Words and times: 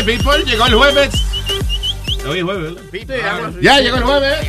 Right, 0.00 0.18
people. 0.18 0.44
Llegó 0.44 0.66
el 0.66 0.74
jueves. 0.74 1.10
Hoy 2.26 2.38
es 2.38 2.44
jueves, 2.44 2.74
¿verdad? 2.90 3.54
Ya 3.60 3.80
llegó 3.80 3.96
el 3.96 4.04
jueves. 4.04 4.48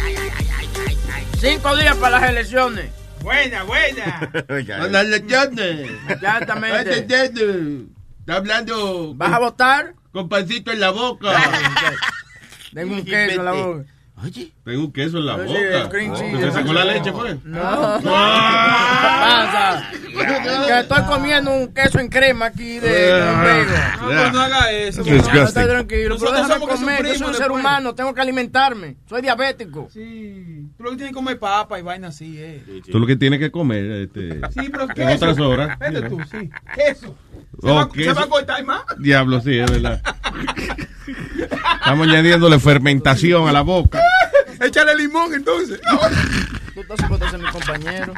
Cinco 1.40 1.76
días 1.76 1.96
para 1.98 2.20
las 2.20 2.30
elecciones. 2.30 2.90
Buena, 3.22 3.64
buena. 3.64 4.32
Las 4.90 5.06
lecciones. 5.08 5.92
Exactamente. 6.10 7.00
Está 7.00 8.36
hablando 8.36 9.14
¿Vas 9.16 9.34
a 9.34 9.40
votar? 9.40 9.94
con 10.12 10.30
pancito 10.30 10.72
en 10.72 10.80
la 10.80 10.92
boca. 10.92 11.34
Tengo 12.74 12.96
un 12.96 13.04
queso 13.06 13.40
en 13.40 13.46
la 13.46 13.52
boca. 13.52 13.86
Oye. 14.24 14.52
Tengo 14.64 14.82
un 14.86 14.92
queso 14.94 15.18
en 15.18 15.26
la 15.26 15.36
boca. 15.36 15.90
¿Se 16.40 16.52
sacó 16.52 16.74
la 16.74 16.86
leche, 16.86 17.12
pues? 17.12 17.44
No. 17.44 17.98
¿Qué 18.00 18.04
pasa? 18.06 19.90
Que 20.68 20.80
estoy 20.80 21.04
comiendo 21.06 21.52
un 21.52 21.74
queso 21.74 22.00
en 22.00 22.08
crema 22.10 22.46
aquí 22.48 22.80
de 22.80 23.12
Ah, 23.14 23.32
Convego. 23.32 23.72
No, 24.14 24.22
pues 24.22 24.34
no 24.34 24.42
haga 24.42 24.72
eso. 24.72 25.02
Estoy 25.02 25.66
tranquilo, 25.66 25.86
pero 25.88 26.10
Nosotros 26.10 26.48
déjame 26.48 26.68
comer, 26.68 27.06
yo 27.08 27.14
soy 27.16 27.28
un 27.28 27.34
ser 27.34 27.40
después. 27.44 27.60
humano, 27.60 27.96
tengo 27.96 28.14
que 28.14 28.22
alimentarme. 28.22 28.98
Soy 29.08 29.22
diabético. 29.22 29.88
Sí. 29.92 30.68
Tú 30.78 30.84
lo 30.84 30.92
que 30.92 30.96
tienes 30.98 31.12
que 31.12 31.16
comer 31.16 31.40
papa 31.40 31.80
y 31.80 31.82
vaina 31.82 32.10
así, 32.10 32.36
eh. 32.40 32.82
Tú 32.92 33.00
lo 33.00 33.08
que 33.08 33.16
tienes 33.16 33.40
que 33.40 33.50
comer 33.52 33.84
este, 33.92 34.40
Sí, 34.52 34.70
pero 34.70 34.84
en 34.84 34.90
queso. 34.90 35.16
otras 35.16 35.40
horas. 35.40 35.80
Vete 35.80 36.02
you 36.02 36.10
tú, 36.10 36.20
sí. 36.30 36.50
Queso. 36.76 37.16
Se, 37.62 37.68
Oh, 37.70 37.76
va, 37.76 37.90
queso. 37.90 38.14
se 38.14 38.20
va 38.20 38.24
a 38.26 38.30
cortar 38.30 38.64
más. 38.66 38.82
Diablo, 39.00 39.40
sí, 39.42 39.58
es 39.58 39.70
verdad. 39.72 40.02
Estamos 41.08 42.08
añadiéndole 42.08 42.60
fermentación 42.60 43.48
a 43.48 43.52
la 43.52 43.62
boca. 43.62 44.02
Échale 44.60 44.96
limón 44.96 45.34
entonces. 45.34 45.80
Tú 46.74 46.82
estás 46.82 47.00
supuesto 47.00 47.26
a 47.26 47.32
ser 47.32 47.40
mi 47.40 47.50
compañero. 47.50 48.14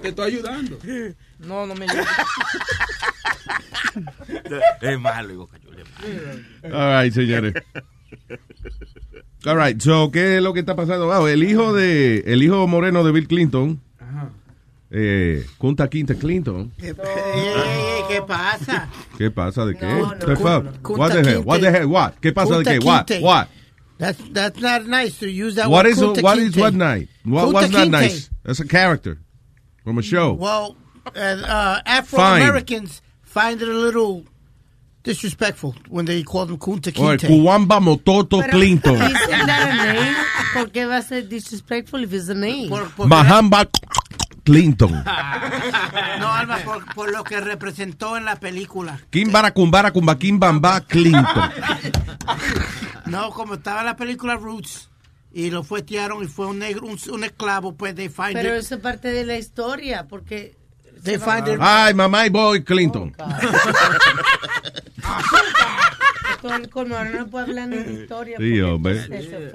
Te 0.00 0.08
estoy 0.08 0.32
ayudando. 0.32 0.78
No, 1.38 1.66
no 1.66 1.74
me 1.74 1.86
ayudes. 1.88 2.06
Es 4.80 4.98
malo, 4.98 5.36
Boca 5.36 5.58
Chula. 5.60 5.82
All 6.64 7.02
right, 7.02 7.12
señores. 7.12 7.54
All 9.44 9.58
right, 9.58 9.80
so, 9.80 10.10
¿qué 10.10 10.36
es 10.36 10.42
lo 10.42 10.52
que 10.52 10.60
está 10.60 10.76
pasando? 10.76 11.12
Ah, 11.12 11.30
el 11.30 11.42
hijo 11.44 11.72
de, 11.72 12.20
el 12.26 12.42
hijo 12.42 12.66
moreno 12.68 13.04
de 13.04 13.12
Bill 13.12 13.26
Clinton, 13.26 13.80
eh, 14.92 15.44
Kunta 15.58 15.88
Quinte 15.88 16.16
Clinton. 16.18 16.70
Ey, 16.78 16.88
ey, 16.88 16.94
ey, 16.94 18.02
¿Qué 18.08 18.22
pasa? 18.26 18.88
¿Qué 19.18 19.30
pasa? 19.30 19.64
¿De 19.64 19.74
qué? 19.74 19.86
No, 19.86 20.06
no, 20.10 20.18
The 20.18 20.36
fuck? 20.36 20.82
Kunta 20.82 20.98
What 20.98 21.12
the 21.12 21.22
hell? 21.30 21.42
What 21.42 21.60
the 21.60 21.70
hell? 21.70 21.86
What? 21.88 22.20
¿Qué 22.20 22.32
pasa 22.32 22.58
de 22.58 22.64
Kunta 22.64 22.78
qué? 22.78 22.84
What? 22.84 23.10
What? 23.22 23.48
That's 23.98 24.18
that's 24.32 24.60
not 24.60 24.86
nice 24.86 25.18
to 25.20 25.30
use 25.30 25.54
that 25.56 25.70
What 25.70 25.84
word. 25.86 25.92
is 25.92 25.98
Kunta 25.98 26.22
what 26.22 26.38
is 26.38 26.52
Kinte. 26.54 26.60
what 26.60 26.74
night? 26.74 27.08
What 27.24 27.52
was 27.52 27.70
not 27.70 27.88
nice? 27.88 28.28
That's 28.44 28.60
a 28.60 28.66
character 28.66 29.18
from 29.84 29.98
a 29.98 30.02
show. 30.02 30.32
Well, 30.34 30.76
uh, 31.06 31.18
uh, 31.18 31.80
Afro 31.86 32.18
Americans 32.20 33.00
find 33.22 33.62
it 33.62 33.68
a 33.68 33.72
little 33.72 34.24
disrespectful 35.04 35.74
when 35.88 36.04
they 36.04 36.22
call 36.22 36.46
them 36.46 36.58
Kunta 36.58 36.92
O 36.98 37.08
el 37.10 37.16
Kinte. 37.16 37.28
Cuamba 37.28 37.80
Mototo 37.80 38.40
Pero, 38.40 38.50
Clinton. 38.50 38.94
Isn't 38.94 39.46
that 39.46 39.68
a 39.70 39.92
name? 39.94 40.16
¿Por 40.54 40.70
qué 40.70 40.86
va 40.86 40.98
a 40.98 41.02
ser 41.02 41.22
disrespectful 41.22 42.02
if 42.02 42.12
it's 42.12 42.28
a 42.28 42.34
name? 42.34 42.68
Por- 42.68 42.84
porque- 42.96 43.08
Mahamba 43.08 43.66
Clinton. 44.44 44.92
no, 46.20 46.32
Alma, 46.32 46.58
por, 46.64 46.84
por 46.94 47.12
lo 47.12 47.24
que 47.24 47.40
representó 47.40 48.16
en 48.16 48.24
la 48.24 48.36
película. 48.36 49.00
Kimbara 49.10 49.52
Kumbara 49.52 49.92
Kumba 49.92 50.18
Kimbamba 50.18 50.80
Clinton. 50.82 51.50
No, 53.06 53.30
como 53.30 53.54
estaba 53.54 53.80
en 53.80 53.86
la 53.86 53.96
película 53.96 54.36
Roots 54.36 54.88
y 55.32 55.50
lo 55.50 55.62
fuetearon 55.62 56.24
y 56.24 56.26
fue 56.26 56.46
un 56.46 56.58
negro, 56.58 56.86
un, 56.86 56.98
un 57.10 57.24
esclavo, 57.24 57.74
pues 57.74 57.94
they 57.94 58.08
find 58.08 58.34
Pero 58.34 58.54
it. 58.54 58.60
eso 58.62 58.76
es 58.76 58.80
parte 58.80 59.08
de 59.08 59.24
la 59.24 59.38
historia, 59.38 60.06
porque... 60.08 60.56
They 61.02 61.18
find 61.18 61.48
it. 61.48 61.58
Ay, 61.60 61.94
mamá 61.94 62.26
y 62.26 62.30
boy 62.30 62.62
Clinton. 62.62 63.12
Todo 63.12 63.28
el 66.50 66.68
colmo, 66.70 66.96
ahora 66.96 67.10
no 67.10 67.26
puede 67.28 67.44
hablar 67.46 67.68
ni 67.68 67.76
de 67.76 67.92
historia. 68.02 68.36
Sí, 68.38 68.60
hombre. 68.60 69.00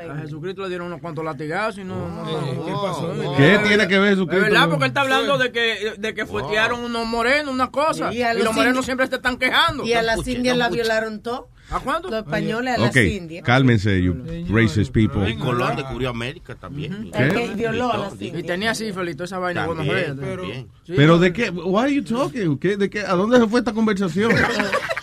A 0.09 0.15
Jesucristo 0.21 0.61
le 0.63 0.69
dieron 0.69 0.87
unos 0.87 1.01
cuantos 1.01 1.23
latigazos 1.25 1.79
y 1.79 1.83
no. 1.83 1.95
no, 2.07 2.23
no- 2.41 2.65
¿Qué 2.65 2.71
pasó? 2.71 3.13
¿Qué 3.37 3.59
tiene 3.67 3.87
que 3.87 3.99
ver 3.99 4.11
Es 4.13 4.15
Jesucristo? 4.17 4.45
verdad, 4.45 4.69
porque 4.69 4.85
él 4.85 4.89
está 4.89 5.01
hablando 5.01 5.37
de 5.37 5.51
que, 5.51 5.93
de 5.97 6.13
que 6.13 6.25
fuetearon 6.25 6.83
unos 6.83 7.05
morenos, 7.05 7.53
una 7.53 7.69
cosa. 7.71 8.13
Y 8.13 8.21
Y, 8.23 8.43
los 8.43 8.53
morenos 8.55 8.85
siempre 8.85 9.07
se 9.07 9.15
están 9.15 9.37
quejando. 9.37 9.83
Y 9.85 9.93
a 9.93 10.01
las 10.01 10.27
indias 10.27 10.55
la 10.57 10.69
violaron 10.69 11.21
todo. 11.21 11.49
¿A 11.69 11.81
cuánto? 11.81 12.09
Los 12.09 12.19
españoles 12.19 12.75
a 12.75 12.77
las 12.77 12.91
Ok, 12.91 12.95
indias. 12.95 13.43
cálmense, 13.43 14.01
you 14.01 14.15
racist 14.49 14.93
people. 14.93 15.29
Y 15.29 15.35
Colón 15.35 15.75
descubrió 15.75 16.09
América 16.09 16.55
también. 16.55 17.11
El 17.13 17.33
que 17.33 17.47
violó 17.55 17.91
a 17.91 17.97
las 17.97 18.21
Y 18.21 18.27
indias. 18.27 18.45
tenía 18.47 18.73
sífilis, 18.73 19.17
toda 19.17 19.25
esa 19.25 19.37
vaina. 19.39 19.67
También, 19.67 20.17
pero, 20.17 20.43
también. 20.43 20.67
Pero 20.87 21.19
de 21.19 21.33
qué? 21.33 21.49
Why 21.49 21.81
are 21.83 21.93
you 21.93 22.03
talking? 22.05 22.57
¿Qué, 22.57 22.77
de 22.77 22.89
qué? 22.89 23.01
¿A 23.01 23.15
dónde 23.15 23.37
se 23.39 23.47
fue 23.47 23.59
esta 23.59 23.73
conversación? 23.73 24.31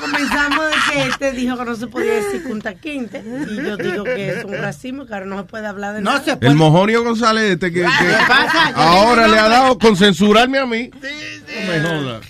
Comenzamos 0.00 0.64
de 0.66 0.92
que 0.92 1.08
este 1.08 1.32
dijo 1.32 1.58
que 1.58 1.64
no 1.64 1.74
se 1.76 1.86
podía 1.86 2.14
decir 2.14 2.42
Punta 2.46 2.74
Quinte. 2.74 3.22
Y 3.50 3.56
yo 3.56 3.76
digo 3.76 4.04
que 4.04 4.30
es 4.38 4.44
un 4.44 4.54
racismo, 4.56 5.06
que 5.06 5.14
ahora 5.14 5.26
no 5.26 5.38
se 5.38 5.44
puede 5.44 5.66
hablar 5.66 5.94
de 5.94 6.00
No 6.02 6.12
nada. 6.12 6.24
se 6.24 6.36
puede. 6.36 6.50
El 6.52 6.56
mojonio 6.56 7.04
González 7.04 7.52
este 7.52 7.72
que, 7.72 7.80
que 7.82 8.14
pasa? 8.28 8.72
Ahora 8.74 9.28
le 9.28 9.38
ha 9.38 9.48
dado 9.48 9.78
con 9.78 9.96
censurarme 9.96 10.58
a 10.58 10.66
mí. 10.66 10.90
No 10.92 11.72
me 11.72 11.80
joda. 11.80 12.20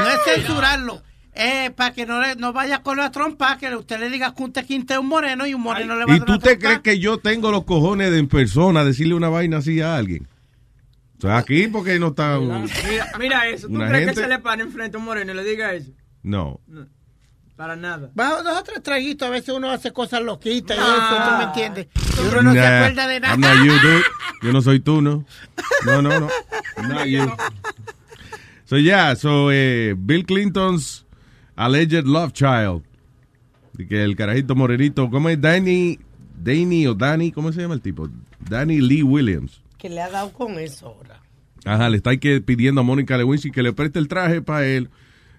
No 0.00 0.08
es 0.08 0.18
censurarlo. 0.34 1.02
Eh, 1.40 1.70
para 1.76 1.92
que 1.92 2.04
no, 2.04 2.20
le, 2.20 2.34
no 2.34 2.52
vaya 2.52 2.82
con 2.82 2.96
la 2.96 3.12
trompa, 3.12 3.56
que 3.58 3.72
usted 3.76 4.00
le 4.00 4.10
diga 4.10 4.32
Kunta 4.32 4.64
Quinte 4.64 4.94
es 4.94 4.98
un 4.98 5.06
moreno 5.06 5.46
y 5.46 5.54
un 5.54 5.60
moreno 5.60 5.94
le 5.94 6.04
va 6.04 6.12
a 6.12 6.16
¿Y 6.16 6.18
dar 6.18 6.26
tú 6.26 6.38
te 6.40 6.56
trompa. 6.56 6.66
crees 6.66 6.80
que 6.80 6.98
yo 6.98 7.18
tengo 7.18 7.52
los 7.52 7.62
cojones 7.62 8.10
de 8.10 8.18
en 8.18 8.26
persona 8.26 8.82
decirle 8.84 9.14
una 9.14 9.28
vaina 9.28 9.58
así 9.58 9.80
a 9.80 9.94
alguien? 9.96 10.26
O 11.18 11.20
sea, 11.20 11.38
aquí 11.38 11.66
porque 11.68 11.98
no 11.98 12.08
está... 12.08 12.38
Mira, 12.38 13.06
mira 13.18 13.48
eso. 13.48 13.66
¿Tú 13.66 13.74
Una 13.74 13.88
crees 13.88 14.06
gente- 14.06 14.20
que 14.20 14.26
se 14.26 14.28
le 14.28 14.38
para 14.38 14.62
enfrente 14.62 14.96
a 14.96 15.00
un 15.00 15.06
moreno 15.06 15.32
y 15.32 15.34
le 15.34 15.44
diga 15.44 15.74
eso? 15.74 15.90
No. 16.22 16.60
Para 17.56 17.74
nada. 17.74 18.10
Bajo 18.14 18.44
dos 18.44 18.56
o 18.58 18.62
tres 18.62 18.82
traguitos, 18.84 19.26
a 19.26 19.30
veces 19.32 19.48
uno 19.52 19.68
hace 19.70 19.92
cosas 19.92 20.22
loquitas 20.22 20.76
y 20.76 20.80
Ah. 20.80 20.94
eso, 21.10 21.30
¿tú 21.30 21.36
me 21.38 21.44
entiendes? 21.44 21.86
Y 22.16 22.28
uno 22.28 22.42
no 22.42 22.52
se 22.52 22.58
Nah, 22.60 22.76
acuerda 22.78 23.08
de 23.08 23.20
nada. 23.20 23.34
I'm 23.34 23.40
not 23.40 23.56
you, 23.66 23.72
dude. 23.72 24.04
Yo 24.42 24.52
no 24.52 24.62
soy 24.62 24.78
tú, 24.78 25.02
¿no? 25.02 25.24
No, 25.84 26.00
no, 26.02 26.20
no. 26.20 26.28
I'm 26.76 26.88
not 26.88 27.06
you. 27.06 27.32
So, 28.64 28.76
yeah, 28.78 29.16
so, 29.16 29.50
eh, 29.50 29.94
Bill 29.98 30.24
Clinton's 30.24 31.04
alleged 31.56 32.04
love 32.04 32.32
child. 32.32 32.84
De 33.72 33.88
que 33.88 34.04
el 34.04 34.14
carajito 34.14 34.54
morenito, 34.54 35.10
¿cómo 35.10 35.28
es? 35.28 35.40
Danny, 35.40 35.98
Danny 36.40 36.86
o 36.86 36.94
Danny, 36.94 37.32
¿cómo 37.32 37.50
se 37.52 37.60
llama 37.62 37.74
el 37.74 37.80
tipo? 37.80 38.08
Danny 38.38 38.80
Lee 38.80 39.02
Williams. 39.02 39.62
Que 39.78 39.88
le 39.88 40.00
ha 40.02 40.10
dado 40.10 40.32
con 40.32 40.58
eso 40.58 40.86
ahora. 40.88 41.20
Ajá, 41.64 41.88
le 41.90 41.96
está 41.98 42.16
que 42.16 42.40
pidiendo 42.40 42.80
a 42.80 42.84
Mónica 42.84 43.16
Lewinsky 43.16 43.50
que 43.50 43.62
le 43.62 43.72
preste 43.72 43.98
el 43.98 44.08
traje 44.08 44.42
para 44.42 44.66
él 44.66 44.90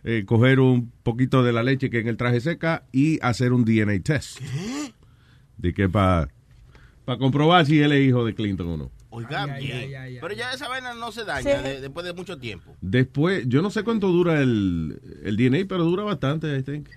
eh, 0.04 0.24
coger 0.26 0.60
un 0.60 0.92
poquito 1.04 1.44
de 1.44 1.52
la 1.54 1.62
leche 1.64 1.90
que 1.90 2.00
en 2.00 2.08
el 2.08 2.18
traje 2.18 2.40
seca 2.42 2.84
y 2.92 3.20
hacer 3.22 3.52
un 3.54 3.66
DNA 3.66 4.00
test. 4.02 4.40
De 5.58 5.74
que 5.74 5.90
para 5.90 6.30
comprobar 7.20 7.66
si 7.66 7.80
él 7.82 7.92
es 7.92 8.08
hijo 8.08 8.24
de 8.26 8.34
Clinton 8.36 8.68
o 8.70 8.78
no. 8.78 8.92
Oiga, 9.12 9.44
Ay, 9.46 9.50
ay, 9.56 9.66
bien. 9.66 9.78
ay, 9.78 9.84
ay, 9.96 10.14
ay. 10.16 10.18
Pero 10.22 10.34
ya 10.36 10.54
esa 10.54 10.68
vaina 10.70 10.94
no 10.94 11.12
se 11.12 11.26
daña 11.26 11.42
Sí. 11.58 11.64
de- 11.68 11.82
después 11.82 12.06
de 12.06 12.14
mucho 12.14 12.38
tiempo. 12.38 12.76
Después, 12.80 13.44
yo 13.48 13.62
no 13.64 13.72
sé 13.72 13.84
cuánto 13.84 14.08
dura 14.10 14.40
el, 14.42 15.02
el 15.24 15.36
DNA, 15.36 15.66
pero 15.68 15.84
dura 15.84 16.04
bastante, 16.04 16.56
I 16.56 16.62
think. 16.64 16.88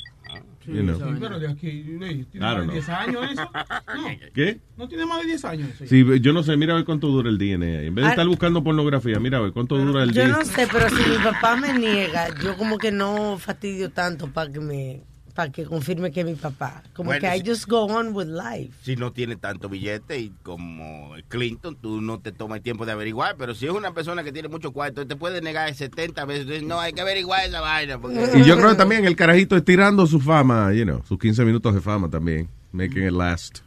You 0.67 0.82
know. 0.82 0.97
Sí, 0.99 1.17
pero 1.20 1.38
de 1.41 1.49
aquí, 1.49 1.70
¿tiene 1.70 2.26
más 2.41 2.56
don't 2.56 2.61
de 2.61 2.62
know. 2.62 2.73
10 2.73 2.88
años 2.88 3.31
eso? 3.32 3.50
No, 3.94 4.09
¿Qué? 4.35 4.61
no 4.76 4.88
tiene 4.88 5.06
más 5.06 5.20
de 5.20 5.26
10 5.26 5.44
años. 5.44 5.69
Sí. 5.79 5.87
Sí, 5.87 6.05
yo 6.20 6.32
no 6.32 6.43
sé, 6.43 6.56
mira 6.56 6.73
a 6.73 6.76
ver 6.76 6.85
cuánto 6.85 7.09
dura 7.09 7.29
el 7.29 7.38
DNA. 7.38 7.82
En 7.82 7.94
vez 7.94 8.03
de 8.05 8.09
Ah. 8.09 8.11
estar 8.11 8.26
buscando 8.26 8.62
pornografía, 8.64 9.19
mira 9.20 9.38
a 9.38 9.41
ver 9.43 9.53
cuánto 9.53 9.76
dura 9.76 10.03
el 10.03 10.12
Yo 10.12 10.23
DNA. 10.23 10.38
no 10.38 10.44
sé, 10.44 10.69
pero 10.70 10.88
si 10.88 10.97
mi 11.11 11.17
papá 11.23 11.56
me 11.56 11.73
niega, 11.79 12.29
yo 12.43 12.56
como 12.56 12.79
que 12.79 12.91
no 12.93 13.38
fastidio 13.38 13.91
tanto 13.91 14.29
para 14.29 14.50
que 14.53 14.61
me 14.61 15.03
para 15.34 15.50
que 15.50 15.64
confirme 15.64 16.11
que 16.12 16.20
es 16.20 16.26
mi 16.26 16.34
papá. 16.34 16.82
Como 16.94 17.08
Bueno, 17.08 17.20
que 17.20 17.37
I 17.37 17.43
just 17.44 17.67
go 17.69 17.84
on 17.87 18.14
with 18.14 18.26
life. 18.26 18.73
Si 18.82 18.96
no 18.96 19.12
tiene 19.12 19.37
tanto 19.37 19.69
billete 19.69 20.19
y 20.19 20.32
como 20.43 21.14
Clinton, 21.29 21.76
tú 21.81 22.00
no 22.00 22.20
te 22.20 22.32
tomas 22.32 22.58
el 22.58 22.62
tiempo 22.62 22.84
de 22.87 22.93
averiguar. 22.93 23.37
Pero 23.38 23.55
si 23.55 23.67
es 23.67 23.73
una 23.73 23.93
persona 23.94 24.23
que 24.23 24.32
tiene 24.32 24.49
mucho 24.49 24.73
cuarto, 24.73 25.06
te 25.06 25.17
puede 25.17 25.40
negar 25.40 25.73
70 25.75 26.25
veces. 26.26 26.43
Entonces, 26.43 26.62
no, 26.69 26.81
hay 26.81 26.93
que 26.93 27.00
averiguar 27.00 27.44
esa 27.46 27.61
vaina. 27.61 27.99
Porque... 27.99 28.19
Y 28.38 28.44
yo 28.44 28.56
creo 28.58 28.70
que 28.70 28.76
también 28.76 29.05
el 29.05 29.17
carajito 29.17 29.56
estirando 29.56 30.06
su 30.06 30.20
fama, 30.20 30.73
you 30.73 30.84
know, 30.84 31.02
sus 31.08 31.19
15 31.19 31.44
minutos 31.44 31.75
de 31.75 31.81
fama 31.81 32.08
también. 32.11 32.49
Making 32.73 33.05
it 33.06 33.12
last. 33.12 33.58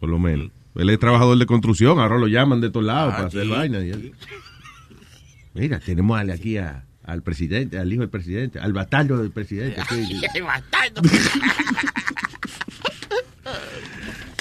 Por 0.00 0.08
lo 0.08 0.18
menos. 0.18 0.50
Él 0.76 0.90
es 0.90 0.98
trabajador 0.98 1.38
de 1.38 1.46
construcción, 1.46 2.00
ahora 2.00 2.18
lo 2.18 2.26
llaman 2.26 2.60
de 2.60 2.68
todos 2.70 2.84
lados 2.86 3.12
Ah, 3.12 3.16
para 3.16 3.28
hacer 3.28 3.46
vaina. 3.48 3.78
Mira, 5.54 5.78
tenemos 5.78 6.18
al- 6.18 6.30
aquí 6.30 6.56
a- 6.58 6.84
al 7.04 7.22
presidente, 7.22 7.78
al 7.78 7.92
hijo 7.92 8.00
del 8.00 8.10
presidente, 8.10 8.58
al 8.58 8.72
batallo 8.72 9.18
del 9.18 9.30
presidente. 9.30 9.80
sí. 9.88 10.20
Ay, 10.34 10.40
bastardo. 10.40 11.02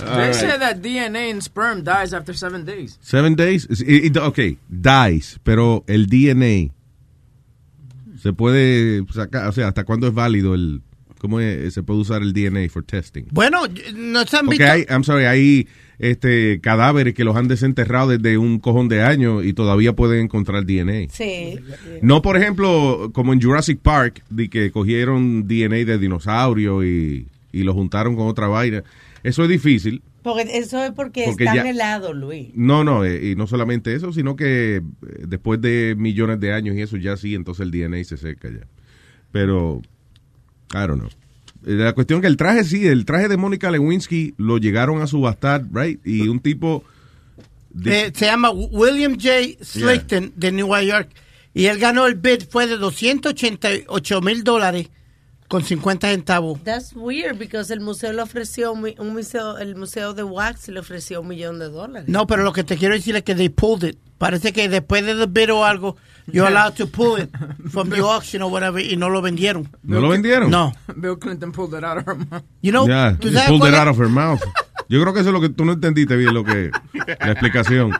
All 0.05 0.17
They 0.17 0.25
right. 0.27 0.33
say 0.33 0.57
that 0.59 0.81
DNA 0.81 1.29
in 1.29 1.41
sperm 1.41 1.83
dies 1.83 2.13
after 2.13 2.33
seven 2.35 2.65
days. 2.65 2.97
Seven 3.01 3.35
days. 3.35 3.67
y- 3.85 4.07
y- 4.07 4.17
Ok, 4.17 4.57
dies, 4.69 5.39
pero 5.43 5.83
el 5.87 6.07
DNA 6.07 6.73
se 8.21 8.33
puede 8.33 9.05
sacar, 9.13 9.47
o 9.47 9.51
sea, 9.51 9.67
¿hasta 9.69 9.83
cuándo 9.85 10.07
es 10.07 10.13
válido 10.13 10.55
el, 10.55 10.81
cómo 11.23 11.39
es- 11.39 11.73
se 11.73 11.81
puede 11.83 12.01
usar 12.01 12.21
el 12.21 12.33
DNA 12.33 12.67
for 12.69 12.83
testing? 12.83 13.23
Bueno, 13.31 13.61
no 13.95 14.25
se 14.27 14.35
han 14.37 14.45
Porque 14.45 14.59
visto. 14.63 14.71
hay, 14.73 14.85
I'm 14.89 15.03
sorry, 15.05 15.23
hay 15.23 15.67
este 15.99 16.59
cadáveres 16.59 17.13
que 17.13 17.23
los 17.23 17.35
han 17.37 17.47
desenterrado 17.47 18.09
desde 18.09 18.37
un 18.37 18.59
cojón 18.59 18.89
de 18.89 19.01
años 19.03 19.45
y 19.45 19.53
todavía 19.53 19.93
pueden 19.93 20.25
encontrar 20.25 20.65
DNA. 20.65 21.07
Sí. 21.09 21.57
No, 22.01 22.21
por 22.21 22.35
ejemplo, 22.35 23.09
como 23.13 23.31
en 23.31 23.41
Jurassic 23.41 23.79
Park, 23.79 24.21
de 24.29 24.49
que 24.49 24.69
cogieron 24.71 25.47
DNA 25.47 25.85
de 25.85 25.97
dinosaurio 25.97 26.83
y, 26.83 27.29
y 27.53 27.63
lo 27.63 27.73
juntaron 27.73 28.17
con 28.17 28.27
otra 28.27 28.47
vaina. 28.47 28.83
Eso 29.23 29.43
es 29.43 29.49
difícil. 29.49 30.01
Porque 30.23 30.57
eso 30.57 30.83
es 30.83 30.91
porque, 30.91 31.23
Porque 31.25 31.43
están 31.45 31.55
ya- 31.63 31.69
helados, 31.69 32.15
Luis. 32.15 32.49
No, 32.53 32.83
no, 32.83 33.05
eh, 33.05 33.31
y 33.31 33.35
no 33.35 33.47
solamente 33.47 33.93
eso, 33.93 34.11
sino 34.11 34.35
que 34.35 34.77
eh, 34.77 34.81
después 35.27 35.61
de 35.61 35.95
millones 35.97 36.39
de 36.41 36.51
años 36.53 36.75
y 36.75 36.81
eso 36.81 36.97
ya 36.97 37.15
sí, 37.17 37.33
entonces 37.35 37.63
el 37.65 37.71
DNA 37.71 38.03
se 38.03 38.17
seca 38.17 38.49
ya. 38.49 38.65
Pero, 39.31 39.81
I 40.73 40.87
don't 40.87 40.99
know. 40.99 41.09
Eh, 41.65 41.75
La 41.75 41.93
cuestión 41.93 42.19
que 42.21 42.27
el 42.27 42.35
traje 42.37 42.63
sí, 42.63 42.87
el 42.87 43.05
traje 43.05 43.27
de 43.27 43.37
Mónica 43.37 43.71
Lewinsky 43.71 44.33
lo 44.37 44.57
llegaron 44.57 45.01
a 45.01 45.07
subastar, 45.07 45.63
right? 45.73 45.99
Y 46.05 46.27
un 46.27 46.39
tipo... 46.39 46.83
de- 47.71 48.07
Eh, 48.07 48.11
se 48.13 48.25
llama 48.25 48.49
William 48.51 49.13
J. 49.13 49.63
Slickton 49.63 50.33
de 50.35 50.51
New 50.51 50.67
York 50.85 51.09
y 51.53 51.65
él 51.67 51.77
ganó 51.79 52.05
el 52.07 52.15
bid 52.15 52.43
fue 52.49 52.67
de 52.67 52.77
288 52.77 54.21
mil 54.21 54.43
dólares 54.43 54.89
con 55.47 55.63
50 55.63 56.09
centavos. 56.09 56.63
That's 56.63 56.93
weird, 56.95 57.37
because 57.37 57.71
el 57.73 57.79
museo 57.79 58.11
le 58.13 58.21
ofreció, 58.21 58.71
un, 58.71 58.81
museo, 59.13 59.57
el 59.57 59.75
museo 59.75 60.13
de 60.13 60.23
Wax 60.23 60.67
le 60.69 60.79
ofreció 60.79 61.21
un 61.21 61.27
millón 61.27 61.59
de 61.59 61.69
dólares. 61.69 62.09
No, 62.09 62.27
pero 62.27 62.43
lo 62.43 62.53
que 62.53 62.63
te 62.63 62.77
quiero 62.77 62.95
decir 62.95 63.15
es 63.15 63.23
que 63.23 63.35
they 63.35 63.49
pulled 63.49 63.87
it. 63.87 63.97
Parece 64.17 64.53
que 64.53 64.69
después 64.69 65.05
de 65.05 65.15
the 65.15 65.25
bid 65.27 65.51
o 65.51 65.65
algo, 65.65 65.97
you're 66.31 66.47
allowed 66.47 66.75
to 66.75 66.87
pull 66.87 67.21
it 67.21 67.29
from 67.69 67.89
the 67.89 67.99
auction 68.01 68.41
or 68.41 68.51
whatever 68.51 68.81
y 68.81 68.95
no 68.95 69.09
lo 69.09 69.21
vendieron. 69.21 69.69
¿No 69.83 69.99
lo 69.99 70.09
vendieron? 70.09 70.49
No. 70.49 70.73
Bill 70.95 71.17
Clinton 71.17 71.51
pulled 71.51 71.77
it 71.77 71.83
out 71.83 71.97
of 71.97 72.07
her 72.07 72.15
mouth. 72.15 72.43
You 72.61 72.71
know, 72.71 72.85
¿tú 73.19 73.27
he 73.27 73.47
pulled 73.47 73.67
it 73.67 73.75
out 73.75 73.87
of 73.87 73.99
her 73.99 74.09
mouth. 74.09 74.41
Yo 74.87 75.01
creo 75.01 75.13
que 75.13 75.21
eso 75.21 75.29
es 75.29 75.33
lo 75.33 75.41
que 75.41 75.49
tú 75.49 75.65
no 75.65 75.73
entendiste 75.73 76.15
bien, 76.15 76.33
lo 76.33 76.43
que 76.43 76.71
la 76.93 77.31
explicación. 77.31 77.91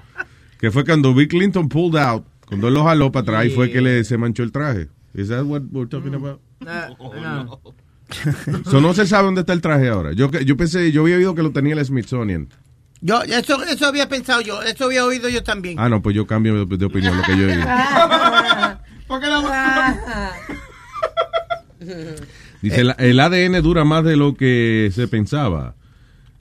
Que 0.60 0.72
fue 0.72 0.86
cuando 0.86 1.14
Bill 1.14 1.28
Clinton 1.28 1.68
pulled 1.68 2.00
out, 2.00 2.26
cuando 2.48 2.68
él 2.68 2.74
lo 2.74 2.84
jaló 2.84 3.12
para 3.12 3.24
atrás, 3.24 3.46
y 3.48 3.50
fue 3.50 3.72
que 3.72 3.82
le, 3.82 4.04
se 4.04 4.18
manchó 4.18 4.44
el 4.44 4.52
traje. 4.52 4.88
¿Is 5.14 5.28
that 5.28 5.44
what 5.44 5.62
we're 5.72 5.90
talking 5.90 6.16
about? 6.16 6.40
Uh, 7.00 7.14
no. 7.22 7.62
So, 8.70 8.80
no 8.82 8.94
se 8.94 9.08
sabe 9.08 9.26
dónde 9.26 9.42
está 9.42 9.54
el 9.54 9.62
traje 9.62 9.90
ahora. 9.90 10.14
Yo, 10.14 10.30
yo 10.30 10.58
pensé, 10.58 10.92
yo 10.92 11.02
había 11.02 11.16
oído 11.18 11.36
que 11.36 11.42
lo 11.42 11.52
tenía 11.52 11.74
el 11.74 11.84
Smithsonian. 11.84 12.48
Yo, 13.02 13.22
eso, 13.24 13.62
eso 13.64 13.88
había 13.88 14.08
pensado 14.08 14.42
yo, 14.42 14.62
eso 14.62 14.86
había 14.86 15.04
oído 15.04 15.28
yo 15.30 15.44
también. 15.44 15.78
Ah, 15.80 15.90
no, 15.90 16.02
pues 16.02 16.16
yo 16.16 16.26
cambio 16.26 16.66
de, 16.66 16.78
de 16.78 16.86
opinión 16.86 17.18
lo 17.18 17.24
que 17.24 17.38
yo 17.38 17.50
he 17.50 17.54
oído. 17.54 17.68
Porque 19.08 19.28
la 19.28 20.34
Dice, 22.62 22.82
el, 22.82 22.96
el 22.98 23.20
ADN 23.20 23.62
dura 23.62 23.84
más 23.84 24.06
de 24.06 24.16
lo 24.16 24.36
que 24.36 24.90
se 24.94 25.08
pensaba. 25.10 25.76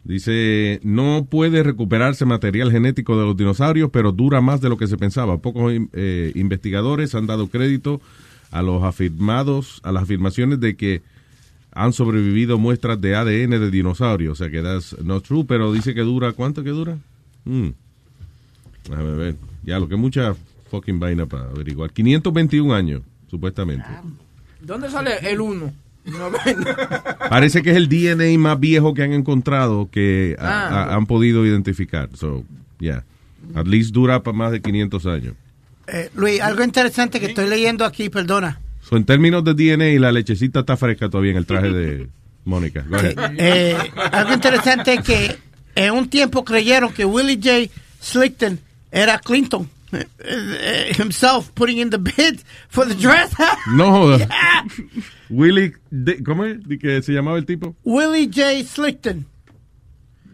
Dice, 0.04 0.80
no 0.82 1.26
puede 1.28 1.62
recuperarse 1.62 2.24
material 2.24 2.70
genético 2.70 3.18
de 3.18 3.24
los 3.24 3.36
dinosaurios, 3.36 3.90
pero 3.92 4.12
dura 4.12 4.40
más 4.40 4.60
de 4.60 4.68
lo 4.68 4.76
que 4.76 4.86
se 4.86 4.96
pensaba. 4.96 5.38
Pocos 5.38 5.72
eh, 5.92 6.32
investigadores 6.34 7.14
han 7.14 7.26
dado 7.26 7.48
crédito 7.48 8.00
a 8.52 8.62
los 8.62 8.82
afirmados, 8.84 9.80
a 9.82 9.90
las 9.92 10.04
afirmaciones 10.04 10.60
de 10.60 10.76
que 10.76 11.02
han 11.74 11.92
sobrevivido 11.92 12.58
muestras 12.58 13.00
de 13.00 13.14
ADN 13.16 13.50
de 13.58 13.70
dinosaurios. 13.70 14.32
O 14.32 14.44
sea 14.44 14.50
que 14.50 14.62
that's 14.62 14.96
not 15.02 15.24
true, 15.26 15.44
pero 15.46 15.72
dice 15.72 15.94
que 15.94 16.02
dura, 16.02 16.32
¿cuánto 16.32 16.62
que 16.62 16.70
dura? 16.70 16.98
Mm. 17.44 17.68
Déjame 18.88 19.12
ver. 19.16 19.36
Ya, 19.64 19.78
lo 19.78 19.88
que 19.88 19.96
mucha 19.96 20.34
fucking 20.70 20.98
vaina 21.00 21.26
para 21.26 21.44
averiguar. 21.44 21.90
521 21.92 22.74
años, 22.74 23.02
supuestamente. 23.30 23.86
¿Dónde 24.60 24.90
sale 24.90 25.12
el 25.30 25.40
uno? 25.40 25.72
No, 26.04 26.30
no. 26.30 26.38
Parece 27.30 27.62
que 27.62 27.70
es 27.70 27.76
el 27.76 27.88
DNA 27.88 28.36
más 28.38 28.58
viejo 28.58 28.92
que 28.92 29.02
han 29.02 29.12
encontrado 29.12 29.88
que 29.90 30.36
a- 30.38 30.44
Ah. 30.68 30.84
a- 30.84 30.94
han 30.96 31.06
podido 31.06 31.46
identificar. 31.46 32.10
So, 32.14 32.44
yeah. 32.80 33.04
At 33.54 33.66
least 33.66 33.92
dura 33.94 34.22
para 34.22 34.36
más 34.36 34.52
de 34.52 34.60
500 34.60 35.06
años. 35.06 35.34
Eh, 35.86 36.10
Luis, 36.14 36.40
algo 36.40 36.62
interesante 36.62 37.18
que 37.20 37.26
estoy 37.26 37.48
leyendo 37.48 37.84
aquí, 37.84 38.08
perdona. 38.08 38.60
So, 38.82 38.96
en 38.96 39.04
términos 39.04 39.42
de 39.44 39.54
DNA, 39.54 39.98
la 40.00 40.12
lechecita 40.12 40.60
está 40.60 40.76
fresca 40.76 41.08
todavía 41.08 41.32
en 41.32 41.36
el 41.38 41.46
traje 41.46 41.70
de 41.70 42.08
Mónica. 42.44 42.84
Eh, 43.38 43.76
algo 44.12 44.32
interesante 44.34 44.94
es 44.94 45.02
que 45.04 45.36
en 45.74 45.92
un 45.94 46.08
tiempo 46.08 46.44
creyeron 46.44 46.92
que 46.92 47.04
Willie 47.04 47.36
J. 47.42 47.72
Slickton 48.00 48.58
era 48.90 49.18
Clinton. 49.18 49.68
eh, 49.92 50.06
eh, 50.20 50.92
himself 50.98 51.50
putting 51.54 51.78
in 51.78 51.90
the 51.90 51.98
bid 51.98 52.40
for 52.70 52.86
the 52.88 52.94
dress. 52.94 53.30
No 53.76 53.90
joda. 53.90 54.18
Yeah. 54.18 54.64
Willie, 55.28 55.74
de- 55.90 56.22
¿cómo 56.22 56.44
es? 56.46 56.66
¿De 56.66 56.78
que 56.78 57.02
se 57.02 57.12
llamaba 57.12 57.36
el 57.38 57.44
tipo? 57.44 57.76
Willie 57.84 58.26
J. 58.32 58.64
Slickton. 58.64 59.26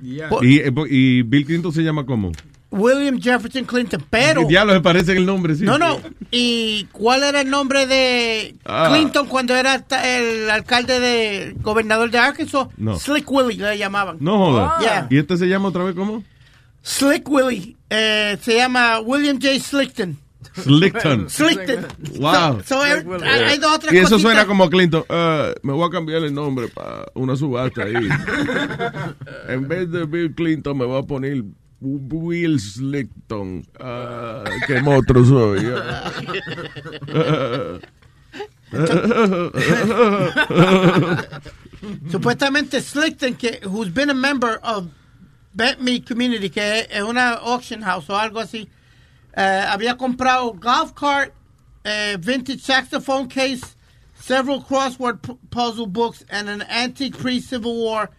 Yeah. 0.00 0.30
Y, 0.42 0.58
eh, 0.60 0.72
y 0.88 1.22
Bill 1.22 1.44
Clinton 1.44 1.72
se 1.72 1.82
llama 1.82 2.06
cómo? 2.06 2.30
William 2.70 3.18
Jefferson 3.20 3.64
Clinton. 3.64 4.04
Pero. 4.10 4.48
Ya 4.50 4.64
lo 4.64 4.80
parece 4.82 5.12
el 5.12 5.24
nombre, 5.24 5.54
sí. 5.54 5.64
No, 5.64 5.78
no. 5.78 5.98
¿Y 6.30 6.84
cuál 6.92 7.22
era 7.22 7.40
el 7.40 7.48
nombre 7.50 7.86
de 7.86 8.54
Ah. 8.66 8.88
Clinton 8.92 9.26
cuando 9.26 9.54
era 9.56 9.82
el 10.04 10.50
alcalde 10.50 11.00
de 11.00 11.54
gobernador 11.62 12.10
de 12.10 12.18
Arkansas? 12.18 12.68
No. 12.76 12.98
Slick 12.98 13.30
Willie 13.30 13.56
le 13.58 13.78
llamaban. 13.78 14.18
No 14.20 14.36
joda. 14.38 14.76
Yeah. 14.80 15.06
¿Y 15.10 15.18
este 15.18 15.36
se 15.38 15.46
llama 15.46 15.68
otra 15.68 15.84
vez 15.84 15.94
cómo? 15.94 16.22
Slick 16.82 17.28
Willie. 17.28 17.76
eh, 17.90 18.36
se 18.42 18.56
llama 18.56 19.00
William 19.00 19.38
J. 19.40 19.58
Slickton. 19.60 20.18
Slickton. 20.62 21.28
Slickton. 21.30 21.86
Wow. 22.18 22.60
So, 22.64 22.80
so, 22.80 22.86
eh, 22.86 23.04
hay, 23.24 23.40
hay 23.44 23.58
dos 23.58 23.74
otras 23.76 23.92
Y 23.92 23.96
eso 23.98 24.10
cositas. 24.10 24.20
suena 24.22 24.46
como 24.46 24.68
Clinton. 24.68 25.04
"Ah, 25.08 25.52
me 25.62 25.72
voy 25.72 25.86
a 25.86 25.90
cambiar 25.90 26.22
el 26.22 26.34
nombre 26.34 26.68
para 26.68 27.06
una 27.14 27.34
subasta 27.36 27.84
ahí. 27.84 27.94
en 29.48 29.68
vez 29.68 29.90
de 29.90 30.04
Bill 30.04 30.34
Clinton 30.34 30.76
me 30.76 30.84
voy 30.84 31.02
a 31.02 31.06
poner 31.06 31.44
Will 31.80 32.58
Slickton. 32.58 33.64
Ah, 33.78 34.44
qué 34.66 34.80
monstruo 34.82 35.24
soy. 35.24 35.60
Supuestamente 42.08 42.80
Slickton, 42.80 43.38
que, 43.38 43.60
who's 43.62 43.88
been 43.88 44.10
a 44.10 44.14
member 44.14 44.58
of 44.62 44.90
Bet 45.54 45.80
Me 45.80 46.00
Community, 46.00 46.48
que 46.48 46.86
es 46.90 47.02
una 47.02 47.38
auction 47.40 47.82
house 47.82 48.08
o 48.10 48.14
algo 48.14 48.40
así, 48.40 48.68
eh, 49.36 49.64
había 49.66 49.96
comprado 49.96 50.52
golf 50.58 50.94
cart, 50.94 51.32
eh, 51.84 52.16
vintage 52.18 52.60
saxophone 52.60 53.28
case, 53.28 53.76
several 54.14 54.60
crossword 54.60 55.20
puzzle 55.50 55.86
books, 55.86 56.24
and 56.28 56.48
an 56.48 56.62
antique 56.62 57.16
pre-Civil 57.16 57.76
War 57.76 58.10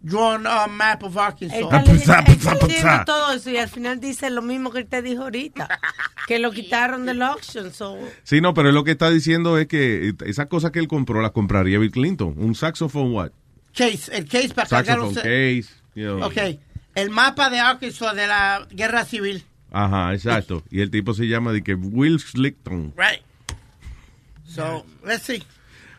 drawn 0.00 0.46
uh, 0.46 0.68
map 0.68 1.02
of 1.02 1.16
Arkansas. 1.16 1.58
él 1.58 1.66
está 1.90 2.54
leyendo 2.54 3.04
todo 3.04 3.32
eso 3.32 3.50
y 3.50 3.56
al 3.56 3.68
final 3.68 4.00
dice 4.00 4.30
lo 4.30 4.42
mismo 4.42 4.70
que 4.70 4.80
él 4.80 4.86
te 4.86 5.02
dijo 5.02 5.24
ahorita, 5.24 5.68
que 6.26 6.38
lo 6.38 6.50
quitaron 6.52 7.06
del 7.06 7.22
auction. 7.22 7.72
So, 7.72 7.98
Sí, 8.22 8.40
no, 8.40 8.54
pero 8.54 8.68
él 8.68 8.74
lo 8.74 8.84
que 8.84 8.92
está 8.92 9.10
diciendo 9.10 9.58
es 9.58 9.66
que 9.66 10.14
esas 10.24 10.46
cosas 10.46 10.70
que 10.70 10.78
él 10.78 10.88
compró 10.88 11.20
las 11.20 11.32
compraría 11.32 11.78
Bill 11.78 11.90
Clinton. 11.90 12.34
Un 12.36 12.54
saxophone 12.54 13.12
what? 13.12 13.30
Case, 13.74 14.10
el 14.16 14.26
case 14.26 14.54
para 14.54 14.68
cargar 14.68 15.00
un... 15.00 15.14
Case. 15.14 15.68
you 15.94 16.16
know. 16.16 16.24
Ok, 16.24 16.58
el 16.94 17.10
mapa 17.10 17.50
de 17.50 17.60
Arkansas 17.60 18.14
de 18.14 18.26
la 18.26 18.66
guerra 18.70 19.04
civil. 19.04 19.44
Ajá, 19.70 20.14
exacto. 20.14 20.62
Y 20.70 20.80
el 20.80 20.90
tipo 20.90 21.12
se 21.12 21.28
llama 21.28 21.52
de 21.52 21.62
que 21.62 21.74
Will 21.74 22.18
Slickton. 22.18 22.94
Right. 22.96 23.22
So, 24.46 24.84
let's 25.04 25.24
see. 25.24 25.42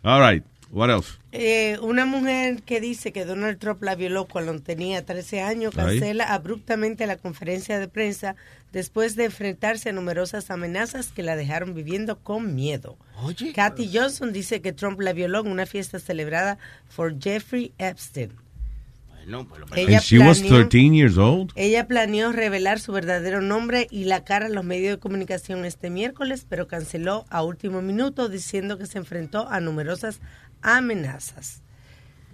All 0.04 0.20
right. 0.20 0.44
What 0.72 0.90
else? 0.90 1.18
Eh, 1.32 1.78
una 1.82 2.06
mujer 2.06 2.62
que 2.62 2.80
dice 2.80 3.12
que 3.12 3.26
Donald 3.26 3.58
Trump 3.58 3.82
la 3.82 3.96
violó 3.96 4.28
cuando 4.28 4.60
tenía 4.62 5.04
13 5.04 5.42
años 5.42 5.74
cancela 5.74 6.34
abruptamente 6.34 7.08
la 7.08 7.18
conferencia 7.18 7.80
de 7.80 7.88
prensa 7.88 8.36
después 8.72 9.16
de 9.16 9.26
enfrentarse 9.26 9.90
a 9.90 9.94
numerosas 9.94 10.52
amenazas 10.52 11.08
que 11.08 11.24
la 11.24 11.36
dejaron 11.36 11.74
viviendo 11.74 12.20
con 12.20 12.56
miedo. 12.56 12.98
Oye. 13.24 13.52
Kathy 13.54 13.90
Johnson 13.92 14.32
dice 14.32 14.62
que 14.62 14.74
Trump 14.74 15.00
la 15.02 15.14
violó 15.14 15.40
en 15.40 15.48
una 15.48 15.66
fiesta 15.66 16.00
celebrada 16.00 16.60
por 16.96 17.20
Jeffrey 17.20 17.74
Epstein. 17.80 18.34
Pues 19.30 19.60
lo 19.62 19.76
Ella 19.76 20.00
she 20.00 20.18
was 20.20 20.42
planeó- 20.42 20.68
13 20.70 20.94
years 20.96 21.18
old. 21.18 21.52
Ella 21.56 21.88
planeó 21.88 22.32
revelar 22.32 22.80
su 22.80 22.92
verdadero 22.92 23.42
nombre 23.42 23.88
y 23.92 24.06
la 24.06 24.24
cara 24.24 24.48
a 24.48 24.50
los 24.50 24.64
medios 24.66 24.96
de 24.96 25.00
comunicación 25.00 25.66
este 25.66 25.90
miércoles, 25.90 26.46
pero 26.50 26.68
canceló 26.68 27.26
a 27.30 27.44
último 27.44 27.82
minuto 27.82 28.28
diciendo 28.30 28.78
que 28.78 28.86
se 28.88 28.98
enfrentó 28.98 29.48
a 29.50 29.60
numerosas 29.60 30.20
amenazas. 30.62 31.62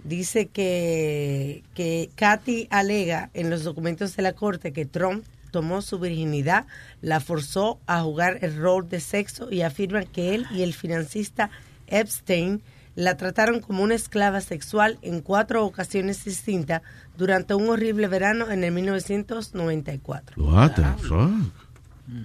Dice 0.04 0.46
que, 0.46 1.62
que 1.74 2.10
Katy 2.14 2.68
alega 2.70 3.30
en 3.34 3.50
los 3.50 3.64
documentos 3.64 4.16
de 4.16 4.22
la 4.22 4.32
corte 4.34 4.72
que 4.72 4.86
Trump 4.86 5.24
tomó 5.50 5.82
su 5.82 5.98
virginidad, 5.98 6.66
la 7.02 7.20
forzó 7.20 7.80
a 7.86 8.02
jugar 8.02 8.38
el 8.42 8.56
rol 8.56 8.88
de 8.88 9.00
sexo 9.00 9.50
y 9.50 9.62
afirma 9.62 10.04
que 10.04 10.34
él 10.34 10.46
y 10.52 10.62
el 10.62 10.74
financista 10.74 11.50
Epstein 11.88 12.62
la 12.96 13.16
trataron 13.16 13.60
como 13.60 13.82
una 13.84 13.94
esclava 13.94 14.40
sexual 14.40 14.98
en 15.02 15.20
cuatro 15.20 15.64
ocasiones 15.64 16.24
distintas 16.24 16.82
durante 17.16 17.54
un 17.54 17.68
horrible 17.68 18.08
verano 18.08 18.50
en 18.50 18.64
el 18.64 18.72
1994. 18.72 20.42
What 20.42 20.74
the 20.74 20.82
fuck? 21.06 21.30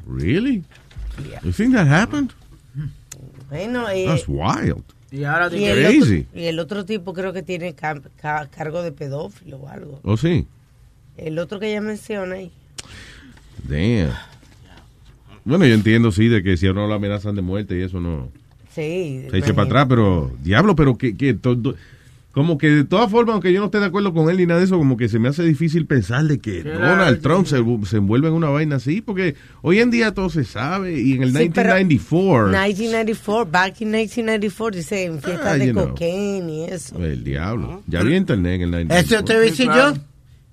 Really? 0.07 0.63
You 1.43 1.51
think 1.51 1.73
that 1.73 1.87
happened? 1.87 2.31
Bueno, 3.49 3.89
eh, 3.89 4.05
That's 4.07 4.27
wild. 4.27 4.83
Y 5.11 5.25
ahora 5.25 5.53
y, 5.53 5.65
el 5.65 5.85
Crazy. 5.85 6.25
otro, 6.29 6.39
y 6.39 6.45
el 6.45 6.59
otro 6.59 6.85
tipo 6.85 7.13
creo 7.13 7.33
que 7.33 7.43
tiene 7.43 7.75
cargo 7.75 8.81
de 8.81 8.93
pedófilo 8.93 9.57
o 9.57 9.67
algo. 9.67 9.99
Oh, 10.03 10.15
sí. 10.15 10.47
El 11.17 11.37
otro 11.37 11.59
que 11.59 11.69
ella 11.69 11.81
menciona 11.81 12.35
ahí. 12.35 12.51
Damn. 13.67 14.13
Bueno, 15.43 15.65
yo 15.65 15.73
entiendo, 15.73 16.13
sí, 16.13 16.29
de 16.29 16.41
que 16.41 16.55
si 16.55 16.67
a 16.67 16.71
uno 16.71 16.87
lo 16.87 16.93
amenazan 16.93 17.35
de 17.35 17.41
muerte 17.41 17.77
y 17.77 17.81
eso 17.81 17.99
no 17.99 18.29
Sí. 18.73 19.25
se 19.29 19.37
eche 19.37 19.53
para 19.53 19.65
atrás, 19.67 19.85
pero 19.89 20.31
diablo, 20.43 20.75
pero 20.75 20.97
que, 20.97 21.15
que 21.17 21.33
todo- 21.33 21.75
como 22.31 22.57
que 22.57 22.69
de 22.69 22.83
todas 22.85 23.11
formas, 23.11 23.33
aunque 23.33 23.51
yo 23.51 23.59
no 23.59 23.65
esté 23.65 23.79
de 23.81 23.87
acuerdo 23.87 24.13
con 24.13 24.29
él 24.29 24.37
ni 24.37 24.45
nada 24.45 24.61
de 24.61 24.65
eso, 24.65 24.77
como 24.77 24.95
que 24.95 25.09
se 25.09 25.19
me 25.19 25.27
hace 25.27 25.43
difícil 25.43 25.85
pensar 25.85 26.23
de 26.23 26.39
que 26.39 26.61
Claro, 26.61 26.79
Donald 26.79 27.17
sí. 27.17 27.21
Trump 27.23 27.45
se, 27.45 27.57
se 27.89 27.97
envuelve 27.97 28.29
en 28.29 28.33
una 28.35 28.47
vaina 28.47 28.77
así, 28.77 29.01
porque 29.01 29.35
hoy 29.61 29.79
en 29.79 29.91
día 29.91 30.13
todo 30.13 30.29
se 30.29 30.45
sabe 30.45 30.97
y 31.01 31.11
en 31.15 31.23
el 31.23 31.33
Sí, 31.35 31.49
pero 31.53 31.75
1994, 31.75 32.47
1994, 32.51 33.45
back 33.51 33.81
in 33.81 33.91
1994, 33.91 34.77
dice 34.77 35.03
en 35.03 35.21
fiestas 35.21 35.45
Ah, 35.45 35.57
de 35.57 35.67
you 35.67 35.73
know. 35.73 35.89
cocaine 35.89 36.49
y 36.49 36.63
eso. 36.65 37.03
el 37.03 37.21
diablo. 37.25 37.83
Ya 37.87 37.99
había 37.99 38.15
internet 38.15 38.53
en 38.55 38.61
el 38.61 38.71
94. 38.71 39.15
Eso 39.17 39.25
te 39.25 39.33
voy 39.33 39.41
a 39.41 39.49
decir 39.49 39.65
yo. 39.65 39.93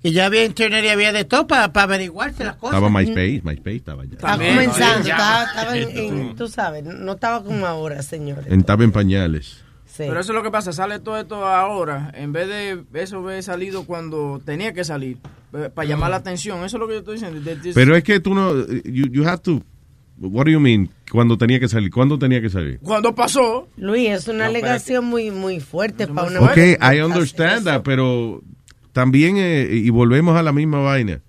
Que 0.03 0.13
ya 0.13 0.27
había 0.27 0.45
internet 0.45 0.85
y 0.85 0.89
había 0.89 1.13
de 1.13 1.25
todo 1.25 1.47
para 1.49 1.65
averiguarse 1.65 2.45
las 2.45 2.57
cosas. 2.57 2.77
Estaba 2.77 2.89
MySpace, 2.91 3.41
MySpace 3.43 3.77
estaba 3.77 4.05
ya. 4.05 4.13
Estaba 4.13 4.33
También, 4.35 4.55
comenzando, 4.55 5.07
ya. 5.09 5.13
estaba, 5.17 5.45
estaba 5.45 5.77
en, 5.77 5.99
en- 5.99 6.37
tú 6.37 6.49
sabes, 6.49 6.85
no 6.85 7.13
estaba 7.13 7.43
como 7.43 7.67
ahora, 7.67 8.01
señores. 8.03 8.47
Estaba 8.49 8.85
en 8.85 8.93
pañales. 8.93 9.65
Sí. 9.87 10.05
Pero 10.07 10.21
eso 10.21 10.31
es 10.31 10.37
lo 10.37 10.45
que 10.45 10.51
pasa, 10.53 10.73
sale 10.73 11.01
todo 11.01 11.19
esto 11.19 11.45
ahora, 11.45 12.13
en 12.15 12.33
vez 12.33 12.47
de 12.47 12.85
eso 13.03 13.19
haber 13.19 13.43
salido 13.43 13.85
cuando 13.85 14.41
tenía 14.45 14.73
que 14.73 14.85
salir, 14.85 15.17
eh, 15.53 15.71
para 15.75 15.89
llamar 15.89 16.11
la 16.11 16.17
atención, 16.19 16.59
eso 16.65 16.77
es 16.77 16.81
lo 16.81 16.87
que 16.87 16.93
yo 16.95 16.99
estoy 17.01 17.15
diciendo. 17.17 17.41
Pero 17.75 17.97
es 17.97 18.05
que 18.05 18.21
tú 18.21 18.33
no, 18.35 18.55
you, 18.85 19.09
you 19.11 19.27
have 19.27 19.39
to, 19.43 19.61
what 20.21 20.45
do 20.45 20.53
you 20.53 20.61
mean? 20.61 20.89
Cuando 21.11 21.37
tenía 21.37 21.59
que 21.59 21.67
salir, 21.69 21.91
¿cuándo 21.91 22.17
tenía 22.17 22.41
que 22.41 22.49
salir? 22.51 22.79
Cuando 22.81 23.13
pasó, 23.17 23.67
Luis, 23.77 24.11
es 24.11 24.29
una 24.29 24.45
No, 24.45 24.51
alegación 24.51 25.05
muy 25.07 25.33
muy 25.33 25.59
fuerte 25.59 26.07
para 26.07 26.29
una 26.29 26.41
Ok, 26.43 26.59
I 26.81 27.01
understand 27.01 27.65
that, 27.65 27.83
pero 27.83 28.41
también, 28.99 29.37
eh, 29.39 29.69
y 29.71 29.91
volvemos 29.91 30.37
a 30.37 30.43
la 30.43 30.51
misma 30.53 30.81
vaina, 30.81 31.21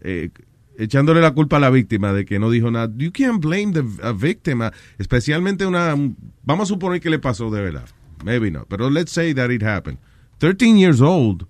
eh, 0.00 0.30
echándole 0.76 1.20
la 1.20 1.30
culpa 1.30 1.58
a 1.58 1.60
la 1.60 1.70
víctima 1.70 2.12
de 2.12 2.24
que 2.24 2.40
no 2.40 2.50
dijo 2.50 2.68
nada. 2.72 2.92
You 2.96 3.12
can't 3.12 3.40
blame 3.40 3.70
the 3.72 3.84
a 4.02 4.10
victim, 4.10 4.58
especialmente 4.98 5.64
una, 5.66 5.94
vamos 6.42 6.68
a 6.68 6.74
suponer 6.74 7.00
que 7.00 7.08
le 7.08 7.20
pasó 7.20 7.48
de 7.48 7.62
verdad. 7.62 7.88
Maybe 8.24 8.50
not, 8.50 8.66
pero 8.66 8.90
let's 8.90 9.12
say 9.12 9.32
that 9.34 9.50
it 9.50 9.62
happened. 9.62 9.98
13 10.38 10.76
years 10.76 11.00
old, 11.00 11.46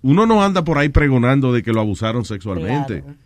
uno 0.00 0.24
no 0.24 0.42
anda 0.42 0.64
por 0.64 0.78
ahí 0.78 0.88
pregonando 0.88 1.52
de 1.52 1.62
que 1.62 1.74
lo 1.74 1.82
abusaron 1.82 2.24
sexualmente. 2.24 3.02
Claro. 3.02 3.18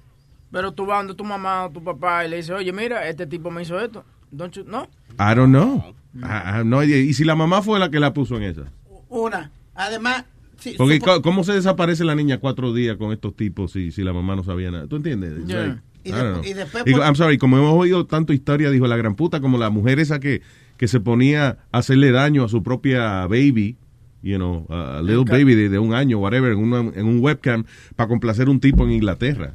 pero 0.51 0.73
tú 0.73 0.85
vas 0.85 0.99
donde 0.99 1.15
tu 1.15 1.23
mamá 1.25 1.67
o 1.67 1.71
tu 1.71 1.81
papá 1.81 2.25
y 2.27 2.29
le 2.31 2.39
dices, 2.39 2.51
oye, 2.51 2.73
mira, 2.73 3.09
este 3.09 3.25
tipo 3.25 3.53
me 3.53 3.63
hizo 3.63 3.79
esto. 3.79 4.05
Don't 4.33 4.53
you- 4.53 4.65
no, 4.67 4.89
I 5.17 5.33
don't 5.37 5.51
know. 5.53 5.95
I, 6.17 6.61
I 6.61 6.65
no 6.65 6.83
idea. 6.83 6.97
Y 6.99 7.15
si 7.15 7.23
la 7.23 7.37
mamá 7.37 7.63
fue 7.63 7.79
la 7.79 7.89
que 7.89 8.01
la 8.01 8.13
puso 8.13 8.37
en 8.37 8.43
esa. 8.43 8.63
Una. 9.09 9.53
Además, 9.77 10.25
sí, 10.61 10.75
Porque 10.77 10.99
supo- 11.01 11.23
¿cómo 11.23 11.45
se 11.45 11.53
desaparece 11.55 12.05
la 12.05 12.15
niña 12.15 12.39
cuatro 12.39 12.73
días 12.73 12.97
con 12.97 13.13
estos 13.13 13.35
tipos 13.35 13.73
si, 13.73 13.91
si 13.93 14.03
la 14.03 14.13
mamá 14.13 14.37
no 14.37 14.45
sabía 14.45 14.71
nada? 14.71 14.87
¿Tú 14.87 14.97
entiendes? 14.97 15.47
Yeah. 15.47 15.65
like, 15.67 15.81
Y 16.05 16.13
de- 16.13 16.55
después 16.55 16.85
por- 16.85 17.03
I'm 17.03 17.15
sorry, 17.17 17.37
como 17.39 17.59
hemos 17.59 17.75
oído 17.75 18.07
tanto 18.07 18.33
historia, 18.33 18.71
dijo 18.71 18.87
la 18.87 18.97
gran 18.97 19.17
puta, 19.17 19.41
como 19.41 19.59
la 19.59 19.71
mujer 19.71 19.99
esa 20.01 20.19
que, 20.21 20.43
que 20.77 20.89
se 20.89 21.01
ponía 21.01 21.59
a 21.73 21.79
hacerle 21.79 22.11
daño 22.13 22.45
a 22.45 22.49
su 22.49 22.63
propia 22.63 23.27
baby, 23.27 23.77
you 24.23 24.37
know, 24.37 24.67
a 24.71 25.03
little 25.03 25.25
baby 25.25 25.55
de, 25.55 25.69
de 25.69 25.79
un 25.79 25.93
año, 25.95 26.19
whatever, 26.19 26.53
en, 26.53 26.59
una- 26.59 26.91
en 26.95 27.07
un 27.07 27.21
webcam, 27.21 27.65
para 27.97 28.09
complacer 28.09 28.49
un 28.49 28.61
tipo 28.61 28.85
en 28.85 28.93
Inglaterra. 28.93 29.55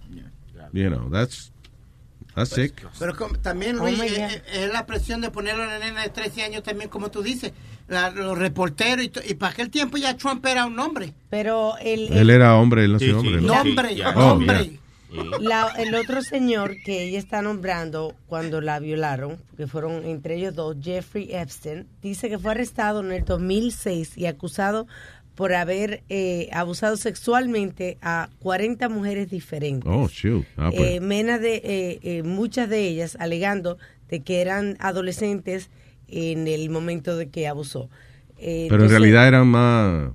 You 0.73 0.89
know, 0.89 1.09
that's, 1.09 1.51
that's 2.35 2.49
sick. 2.51 2.85
Pero 2.99 3.15
como- 3.15 3.37
también, 3.39 3.79
Oh 3.79 3.83
Luis, 3.83 3.97
my 3.99 4.07
es, 4.07 4.71
la 4.71 4.85
presión 4.85 5.21
de 5.21 5.31
ponerlo 5.31 5.63
a 5.63 5.67
una 5.67 5.79
nena 5.79 6.01
de 6.03 6.09
13 6.09 6.43
años 6.43 6.63
también, 6.63 6.89
como 6.89 7.09
tú 7.11 7.21
dices. 7.23 7.51
La- 7.87 8.09
los 8.09 8.37
reporteros 8.37 9.05
y, 9.05 9.11
y 9.31 9.33
para 9.35 9.51
aquel 9.53 9.69
tiempo 9.69 9.97
ya 9.97 10.15
Trump 10.17 10.43
era 10.45 10.65
un 10.65 10.79
hombre. 10.79 11.13
Pero 11.29 11.77
el, 11.81 12.11
Él 12.11 12.29
era 12.31 12.55
hombre, 12.57 12.83
él 12.85 12.93
no 12.93 12.99
Sí, 12.99 13.11
hombre. 13.11 13.41
¿no? 13.41 13.47
No. 13.47 13.63
Nombre, 13.63 13.95
ya. 13.95 14.09
Oh, 14.09 14.29
nombre. 14.29 14.79
La- 15.39 15.71
el 15.77 15.95
otro 15.95 16.21
señor 16.21 16.75
que 16.83 17.03
ella 17.03 17.19
está 17.19 17.41
nombrando 17.41 18.15
cuando 18.27 18.59
la 18.59 18.79
violaron, 18.79 19.37
que 19.55 19.65
fueron 19.67 20.03
entre 20.03 20.35
ellos 20.35 20.55
dos, 20.55 20.75
Jeffrey 20.81 21.29
Epstein, 21.31 21.87
dice 22.01 22.27
que 22.27 22.37
fue 22.39 22.51
arrestado 22.51 22.99
en 23.01 23.11
el 23.13 23.23
2006 23.23 24.17
y 24.17 24.25
acusado 24.25 24.87
por 25.35 25.53
haber 25.53 26.03
eh, 26.09 26.49
abusado 26.53 26.97
sexualmente 26.97 27.97
a 28.01 28.29
40 28.39 28.87
mujeres 28.89 29.29
diferentes. 29.29 29.89
Oh, 29.93 30.07
shoot. 30.07 30.45
Ah, 30.57 30.71
pues. 30.75 30.91
Eh, 30.95 30.99
mena 31.01 31.37
de, 31.39 31.55
eh, 31.63 31.99
eh, 32.01 32.23
muchas 32.23 32.69
de 32.69 32.87
ellas 32.87 33.17
alegando 33.19 33.77
de 34.09 34.21
que 34.21 34.41
eran 34.41 34.77
adolescentes 34.79 35.69
en 36.07 36.47
el 36.47 36.69
momento 36.69 37.17
de 37.17 37.29
que 37.29 37.47
abusó. 37.47 37.89
Pero 38.39 38.83
en 38.83 38.89
realidad 38.89 39.27
eran 39.27 39.47
más... 39.47 40.11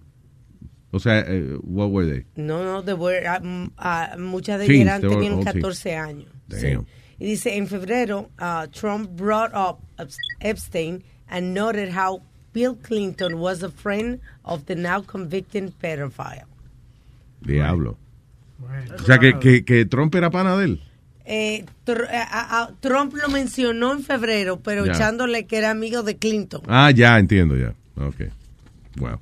O 0.93 0.99
sea, 0.99 1.25
what 1.63 1.89
were 1.91 2.11
they? 2.11 2.27
No, 2.35 2.65
no, 2.65 2.83
de 2.83 2.95
were- 2.95 3.25
ah, 3.27 4.17
muchas 4.19 4.59
de 4.59 4.65
ellas 4.67 4.81
eran- 4.81 5.01
they 5.03 5.11
tenían 5.11 5.33
all 5.35 5.45
14 5.45 5.97
años. 5.97 6.29
sí. 6.49 6.77
Y 7.19 7.27
dice, 7.27 7.57
en 7.59 7.67
febrero, 7.69 8.31
ah, 8.39 8.67
Trump 8.73 9.11
brought 9.15 9.53
up 9.55 9.79
Epstein 10.41 11.05
and 11.29 11.55
noted 11.55 11.91
how 11.95 12.23
Bill 12.53 12.77
Clinton 12.77 13.39
was 13.39 13.63
a 13.63 13.71
friend 13.71 14.21
of 14.45 14.65
the 14.67 14.75
now 14.75 15.03
convicted 15.03 15.73
pedophile. 15.81 16.45
Diablo. 17.41 17.97
O 18.99 19.05
sea, 19.05 19.19
que, 19.19 19.39
que, 19.39 19.65
que 19.65 19.87
Trump 19.87 20.15
era 20.15 20.31
pana 20.31 20.57
de 20.57 20.65
él. 20.65 20.83
Eh, 21.25 21.65
Tr- 21.87 22.09
eh, 22.11 22.75
Trump 22.81 23.15
lo 23.15 23.29
mencionó 23.29 23.93
en 23.93 24.03
febrero, 24.03 24.61
pero 24.61 24.85
Ya. 24.85 24.93
echándole 24.93 25.47
que 25.47 25.57
era 25.59 25.71
amigo 25.71 26.03
de 26.03 26.17
Clinton. 26.17 26.63
Ah, 26.67 26.91
ya, 26.91 27.19
entiendo, 27.19 27.57
ya. 27.57 27.75
Ok. 27.97 28.23
Wow. 28.97 29.21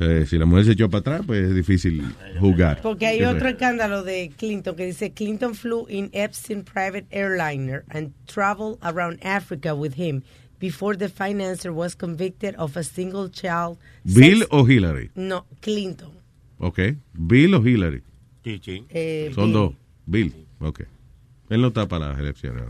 Eh, 0.00 0.24
si 0.26 0.38
la 0.38 0.46
mujer 0.46 0.64
se 0.64 0.72
echó 0.72 0.88
para 0.88 1.00
atrás, 1.00 1.22
pues 1.26 1.44
es 1.44 1.54
difícil 1.54 2.02
jugar. 2.40 2.80
Porque 2.82 3.06
hay 3.06 3.22
otro 3.22 3.40
pues. 3.40 3.52
escándalo 3.52 4.02
de 4.02 4.32
Clinton 4.36 4.74
que 4.74 4.86
dice 4.86 5.12
Clinton 5.12 5.54
flew 5.54 5.86
in 5.90 6.08
Epstein 6.12 6.64
private 6.64 7.06
airliner 7.10 7.84
and 7.90 8.12
traveled 8.26 8.78
around 8.82 9.18
Africa 9.22 9.74
with 9.74 9.92
him 9.98 10.22
before 10.60 10.96
the 10.96 11.08
financier 11.08 11.72
was 11.72 11.96
convicted 11.96 12.54
of 12.56 12.76
a 12.76 12.84
single 12.84 13.28
child. 13.30 13.78
¿Bill 14.04 14.44
o 14.50 14.64
Hillary? 14.68 15.10
No, 15.16 15.46
Clinton. 15.60 16.10
Ok. 16.58 16.78
¿Bill 17.14 17.54
o 17.54 17.66
Hillary? 17.66 18.02
Sí, 18.44 18.60
sí. 18.62 18.84
Eh, 18.90 19.32
Son 19.34 19.46
Bill. 19.46 19.52
dos. 19.54 19.74
Bill. 20.06 20.34
Ok. 20.60 20.80
Él 21.48 21.60
no 21.62 21.68
está 21.68 21.88
para 21.88 22.10
las 22.10 22.18
elecciones. 22.20 22.62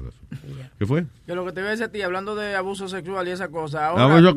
¿Qué 0.79 0.87
fue? 0.87 1.05
que 1.27 1.35
lo 1.35 1.45
que 1.45 1.53
te 1.53 1.61
voy 1.61 1.69
a 1.69 1.71
decir 1.73 1.85
a 1.85 1.89
ti, 1.93 2.03
hablando 2.03 2.35
de 2.35 2.55
abuso 2.57 2.89
sexual 2.89 3.27
y 3.29 3.31
esa 3.33 3.49
cosa, 3.49 3.87
Ah, 3.87 3.89
ahora... 3.91 4.31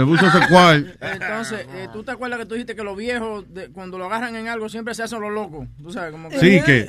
abuso 0.00 0.30
sexual. 0.30 0.96
Entonces, 1.00 1.66
eh, 1.74 1.88
¿tú 1.92 2.02
te 2.04 2.10
acuerdas 2.12 2.38
que 2.38 2.46
tú 2.46 2.54
dijiste 2.54 2.74
que 2.76 2.82
los 2.84 2.96
viejos, 2.96 3.44
de- 3.52 3.68
cuando 3.70 3.98
lo 3.98 4.06
agarran 4.06 4.34
en 4.36 4.48
algo, 4.48 4.68
siempre 4.68 4.94
se 4.94 5.02
hacen 5.02 5.20
los 5.20 5.32
locos? 5.32 5.66
Tú 5.82 5.90
sabes, 5.92 6.12
como 6.12 6.28
que... 6.28 6.38
Sí, 6.38 6.60
que, 6.64 6.86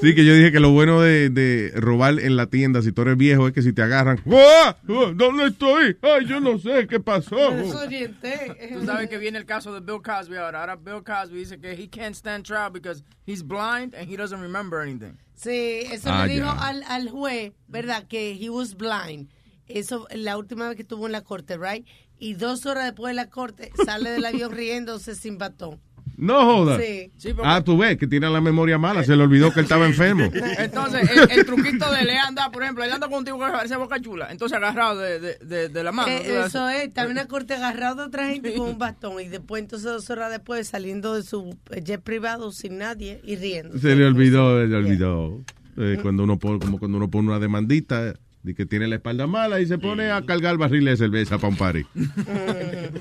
sí, 0.00 0.14
que 0.14 0.24
yo 0.24 0.34
dije 0.34 0.52
que 0.52 0.60
lo 0.60 0.70
bueno 0.72 1.00
de, 1.00 1.30
de 1.30 1.72
robar 1.76 2.18
en 2.20 2.36
la 2.36 2.46
tienda, 2.46 2.82
si 2.82 2.92
tú 2.92 3.02
eres 3.02 3.16
viejo, 3.16 3.46
es 3.46 3.52
que 3.52 3.62
si 3.62 3.72
te 3.72 3.82
agarran, 3.82 4.20
¡Ah! 4.30 4.76
¡Ah! 4.88 5.12
¿dónde 5.14 5.46
estoy? 5.46 5.96
Ay, 6.02 6.26
yo 6.26 6.40
no 6.40 6.58
sé 6.58 6.86
qué 6.86 7.00
pasó. 7.00 7.36
Tú 7.36 8.84
sabes 8.86 9.08
que 9.08 9.18
viene 9.18 9.38
el 9.38 9.44
caso 9.46 9.72
de 9.72 9.80
Bill 9.80 10.02
Cosby 10.02 10.36
ahora. 10.36 10.60
Ahora 10.60 10.76
Bill 10.76 11.02
Cosby 11.04 11.38
dice 11.38 11.58
que 11.58 11.72
he 11.72 11.88
can't 11.88 12.14
stand 12.14 12.44
trial 12.44 12.70
because 12.72 13.02
he's 13.26 13.42
blind 13.42 13.94
and 13.94 14.08
he 14.10 14.16
doesn't 14.16 14.40
remember 14.40 14.80
anything. 14.80 15.16
Sí, 15.34 15.82
eso 15.92 16.08
Ah, 16.12 16.26
le 16.26 16.34
dijo 16.34 16.48
al 16.50 17.08
juez, 17.10 17.52
¿verdad? 17.68 18.06
Que 18.08 18.32
he 18.32 18.50
was 18.50 18.74
blind. 18.76 19.28
Eso 19.66 20.06
la 20.14 20.36
última 20.38 20.66
vez 20.68 20.76
que 20.76 20.82
estuvo 20.82 21.06
en 21.06 21.12
la 21.12 21.22
corte, 21.22 21.56
right? 21.56 21.86
y 22.20 22.34
dos 22.34 22.66
horas 22.66 22.84
después 22.86 23.12
de 23.12 23.14
la 23.14 23.30
corte 23.30 23.70
sale 23.86 24.10
del 24.10 24.24
avión 24.24 24.50
riéndose 24.50 25.14
sin 25.14 25.38
batón. 25.38 25.78
No 26.16 26.44
joda. 26.44 26.76
Sí. 26.80 27.12
Sí, 27.16 27.28
porque- 27.32 27.48
Ah, 27.48 27.62
tú 27.62 27.78
ves 27.78 27.96
que 27.96 28.08
tiene 28.08 28.28
la 28.28 28.40
memoria 28.40 28.76
mala. 28.76 29.04
Se 29.04 29.14
le 29.14 29.22
olvidó 29.22 29.52
que 29.52 29.60
él 29.60 29.66
estaba 29.66 29.86
enfermo. 29.86 30.24
Entonces, 30.58 31.08
el, 31.08 31.30
el 31.38 31.46
truquito 31.46 31.88
de 31.92 32.04
le 32.04 32.18
anda, 32.18 32.50
por 32.50 32.64
ejemplo, 32.64 32.82
él 32.82 32.90
anda 32.92 33.08
contigo 33.08 33.38
que 33.38 33.44
parece 33.52 33.76
boca 33.76 34.00
chula. 34.00 34.26
Entonces, 34.32 34.56
agarrado 34.58 34.98
de, 34.98 35.20
de, 35.20 35.38
de, 35.42 35.68
de 35.68 35.84
la 35.84 35.92
mano. 35.92 36.08
Eh, 36.10 36.42
eso 36.44 36.68
es, 36.70 36.92
también 36.92 37.18
una 37.18 37.28
corte 37.28 37.54
agarrado 37.54 38.02
a 38.02 38.06
otra 38.06 38.26
gente 38.26 38.52
con 38.56 38.68
un 38.70 38.78
bastón 38.78 39.20
y 39.20 39.28
después 39.28 39.62
entonces 39.62 39.84
dos 39.92 40.10
horas 40.10 40.32
después 40.32 40.66
saliendo 40.66 41.14
de 41.14 41.22
su 41.22 41.56
jet 41.84 42.02
privado 42.02 42.50
sin 42.50 42.78
nadie 42.78 43.20
y 43.22 43.36
riendo. 43.36 43.78
Se 43.78 43.94
le 43.94 44.04
olvidó, 44.06 44.60
se 44.60 44.66
le 44.66 44.74
olvidó. 44.76 45.40
Eh, 45.80 45.98
cuando 46.02 46.24
uno 46.24 46.40
pone, 46.40 46.58
como 46.58 46.78
cuando 46.80 46.98
uno 46.98 47.08
pone 47.08 47.28
una 47.28 47.38
demandita 47.38 48.14
de 48.42 48.54
que 48.54 48.66
tiene 48.66 48.88
la 48.88 48.96
espalda 48.96 49.28
mala 49.28 49.60
y 49.60 49.66
se 49.66 49.78
pone 49.78 50.10
a 50.10 50.22
cargar 50.26 50.56
barriles 50.56 50.98
de 50.98 51.04
cerveza 51.04 51.38
para 51.38 51.48
un 51.48 51.56
party. 51.56 51.84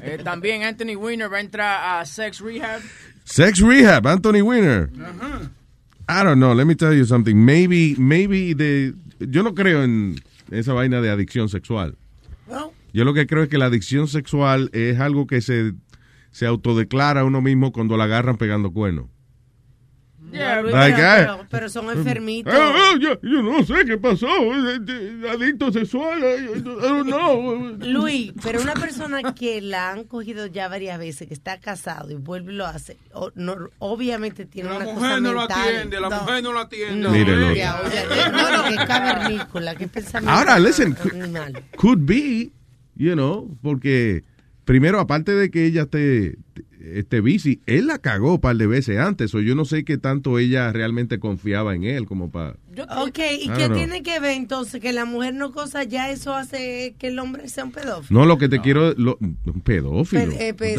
Eh, 0.10 0.20
también 0.24 0.64
Anthony 0.64 0.96
Weiner 0.96 1.32
va 1.32 1.38
a 1.38 1.42
entrar 1.42 2.00
a 2.00 2.06
Sex 2.06 2.40
Rehab. 2.40 2.82
Sex 3.24 3.60
Rehab, 3.60 4.08
Anthony 4.08 4.42
Weiner. 4.42 4.90
I 6.08 6.24
don't 6.24 6.38
know, 6.38 6.54
let 6.54 6.66
me 6.66 6.76
tell 6.76 6.94
you 6.94 7.06
something. 7.06 7.36
Maybe, 7.36 7.96
maybe 7.98 8.54
de, 8.54 8.94
yo 9.20 9.44
no 9.44 9.54
creo 9.54 9.84
en 9.84 10.16
esa 10.52 10.74
vaina 10.74 11.02
de 11.02 11.10
adicción 11.10 11.50
sexual. 11.50 11.98
No. 12.48 12.72
Yo 12.94 13.04
lo 13.04 13.14
que 13.14 13.28
creo 13.28 13.44
es 13.44 13.50
que 13.50 13.58
la 13.58 13.66
adicción 13.66 14.08
sexual 14.08 14.70
es 14.72 15.00
algo 15.00 15.28
que 15.28 15.42
se, 15.42 15.74
se 16.32 16.46
autodeclara 16.46 17.22
a 17.22 17.26
uno 17.26 17.42
mismo 17.42 17.72
cuando 17.72 17.98
la 17.98 18.06
agarran 18.06 18.38
pegando 18.38 18.72
cuernos. 18.72 19.08
Yeah, 20.32 20.62
Luis, 20.62 20.74
Like, 20.74 20.98
pero, 21.50 21.70
son 21.70 21.90
enfermitos. 21.90 22.54
Ah, 22.54 22.74
ah, 22.76 22.98
yo, 23.00 23.20
yo 23.22 23.42
no 23.42 23.64
sé 23.66 23.86
qué 23.86 23.98
pasó, 23.98 24.28
eh, 24.28 25.30
adicto 25.32 25.72
sexual, 25.72 26.20
I 26.20 26.62
don't 26.62 27.08
know. 27.08 27.78
Luis, 27.80 28.34
pero 28.44 28.62
una 28.62 28.74
persona 28.74 29.34
que 29.34 29.62
la 29.62 29.92
han 29.92 30.04
cogido 30.04 30.46
ya 30.48 30.68
varias 30.68 31.00
veces, 31.00 31.28
que 31.30 31.34
está 31.34 31.60
casado 31.62 32.12
y 32.12 32.16
vuelve 32.16 32.52
y 32.52 32.56
lo 32.58 32.66
hace, 32.66 32.98
o- 33.14 33.32
no, 33.36 33.56
obviamente 33.80 34.46
tiene 34.46 34.70
La 34.70 34.76
una 34.78 34.86
cosa 34.86 34.96
mujer 35.00 35.22
no 35.22 35.34
lo 35.34 35.40
mental. 35.40 35.62
atiende, 35.70 36.00
la 36.02 36.10
mujer 36.10 36.44
no 36.44 36.52
lo 36.54 36.60
atiende. 36.60 36.96
No, 36.96 37.10
no, 37.10 38.58
no, 38.58 38.64
que 38.68 38.76
es 38.76 38.86
cavernícola, 38.86 39.76
que 39.76 39.88
pensamiento 39.88 40.38
Ahora, 40.38 40.60
listen, 40.60 40.96
animal. 41.14 41.64
could 41.78 42.00
be, 42.06 42.52
you 42.96 43.14
know, 43.14 43.50
porque 43.62 44.24
primero, 44.66 45.00
aparte 45.00 45.32
de 45.34 45.50
que 45.50 45.66
ella 45.66 45.84
esté, 45.84 46.36
esté 46.96 47.20
busy, 47.20 47.62
él 47.66 47.88
la 47.88 47.98
cagó 48.00 48.36
un 48.36 48.40
par 48.42 48.56
de 48.58 48.68
veces 48.68 48.98
antes, 49.00 49.34
o 49.36 49.40
yo 49.42 49.56
no 49.56 49.66
sé 49.66 49.84
qué 49.84 49.98
tanto 49.98 50.40
ella 50.40 50.72
realmente 50.72 51.20
confiaba 51.20 51.76
en 51.76 51.84
él 51.84 52.06
como 52.06 52.32
para... 52.32 52.56
Ok, 53.00 53.20
¿y 53.40 53.46
I 53.46 53.50
qué 53.58 53.66
know. 53.68 53.78
tiene 53.78 54.04
que 54.04 54.20
ver 54.20 54.32
entonces 54.38 54.80
que 54.82 54.94
la 54.94 55.06
mujer 55.06 55.34
no 55.34 55.52
cosa 55.52 55.84
ya 55.84 56.12
eso 56.12 56.34
hace 56.36 56.96
que 57.00 57.08
el 57.08 57.18
hombre 57.20 57.50
sea 57.50 57.66
un 57.66 57.72
pedófilo? 57.72 58.20
No, 58.20 58.26
lo 58.26 58.38
que 58.38 58.50
te 58.50 58.62
quiero, 58.62 58.94
lo- 58.96 59.18
un 59.20 59.62
pedófilo. 59.64 60.32
Per- 60.32 60.42
eh, 60.42 60.54
pe- 60.54 60.76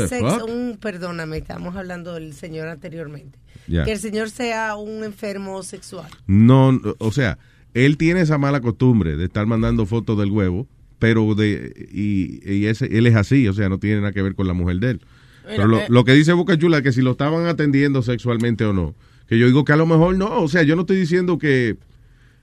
un, 0.48 0.78
perdóname, 0.80 1.38
estamos 1.38 1.74
hablando 1.76 2.14
del 2.14 2.32
señor 2.34 2.68
anteriormente. 2.68 3.38
Que 3.66 3.92
el 3.92 3.98
señor 3.98 4.30
sea 4.30 4.76
un 4.76 5.04
enfermo 5.04 5.62
sexual. 5.62 6.08
No, 6.26 6.72
no, 6.72 6.94
o 6.98 7.12
sea, 7.12 7.38
él 7.74 7.96
tiene 7.98 8.22
esa 8.22 8.38
mala 8.38 8.60
costumbre 8.60 9.16
de 9.16 9.24
estar 9.24 9.44
mandando 9.46 9.84
fotos 9.84 10.16
del 10.18 10.30
huevo, 10.30 10.66
pero 10.98 11.34
de 11.34 11.88
y, 11.92 12.40
y 12.50 12.66
ese, 12.66 12.86
él 12.96 13.06
es 13.06 13.14
así, 13.14 13.46
o 13.46 13.52
sea, 13.52 13.68
no 13.68 13.78
tiene 13.78 13.96
nada 14.00 14.12
que 14.12 14.22
ver 14.22 14.34
con 14.34 14.46
la 14.46 14.54
mujer 14.54 14.78
de 14.78 14.90
él. 14.92 15.00
Pero 15.48 15.66
lo, 15.66 15.80
eh. 15.80 15.86
lo 15.88 16.04
que 16.04 16.12
dice 16.12 16.32
Boca 16.32 16.56
Chula 16.58 16.78
es 16.78 16.82
que 16.82 16.92
si 16.92 17.02
lo 17.02 17.12
estaban 17.12 17.46
atendiendo 17.46 18.02
sexualmente 18.02 18.64
o 18.64 18.72
no, 18.72 18.94
que 19.26 19.38
yo 19.38 19.46
digo 19.46 19.64
que 19.64 19.72
a 19.72 19.76
lo 19.76 19.86
mejor 19.86 20.16
no, 20.16 20.40
o 20.40 20.48
sea, 20.48 20.62
yo 20.62 20.76
no 20.76 20.82
estoy 20.82 20.98
diciendo 20.98 21.38
que 21.38 21.76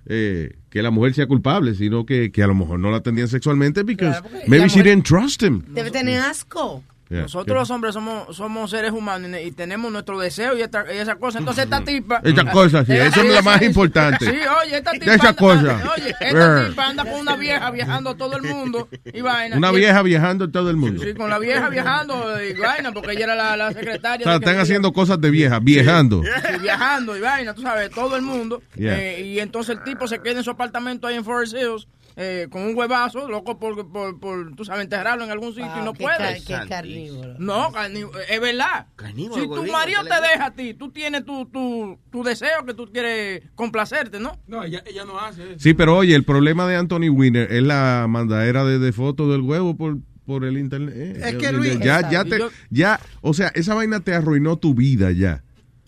eh, 0.08 0.56
que 0.70 0.84
la 0.84 0.92
mujer 0.92 1.14
sea 1.14 1.26
culpable, 1.26 1.74
sino 1.74 2.06
que, 2.06 2.32
que 2.32 2.44
a 2.44 2.48
lo 2.48 2.54
mejor 2.54 2.80
no 2.80 2.92
la 2.92 2.98
atendían 2.98 3.28
sexualmente 3.28 3.84
because 3.84 4.20
Claro, 4.20 4.30
porque 4.30 4.50
maybe 4.50 4.68
she 4.68 4.84
didn't 4.84 5.04
trust 5.04 5.42
him. 5.42 5.64
Debe 5.70 5.90
tener 5.90 6.20
asco. 6.20 6.84
Yeah. 7.08 7.22
Nosotros 7.22 7.56
los 7.56 7.70
hombres 7.70 7.94
somos, 7.94 8.36
somos 8.36 8.72
seres 8.72 8.92
humanos 8.92 9.30
y, 9.40 9.48
y 9.48 9.52
tenemos 9.52 9.92
nuestro 9.92 10.18
deseo 10.20 10.58
y, 10.58 10.62
esta, 10.64 10.86
y 10.92 10.98
esa 10.98 11.16
cosa. 11.18 11.38
Entonces 11.38 11.66
esta 11.66 11.84
tipa... 11.84 12.20
Esta 12.24 12.50
cosa, 12.52 12.84
sí, 12.84 12.94
eso 12.94 13.22
es 13.22 13.32
lo 13.36 13.44
más 13.44 13.62
importante. 13.62 14.26
Sí, 14.26 14.32
oye, 14.64 14.78
esta 14.78 14.92
tipa... 14.92 15.14
Esa 15.14 15.30
anda- 15.30 15.36
cosa. 15.36 15.94
Oye, 15.96 16.16
esta 16.20 16.66
tipa 16.68 16.88
anda 16.88 17.04
con 17.04 17.14
una 17.20 17.36
vieja 17.36 17.70
viajando 17.70 18.16
todo 18.16 18.36
el 18.38 18.42
mundo 18.42 18.88
y 19.14 19.22
vaina. 19.22 19.56
Una 19.58 19.72
vieja 19.72 20.02
viajando 20.02 20.50
todo 20.50 20.72
el 20.72 20.78
mundo. 20.78 21.04
Sí, 21.04 21.14
con 21.14 21.30
la 21.30 21.38
vieja 21.38 21.70
viajando 21.70 22.44
y 22.44 22.54
vaina, 22.60 22.92
porque 22.92 23.12
ella 23.12 23.26
era 23.26 23.36
la, 23.36 23.56
la 23.56 23.68
O 23.68 23.74
secretaria. 23.74 24.24
sea, 24.24 24.34
de 24.34 24.40
que- 24.40 24.46
están 24.46 24.60
haciendo 24.62 24.92
cosas 24.92 25.22
de 25.22 25.30
vieja, 25.30 25.60
viajando. 25.60 26.24
Sí, 26.24 26.30
viajando 26.62 27.16
y 27.16 27.22
vaina, 27.22 27.54
tú 27.54 27.62
sabes, 27.62 27.92
todo 27.92 28.16
el 28.16 28.24
mundo. 28.24 28.64
Yeah. 28.76 29.00
Eh, 29.00 29.22
y 29.22 29.40
entonces 29.40 29.78
el 29.78 29.84
tipo 29.84 30.08
se 30.08 30.20
queda 30.22 30.40
en 30.40 30.44
su 30.44 30.50
apartamento 30.50 31.06
ahí 31.06 31.16
en 31.18 31.24
Forest 31.24 31.54
Hills 31.54 31.88
eh, 32.18 32.48
con 32.50 32.62
un 32.64 32.76
huevazo, 32.76 33.28
loco 33.28 33.60
por, 33.60 33.92
por, 33.92 34.20
por, 34.20 34.56
tú 34.56 34.64
sabes, 34.66 34.84
enterrarlo 34.84 35.24
en 35.26 35.32
algún 35.32 35.50
sitio 35.50 35.70
y 35.82 35.84
no 35.84 35.94
qué 35.94 36.04
puede. 36.04 36.18
ca- 36.18 36.34
qué 36.64 36.70
carnívoro. 36.70 37.36
No, 37.40 37.72
carní- 37.72 38.10
es 38.30 38.40
verdad. 38.42 38.88
Carnívoro, 38.96 39.42
si 39.42 39.48
tu 39.50 39.72
marido 39.72 40.02
¿qué 40.04 40.10
te 40.10 40.22
deja 40.22 40.46
a 40.46 40.54
ti, 40.54 40.74
tú 40.74 40.92
tienes 40.92 41.26
tu, 41.26 41.46
tu, 41.48 42.00
tu 42.12 42.24
deseo 42.24 42.66
que 42.66 42.74
tú 42.74 42.90
quieres 42.92 43.42
complacerte, 43.56 44.20
¿no? 44.20 44.40
No, 44.48 44.64
ella, 44.64 44.84
ella 44.86 45.06
no 45.06 45.20
hace 45.20 45.44
eso. 45.52 45.60
Sí, 45.60 45.74
pero 45.74 45.98
oye, 45.98 46.16
el 46.16 46.24
problema 46.24 46.68
de 46.68 46.76
Anthony 46.76 47.10
Winner 47.10 47.52
es 47.52 47.64
la 47.64 48.06
mandadera 48.10 48.64
de, 48.66 48.80
de 48.80 48.92
fotos 48.94 49.30
del 49.32 49.42
huevo 49.42 49.76
por, 49.76 49.98
por 50.26 50.46
el 50.46 50.58
internet. 50.58 50.94
Eh, 50.96 51.14
Es 51.18 51.32
ya- 51.34 51.38
que, 51.38 51.52
Luis- 51.52 51.80
ya, 51.80 52.10
ya, 52.10 52.24
te, 52.24 52.40
ya, 52.70 53.00
o 53.22 53.34
sea, 53.34 53.52
esa 53.56 53.74
vaina 53.76 54.00
te 54.00 54.14
arruinó 54.14 54.58
tu 54.58 54.74
vida 54.74 55.12
ya. 55.12 55.44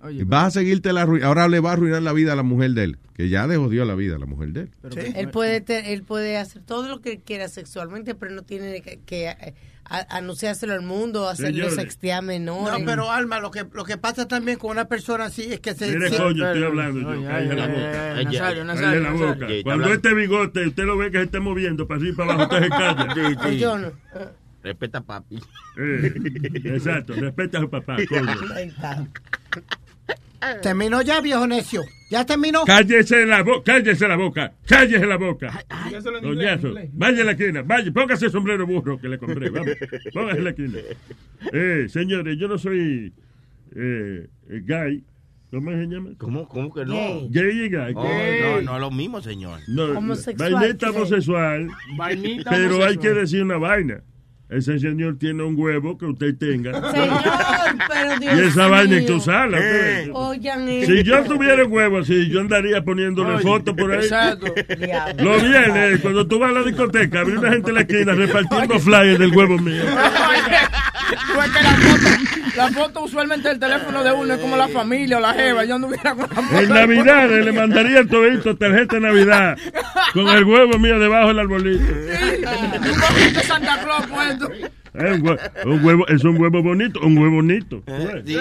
Oye, 0.07 0.23
Vas 0.25 0.45
a 0.47 0.51
seguirte 0.59 0.91
la 0.93 1.05
arru- 1.05 1.23
ahora 1.23 1.47
le 1.47 1.59
va 1.59 1.69
a 1.71 1.73
arruinar 1.73 2.01
la 2.01 2.13
vida 2.13 2.33
a 2.33 2.35
la 2.35 2.43
mujer 2.43 2.71
de 2.71 2.83
él, 2.83 2.97
que 3.15 3.29
ya 3.29 3.45
le 3.47 3.57
jodió 3.57 3.85
la 3.85 3.95
vida 3.95 4.15
a 4.15 4.19
la 4.19 4.25
mujer 4.25 4.49
de 4.49 4.61
él. 4.61 4.69
Él 5.15 5.29
puede, 5.29 5.93
él 5.93 6.03
puede 6.03 6.37
hacer 6.37 6.61
todo 6.63 6.87
lo 6.87 7.01
que 7.01 7.19
quiera 7.19 7.47
sexualmente, 7.47 8.15
pero 8.15 8.33
no 8.33 8.41
tiene 8.43 8.81
que, 8.81 8.99
que, 9.05 9.27
eh, 9.29 9.53
a- 9.89 10.17
anunciárselo 10.17 10.73
al 10.73 10.81
mundo, 10.81 11.29
hacerlo 11.29 11.69
sextear 11.71 12.21
menores. 12.21 12.79
No, 12.79 12.85
pero 12.85 13.09
Alma, 13.11 13.39
lo 13.39 13.51
que, 13.51 13.65
lo 13.73 13.85
que 13.85 13.97
pasa 13.97 14.27
también 14.27 14.57
con 14.57 14.71
una 14.71 14.85
persona 14.89 15.25
así 15.25 15.43
es 15.53 15.59
que 15.61 15.73
se... 15.75 15.87
Mire, 15.91 16.09
se- 16.09 16.17
coño, 16.17 16.45
estoy 16.45 16.63
hablando 16.63 16.99
yo. 17.01 17.09
Oye, 17.19 17.55
la 17.55 17.67
boca. 17.67 18.23
Nazario, 18.23 18.65
Nazario, 18.65 18.99
la 19.01 19.11
boca. 19.11 19.47
Cuando 19.63 19.93
este 19.93 20.13
bigote 20.13 20.67
usted 20.67 20.83
lo 20.83 20.97
ve 20.97 21.09
que 21.11 21.17
se 21.19 21.23
esté 21.25 21.39
moviendo 21.39 21.87
para 21.87 21.99
arriba 22.01 22.13
y 22.13 22.15
para 22.17 22.33
abajo, 22.33 22.55
usted 22.55 22.63
se 22.63 22.69
calla. 22.69 23.13
Sí, 23.13 23.49
sí. 23.51 23.57
Yo 23.59 23.77
no. 23.77 23.91
Respeta 24.63 24.99
papi. 25.01 25.39
Eh, 25.77 26.11
exacto, 26.65 27.13
respeta 27.13 27.59
a 27.59 27.61
su 27.61 27.69
papá, 27.69 27.95
coño. 28.09 28.25
Está. 30.07 30.61
Terminó 30.61 31.01
ya, 31.01 31.19
viejo 31.21 31.47
necio. 31.47 31.83
Ya 32.09 32.25
terminó. 32.25 32.63
Cállese 32.63 33.25
la 33.25 33.43
boca, 33.43 33.63
cállese 33.73 34.07
la 34.07 34.15
boca, 34.15 34.53
cállese 34.65 35.05
la 35.05 35.17
boca. 35.17 35.65
Inglés. 36.23 36.61
vaya 36.93 37.21
a 37.21 37.25
la 37.25 37.31
esquina, 37.31 37.63
vaya, 37.63 37.91
póngase 37.91 38.27
el 38.27 38.31
sombrero 38.31 38.65
burro 38.65 38.97
que 38.97 39.09
le 39.09 39.17
compré, 39.17 39.49
vamos, 39.49 39.75
póngase 40.13 40.37
en 40.37 40.43
la 40.43 40.49
esquina. 40.51 40.79
Eh, 41.51 41.87
señores, 41.89 42.37
yo 42.37 42.47
no 42.47 42.57
soy 42.57 43.13
eh, 43.75 44.27
eh, 44.49 44.61
gay, 44.63 45.03
¿cómo 45.51 45.71
se 45.71 45.85
llama? 45.85 46.09
¿Cómo, 46.17 46.47
cómo 46.47 46.73
que 46.73 46.85
no? 46.85 46.95
Gay. 46.95 47.29
Gay 47.29 47.65
y 47.65 47.69
gay. 47.69 47.93
Oh, 47.95 48.03
no, 48.03 48.61
no 48.61 48.75
es 48.75 48.81
lo 48.81 48.91
mismo, 48.91 49.21
señor. 49.21 49.59
No, 49.67 49.97
Homosexual, 49.97 50.53
vainita 50.53 50.89
homosexual, 50.91 51.67
Vainita 51.97 52.51
pero 52.51 52.85
hay 52.85 52.97
que 52.97 53.09
decir 53.09 53.43
una 53.43 53.57
vaina. 53.57 54.01
Ese 54.49 54.79
señor 54.79 55.17
tiene 55.17 55.43
un 55.43 55.59
huevo 55.59 55.97
que 55.97 56.05
usted 56.05 56.37
tenga. 56.37 56.71
Señor, 56.91 57.21
pero 57.89 58.19
Dios 58.19 58.33
Y 58.33 58.47
esa 58.47 58.67
vaina 58.67 58.97
en 58.97 59.05
tu 59.05 59.19
sala. 59.19 59.57
Eh. 59.61 60.09
Oigan 60.13 60.65
Si 60.85 61.03
yo 61.03 61.21
tuviera 61.25 61.65
un 61.65 61.71
huevo 61.71 61.97
así, 61.97 62.29
yo 62.29 62.39
andaría 62.39 62.81
poniéndole 62.81 63.35
Oye, 63.35 63.43
fotos 63.43 63.75
por 63.75 63.91
ahí. 63.91 64.05
Exacto. 64.05 64.53
Lo 65.21 65.39
viernes, 65.39 65.99
cuando 65.99 66.25
tú 66.27 66.39
vas 66.39 66.51
a 66.51 66.53
la 66.53 66.63
discoteca, 66.63 67.19
habría 67.19 67.39
una 67.39 67.51
gente 67.51 67.69
en 67.69 67.75
la 67.75 67.81
esquina 67.81 68.13
repartiendo 68.13 68.79
flyers 68.79 69.19
del 69.19 69.35
huevo 69.35 69.57
mío. 69.57 69.83
Tú 71.09 71.41
es 71.41 71.49
que 71.51 71.63
la 71.63 71.71
foto, 71.77 72.55
la 72.57 72.67
foto 72.71 73.01
usualmente 73.03 73.47
del 73.49 73.59
teléfono 73.59 74.03
de 74.03 74.11
uno 74.11 74.33
es 74.33 74.39
como 74.39 74.57
la 74.57 74.67
familia 74.67 75.17
o 75.17 75.21
la 75.21 75.33
jeva. 75.33 75.63
Yo 75.65 75.75
anduviera 75.75 76.11
con 76.15 76.29
la 76.29 76.35
foto. 76.41 76.59
En 76.59 76.69
Navidad 76.69 77.29
le 77.29 77.51
mandaría 77.51 77.99
el 77.99 78.07
todito 78.07 78.55
tarjeta 78.57 78.95
de 78.95 79.01
Navidad 79.01 79.57
con 80.13 80.27
el 80.27 80.43
huevo 80.43 80.77
mío 80.79 80.99
debajo 80.99 81.27
del 81.29 81.39
arbolito. 81.39 81.83
Un 81.83 82.99
poquito 83.01 83.39
de 83.39 83.43
Santa 83.45 83.79
Claus 83.83 84.05
puesto. 84.07 84.51
Es 84.93 85.11
un, 85.19 85.21
hue- 85.27 85.39
un 85.65 85.85
huevo, 85.85 86.07
es 86.07 86.23
un 86.23 86.41
huevo 86.41 86.63
bonito, 86.63 86.99
un 87.01 87.17
huevo 87.17 87.35
bonito. 87.35 87.83
Sí, 88.25 88.33
sí. 88.35 88.37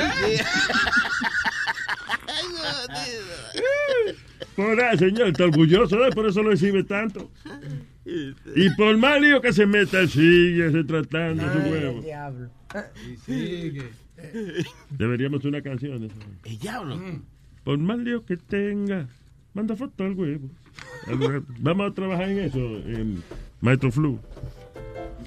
Por 4.54 4.80
ahí, 4.80 4.96
señor, 4.96 5.28
está 5.28 5.44
orgulloso, 5.44 6.02
¿eh? 6.06 6.10
por 6.12 6.26
eso 6.26 6.42
lo 6.42 6.52
exhibe 6.52 6.82
tanto. 6.84 7.30
Y 8.54 8.70
por 8.76 8.96
más 8.96 9.20
lío 9.20 9.40
que 9.42 9.52
se 9.52 9.66
meta, 9.66 10.06
sigue 10.06 10.68
retratando 10.70 11.42
su 11.52 11.58
huevo. 11.58 12.00
Diablo. 12.00 12.50
Deberíamos 14.90 15.40
hacer 15.40 15.48
una 15.48 15.62
canción. 15.62 16.04
eso. 16.04 16.14
El 16.44 16.58
diablo. 16.58 16.98
Por 17.64 17.78
más 17.78 17.98
lío 17.98 18.24
que 18.24 18.36
tenga, 18.36 19.08
manda 19.54 19.74
foto 19.76 20.04
al 20.04 20.12
huevo. 20.12 20.48
Vamos 21.58 21.90
a 21.90 21.94
trabajar 21.94 22.28
en 22.28 22.38
eso, 22.38 22.58
en 22.58 23.22
Maestro 23.60 23.90
Flu. 23.90 24.18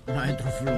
Maestro 0.08 0.48
Flu. 0.52 0.72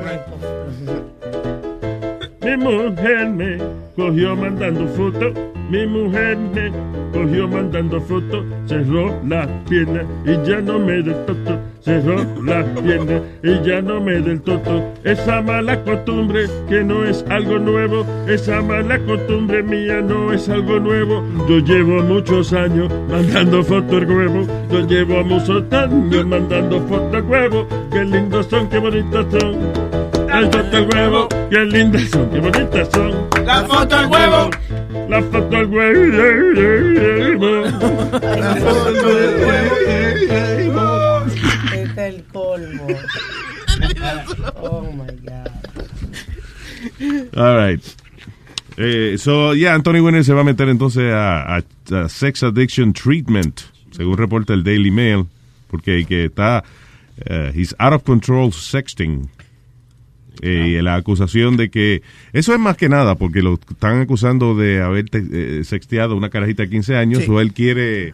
Mi 2.44 2.58
mujer 2.58 3.30
me 3.30 3.58
cogió 3.96 4.36
mandando 4.36 4.88
fotos 4.90 5.38
Mi 5.72 5.88
mujer 5.88 6.38
me 6.38 6.70
cogió 7.14 7.48
mandando 7.48 8.02
fotos, 8.02 8.44
cerró 8.66 9.18
la 9.26 9.48
pierna 9.70 10.04
y 10.26 10.32
ya 10.46 10.60
no 10.60 10.78
me 10.78 11.02
del 11.02 11.16
toto. 11.26 11.58
Cerró 11.80 12.18
la 12.44 12.62
pierna 12.84 13.22
y 13.42 13.66
ya 13.66 13.82
no 13.82 14.02
me 14.02 14.20
del 14.20 14.42
toto. 14.42 14.84
Esa 15.06 15.42
mala 15.42 15.82
costumbre 15.86 16.48
que 16.68 16.84
no 16.84 17.06
es 17.06 17.24
algo 17.30 17.58
nuevo, 17.58 18.06
esa 18.28 18.62
mala 18.62 19.00
costumbre 19.00 19.64
mía 19.64 20.02
no 20.02 20.34
es 20.34 20.50
algo 20.50 20.78
nuevo. 20.78 21.24
Yo 21.48 21.60
llevo 21.60 22.04
muchos 22.04 22.52
años 22.52 22.92
mandando 23.10 23.64
fotos 23.64 24.02
al 24.02 24.12
huevo, 24.12 24.48
yo 24.70 24.88
llevo 24.88 25.24
muchos 25.24 25.64
años 25.72 26.26
mandando 26.26 26.82
fotos 26.82 27.16
al 27.16 27.24
huevo. 27.24 27.66
Qué 27.94 28.04
lindos 28.04 28.46
son, 28.48 28.68
qué 28.68 28.78
bonitas 28.78 29.26
son. 29.32 29.56
Ay, 30.30 30.46
foto 30.52 30.78
al 30.78 30.90
huevo, 30.94 31.28
qué 31.50 31.60
lindas 31.64 32.10
son, 32.10 32.30
qué 32.30 32.40
bonitas 32.42 32.90
son. 32.92 33.46
La 33.46 33.64
foto 33.64 33.96
al 33.96 34.12
huevo. 34.12 34.50
La 35.12 35.22
foto 35.24 35.58
al 35.58 35.66
huevo. 35.68 36.08
La 38.22 38.56
foto 38.56 38.88
al 38.88 38.96
huevo. 40.70 41.26
Este 41.74 41.84
es 41.84 41.98
el 42.16 42.24
colmo. 42.32 42.88
Oh 44.62 44.82
my 44.94 45.12
God. 45.26 45.50
All 47.38 47.58
right. 47.58 47.84
Eh, 48.78 49.18
so, 49.18 49.54
yeah, 49.54 49.74
Anthony 49.76 50.00
Winner 50.02 50.24
se 50.24 50.34
va 50.34 50.42
a 50.42 50.44
meter 50.46 50.70
entonces 50.70 51.12
a, 51.12 51.58
a- 51.58 51.64
a 51.94 52.08
Sex 52.10 52.42
Addiction 52.44 52.94
Treatment, 52.94 53.60
según 53.92 54.18
reporta 54.18 54.54
el 54.54 54.64
Daily 54.64 54.92
Mail, 54.92 55.26
porque 55.70 56.06
que 56.06 56.26
está, 56.26 56.64
eh, 57.26 57.52
he's 57.54 57.76
out 57.80 57.92
of 57.94 58.04
control 58.04 58.52
sexting. 58.54 59.30
Eh, 60.42 60.78
y 60.80 60.82
la 60.82 60.96
acusación 60.96 61.58
de 61.58 61.70
que, 61.70 62.02
eso 62.34 62.54
es 62.54 62.60
más 62.60 62.78
que 62.78 62.88
nada, 62.90 63.16
porque 63.16 63.42
lo 63.42 63.60
están 63.70 64.00
acusando 64.02 64.56
de 64.56 64.82
haber 64.82 65.10
te- 65.10 65.60
eh, 65.60 65.64
sexteado 65.66 66.14
a 66.14 66.18
una 66.18 66.30
carajita 66.30 66.64
de 66.64 66.70
15 66.70 66.96
años, 66.96 67.24
Sí. 67.26 67.30
o 67.30 67.42
él 67.42 67.54
quiere, 67.54 68.10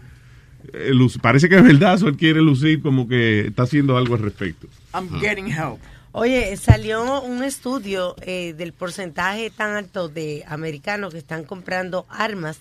eh, 0.73 0.91
luz- 0.93 1.19
parece 1.21 1.47
que 1.47 1.55
es 1.57 1.63
verdad, 1.63 2.01
o 2.03 2.07
él 2.07 2.17
quiere 2.17 2.41
lucir 2.41 2.81
como 2.81 3.07
que 3.07 3.41
está 3.47 3.63
haciendo 3.63 3.95
algo 3.97 4.15
al 4.15 4.21
respecto. 4.23 4.67
I'm 4.93 5.09
getting 5.21 5.47
help. 5.47 5.79
Oye, 6.11 6.57
salió 6.57 7.21
un 7.21 7.43
estudio 7.43 8.15
eh, 8.21 8.53
del 8.57 8.73
porcentaje 8.73 9.51
tan 9.51 9.75
alto 9.75 10.09
de 10.09 10.43
americanos 10.47 11.13
que 11.13 11.19
están 11.19 11.43
comprando 11.43 12.07
armas 12.09 12.59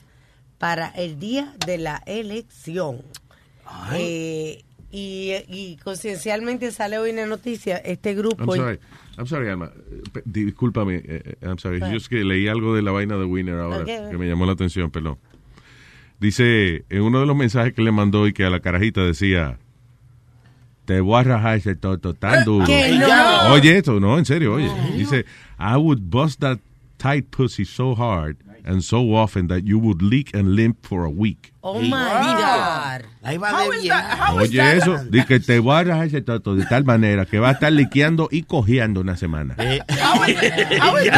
para 0.58 0.88
el 0.88 1.18
día 1.18 1.54
de 1.66 1.78
la 1.78 2.02
elección. 2.06 2.98
Eh, 3.94 4.62
y, 4.92 5.32
y 5.48 5.76
conciencialmente 5.82 6.70
sale 6.70 6.98
hoy 6.98 7.10
una 7.10 7.26
noticia, 7.26 7.76
este 7.78 8.14
grupo... 8.14 8.54
I'm 8.54 8.60
sorry, 8.62 8.78
I'm 9.18 9.26
sorry, 9.26 9.48
Alma. 9.48 9.70
Eh, 9.74 10.22
Discúlpame, 10.24 10.96
eh, 10.96 11.02
eh, 11.06 11.36
I'm 11.42 11.58
sorry. 11.58 11.80
Yo 11.80 11.96
es 11.96 12.08
que 12.08 12.24
leí 12.24 12.48
algo 12.48 12.74
de 12.74 12.82
la 12.82 12.90
vaina 12.90 13.16
de 13.16 13.24
Winner 13.24 13.60
ahora 13.60 13.84
que 13.84 14.18
me 14.18 14.26
llamó 14.28 14.46
la 14.46 14.52
atención, 14.52 14.90
perdón. 14.90 15.18
Dice, 16.20 16.84
en 16.88 17.02
uno 17.02 17.20
de 17.20 17.26
los 17.26 17.36
mensajes 17.36 17.74
que 17.74 17.82
le 17.82 17.92
mandó 17.92 18.26
y 18.26 18.32
que 18.32 18.44
a 18.44 18.50
la 18.50 18.60
carajita 18.60 19.02
decía, 19.02 19.58
te 20.86 21.00
voy 21.00 21.20
a 21.20 21.22
rajar 21.24 21.58
ese 21.58 21.76
toto 21.76 22.14
tan 22.14 22.44
duro. 22.44 22.64
¿Qué? 22.66 22.96
No. 22.98 23.52
Oye, 23.52 23.76
esto, 23.76 24.00
no, 24.00 24.18
en 24.18 24.24
serio, 24.24 24.54
oye. 24.54 24.70
Dice, 24.96 25.24
I 25.58 25.76
would 25.76 26.10
bust 26.10 26.40
that 26.40 26.58
tight 26.96 27.30
pussy 27.30 27.64
so 27.64 27.94
hard 27.94 28.36
and 28.64 28.82
so 28.82 29.14
often 29.14 29.48
that 29.48 29.64
you 29.64 29.78
would 29.78 30.00
leak 30.00 30.34
and 30.34 30.54
limp 30.54 30.78
for 30.86 31.04
a 31.04 31.10
week. 31.10 31.52
Oh 31.68 31.80
my 31.80 31.90
God. 31.90 33.06
Ahí 33.24 33.38
va 33.38 33.60
de 33.64 33.80
bien. 33.80 33.94
Oye, 34.34 34.76
eso, 34.76 34.98
dice 35.10 35.26
que 35.26 35.40
te 35.40 35.58
voy 35.58 35.74
a 35.74 35.82
rajar 35.82 36.06
ese 36.06 36.22
toto 36.22 36.54
de 36.54 36.64
tal 36.66 36.84
manera 36.84 37.26
que 37.26 37.40
va 37.40 37.48
a 37.48 37.52
estar 37.52 37.72
liqueando 37.72 38.28
y 38.30 38.44
cojeando 38.44 39.00
una 39.00 39.16
semana. 39.16 39.56
Eh, 39.58 39.80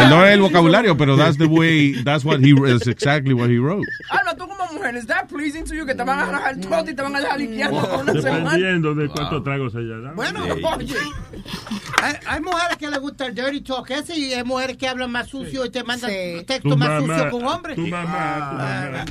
no 0.09 0.25
es 0.25 0.33
el 0.33 0.41
vocabulario, 0.41 0.97
pero 0.97 1.19
that's 1.19 1.37
the 1.37 1.45
way, 1.45 2.03
that's 2.05 2.25
what 2.25 2.41
he, 2.41 2.55
that's 2.55 2.87
exactly 2.87 3.35
what 3.35 3.51
he 3.51 3.59
wrote. 3.59 3.87
Alma, 4.09 4.35
tú 4.37 4.49
como 4.49 4.73
mujer, 4.73 4.97
¿es 4.97 5.07
that 5.07 5.27
pleasing 5.29 5.65
to 5.65 5.75
you 5.75 5.85
que 5.85 5.95
te 5.95 6.03
van 6.03 6.19
a 6.21 6.25
rajar 6.27 6.57
todo 6.59 6.91
y 6.91 6.95
te 6.95 7.03
van 7.03 7.15
a 7.17 7.21
dejar 7.21 7.39
liqueando 7.41 8.01
una 8.01 8.13
semana? 8.15 8.51
Dependiendo 8.53 8.95
de 8.95 9.09
cuántos 9.09 9.45
tragos 9.45 9.75
haya 9.75 9.99
dado. 9.99 10.15
Bueno, 10.15 10.45
Oye, 10.45 10.95
hay, 12.03 12.15
hay 12.27 12.41
mujeres 12.41 12.77
que 12.79 12.89
les 12.89 13.01
gusta 13.01 13.27
el 13.27 13.35
dirty 13.35 13.61
talk 13.61 13.91
ese 13.91 14.17
y 14.19 14.33
hay 14.33 14.45
mujeres 14.45 14.79
que 14.79 14.89
hablan 14.89 15.11
más 15.11 15.29
sucio 15.29 15.65
y 15.67 15.71
te 15.71 15.85
mandan 15.85 16.09
Sí. 16.11 16.45
textos 16.47 16.77
más 16.79 16.89
mamá, 16.89 17.01
sucios 17.01 17.31
con 17.33 17.45
hombres. 17.47 17.77
tu 17.77 17.87
mamá, 17.87 18.51
tu 18.51 18.57
mamá. 18.57 19.05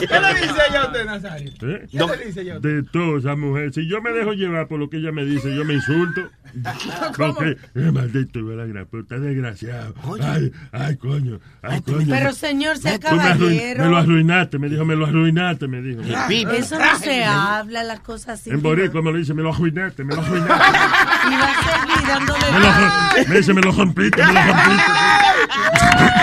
¿Qué 0.00 0.20
le 0.20 0.41
dice 0.46 0.60
ella 0.68 0.82
a 0.82 0.86
usted, 0.86 1.04
Nazario? 1.04 1.50
¿Eh? 1.50 1.86
¿Qué 1.90 1.98
le 1.98 2.26
dice 2.26 2.40
ella 2.42 2.54
a 2.54 2.56
usted? 2.56 2.68
De 2.68 2.82
toda 2.84 3.18
esa 3.18 3.36
mujer. 3.36 3.72
Si 3.72 3.86
yo 3.88 4.00
me 4.02 4.10
dejo 4.12 4.32
llevar 4.32 4.68
por 4.68 4.78
lo 4.78 4.90
que 4.90 4.98
ella 4.98 5.12
me 5.12 5.24
dice, 5.24 5.54
yo 5.54 5.64
me 5.64 5.74
insulto. 5.74 6.22
Porque, 7.16 7.56
eh, 7.74 7.90
maldito, 7.92 8.40
la 8.40 8.66
gran 8.66 8.86
puta, 8.86 9.18
desgraciado. 9.18 9.94
Ay, 10.22 10.52
ay, 10.72 10.96
coño, 10.96 11.40
ay, 11.62 11.80
coño. 11.82 12.06
Pero 12.08 12.32
señor, 12.32 12.76
sea 12.78 12.98
caballero. 12.98 13.84
me 13.84 13.90
lo 13.90 13.96
arruinaste, 13.96 14.58
me 14.58 14.68
dijo, 14.68 14.84
me 14.84 14.96
lo 14.96 15.06
arruinaste, 15.06 15.68
me 15.68 15.80
dijo. 15.80 16.02
Eso 16.02 16.78
no 16.78 16.98
se 16.98 17.24
habla, 17.24 17.82
las 17.84 18.00
cosas 18.00 18.40
así. 18.40 18.50
En 18.50 18.60
boricua 18.60 19.02
me 19.02 19.12
lo 19.12 19.18
dice, 19.18 19.34
me 19.34 19.42
lo 19.42 19.52
arruinaste, 19.52 20.04
me 20.04 20.14
lo 20.14 20.20
arruinaste. 20.20 20.52
Y 21.22 21.34
va 21.34 21.44
a 21.44 21.62
seguir 21.62 22.08
dándole 22.08 22.52
Me, 22.52 22.58
lo, 22.58 23.28
me 23.28 23.36
dice, 23.36 23.54
me 23.54 23.60
lo 23.62 23.72
rompiste, 23.72 24.26
me 24.26 24.32
lo 24.32 24.40
rompiste. 24.40 24.82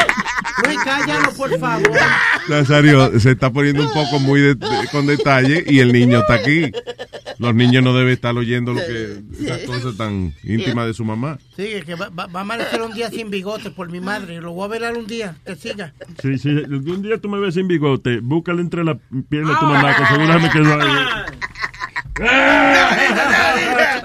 Luis, 0.66 0.80
cállalo, 0.84 1.32
por 1.34 1.60
favor. 1.60 1.92
Nazario 2.48 3.20
se 3.20 3.32
está 3.32 3.52
poniendo 3.52 3.84
un 3.84 3.94
poco 3.94 4.20
muy 4.20 4.42
de- 4.42 4.56
de- 4.56 4.88
con 4.92 5.06
detalle 5.08 5.64
y 5.68 5.80
el 5.80 5.92
niño 5.94 6.20
está 6.20 6.36
aquí. 6.36 6.72
Los 7.38 7.56
niños 7.56 7.82
no 7.84 7.94
deben 7.94 8.12
estar 8.14 8.36
oyendo 8.36 8.74
lo 8.74 8.82
que 8.82 9.22
esas 9.42 9.60
cosas 9.62 9.96
tan 9.98 10.34
íntimas 10.44 10.88
de 10.88 10.94
su 10.94 11.06
mamá. 11.06 11.38
Sí, 11.56 11.68
es 11.68 11.86
que 11.86 11.96
va, 11.96 12.10
va- 12.10 12.26
va 12.28 12.40
a 12.40 12.44
amanecer 12.44 12.82
un 12.82 12.94
día 12.94 13.10
sin 13.10 13.30
bigote 13.30 13.72
por 13.72 13.90
mi 13.90 14.02
madre. 14.02 14.42
Lo 14.42 14.52
voy 14.52 14.66
a 14.66 14.68
velar 14.68 14.98
un 14.98 15.08
día. 15.08 15.36
Que 15.46 15.56
siga. 15.56 15.94
Sí, 16.22 16.38
sí, 16.38 16.50
algún 16.50 17.02
día 17.02 17.18
tú 17.18 17.30
me 17.30 17.40
ves 17.40 17.54
sin 17.56 17.68
bigote, 17.68 18.20
búscale 18.22 18.62
entre 18.62 18.84
la 18.84 18.98
pierna 19.30 19.52
de 19.52 19.56
tu 19.58 19.66
mamá, 19.66 19.96
que 19.96 20.06
seguro 20.08 20.40
me 20.40 20.50
quedó 20.50 20.82
ahí. 20.82 20.90
Otra, 22.20 24.00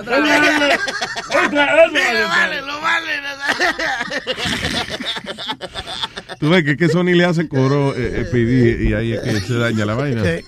otra, 1.44 1.86
otra. 1.86 2.60
lo 2.60 2.80
vale. 2.80 3.14
Tú 6.40 6.50
ves 6.50 6.64
que, 6.64 6.76
que 6.76 6.88
Sony 6.88 7.14
le 7.14 7.24
hace 7.24 7.48
coro 7.48 7.94
eh, 7.94 8.20
eh, 8.20 8.24
PD, 8.30 8.84
y 8.88 8.92
ahí 8.94 9.12
es 9.12 9.20
que 9.20 9.40
se 9.40 9.54
daña 9.54 9.84
la 9.84 9.94
vaina. 9.94 10.22
Sí. 10.24 10.44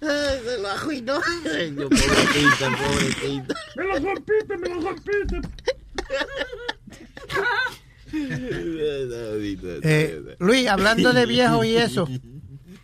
Se 0.00 0.58
lo 0.60 0.68
arruinó. 0.68 1.14
Yo, 1.14 1.88
pobrecita, 1.88 2.76
pobrecita. 2.76 3.54
Me 3.76 3.84
lo 3.84 3.94
rompiste, 4.00 4.56
me 4.58 4.68
lo 4.68 4.80
rompiste. 4.80 5.40
Eh, 9.82 10.36
Luis, 10.38 10.66
hablando 10.68 11.12
de 11.12 11.26
viejo 11.26 11.64
y 11.64 11.76
eso, 11.76 12.08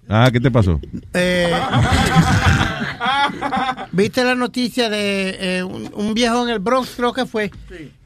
Ah, 0.09 0.31
¿qué 0.33 0.41
te 0.41 0.51
pasó? 0.51 0.81
eh, 1.13 1.53
¿viste 3.93 4.25
la 4.25 4.35
noticia 4.35 4.89
de 4.89 5.37
eh, 5.59 5.63
un, 5.63 5.91
un 5.93 6.15
viejo 6.15 6.45
en 6.45 6.49
el 6.55 6.61
Bronx, 6.61 6.95
creo 6.97 7.13
que 7.13 7.27
fue, 7.27 7.51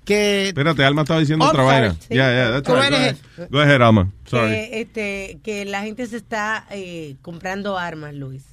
que 0.05 0.49
Espérate, 0.49 0.85
Alma 0.85 1.03
estaba 1.03 1.21
diciendo 1.21 1.45
Oh, 1.45 1.49
otra 1.49 1.63
vaina. 1.63 1.93
Sí. 1.95 2.09
Yeah, 2.15 2.31
yeah, 2.33 2.51
that's 2.53 2.69
Go 2.69 2.75
right. 2.75 2.91
Go 2.91 2.97
ahead. 2.97 3.17
ahead. 3.37 3.49
Go 3.51 3.61
ahead, 3.61 3.83
Alma. 3.83 4.13
Sorry. 4.27 4.51
que, 4.51 4.81
este, 4.81 5.39
que 5.43 5.65
la 5.65 5.83
gente 5.83 6.07
se 6.07 6.17
está 6.17 6.67
eh, 6.71 7.17
comprando 7.23 7.79
armas, 7.79 8.15
Luis, 8.15 8.45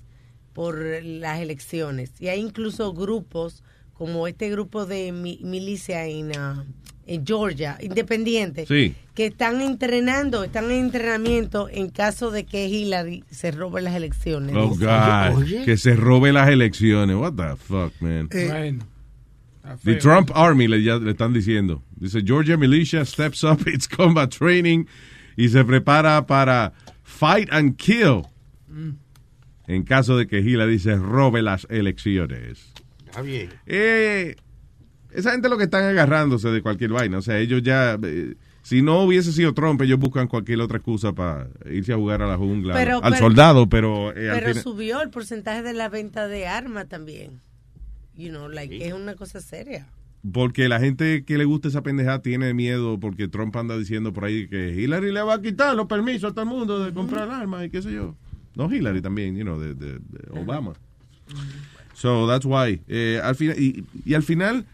por 0.54 0.78
las 1.04 1.40
elecciones. 1.40 2.12
Y 2.20 2.28
hay 2.28 2.40
incluso 2.40 2.94
grupos, 2.94 3.64
como 3.94 4.28
este 4.28 4.50
grupo 4.50 4.86
de 4.86 5.12
mi- 5.12 5.40
milicia 5.44 6.06
en, 6.06 6.32
ah, 6.38 6.64
en 7.06 7.26
Georgia, 7.26 7.78
independiente, 7.82 8.66
Sí. 8.68 8.94
que 9.16 9.26
están 9.26 9.62
entrenando, 9.62 10.44
están 10.44 10.66
en 10.66 10.80
entrenamiento 10.86 11.68
en 11.70 11.90
caso 11.90 12.30
de 12.30 12.46
que 12.46 12.68
Hillary 12.68 13.24
se 13.32 13.50
robe 13.52 13.82
las 13.82 13.96
elecciones. 13.96 14.56
Oh, 14.56 14.70
God. 14.70 15.44
Que 15.66 15.76
se 15.78 15.96
robe 15.96 16.32
las 16.32 16.48
elecciones. 16.50 17.16
What 17.16 17.34
the 17.34 17.56
fuck, 17.58 17.94
man. 18.00 18.30
eh, 18.32 18.48
Bueno. 18.50 18.86
The. 19.84 19.96
Trump 19.96 20.32
Army 20.34 20.68
le, 20.68 20.82
ya 20.84 20.98
le 20.98 21.12
están 21.12 21.34
diciendo. 21.34 21.84
Dice, 21.96 22.22
Georgia 22.26 22.58
militia 22.58 23.06
steps 23.06 23.44
up 23.44 23.68
its 23.68 23.88
combat 23.88 24.30
training 24.36 24.86
y 25.38 25.50
se 25.50 25.64
prepara 25.64 26.26
para 26.26 26.74
fight 27.04 27.48
and 27.52 27.76
kill 27.78 28.24
en 29.68 29.84
caso 29.84 30.18
de 30.18 30.28
que 30.28 30.40
Hillary 30.40 30.80
se 30.80 30.96
robe 30.96 31.42
las 31.42 31.68
elecciones. 31.70 32.74
Está 33.06 33.22
bien. 33.22 33.50
Eh, 33.66 34.36
esa 35.12 35.32
gente 35.32 35.50
lo 35.50 35.58
que 35.58 35.66
están 35.66 35.84
agarrándose 35.84 36.50
de 36.50 36.62
cualquier 36.62 36.92
vaina. 36.92 37.18
O 37.18 37.22
sea, 37.22 37.38
ellos 37.40 37.62
ya... 37.64 37.98
eh, 38.02 38.36
si 38.62 38.82
no 38.82 39.02
hubiese 39.04 39.32
sido 39.32 39.54
Trump, 39.54 39.82
ellos 39.82 39.98
buscan 40.00 40.28
cualquier 40.28 40.60
otra 40.62 40.78
excusa 40.78 41.14
para 41.14 41.48
irse 41.72 41.94
a 41.94 41.96
jugar 41.96 42.22
a 42.22 42.28
la 42.28 42.38
jungla, 42.38 42.74
Pero- 42.76 42.98
al 43.04 43.14
pero- 43.14 43.26
soldado, 43.26 43.70
pero... 43.70 44.16
eh, 44.16 44.30
al 44.30 44.36
Pero 44.40 44.48
final- 44.50 44.64
subió 44.64 45.02
el 45.02 45.10
porcentaje 45.10 45.64
de 45.64 45.74
la 45.74 45.90
venta 45.90 46.28
de 46.28 46.46
armas 46.48 46.88
también. 46.88 47.42
You 48.20 48.30
know, 48.32 48.50
like, 48.50 48.86
es 48.86 48.94
una 48.94 49.16
cosa 49.16 49.40
seria. 49.42 49.88
Porque 50.34 50.68
la 50.68 50.80
gente 50.82 51.24
que 51.24 51.38
le 51.38 51.46
gusta 51.46 51.70
esa 51.70 51.82
pendejada 51.82 52.22
tiene 52.22 52.54
miedo 52.54 53.00
porque 53.00 53.30
Trump 53.30 53.56
anda 53.56 53.78
diciendo 53.78 54.12
por 54.12 54.26
ahí 54.26 54.50
que 54.50 54.74
Hillary 54.74 55.14
le 55.14 55.22
va 55.22 55.36
a 55.36 55.42
quitar 55.42 55.74
los 55.78 55.88
permisos 55.88 56.32
a 56.32 56.34
todo 56.34 56.44
el 56.44 56.50
mundo 56.50 56.84
de 56.84 56.94
comprar 56.94 57.30
armas 57.32 57.66
y 57.66 57.70
qué 57.70 57.82
sé 57.82 57.94
yo. 57.94 58.16
No 58.56 58.70
Hillary 58.70 59.02
también, 59.02 59.38
you 59.38 59.44
know, 59.44 59.58
de, 59.58 59.74
de- 59.76 60.00
de 60.00 60.30
Obama. 60.40 60.74
So 61.94 62.28
that's 62.28 62.46
why. 62.46 62.82
Eh, 62.90 63.22
al 63.24 63.36
final, 63.36 63.58
y, 63.58 63.86
y 64.06 64.14
al 64.14 64.24
final 64.24 64.66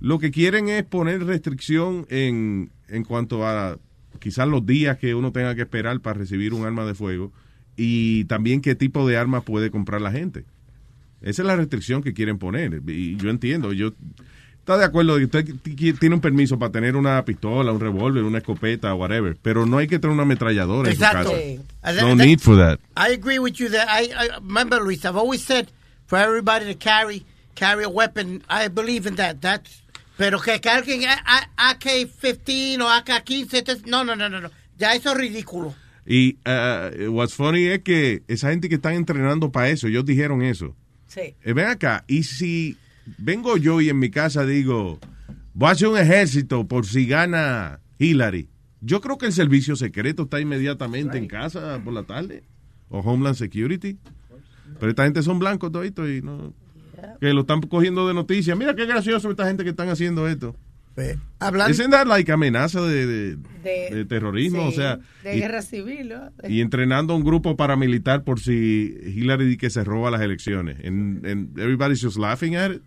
lo 0.00 0.18
que 0.18 0.32
quieren 0.32 0.68
es 0.68 0.82
poner 0.84 1.24
restricción 1.24 2.04
en, 2.08 2.70
en 2.88 3.04
cuanto 3.04 3.46
a 3.46 3.78
quizás 4.18 4.48
los 4.48 4.66
días 4.66 4.98
que 4.98 5.14
uno 5.14 5.30
tenga 5.30 5.54
que 5.54 5.62
esperar 5.62 6.00
para 6.00 6.18
recibir 6.18 6.52
un 6.54 6.64
arma 6.66 6.84
de 6.84 6.94
fuego 6.94 7.32
y 7.76 8.24
también 8.24 8.60
qué 8.60 8.74
tipo 8.74 9.06
de 9.06 9.16
armas 9.16 9.44
puede 9.44 9.70
comprar 9.70 10.00
la 10.00 10.10
gente. 10.10 10.44
Esa 11.20 11.42
es 11.42 11.46
la 11.46 11.56
restricción 11.56 12.02
que 12.02 12.12
quieren 12.14 12.38
poner. 12.38 12.80
Y 12.86 13.16
yo 13.16 13.30
entiendo, 13.30 13.72
yo 13.72 13.92
está 14.60 14.76
de 14.78 14.84
acuerdo 14.84 15.16
de 15.18 15.28
que 15.28 15.38
usted 15.38 15.98
tiene 15.98 16.14
un 16.14 16.20
permiso 16.20 16.58
para 16.58 16.70
tener 16.70 16.94
una 16.96 17.24
pistola, 17.24 17.72
un 17.72 17.80
revólver, 17.80 18.22
una 18.24 18.38
escopeta, 18.38 18.94
whatever, 18.94 19.36
pero 19.40 19.66
no 19.66 19.78
hay 19.78 19.86
que 19.88 19.98
tener 19.98 20.12
una 20.14 20.22
ametralladora 20.24 20.90
Exacto. 20.90 21.34
en 21.36 21.58
su 21.58 21.64
casa. 21.64 21.94
that- 21.96 22.02
No 22.02 22.16
that- 22.16 22.26
need 22.26 22.38
for 22.40 22.56
that. 22.56 22.78
I 22.96 23.14
agree 23.14 23.38
with 23.38 23.54
you 23.54 23.68
that 23.70 23.88
I, 23.88 24.10
I 24.12 24.28
remember, 24.40 24.80
Luis. 24.82 25.04
I've 25.04 25.16
always 25.18 25.42
said 25.42 25.68
for 26.06 26.18
everybody 26.18 26.66
to 26.72 26.78
carry 26.78 27.24
carry 27.54 27.82
a 27.84 27.88
weapon. 27.88 28.42
I 28.48 28.68
believe 28.68 29.08
in 29.08 29.16
that. 29.16 29.40
That's 29.40 29.82
pero 30.16 30.38
que 30.40 30.60
carguen 30.60 31.04
A- 31.04 31.22
A- 31.56 31.70
AK-15 31.72 32.80
o 32.80 32.88
AK-15. 32.88 33.58
entonces- 33.58 33.86
No, 33.86 34.04
no, 34.04 34.14
no, 34.16 34.28
no, 34.28 34.40
no. 34.40 34.50
Ya 34.78 34.92
eso 34.94 35.12
es 35.12 35.16
ridículo. 35.18 35.74
Y 36.06 36.38
uh, 36.46 37.10
what's 37.10 37.34
funny 37.34 37.66
es 37.66 37.80
que 37.82 38.22
esa 38.28 38.50
gente 38.50 38.68
que 38.68 38.76
están 38.76 38.94
entrenando 38.94 39.50
para 39.50 39.68
eso, 39.70 39.88
ellos 39.88 40.04
dijeron 40.04 40.42
eso. 40.42 40.74
Sí. 41.18 41.34
Eh, 41.42 41.52
ven 41.52 41.66
acá, 41.66 42.04
y 42.06 42.22
si 42.22 42.76
vengo 43.18 43.56
yo 43.56 43.80
y 43.80 43.88
en 43.88 43.98
mi 43.98 44.10
casa 44.10 44.44
digo, 44.44 44.98
voy 45.54 45.68
a 45.68 45.72
hacer 45.72 45.88
un 45.88 45.98
ejército 45.98 46.66
por 46.66 46.86
si 46.86 47.06
gana 47.06 47.80
Hillary, 47.98 48.48
yo 48.80 49.00
creo 49.00 49.18
que 49.18 49.26
el 49.26 49.32
servicio 49.32 49.74
secreto 49.76 50.24
está 50.24 50.40
inmediatamente 50.40 51.18
en 51.18 51.26
casa 51.26 51.80
por 51.82 51.92
la 51.92 52.04
tarde, 52.04 52.44
o 52.88 53.00
Homeland 53.00 53.36
Security. 53.36 53.98
Pero 54.78 54.90
esta 54.90 55.04
gente 55.04 55.22
son 55.22 55.38
blancos 55.38 55.72
toditos 55.72 56.08
y 56.08 56.22
no... 56.22 56.52
Que 57.20 57.32
lo 57.32 57.42
están 57.42 57.60
cogiendo 57.62 58.06
de 58.06 58.14
noticia. 58.14 58.54
Mira 58.56 58.74
qué 58.74 58.84
gracioso 58.84 59.30
esta 59.30 59.46
gente 59.46 59.64
que 59.64 59.70
están 59.70 59.88
haciendo 59.88 60.28
esto. 60.28 60.54
Hablando, 61.40 61.70
Isn't 61.72 61.90
that 61.90 62.06
like 62.06 62.30
amenaza 62.32 62.80
de, 62.82 63.06
de- 63.06 63.36
De, 63.62 63.94
de 63.94 64.04
terrorismo? 64.04 64.64
O 64.66 64.70
sí, 64.70 64.76
sea, 64.76 64.98
de 65.22 65.36
y- 65.36 65.40
guerra 65.40 65.62
civil, 65.62 66.08
¿no? 66.08 66.30
Y 66.48 66.60
entrenando 66.60 67.12
a 67.12 67.16
un 67.16 67.24
grupo 67.24 67.56
paramilitar 67.56 68.24
por 68.24 68.40
si 68.40 68.96
Hillary 69.04 69.56
que 69.56 69.70
se 69.70 69.84
roba 69.84 70.10
las 70.10 70.20
elecciones. 70.20 70.78
And, 70.84 71.24
and 71.26 71.58
everybody's 71.58 72.00
just 72.02 72.16
laughing 72.18 72.56
at 72.56 72.72
it. 72.72 72.82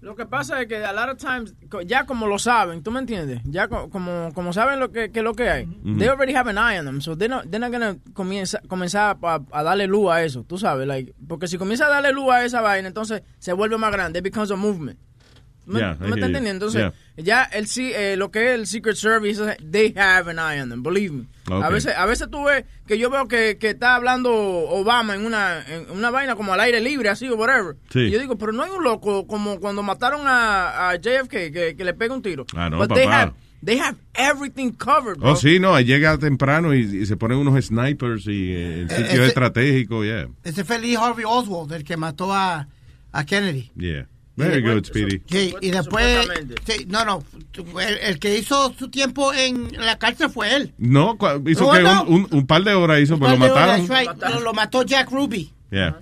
Lo 0.00 0.14
que 0.14 0.24
pasa 0.26 0.62
es 0.62 0.68
que 0.68 0.76
a 0.76 0.92
lot 0.92 1.08
of 1.08 1.16
times, 1.18 1.52
ya 1.86 2.06
como 2.06 2.28
lo 2.28 2.38
saben, 2.38 2.84
¿tú 2.84 2.92
me 2.92 3.00
entiendes? 3.00 3.40
Ya 3.44 3.66
co- 3.66 3.90
como, 3.90 4.30
como 4.32 4.52
saben 4.52 4.78
lo 4.78 4.92
que, 4.92 5.10
que 5.10 5.22
lo 5.22 5.34
que 5.34 5.50
hay, 5.50 5.66
they 5.98 6.06
already 6.06 6.34
have 6.36 6.48
an 6.48 6.56
eye 6.56 6.78
on 6.78 6.84
them, 6.86 7.00
so 7.00 7.16
they're 7.16 7.28
not, 7.28 7.46
they're 7.50 7.58
not 7.58 7.72
gonna 7.72 7.96
comienza, 8.12 8.60
comenzar 8.68 9.16
a, 9.22 9.40
a 9.50 9.62
darle 9.64 9.88
luz 9.88 10.08
a 10.12 10.22
eso, 10.22 10.44
tú 10.44 10.56
sabes, 10.56 10.86
like, 10.86 11.14
porque 11.26 11.48
si 11.48 11.58
comienza 11.58 11.86
a 11.86 11.90
darle 11.90 12.12
luz 12.12 12.30
a 12.30 12.44
esa 12.44 12.60
vaina, 12.60 12.86
entonces 12.86 13.22
se 13.40 13.52
vuelve 13.54 13.76
más 13.76 13.90
grande, 13.90 14.20
it 14.20 14.22
becomes 14.22 14.52
a 14.52 14.56
movement. 14.56 15.00
¿Tú 15.66 15.72
¿Me, 15.72 15.80
Yeah, 15.80 15.96
me 16.00 16.08
you. 16.08 16.14
entendiendo? 16.14 16.50
Entonces, 16.66 16.92
Yeah. 17.16 17.24
ya 17.24 17.42
el 17.44 17.66
sí, 17.66 17.90
eh, 17.94 18.16
lo 18.16 18.30
que 18.30 18.50
es 18.54 18.54
el 18.60 18.66
Secret 18.68 18.94
Service, 18.96 19.42
they 19.70 19.92
have 19.96 20.30
an 20.30 20.38
eye 20.38 20.62
on 20.62 20.68
them, 20.70 20.82
believe 20.82 21.12
me. 21.12 21.24
A 21.48 21.68
veces, 21.70 21.94
a 21.96 22.06
veces 22.06 22.28
tú 22.30 22.44
ves 22.44 22.64
que 22.86 22.98
yo 22.98 23.10
veo 23.10 23.26
que, 23.28 23.56
que 23.58 23.70
está 23.70 23.94
hablando 23.96 24.32
Obama 24.32 25.14
en 25.14 25.26
una, 25.26 25.64
en 25.66 25.90
una 25.90 26.10
vaina 26.10 26.36
como 26.36 26.52
al 26.54 26.60
aire 26.60 26.80
libre, 26.80 27.08
así 27.08 27.28
o 27.28 27.36
whatever. 27.36 27.76
Sí. 27.90 28.00
Y 28.00 28.10
yo 28.10 28.18
digo, 28.20 28.36
pero 28.38 28.52
no 28.52 28.62
hay 28.62 28.70
un 28.70 28.82
loco 28.84 29.26
como 29.26 29.58
cuando 29.60 29.82
mataron 29.82 30.22
a, 30.26 30.90
a 30.90 30.96
JFK 30.96 31.30
que, 31.52 31.74
que 31.76 31.84
le 31.84 31.94
pega 31.94 32.14
un 32.14 32.22
tiro. 32.22 32.46
Ah, 32.54 32.70
no, 32.70 32.78
But 32.78 32.92
they 32.94 33.04
papá. 33.06 33.20
have, 33.22 33.32
they 33.64 33.78
have 33.78 33.96
everything 34.14 34.70
covered, 34.72 35.18
bro. 35.18 35.32
Oh, 35.32 35.36
sí, 35.36 35.58
no, 35.58 35.74
ahí 35.74 35.84
llega 35.84 36.16
temprano 36.18 36.74
y, 36.74 36.80
y 37.02 37.06
se 37.06 37.16
ponen 37.16 37.38
unos 37.38 37.64
snipers 37.64 38.26
y 38.26 38.52
eh, 38.52 38.80
el 38.82 38.90
sitio 38.90 39.04
ese- 39.22 39.26
estratégico, 39.26 40.04
yeah, 40.04 40.28
ese 40.44 40.64
fue 40.64 40.78
Lee 40.78 40.94
Harvey 40.96 41.24
Oswald, 41.26 41.72
el 41.72 41.82
que 41.84 41.96
mató 41.96 42.32
a, 42.32 42.68
a 43.12 43.24
Kennedy. 43.24 43.70
yeah. 43.76 44.06
Very 44.36 44.60
good, 44.62 44.84
Speedy. 44.84 45.22
Sí, 45.26 45.54
y 45.62 45.70
después, 45.70 46.28
sí, 46.66 46.84
no, 46.88 47.04
no, 47.06 47.24
el, 47.80 47.94
el 48.02 48.18
que 48.18 48.36
hizo 48.38 48.72
su 48.78 48.88
tiempo 48.90 49.32
en 49.32 49.68
la 49.78 49.98
cárcel 49.98 50.28
fue 50.28 50.54
él. 50.54 50.74
No, 50.76 51.16
hizo 51.46 51.64
No, 51.66 51.72
que 51.72 51.82
no. 51.82 52.02
un, 52.04 52.14
un- 52.22 52.28
un 52.30 52.46
par 52.46 52.62
de 52.62 52.74
horas 52.74 53.00
hizo, 53.00 53.18
pero 53.18 53.32
lo 53.32 53.38
Par 53.38 53.48
de 53.48 53.54
mataron. 53.54 53.90
horas, 53.90 54.06
right, 54.20 54.34
Lo, 54.34 54.40
lo 54.40 54.52
mató 54.52 54.82
Jack 54.82 55.10
Ruby. 55.10 55.50
Yeah. 55.70 56.00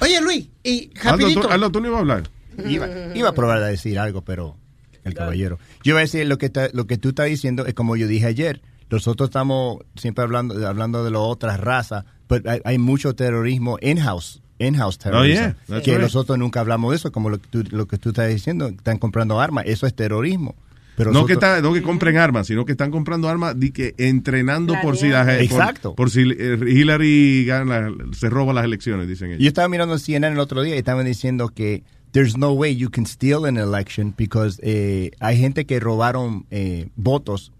Oye, 0.00 0.20
Luis, 0.20 0.48
y 0.62 0.90
Aldo, 1.04 1.28
tú, 1.42 1.48
Aldo, 1.48 1.70
tú 1.70 1.80
no 1.80 1.86
ibas 1.88 1.98
a 1.98 2.00
hablar. 2.00 2.22
Iba, 2.66 2.88
iba 3.14 3.28
a 3.28 3.32
probar 3.32 3.58
a 3.62 3.66
decir 3.66 3.98
algo, 3.98 4.22
pero 4.22 4.56
el 5.04 5.12
caballero. 5.14 5.58
Yo 5.82 5.94
voy 5.94 6.00
a 6.00 6.04
decir 6.04 6.26
lo 6.26 6.38
que, 6.38 6.46
está- 6.46 6.70
lo 6.72 6.86
que 6.86 6.96
tú 6.96 7.10
estás 7.10 7.26
diciendo 7.26 7.66
es 7.66 7.74
como 7.74 7.96
yo 7.96 8.06
dije 8.08 8.26
ayer. 8.26 8.62
Nosotros 8.90 9.28
estamos 9.28 9.78
siempre 9.96 10.24
hablando, 10.24 10.66
hablando 10.66 11.04
de 11.04 11.10
las 11.10 11.20
otras 11.20 11.58
razas, 11.60 12.04
pero 12.26 12.48
hay, 12.50 12.60
hay 12.64 12.78
mucho 12.78 13.14
terrorismo 13.14 13.76
in-house. 13.80 14.40
In-house 14.58 14.98
terrorismo. 14.98 15.40
Oh, 15.40 15.46
yeah, 15.46 15.56
that's 15.66 15.84
que 15.84 15.92
right. 15.92 16.00
nosotros 16.02 16.38
nunca 16.38 16.60
hablamos 16.60 16.90
de 16.92 16.96
eso, 16.96 17.10
como 17.12 17.28
lo 17.30 17.38
que, 17.40 17.48
tú, 17.48 17.64
lo 17.70 17.86
que 17.86 17.98
tú 17.98 18.10
estás 18.10 18.28
diciendo. 18.28 18.68
Están 18.68 18.98
comprando 18.98 19.40
armas. 19.40 19.64
Eso 19.66 19.86
es 19.86 19.94
terrorismo. 19.94 20.54
Pero 20.96 21.10
No 21.10 21.26
que, 21.26 21.32
está- 21.32 21.60
no 21.60 21.72
que 21.74 21.82
compren 21.82 22.16
armas, 22.18 22.46
sino 22.46 22.64
que 22.64 22.70
están 22.70 22.92
comprando 22.92 23.28
armas 23.28 23.58
di 23.58 23.72
que 23.72 23.94
entrenando 23.98 24.74
por 24.80 24.96
si, 24.96 25.08
las, 25.08 25.26
por- 25.26 25.42
Exacto. 25.42 25.94
por, 25.96 26.08
si 26.10 26.20
eh, 26.38 26.56
Hillary 26.68 27.44
gana, 27.46 27.92
se 28.12 28.30
roba 28.30 28.52
las 28.52 28.64
elecciones, 28.64 29.08
dicen 29.08 29.30
ellos. 29.30 29.42
Yo 29.42 29.48
estaba 29.48 29.68
mirando 29.68 29.98
CNN 29.98 30.34
el 30.34 30.38
otro 30.38 30.62
día 30.62 30.76
y 30.76 30.78
estaban 30.78 31.04
diciendo 31.04 31.48
que 31.48 31.82
there's 32.12 32.36
no 32.38 32.52
way 32.52 32.76
you 32.76 32.90
can 32.90 33.06
steal 33.06 33.44
an 33.44 33.56
election 33.56 34.14
because 34.16 34.60
eh, 34.62 35.10
hay 35.18 35.36
gente 35.36 35.64
que 35.66 35.80
robaron 35.80 36.46
eh, 36.52 36.86
votos, 36.94 37.50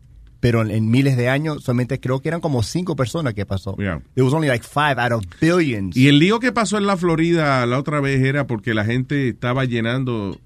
pero 0.44 0.61
en, 0.61 0.90
miles 0.90 1.16
de 1.16 1.30
años 1.30 1.64
solamente 1.64 1.98
creo 2.00 2.20
que 2.20 2.28
eran 2.28 2.42
como 2.42 2.62
cinco 2.62 2.96
personas 2.96 3.33
que 3.33 3.46
pasó. 3.46 3.74
Yeah. 3.78 4.02
It 4.14 4.20
was 4.24 4.35
only 4.35 4.48
like 4.48 4.62
five 4.62 5.00
out 5.00 5.12
of 5.12 5.24
billions. 5.40 5.96
Y 5.96 6.09
el 6.09 6.18
lío 6.18 6.38
que 6.38 6.52
pasó 6.52 6.76
en 6.76 6.87
la 6.87 6.98
Florida 6.98 7.64
la 7.64 7.78
otra 7.78 7.98
vez 8.02 8.22
era 8.22 8.46
porque 8.46 8.74
la 8.74 8.85
gente 8.85 9.30
estaba 9.30 9.64
llenando, 9.64 10.38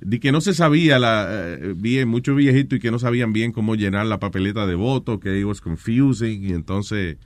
de 0.00 0.20
que 0.20 0.30
no 0.30 0.40
se 0.40 0.54
sabía, 0.54 1.00
la, 1.00 1.26
eh, 1.30 1.74
bien, 1.76 2.06
muchos 2.06 2.36
viejitos 2.36 2.76
y 2.76 2.80
que 2.80 2.92
no 2.92 3.00
sabían 3.00 3.32
bien 3.32 3.50
cómo 3.50 3.74
llenar 3.74 4.06
la 4.06 4.20
papeleta 4.20 4.68
de 4.68 4.76
voto, 4.76 5.18
que 5.18 5.36
it 5.36 5.44
was 5.44 5.60
confusing 5.60 6.44
y 6.44 6.52
entonces 6.52 7.16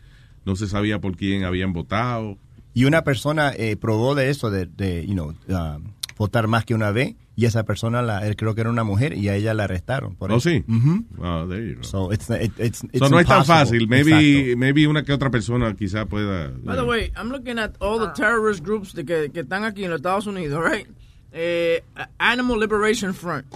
no 0.46 0.56
se 0.56 0.66
sabía 0.66 1.02
por 1.02 1.14
quién 1.14 1.44
habían 1.44 1.74
votado. 1.74 2.38
Y 2.72 2.86
una 2.86 3.04
persona 3.04 3.52
eh, 3.54 3.76
probó 3.76 4.14
de 4.14 4.30
eso, 4.30 4.50
de, 4.50 4.64
de 4.64 5.06
you 5.06 5.12
know, 5.12 5.34
uh, 5.50 5.78
votar 6.16 6.48
más 6.48 6.64
que 6.64 6.72
una 6.74 6.90
vez, 6.90 7.16
y 7.38 7.44
esa 7.44 7.62
persona, 7.62 8.02
la, 8.02 8.26
él 8.26 8.34
creo 8.34 8.52
que 8.56 8.62
era 8.62 8.70
una 8.70 8.82
mujer, 8.82 9.12
y 9.16 9.28
a 9.28 9.36
ella 9.36 9.54
la 9.54 9.62
arrestaron. 9.64 10.16
Por 10.16 10.32
¿Oh, 10.32 10.38
eso. 10.38 10.50
sí? 10.50 10.64
Ujú. 10.66 11.04
Ah, 11.22 11.46
there 11.48 11.68
you 11.70 11.76
go. 11.76 11.84
So, 11.84 12.12
it's, 12.12 12.28
it- 12.30 12.50
it's, 12.58 12.82
it's 12.90 12.98
So, 12.98 13.08
no 13.08 13.20
es 13.20 13.26
tan 13.28 13.44
fácil. 13.44 13.86
Maybe, 13.86 14.10
Exacto. 14.10 14.58
maybe 14.58 14.88
una 14.88 15.04
que 15.04 15.12
otra 15.12 15.30
persona 15.30 15.72
quizá 15.76 16.04
pueda. 16.06 16.48
By 16.64 16.74
the 16.74 16.82
way, 16.82 17.12
I'm 17.16 17.30
looking 17.30 17.60
at 17.60 17.76
all 17.80 18.00
the 18.00 18.08
terrorist 18.16 18.64
groups 18.64 18.92
que, 18.92 19.30
que 19.32 19.40
están 19.42 19.62
aquí 19.62 19.84
en 19.84 19.90
los 19.90 19.98
Estados 20.00 20.26
Unidos, 20.26 20.60
right? 20.68 20.88
Eh, 21.30 21.84
Animal 22.18 22.58
Liberation 22.58 23.14
Front. 23.14 23.46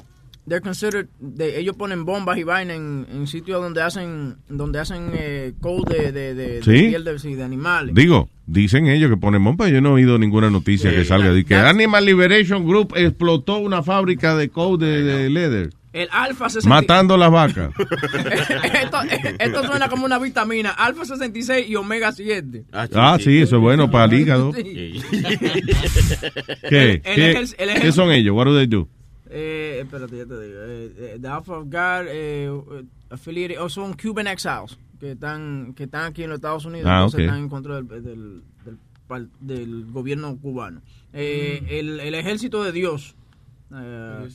They're 0.49 0.61
considered, 0.61 1.07
de, 1.21 1.61
ellos 1.61 1.77
ponen 1.77 2.05
bombas 2.05 2.37
y 2.37 2.43
vaina 2.43 2.75
en, 2.75 3.07
en 3.13 3.27
sitios 3.29 3.63
donde 3.63 3.81
hacen 3.81 4.39
donde 4.49 4.81
hacen 4.81 5.11
eh, 5.15 5.53
cold 5.61 5.89
de, 5.89 6.11
de, 6.11 6.35
de, 6.35 6.61
de 6.61 6.63
¿Sí? 6.65 6.89
piel 6.89 7.05
de, 7.05 7.19
sí, 7.21 7.35
de 7.37 7.45
animales. 7.45 7.95
Digo, 7.95 8.29
dicen 8.47 8.89
ellos 8.89 9.09
que 9.09 9.17
ponen 9.17 9.45
bomba. 9.45 9.69
Yo 9.69 9.81
no 9.81 9.91
he 9.91 9.93
oído 10.03 10.19
ninguna 10.19 10.51
noticia 10.51 10.91
que 10.91 11.05
salga 11.05 11.33
de 11.33 11.45
que 11.45 11.55
Animal 11.55 12.05
Liberation 12.05 12.67
Group 12.67 12.95
explotó 12.97 13.59
una 13.59 13.85
fábrica 13.85 14.35
de 14.35 14.49
code 14.49 14.85
de, 14.85 15.03
de 15.05 15.31
leather, 15.31 15.71
El 15.93 16.09
alfa 16.11 16.49
66. 16.51 16.67
matando 16.69 17.17
las 17.17 17.31
vacas. 17.31 17.71
esto, 17.79 18.99
esto 19.39 19.65
suena 19.65 19.89
como 19.89 20.07
una 20.07 20.19
vitamina. 20.19 20.71
Alfa 20.71 21.05
66 21.05 21.69
y 21.69 21.77
omega 21.77 22.11
7. 22.11 22.65
Ah, 22.73 23.17
sí, 23.23 23.39
eso 23.43 23.57
es 23.57 23.63
bueno 23.63 23.93
para 23.93 24.07
el 24.07 24.15
hígado. 24.21 24.53
Sí. 24.55 25.01
¿Qué? 26.69 27.01
El- 27.05 27.37
el 27.59 27.75
¿Qué, 27.75 27.81
qué 27.81 27.93
son 27.93 28.11
ellos? 28.11 28.35
What 28.35 28.47
do 28.47 28.57
they 28.57 28.67
do? 28.67 28.89
Eh, 29.35 29.81
espérate, 29.83 30.17
ya 30.19 30.27
te 30.27 30.41
digo. 30.41 30.59
Eh, 30.67 30.93
eh, 30.99 31.19
the 31.21 31.29
Alpha 31.29 31.55
of 31.57 31.65
God, 31.71 32.07
eh, 32.09 32.47
eh, 32.49 32.85
affiliated, 33.11 33.59
o 33.61 33.69
son 33.71 33.95
Cuban 33.95 34.27
exiles 34.27 34.77
que 35.01 35.13
están, 35.13 35.73
que 35.75 35.85
están 35.85 36.05
aquí 36.05 36.23
en 36.25 36.31
los 36.31 36.37
Estados 36.37 36.65
Unidos. 36.67 36.87
Ah, 36.91 36.97
entonces 37.05 37.19
ok. 37.21 37.25
están 37.25 37.39
en 37.39 37.49
contra 37.49 37.75
del, 37.77 37.89
del, 37.89 38.43
del, 39.09 39.31
del 39.41 39.87
gobierno 39.91 40.37
cubano. 40.37 40.83
Eh, 41.15 41.65
el, 41.71 41.99
el 42.01 42.15
ejército 42.15 42.63
de 42.63 42.73
Dios. 42.73 43.15
eh, 43.75 44.29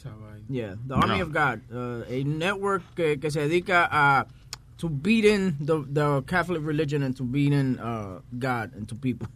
yeah, 0.49 0.75
the 0.87 0.95
Army 0.95 1.19
No. 1.19 1.25
of 1.25 1.31
God. 1.31 1.59
uh, 1.71 2.03
a 2.09 2.23
network 2.25 2.81
que, 2.95 3.19
que 3.19 3.29
se 3.29 3.41
dedica 3.41 3.87
a 3.91 4.25
to 4.77 4.89
beating 4.89 5.53
the, 5.59 5.83
the 5.91 6.23
Catholic 6.27 6.63
religion 6.65 7.03
and 7.03 7.15
to 7.15 7.23
beating 7.23 7.77
uh, 7.79 8.19
God 8.37 8.73
and 8.75 8.87
to 8.87 8.95
people. 8.95 9.27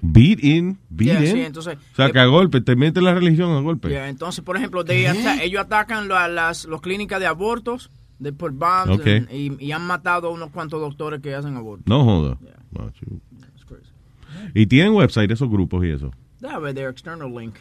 Beat 0.00 0.42
in, 0.44 0.78
beat 0.90 1.08
Yeah, 1.08 1.24
in. 1.24 1.32
sí, 1.32 1.40
entonces, 1.40 1.76
o 1.76 1.96
sea, 1.96 2.06
eh, 2.06 2.12
que 2.12 2.18
a 2.20 2.26
golpe, 2.26 2.60
te 2.60 2.76
mete 2.76 3.00
la 3.00 3.14
religión 3.14 3.50
a 3.50 3.60
golpe. 3.60 3.88
Yeah, 3.88 4.08
entonces, 4.08 4.44
por 4.44 4.56
ejemplo, 4.56 4.84
they 4.84 5.06
ata- 5.06 5.42
ellos 5.42 5.60
atacan 5.62 6.06
la- 6.08 6.28
las 6.28 6.64
los 6.66 6.80
clínicas 6.80 7.18
de 7.18 7.26
abortos, 7.26 7.90
de 8.20 8.32
put 8.32 8.52
bombs, 8.52 9.00
Ok. 9.00 9.06
and- 9.06 9.30
y, 9.32 9.56
y 9.58 9.72
han 9.72 9.84
matado 9.86 10.28
a 10.28 10.30
unos 10.30 10.50
cuantos 10.50 10.80
doctores 10.80 11.20
que 11.20 11.34
hacen 11.34 11.56
abortos. 11.56 11.86
No 11.88 12.04
joda. 12.04 12.38
Ah, 12.78 12.90
chico. 12.98 13.16
Y 14.54 14.66
tienen 14.66 14.92
website 14.94 15.30
esos 15.30 15.48
grupos 15.50 15.84
y 15.84 15.90
eso. 15.90 16.12
Déjame 16.40 16.60
ver 16.66 16.74
their 16.74 16.88
external 16.90 17.30
link. 17.34 17.56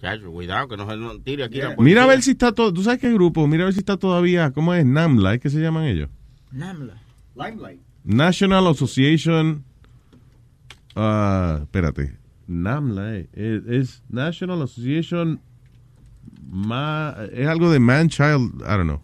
Chacho, 0.00 0.32
cuidado 0.32 0.66
que 0.68 0.76
no 0.76 0.88
se 0.90 0.96
nos 0.96 1.22
tire 1.22 1.44
aquí 1.44 1.58
la 1.58 1.76
Mira 1.78 2.04
a 2.04 2.06
ver 2.06 2.22
si 2.22 2.30
está 2.32 2.52
todo. 2.52 2.72
¿Tú 2.72 2.82
sabes 2.82 2.98
qué 3.00 3.12
grupo? 3.12 3.46
Mira 3.46 3.64
a 3.64 3.66
ver 3.66 3.74
si 3.74 3.80
está 3.80 3.96
todavía. 3.96 4.50
¿Cómo 4.50 4.72
es? 4.74 4.84
NAMLA, 4.84 5.34
¿es 5.34 5.40
que 5.40 5.50
se 5.50 5.60
llaman 5.60 5.84
ellos? 5.84 6.08
NAMLA. 6.50 6.94
Limelight. 7.36 7.80
National 8.04 8.66
Association. 8.66 9.64
Ah, 10.96 11.58
espérate. 11.62 12.16
NAMLA 12.46 13.16
eh, 13.18 13.28
es, 13.34 13.62
es 13.66 14.02
National 14.08 14.62
Association. 14.62 15.40
Ma, 16.50 17.14
es 17.32 17.46
algo 17.46 17.70
de 17.70 17.78
Man 17.78 18.08
Child. 18.08 18.62
I 18.62 18.76
don't 18.76 18.86
know. 18.86 19.00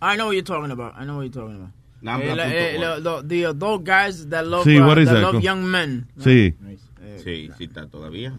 I 0.00 0.14
know 0.16 0.26
what 0.26 0.34
you're 0.34 0.42
talking 0.44 0.70
about. 0.70 0.94
I 0.96 1.04
know 1.04 1.16
what 1.16 1.22
you're 1.22 1.32
talking 1.32 1.56
about. 1.56 1.72
Eh, 2.02 2.76
lo- 2.78 2.98
lo- 2.98 3.22
the 3.22 3.44
adult 3.44 3.82
guys 3.84 4.28
that 4.28 4.46
love, 4.46 4.64
Sí, 4.64 4.78
uh, 4.78 4.86
what 4.86 4.98
is 4.98 5.08
that 5.08 5.14
that? 5.14 5.32
love 5.32 5.42
young 5.42 5.64
men. 5.68 6.06
Sí. 6.18 6.54
Sí, 7.24 7.50
sí 7.56 7.64
está 7.64 7.88
todavía. 7.88 8.38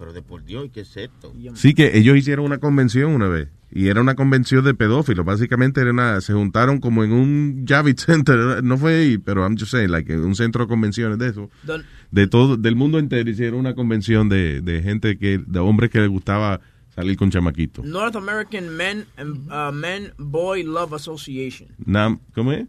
Pero 0.00 0.14
de 0.14 0.22
por 0.22 0.42
Dios, 0.46 0.64
¿y 0.64 0.68
¿qué 0.70 0.80
es 0.80 0.96
esto? 0.96 1.30
Sí, 1.56 1.74
que 1.74 1.98
ellos 1.98 2.16
hicieron 2.16 2.46
una 2.46 2.56
convención 2.56 3.12
una 3.12 3.28
vez. 3.28 3.48
Y 3.70 3.88
era 3.88 4.00
una 4.00 4.14
convención 4.14 4.64
de 4.64 4.72
pedófilos. 4.72 5.26
Básicamente 5.26 5.82
era 5.82 5.90
una, 5.90 6.22
se 6.22 6.32
juntaron 6.32 6.80
como 6.80 7.04
en 7.04 7.12
un 7.12 7.66
Javits 7.68 8.06
Center. 8.06 8.64
No 8.64 8.78
fue 8.78 8.94
ahí, 8.94 9.18
pero 9.18 9.42
I'm 9.42 9.58
just 9.58 9.72
saying, 9.72 9.90
like, 9.92 10.10
un 10.16 10.34
centro 10.34 10.64
de 10.64 10.68
convenciones 10.70 11.18
de 11.18 11.28
eso. 11.28 11.50
Don- 11.64 11.84
De 12.10 12.26
todo, 12.26 12.56
del 12.56 12.76
mundo 12.76 12.98
entero 12.98 13.28
hicieron 13.28 13.60
una 13.60 13.74
convención 13.74 14.30
de, 14.30 14.62
de 14.62 14.82
gente 14.82 15.18
que, 15.18 15.36
de 15.46 15.58
hombres 15.58 15.90
que 15.90 16.00
les 16.00 16.08
gustaba 16.08 16.62
salir 16.94 17.18
con 17.18 17.30
chamaquitos. 17.30 17.84
North 17.84 18.16
American 18.16 18.74
Men 18.74 19.04
and 19.18 19.52
uh, 19.52 19.70
Men 19.70 20.14
Boy 20.16 20.62
Love 20.62 20.94
Association. 20.94 21.68
Nam, 21.84 22.20
¿Cómo 22.34 22.52
es? 22.52 22.66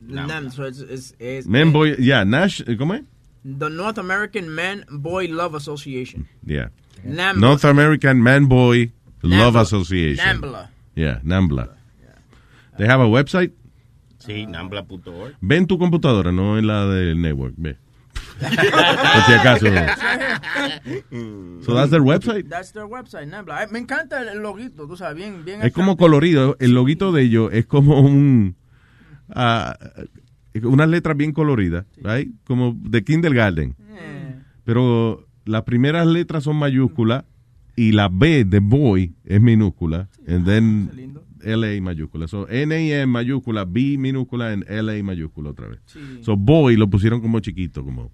NAM, 0.00 0.50
so 0.50 0.66
it's, 0.66 0.80
it's, 0.80 1.12
it's- 1.18 1.46
Men 1.46 1.72
Boy, 1.72 1.96
yeah, 1.98 2.24
Nash, 2.24 2.62
¿cómo 2.78 2.94
es? 2.94 3.02
The 3.44 3.68
North 3.68 3.98
American 3.98 4.54
Men 4.54 4.84
Boy 4.90 5.28
Love 5.28 5.54
Association. 5.54 6.26
Yeah. 6.46 6.70
NAMBLA. 7.04 7.40
North 7.40 7.64
American 7.64 8.22
Man 8.22 8.46
Boy 8.46 8.92
Love. 9.22 9.56
Association. 9.56 10.24
NAMBLA. 10.24 10.70
Yeah, 10.94 11.20
NAMBLA. 11.22 11.68
They 12.78 12.86
have 12.86 13.00
a 13.00 13.06
website. 13.06 13.52
Sí, 14.18 14.46
nambla.org. 14.46 15.36
Ve 15.40 15.56
en 15.56 15.66
tu 15.66 15.78
computadora, 15.78 16.32
no 16.32 16.56
en 16.58 16.66
la 16.66 16.86
del 16.86 17.20
network. 17.20 17.54
Ve. 17.56 17.76
Por 18.40 18.50
si 19.26 19.32
acaso. 19.32 19.66
So 21.64 21.74
that's 21.74 21.90
their 21.90 22.02
website. 22.02 22.48
That's 22.48 22.72
their 22.72 22.86
website, 22.86 23.28
NAMBLA. 23.28 23.68
Me 23.70 23.78
encanta 23.80 24.22
el 24.22 24.38
loguito, 24.38 24.86
tú 24.88 24.96
sabes, 24.96 25.16
bien, 25.16 25.44
bien. 25.44 25.62
Es 25.62 25.72
como 25.72 25.96
colorido. 25.96 26.56
El 26.58 26.72
loguito 26.72 27.12
de 27.12 27.22
ellos 27.22 27.50
es 27.52 27.66
como 27.66 28.00
un. 28.00 28.56
ah, 29.34 29.76
unas 30.62 30.88
letras 30.88 31.16
bien 31.16 31.32
coloridas, 31.32 31.86
right? 32.02 32.30
Como 32.44 32.76
de 32.80 33.02
Kindergarten. 33.04 33.74
Pero 34.64 35.26
las 35.44 35.62
primeras 35.62 36.06
letras 36.06 36.44
son 36.44 36.56
mayúsculas 36.56 37.24
y 37.76 37.92
la 37.92 38.08
B 38.08 38.44
de 38.44 38.60
boy 38.60 39.14
es 39.24 39.40
minúscula. 39.40 40.08
And 40.26 40.44
then 40.46 40.90
LA 41.42 41.82
mayúscula. 41.82 42.26
So 42.28 42.48
N 42.48 42.72
en 42.74 43.08
mayúscula, 43.10 43.64
B 43.66 43.96
minúscula 43.98 44.52
en 44.52 44.64
LA 44.68 45.02
mayúscula 45.02 45.50
otra 45.50 45.68
vez. 45.68 45.80
Sí. 45.86 45.98
So 46.22 46.36
boy 46.36 46.76
lo 46.76 46.88
pusieron 46.88 47.20
como 47.20 47.40
chiquito, 47.40 47.84
como. 47.84 48.10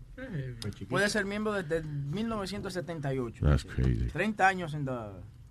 Puede 0.89 1.09
ser 1.09 1.27
miembro 1.27 1.53
desde 1.53 1.83
1978. 1.85 3.45
That's 3.45 3.65
crazy. 3.65 4.07
30 4.13 4.49
años 4.49 4.75
en 4.75 4.85
the- 4.85 4.91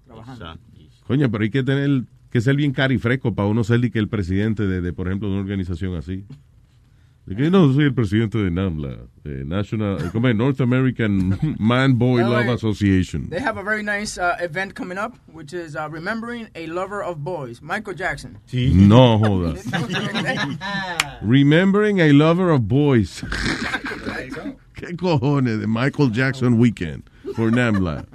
trabajando. 0.05 0.57
Coño, 1.05 1.29
pero 1.31 1.43
hay 1.43 1.49
que 1.49 1.63
tener 1.63 2.03
que 2.29 2.41
ser 2.41 2.55
bien 2.55 2.71
cari 2.71 2.97
fresco 2.97 3.33
para 3.33 3.47
uno 3.47 3.63
ser 3.63 3.79
de 3.79 3.89
que 3.91 3.99
el 3.99 4.07
presidente 4.07 4.67
de, 4.67 4.81
de, 4.81 4.93
por 4.93 5.07
ejemplo, 5.07 5.27
de 5.29 5.33
una 5.35 5.41
organización 5.43 5.95
así. 5.95 6.25
Que 7.37 7.51
no 7.51 7.71
soy 7.73 7.85
el 7.85 7.93
presidente 7.93 8.39
de 8.39 8.49
NAMLA, 8.49 8.97
de 9.23 9.45
National, 9.45 10.11
¿cómo 10.11 10.29
es? 10.29 10.35
North 10.35 10.59
American 10.61 11.37
Man 11.59 11.99
Boy 11.99 12.23
No, 12.23 12.31
Love. 12.31 12.49
Association. 12.55 13.29
They 13.29 13.39
have 13.39 13.57
a 13.57 13.63
very 13.63 13.83
nice 13.83 14.17
uh, 14.17 14.35
event 14.41 14.73
coming 14.73 14.97
up, 14.97 15.15
which 15.31 15.53
is 15.53 15.75
uh, 15.75 15.87
remembering 15.91 16.47
a 16.55 16.65
lover 16.65 17.03
of 17.03 17.23
boys, 17.23 17.61
Michael 17.61 17.93
Jackson. 17.93 18.39
No 18.51 19.19
joda. 19.19 19.53
Remembering 21.21 21.99
a 22.01 22.11
lover 22.13 22.49
of 22.49 22.67
boys. 22.67 23.21
¿Qué 24.73 24.95
cojones 24.97 25.59
de 25.59 25.67
Michael 25.67 26.09
Jackson 26.09 26.57
Weekend 26.57 27.03
for 27.35 27.51
NAMLA? 27.51 28.05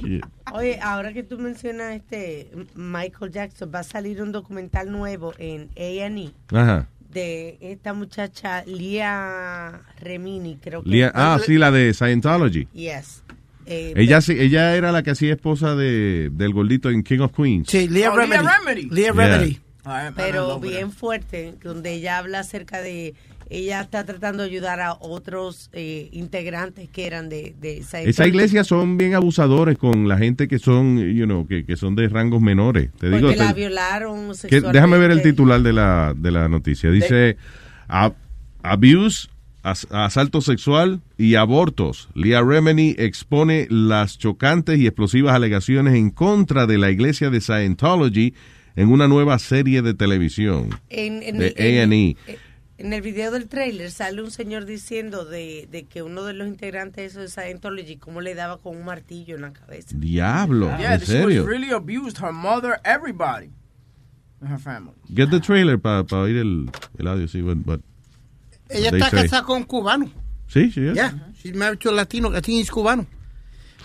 Shit. 0.00 0.24
Oye, 0.52 0.78
ahora 0.80 1.12
que 1.12 1.22
tú 1.24 1.38
mencionas 1.38 1.96
este 1.96 2.50
Michael 2.76 3.32
Jackson, 3.32 3.70
va 3.74 3.80
a 3.80 3.84
salir 3.84 4.22
un 4.22 4.30
documental 4.32 4.92
nuevo 4.92 5.32
en 5.38 5.70
A&E 5.76 6.32
Ajá. 6.52 6.88
De 7.16 7.56
esta 7.60 7.92
muchacha 7.94 8.62
Lia 8.66 9.80
Remini, 10.00 10.56
creo 10.62 10.82
que. 10.82 10.90
Lia- 10.90 11.10
ah, 11.14 11.38
sí, 11.44 11.56
la 11.56 11.70
de 11.70 11.92
Scientology. 11.94 12.68
Yes. 12.74 13.24
Eh, 13.64 13.94
Ella, 13.96 14.20
sí- 14.20 14.36
ella 14.38 14.76
era 14.76 14.92
la 14.92 15.02
que 15.02 15.10
hacía 15.10 15.32
esposa 15.32 15.74
de, 15.74 16.30
del 16.32 16.52
gordito 16.52 16.88
en 16.90 17.02
King 17.02 17.18
of 17.20 17.32
Queens. 17.34 17.68
Sí, 17.68 17.88
Leah 17.88 18.12
Oh, 18.12 18.16
Yeah. 18.16 19.12
Remedy. 19.12 19.60
Ay, 19.88 20.10
pero 20.16 20.58
bien 20.60 20.90
fuerte, 20.92 21.54
donde 21.62 21.92
ella 21.94 22.18
habla 22.18 22.40
acerca 22.40 22.80
de 22.80 23.14
ella 23.48 23.80
está 23.80 24.04
tratando 24.04 24.42
de 24.42 24.48
ayudar 24.50 24.80
a 24.80 24.94
otros 24.94 25.70
eh, 25.72 26.08
integrantes 26.12 26.88
que 26.88 27.06
eran 27.06 27.28
de, 27.28 27.54
de 27.60 27.78
esa 27.78 28.00
Esa 28.00 28.26
iglesia 28.26 28.64
son 28.64 28.96
bien 28.98 29.14
abusadores 29.14 29.78
con 29.78 30.08
la 30.08 30.18
gente 30.18 30.48
que 30.48 30.58
son, 30.58 30.98
you 31.14 31.24
know, 31.26 31.46
que, 31.46 31.64
que 31.64 31.76
son 31.76 31.94
de 31.94 32.08
rangos 32.08 32.40
menores. 32.40 32.90
Te 32.98 33.06
digo, 33.10 33.20
porque 33.28 33.36
la 33.36 33.48
te- 33.54 33.60
violaron 33.60 34.32
que- 34.48 34.60
déjame 34.60 34.98
ver 34.98 35.10
el 35.12 35.22
titular 35.22 35.60
de 35.62 35.72
la, 35.72 36.14
de 36.16 36.30
la 36.30 36.48
noticia. 36.48 36.90
Dice, 36.90 37.36
"A- 37.88 38.12
abuse, 38.62 39.28
as- 39.62 39.86
asalto 39.90 40.40
sexual 40.40 41.00
y 41.18 41.34
abortos. 41.36 42.08
Leah 42.14 42.42
Remini 42.42 42.94
expone 42.98 43.66
las 43.70 44.18
chocantes 44.18 44.78
y 44.78 44.86
explosivas 44.86 45.34
alegaciones 45.34 45.94
en 45.94 46.10
contra 46.10 46.66
de 46.66 46.78
la 46.78 46.90
iglesia 46.90 47.30
de 47.30 47.40
Scientology 47.40 48.34
en 48.74 48.88
una 48.90 49.08
nueva 49.08 49.38
serie 49.38 49.82
de 49.82 49.94
televisión. 49.94 50.68
En, 50.90 51.22
en 51.22 51.38
de 51.38 51.54
A&E. 51.58 52.16
En 52.78 52.92
el 52.92 53.00
video 53.00 53.30
del 53.30 53.48
trailer 53.48 53.90
sale 53.90 54.22
un 54.22 54.30
señor 54.30 54.66
diciendo 54.66 55.24
de, 55.24 55.66
de 55.70 55.84
que 55.84 56.02
uno 56.02 56.24
de 56.24 56.34
los 56.34 56.46
integrantes 56.46 56.96
de 56.96 57.06
eso 57.06 57.20
de 57.20 57.28
Scientology 57.28 57.96
cómo 57.96 58.20
le 58.20 58.34
daba 58.34 58.58
con 58.58 58.76
un 58.76 58.84
martillo 58.84 59.36
en 59.36 59.42
la 59.42 59.52
cabeza. 59.54 59.88
Diablo, 59.94 60.66
Yeah, 60.78 60.94
en 60.94 61.00
she 61.00 61.06
serio. 61.06 61.42
was 61.42 61.48
really 61.50 61.70
abused 61.70 62.18
her 62.22 62.32
mother, 62.32 62.78
everybody 62.84 63.50
her 64.46 64.58
family. 64.58 64.92
Get 65.08 65.30
the 65.30 65.40
trailer 65.40 65.78
para 65.80 66.02
oír 66.02 66.36
el, 66.36 66.70
el 66.98 67.06
audio, 67.06 67.26
sí, 67.28 67.40
what- 67.40 67.64
what- 67.64 67.80
Ella 68.68 68.90
está 68.90 69.08
say. 69.10 69.22
casada 69.22 69.44
con 69.44 69.58
un 69.58 69.64
cubano. 69.64 70.10
Sí, 70.48 70.70
sí. 70.70 70.82
Yeah, 70.92 71.32
she's 71.42 71.54
married 71.54 71.78
to 71.80 71.88
a 71.88 71.92
Latino. 71.92 72.28
I 72.36 72.42
think 72.42 72.58
he's 72.60 72.70
cubano. 72.70 73.06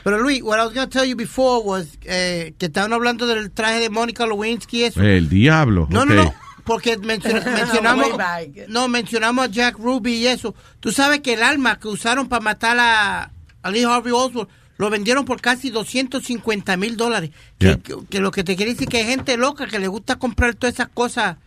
Pero 0.03 0.19
Luis, 0.21 0.41
what 0.43 0.59
I 0.59 0.65
was 0.65 0.73
going 0.73 0.89
to 0.89 0.91
tell 0.91 1.05
you 1.07 1.15
before 1.15 1.63
was 1.63 1.97
eh, 2.05 2.53
que 2.57 2.65
estaban 2.65 2.91
hablando 2.91 3.25
del 3.27 3.51
traje 3.51 3.79
de 3.79 3.89
Mónica 3.89 4.25
Lewinsky 4.25 4.83
eso. 4.83 5.01
El 5.01 5.29
diablo. 5.29 5.87
No, 5.91 6.01
ok. 6.01 6.09
no, 6.09 6.15
no. 6.25 6.33
Porque 6.63 6.97
menciona- 6.97 7.43
mencionamos, 7.55 8.07
no, 8.67 8.87
mencionamos 8.87 9.45
a 9.45 9.47
Jack 9.49 9.77
Ruby 9.77 10.13
y 10.15 10.27
eso. 10.27 10.53
Tú 10.79 10.91
sabes 10.91 11.21
que 11.21 11.33
el 11.33 11.43
arma 11.43 11.79
que 11.79 11.87
usaron 11.87 12.27
para 12.29 12.41
matar 12.41 12.77
a, 12.79 13.31
a 13.63 13.71
Lee 13.71 13.83
Harvey 13.83 14.11
Oswald 14.13 14.47
lo 14.77 14.89
vendieron 14.89 15.25
por 15.25 15.39
casi 15.41 15.69
250 15.69 16.75
mil 16.77 16.97
dólares. 16.97 17.31
Que, 17.59 17.65
Yeah. 17.67 17.77
que- 17.77 17.95
que 18.09 18.19
lo 18.19 18.31
que 18.31 18.43
te 18.43 18.55
quiere 18.55 18.73
decir 18.73 18.87
que 18.87 18.97
hay 18.97 19.05
gente 19.05 19.37
loca 19.37 19.67
que 19.67 19.79
le 19.79 19.87
gusta 19.87 20.17
comprar 20.17 20.55
todas 20.55 20.73
esas 20.75 20.89
cosas 20.89 21.37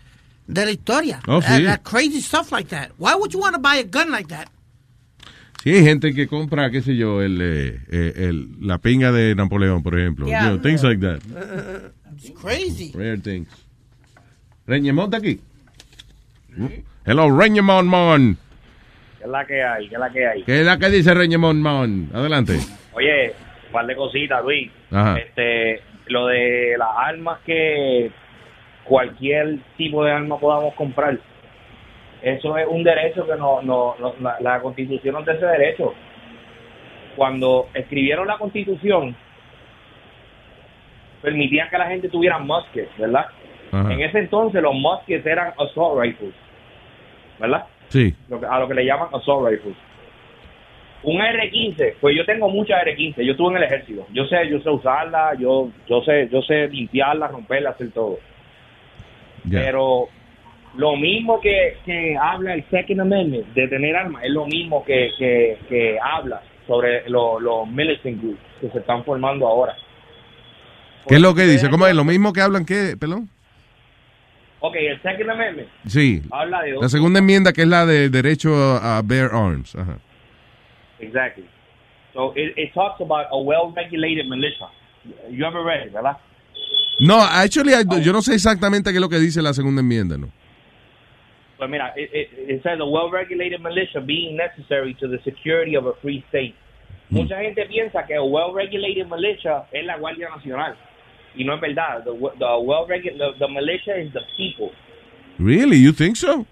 de 0.47 0.65
la 0.65 0.71
historia. 0.73 1.21
Oh, 1.27 1.41
sí. 1.43 1.63
Uh, 1.63 1.65
that 1.67 1.81
crazy 1.83 2.21
stuff 2.21 2.53
like 2.53 2.69
that. 2.71 2.91
Why 2.99 3.15
would 3.15 3.33
you 3.33 3.41
want 3.41 3.55
to 3.55 3.61
buy 3.61 3.79
a 3.79 3.83
gun 3.85 4.11
like 4.11 4.29
that? 4.29 4.49
Sí, 5.63 5.71
hay 5.71 5.83
gente 5.85 6.13
que 6.13 6.27
compra, 6.29 6.71
qué 6.71 6.83
sé 6.83 6.95
yo, 6.95 7.23
el, 7.23 7.41
eh, 7.41 7.81
eh, 7.91 8.13
el, 8.29 8.49
la 8.61 8.77
pinga 8.79 9.11
de 9.13 9.35
Napoleón, 9.35 9.83
por 9.83 9.99
ejemplo. 9.99 10.27
Yeah. 10.27 10.43
You 10.43 10.49
know, 10.51 10.63
things 10.63 10.83
like 10.83 11.01
that. 11.01 11.21
It's 12.17 12.31
crazy. 12.39 12.93
Rare 12.95 13.17
things. 13.19 13.49
Reñemón 14.67 15.07
está 15.07 15.19
aquí. 15.19 15.41
Hello, 17.05 17.37
Reñemón 17.39 17.87
Mon. 17.87 18.37
¿Qué 19.19 19.25
es 19.25 19.31
la 19.31 19.45
que 19.47 19.63
hay? 19.63 19.89
¿Qué 19.89 19.95
es 19.95 20.01
la 20.01 20.11
que 20.11 20.27
hay? 20.27 20.43
¿Qué 20.45 20.61
es 20.61 20.67
la 20.67 20.79
que 20.79 20.89
dice 20.91 21.15
Reñemón 21.15 21.61
Mon? 21.61 22.11
Adelante. 22.15 22.55
Oye, 22.95 23.35
un 23.67 23.73
par 23.73 23.87
de 23.87 23.97
cositas, 23.97 24.43
Luis. 24.43 24.71
Ajá. 24.91 25.19
Este, 25.19 25.83
lo 26.07 26.27
de 26.29 26.77
las 26.79 26.89
armas 26.97 27.41
que 27.45 28.11
cualquier 28.85 29.59
tipo 29.77 30.05
de 30.05 30.13
arma 30.13 30.39
podamos 30.39 30.75
comprar. 30.75 31.19
Eso 32.23 32.57
es 32.57 32.67
un 32.69 32.83
derecho 32.85 33.27
que 33.27 33.37
no, 33.37 33.61
no, 33.63 33.97
no- 34.01 34.15
la, 34.21 34.37
la 34.41 34.61
constitución 34.61 35.15
nos 35.15 35.27
da 35.27 35.35
ese 35.35 35.45
derecho. 35.47 35.93
Cuando 37.17 37.69
escribieron 37.75 38.27
la 38.27 38.39
constitución, 38.39 39.15
permitían 41.23 41.69
que 41.69 41.79
la 41.79 41.87
gente 41.87 42.09
tuviera 42.09 42.39
muskets, 42.39 42.97
¿verdad? 42.99 43.27
Ajá. 43.75 43.93
En 43.93 44.01
ese 44.01 44.19
entonces 44.21 44.63
los 44.63 44.75
muskets 44.75 45.27
eran 45.27 45.53
assault 45.59 46.01
rifles, 46.01 46.35
¿verdad? 47.41 47.65
Sí. 47.89 48.15
lo 48.29 48.41
a 48.51 48.59
lo 48.61 48.69
que 48.69 48.75
le 48.75 48.85
llaman 48.85 49.09
assault 49.13 49.49
rifles. 49.49 49.77
Un 51.03 51.19
R15, 51.21 51.95
pues 52.01 52.17
yo 52.17 52.25
tengo 52.25 52.49
muchas 52.49 52.83
R15, 52.83 53.23
yo 53.25 53.33
estuve 53.33 53.51
en 53.51 53.57
el 53.59 53.63
ejército, 53.65 54.07
yo 54.13 54.25
sé, 54.27 54.49
yo 54.49 54.59
sé 54.61 54.71
usarla, 54.71 55.35
yo, 55.39 55.69
yo 55.87 56.01
sé, 56.03 56.29
yo 56.33 56.41
sé 56.43 56.67
limpiarla, 56.69 57.29
romperla, 57.29 57.71
hacer 57.71 57.91
todo. 57.93 58.19
Pero 59.51 60.09
lo 60.77 60.97
mismo 60.97 61.41
que, 61.41 61.77
que 61.85 62.17
habla 62.17 62.55
el 62.55 62.65
Second 62.71 63.03
Amendment 63.03 63.47
de 63.55 63.69
tener 63.69 63.95
armas, 63.95 64.25
es 64.25 64.31
lo 64.31 64.47
mismo 64.47 64.83
que, 64.85 65.11
que, 65.19 65.59
que 65.69 65.99
habla 66.03 66.41
sobre 66.67 67.09
lo- 67.11 67.39
los 67.39 67.69
militant 67.69 68.21
groups 68.23 68.41
que 68.61 68.71
se 68.71 68.79
están 68.79 69.05
formando 69.05 69.47
ahora. 69.47 69.75
¿Qué 71.07 71.17
es 71.17 71.21
lo 71.21 71.35
que 71.35 71.43
dice? 71.43 71.69
¿Cómo 71.69 71.87
es? 71.87 71.95
¿Lo 71.95 72.05
mismo 72.05 72.33
que 72.33 72.41
hablan 72.41 72.65
qué, 72.65 72.97
pelón? 72.99 73.29
Ok, 74.67 74.77
el 74.77 74.97
Second 75.03 75.29
Amendment 75.31 75.69
Sí. 75.87 76.23
habla 76.31 76.63
de 76.63 76.73
La 76.81 76.89
segunda 76.89 77.19
enmienda 77.19 77.53
que 77.53 77.63
es 77.63 77.69
la 77.69 77.85
de 77.85 78.09
derecho 78.09 78.55
a, 78.57 78.97
a 78.97 79.03
bear 79.03 79.29
arms. 79.31 79.75
Ajá. 79.77 79.99
Exactly. 81.01 81.45
So 82.15 82.33
it, 82.35 82.57
it 82.57 82.73
talks 82.73 82.99
about 83.03 83.27
a 83.31 83.37
well-regulated 83.39 84.27
militia. 84.27 84.69
You 85.31 85.45
ever 85.45 85.63
read 85.63 85.87
it, 85.89 85.93
¿verdad? 85.93 86.17
No, 86.99 87.21
actually, 87.21 87.75
I- 87.75 88.01
yo 88.03 88.13
no 88.13 88.23
sé 88.23 88.33
exactamente 88.35 88.91
qué 88.91 88.97
es 88.97 89.01
lo 89.03 89.09
que 89.11 89.19
dice 89.19 89.43
la 89.43 89.53
segunda 89.53 89.81
enmienda, 89.83 90.17
¿no? 90.17 90.29
Pues 91.59 91.69
mira, 91.69 91.93
it, 91.97 92.09
it, 92.15 92.29
it 92.49 92.63
says 92.63 92.81
a 92.81 92.85
well-regulated 92.87 93.61
militia 93.61 94.01
being 94.01 94.35
necessary 94.37 94.95
to 94.95 95.09
the 95.09 95.19
security 95.25 95.77
of 95.77 95.87
a 95.87 95.93
free 96.01 96.25
state. 96.29 96.55
Mucha 97.11 97.37
gente 97.43 97.67
piensa 97.67 98.07
que 98.07 98.15
a 98.17 98.23
well-regulated 98.23 99.07
militia 99.09 99.67
es 99.73 99.85
la 99.85 99.99
Guardia 99.99 100.29
Nacional. 100.35 100.75
Y 101.37 101.45
no 101.45 101.55
es 101.55 101.61
verdad. 101.61 102.05
The, 102.05 102.11
the 102.11 102.47
well-regulated, 102.63 103.19
the, 103.19 103.39
the 103.39 103.49
militia 103.53 103.97
is 103.99 104.13
the 104.13 104.21
people. 104.37 104.71
Really? 105.39 105.79
You 105.79 105.93
think 105.93 106.17
so? 106.17 106.47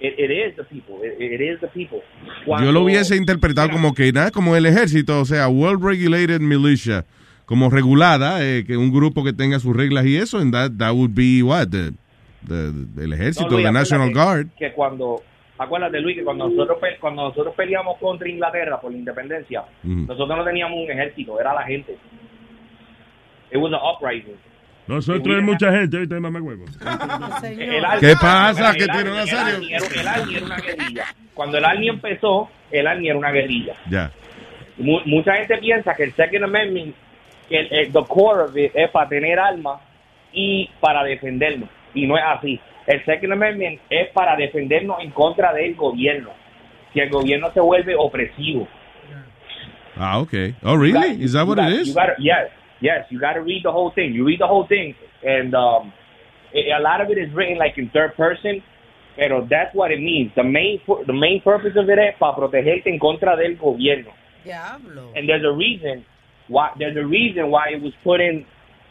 It, 0.00 0.14
it 0.18 0.30
is 0.32 0.56
the 0.56 0.64
people. 0.64 0.98
It, 1.04 1.20
it 1.20 1.40
is 1.40 1.60
the 1.60 1.68
people. 1.68 2.00
Yo 2.24 2.44
Cuando- 2.46 2.72
lo 2.72 2.82
hubiese 2.82 3.16
interpretado 3.16 3.70
como 3.70 3.94
que 3.94 4.10
nada, 4.12 4.30
como 4.32 4.56
el 4.56 4.66
ejército, 4.66 5.20
o 5.20 5.24
sea, 5.24 5.48
well 5.48 5.78
regulated 5.80 6.40
militia, 6.40 7.04
como 7.46 7.70
regulada, 7.70 8.44
eh, 8.44 8.64
que 8.66 8.76
un 8.76 8.90
grupo 8.92 9.22
que 9.22 9.32
tenga 9.32 9.60
sus 9.60 9.76
reglas 9.76 10.04
y 10.06 10.16
eso, 10.16 10.38
and 10.38 10.52
that, 10.52 10.72
that 10.78 10.92
would 10.92 11.12
be 11.14 11.40
what, 11.44 11.68
the, 11.68 11.92
el 12.50 13.08
No, 13.10 13.14
ejército, 13.14 13.50
Luis, 13.50 13.64
the 13.64 13.70
National 13.72 14.12
Guard. 14.12 14.48
Que 14.58 14.72
cuando, 14.72 15.22
acuérdate 15.56 16.00
Luis, 16.00 16.16
que 16.16 16.24
cuando 16.24 16.48
nosotros, 16.48 16.78
cuando 17.00 17.28
nosotros 17.28 17.54
peleamos 17.54 17.96
contra 17.98 18.28
Inglaterra 18.28 18.80
por 18.80 18.90
la 18.90 18.98
independencia, 18.98 19.62
Ujú. 19.84 20.06
nosotros 20.08 20.36
no 20.36 20.44
teníamos 20.44 20.78
un 20.84 20.90
ejército, 20.90 21.40
era 21.40 21.54
la 21.54 21.62
gente. 21.62 21.96
It 23.52 23.58
was 23.58 23.72
an 23.72 23.78
uprising. 23.80 24.36
Nosotros 24.86 25.36
hay 25.36 25.42
mucha 25.42 25.70
gente, 25.70 25.98
¿viste, 25.98 26.18
mamá 26.18 26.40
huevo? 26.40 26.64
¿Qué 28.00 28.14
pasa? 28.20 28.72
¿Qué 28.74 28.86
tiene 28.86 29.10
Nazario? 29.10 29.56
El 29.68 30.08
Army 30.08 30.34
era 30.36 30.44
una 30.46 30.56
guerrilla. 30.56 31.04
Cuando 31.34 31.58
el 31.58 31.64
Army 31.64 31.88
empezó, 31.88 32.50
el 32.70 32.86
Army 32.86 33.08
era 33.08 33.18
una 33.18 33.30
guerrilla. 33.30 33.74
Ya. 33.88 34.10
Mu- 34.78 35.00
mucha 35.06 35.34
gente 35.36 35.58
piensa 35.58 35.94
que 35.94 36.04
el 36.04 36.12
Second 36.14 36.44
Amendment, 36.44 36.94
que 37.48 37.60
el, 37.60 37.72
el- 37.72 37.92
the 37.92 38.02
core 38.08 38.42
of 38.44 38.56
it 38.56 38.72
es 38.74 38.90
para 38.90 39.08
tener 39.08 39.38
armas 39.38 39.80
y 40.32 40.68
para 40.80 41.04
defendernos. 41.04 41.68
Y 41.94 42.06
no 42.06 42.16
es 42.16 42.24
así. 42.26 42.58
El 42.86 43.04
Second 43.04 43.32
Amendment 43.34 43.80
es 43.88 44.08
para 44.08 44.34
defendernos 44.34 44.96
en 45.00 45.10
contra 45.12 45.52
del 45.52 45.74
gobierno. 45.76 46.30
Si 46.92 47.00
el 47.00 47.08
gobierno 47.10 47.52
se 47.52 47.60
vuelve 47.60 47.94
opresivo. 47.96 48.66
Ah, 49.96 50.18
okay. 50.18 50.54
Oh, 50.64 50.74
really? 50.76 51.22
Is 51.22 51.32
that 51.34 51.46
what 51.46 51.58
it 51.58 51.68
is? 51.82 51.88
You 51.88 51.94
gotta, 51.94 52.14
yes, 52.18 52.50
yes. 52.82 53.06
You 53.10 53.18
got 53.20 53.34
to 53.34 53.40
read 53.40 53.62
the 53.64 53.72
whole 53.72 53.92
thing. 53.94 54.12
You 54.12 54.24
read 54.24 54.40
the 54.40 54.46
whole 54.46 54.66
thing, 54.66 54.94
and 55.24 55.54
um, 55.54 55.92
it- 56.52 56.70
a 56.76 56.82
lot 56.82 57.00
of 57.00 57.08
it 57.10 57.18
is 57.18 57.32
written 57.34 57.56
like 57.58 57.78
in 57.78 57.88
third 57.90 58.14
person. 58.16 58.62
Pero 59.16 59.46
that's 59.48 59.74
what 59.74 59.90
it 59.92 60.00
means. 60.00 60.32
The 60.34 60.42
main 60.44 60.80
pu- 60.86 61.04
the 61.06 61.12
main 61.12 61.40
purpose 61.42 61.76
of 61.76 61.88
it 61.88 61.98
is 61.98 62.14
es 62.14 62.18
para 62.18 62.32
protegerte 62.34 62.86
en 62.86 62.98
contra 62.98 63.36
del 63.36 63.56
gobierno. 63.56 64.10
Diablo. 64.44 65.12
And 65.14 65.28
there's 65.28 65.44
a 65.44 65.52
reason 65.52 66.04
why 66.48 66.70
there's 66.78 66.96
a 66.96 67.06
reason 67.06 67.50
why 67.50 67.68
it 67.76 67.82
was 67.82 67.92
put 68.02 68.20
in 68.20 68.44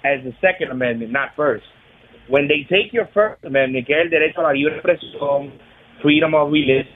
as 0.05 0.23
the 0.23 0.33
Second 0.39 0.69
Amendment, 0.71 1.11
not 1.11 1.29
first. 1.35 1.65
When 2.29 2.47
they 2.47 2.65
take 2.69 2.93
your 2.93 3.07
First 3.13 3.43
Amendment, 3.43 3.87
que 3.87 3.95
es 3.95 4.05
el 4.05 4.09
derecho 4.11 4.39
a 4.39 4.43
la 4.43 4.51
libre 4.53 4.77
expresión, 4.79 5.51
freedom 6.03 6.35
of 6.35 6.51
religion, 6.51 6.87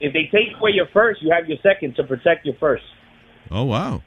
if 0.00 0.12
they 0.12 0.26
take 0.32 0.54
away 0.58 0.70
your 0.72 0.86
first, 0.92 1.20
you 1.22 1.30
have 1.32 1.48
your 1.48 1.58
second 1.62 1.94
to 1.96 2.04
protect 2.04 2.46
your 2.46 2.54
first. 2.58 2.84
Oh, 3.50 3.64
wow. 3.64 4.02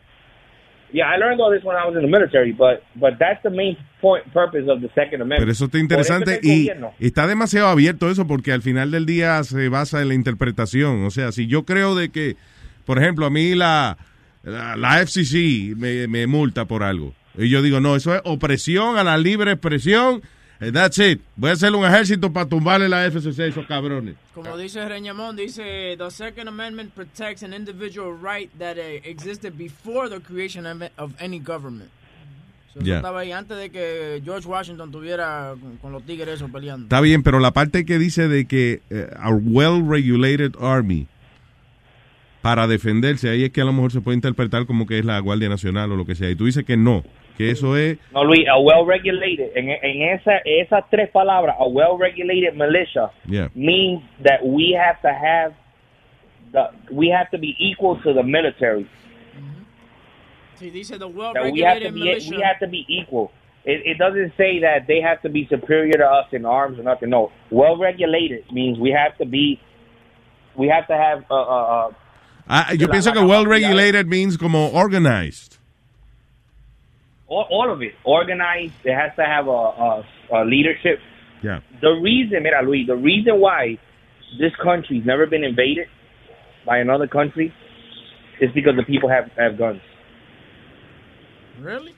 Yeah, 0.95 1.07
I 1.13 1.17
learned 1.17 1.41
all 1.41 1.51
this 1.51 1.61
when 1.65 1.75
I 1.75 1.85
was 1.85 1.95
in 1.97 2.03
the 2.03 2.07
military, 2.07 2.53
but 2.53 2.81
but 2.95 3.19
that's 3.19 3.43
the 3.43 3.49
main 3.49 3.75
point 3.99 4.23
purpose 4.31 4.63
of 4.69 4.79
the 4.79 4.87
Second 4.95 5.21
Amendment. 5.21 5.41
Pero 5.41 5.51
eso 5.51 5.65
está 5.65 5.77
interesante 5.77 6.39
y 6.41 6.67
gobierno. 6.67 6.93
está 6.99 7.27
demasiado 7.27 7.67
abierto 7.67 8.09
eso 8.09 8.25
porque 8.25 8.53
al 8.53 8.61
final 8.61 8.91
del 8.91 9.05
día 9.05 9.43
se 9.43 9.67
basa 9.67 10.01
en 10.01 10.07
la 10.07 10.13
interpretación. 10.13 11.03
O 11.03 11.11
sea, 11.11 11.33
si 11.33 11.47
yo 11.47 11.65
creo 11.65 11.95
de 11.95 12.11
que, 12.11 12.37
por 12.85 12.97
ejemplo, 12.97 13.25
a 13.25 13.29
mí 13.29 13.55
la, 13.55 13.97
la, 14.43 14.77
la 14.77 15.05
FCC 15.05 15.75
me, 15.75 16.07
me 16.07 16.27
multa 16.27 16.63
por 16.63 16.81
algo 16.81 17.13
y 17.37 17.49
yo 17.49 17.61
digo, 17.61 17.79
no, 17.79 17.95
eso 17.95 18.15
es 18.15 18.21
opresión 18.23 18.97
a 18.97 19.03
la 19.03 19.17
libre 19.17 19.51
expresión, 19.51 20.21
eh, 20.59 20.71
that's 20.71 20.97
it. 20.99 21.21
Voy 21.35 21.49
a 21.49 21.53
hacer 21.53 21.73
un 21.73 21.85
ejército 21.85 22.31
para 22.31 22.47
tumbarle 22.47 22.87
la 22.87 23.05
FCC 23.05 23.39
a 23.41 23.45
esos 23.47 23.65
cabrones. 23.65 24.15
Como 24.33 24.57
dice 24.57 24.87
Reñamón, 24.87 25.35
dice, 25.35 25.95
the 25.97 26.09
Second 26.09 26.47
Amendment 26.47 26.93
protects 26.93 27.43
an 27.43 27.53
individual 27.53 28.13
right 28.13 28.49
that 28.57 28.77
uh, 28.77 28.81
existed 29.03 29.57
before 29.57 30.09
the 30.09 30.19
creation 30.19 30.65
of, 30.65 31.11
any 31.19 31.39
government. 31.39 31.89
So, 32.73 32.81
Yeah. 32.81 32.97
estaba 32.97 33.21
ahí 33.21 33.31
antes 33.31 33.57
de 33.57 33.69
que 33.69 34.21
George 34.23 34.47
Washington 34.47 34.91
tuviera 34.91 35.55
con, 35.81 35.91
los 35.91 36.03
tigres 36.03 36.35
esos 36.35 36.51
peleando. 36.51 36.85
Está 36.85 36.99
bien, 36.99 37.23
pero 37.23 37.39
la 37.39 37.51
parte 37.51 37.85
que 37.85 37.97
dice 37.97 38.27
de 38.27 38.45
que 38.45 38.81
eh, 38.89 39.09
a 39.17 39.29
well-regulated 39.29 40.55
army 40.59 41.07
para 42.41 42.67
defenderse, 42.67 43.29
ahí 43.29 43.43
es 43.43 43.51
que 43.51 43.61
a 43.61 43.65
lo 43.65 43.73
mejor 43.73 43.91
se 43.91 44.01
puede 44.01 44.15
interpretar 44.15 44.65
como 44.65 44.85
que 44.85 44.99
es 44.99 45.05
la 45.05 45.17
Guardia 45.19 45.49
Nacional 45.49 45.91
o 45.91 45.95
lo 45.95 46.05
que 46.05 46.15
sea. 46.15 46.29
Y 46.29 46.35
tú 46.35 46.45
dices 46.45 46.63
que 46.63 46.77
no, 46.77 47.03
que 47.37 47.51
eso 47.51 47.75
es... 47.75 47.97
No, 48.13 48.23
Luis, 48.23 48.47
a 48.47 48.57
well-regulated, 48.59 49.55
en, 49.55 49.69
en 49.69 50.01
esa, 50.17 50.37
esas 50.45 50.83
tres 50.89 51.09
palabras, 51.11 51.55
a 51.59 51.67
well-regulated 51.67 52.53
militia 52.55 53.11
Yeah. 53.27 53.49
means 53.55 54.01
that 54.23 54.45
we 54.45 54.71
have 54.77 55.01
to 55.01 55.09
have, 55.09 55.53
the, 56.51 56.69
we 56.91 57.09
have 57.09 57.29
to 57.31 57.37
be 57.37 57.55
equal 57.59 57.97
to 58.03 58.13
the 58.13 58.23
military. 58.23 58.87
Sí, 60.59 60.71
dice 60.71 60.97
the 60.97 60.99
That 60.99 61.51
we 61.51 61.61
have 61.61 61.79
to 61.79 61.91
well-regulated 61.91 61.93
be, 61.93 61.99
militia. 61.99 62.31
we 62.35 62.41
have 62.41 62.59
to 62.59 62.67
be 62.67 62.85
equal. 62.87 63.31
It, 63.65 63.81
it 63.85 63.97
doesn't 63.97 64.33
say 64.37 64.59
that 64.61 64.85
they 64.87 65.01
have 65.01 65.21
to 65.23 65.29
be 65.29 65.47
superior 65.49 65.97
to 65.97 66.05
us 66.05 66.27
in 66.31 66.45
arms 66.45 66.79
or 66.79 66.83
nothing. 66.83 67.09
No, 67.09 67.31
well-regulated 67.51 68.45
means 68.53 68.77
we 68.79 68.91
have 68.91 69.17
to 69.17 69.25
be, 69.25 69.59
we 70.55 70.67
have 70.67 70.87
to 70.87 70.93
have, 70.95 71.25
uh, 71.29 71.35
uh, 71.35 71.87
uh, 71.87 71.91
Ah, 72.47 72.71
yo 72.77 72.87
pienso 72.87 73.11
que 73.11 73.23
well-regulated 73.25 74.05
means 74.07 74.37
como 74.37 74.69
organized. 74.69 75.54
All, 77.27 77.45
all 77.49 77.71
of 77.71 77.81
it 77.81 77.93
organized. 78.03 78.73
It 78.83 78.93
has 78.93 79.11
to 79.15 79.23
have 79.25 79.47
a, 79.47 79.51
a, 79.51 80.05
a 80.33 80.45
leadership. 80.45 80.99
Yeah. 81.43 81.59
The 81.81 81.91
reason, 82.01 82.43
mira, 82.43 82.61
Luis, 82.63 82.87
the 82.87 82.95
reason 82.95 83.39
why 83.39 83.77
this 84.39 84.53
country's 84.61 85.05
never 85.05 85.25
been 85.27 85.43
invaded 85.43 85.87
by 86.65 86.79
another 86.79 87.07
country 87.07 87.53
is 88.41 88.51
because 88.53 88.75
the 88.75 88.83
people 88.83 89.09
have, 89.09 89.29
have 89.37 89.57
guns. 89.57 89.81
Really? 91.61 91.93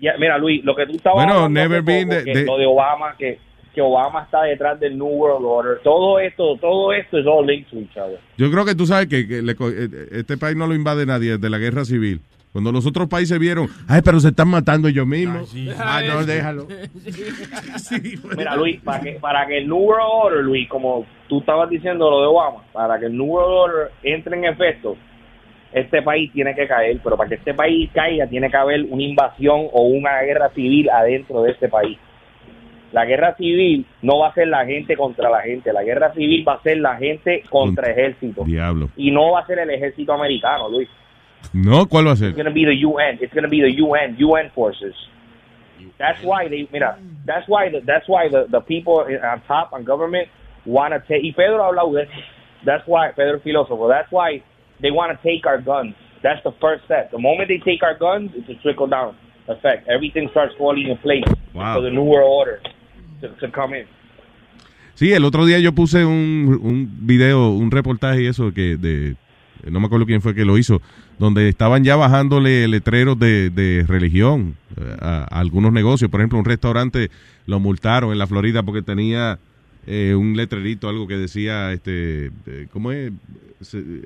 Ya, 0.00 0.12
mira, 0.18 0.38
Luis, 0.38 0.64
lo 0.64 0.74
que 0.74 0.86
tú 0.86 0.96
estabas 0.96 1.24
Bueno, 1.24 1.44
hablando 1.44 1.60
never 1.60 1.82
been 1.82 2.08
poco, 2.08 2.18
the- 2.20 2.24
que 2.24 2.34
the- 2.40 2.44
lo 2.44 2.58
de 2.58 2.66
Obama, 2.66 3.16
que, 3.16 3.38
que 3.74 3.80
Obama 3.80 4.22
está 4.24 4.42
detrás 4.42 4.78
del 4.78 4.96
New 4.98 5.06
World 5.06 5.44
Order, 5.44 5.78
todo 5.82 6.18
esto, 6.18 6.56
todo 6.60 6.92
esto 6.92 7.18
es 7.18 7.26
all 7.26 7.46
linked 7.46 7.70
to 7.70 7.78
each 7.78 7.96
other. 7.96 8.18
Yo 8.36 8.50
creo 8.50 8.64
que 8.64 8.74
tú 8.74 8.86
sabes 8.86 9.06
que, 9.08 9.26
que 9.26 9.42
le 9.42 9.54
co- 9.54 9.70
eh, 9.70 9.88
este 10.12 10.36
país 10.36 10.56
no 10.56 10.66
lo 10.66 10.74
invade 10.74 11.06
nadie 11.06 11.32
desde 11.38 11.48
la 11.48 11.58
guerra 11.58 11.84
civil. 11.84 12.20
Cuando 12.56 12.72
los 12.72 12.86
otros 12.86 13.06
países 13.06 13.38
vieron, 13.38 13.68
ay, 13.86 14.00
pero 14.02 14.18
se 14.18 14.28
están 14.28 14.48
matando 14.48 14.88
ellos 14.88 15.06
mismos. 15.06 15.54
Ah, 15.78 16.00
no, 16.08 16.24
déjalo. 16.24 16.66
Mira, 18.34 18.56
Luis, 18.56 18.80
para 18.80 19.00
que, 19.02 19.12
para 19.20 19.46
que 19.46 19.58
el 19.58 19.68
New 19.68 19.76
World 19.76 20.08
Order, 20.10 20.42
Luis, 20.42 20.66
como 20.66 21.04
tú 21.28 21.40
estabas 21.40 21.68
diciendo 21.68 22.08
lo 22.08 22.22
de 22.22 22.26
Obama, 22.28 22.62
para 22.72 22.98
que 22.98 23.04
el 23.04 23.12
New 23.14 23.26
World 23.26 23.52
Order 23.52 23.90
entre 24.04 24.38
en 24.38 24.46
efecto, 24.46 24.96
este 25.70 26.00
país 26.00 26.32
tiene 26.32 26.54
que 26.54 26.66
caer, 26.66 26.98
pero 27.04 27.18
para 27.18 27.28
que 27.28 27.34
este 27.34 27.52
país 27.52 27.90
caiga 27.92 28.26
tiene 28.26 28.48
que 28.48 28.56
haber 28.56 28.84
una 28.84 29.02
invasión 29.02 29.66
o 29.70 29.82
una 29.82 30.22
guerra 30.22 30.48
civil 30.54 30.88
adentro 30.88 31.42
de 31.42 31.50
este 31.50 31.68
país. 31.68 31.98
La 32.90 33.04
guerra 33.04 33.36
civil 33.36 33.84
no 34.00 34.20
va 34.20 34.28
a 34.28 34.32
ser 34.32 34.48
la 34.48 34.64
gente 34.64 34.96
contra 34.96 35.28
la 35.28 35.42
gente, 35.42 35.74
la 35.74 35.82
guerra 35.82 36.14
civil 36.14 36.42
va 36.48 36.54
a 36.54 36.62
ser 36.62 36.78
la 36.78 36.96
gente 36.96 37.42
contra 37.50 37.90
ejército. 37.90 38.44
Diablo. 38.44 38.88
Y 38.96 39.10
no 39.10 39.32
va 39.32 39.40
a 39.40 39.46
ser 39.46 39.58
el 39.58 39.68
ejército 39.68 40.14
americano, 40.14 40.70
Luis. 40.70 40.88
No, 41.52 41.86
¿cuál 41.86 42.06
va 42.06 42.12
a 42.12 42.16
ser? 42.16 42.28
It's 42.30 42.36
going 42.36 42.46
to 42.46 42.52
be 42.52 42.64
the 42.64 42.76
UN. 42.86 43.18
It's 43.20 43.32
going 43.32 43.44
to 43.44 43.48
be 43.50 43.60
the 43.62 43.72
UN, 43.82 44.16
UN 44.18 44.50
forces. 44.54 44.94
That's 45.98 46.22
why 46.22 46.48
they, 46.48 46.68
mira, 46.72 46.98
that's 47.24 47.48
why 47.48 47.70
the, 47.70 47.80
that's 47.86 48.06
why 48.08 48.28
the, 48.28 48.46
the 48.50 48.60
people 48.60 49.00
on 49.00 49.40
top 49.46 49.72
on 49.72 49.84
government 49.84 50.28
want 50.66 50.92
to 50.92 51.00
take. 51.08 51.22
Y 51.22 51.32
Pedro 51.34 51.62
ha 51.62 51.70
hablado 51.72 51.92
de. 51.94 52.06
That's 52.64 52.86
why 52.86 53.12
Pedro 53.12 53.40
filósofo. 53.40 53.88
That's 53.88 54.10
why 54.10 54.42
they 54.80 54.90
want 54.90 55.12
to 55.12 55.18
take 55.22 55.46
our 55.46 55.58
guns. 55.60 55.94
That's 56.22 56.42
the 56.42 56.52
first 56.60 56.84
step. 56.84 57.10
The 57.12 57.18
moment 57.18 57.48
they 57.48 57.58
take 57.58 57.82
our 57.82 57.94
guns, 57.96 58.30
it's 58.34 58.48
a 58.48 58.60
trickle 58.62 58.88
down 58.88 59.16
effect. 59.48 59.86
Everything 59.88 60.28
starts 60.30 60.54
falling 60.58 60.88
in 60.88 60.98
place 60.98 61.24
Wow. 61.54 61.76
for 61.76 61.82
the 61.82 61.90
new 61.90 62.02
world 62.02 62.28
order 62.28 62.60
to, 63.22 63.28
to 63.40 63.50
come 63.50 63.72
in. 63.74 63.86
Sí, 64.94 65.12
el 65.12 65.24
otro 65.24 65.44
día 65.46 65.58
yo 65.60 65.72
puse 65.72 66.04
un, 66.04 66.58
un 66.62 66.88
video, 67.06 67.50
un 67.50 67.70
reportaje 67.70 68.22
y 68.22 68.26
eso 68.26 68.52
que 68.52 68.76
de 68.76 69.16
no 69.70 69.78
me 69.80 69.86
acuerdo 69.86 70.06
quién 70.06 70.20
fue 70.22 70.34
que 70.34 70.44
lo 70.44 70.56
hizo, 70.58 70.80
donde 71.18 71.48
estaban 71.48 71.82
ya 71.84 71.96
bajándole 71.96 72.68
letreros 72.68 73.18
de, 73.18 73.50
de 73.50 73.84
religión 73.86 74.54
eh, 74.76 74.96
a, 75.00 75.22
a 75.34 75.40
algunos 75.40 75.72
negocios. 75.72 76.10
Por 76.10 76.20
ejemplo, 76.20 76.38
un 76.38 76.44
restaurante 76.44 77.10
lo 77.46 77.58
multaron 77.60 78.12
en 78.12 78.18
la 78.18 78.26
Florida 78.26 78.62
porque 78.62 78.82
tenía 78.82 79.38
eh, 79.86 80.14
un 80.14 80.36
letrerito, 80.36 80.88
algo 80.88 81.06
que 81.06 81.16
decía, 81.16 81.72
este, 81.72 82.26
eh, 82.46 82.66
¿cómo 82.72 82.92
es? 82.92 83.12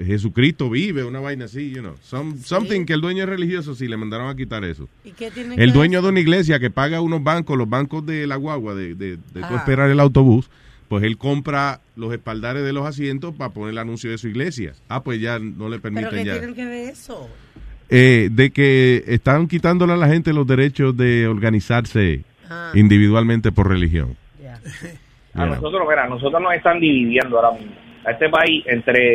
Jesucristo 0.06 0.70
vive, 0.70 1.04
una 1.04 1.20
vaina 1.20 1.46
así, 1.46 1.70
you 1.70 1.80
know. 1.80 1.94
Some- 2.02 2.36
Something 2.38 2.84
que 2.84 2.92
el 2.92 3.00
dueño 3.00 3.24
es 3.24 3.28
religioso, 3.28 3.74
sí, 3.74 3.88
le 3.88 3.96
mandaron 3.96 4.28
a 4.28 4.36
quitar 4.36 4.64
eso. 4.64 4.88
¿Y 5.04 5.11
qué 5.11 5.30
tiene 5.30 5.56
El 5.56 5.72
dueño 5.72 6.02
de 6.02 6.08
una 6.08 6.20
iglesia 6.20 6.58
que 6.61 6.70
paga 6.70 7.00
unos 7.00 7.22
bancos, 7.24 7.58
los 7.58 7.68
bancos 7.68 8.06
de 8.06 8.26
la 8.26 8.36
guagua, 8.36 8.74
de, 8.74 8.94
de, 8.94 9.16
de 9.16 9.16
tú 9.32 9.40
Ajá. 9.44 9.56
esperar 9.56 9.90
el 9.90 9.98
autobús, 10.00 10.48
pues 10.91 11.05
él 11.05 11.16
compra 11.18 11.78
los 11.95 12.12
espaldares 12.12 12.64
de 12.64 12.72
los 12.72 12.84
asientos 12.84 13.32
para 13.36 13.51
poner 13.53 13.70
el 13.70 13.78
anuncio 13.78 14.11
de 14.11 14.18
su 14.18 14.26
iglesia. 14.26 14.72
Ah, 14.88 15.05
pues 15.05 15.20
ya 15.20 15.38
no 15.38 15.68
le 15.68 15.78
¿Pero 15.78 15.82
permiten 15.82 16.11
qué 16.11 16.24
ya. 16.24 16.32
tienen 16.32 16.55
que 16.57 16.64
ver 16.64 16.91
eso? 16.91 17.30
Eh, 17.88 18.28
de 18.32 18.51
que 18.51 19.05
están 19.07 19.47
quitándole 19.47 19.93
a 19.93 19.97
la 19.97 20.09
gente 20.09 20.32
los 20.32 20.47
derechos 20.49 20.97
de 20.97 21.28
organizarse 21.28 22.24
Ah. 22.51 22.72
individualmente 22.74 23.53
por 23.53 23.68
religión. 23.68 24.16
Ya. 24.43 24.55
A 25.34 25.47
Yeah. 25.47 25.47
nosotros, 25.55 25.86
mira, 25.88 26.05
a 26.07 26.09
nosotros 26.09 26.43
nos 26.43 26.53
están 26.55 26.80
dividiendo 26.80 27.38
ahora 27.38 27.57
mismo. 27.57 27.72
A 28.05 28.11
este 28.11 28.28
país 28.28 28.64
entre 28.66 29.14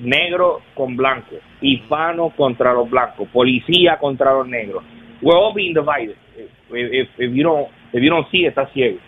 negro 0.00 0.60
con 0.74 0.94
blanco, 0.94 1.36
hispano 1.62 2.34
contra 2.36 2.74
los 2.74 2.90
blancos, 2.90 3.26
policía 3.32 3.96
contra 3.98 4.34
los 4.34 4.46
negros. 4.46 4.84
We're 5.22 5.38
all 5.38 5.54
being 5.54 5.72
divided. 5.72 6.16
If, 6.36 6.92
if, 6.92 7.08
if 7.18 7.32
you 7.34 7.42
don't, 7.44 7.68
if 7.94 8.02
you 8.02 8.10
don't 8.10 8.28
see, 8.30 8.44
it, 8.44 8.48
estás 8.48 8.70
ciego. 8.74 8.98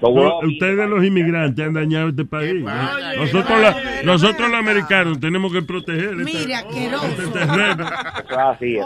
No, 0.00 0.38
ustedes 0.46 0.88
los 0.88 1.04
inmigrantes 1.04 1.66
han 1.66 1.72
dañado 1.72 2.10
este 2.10 2.24
país. 2.24 2.62
Nosotros, 3.16 3.60
la- 3.60 4.02
nosotros 4.04 4.48
los 4.48 4.58
americanos 4.60 5.18
tenemos 5.18 5.52
que 5.52 5.62
proteger 5.62 6.14
asqueroso. 6.54 7.06
este 7.06 7.38
así. 8.38 8.78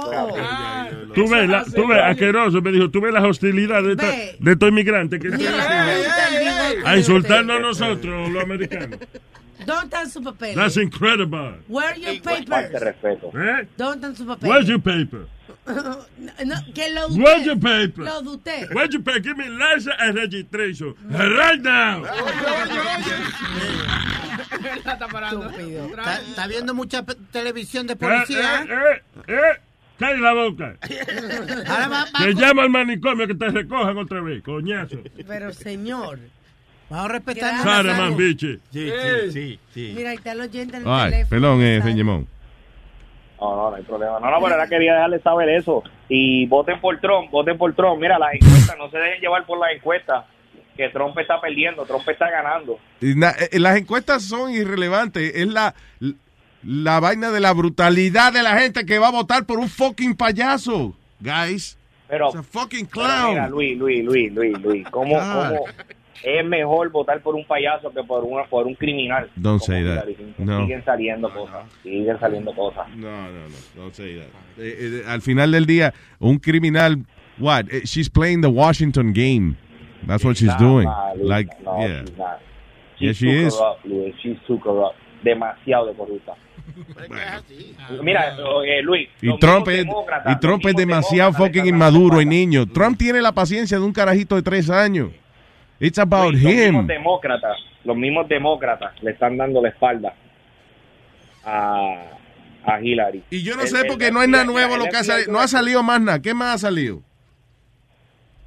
Tú 1.14 1.28
ves, 1.28 1.48
la, 1.48 1.64
tú 1.64 1.86
ves, 1.86 1.98
asqueroso, 2.02 2.62
me 2.62 2.72
dijo, 2.72 2.88
tú 2.90 3.02
ves 3.02 3.12
las 3.12 3.24
hostilidades 3.24 3.84
de, 3.84 3.92
esta- 3.92 4.36
de 4.38 4.52
estos 4.52 4.68
inmigrantes 4.70 5.20
que 5.20 5.28
Mira, 5.28 5.38
tienen 5.38 5.58
¿dónde 5.60 6.00
está 6.00 6.28
el 6.28 6.38
bigote 6.38 6.88
a 6.88 6.96
insultarnos 6.96 7.56
a 7.56 7.60
nosotros, 7.60 8.30
los 8.30 8.42
americanos. 8.42 8.98
¿Dónde 9.66 9.84
están 9.84 10.10
sus 10.10 10.22
papeles? 10.24 10.56
That's 10.56 10.76
incredible. 10.76 11.54
Where 11.68 11.88
are 11.88 11.98
your 12.00 12.20
papers? 12.22 12.70
¿Eh? 13.34 13.68
¿Dónde 13.76 13.96
están 14.08 14.16
sus 14.16 14.26
Where's 14.26 14.40
papeles? 14.40 14.68
your 14.68 14.80
paper? 14.80 15.26
No, 16.44 16.56
que 16.74 16.90
lo 16.90 17.08
de 17.08 17.22
Where's 17.22 17.44
your 17.46 17.56
paper? 17.60 18.04
Lo 18.04 18.20
de 18.22 18.28
usted. 18.30 18.68
Where's 18.74 18.92
your 18.92 19.02
paper? 19.02 19.20
Give 19.22 19.36
me 19.36 19.48
license 19.48 19.94
and 19.98 20.16
registration. 20.16 20.94
Right 21.08 21.60
now. 21.62 22.02
Estúpido. 24.52 25.86
Está, 25.86 26.20
está 26.20 26.46
viendo 26.46 26.74
mucha 26.74 27.04
televisión 27.30 27.86
de 27.86 27.94
Eh, 27.94 27.96
policía. 27.96 28.64
eh, 28.64 29.02
eh, 29.28 29.32
eh. 29.34 29.60
Cállate 29.98 30.20
la 30.20 30.32
boca. 30.32 30.76
Ahora 31.68 31.88
va, 31.88 32.04
va- 32.06 32.18
Que 32.24 32.34
llama 32.34 32.62
al 32.62 32.70
manicomio 32.70 33.26
que 33.28 33.34
te 33.34 33.48
recojan 33.50 33.96
otra 33.98 34.20
vez, 34.20 34.42
coñazo. 34.42 34.96
Pero 35.26 35.52
señor, 35.52 36.18
vamos 36.92 37.04
a 37.06 37.08
respetar. 37.12 37.50
Gracias. 37.54 37.64
Sara 37.64 37.94
man, 37.96 38.16
biche. 38.16 38.58
Sí, 38.70 38.90
sí, 38.90 39.30
sí, 39.32 39.58
sí. 39.74 39.92
mira, 39.96 40.10
ahí 40.10 40.16
está 40.16 40.32
el 40.32 40.40
oyente 40.42 40.76
en 40.76 40.82
el 40.82 40.88
Ay, 40.88 41.10
teléfono. 41.10 41.30
perdón, 41.30 41.62
eh, 41.62 41.78
Sara. 41.78 41.90
Feñemón. 41.90 42.28
No, 43.40 43.56
no, 43.56 43.70
no 43.70 43.76
hay 43.76 43.82
problema. 43.82 44.20
No, 44.20 44.30
no, 44.30 44.40
pero 44.40 44.54
ahora 44.54 44.68
quería 44.68 44.94
dejarles 44.94 45.22
saber 45.22 45.48
eso. 45.48 45.82
Y 46.08 46.46
voten 46.46 46.80
por 46.80 47.00
Trump, 47.00 47.30
voten 47.32 47.58
por 47.58 47.74
Trump. 47.74 48.00
Mira, 48.00 48.16
las 48.18 48.34
encuestas, 48.34 48.76
no 48.78 48.88
se 48.90 48.98
dejen 48.98 49.20
llevar 49.20 49.44
por 49.46 49.58
las 49.58 49.72
encuestas. 49.74 50.24
Que 50.76 50.88
Trump 50.90 51.18
está 51.18 51.40
perdiendo, 51.40 51.84
Trump 51.84 52.08
está 52.08 52.30
ganando. 52.30 52.78
Y 53.00 53.14
na- 53.14 53.34
eh, 53.50 53.58
las 53.58 53.76
encuestas 53.76 54.22
son 54.22 54.52
irrelevantes. 54.52 55.32
Es 55.34 55.46
la, 55.48 55.74
la 56.62 57.00
vaina 57.00 57.30
de 57.30 57.40
la 57.40 57.52
brutalidad 57.52 58.32
de 58.32 58.42
la 58.42 58.56
gente 58.58 58.86
que 58.86 58.98
va 58.98 59.08
a 59.08 59.12
votar 59.12 59.44
por 59.44 59.58
un 59.58 59.68
fucking 59.68 60.14
payaso, 60.14 60.94
guys. 61.20 61.76
Pero, 62.08 62.28
It's 62.28 62.36
a 62.38 62.42
fucking 62.42 62.86
pero 62.86 63.02
mira, 63.04 63.48
clown. 63.48 63.50
Luis, 63.50 63.76
Luis, 63.78 64.04
Luis, 64.04 64.32
Luis, 64.32 64.58
Luis, 64.60 64.86
¿cómo, 64.90 65.14
cómo 65.18 65.64
es 66.24 66.44
mejor 66.44 66.90
votar 66.90 67.20
por 67.22 67.34
un 67.34 67.44
payaso 67.44 67.90
que 67.92 68.02
por, 68.04 68.24
una, 68.24 68.44
por 68.44 68.66
un 68.66 68.74
criminal? 68.74 69.30
Don't 69.36 69.62
say 69.62 69.84
that. 69.84 70.04
No. 70.38 70.60
Siguen 70.62 70.84
saliendo 70.84 71.32
cosas, 71.32 71.64
siguen 71.82 72.18
saliendo 72.20 72.54
cosas. 72.54 72.88
No, 72.96 73.10
no, 73.10 73.48
no, 73.48 73.56
don't 73.82 73.94
say 73.94 74.16
that. 74.16 74.26
Eh, 74.58 74.76
eh, 74.78 75.02
al 75.06 75.22
final 75.22 75.50
del 75.52 75.66
día, 75.66 75.92
un 76.18 76.38
criminal, 76.38 76.98
what? 77.38 77.64
Eh, 77.70 77.82
She's 77.84 78.08
playing 78.10 78.40
the 78.42 78.48
Washington 78.48 79.12
game. 79.12 79.56
That's 80.06 80.24
what 80.24 80.34
she's 80.36 80.48
Nah, 80.48 80.58
doing. 80.58 80.84
nah, 80.84 81.12
Luis, 81.14 81.28
Like, 81.28 81.50
no, 81.64 81.78
yeah. 81.78 82.00
she's 82.04 82.16
not. 82.18 82.38
Yeah, 82.98 83.12
she 83.12 83.26
too 83.26 83.46
is. 83.48 83.54
corrupt, 83.56 83.84
Luis. 83.86 84.14
She's 84.22 84.38
too 84.46 84.58
corrupt. 84.60 84.96
Demasiado 85.22 85.86
de 85.86 85.94
corrupta. 85.94 86.34
Mira, 88.02 88.34
eh, 88.66 88.82
Luis. 88.82 89.08
Y 89.20 89.36
Trump, 89.38 89.68
es, 89.68 89.84
y 89.84 90.40
Trump 90.40 90.64
es 90.66 90.74
demasiado 90.74 91.32
fucking 91.32 91.66
inmaduro 91.66 92.16
y 92.20 92.24
dando 92.24 92.30
niño. 92.30 92.66
Trump 92.66 92.98
tiene 92.98 93.20
la 93.20 93.32
paciencia 93.32 93.78
de 93.78 93.84
un 93.84 93.92
carajito 93.92 94.36
de 94.36 94.42
tres 94.42 94.70
años. 94.70 95.10
It's 95.84 95.98
about 95.98 96.32
Los 96.34 96.42
him. 96.42 96.48
mismos 96.48 96.86
demócratas, 96.86 97.56
los 97.84 97.96
mismos 97.96 98.28
demócratas 98.28 98.92
le 99.02 99.10
están 99.10 99.36
dando 99.36 99.60
la 99.60 99.68
espalda 99.70 100.14
a, 101.44 102.10
a 102.64 102.80
Hillary. 102.80 103.22
Y 103.30 103.42
yo 103.42 103.56
no 103.56 103.62
El- 103.62 103.68
sé 103.68 103.80
el 103.80 103.86
porque 103.88 104.10
no 104.12 104.22
es 104.22 104.28
nada 104.28 104.44
nuevo 104.44 104.76
lo 104.76 104.84
que 104.84 104.96
ha 104.96 105.04
salido. 105.04 105.32
No 105.32 105.40
ha 105.40 105.48
salido 105.48 105.82
más 105.82 106.00
nada. 106.00 106.20
¿Qué 106.22 106.34
más 106.34 106.54
ha 106.54 106.58
salido? 106.68 107.02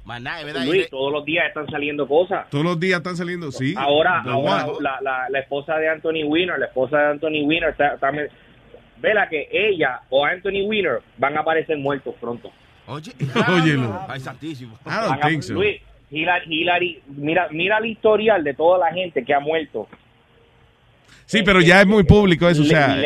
Más 0.04 0.22
nada, 0.22 0.44
¿verdad? 0.44 0.64
Luis, 0.64 0.88
todos 0.88 1.12
los 1.12 1.24
días 1.24 1.46
están 1.48 1.66
saliendo 1.68 2.06
cosas. 2.06 2.48
Todos 2.48 2.64
los 2.64 2.78
días 2.78 2.98
están 2.98 3.16
saliendo, 3.16 3.50
sí. 3.50 3.74
Ahora, 3.76 4.22
ahora 4.22 4.66
la, 4.80 4.98
la, 5.02 5.28
la 5.28 5.38
esposa 5.40 5.76
de 5.78 5.88
Anthony 5.88 6.22
Weiner, 6.26 6.58
la 6.60 6.66
esposa 6.66 6.96
de 6.98 7.06
Anthony 7.10 7.42
Weiner, 7.44 7.70
está, 7.70 7.94
está 7.94 8.10
vela 8.98 9.28
que 9.28 9.48
ella 9.50 10.00
o 10.08 10.24
Anthony 10.24 10.62
Weiner 10.64 11.02
van 11.18 11.36
a 11.36 11.40
aparecer 11.40 11.76
muertos 11.76 12.14
pronto. 12.20 12.50
Oye, 12.86 13.12
Óyelo. 13.52 14.00
ay, 14.08 14.20
santísimo. 14.20 14.78
I 14.86 14.90
don't 14.90 15.08
Van 15.08 15.22
a- 15.24 15.28
think 15.28 15.42
so. 15.42 15.54
Luis, 15.54 15.82
Hillary, 16.10 16.44
Hillary, 16.48 17.02
mira, 17.16 17.48
mira 17.50 17.78
el 17.78 17.86
historial 17.86 18.44
de 18.44 18.54
toda 18.54 18.78
la 18.78 18.94
gente 18.94 19.24
que 19.24 19.34
ha 19.34 19.40
muerto. 19.40 19.88
Sí, 21.24 21.42
pero 21.44 21.60
ya 21.60 21.80
es 21.80 21.86
muy 21.86 22.04
público 22.04 22.48
eso. 22.48 22.62
O 22.62 22.64
sea, 22.64 22.96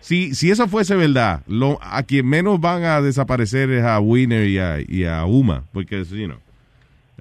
si, 0.00 0.34
si 0.34 0.50
eso 0.50 0.66
fuese 0.68 0.96
verdad, 0.96 1.42
lo, 1.46 1.78
a 1.82 2.02
quien 2.04 2.26
menos 2.26 2.58
van 2.60 2.84
a 2.84 3.02
desaparecer 3.02 3.70
es 3.70 3.84
a 3.84 4.00
Winner 4.00 4.46
y 4.48 4.58
a, 4.58 4.78
y 4.80 5.04
a 5.04 5.24
Uma. 5.26 5.64
Porque, 5.72 6.02
you 6.04 6.26
know, 6.26 6.38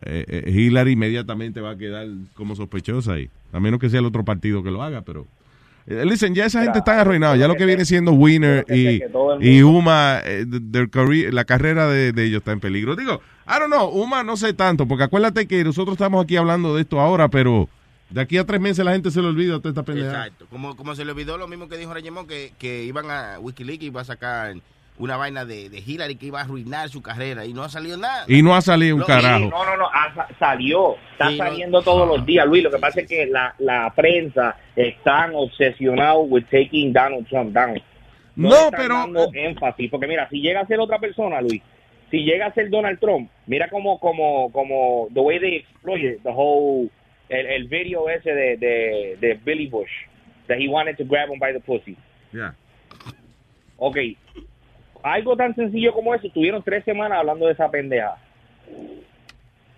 eh, 0.03 0.23
eh, 0.27 0.51
Hillary 0.51 0.93
inmediatamente 0.93 1.59
va 1.59 1.71
a 1.71 1.77
quedar 1.77 2.07
como 2.33 2.55
sospechosa 2.55 3.13
ahí. 3.13 3.29
A 3.51 3.59
menos 3.59 3.79
que 3.79 3.89
sea 3.89 3.99
el 3.99 4.05
otro 4.05 4.23
partido 4.23 4.63
que 4.63 4.71
lo 4.71 4.81
haga, 4.83 5.01
pero... 5.01 5.27
eh, 5.87 6.05
Listen, 6.05 6.33
ya 6.33 6.45
esa 6.45 6.63
gente 6.63 6.79
está 6.79 7.01
arruinada. 7.01 7.35
Ya 7.35 7.47
lo 7.49 7.55
que 7.55 7.65
viene 7.65 7.83
siendo 7.83 8.13
Winner 8.13 8.63
y, 8.69 9.61
Uma, 9.63 10.21
eh, 10.23 10.45
their 10.71 10.89
career- 10.89 11.33
la 11.33 11.43
carrera 11.43 11.87
de, 11.89 12.13
de 12.13 12.23
ellos 12.23 12.37
está 12.37 12.53
en 12.53 12.61
peligro. 12.61 12.95
Digo, 12.95 13.21
I 13.47 13.59
don't 13.59 13.71
know, 13.71 13.87
Uma 13.89 14.23
no 14.23 14.35
sé 14.35 14.53
tanto, 14.53 14.87
porque 14.87 15.05
acuérdate 15.05 15.47
que 15.47 15.63
nosotros 15.63 15.93
estamos 15.95 16.23
aquí 16.23 16.35
hablando 16.35 16.75
de 16.75 16.81
esto 16.81 16.99
ahora, 16.99 17.29
pero 17.29 17.69
de 18.09 18.21
aquí 18.21 18.37
a 18.37 18.45
tres 18.45 18.59
meses 18.59 18.83
la 18.83 18.91
gente 18.93 19.09
se 19.11 19.21
le 19.21 19.27
olvida 19.27 19.57
toda 19.57 19.69
esta 19.69 19.83
pendeja. 19.83 20.09
Exacto. 20.09 20.47
Como, 20.49 20.75
como 20.75 20.95
se 20.95 21.05
le 21.05 21.11
olvidó 21.11 21.37
lo 21.37 21.47
mismo 21.47 21.67
que 21.69 21.77
dijo 21.77 21.93
Rayemón, 21.93 22.27
que, 22.27 22.51
que 22.59 22.83
iban 22.83 23.09
a 23.09 23.39
Wikileaks 23.39 23.83
y 23.83 23.87
iba 23.87 24.01
a 24.01 24.05
sacar 24.05 24.55
una 24.99 25.15
vaina 25.15 25.45
de, 25.45 25.69
de 25.69 25.77
Hillary 25.85 26.15
que 26.15 26.25
iba 26.25 26.39
a 26.39 26.43
arruinar 26.43 26.89
su 26.89 27.01
carrera 27.03 27.45
y 27.45 27.53
no 27.53 27.63
ha 27.63 27.69
salido 27.69 27.97
nada. 27.97 28.25
Y 28.27 28.41
no 28.41 28.55
ha 28.55 28.61
salido 28.61 28.95
un 28.95 29.01
No, 29.01 29.05
carajo. 29.07 29.45
No, 29.45 29.63
no, 29.63 29.77
no, 29.77 29.85
ah, 29.93 30.11
sa- 30.15 30.27
salió, 30.39 30.95
está 31.11 31.29
Sí, 31.29 31.37
no- 31.37 31.45
saliendo 31.45 31.81
todos 31.83 32.07
los 32.07 32.25
días, 32.25 32.47
Luis. 32.47 32.63
Lo 32.63 32.71
que 32.71 32.79
pasa 32.79 33.01
es 33.01 33.07
que 33.07 33.27
la, 33.27 33.53
la 33.59 33.93
prensa 33.95 34.57
están 34.75 35.31
obsesionados 35.35 36.25
with 36.29 36.45
taking 36.51 36.91
Donald 36.91 37.27
Trump 37.27 37.53
down. 37.53 37.79
No, 38.35 38.71
pero- 38.75 38.95
dando 38.95 39.29
énfasis, 39.33 39.89
porque 39.91 40.07
mira, 40.07 40.27
si 40.29 40.41
llega 40.41 40.61
a 40.61 40.65
ser 40.67 40.79
otra 40.79 40.99
persona, 40.99 41.41
Luis, 41.41 41.61
si 42.09 42.23
llega 42.23 42.47
a 42.47 42.53
ser 42.53 42.69
Donald 42.69 42.99
Trump, 42.99 43.29
mira 43.45 43.69
como, 43.69 43.99
como, 43.99 44.51
como, 44.51 45.07
the 45.13 45.19
way 45.19 45.39
they 45.39 45.55
exploited 45.55 46.21
the 46.23 46.29
whole, 46.29 46.89
el, 47.29 47.45
el 47.45 47.67
video 47.67 48.09
ese 48.09 48.33
de, 48.33 48.57
de, 48.57 49.17
de 49.19 49.33
Billy 49.43 49.67
Bush, 49.67 49.91
that 50.47 50.57
he 50.57 50.67
wanted 50.67 50.97
to 50.97 51.03
grab 51.03 51.29
him 51.29 51.39
by 51.39 51.51
the 51.51 51.59
pussy. 51.59 51.97
Yeah. 52.31 52.55
Ok, 53.77 53.97
algo 55.03 55.35
tan 55.35 55.53
sencillo 55.55 55.93
como 55.93 56.13
eso, 56.15 56.27
estuvieron 56.27 56.63
tres 56.63 56.83
semanas 56.83 57.19
hablando 57.19 57.45
de 57.45 57.53
esa 57.53 57.69
pendeja. 57.69 58.17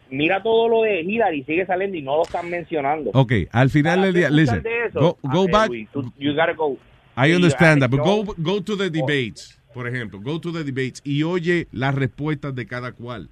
Mira 0.10 0.42
todo 0.42 0.68
lo 0.68 0.82
de 0.84 1.02
Hillary, 1.02 1.44
sigue 1.44 1.66
saliendo 1.66 1.96
y 1.96 2.02
no 2.02 2.16
lo 2.16 2.24
están 2.24 2.50
mencionando. 2.50 3.12
Ok, 3.14 3.34
al 3.52 3.70
final 3.70 4.02
del 4.02 4.14
día, 4.14 4.30
listen, 4.30 4.64
go, 4.94 5.18
go 5.22 5.48
back, 5.48 5.72
you 6.18 6.34
gotta 6.34 6.54
go. 6.54 6.78
I 7.16 7.34
understand 7.34 7.82
that, 7.82 7.92
but 7.92 8.00
go, 8.00 8.24
go 8.38 8.62
to 8.62 8.76
the 8.76 8.90
debates, 8.90 9.59
por 9.74 9.88
ejemplo, 9.88 10.20
go 10.22 10.40
to 10.40 10.52
the 10.52 10.64
debates 10.64 11.02
y 11.04 11.24
oye 11.24 11.68
las 11.72 11.96
respuestas 11.96 12.56
de 12.56 12.66
cada 12.66 12.92
cual. 12.92 13.30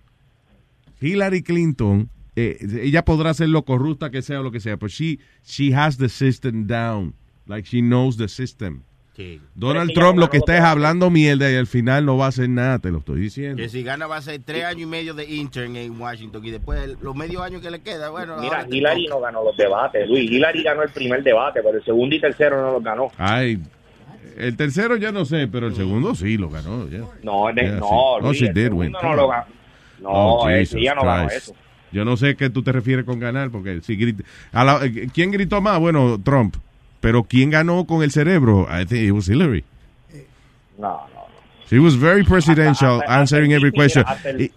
Hillary 1.02 1.44
Clinton, 1.44 2.10
eh, 2.36 2.58
ella 2.82 3.04
podrá 3.04 3.34
ser 3.34 3.50
lo 3.50 3.64
corrupta 3.64 4.10
que 4.10 4.22
sea 4.22 4.40
o 4.40 4.44
lo 4.44 4.52
que 4.52 4.60
sea, 4.60 4.78
pero 4.78 4.90
she, 4.90 5.20
she 5.44 5.74
has 5.74 5.98
the 5.98 6.10
system 6.10 6.68
down, 6.68 7.14
like 7.48 7.68
she 7.68 7.82
knows 7.82 8.18
the 8.18 8.28
system. 8.28 8.84
Sí. 9.16 9.42
Donald 9.56 9.94
Trump 9.96 10.20
lo 10.20 10.30
que 10.30 10.38
está 10.38 10.56
es 10.56 10.64
hablando 10.64 11.10
mierda 11.10 11.52
y 11.52 11.56
al 11.56 11.66
final 11.66 12.06
no 12.06 12.18
va 12.18 12.26
a 12.26 12.28
hacer 12.28 12.50
nada, 12.50 12.78
te 12.78 12.92
lo 12.92 13.00
estoy 13.00 13.20
diciendo. 13.20 13.58
Que 13.58 13.68
si 13.68 13.82
gana 13.82 14.06
va 14.06 14.18
a 14.18 14.22
ser 14.22 14.40
tres 14.46 14.64
años 14.64 14.84
y 14.84 14.86
medio 14.86 15.16
de 15.16 15.26
intern 15.26 15.76
en 15.76 16.00
Washington 16.00 16.46
y 16.46 16.52
después 16.52 16.98
los 17.02 17.16
medios 17.16 17.42
años 17.42 17.64
que 17.64 17.72
le 17.72 17.82
queda, 17.82 18.12
bueno. 18.12 18.38
Mira, 18.40 18.68
Hillary 18.70 19.08
no 19.08 19.20
ganó 19.20 19.44
los 19.44 19.58
debates, 19.58 20.08
Luis. 20.08 20.30
Hillary 20.30 20.62
ganó 20.62 20.84
el 20.84 20.92
primer 20.92 21.24
debate, 21.24 21.62
pero 21.64 21.80
el 21.80 21.84
segundo 21.84 22.16
y 22.16 22.22
tercero 22.22 22.62
no 22.62 22.74
los 22.74 22.84
ganó. 22.84 23.12
Ay, 23.18 23.60
el 24.40 24.56
tercero 24.58 24.96
ya 24.98 25.12
no 25.12 25.26
sé, 25.26 25.48
pero 25.48 25.68
el 25.68 25.76
segundo 25.76 26.16
sí 26.16 26.38
lo 26.38 26.50
ganó. 26.50 26.88
yeah. 26.90 27.04
No, 27.24 27.48
de- 27.54 27.62
Yeah, 27.64 27.72
no, 27.80 28.34
sí. 28.34 28.46
Oh, 28.50 28.54
did 28.54 28.72
win. 28.74 28.92
no 28.92 29.16
lo 29.16 29.28
ganó. 29.28 29.46
No, 30.02 30.10
Oh, 30.10 30.50
ella 30.50 30.94
no 30.96 31.04
ganó 31.04 31.30
eso. 31.30 31.54
Yo 31.92 32.04
no 32.06 32.18
sé 32.18 32.36
qué 32.36 32.50
tú 32.50 32.62
te 32.64 32.72
refieres 32.72 33.06
con 33.06 33.20
ganar, 33.20 33.50
porque 33.50 33.82
si 33.82 33.96
grita, 33.96 34.24
a 34.52 34.64
la- 34.64 34.86
eh, 34.86 35.08
¿quién 35.14 35.32
gritó 35.32 35.62
más? 35.62 35.80
Bueno, 35.80 36.20
Trump. 36.24 36.56
Pero 37.00 37.24
¿quién 37.24 37.50
ganó 37.52 37.86
con 37.86 38.02
el 38.04 38.12
cerebro? 38.12 38.68
I 38.70 38.86
think 38.86 39.04
it 39.08 39.12
was 39.12 39.28
Hillary. 39.30 39.64
No, 40.78 40.88
no, 40.90 41.08
no. 41.14 41.28
She 41.70 41.80
was 41.80 41.96
very 42.00 42.24
presidential, 42.24 43.00
Hasta- 43.02 43.06
hasta- 43.06 43.20
answering 43.20 43.52
hasta 43.54 43.58
every 43.68 43.72
question. 43.72 44.06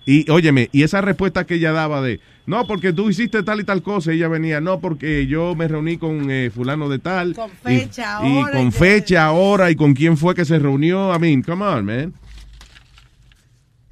Y, 0.06 0.22
y, 0.22 0.30
óyeme, 0.30 0.68
y 0.72 0.82
esa 0.82 1.00
respuesta 1.00 1.44
que 1.44 1.54
ella 1.56 1.72
daba 1.72 2.00
de, 2.02 2.20
no, 2.50 2.66
porque 2.66 2.92
tú 2.92 3.08
hiciste 3.08 3.42
tal 3.44 3.60
y 3.60 3.64
tal 3.64 3.80
cosa, 3.82 4.12
y 4.12 4.16
ella 4.16 4.28
venía, 4.28 4.60
no, 4.60 4.80
porque 4.80 5.26
yo 5.28 5.54
me 5.54 5.68
reuní 5.68 5.96
con 5.98 6.30
eh, 6.30 6.50
fulano 6.52 6.88
de 6.88 6.98
tal. 6.98 7.34
Con 7.34 7.48
y- 7.48 7.78
fecha, 7.78 8.18
y, 8.26 8.36
hora, 8.38 8.52
con 8.58 8.66
y- 8.66 8.70
fecha, 8.72 9.30
hora, 9.30 9.70
y 9.70 9.76
con 9.76 9.94
quién 9.94 10.16
fue 10.16 10.34
que 10.34 10.44
se 10.44 10.58
reunió. 10.58 11.14
I 11.14 11.18
mean, 11.18 11.42
come 11.42 11.64
on, 11.64 11.84
man. 11.86 12.12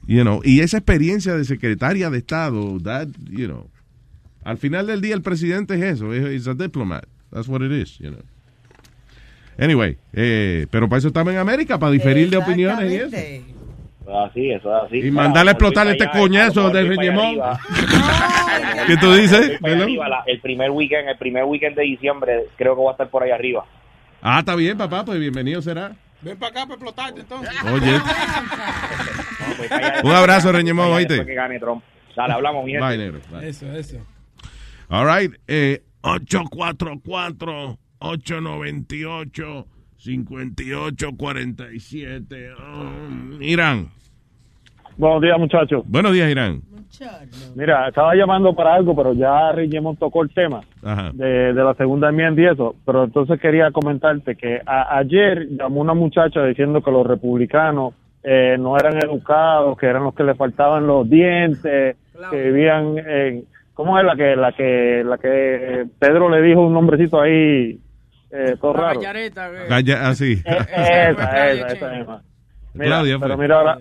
You 0.06 0.22
know, 0.22 0.40
y 0.44 0.61
esa 0.61 0.78
experiencia 0.78 1.34
de 1.34 1.44
secretaria 1.44 2.11
de 2.11 2.18
Estado, 2.18 2.78
that, 2.82 3.09
you 3.30 3.46
know, 3.46 3.70
Al 4.44 4.56
final 4.56 4.86
del 4.86 5.00
día, 5.02 5.14
el 5.14 5.20
presidente 5.22 5.74
es 5.74 5.82
eso. 5.82 6.12
Es 6.14 6.24
es 6.24 6.48
a 6.48 6.54
diplomat. 6.54 7.04
That's 7.30 7.48
what 7.48 7.61
it 7.62 7.70
is, 7.70 7.98
you 7.98 8.09
know. 8.11 8.22
Anyway, 9.59 9.98
eh, 10.14 10.66
pero 10.70 10.88
para 10.88 10.98
eso 11.00 11.09
estamos 11.09 11.32
en 11.34 11.38
América, 11.38 11.78
para 11.78 11.92
diferir 11.92 12.30
de 12.30 12.38
opiniones 12.38 12.90
y 12.90 12.94
eso. 12.96 13.16
Es 14.09 14.14
así, 14.30 14.50
eso 14.50 14.74
es 14.74 14.84
así. 14.84 14.98
Y 15.06 15.11
mandarle 15.11 15.50
a 15.50 15.52
explotar 15.52 15.86
este 15.88 16.04
allá, 16.04 16.18
coñazo 16.18 16.68
para 16.72 16.82
Reñemón. 16.82 17.38
¿Qué 18.86 18.96
tú 18.96 19.12
dices? 19.12 19.59
Arriba, 19.62 20.09
la- 20.09 20.22
el 20.26 20.40
primer 20.40 20.70
weekend, 20.70 21.09
el 21.11 21.18
primer 21.18 21.44
weekend 21.44 21.76
de 21.76 21.82
diciembre, 21.82 22.46
creo 22.56 22.74
que 22.74 22.80
voy 22.80 22.88
a 22.88 22.92
estar 22.92 23.11
por 23.11 23.22
ahí 23.22 23.30
arriba. 23.30 23.66
Ah, 24.22 24.38
está 24.38 24.54
bien, 24.54 24.78
papá, 24.78 25.04
pues 25.04 25.20
bienvenido 25.20 25.61
será. 25.61 25.92
Ven 26.22 26.38
para 26.38 26.50
acá 26.50 26.62
para 26.62 26.74
explotarte 26.74 27.20
entonces. 27.20 27.54
Oye, 27.70 27.92
No, 27.92 28.04
allá 29.76 30.00
Un 30.04 30.12
abrazo, 30.12 30.50
Reñemón, 30.52 30.86
que- 30.88 30.92
oíste. 30.94 31.26
que 31.26 31.34
gane 31.34 31.59
Trump. 31.61 31.84
Dale, 32.16 32.32
hablamos, 32.32 32.64
mi 32.64 32.76
bye, 32.78 32.96
negro. 32.98 33.20
bye. 33.30 33.46
Eso, 33.48 33.70
eso. 33.72 33.98
All 34.88 35.06
right, 35.06 35.32
eh, 35.46 35.82
844-898-5847. 41.09 42.54
Um, 42.59 43.42
Irán. 43.42 43.90
Buenos 44.99 45.22
días, 45.22 45.38
muchachos. 45.38 45.82
Buenos 45.86 46.12
días, 46.12 46.28
Irán. 46.30 46.61
Mira, 47.55 47.88
estaba 47.88 48.14
llamando 48.14 48.55
para 48.55 48.74
algo, 48.74 48.96
pero 48.96 49.12
ya 49.12 49.53
Reyemón 49.53 49.96
tocó 49.96 50.22
el 50.24 50.30
tema 50.30 50.61
de, 51.12 51.53
de 51.53 51.64
la 51.64 51.74
segunda 51.74 52.09
enmienda 52.09 52.42
y 52.42 52.46
eso. 52.46 52.74
Pero 52.84 53.05
entonces 53.05 53.40
quería 53.40 53.70
comentarte 53.70 54.34
que 54.34 54.61
a- 54.66 54.99
ayer 54.99 55.46
llamó 55.51 55.80
una 55.82 55.94
muchacha 55.94 56.44
diciendo 56.44 56.82
que 56.82 56.90
los 56.90 57.07
republicanos 57.07 57.94
eh, 58.24 58.57
no 58.59 58.76
eran 58.76 58.96
educados, 58.96 59.78
que 59.78 59.86
eran 59.86 60.03
los 60.03 60.14
que 60.14 60.24
le 60.24 60.34
faltaban 60.34 60.86
los 60.86 61.09
dientes, 61.09 61.96
que 62.30 62.36
vivían 62.51 62.99
en... 62.99 63.44
¿Cómo 63.74 63.96
es 63.96 64.05
la 64.05 64.16
que 64.16 64.34
la 64.34 64.51
que 64.53 65.05
la 65.07 65.18
que 65.18 65.86
Pedro 66.01 66.28
le 66.28 66.42
dijo 66.42 66.66
un 66.66 66.74
nombrecito 66.74 67.20
ahí 67.20 67.78
eh, 68.32 68.57
todo 68.61 68.72
La 68.74 68.80
raro? 68.80 68.99
gallareta, 69.01 69.49
que- 69.53 69.68
Calla, 69.68 70.09
así. 70.09 70.32
Eh, 70.44 70.57
esa, 71.12 71.51
esa, 71.53 71.66
esa 71.68 71.90
misma. 71.90 72.22
Mira, 72.74 72.86
Claudia, 72.88 73.18
pero 73.20 73.36
mira 73.38 73.57
ahora, 73.59 73.78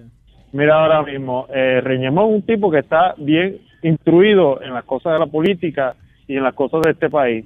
mira 0.51 0.75
ahora 0.81 1.03
mismo, 1.03 1.47
eh, 1.53 1.81
Reñemón 1.81 2.29
es 2.29 2.35
un 2.35 2.41
tipo 2.43 2.71
que 2.71 2.79
está 2.79 3.13
bien 3.17 3.57
instruido 3.83 4.61
en 4.61 4.73
las 4.73 4.83
cosas 4.85 5.13
de 5.13 5.19
la 5.19 5.27
política 5.27 5.95
y 6.27 6.35
en 6.37 6.43
las 6.43 6.53
cosas 6.55 6.81
de 6.81 6.91
este 6.91 7.09
país 7.09 7.45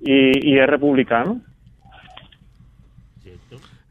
y, 0.00 0.50
y 0.54 0.58
es 0.58 0.66
republicano. 0.66 1.40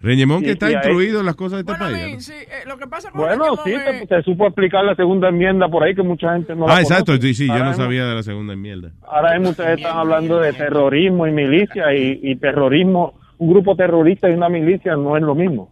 Reñemón 0.01 0.41
que 0.41 0.51
está 0.51 0.67
ahí- 0.67 0.75
instruido 0.75 1.19
en 1.19 1.25
las 1.25 1.35
cosas 1.35 1.57
de 1.65 1.71
este 1.73 1.83
Bueno, 1.83 1.97
país. 1.97 2.05
mí, 2.07 2.13
¿no? 2.13 2.19
sí, 2.21 2.31
eh, 2.33 2.65
lo 2.67 2.77
que 2.77 2.87
pasa 2.87 3.11
con 3.11 3.19
Bueno, 3.21 3.57
sí, 3.65 3.73
te 4.07 4.23
supo 4.23 4.45
explicar 4.47 4.85
la 4.85 4.95
segunda 4.95 5.27
enmienda 5.27 5.67
por 5.67 5.83
ahí 5.83 5.93
que 5.93 6.03
mucha 6.03 6.33
gente 6.33 6.55
no 6.55 6.67
la 6.67 6.75
Ah, 6.77 6.79
exacto, 6.81 7.07
conoce. 7.11 7.27
sí, 7.27 7.33
sí, 7.33 7.47
yo 7.47 7.61
no 7.65 7.73
sabía 7.73 8.05
de 8.05 8.15
la 8.15 8.23
segunda 8.23 8.55
mierda. 8.55 8.91
Ahora 9.05 9.33
mismo 9.33 9.49
ustedes 9.49 9.77
están 9.77 9.97
hablando 9.97 10.39
de 10.39 10.53
terrorismo 10.53 11.27
y 11.27 11.31
milicia 11.31 11.93
y, 11.93 12.17
y 12.23 12.35
terrorismo, 12.37 13.15
un 13.39 13.49
grupo 13.49 13.75
terrorista 13.75 14.29
y 14.29 14.33
una 14.33 14.47
milicia 14.47 14.95
no 14.95 15.17
es 15.17 15.23
lo 15.23 15.35
mismo. 15.35 15.69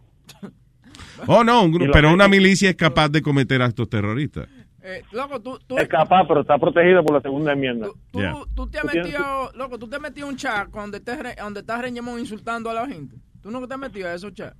Oh, 1.26 1.42
no, 1.44 1.62
un 1.64 1.72
grupo, 1.72 1.92
pero 1.92 2.12
una 2.12 2.28
milicia 2.28 2.70
es 2.70 2.76
capaz 2.76 3.08
de 3.08 3.22
cometer 3.22 3.60
actos 3.62 3.88
terroristas. 3.88 4.48
eh, 4.82 5.02
loco, 5.12 5.40
tú, 5.40 5.58
tú, 5.66 5.76
Es 5.76 5.88
capaz, 5.88 6.26
pero 6.26 6.40
está 6.40 6.56
protegido 6.58 7.02
por 7.04 7.16
la 7.16 7.20
segunda 7.20 7.52
enmienda. 7.52 7.88
tú, 8.10 8.20
Yeah. 8.20 8.34
tú 8.54 8.66
te 8.70 8.78
has 8.78 8.84
metido, 8.84 9.50
loco, 9.54 9.78
tú 9.78 9.88
te 9.88 9.96
has 9.96 10.02
metido 10.02 10.28
un 10.28 10.36
chat 10.36 10.68
donde, 10.68 11.00
te, 11.00 11.12
donde 11.40 11.60
estás 11.60 11.82
Reñemón 11.82 12.18
insultando 12.20 12.70
a 12.70 12.74
la 12.74 12.86
gente. 12.86 13.16
¿Tú 13.42 13.50
nunca 13.50 13.66
te 13.68 13.74
has 13.74 13.80
metido 13.80 14.08
a 14.08 14.14
esos 14.14 14.32
chats? 14.34 14.56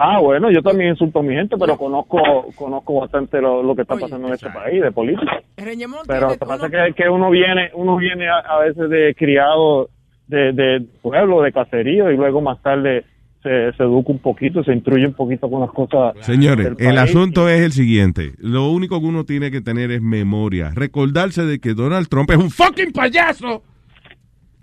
Ah, 0.00 0.20
bueno, 0.20 0.48
yo 0.50 0.62
también 0.62 0.90
insulto 0.90 1.18
a 1.18 1.22
mi 1.22 1.34
gente, 1.34 1.56
pero 1.58 1.76
conozco 1.76 2.18
conozco 2.54 3.00
bastante 3.00 3.40
lo, 3.40 3.62
lo 3.64 3.74
que 3.74 3.82
está 3.82 3.94
Oye, 3.94 4.02
pasando 4.02 4.28
en 4.28 4.34
este 4.34 4.48
país 4.50 4.80
de 4.80 4.92
política. 4.92 5.40
Reñemón 5.56 6.00
Pero 6.06 6.28
lo 6.28 6.32
que 6.34 6.38
pasa 6.38 6.66
uno- 6.66 6.78
es 6.78 6.94
que, 6.94 7.02
que 7.02 7.08
uno 7.08 7.30
viene 7.30 7.70
uno 7.74 7.96
viene 7.96 8.28
a, 8.28 8.38
a 8.38 8.58
veces 8.60 8.88
de 8.90 9.14
criado 9.16 9.90
de, 10.28 10.52
de 10.52 10.86
pueblo, 11.02 11.42
de 11.42 11.52
caserío, 11.52 12.12
y 12.12 12.16
luego 12.16 12.40
más 12.40 12.60
tarde 12.62 13.04
se, 13.42 13.72
se 13.76 13.82
educa 13.82 14.12
un 14.12 14.18
poquito, 14.18 14.64
se 14.64 14.72
instruye 14.72 15.06
un 15.06 15.14
poquito 15.14 15.48
con 15.50 15.60
las 15.60 15.70
cosas. 15.70 16.14
Señores, 16.20 16.72
el 16.78 16.98
asunto 16.98 17.48
es 17.48 17.60
el 17.60 17.72
siguiente. 17.72 18.32
Lo 18.38 18.70
único 18.70 19.00
que 19.00 19.06
uno 19.06 19.24
tiene 19.24 19.50
que 19.50 19.60
tener 19.60 19.90
es 19.90 20.02
memoria. 20.02 20.72
Recordarse 20.74 21.44
de 21.44 21.58
que 21.58 21.74
Donald 21.74 22.08
Trump 22.08 22.30
es 22.30 22.36
un 22.36 22.50
fucking 22.50 22.92
payaso 22.92 23.62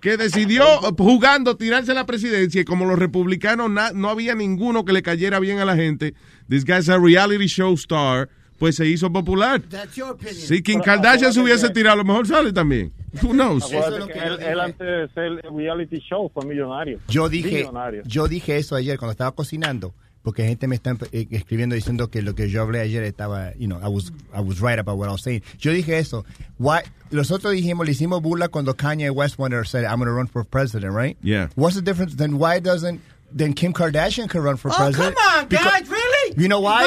que 0.05 0.17
decidió 0.17 0.63
jugando 0.99 1.57
tirarse 1.57 1.93
la 1.95 2.05
presidencia 2.05 2.61
y 2.61 2.63
como 2.65 2.85
los 2.85 2.99
republicanos 2.99 3.71
no 3.95 4.09
había 4.09 4.35
ninguno 4.35 4.85
que 4.85 4.93
le 4.93 5.01
cayera 5.01 5.39
bien 5.39 5.57
a 5.57 5.65
la 5.65 5.75
gente, 5.75 6.13
this 6.47 6.63
guy's 6.63 6.89
a 6.89 6.99
reality 6.99 7.47
show 7.47 7.73
star, 7.73 8.29
pues 8.57 8.75
se 8.75 8.85
hizo 8.85 9.11
popular. 9.11 9.61
That's 9.61 9.95
your 9.95 10.11
opinion. 10.11 10.35
Si 10.47 10.61
Kim 10.61 10.81
Kardashian 10.81 11.33
se 11.33 11.41
hubiese 11.41 11.69
tirado, 11.71 11.93
a 11.93 11.97
lo 11.97 12.03
mejor 12.05 12.27
sale 12.27 12.53
también. 12.53 12.91
Who 13.21 13.31
knows? 13.33 13.65
Acuérdate 13.71 14.11
que 14.13 14.19
él, 14.19 14.39
él 14.41 14.59
antes 14.59 14.87
de 14.87 15.07
ser 15.13 15.53
reality 15.53 15.99
show 15.99 16.29
fue 16.33 16.45
millonario. 16.45 16.99
Yo 17.07 17.29
dije, 17.29 17.59
Millonario. 17.59 18.03
yo 18.05 18.27
dije 18.27 18.57
eso 18.57 18.75
ayer 18.75 18.97
cuando 18.97 19.11
estaba 19.11 19.31
cocinando, 19.33 19.93
porque 20.21 20.43
gente 20.45 20.67
me 20.67 20.75
está 20.75 20.97
eh, 21.11 21.27
escribiendo 21.31 21.75
diciendo 21.75 22.09
que 22.09 22.21
lo 22.21 22.35
que 22.35 22.49
yo 22.49 22.61
hablé 22.61 22.81
ayer 22.81 23.03
estaba, 23.03 23.53
you 23.55 23.67
know, 23.67 23.79
I 23.81 23.87
was, 23.87 24.11
I 24.33 24.41
was 24.41 24.59
right 24.59 24.79
about 24.79 24.97
what 24.97 25.07
I 25.07 25.11
was 25.11 25.21
saying. 25.21 25.43
Yo 25.59 25.71
dije 25.71 25.97
eso. 25.97 26.25
Why, 26.57 26.79
nosotros 27.11 27.53
dijimos, 27.53 27.85
le 27.85 27.91
hicimos 27.93 28.21
burla 28.21 28.49
cuando 28.49 28.73
Kanye 28.75 29.09
West 29.11 29.37
wanted 29.37 29.57
to 29.59 29.65
say, 29.65 29.85
I'm 29.85 29.97
going 29.99 30.07
to 30.07 30.13
run 30.13 30.27
for 30.27 30.43
president, 30.43 30.93
right? 30.93 31.15
Yeah. 31.21 31.49
What's 31.55 31.75
the 31.75 31.81
difference? 31.81 32.15
Then 32.15 32.37
why 32.37 32.59
doesn't, 32.59 32.99
then 33.31 33.53
Kim 33.53 33.71
Kardashian 33.71 34.27
could 34.29 34.41
run 34.43 34.57
for 34.57 34.71
Oh, 34.71 34.75
president? 34.75 35.15
come 35.15 35.39
on, 35.39 35.47
Because- 35.47 35.65
guys, 35.71 35.89
really? 35.89 36.33
You 36.41 36.47
know 36.49 36.59
why? 36.59 36.83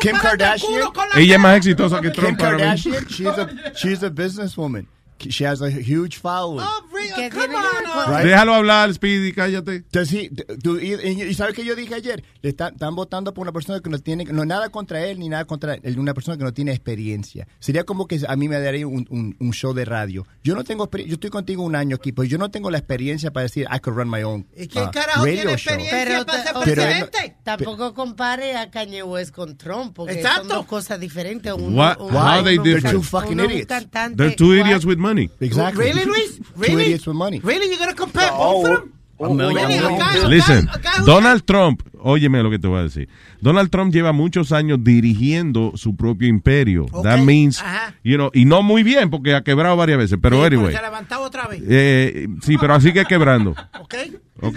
Kim 0.00 0.16
Kardashian. 0.16 0.82
Ella 1.16 1.34
es 1.34 1.40
más 1.40 1.56
exitosa 1.56 2.00
que 2.00 2.12
Kim 2.12 2.36
Trump 2.36 2.40
mismo. 2.40 2.58
Kardashian, 2.58 3.06
she's 3.08 3.26
a, 3.26 3.48
she's 3.74 4.02
a 4.02 4.10
businesswoman. 4.10 4.86
She 5.18 5.44
has 5.46 5.60
a 5.62 5.68
huge 5.70 6.18
following. 6.18 6.60
Oh, 6.66 6.86
really? 6.92 7.12
¿Qué 7.14 7.30
Come 7.30 7.54
on, 7.54 8.10
Right. 8.12 8.24
Déjalo 8.26 8.54
hablar, 8.54 8.92
Speedy, 8.94 9.32
cállate. 9.32 9.76
Entonces, 9.76 10.08
sí, 10.08 10.30
tú- 10.62 10.78
y, 10.78 10.94
y- 10.94 11.22
y 11.24 11.34
sabes 11.34 11.54
que 11.54 11.64
yo 11.64 11.74
dije 11.74 11.94
ayer, 11.94 12.22
le 12.42 12.50
están, 12.50 12.74
están 12.74 12.94
votando 12.94 13.34
por 13.34 13.42
una 13.42 13.52
persona 13.52 13.80
que 13.80 13.90
no 13.90 13.98
tiene, 13.98 14.24
no 14.24 14.44
nada 14.44 14.68
contra 14.70 15.04
él 15.04 15.18
ni 15.18 15.28
nada 15.28 15.44
contra 15.44 15.74
él, 15.74 15.98
una 15.98 16.14
persona 16.14 16.36
que 16.36 16.44
no 16.44 16.52
tiene 16.52 16.72
experiencia. 16.72 17.46
Sería 17.58 17.84
como 17.84 18.06
que 18.06 18.20
a 18.26 18.36
mí 18.36 18.48
me 18.48 18.60
daría 18.60 18.86
un, 18.86 19.06
un- 19.10 19.36
un 19.38 19.52
show 19.52 19.72
de 19.74 19.84
radio. 19.84 20.26
Yo 20.44 20.54
no 20.54 20.64
tengo, 20.64 20.88
yo 20.90 21.14
estoy 21.14 21.30
contigo 21.30 21.62
un 21.62 21.74
año 21.74 21.96
aquí, 21.96 22.12
pues 22.12 22.28
yo 22.28 22.38
no 22.38 22.50
tengo 22.50 22.70
la 22.70 22.78
experiencia 22.78 23.32
para 23.32 23.44
decir 23.44 23.66
I 23.74 23.78
could 23.80 23.96
run 23.96 24.08
my 24.10 24.22
own 24.22 24.46
¿Y 24.56 24.68
quién 24.68 24.84
uh, 24.84 24.90
carajo 24.90 25.24
radio 25.24 25.34
tiene 25.34 25.56
show. 25.58 25.74
experiencia 25.74 26.04
Pero 26.04 26.26
para 26.26 26.42
ser 26.44 26.52
ta- 26.52 26.60
Pero 26.64 26.82
presidente? 26.82 27.36
Tampoco 27.42 27.94
compare 27.94 28.56
a 28.56 28.70
Kanye 28.70 29.02
West 29.02 29.34
con 29.34 29.56
Trump, 29.56 29.94
porque 29.94 30.14
Exacto. 30.14 30.40
son 30.40 30.48
dos 30.48 30.66
cosas 30.66 31.00
diferentes. 31.00 31.52
Uno, 31.52 31.76
What- 31.76 31.96
uno- 32.00 32.18
how 32.18 32.44
they 32.44 32.54
uno- 32.58 32.62
different? 32.64 32.84
They're 32.84 32.92
two 32.98 33.02
fucking 33.02 33.40
idiots. 33.40 33.68
They're 34.16 34.36
two 34.36 34.52
idiots 34.54 34.84
with 34.84 34.96
money. 34.98 35.07
Exactly. 35.40 35.84
Really, 35.84 36.04
Luis? 36.04 36.36
Two 36.38 36.44
Really? 36.62 36.82
idiots 36.84 37.06
with 37.06 37.16
money. 37.16 37.40
Really? 37.42 37.68
You're 37.68 37.78
going 37.78 37.90
to 37.90 37.96
compare 37.96 38.30
No, 38.30 38.36
both 38.38 38.66
of 38.68 38.78
them? 38.80 38.92
A 39.20 40.28
Listen, 40.28 40.68
Donald 41.04 41.42
Trump, 41.44 41.82
óyeme 41.98 42.40
lo 42.40 42.50
que 42.50 42.58
te 42.60 42.68
voy 42.68 42.78
a 42.78 42.82
decir. 42.84 43.08
Donald 43.40 43.68
Trump 43.68 43.92
lleva 43.92 44.12
muchos 44.12 44.52
años 44.52 44.78
dirigiendo 44.84 45.72
su 45.74 45.96
propio 45.96 46.28
imperio. 46.28 46.86
Ok, 46.92 47.02
That 47.02 47.18
means, 47.22 47.60
ajá. 47.60 47.94
you 48.04 48.14
know, 48.14 48.30
y 48.32 48.44
no 48.44 48.62
muy 48.62 48.84
bien 48.84 49.10
porque 49.10 49.34
ha 49.34 49.42
quebrado 49.42 49.76
varias 49.76 49.98
veces, 49.98 50.18
pero 50.22 50.38
Sí, 50.38 50.46
anyway. 50.54 50.70
se 50.72 50.78
ha 50.78 50.82
levantado 50.82 51.22
otra 51.22 51.48
vez. 51.48 51.62
Eh, 51.68 52.28
sí, 52.42 52.56
pero 52.60 52.80
sigue 52.80 53.04
quebrando. 53.06 53.56
¿Ok? 53.80 53.94
Ok, 54.40 54.56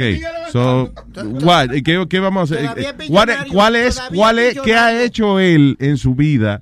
so, 0.51 0.93
what? 1.41 1.73
¿Y 1.73 1.81
¿Qué, 1.81 2.05
qué 2.07 2.19
vamos 2.19 2.51
a 2.51 2.53
hacer? 2.55 2.69
Es 2.77 3.09
¿Cuál 3.09 3.29
es, 3.75 3.99
cuál 4.13 4.37
es, 4.37 4.59
qué 4.63 4.75
ha 4.75 5.01
hecho 5.03 5.39
él 5.39 5.75
en 5.79 5.97
su 5.97 6.13
vida 6.13 6.61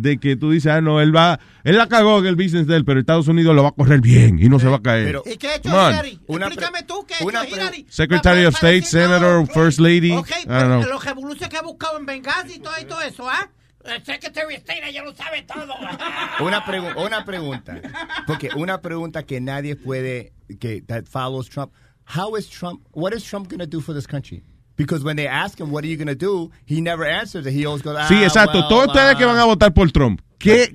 de 0.00 0.18
que 0.18 0.36
tú 0.36 0.50
dices, 0.50 0.70
ah, 0.72 0.80
no, 0.80 1.00
él 1.00 1.14
va, 1.14 1.38
él 1.64 1.76
la 1.76 1.88
cagó 1.88 2.18
en 2.20 2.26
el 2.26 2.36
business 2.36 2.66
de 2.66 2.76
él, 2.76 2.84
pero 2.84 3.00
Estados 3.00 3.28
Unidos 3.28 3.54
lo 3.54 3.62
va 3.62 3.70
a 3.70 3.72
correr 3.72 4.00
bien 4.00 4.38
y 4.38 4.48
no 4.48 4.58
se 4.58 4.68
va 4.68 4.76
a 4.76 4.82
caer. 4.82 5.06
Pero- 5.06 5.22
¿Y 5.26 5.36
qué 5.36 5.48
ha 5.48 5.56
hecho. 5.56 5.68
Hillary? 5.68 6.20
Una 6.26 6.46
Explícame 6.46 6.82
tú 6.84 7.04
qué 7.06 7.14
ha 7.14 7.18
hecho 7.18 7.54
Hillary. 7.56 7.86
Secretary 7.88 8.44
of 8.44 8.54
State, 8.54 8.82
Senator, 8.82 9.46
First 9.48 9.80
Lady, 9.80 10.12
Ok, 10.12 10.28
I 10.30 10.32
don't 10.34 10.46
pero 10.46 10.66
know. 10.80 10.82
los 10.90 11.04
revoluciones 11.04 11.48
que 11.48 11.56
ha 11.56 11.62
buscado 11.62 11.98
en 11.98 12.06
Benghazi 12.06 12.54
y 12.54 12.58
todo, 12.60 12.74
y 12.80 12.84
todo 12.84 13.00
eso, 13.02 13.28
¿ah? 13.28 13.50
El 13.84 14.04
Secretary 14.04 14.54
of 14.54 14.60
State 14.60 14.92
ya 14.92 15.02
lo 15.02 15.14
sabe 15.14 15.42
todo. 15.42 15.72
Una, 16.40 16.64
pregu- 16.64 16.94
una 17.06 17.24
pregunta, 17.24 17.80
porque 18.26 18.50
una 18.56 18.80
pregunta 18.80 19.22
que 19.24 19.40
nadie 19.40 19.76
puede, 19.76 20.32
que 20.60 20.82
that 20.82 21.04
follows 21.06 21.48
Trump. 21.48 21.72
How 22.16 22.36
is 22.36 22.48
Trump, 22.48 22.82
what 22.92 23.12
is 23.14 23.22
Trump 23.24 23.48
going 23.48 23.60
to 23.60 23.66
do 23.66 23.80
for 23.80 23.94
this 23.94 24.06
country? 24.06 24.42
Because 24.78 25.02
when 25.04 25.16
they 25.16 25.26
ask 25.26 25.58
him, 25.60 25.70
what 25.70 25.84
are 25.84 25.88
you 25.88 25.96
going 25.98 26.06
to 26.06 26.14
do? 26.14 26.50
He 26.64 26.80
never 26.80 27.04
answers 27.04 27.44
it. 27.46 27.52
He 27.52 27.66
always 27.66 27.82
goes, 27.82 27.98
Sí, 28.08 28.14
"Ah, 28.22 28.24
exacto. 28.26 28.60
well, 28.60 28.68
Todos 28.68 28.86
ustedes 28.88 29.14
ah." 29.14 29.18
que 29.18 29.24
van 29.26 29.36
a 29.36 29.44
votar 29.44 29.74
por 29.74 29.90
Trump, 29.90 30.20
¿qué, 30.38 30.72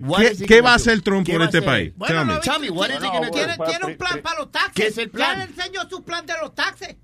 va 0.61 0.71
a 0.73 0.75
hacer 0.75 1.01
Trump 1.01 1.25
¿Qué 1.25 1.33
por 1.33 1.41
este 1.43 1.61
país? 1.61 1.93
Bueno, 1.95 2.13
Tell 2.19 2.25
me. 2.27 2.33
lo 2.35 2.39
Tell 2.41 2.59
me, 2.59 2.69
what 2.69 2.89
is 2.89 2.95
he 2.95 2.99
tiene, 2.99 3.15
gonna 3.17 3.27
do? 3.29 3.31
tiene, 3.33 3.55
tiene 3.65 3.85
un 3.85 3.97
plan 3.97 4.21
para 4.21 4.39
los 4.39 4.51
taxes. 4.51 4.73
¿Qué 4.75 4.87
es 4.87 4.97
el 4.97 5.09
plan? 5.09 5.39
Ya 5.39 5.45
le 5.45 5.51
enseñó 5.51 5.89
su 5.89 6.03
plan 6.03 6.25
de 6.25 6.33
los 6.41 6.53
taxes. 6.53 6.97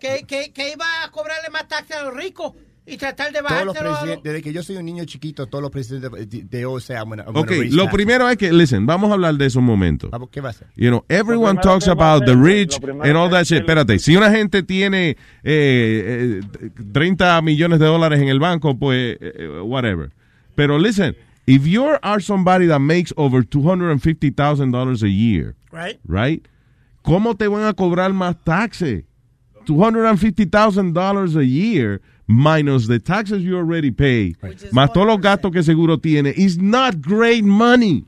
Que, 0.00 0.24
que, 0.26 0.52
que 0.52 0.72
iba 0.72 0.84
a 1.04 1.10
cobrarle 1.12 1.48
más 1.50 1.68
taxes 1.68 1.96
a 1.96 2.02
los 2.02 2.14
ricos 2.14 2.54
y 2.84 2.96
tratar 2.96 3.32
de 3.32 3.40
Todos 3.40 3.64
los 3.64 3.76
a 3.76 4.16
desde 4.22 4.42
que 4.42 4.52
yo 4.52 4.62
soy 4.62 4.76
un 4.76 4.84
niño 4.84 5.04
chiquito, 5.04 5.46
todos 5.46 5.62
los 5.62 5.70
presidentes 5.70 6.10
de, 6.50 6.64
gonna 6.64 7.24
Ok, 7.28 7.52
lo 7.70 7.88
primero 7.88 8.28
es 8.28 8.36
que, 8.36 8.52
listen, 8.52 8.86
vamos 8.86 9.10
a 9.10 9.14
hablar 9.14 9.34
de 9.36 9.46
eso 9.46 9.60
un 9.60 9.66
momento. 9.66 10.08
Vamos, 10.10 10.30
¿Qué 10.30 10.40
va 10.40 10.48
a 10.48 10.50
hacer? 10.50 10.66
You 10.74 10.88
know, 10.88 11.04
everyone 11.08 11.60
talks 11.60 11.86
about 11.86 12.24
the 12.24 12.34
rich 12.34 12.78
and 12.82 13.16
all 13.16 13.30
that 13.30 13.44
shit. 13.44 13.58
Espérate, 13.60 14.00
si 14.00 14.16
una 14.16 14.30
gente 14.30 14.64
tiene 14.64 15.10
eh, 15.44 16.40
eh, 16.54 16.70
30 16.92 17.40
millones 17.42 17.78
de 17.78 17.86
dólares 17.86 18.20
en 18.20 18.28
el 18.28 18.40
banco, 18.40 18.76
pues, 18.76 19.16
eh, 19.20 19.32
eh, 19.36 19.60
whatever. 19.60 20.10
Pero 20.56 20.76
listen, 20.76 21.14
if 21.46 21.64
you 21.64 21.84
are 22.02 22.20
somebody 22.20 22.66
that 22.66 22.80
makes 22.80 23.12
over 23.16 23.44
$250,000 23.44 25.02
a 25.02 25.08
year, 25.08 25.54
Right. 25.70 26.00
right? 26.04 26.46
¿Cómo 27.02 27.36
te 27.36 27.46
van 27.46 27.64
a 27.64 27.74
cobrar 27.74 28.12
más 28.12 28.36
taxes? 28.44 29.04
$250,000 29.66 31.36
a 31.36 31.44
year 31.44 32.00
minus 32.32 32.86
the 32.86 32.98
taxes 32.98 33.42
you 33.42 33.56
already 33.56 33.90
pay, 33.90 34.34
más 34.72 34.92
todos 34.92 35.06
los 35.06 35.20
gastos 35.20 35.52
que 35.52 35.62
seguro 35.62 35.98
tiene, 35.98 36.32
is 36.36 36.58
not 36.58 37.00
great 37.00 37.44
money. 37.44 38.04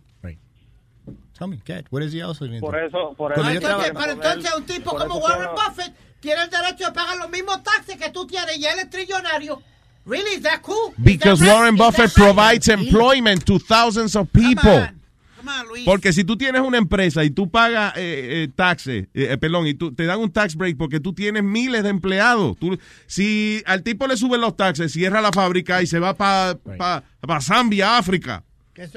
Tell 1.36 1.48
me, 1.48 1.56
Cat, 1.64 1.86
what 1.90 2.02
is 2.04 2.12
he 2.12 2.22
also 2.22 2.46
doing? 2.46 2.60
Por 2.60 2.78
eso, 2.78 3.12
por 3.16 3.32
eso. 3.32 3.42
yo 3.42 3.50
Entonces, 3.50 3.90
pero 3.92 4.12
entonces 4.12 4.54
un 4.56 4.64
tipo 4.64 4.90
por 4.92 5.00
como 5.00 5.18
Warren 5.18 5.48
estaba- 5.48 5.68
Buffett 5.68 5.92
tiene 6.20 6.42
el 6.44 6.48
derecho 6.48 6.86
de 6.86 6.92
pagar 6.92 7.16
los 7.16 7.28
mismos 7.28 7.60
taxes 7.64 7.96
que 7.96 8.08
tú 8.10 8.24
tienes 8.24 8.56
y 8.56 8.64
él 8.64 8.78
es 8.78 8.88
trillonario. 8.88 9.60
Really, 10.06 10.36
is 10.36 10.42
that 10.42 10.62
cool? 10.62 10.94
Because 10.96 11.40
that 11.40 11.46
right? 11.46 11.54
Warren 11.54 11.76
Buffett 11.76 12.16
right? 12.16 12.24
provides 12.24 12.68
employment 12.68 13.44
to 13.46 13.58
thousands 13.58 14.14
of 14.14 14.28
people. 14.32 14.86
Luis. 15.68 15.84
Porque 15.84 16.12
si 16.12 16.24
tú 16.24 16.36
tienes 16.36 16.62
una 16.62 16.78
empresa 16.78 17.22
y 17.24 17.30
tú 17.30 17.50
pagas 17.50 17.94
eh, 17.96 18.44
eh, 18.44 18.48
taxes, 18.54 19.04
eh, 19.14 19.28
eh, 19.32 19.38
perdón, 19.38 19.66
y 19.66 19.74
tú, 19.74 19.94
te 19.94 20.04
dan 20.06 20.20
un 20.20 20.32
tax 20.32 20.56
break 20.56 20.76
porque 20.76 21.00
tú 21.00 21.12
tienes 21.14 21.42
miles 21.44 21.82
de 21.82 21.88
empleados. 21.90 22.56
Tú- 22.58 22.78
si 23.06 23.62
al 23.66 23.82
tipo 23.82 24.06
le 24.06 24.16
suben 24.16 24.40
los 24.40 24.56
taxes, 24.56 24.92
cierra 24.92 25.20
la 25.20 25.32
fábrica 25.32 25.82
y 25.82 25.86
se 25.86 25.98
va 25.98 26.14
para 26.14 26.58
pa, 26.58 27.04
pa 27.20 27.40
Zambia, 27.40 27.98
África, 27.98 28.44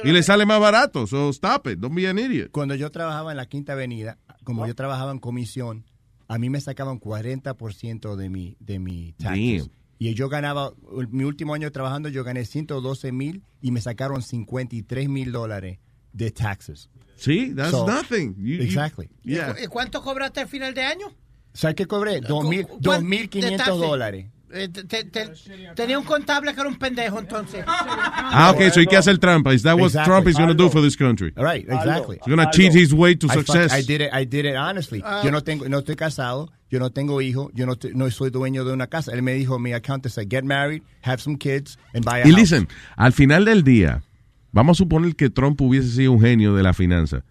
y 0.03 0.07
le 0.07 0.19
que- 0.19 0.23
sale 0.23 0.45
más 0.45 0.59
barato. 0.59 1.05
So 1.07 1.29
stop 1.29 1.67
it, 1.67 1.79
don't 1.79 1.95
be 1.95 2.07
an 2.07 2.17
idiot. 2.19 2.51
Cuando 2.51 2.75
yo 2.75 2.89
trabajaba 2.91 3.31
en 3.31 3.37
la 3.37 3.45
Quinta 3.47 3.73
Avenida, 3.73 4.17
como 4.43 4.65
yo 4.65 4.73
trabajaba 4.75 5.11
en 5.11 5.19
comisión, 5.19 5.85
a 6.29 6.37
mí 6.37 6.49
me 6.49 6.59
sacaban 6.61 6.99
40% 6.99 8.15
de 8.15 8.29
mi, 8.29 8.57
de 8.59 8.79
mi 8.79 9.13
taxes. 9.13 9.63
Damn. 9.63 9.71
Y 9.99 10.13
yo 10.13 10.29
ganaba, 10.29 10.73
mi 11.09 11.23
último 11.23 11.53
año 11.55 11.71
trabajando, 11.71 12.07
yo 12.09 12.23
gané 12.23 12.45
112 12.45 13.11
mil 13.11 13.41
y 13.61 13.71
me 13.71 13.81
sacaron 13.81 14.21
53 14.21 15.09
mil 15.09 15.31
dólares 15.31 15.79
de 16.17 16.31
taxes. 16.31 16.89
Sí, 17.15 17.53
that's 17.55 17.71
So, 17.71 17.85
nothing. 17.87 18.35
You- 18.37 18.57
you- 18.57 18.63
exactly. 18.63 19.09
yeah. 19.23 19.55
¿Y 19.61 19.67
cuánto 19.67 20.01
cobraste 20.01 20.39
al 20.41 20.47
final 20.47 20.73
de 20.73 20.83
año? 20.83 21.07
¿Sabes 21.53 21.75
qué 21.75 21.85
cobré? 21.85 22.21
Dos 22.21 22.45
mil- 22.45 22.65
¿Cu- 22.67 22.77
dos 22.79 22.95
cuán- 22.97 23.05
mil 23.07 23.21
de 23.23 23.27
quinientos 23.29 23.65
taxes? 23.65 23.77
dólares. 23.81 24.25
Eh, 24.53 24.69
te- 24.69 24.83
te- 24.85 25.03
te- 25.03 25.33
tenía 25.75 25.99
un 25.99 26.05
contable 26.05 26.53
que 26.53 26.59
era 26.61 26.69
un 26.69 26.77
pendejo 26.77 27.19
entonces. 27.19 27.65
Ah, 27.67 28.51
ok, 28.55 28.71
so 28.71 28.79
hay 28.79 28.85
que 28.87 28.95
hacer 28.95 29.17
trampa. 29.17 29.53
Is 29.53 29.63
that 29.63 29.75
what 29.75 29.87
Exactly. 29.87 30.09
Trump 30.11 30.27
is 30.29 30.35
going 30.37 30.47
to 30.47 30.53
do 30.53 30.69
for 30.69 30.81
this 30.81 30.95
country? 30.95 31.33
Right, 31.35 31.65
exactly. 31.67 32.17
He's 32.25 32.33
going 32.33 32.45
to 32.45 32.51
cheat 32.51 32.73
his 32.73 32.93
way 32.93 33.15
to 33.15 33.27
I 33.29 33.33
success. 33.33 33.73
I 33.73 33.81
did 33.81 34.01
it, 34.01 34.09
I 34.13 34.25
did 34.25 34.45
it 34.45 34.55
honestly. 34.55 35.01
Ah. 35.03 35.21
yo 35.23 35.31
no 35.31 35.41
tengo, 35.41 35.67
no 35.67 35.79
estoy 35.79 35.95
casado, 35.97 36.49
yo 36.69 36.79
no 36.79 36.91
tengo 36.91 37.19
hijo, 37.21 37.51
yo 37.53 37.65
no, 37.65 37.75
te- 37.75 37.91
no 37.93 38.09
soy 38.09 38.29
dueño 38.29 38.63
de 38.63 38.71
una 38.71 38.87
casa. 38.87 39.11
Él 39.11 39.21
me 39.21 39.33
dijo, 39.33 39.59
mi 39.59 39.73
accountant 39.73 40.13
said, 40.13 40.27
get 40.29 40.43
married, 40.45 40.81
have 41.01 41.19
some 41.21 41.37
kids, 41.37 41.77
and 41.93 42.05
buy 42.05 42.19
a 42.21 42.25
Y 42.27 42.31
house. 42.31 42.39
listen, 42.39 42.67
al 42.95 43.11
final 43.11 43.43
del 43.43 43.63
día, 43.63 44.01
vamos 44.51 44.77
a 44.77 44.79
suponer 44.79 45.15
que 45.15 45.29
Trump 45.29 45.59
hubiese 45.61 45.89
sido 45.89 46.11
un 46.13 46.21
genio 46.21 46.55
de 46.55 46.63
la 46.63 46.73
finanza. 46.73 47.23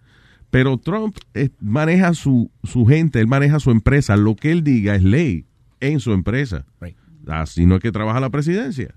Pero 0.49 0.77
Trump 0.77 1.17
eh, 1.33 1.49
maneja 1.59 2.13
su, 2.13 2.49
su 2.63 2.85
gente, 2.85 3.19
él 3.19 3.27
maneja 3.27 3.59
su 3.59 3.69
empresa. 3.71 4.15
Lo 4.15 4.35
que 4.35 4.51
él 4.51 4.63
diga 4.63 4.95
es 4.95 5.03
ley 5.03 5.45
en 5.81 5.99
su 5.99 6.13
empresa. 6.13 6.65
Así 7.27 7.65
no 7.65 7.75
es 7.75 7.81
que 7.81 7.91
trabaja 7.91 8.19
la 8.21 8.29
presidencia. 8.29 8.95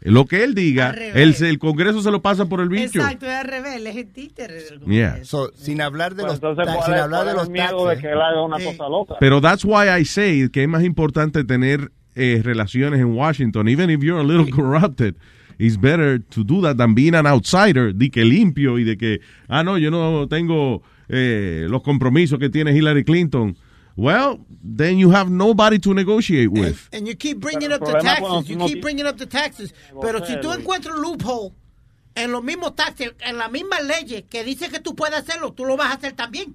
Lo 0.00 0.26
que 0.26 0.44
él 0.44 0.54
diga, 0.54 0.90
el, 0.90 1.34
el 1.42 1.58
Congreso 1.58 2.00
se 2.02 2.12
lo 2.12 2.22
pasa 2.22 2.46
por 2.48 2.60
el 2.60 2.68
bicho. 2.68 3.00
Exacto, 3.00 3.26
es 3.26 3.32
al 3.32 3.48
revés, 3.48 3.76
él 3.78 3.86
es 3.88 3.96
el 3.96 4.06
títere 4.12 4.54
del 4.62 4.80
Yeah. 4.86 5.24
So, 5.24 5.50
sin 5.56 5.80
hablar 5.80 6.14
de 6.14 6.22
Pues 6.22 6.34
los, 6.34 6.36
entonces, 6.36 6.66
ta- 6.66 6.74
¿cuál 6.74 6.84
sin 6.86 6.94
es- 6.94 7.00
hablar 7.00 7.26
de 7.26 7.32
los 7.34 7.48
de 7.48 7.98
que 8.00 8.06
él 8.12 8.20
haga 8.20 8.40
una 8.44 8.60
cosa 8.62 8.88
loca? 8.88 9.14
Pero 9.18 9.40
that's 9.40 9.64
why 9.64 9.88
I 10.00 10.04
say 10.04 10.48
que 10.50 10.62
es 10.62 10.68
más 10.68 10.84
importante 10.84 11.42
tener 11.42 11.90
eh, 12.14 12.40
relaciones 12.44 13.00
en 13.00 13.06
Washington, 13.06 13.68
even 13.68 13.90
if 13.90 14.00
you're 14.00 14.20
a 14.20 14.24
little 14.24 14.48
corrupted. 14.54 15.16
It's 15.58 15.76
better 15.76 16.18
to 16.18 16.44
do 16.44 16.60
that 16.62 16.76
than 16.76 16.94
being 16.94 17.14
an 17.14 17.26
outsider, 17.26 17.92
de 17.92 18.10
que 18.10 18.24
limpio 18.24 18.78
y 18.78 18.84
de 18.84 18.96
que, 18.96 19.20
ah, 19.48 19.62
no, 19.64 19.76
yo 19.76 19.90
no 19.90 20.28
tengo 20.28 20.82
eh, 21.08 21.66
los 21.68 21.82
compromisos 21.82 22.38
que 22.38 22.48
tiene 22.48 22.72
Hillary 22.72 23.04
Clinton. 23.04 23.56
Well, 23.96 24.38
then 24.62 24.98
you 24.98 25.10
have 25.10 25.28
nobody 25.28 25.80
to 25.80 25.92
negotiate 25.92 26.52
with. 26.52 26.88
And 26.92 27.08
you 27.08 27.16
keep 27.16 27.40
bringing 27.40 27.70
Pero 27.70 27.82
up 27.82 27.84
the 27.84 27.98
taxes, 27.98 28.48
you 28.48 28.54
no 28.54 28.68
keep 28.68 28.80
bringing 28.80 29.06
up 29.06 29.18
the 29.18 29.26
taxes. 29.26 29.74
Pero 30.00 30.24
si 30.24 30.36
tú 30.36 30.52
encuentras 30.52 30.94
un 30.94 31.02
loophole 31.02 31.52
en 32.14 32.30
los 32.30 32.44
mismos 32.44 32.76
taxes, 32.76 33.14
en 33.20 33.38
las 33.38 33.50
mismas 33.50 33.84
leyes 33.84 34.22
que 34.30 34.44
dice 34.44 34.68
que 34.68 34.78
tú 34.78 34.94
puedes 34.94 35.18
hacerlo, 35.18 35.52
tú 35.52 35.64
lo 35.64 35.76
vas 35.76 35.88
a 35.90 35.94
hacer 35.94 36.12
también. 36.12 36.54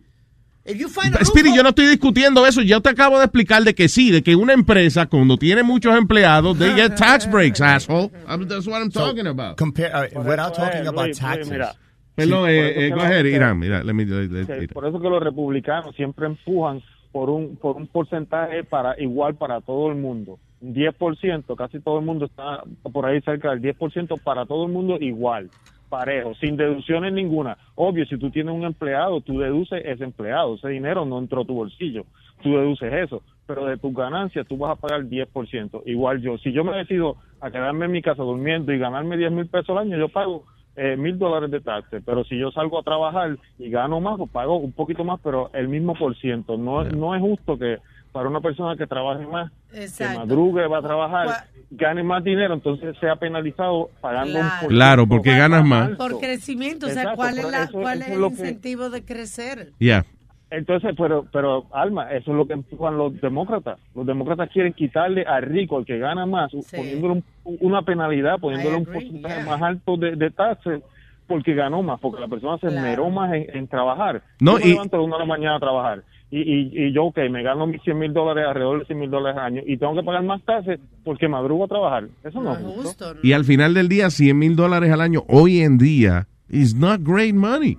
Loophole- 0.66 1.56
yo 1.56 1.62
no 1.64 1.70
estoy 1.70 1.88
discutiendo 1.88 2.46
eso. 2.48 2.62
Yo 2.62 2.80
te 2.82 2.90
acabo 2.90 3.18
de 3.18 3.26
explicar 3.26 3.64
de 3.64 3.76
que 3.76 3.90
sí, 3.90 4.12
de 4.12 4.24
que 4.24 4.36
una 4.36 4.54
empresa 4.54 5.08
cuando 5.08 5.38
tiene 5.38 5.62
muchos 5.64 5.94
empleados, 5.98 6.58
they 6.58 6.72
get 6.74 6.96
tax 6.96 7.30
breaks, 7.30 7.60
asshole. 7.62 8.10
That's 8.48 8.66
what 8.68 8.80
I'm 8.82 8.92
So, 8.92 9.08
talking 9.08 9.28
about. 9.28 9.58
Compare, 9.58 9.92
uh, 10.16 10.22
without 10.22 10.54
eso 10.54 10.62
talking 10.62 10.82
es, 10.82 10.88
about 10.88 11.06
Luis, 11.08 11.08
Luis, 11.08 11.20
taxes. 11.20 11.50
mira. 11.52 11.76
Perdón, 12.16 12.40
por 12.42 12.50
eh, 12.50 12.88
eh, 12.88 13.30
Irán. 13.36 13.60
Mira, 13.60 13.84
let 13.84 13.94
me- 13.94 14.06
let- 14.06 14.30
let- 14.30 14.44
Irán. 14.58 14.68
por 14.68 14.86
eso 14.88 15.00
que 15.02 15.10
los 15.10 15.22
republicanos 15.22 15.96
siempre 15.96 16.28
empujan 16.28 16.82
por 17.12 17.30
un 17.30 17.58
por 17.58 17.76
un 17.76 17.88
porcentaje 17.88 18.64
para 18.64 19.00
igual 19.02 19.36
para 19.36 19.62
todo 19.62 19.90
el 19.90 19.96
mundo. 19.98 20.40
Un 20.62 20.74
10%, 20.74 21.56
casi 21.58 21.80
todo 21.82 22.00
el 22.00 22.06
mundo 22.06 22.26
está 22.26 22.64
por 22.92 23.06
ahí 23.06 23.20
cerca 23.22 23.50
del 23.50 23.62
10% 23.62 24.18
para 24.24 24.46
todo 24.46 24.66
el 24.66 24.72
mundo 24.72 24.98
igual, 25.02 25.50
parejo, 25.94 26.34
sin 26.42 26.58
deducciones 26.58 27.14
ninguna. 27.14 27.56
Obvio, 27.76 28.04
si 28.08 28.18
tú 28.18 28.32
tienes 28.32 28.52
un 28.52 28.64
empleado, 28.64 29.22
tú 29.22 29.38
deduces 29.38 29.80
ese 29.86 30.04
empleado, 30.04 30.56
ese 30.56 30.70
dinero 30.70 31.06
no 31.06 31.20
entró 31.20 31.42
a 31.42 31.46
tu 31.46 31.54
bolsillo, 31.54 32.06
tú 32.42 32.58
deduces 32.58 32.92
eso, 32.92 33.22
pero 33.46 33.66
de 33.66 33.78
tus 33.78 33.94
ganancias 33.94 34.48
tú 34.48 34.58
vas 34.58 34.72
a 34.72 34.82
pagar 34.82 35.04
10%. 35.04 35.84
Igual 35.86 36.20
yo, 36.20 36.40
si 36.40 36.52
yo 36.52 36.64
me 36.64 36.76
decido 36.76 37.18
a 37.40 37.52
quedarme 37.52 37.86
en 37.86 37.92
mi 37.92 38.02
casa 38.02 38.24
durmiendo 38.24 38.74
y 38.74 38.80
ganarme 38.80 39.18
10 39.18 39.32
mil 39.34 39.46
pesos 39.46 39.70
al 39.70 39.84
año, 39.84 40.00
yo 40.00 40.10
pago 40.10 40.46
eh, 40.76 40.98
mil 40.98 41.20
dólares 41.20 41.52
de 41.52 41.62
taxes, 41.62 42.02
pero 42.04 42.24
si 42.24 42.40
yo 42.40 42.50
salgo 42.50 42.80
a 42.80 42.84
trabajar 42.84 43.38
y 43.60 43.70
gano 43.70 44.02
más, 44.02 44.18
pues 44.18 44.32
pago 44.32 44.58
un 44.58 44.72
poquito 44.72 45.04
más, 45.04 45.20
pero 45.24 45.52
el 45.54 45.68
mismo 45.68 45.94
por 45.94 46.16
ciento. 46.16 46.58
No, 46.58 46.84
no 46.86 47.14
es 47.14 47.22
justo 47.22 47.60
que 47.60 47.78
para 48.14 48.30
una 48.30 48.40
persona 48.40 48.78
que 48.78 48.88
trabaje 48.88 49.26
más, 49.26 49.52
que 49.72 50.06
madrugue, 50.16 50.68
va 50.68 50.78
a 50.78 50.82
trabajar, 50.82 51.28
gane 51.72 52.04
más 52.04 52.24
dinero, 52.24 52.54
entonces 52.54 52.96
sea 53.00 53.16
penalizado 53.18 53.90
pagando 54.00 54.40
un 54.40 54.46
por 54.62 54.70
Claro, 54.70 55.08
porque 55.08 55.36
ganas 55.36 55.66
más. 55.66 55.90
Por 55.98 56.20
crecimiento, 56.20 56.86
o 56.86 56.90
sea, 56.90 57.16
¿cuál 57.16 57.40
es, 57.40 57.52
la, 57.52 57.64
eso- 57.64 57.74
cuál 57.74 58.02
eso 58.02 58.12
es 58.12 58.16
el 58.16 58.22
que- 58.22 58.28
incentivo 58.28 58.90
de 58.92 59.04
crecer? 59.04 59.72
Yeah. 59.80 60.06
Entonces, 60.52 60.94
pero, 60.96 61.26
pero 61.34 61.66
Alma, 61.74 62.12
eso 62.12 62.30
es 62.30 62.38
lo 62.38 62.46
que 62.46 62.54
empujan 62.54 62.96
los 62.96 63.20
demócratas. 63.20 63.80
Los 63.96 64.06
demócratas 64.06 64.48
quieren 64.52 64.74
quitarle 64.74 65.24
al 65.24 65.42
rico, 65.42 65.78
al 65.78 65.86
que 65.86 65.98
gana 65.98 66.28
más, 66.28 66.52
poniéndole 66.70 67.14
un- 67.44 67.58
una 67.62 67.82
penalidad, 67.82 68.38
poniéndole 68.40 68.76
un 68.78 68.86
porcentaje 68.86 69.44
más 69.44 69.60
alto 69.60 69.98
de, 69.98 70.16
de 70.16 70.30
taxes 70.30 70.84
porque 71.26 71.56
ganó 71.56 71.82
más, 71.82 72.00
porque 72.00 72.22
la 72.22 72.28
persona 72.28 72.60
se 72.60 72.68
esmeró 72.68 73.10
más 73.10 73.34
en, 73.34 73.48
en 73.58 73.68
trabajar. 73.68 74.22
No, 74.40 74.58
me 74.60 74.68
y- 74.68 74.72
levanto 74.74 74.98
a 74.98 75.00
la 75.00 75.06
una 75.06 75.16
de 75.16 75.20
la 75.22 75.26
mañana 75.26 75.56
a 75.56 75.60
trabajar 75.60 76.04
y, 76.36 76.42
y, 76.42 76.88
y 76.88 76.94
yo, 76.94 77.06
ok, 77.06 77.18
me 77.30 77.44
gano 77.44 77.68
mis 77.68 77.82
100 77.84 77.98
mil 78.00 78.14
dólares, 78.14 78.46
alrededor 78.48 78.80
de 78.80 78.86
100 78.86 79.00
mil 79.00 79.10
dólares 79.12 79.38
al 79.38 79.46
año 79.46 79.62
y 79.66 79.78
tengo 79.78 79.94
que 79.96 80.04
pagar 80.04 80.24
más 80.24 80.42
taxes 80.44 80.80
porque 81.04 81.28
madrugo 81.28 81.66
a 81.66 81.68
trabajar. 81.68 82.06
Eso 82.24 82.42
no, 82.42 82.54
es 82.54 82.60
justo. 82.76 83.06
Y 83.22 83.34
al 83.34 83.44
final 83.44 83.74
del 83.74 83.88
día, 83.90 84.10
100 84.10 84.38
mil 84.40 84.56
dólares 84.56 84.92
al 84.92 85.02
año 85.02 85.24
hoy 85.28 85.60
en 85.62 85.78
día 85.78 86.28
is 86.50 86.76
not 86.76 87.02
great 87.04 87.36
money. 87.36 87.78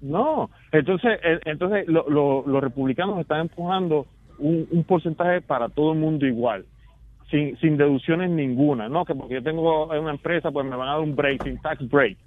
No, 0.00 0.50
entonces, 0.72 1.18
entonces 1.46 1.86
lo- 1.88 2.08
lo- 2.08 2.44
los 2.46 2.62
republicanos 2.62 3.18
están 3.20 3.40
empujando 3.42 4.06
un, 4.38 4.66
un 4.70 4.84
porcentaje 4.84 5.40
para 5.40 5.68
todo 5.68 5.92
el 5.92 5.98
mundo 5.98 6.26
igual, 6.26 6.64
sin, 7.30 7.56
sin 7.58 7.76
deducciones 7.76 8.30
ninguna, 8.30 8.88
no 8.88 9.04
que 9.04 9.14
porque 9.14 9.34
yo 9.34 9.42
tengo 9.42 9.86
una 9.86 10.10
empresa, 10.10 10.50
pues 10.50 10.66
me 10.66 10.76
van 10.76 10.88
a 10.88 10.92
dar 10.92 11.00
un 11.00 11.14
break, 11.16 11.42
sin 11.44 11.58
tax 11.60 11.88
break. 11.88 12.18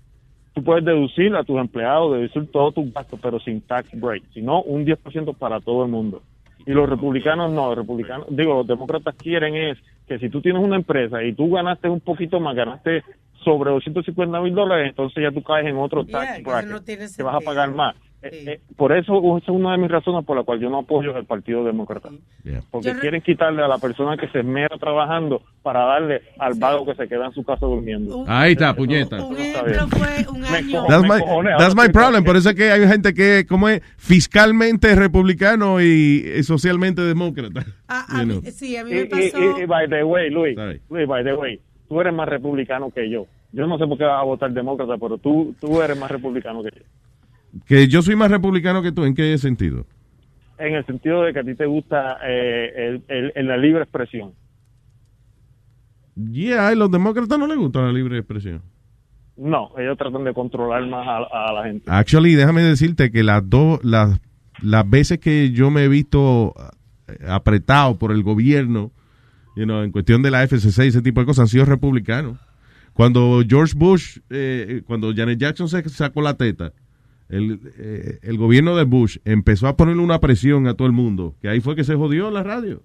Tú 0.58 0.64
puedes 0.64 0.84
deducir 0.84 1.36
a 1.36 1.44
tus 1.44 1.60
empleados, 1.60 2.14
deducir 2.14 2.52
todos 2.52 2.74
tus 2.74 2.92
gastos, 2.92 3.20
pero 3.22 3.40
sin 3.40 3.62
tax 3.62 3.92
break, 3.94 4.24
sino 4.34 4.64
un 4.64 4.88
10% 4.88 5.36
para 5.38 5.60
todo 5.60 5.86
el 5.86 5.92
mundo. 5.92 6.24
Y 6.66 6.72
los 6.72 6.90
republicanos 6.90 7.52
no, 7.52 7.68
los 7.68 7.78
republicanos, 7.78 8.26
digo, 8.32 8.56
los 8.56 8.66
demócratas 8.66 9.14
quieren 9.18 9.54
es 9.56 9.78
que 10.08 10.18
si 10.18 10.30
tú 10.30 10.42
tienes 10.42 10.64
una 10.64 10.76
empresa 10.76 11.22
y 11.22 11.34
tú 11.34 11.52
ganaste 11.52 11.88
un 11.88 12.00
poquito 12.00 12.40
más, 12.40 12.56
ganaste 12.56 13.04
sobre 13.44 13.70
250 13.70 14.42
mil 14.42 14.56
dólares, 14.56 14.90
entonces 14.90 15.22
ya 15.22 15.32
tú 15.32 15.44
caes 15.44 15.68
en 15.68 15.78
otro 15.78 16.04
Yeah, 16.04 16.22
tax 16.22 16.40
eso 16.40 16.50
bracket, 16.50 16.70
no 16.72 16.84
que 17.16 17.24
vas 17.24 17.36
a 17.36 17.42
pagar 17.42 17.70
más. 17.76 17.96
Eh, 18.24 18.44
eh, 18.48 18.60
por 18.76 18.92
eso 18.94 19.16
esa 19.38 19.46
es 19.46 19.50
una 19.56 19.74
de 19.74 19.78
mis 19.78 19.92
razones 19.92 20.26
por 20.26 20.36
la 20.36 20.44
cual 20.44 20.60
yo 20.60 20.70
no 20.72 20.80
apoyo 20.80 21.16
el 21.16 21.26
Partido 21.26 21.64
Demócrata. 21.64 22.10
Porque 22.72 22.88
Yo 22.94 23.00
quieren 23.00 23.22
quitarle 23.22 23.62
a 23.62 23.68
la 23.68 23.78
persona 23.78 24.18
que 24.18 24.28
se 24.30 24.40
esmera 24.40 24.76
trabajando 24.80 25.44
para 25.62 25.86
darle 25.86 26.22
al 26.40 26.56
vago 26.56 26.84
que 26.86 26.96
se 26.96 27.08
queda 27.08 27.28
en 27.28 27.32
su 27.34 27.44
casa 27.44 27.68
durmiendo. 27.68 28.24
Ahí 28.28 28.54
está, 28.54 28.74
puñeta. 28.76 29.24
Un 29.24 29.38
ejemplo 29.38 29.88
fue 29.90 30.26
un 30.32 30.44
año. 30.46 30.86
That's 30.88 31.04
my, 31.76 31.84
that's 31.84 31.90
problem. 31.92 32.24
Por 32.24 32.38
eso 32.38 32.50
es 32.50 32.56
que 32.56 32.72
hay 32.72 32.88
gente 32.88 33.14
que, 33.14 33.46
como 33.48 33.70
es, 33.70 33.82
fiscalmente 33.98 34.96
republicano 34.96 35.80
y 35.80 36.24
eh, 36.26 36.44
socialmente 36.44 37.02
demócrata. 37.04 37.66
Ah, 37.88 38.06
You 38.10 38.18
a 38.18 38.26
mí- 38.26 38.40
know. 38.42 38.52
sí, 38.52 38.76
a 38.78 38.84
mí 38.84 38.92
Y, 38.92 38.94
me 38.96 39.02
y- 39.02 39.06
pasó. 39.06 39.60
y- 39.60 39.62
y 39.62 39.66
by 39.66 39.88
the 39.90 40.04
way, 40.04 40.30
Luis, 40.32 40.58
Luis, 40.90 41.08
by 41.08 41.24
the 41.24 41.34
way, 41.36 41.60
tú 41.88 42.02
eres 42.02 42.14
más 42.14 42.28
republicano 42.28 42.90
que 42.90 43.10
yo. 43.10 43.28
Yo 43.52 43.66
no 43.68 43.78
sé 43.78 43.86
por 43.88 43.98
qué 43.98 44.04
vas 44.04 44.20
a 44.20 44.24
votar 44.26 44.52
demócrata, 44.52 44.98
pero 44.98 45.18
tú, 45.20 45.56
tú 45.62 45.82
eres 45.82 45.98
más 45.98 46.10
republicano 46.12 46.62
que 46.64 46.70
yo. 46.76 46.84
Que 47.66 47.88
yo 47.88 48.02
soy 48.02 48.16
más 48.16 48.30
republicano 48.32 48.82
que 48.82 48.92
tú, 48.92 49.04
¿en 49.06 49.14
qué 49.16 49.38
sentido? 49.38 49.86
En 50.60 50.74
el 50.76 50.86
sentido 50.86 51.24
de 51.24 51.34
que 51.34 51.40
a 51.40 51.44
ti 51.44 51.56
te 51.56 51.66
gusta 51.66 52.18
eh, 52.26 52.72
el, 52.76 53.04
el- 53.08 53.32
el- 53.36 53.48
la 53.48 53.58
libre 53.58 53.84
expresión. 53.84 54.34
Yeah, 56.32 56.70
a 56.70 56.76
los 56.76 56.90
demócratas 56.92 57.38
no 57.38 57.46
les 57.48 57.58
gusta 57.58 57.82
la 57.82 57.92
libre 57.92 58.18
expresión. 58.18 58.62
No, 59.38 59.70
ellos 59.78 59.98
tratan 60.00 60.24
de 60.24 60.34
controlar 60.34 60.86
más 60.88 61.08
a, 61.08 61.50
a 61.50 61.54
la 61.54 61.64
gente. 61.66 61.84
Actually, 61.88 62.34
déjame 62.34 62.62
decirte 62.64 63.12
que 63.12 63.24
las 63.24 63.48
dos, 63.48 63.84
las, 63.84 64.20
las 64.64 64.90
veces 64.90 65.20
que 65.20 65.52
yo 65.52 65.70
me 65.70 65.84
he 65.84 65.88
visto 65.88 66.56
eh, 67.08 67.18
apretado 67.28 68.00
por 68.00 68.12
el 68.12 68.24
gobierno, 68.24 68.92
you 69.56 69.66
know, 69.66 69.84
en 69.84 69.92
cuestión 69.92 70.24
de 70.24 70.32
la 70.32 70.42
FCC 70.48 70.86
y 70.86 70.88
ese 70.88 71.04
tipo 71.04 71.20
de 71.20 71.28
cosas, 71.28 71.44
han 71.44 71.48
sido 71.50 71.66
republicanos. 71.66 72.40
Cuando 72.94 73.44
George 73.48 73.74
Bush, 73.78 74.18
eh, 74.32 74.82
cuando 74.88 75.14
Janet 75.16 75.38
Jackson 75.38 75.70
se 75.70 75.88
sacó 75.90 76.24
la 76.24 76.34
teta, 76.34 76.74
el, 77.30 77.60
eh, 77.78 78.20
el 78.22 78.38
gobierno 78.38 78.76
de 78.76 78.84
Bush 78.84 79.18
empezó 79.26 79.68
a 79.68 79.76
ponerle 79.78 80.02
una 80.02 80.20
presión 80.20 80.68
a 80.68 80.74
todo 80.76 80.88
el 80.88 80.94
mundo, 80.94 81.36
que 81.42 81.50
ahí 81.50 81.60
fue 81.62 81.76
que 81.76 81.84
se 81.84 81.96
jodió 81.96 82.32
la 82.32 82.44
radio. 82.44 82.84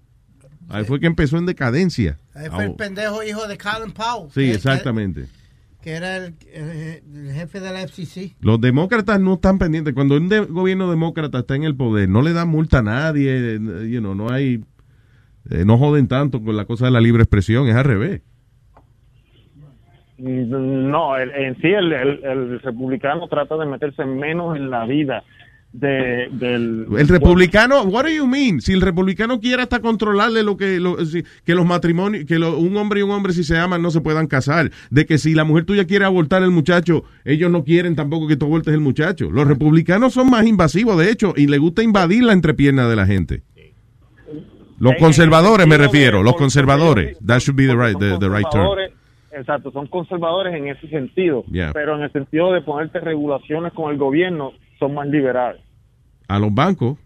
Ahí 0.69 0.85
fue 0.85 0.99
que 0.99 1.07
empezó 1.07 1.37
en 1.37 1.45
decadencia. 1.45 2.17
Ahí 2.33 2.49
fue 2.49 2.65
el 2.65 2.73
pendejo 2.75 3.21
hijo 3.23 3.47
de 3.47 3.57
Colin 3.57 3.91
Powell. 3.93 4.29
Sí, 4.29 4.41
que- 4.41 4.51
exactamente. 4.53 5.25
Que, 5.81 5.91
era 5.91 6.15
el, 6.15 6.35
el- 6.53 7.27
el 7.27 7.33
jefe 7.33 7.59
de 7.59 7.71
la 7.71 7.81
FCC. 7.81 8.35
Los 8.39 8.61
demócratas 8.61 9.19
no 9.19 9.33
están 9.33 9.59
pendientes. 9.59 9.93
Cuando 9.93 10.15
un 10.15 10.29
de- 10.29 10.39
gobierno 10.39 10.89
demócrata 10.89 11.39
está 11.39 11.55
en 11.57 11.63
el 11.63 11.75
poder, 11.75 12.07
no 12.07 12.21
le 12.21 12.31
dan 12.31 12.47
multa 12.47 12.79
a 12.79 12.81
nadie. 12.81 13.55
eh, 13.55 13.89
you 13.89 13.99
know, 13.99 14.15
no 14.15 14.29
hay. 14.31 14.63
eh, 15.49 15.65
no 15.65 15.77
joden 15.77 16.07
tanto 16.07 16.41
con 16.41 16.55
la 16.55 16.63
cosa 16.63 16.85
de 16.85 16.91
la 16.91 17.01
libre 17.01 17.23
expresión. 17.23 17.67
Es 17.67 17.75
al 17.75 17.83
revés. 17.83 18.21
No, 20.23 21.17
el- 21.17 21.31
en 21.31 21.55
sí 21.61 21.67
el, 21.67 21.91
el- 21.91 22.23
el 22.23 22.59
republicano 22.61 23.27
trata 23.27 23.57
de 23.57 23.65
meterse 23.65 24.05
menos 24.05 24.55
en 24.55 24.69
la 24.69 24.85
vida 24.85 25.23
de, 25.73 26.29
del... 26.31 26.85
El 26.97 27.07
republicano, 27.07 27.81
what 27.81 28.03
do 28.03 28.09
you 28.09 28.25
mean? 28.27 28.61
Si 28.61 28.71
el 28.73 28.79
republicano 28.81 29.39
quiere 29.41 29.63
hasta 29.63 29.79
controlarle 29.81 30.43
lo 30.43 30.55
que 30.55 30.79
lo- 30.79 31.03
si- 31.03 31.23
que 31.43 31.55
los 31.55 31.65
matrimonios, 31.65 32.23
que 32.25 32.39
lo- 32.39 32.57
un 32.57 32.77
hombre 32.77 33.01
y 33.01 33.03
un 33.03 33.11
hombre 33.11 33.33
si 33.33 33.43
se 33.43 33.57
aman 33.57 33.81
no 33.81 33.91
se 33.91 33.99
puedan 33.99 34.27
casar, 34.27 34.71
de 34.91 35.05
que 35.05 35.17
si 35.17 35.33
la 35.33 35.43
mujer 35.43 35.65
tuya 35.65 35.85
quiere 35.85 36.05
abortar 36.05 36.41
el 36.43 36.51
muchacho, 36.51 37.03
ellos 37.25 37.51
no 37.51 37.63
quieren 37.65 37.95
tampoco 37.95 38.27
que 38.27 38.37
tú 38.37 38.45
abortes 38.45 38.73
el 38.73 38.79
muchacho. 38.81 39.29
Los 39.31 39.45
republicanos 39.47 40.13
son 40.13 40.29
más 40.29 40.45
invasivos, 40.45 40.97
de 40.97 41.09
hecho, 41.11 41.33
y 41.35 41.47
les 41.47 41.59
gusta 41.59 41.83
invadir 41.83 42.23
la 42.23 42.33
entrepierna 42.33 42.87
de 42.87 42.95
la 42.95 43.05
gente. 43.05 43.41
Los 44.79 44.93
conservadores 44.99 45.67
me 45.67 45.77
refiero, 45.77 46.23
los 46.23 46.35
conservadores. 46.35 47.17
That 47.25 47.39
should 47.39 47.57
be 47.57 47.67
the 47.67 47.75
right, 47.75 47.97
the, 47.97 48.17
the 48.19 48.29
right 48.29 48.45
term. 48.51 48.67
Exacto, 49.35 49.71
son 49.71 49.87
conservadores 49.87 50.53
en 50.55 50.67
ese 50.67 50.87
sentido, 50.89 51.43
Yeah. 51.51 51.71
pero 51.73 51.95
en 51.95 52.03
el 52.03 52.11
sentido 52.11 52.51
de 52.53 52.61
ponerte 52.61 52.99
regulaciones 52.99 53.73
con 53.73 53.91
el 53.91 53.97
gobierno 53.97 54.51
son 54.79 54.93
más 54.93 55.07
liberales. 55.07 55.61
A 56.27 56.37
los 56.39 56.53
bancos. 56.53 56.97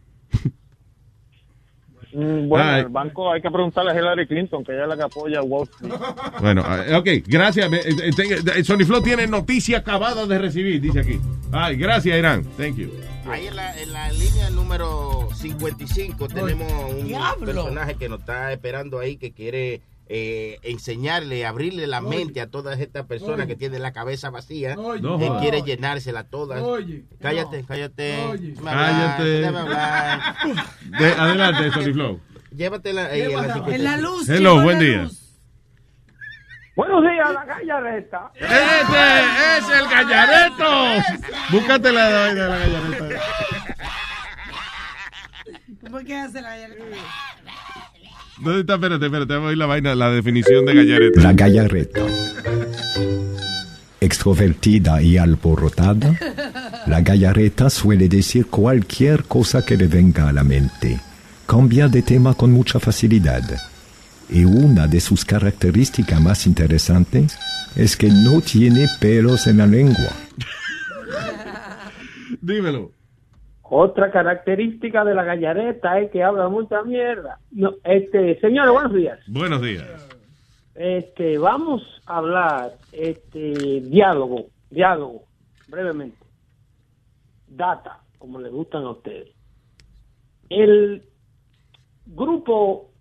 Mm, 2.14 2.48
Bueno, 2.48 2.70
Ay. 2.70 2.82
el 2.82 2.88
banco 2.88 3.32
hay 3.32 3.42
que 3.42 3.52
preguntarle 3.52 3.92
a 3.92 3.96
Hillary 3.96 4.28
Clinton, 4.28 4.64
que 4.64 4.72
ella 4.72 4.84
es 4.84 4.90
la 4.90 4.96
que 4.98 5.04
apoya 5.04 5.40
a 5.40 5.44
Wall 5.44 5.68
Street. 5.68 5.94
Bueno, 6.42 6.64
eh, 6.88 6.96
ok, 6.96 7.08
gracias. 7.28 7.72
Eh, 7.72 8.12
tenga- 8.16 8.64
Sony 8.64 8.86
Flow 8.86 9.02
tiene 9.02 9.28
noticia 9.28 9.80
acabada 9.80 10.26
de 10.26 10.38
recibir, 10.40 10.80
dice 10.82 11.02
aquí. 11.02 11.20
Ay, 11.52 11.76
gracias, 11.76 12.18
Irán. 12.18 12.44
Thank 12.58 12.78
you. 12.78 12.90
Ahí 13.30 13.48
en 13.48 13.56
la, 13.58 13.78
en 13.82 13.92
la 13.92 14.10
línea 14.14 14.50
número 14.52 15.28
55 15.34 16.28
tenemos 16.30 16.72
un 16.94 17.08
diablo! 17.08 17.46
personaje 17.46 17.96
que 17.96 18.08
nos 18.10 18.20
está 18.22 18.54
esperando 18.54 19.00
ahí 19.00 19.18
que 19.18 19.32
quiere 19.34 19.82
eh, 20.10 20.60
enseñarle, 20.64 21.46
abrirle 21.46 21.86
la 21.88 22.02
mente 22.02 22.40
a 22.42 22.48
todas 22.50 22.80
estas 22.80 23.06
personas 23.06 23.48
que 23.48 23.56
tienen 23.56 23.82
la 23.82 23.92
cabeza 23.94 24.30
vacía. 24.30 24.76
Oye. 24.78 25.02
No 25.02 25.40
quiere 25.40 25.62
llenársela 25.64 26.24
todas. 26.24 26.62
Oye. 26.62 27.04
Cállate, 27.22 27.64
cállate. 27.68 28.18
Oye. 28.26 28.54
Cállate. 28.64 29.24
De- 31.00 31.12
adelante, 31.14 31.72
Sony 31.72 31.94
Flow. 31.94 32.20
Llévatela 32.56 33.06
ahí 33.08 33.22
en 33.22 33.34
la 33.34 33.54
55. 33.54 33.72
En 33.72 33.84
la 33.84 33.98
luz. 33.98 34.30
Hello, 34.30 34.62
buen 34.62 34.80
día. 34.80 35.04
luz. 35.04 35.24
Buenos 36.76 37.02
días, 37.02 37.34
la 37.34 37.44
gallareta. 37.44 38.32
¡Este 38.36 39.58
es 39.58 39.70
el 39.80 39.88
gallareto! 39.90 41.04
Búscate 41.50 41.92
la 41.92 42.10
vaina 42.10 42.44
de 42.44 42.50
la 42.50 42.58
gallareta. 42.60 43.22
¿Por 45.90 46.06
qué 46.06 46.18
hace 46.18 46.42
la 46.42 46.50
gallareta? 46.50 46.86
¿Dónde 48.40 48.62
está? 48.62 48.76
Espérate, 48.76 49.06
espérate, 49.06 49.34
vamos 49.34 49.48
a 49.48 49.50
oír 49.50 49.58
la 49.58 49.66
vaina, 49.66 49.96
la 49.96 50.12
definición 50.12 50.66
de 50.66 50.76
gallareta. 50.76 51.22
La 51.22 51.34
gallareta. 51.34 52.02
Extrovertida 54.00 55.02
y 55.02 55.18
alborotada, 55.18 56.16
la 56.86 57.02
gallareta 57.02 57.70
suele 57.70 58.08
decir 58.08 58.46
cualquier 58.46 59.24
cosa 59.24 59.66
que 59.66 59.76
le 59.76 59.88
venga 59.88 60.30
a 60.30 60.34
la 60.34 60.44
mente. 60.44 61.00
Cambia 61.48 61.88
de 61.88 62.04
tema 62.04 62.36
con 62.36 62.52
mucha 62.52 62.80
facilidad. 62.80 63.44
Y 64.30 64.44
una 64.46 64.88
de 64.88 65.00
sus 65.00 65.26
características 65.26 66.22
más 66.22 66.46
interesantes 66.46 67.38
es 67.76 67.98
que 67.98 68.10
no 68.10 68.42
tiene 68.42 68.88
pelos 69.00 69.48
en 69.48 69.58
la 69.58 69.66
lengua. 69.66 70.12
Dímelo. 72.42 72.97
Otra 73.70 74.12
característica 74.12 75.04
de 75.04 75.14
la 75.14 75.24
gallareta 75.24 76.00
es 76.00 76.10
que 76.12 76.24
habla 76.24 76.48
mucha 76.48 76.84
mierda. 76.84 77.40
No, 77.52 77.74
este, 77.84 78.40
señores, 78.40 78.72
buenos 78.72 78.94
días. 78.94 79.20
Buenos 79.28 79.62
días. 79.62 80.08
Este, 80.76 81.38
vamos 81.38 81.82
a 82.06 82.18
hablar, 82.18 82.78
este, 82.94 83.82
diálogo, 83.82 84.46
diálogo, 84.70 85.24
brevemente. 85.68 86.18
Data, 87.48 88.00
como 88.20 88.40
les 88.40 88.52
gustan 88.52 88.84
a 88.84 88.92
ustedes. 88.92 89.30
El 90.50 91.04
grupo 92.06 92.92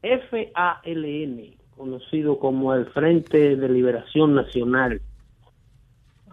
FALN, 0.00 1.56
conocido 1.76 2.38
como 2.38 2.72
el 2.72 2.86
Frente 2.86 3.56
de 3.56 3.68
Liberación 3.68 4.34
Nacional, 4.34 5.02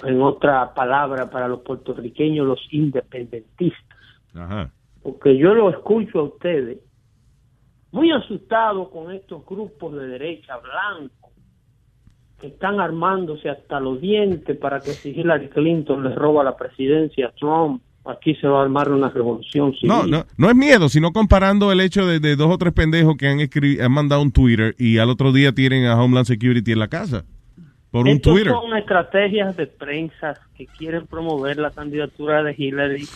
en 0.03 0.21
otra 0.21 0.73
palabra 0.73 1.29
para 1.29 1.47
los 1.47 1.61
puertorriqueños, 1.61 2.47
los 2.47 2.59
independentistas, 2.71 3.97
Ajá. 4.33 4.71
porque 5.01 5.37
yo 5.37 5.53
lo 5.53 5.69
escucho 5.69 6.19
a 6.19 6.23
ustedes 6.23 6.79
muy 7.91 8.11
asustados 8.11 8.89
con 8.89 9.11
estos 9.11 9.45
grupos 9.45 9.95
de 9.95 10.07
derecha 10.07 10.57
blanco 10.57 11.31
que 12.39 12.47
están 12.47 12.79
armándose 12.79 13.49
hasta 13.49 13.79
los 13.79 13.99
dientes 13.99 14.57
para 14.57 14.79
que 14.79 14.91
si 14.91 15.09
Hillary 15.09 15.49
Clinton 15.49 16.03
les 16.03 16.15
roba 16.15 16.43
la 16.43 16.55
presidencia 16.55 17.27
a 17.27 17.31
Trump, 17.31 17.81
aquí 18.05 18.35
se 18.35 18.47
va 18.47 18.61
a 18.61 18.63
armar 18.63 18.89
una 18.91 19.09
revolución 19.09 19.73
civil. 19.73 19.89
No, 19.89 20.05
no, 20.07 20.25
no 20.37 20.49
es 20.49 20.55
miedo, 20.55 20.87
sino 20.87 21.11
comparando 21.11 21.71
el 21.71 21.81
hecho 21.81 22.05
de, 22.05 22.19
de 22.19 22.35
dos 22.35 22.49
o 22.49 22.57
tres 22.57 22.73
pendejos 22.73 23.17
que 23.17 23.27
han, 23.27 23.39
han 23.39 23.91
mandado 23.91 24.21
un 24.21 24.31
Twitter 24.31 24.73
y 24.77 24.99
al 24.99 25.09
otro 25.09 25.33
día 25.33 25.51
tienen 25.51 25.85
a 25.85 26.01
Homeland 26.01 26.27
Security 26.27 26.71
en 26.71 26.79
la 26.79 26.87
casa. 26.87 27.25
Por 27.91 28.01
un 28.01 28.09
Estos 28.09 28.33
Twitter. 28.33 28.53
son 28.53 28.77
estrategias 28.77 29.57
de 29.57 29.67
prensa 29.67 30.35
que 30.55 30.67
quieren 30.67 31.07
promover 31.07 31.57
la 31.57 31.71
candidatura 31.71 32.43
de 32.43 32.53
Hillary, 32.55 33.07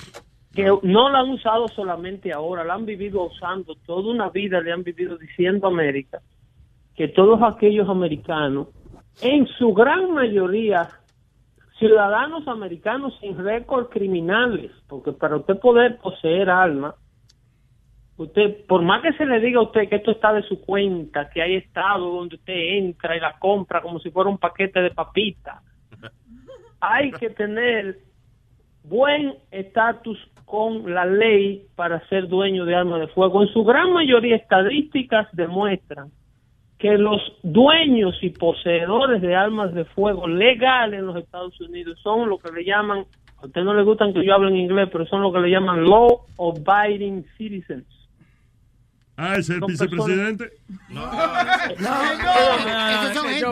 que 0.54 0.66
no 0.82 1.10
la 1.10 1.20
han 1.20 1.30
usado 1.30 1.68
solamente 1.68 2.32
ahora, 2.32 2.64
la 2.64 2.74
han 2.74 2.86
vivido 2.86 3.24
usando 3.24 3.76
toda 3.86 4.12
una 4.12 4.30
vida, 4.30 4.62
le 4.62 4.72
han 4.72 4.84
vivido 4.84 5.18
diciendo 5.18 5.68
a 5.68 5.70
América 5.70 6.22
que 6.96 7.08
todos 7.08 7.40
aquellos 7.42 7.90
americanos, 7.90 8.68
en 9.22 9.48
su 9.48 9.74
gran 9.74 10.12
mayoría, 10.12 10.90
ciudadanos 11.80 12.48
americanos 12.48 13.14
sin 13.20 13.38
récord 13.38 13.90
criminales, 13.90 14.72
porque 14.88 15.12
para 15.12 15.38
usted 15.38 15.60
poder 15.60 15.98
poseer 15.98 16.50
armas, 16.50 16.96
usted, 18.24 18.66
por 18.66 18.82
más 18.82 19.02
que 19.02 19.14
se 19.14 19.26
le 19.26 19.40
diga 19.40 19.60
a 19.60 19.64
usted 19.64 19.88
que 19.88 19.98
esto 19.98 20.12
está 20.12 20.34
de 20.34 20.44
su 20.44 20.62
cuenta, 20.62 21.30
que 21.30 21.42
hay 21.42 21.56
estado 21.56 22.10
donde 22.10 22.36
usted 22.36 22.54
entra 22.54 23.16
y 23.16 23.20
la 23.20 23.38
compra 23.40 23.82
como 23.82 24.00
si 24.00 24.10
fuera 24.12 24.30
un 24.30 24.38
paquete 24.38 24.82
de 24.82 24.92
papitas, 24.92 25.62
hay 26.80 27.12
que 27.12 27.30
tener 27.30 28.00
buen 28.84 29.36
estatus 29.52 30.20
con 30.46 30.94
la 30.94 31.06
ley 31.06 31.66
para 31.76 32.06
ser 32.10 32.28
dueño 32.28 32.66
de 32.66 32.76
armas 32.76 33.00
de 33.00 33.08
fuego. 33.08 33.42
En 33.42 33.50
su 33.50 33.64
gran 33.64 33.92
mayoría 33.94 34.36
estadísticas 34.36 35.28
demuestran 35.34 36.12
que 36.78 36.98
los 36.98 37.22
dueños 37.44 38.18
y 38.22 38.30
poseedores 38.30 39.22
de 39.22 39.36
armas 39.36 39.74
de 39.74 39.86
fuego 39.86 40.28
legales 40.28 41.00
en 41.00 41.06
los 41.06 41.16
Estados 41.16 41.60
Unidos 41.62 41.98
son 42.04 42.30
lo 42.30 42.38
que 42.38 42.52
le 42.52 42.66
llaman, 42.66 43.06
a 43.42 43.46
usted 43.46 43.64
no 43.64 43.74
le 43.74 43.84
gustan 43.84 44.14
que 44.14 44.26
yo 44.26 44.34
hable 44.34 44.50
en 44.50 44.58
inglés, 44.58 44.90
pero 44.92 45.06
son 45.06 45.22
lo 45.22 45.32
que 45.32 45.40
le 45.40 45.50
llaman 45.50 45.86
law 45.86 46.26
abiding 46.38 47.26
citizens. 47.38 47.93
Ah, 49.16 49.36
es 49.38 49.48
el 49.50 49.60
Son 49.60 49.68
vicepresidente. 49.68 50.54
Son 50.92 51.12
gente. 53.28 53.48
No, 53.48 53.52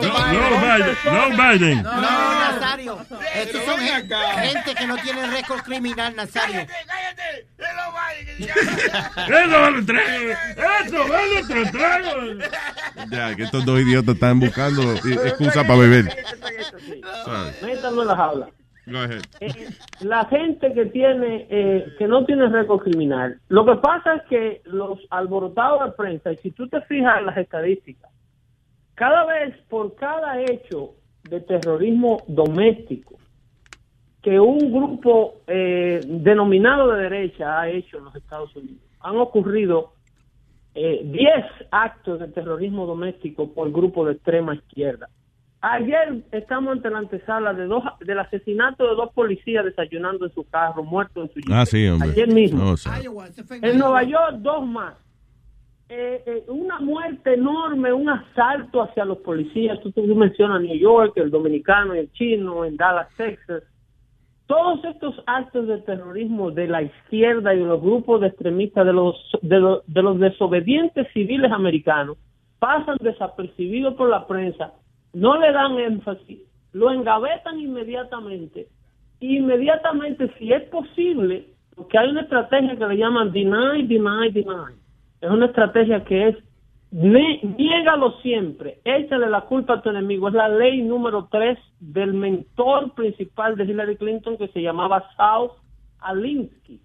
Biden. 0.60 0.96
No, 1.04 1.30
Biden. 1.30 1.82
No, 1.82 2.00
Nazario. 2.00 2.98
Estos 3.34 3.64
son 3.64 3.78
gente, 3.78 4.74
que 4.74 4.86
no 4.88 4.96
tiene 4.96 5.24
récord 5.28 5.60
criminal, 5.62 6.16
Nazario. 6.16 6.66
¡Eso 8.38 9.60
vale 9.60 9.82
tres! 9.82 10.38
¡Eso 10.84 11.08
vale 11.08 11.44
tres 11.46 11.70
tragos! 11.70 12.38
Ya, 13.10 13.34
que 13.36 13.44
estos 13.44 13.64
dos 13.64 13.80
idiotas 13.80 14.14
están 14.14 14.40
buscando 14.40 14.94
excusa 14.94 15.62
para 15.62 15.76
beber. 15.76 16.16
Métanlo 17.62 18.02
en 18.02 18.08
las 18.08 18.18
aulas. 18.18 18.48
Eh, 19.40 19.68
la 20.00 20.24
gente 20.24 20.72
que 20.72 20.86
tiene 20.86 21.46
eh, 21.48 21.86
que 21.98 22.08
no 22.08 22.24
tiene 22.24 22.48
récord 22.48 22.82
criminal 22.82 23.38
lo 23.48 23.64
que 23.64 23.76
pasa 23.76 24.16
es 24.16 24.22
que 24.24 24.62
los 24.64 24.98
alborotados 25.10 25.84
de 25.84 25.92
prensa 25.92 26.32
y 26.32 26.36
si 26.38 26.50
tú 26.50 26.68
te 26.68 26.80
fijas 26.82 27.20
en 27.20 27.26
las 27.26 27.36
estadísticas 27.36 28.10
cada 28.94 29.24
vez 29.24 29.56
por 29.68 29.94
cada 29.94 30.40
hecho 30.40 30.94
de 31.30 31.40
terrorismo 31.40 32.24
doméstico 32.26 33.12
que 34.22 34.38
un 34.38 34.72
grupo 34.72 35.42
eh, 35.48 36.00
denominado 36.06 36.92
de 36.92 37.02
derecha 37.02 37.60
ha 37.60 37.68
hecho 37.68 37.98
en 37.98 38.04
los 38.04 38.14
Estados 38.14 38.54
Unidos. 38.54 38.80
Han 39.00 39.16
ocurrido 39.16 39.94
eh, 40.74 41.00
10 41.04 41.68
actos 41.72 42.20
de 42.20 42.28
terrorismo 42.28 42.86
doméstico 42.86 43.52
por 43.52 43.70
grupo 43.72 44.06
de 44.06 44.12
extrema 44.12 44.54
izquierda. 44.54 45.08
Ayer 45.64 46.24
estamos 46.32 46.72
ante 46.72 46.90
la 46.90 46.98
antesala 46.98 47.54
de 47.54 47.66
dos, 47.66 47.84
del 48.00 48.18
asesinato 48.18 48.82
de 48.84 48.96
dos 48.96 49.12
policías 49.12 49.64
desayunando 49.64 50.26
en 50.26 50.34
su 50.34 50.42
carro, 50.50 50.82
muertos 50.82 51.30
en 51.36 51.44
su. 51.44 51.52
Ah, 51.52 51.64
sí, 51.64 51.86
hombre. 51.86 52.10
Ayer 52.10 52.34
mismo. 52.34 52.64
No. 52.64 52.74
En 53.62 53.78
Nueva 53.78 54.02
York, 54.02 54.38
dos 54.38 54.66
más. 54.66 54.94
Eh, 55.88 56.20
eh, 56.26 56.44
una 56.48 56.80
muerte 56.80 57.34
enorme, 57.34 57.92
un 57.92 58.08
asalto 58.08 58.82
hacia 58.82 59.04
los 59.04 59.18
policías. 59.18 59.80
Tú, 59.82 59.92
tú 59.92 60.02
mencionas 60.16 60.62
New 60.62 60.76
York, 60.76 61.12
el 61.16 61.30
dominicano 61.30 61.94
y 61.94 62.00
el 62.00 62.12
chino, 62.12 62.64
en 62.64 62.76
Dallas, 62.76 63.08
Texas. 63.16 63.62
Todos 64.46 64.84
estos 64.84 65.14
actos 65.26 65.68
de 65.68 65.78
terrorismo 65.82 66.50
de 66.50 66.66
la 66.66 66.82
izquierda 66.82 67.54
y 67.54 67.58
de 67.58 67.66
los 67.66 67.80
grupos 67.80 68.20
de 68.20 68.26
extremistas, 68.26 68.84
de 68.84 68.92
los, 68.92 69.14
de 69.42 69.60
los, 69.60 69.82
de 69.86 70.02
los 70.02 70.18
desobedientes 70.18 71.06
civiles 71.12 71.52
americanos, 71.52 72.18
pasan 72.58 72.96
desapercibidos 73.00 73.94
por 73.94 74.08
la 74.08 74.26
prensa, 74.26 74.72
no 75.12 75.38
le 75.38 75.52
dan 75.52 75.78
énfasis, 75.78 76.40
lo 76.72 76.90
engavetan 76.90 77.58
inmediatamente. 77.58 78.68
Inmediatamente, 79.20 80.30
si 80.38 80.52
es 80.52 80.62
posible, 80.64 81.46
porque 81.74 81.98
hay 81.98 82.10
una 82.10 82.22
estrategia 82.22 82.76
que 82.76 82.86
le 82.86 82.96
llaman 82.96 83.32
deny, 83.32 83.86
deny, 83.86 84.30
deny. 84.32 84.74
Es 85.20 85.30
una 85.30 85.46
estrategia 85.46 86.04
que 86.04 86.28
es 86.28 86.36
niégalo 86.92 88.20
siempre, 88.20 88.80
échale 88.84 89.28
la 89.30 89.42
culpa 89.42 89.74
a 89.74 89.82
tu 89.82 89.88
enemigo. 89.90 90.28
Es 90.28 90.34
la 90.34 90.48
ley 90.48 90.82
número 90.82 91.28
3 91.30 91.58
del 91.80 92.12
mentor 92.12 92.94
principal 92.94 93.56
de 93.56 93.64
Hillary 93.64 93.96
Clinton 93.96 94.36
que 94.36 94.48
se 94.48 94.60
llamaba 94.60 95.04
South 95.16 95.52
Alinsky. 96.00 96.80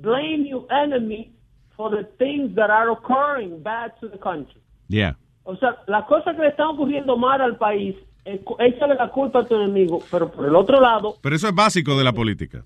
Blame 0.00 0.48
your 0.48 0.66
enemy 0.70 1.32
for 1.76 1.90
the 1.90 2.04
things 2.18 2.54
that 2.54 2.70
are 2.70 2.90
occurring 2.90 3.62
bad 3.62 3.92
to 4.00 4.08
the 4.08 4.18
country. 4.18 4.60
Yeah. 4.88 5.14
O 5.50 5.56
sea, 5.56 5.76
las 5.86 6.04
cosas 6.04 6.34
que 6.36 6.42
le 6.42 6.48
están 6.48 6.68
ocurriendo 6.68 7.16
mal 7.16 7.40
al 7.40 7.56
país, 7.56 7.96
eh, 8.24 8.42
échale 8.60 8.94
la 8.94 9.08
culpa 9.08 9.40
a 9.40 9.44
tu 9.46 9.54
enemigo, 9.56 10.00
pero 10.10 10.30
por 10.30 10.46
el 10.46 10.54
otro 10.54 10.80
lado, 10.80 11.14
Pero 11.22 11.34
eso 11.36 11.48
es 11.48 11.54
básico 11.54 11.96
de 11.96 12.04
la 12.04 12.12
política. 12.12 12.62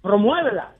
promuévela. 0.00 0.72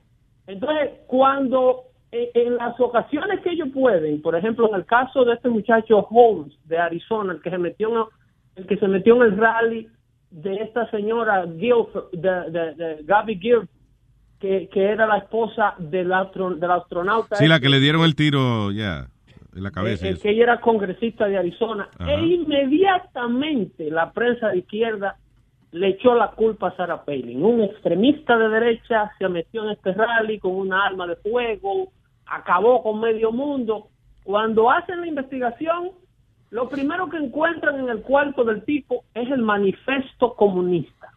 Entonces, 0.47 0.89
cuando 1.07 1.83
eh, 2.11 2.31
en 2.35 2.57
las 2.57 2.79
ocasiones 2.79 3.39
que 3.41 3.51
ellos 3.51 3.69
pueden, 3.73 4.21
por 4.21 4.35
ejemplo, 4.35 4.67
en 4.69 4.75
el 4.75 4.85
caso 4.85 5.23
de 5.25 5.33
este 5.33 5.49
muchacho 5.49 5.99
Holmes 6.09 6.53
de 6.65 6.77
Arizona, 6.77 7.33
el 7.33 7.41
que 7.41 7.49
se 7.49 7.57
metió 7.57 7.89
en, 7.89 8.05
el 8.55 8.67
que 8.67 8.77
se 8.77 8.87
metió 8.87 9.15
en 9.15 9.21
el 9.31 9.37
rally 9.37 9.87
de 10.31 10.55
esta 10.55 10.89
señora 10.91 11.45
Guilford, 11.45 12.11
de, 12.11 12.51
de, 12.51 12.73
de 12.75 13.03
Gabby 13.03 13.35
Guilford, 13.39 13.67
que, 14.39 14.67
que 14.73 14.83
era 14.83 15.07
la 15.07 15.17
esposa 15.19 15.75
del, 15.77 16.11
astro- 16.11 16.55
del 16.55 16.71
astronauta. 16.71 17.37
Sí, 17.37 17.47
la 17.47 17.55
este, 17.55 17.65
que 17.67 17.69
le 17.71 17.79
dieron 17.79 18.03
el 18.03 18.15
tiro, 18.15 18.71
ya, 18.71 19.07
en 19.55 19.63
la 19.63 19.71
cabeza. 19.71 20.07
y 20.07 20.11
eh, 20.11 20.17
que 20.21 20.29
ella 20.29 20.43
era 20.43 20.61
congresista 20.61 21.27
de 21.27 21.37
Arizona. 21.37 21.89
Ajá. 21.97 22.11
E 22.13 22.25
inmediatamente 22.25 23.89
la 23.89 24.11
prensa 24.11 24.49
de 24.49 24.59
izquierda 24.59 25.17
le 25.71 25.89
echó 25.89 26.13
la 26.15 26.31
culpa 26.31 26.69
a 26.69 26.75
Sarah 26.75 27.03
Palin. 27.03 27.43
Un 27.43 27.61
extremista 27.61 28.37
de 28.37 28.49
derecha 28.49 29.11
se 29.17 29.27
metió 29.27 29.63
en 29.63 29.71
este 29.71 29.93
rally 29.93 30.39
con 30.39 30.55
una 30.55 30.85
arma 30.85 31.07
de 31.07 31.15
fuego, 31.17 31.91
acabó 32.25 32.83
con 32.83 32.99
medio 32.99 33.31
mundo. 33.31 33.87
Cuando 34.23 34.69
hacen 34.69 35.01
la 35.01 35.07
investigación, 35.07 35.91
lo 36.51 36.69
primero 36.69 37.09
que 37.09 37.17
encuentran 37.17 37.79
en 37.79 37.89
el 37.89 38.01
cuarto 38.01 38.43
del 38.43 38.63
tipo 38.63 39.03
es 39.15 39.29
el 39.29 39.41
manifiesto 39.41 40.35
comunista. 40.35 41.09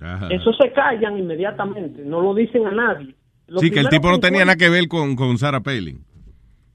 Ajá. 0.00 0.28
Eso 0.30 0.52
se 0.52 0.72
callan 0.72 1.18
inmediatamente, 1.18 2.04
no 2.04 2.20
lo 2.20 2.34
dicen 2.34 2.66
a 2.66 2.70
nadie. 2.70 3.14
Lo 3.48 3.58
Sí, 3.58 3.70
que 3.70 3.80
el 3.80 3.88
tipo 3.88 4.08
no 4.10 4.20
tenía 4.20 4.44
nada 4.44 4.56
que 4.56 4.68
ver 4.68 4.86
con, 4.86 5.16
con 5.16 5.36
Sarah 5.38 5.60
Palin. 5.60 6.04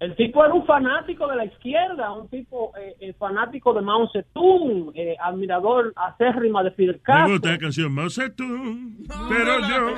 El 0.04 0.16
tipo 0.18 0.44
era 0.44 0.54
un 0.54 0.66
fanático 0.66 1.28
de 1.28 1.36
la 1.38 1.46
izquierda, 1.46 2.12
un 2.12 2.28
tipo 2.28 2.74
eh, 2.78 2.94
eh, 3.00 3.14
fanático 3.14 3.74
de 3.74 3.82
Mao 3.82 4.10
Zedong, 4.12 4.92
eh, 4.96 5.16
admirador 5.20 5.94
acérrima 5.96 6.62
de 6.62 6.72
Fidel 6.72 6.96
Me 6.96 7.02
Castro. 7.02 7.30
gusta 7.34 7.52
la 7.52 7.58
canción 7.58 7.94
Mao 7.94 8.10
Zedong, 8.10 8.98
pero 9.30 9.60
yo 9.62 9.96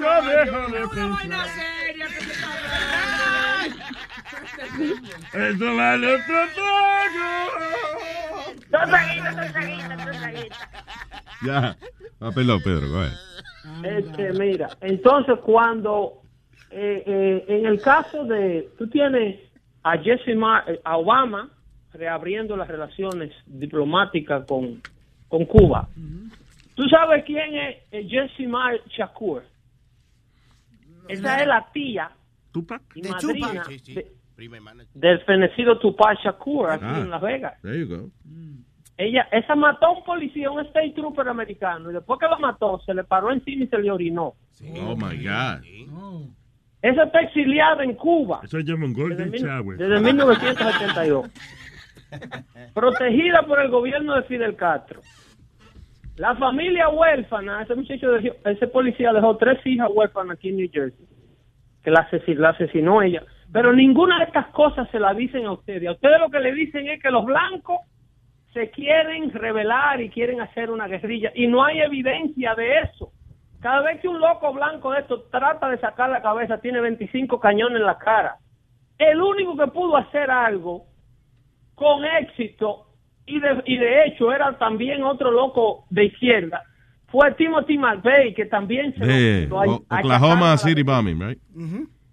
no 0.00 0.22
dejo 0.28 0.60
de 0.72 0.88
pensar. 0.94 1.42
Esto 5.34 5.76
vale 5.76 6.14
otro 6.14 6.36
trago. 6.54 7.18
Ya. 11.44 11.76
Ah, 12.20 12.30
perdón, 12.34 12.60
Pedro. 12.64 12.88
go 12.88 12.98
ahead. 13.00 13.12
Este, 13.84 14.32
mira, 14.32 14.70
entonces 14.80 15.38
cuando 15.44 16.22
eh, 16.70 17.02
eh, 17.06 17.44
en 17.48 17.66
el 17.66 17.80
caso 17.80 18.24
de, 18.24 18.68
tú 18.78 18.88
tienes 18.88 19.38
a 19.82 19.96
Jesse 19.98 20.36
Mar, 20.36 20.64
a 20.84 20.96
Obama 20.96 21.50
reabriendo 21.92 22.56
las 22.56 22.68
relaciones 22.68 23.32
diplomáticas 23.46 24.44
con, 24.46 24.80
con 25.28 25.44
Cuba. 25.46 25.88
¿Tú 26.74 26.84
sabes 26.88 27.24
quién 27.24 27.54
es 27.56 28.08
Jesse 28.08 28.46
Mar 28.48 28.80
Shakur? 28.88 29.42
Esa 31.08 31.40
es 31.40 31.46
la 31.46 31.66
tía 31.72 32.10
y 32.94 33.00
De 33.02 33.08
madrina 33.10 33.48
Tupac. 33.62 33.66
Sí, 33.68 33.78
sí. 33.78 33.94
de- 33.94 34.12
del 34.94 35.20
fenecido 35.22 35.78
Tupac 35.78 36.18
Shakur 36.22 36.70
aquí 36.70 36.84
Ah. 36.86 37.00
en 37.00 37.10
Las 37.10 37.20
Vegas. 37.22 37.60
There 37.62 37.78
you 37.80 37.88
go. 37.88 38.10
Ella, 38.96 39.28
esa 39.32 39.54
mató 39.54 39.86
a 39.86 39.90
un 39.98 40.04
policía, 40.04 40.50
un 40.50 40.60
state 40.66 40.90
trooper 40.92 41.28
americano, 41.28 41.90
y 41.90 41.94
después 41.94 42.18
que 42.18 42.26
lo 42.26 42.38
mató, 42.40 42.80
se 42.84 42.92
le 42.94 43.04
paró 43.04 43.30
encima 43.32 43.64
y 43.64 43.68
se 43.68 43.78
le 43.78 43.90
orinó. 43.92 44.34
Oh, 44.76 44.96
my 44.96 45.16
God. 45.24 45.62
Esa 46.80 47.04
está 47.04 47.20
exiliada 47.20 47.82
en 47.82 47.94
Cuba 47.94 48.40
Eso 48.44 48.58
se 48.58 48.64
llama 48.64 48.86
un 48.86 48.92
Golden 48.94 49.30
desde, 49.30 49.30
mil- 49.30 49.42
Shower. 49.42 49.76
desde 49.78 50.00
1982. 50.12 51.30
Protegida 52.74 53.42
por 53.42 53.60
el 53.60 53.68
gobierno 53.70 54.14
de 54.14 54.22
Fidel 54.24 54.56
Castro. 54.56 55.00
La 56.16 56.34
familia 56.36 56.88
huérfana, 56.88 57.62
ese 57.62 57.74
muchacho, 57.74 58.10
dejó- 58.12 58.36
ese 58.44 58.66
policía 58.68 59.12
dejó 59.12 59.36
tres 59.36 59.64
hijas 59.66 59.88
huérfanas 59.92 60.36
aquí 60.36 60.48
en 60.48 60.56
New 60.56 60.68
Jersey, 60.72 61.06
que 61.82 61.90
la, 61.90 62.08
asesi- 62.10 62.34
la 62.36 62.50
asesinó 62.50 63.02
ella. 63.02 63.22
Pero 63.52 63.72
ninguna 63.72 64.18
de 64.18 64.24
estas 64.24 64.46
cosas 64.48 64.88
se 64.90 64.98
la 64.98 65.14
dicen 65.14 65.46
a 65.46 65.52
ustedes. 65.52 65.88
A 65.88 65.92
ustedes 65.92 66.18
lo 66.20 66.28
que 66.30 66.40
le 66.40 66.52
dicen 66.52 66.88
es 66.88 67.00
que 67.02 67.10
los 67.10 67.24
blancos 67.24 67.78
se 68.52 68.70
quieren 68.70 69.30
rebelar 69.32 70.00
y 70.00 70.10
quieren 70.10 70.40
hacer 70.40 70.70
una 70.70 70.86
guerrilla. 70.88 71.30
Y 71.34 71.46
no 71.46 71.64
hay 71.64 71.80
evidencia 71.80 72.54
de 72.54 72.80
eso. 72.80 73.12
Cada 73.60 73.82
vez 73.82 74.00
que 74.00 74.08
un 74.08 74.20
loco 74.20 74.52
blanco 74.52 74.92
de 74.92 75.00
esto 75.00 75.22
trata 75.30 75.68
de 75.68 75.78
sacar 75.78 76.10
la 76.10 76.22
cabeza, 76.22 76.58
tiene 76.58 76.80
25 76.80 77.40
cañones 77.40 77.80
en 77.80 77.86
la 77.86 77.98
cara. 77.98 78.36
El 78.98 79.20
único 79.20 79.56
que 79.56 79.66
pudo 79.68 79.96
hacer 79.96 80.30
algo 80.30 80.84
con 81.74 82.04
éxito, 82.04 82.86
y 83.26 83.40
de, 83.40 83.62
y 83.66 83.76
de 83.76 84.04
hecho 84.04 84.32
era 84.32 84.56
también 84.58 85.02
otro 85.02 85.30
loco 85.30 85.84
de 85.90 86.06
izquierda, 86.06 86.62
fue 87.08 87.32
Timothy 87.32 87.78
McVeigh, 87.78 88.34
que 88.34 88.46
también 88.46 88.94
se 88.94 89.04
De 89.04 89.46
lo, 89.46 89.64
lo 89.64 89.74
Oklahoma 89.88 90.48
a 90.48 90.50
la 90.52 90.58
City 90.58 90.82
Bombing, 90.82 91.20
right? 91.20 91.38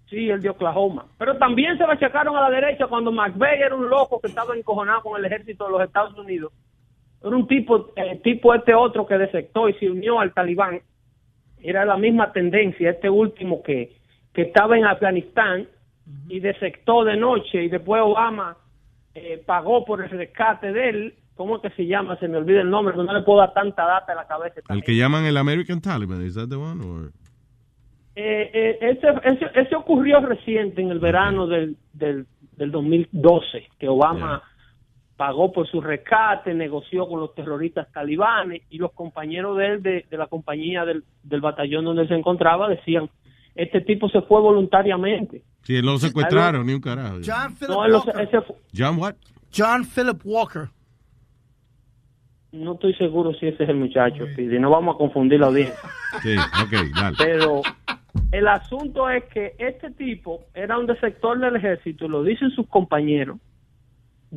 Sí, 0.08 0.30
el 0.30 0.40
de 0.40 0.50
Oklahoma. 0.50 1.06
Pero 1.18 1.36
también 1.36 1.76
se 1.76 1.84
lo 1.84 1.92
achacaron 1.92 2.36
a 2.36 2.42
la 2.42 2.50
derecha 2.50 2.86
cuando 2.86 3.12
McVeigh 3.12 3.60
era 3.60 3.74
un 3.74 3.88
loco 3.88 4.20
que 4.20 4.28
estaba 4.28 4.56
encojonado 4.56 5.02
con 5.02 5.18
el 5.18 5.24
ejército 5.26 5.66
de 5.66 5.72
los 5.72 5.82
Estados 5.82 6.16
Unidos. 6.16 6.52
Era 7.20 7.36
un 7.36 7.46
tipo, 7.46 7.92
eh, 7.96 8.20
tipo 8.22 8.54
este 8.54 8.72
otro 8.74 9.06
que 9.06 9.18
defectó 9.18 9.68
y 9.68 9.74
se 9.74 9.90
unió 9.90 10.20
al 10.20 10.32
talibán. 10.32 10.80
Era 11.68 11.84
la 11.84 11.96
misma 11.96 12.32
tendencia, 12.32 12.90
este 12.90 13.10
último 13.10 13.60
que, 13.60 13.96
que 14.32 14.42
estaba 14.42 14.78
en 14.78 14.84
Afganistán 14.84 15.66
y 16.28 16.38
defectó 16.38 17.02
de 17.02 17.16
noche 17.16 17.64
y 17.64 17.68
después 17.68 18.00
Obama 18.04 18.56
eh, 19.14 19.42
pagó 19.44 19.84
por 19.84 20.00
el 20.00 20.10
rescate 20.10 20.72
de 20.72 20.88
él. 20.88 21.14
¿Cómo 21.34 21.56
es 21.56 21.62
que 21.62 21.70
se 21.70 21.84
llama? 21.84 22.16
Se 22.18 22.28
me 22.28 22.38
olvida 22.38 22.60
el 22.60 22.70
nombre, 22.70 22.96
no 22.96 23.12
le 23.12 23.22
puedo 23.22 23.40
dar 23.40 23.52
tanta 23.52 23.84
data 23.84 24.12
en 24.12 24.16
la 24.16 24.28
cabeza. 24.28 24.60
El 24.68 24.84
que 24.84 24.94
llaman 24.94 25.24
el 25.24 25.36
American 25.36 25.80
Taliban, 25.80 26.24
¿is 26.24 26.34
that 26.34 26.48
the 26.48 26.54
one? 26.54 26.84
Or? 26.84 27.10
Eh, 28.14 28.50
eh, 28.54 28.78
ese, 28.80 29.08
ese, 29.24 29.50
ese 29.60 29.74
ocurrió 29.74 30.20
reciente 30.20 30.80
en 30.80 30.90
el 30.90 31.00
verano 31.00 31.48
del, 31.48 31.76
del, 31.92 32.26
del 32.52 32.70
2012, 32.70 33.66
que 33.76 33.88
Obama 33.88 34.40
pagó 35.16 35.50
por 35.52 35.66
su 35.68 35.80
rescate, 35.80 36.52
negoció 36.54 37.08
con 37.08 37.20
los 37.20 37.34
terroristas 37.34 37.90
talibanes 37.92 38.62
y 38.70 38.78
los 38.78 38.92
compañeros 38.92 39.56
de 39.56 39.66
él, 39.66 39.82
de, 39.82 40.04
de 40.10 40.16
la 40.18 40.26
compañía 40.26 40.84
del, 40.84 41.04
del 41.22 41.40
batallón 41.40 41.84
donde 41.86 42.02
él 42.02 42.08
se 42.08 42.14
encontraba, 42.14 42.68
decían, 42.68 43.08
este 43.54 43.80
tipo 43.80 44.08
se 44.10 44.20
fue 44.22 44.40
voluntariamente. 44.40 45.42
Sí, 45.62 45.80
lo 45.80 45.96
secuestraron, 45.98 46.66
ni 46.66 46.74
un 46.74 46.80
carajo. 46.80 47.16
John 47.24 47.54
Philip 47.56 47.70
No, 47.70 47.78
Walker. 47.78 48.28
John 48.76 48.98
what? 48.98 49.14
John 49.56 49.84
Philip 49.86 50.20
Walker. 50.24 50.68
no 52.52 52.74
estoy 52.74 52.94
seguro 52.94 53.32
si 53.34 53.46
ese 53.48 53.64
es 53.64 53.68
el 53.70 53.76
muchacho, 53.76 54.26
Speedy, 54.32 54.58
no 54.58 54.70
vamos 54.70 54.94
a 54.94 54.98
confundir 54.98 55.40
la 55.40 55.46
audiencia. 55.48 55.76
Sí, 56.22 56.36
ok, 56.36 56.94
dale. 56.94 57.16
Pero 57.18 57.62
el 58.32 58.48
asunto 58.48 59.08
es 59.10 59.24
que 59.24 59.54
este 59.58 59.90
tipo 59.92 60.44
era 60.54 60.78
un 60.78 60.86
defector 60.86 61.38
del 61.38 61.56
ejército, 61.56 62.08
lo 62.08 62.22
dicen 62.22 62.50
sus 62.50 62.66
compañeros, 62.68 63.38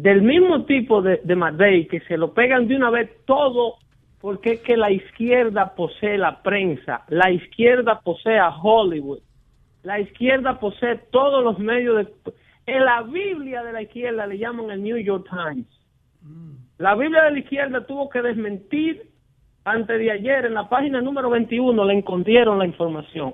del 0.02 0.22
mismo 0.22 0.64
tipo 0.64 1.02
de, 1.02 1.20
de 1.24 1.88
que 1.89 2.00
se 2.02 2.18
lo 2.18 2.34
pegan 2.34 2.68
de 2.68 2.76
una 2.76 2.89
vez 2.89 3.10
todo 3.26 3.76
porque 4.22 4.54
es 4.54 4.62
que 4.62 4.78
la 4.78 4.91
izquierda 4.91 5.76
posee 5.76 6.18
la 6.18 6.41
prensa, 6.41 7.04
la 7.10 7.32
izquierda 7.32 8.00
posee 8.02 8.39
a 8.39 8.50
Hollywood, 8.50 9.20
la 9.84 10.00
izquierda 10.00 10.60
posee 10.60 10.97
todos 11.12 11.43
los 11.43 11.60
medios 11.60 11.97
de... 11.97 12.34
En 12.66 12.86
la 12.86 13.02
Biblia 13.02 13.64
de 13.64 13.74
la 13.74 13.82
izquierda 13.82 14.28
le 14.28 14.38
llaman 14.38 14.72
el 14.72 14.84
New 14.84 14.97
York 14.97 15.28
Times. 15.30 15.68
La 16.78 16.95
Biblia 16.95 17.24
de 17.24 17.32
la 17.32 17.39
izquierda 17.39 17.86
tuvo 17.86 18.10
que 18.10 18.22
desmentir 18.22 19.10
antes 19.66 20.00
de 20.00 20.12
ayer, 20.12 20.45
en 20.45 20.54
la 20.54 20.70
página 20.70 21.02
número 21.02 21.30
21, 21.30 21.86
le 21.86 22.00
escondieron 22.00 22.60
la 22.60 22.66
información. 22.66 23.34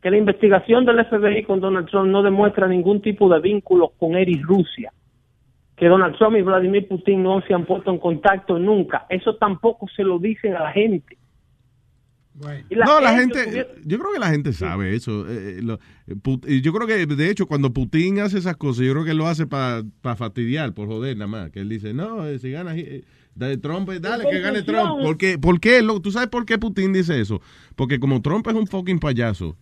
Que 0.00 0.10
la 0.10 0.16
investigación 0.16 0.84
del 0.84 1.04
FBI 1.04 1.42
con 1.44 1.60
Donald 1.60 1.88
Trump 1.88 2.08
no 2.08 2.22
demuestra 2.22 2.66
ningún 2.66 3.02
tipo 3.02 3.28
de 3.28 3.40
vínculo 3.40 3.92
con 3.98 4.16
él 4.16 4.28
y 4.30 4.40
Rusia. 4.40 4.92
Que 5.80 5.86
Donald 5.88 6.14
Trump 6.18 6.36
y 6.36 6.42
Vladimir 6.42 6.86
Putin 6.86 7.22
no 7.22 7.40
se 7.48 7.54
han 7.54 7.64
puesto 7.64 7.90
en 7.90 7.98
contacto 7.98 8.58
nunca. 8.58 9.06
Eso 9.08 9.34
tampoco 9.36 9.88
se 9.96 10.04
lo 10.04 10.18
dicen 10.18 10.54
a 10.54 10.64
la 10.64 10.72
gente. 10.72 11.16
No, 12.70 13.00
la 13.00 13.18
gente, 13.18 13.44
tuvieron- 13.44 13.72
yo 13.84 13.98
creo 13.98 14.12
que 14.12 14.18
la 14.18 14.30
gente 14.30 14.52
sabe 14.52 14.94
eso. 14.94 15.26
eh, 15.28 15.58
eh, 15.58 15.62
lo- 15.62 15.74
eh, 16.06 16.14
Put- 16.22 16.46
yo 16.46 16.72
creo 16.72 16.86
que, 16.86 17.04
de 17.06 17.30
hecho, 17.30 17.46
cuando 17.46 17.72
Putin 17.72 18.20
hace 18.20 18.38
esas 18.38 18.56
cosas, 18.56 18.84
yo 18.86 18.92
creo 18.92 19.04
que 19.04 19.12
lo 19.14 19.26
hace 19.26 19.46
para 19.46 19.82
fastidiar, 20.16 20.72
por 20.72 20.86
joder 20.86 21.16
nada 21.16 21.26
más. 21.28 21.50
Que 21.50 21.60
él 21.60 21.68
dice, 21.68 21.92
no, 21.92 22.26
eh, 22.26 22.38
si 22.38 22.50
gana 22.50 22.76
eh, 22.76 23.04
de 23.34 23.56
Trump, 23.58 23.88
dale, 23.90 24.24
que 24.30 24.40
gane 24.40 24.62
Trump. 24.62 24.78
confusión. 24.80 25.06
Porque, 25.06 25.38
¿Por 25.38 25.60
qué? 25.60 25.82
Lo- 25.82 26.00
¿Tú 26.00 26.10
sabes 26.12 26.28
por 26.28 26.46
qué 26.46 26.56
Putin 26.58 26.92
dice 26.92 27.20
eso? 27.20 27.40
Porque 27.76 27.98
como 28.00 28.22
Trump 28.22 28.46
es 28.48 28.54
un 28.54 28.66
fucking 28.66 29.00
payaso, 29.00 29.56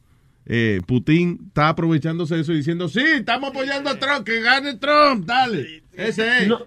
eh, 0.49 0.81
Putin 0.87 1.39
está 1.49 1.69
aprovechándose 1.69 2.35
de 2.37 2.41
eso 2.41 2.53
y 2.53 2.57
diciendo, 2.57 2.89
sí, 2.89 3.03
estamos 3.05 3.51
apoyando 3.51 3.91
a 3.91 3.99
Trump, 3.99 4.25
que 4.27 4.41
gane 4.41 4.77
Trump, 4.79 5.25
dale. 5.27 5.83
Ese 5.93 6.39
es. 6.45 6.49
No, 6.49 6.61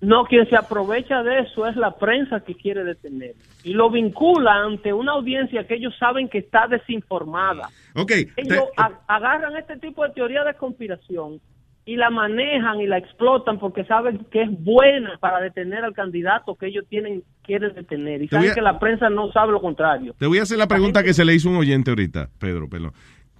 no, 0.00 0.24
quien 0.26 0.48
se 0.48 0.54
aprovecha 0.56 1.22
de 1.22 1.40
eso 1.40 1.66
es 1.66 1.74
la 1.76 1.96
prensa 1.96 2.40
que 2.40 2.54
quiere 2.54 2.84
detener. 2.84 3.32
Y 3.64 3.72
lo 3.72 3.90
vincula 3.90 4.52
ante 4.64 4.92
una 4.92 5.12
audiencia 5.12 5.66
que 5.66 5.74
ellos 5.74 5.94
saben 5.98 6.28
que 6.28 6.38
está 6.38 6.68
desinformada. 6.68 7.68
Ok, 7.94 8.12
Ellos 8.36 8.64
agarran 9.08 9.56
este 9.56 9.76
tipo 9.78 10.04
de 10.04 10.10
teoría 10.12 10.44
de 10.44 10.54
conspiración 10.54 11.40
y 11.88 11.96
la 11.96 12.10
manejan 12.10 12.80
y 12.80 12.86
la 12.86 12.98
explotan 12.98 13.58
porque 13.60 13.84
saben 13.84 14.18
que 14.30 14.42
es 14.42 14.50
buena 14.50 15.18
para 15.20 15.40
detener 15.40 15.84
al 15.84 15.94
candidato 15.94 16.54
que 16.56 16.66
ellos 16.66 16.84
tienen 16.88 17.22
quieren 17.42 17.74
detener. 17.74 18.22
Y 18.22 18.28
saben 18.28 18.50
a- 18.50 18.54
que 18.54 18.60
la 18.60 18.78
prensa 18.78 19.08
no 19.08 19.30
sabe 19.32 19.52
lo 19.52 19.60
contrario. 19.60 20.14
Te 20.18 20.26
voy 20.26 20.38
a 20.38 20.42
hacer 20.42 20.58
la 20.58 20.66
pregunta 20.66 21.02
que 21.04 21.14
se 21.14 21.24
le 21.24 21.34
hizo 21.34 21.48
un 21.48 21.56
oyente 21.56 21.90
ahorita, 21.90 22.28
Pedro 22.38 22.68
Pelón. 22.68 22.92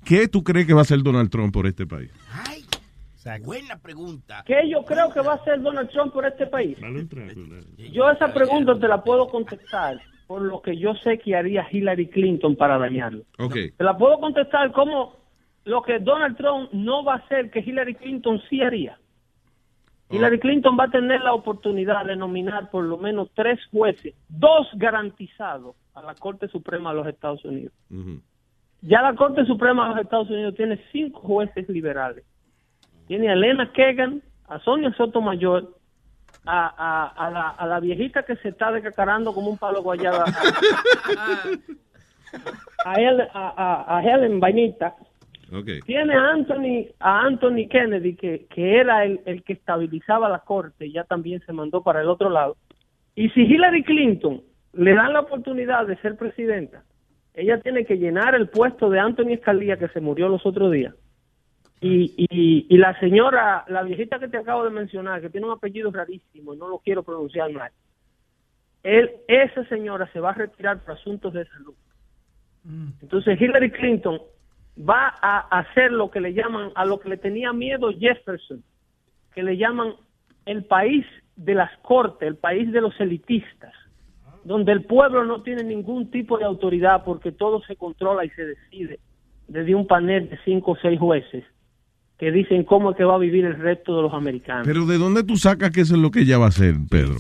¿Qué 0.07 0.29
tú 0.29 0.45
crees 0.45 0.67
que 0.67 0.73
va 0.73 0.81
a 0.81 0.83
hacer 0.83 1.03
Donald 1.03 1.31
Trump 1.31 1.53
por 1.53 1.67
este 1.67 1.85
país? 1.85 2.13
Buena 3.45 3.77
pregunta. 3.77 4.45
¿Qué 4.47 4.69
yo 4.71 4.85
creo 4.85 5.13
que 5.13 5.21
va 5.21 5.33
a 5.33 5.35
hacer 5.35 5.61
Donald 5.61 5.91
Trump 5.91 6.13
por 6.13 6.25
este 6.25 6.47
país? 6.47 6.79
Yo 7.93 8.09
esa 8.09 8.33
pregunta 8.33 8.79
te 8.79 8.87
la 8.87 9.03
puedo 9.03 9.27
contestar 9.27 10.01
por 10.29 10.43
lo 10.43 10.63
que 10.63 10.77
yo 10.77 10.95
sé 10.95 11.19
que 11.19 11.35
haría 11.35 11.67
Hillary 11.69 12.09
Clinton 12.09 12.55
para 12.55 12.79
dañarlo. 12.79 13.25
Ok. 13.39 13.55
Te 13.77 13.85
la 13.85 13.99
puedo 13.99 14.21
contestar 14.21 14.71
como 14.73 15.17
lo 15.65 15.83
que 15.83 15.99
Donald 15.99 16.37
Trump 16.37 16.71
no 16.73 17.05
va 17.05 17.15
a 17.15 17.17
hacer 17.19 17.51
que 17.51 17.59
Hillary 17.59 17.97
Clinton 17.97 18.41
sí 18.49 18.63
haría. 18.63 18.99
Hillary 20.09 20.39
Clinton 20.39 20.77
va 20.79 20.85
a 20.85 20.91
tener 20.91 21.21
la 21.23 21.35
oportunidad 21.35 22.05
de 22.07 22.15
nominar 22.15 22.71
por 22.71 22.85
lo 22.85 22.97
menos 22.97 23.29
tres 23.35 23.59
jueces, 23.73 24.15
dos 24.29 24.69
garantizados 24.75 25.75
a 25.95 26.03
la 26.03 26.15
Corte 26.15 26.47
Suprema 26.47 26.91
de 26.91 26.97
los 26.97 27.09
Estados 27.09 27.45
Unidos. 27.45 27.73
Ya 28.83 29.03
la 29.03 29.15
Corte 29.15 29.45
Suprema 29.47 29.89
de 29.89 29.95
los 29.97 30.05
Estados 30.05 30.31
Unidos 30.31 30.55
tiene 30.55 30.79
cinco 30.93 31.21
jueces 31.21 31.69
liberales. 31.69 32.25
Tiene 33.09 33.29
a 33.31 33.33
Elena 33.35 33.71
Kagan, 33.73 34.23
a 34.49 34.59
Sonia 34.61 34.93
Sotomayor, 34.97 35.75
a, 36.45 36.67
a, 36.77 37.27
a, 37.27 37.31
la, 37.31 37.49
a 37.51 37.67
la 37.67 37.81
viejita 37.81 38.23
que 38.25 38.37
se 38.37 38.51
está 38.51 38.71
decacarando 38.71 39.33
como 39.35 39.51
un 39.51 39.59
palo 39.59 39.83
guayaba, 39.83 40.25
a, 41.17 41.43
a, 42.85 42.95
él- 43.01 43.29
a, 43.33 43.49
a- 43.57 43.99
a 43.99 44.03
Helen 44.03 44.39
Vainita, 44.41 44.95
Ok. 45.53 45.69
tiene 45.87 46.15
a 46.15 46.31
Anthony, 46.31 46.87
a 47.01 47.21
Anthony 47.23 47.69
Kennedy, 47.69 48.15
que, 48.17 48.47
que 48.47 48.79
era 48.79 49.05
el, 49.05 49.21
el 49.27 49.43
que 49.43 49.55
estabilizaba 49.55 50.29
la 50.29 50.41
corte, 50.41 50.91
ya 50.91 51.05
también 51.05 51.41
se 51.47 51.53
mandó 51.53 51.83
para 51.83 52.01
el 52.01 52.09
otro 52.09 52.31
lado. 52.31 52.57
Y 53.15 53.29
si 53.31 53.43
Hillary 53.43 53.83
Clinton 53.85 54.43
le 54.75 54.95
dan 54.95 55.13
la 55.15 55.21
oportunidad 55.21 55.87
de 55.87 55.97
ser 55.99 56.17
presidenta, 56.17 56.83
ella 57.37 57.61
tiene 57.61 57.85
que 57.85 57.99
llenar 57.99 58.35
el 58.35 58.49
puesto 58.49 58.89
de 58.89 58.99
Anthony 58.99 59.35
Escalía, 59.35 59.77
que 59.77 59.89
se 59.89 60.01
murió 60.01 60.29
los 60.29 60.45
otros 60.47 60.73
días. 60.73 60.95
Y, 61.83 62.15
y, 62.17 62.67
y 62.69 62.79
la 62.79 62.99
señora, 62.99 63.65
la 63.69 63.83
viejita 63.83 64.19
que 64.19 64.29
te 64.29 64.39
acabo 64.39 64.65
de 64.65 64.71
mencionar, 64.71 65.21
que 65.21 65.29
tiene 65.29 65.47
un 65.47 65.53
apellido 65.53 65.93
rarísimo 65.93 66.55
y 66.55 66.57
no 66.57 66.67
lo 66.67 66.79
quiero 66.79 67.03
pronunciar 67.03 67.53
mal, 67.53 67.71
él, 68.83 69.11
esa 69.29 69.65
señora 69.67 70.11
se 70.13 70.21
va 70.21 70.31
a 70.31 70.35
retirar 70.35 70.83
por 70.83 70.95
asuntos 70.95 71.35
de 71.35 71.45
salud. 71.47 71.75
Entonces 73.03 73.41
Hillary 73.41 73.71
Clinton 73.71 74.19
va 74.79 75.15
a 75.21 75.41
hacer 75.59 75.93
lo 75.93 76.11
que 76.11 76.21
le 76.21 76.33
llaman, 76.33 76.73
a 76.75 76.85
lo 76.85 76.99
que 76.99 77.11
le 77.11 77.17
tenía 77.19 77.53
miedo 77.53 77.93
Jefferson, 77.93 78.65
que 79.35 79.43
le 79.43 79.57
llaman 79.57 79.95
el 80.47 80.65
país 80.65 81.05
de 81.37 81.55
las 81.55 81.77
cortes, 81.81 82.27
el 82.27 82.37
país 82.37 82.73
de 82.73 82.81
los 82.81 82.99
elitistas, 82.99 83.75
donde 84.47 84.73
el 84.73 84.85
pueblo 84.85 85.25
no 85.25 85.43
tiene 85.43 85.65
ningún 85.65 86.11
tipo 86.11 86.39
de 86.39 86.45
autoridad 86.45 87.03
porque 87.05 87.33
todo 87.33 87.61
se 87.67 87.75
controla 87.77 88.25
y 88.25 88.31
se 88.31 88.45
decide 88.45 89.01
desde 89.49 89.75
un 89.75 89.87
panel 89.87 90.29
de 90.31 90.39
cinco 90.45 90.73
o 90.73 90.77
seis 90.81 90.99
jueces 90.99 91.45
que 92.19 92.31
dicen 92.31 92.65
cómo 92.65 92.93
es 92.93 92.97
que 92.97 93.05
va 93.05 93.17
a 93.17 93.19
vivir 93.19 93.45
el 93.45 93.59
resto 93.59 93.97
de 93.97 94.03
los 94.03 94.15
americanos. 94.15 94.67
Pero 94.67 94.87
¿de 94.87 94.99
dónde 94.99 95.23
tú 95.25 95.37
sacas 95.37 95.71
que 95.71 95.83
eso 95.83 95.95
es 95.97 96.01
lo 96.01 96.11
que 96.11 96.21
ella 96.21 96.39
va 96.39 96.47
a 96.47 96.49
hacer, 96.49 96.75
Pedro? 96.89 97.17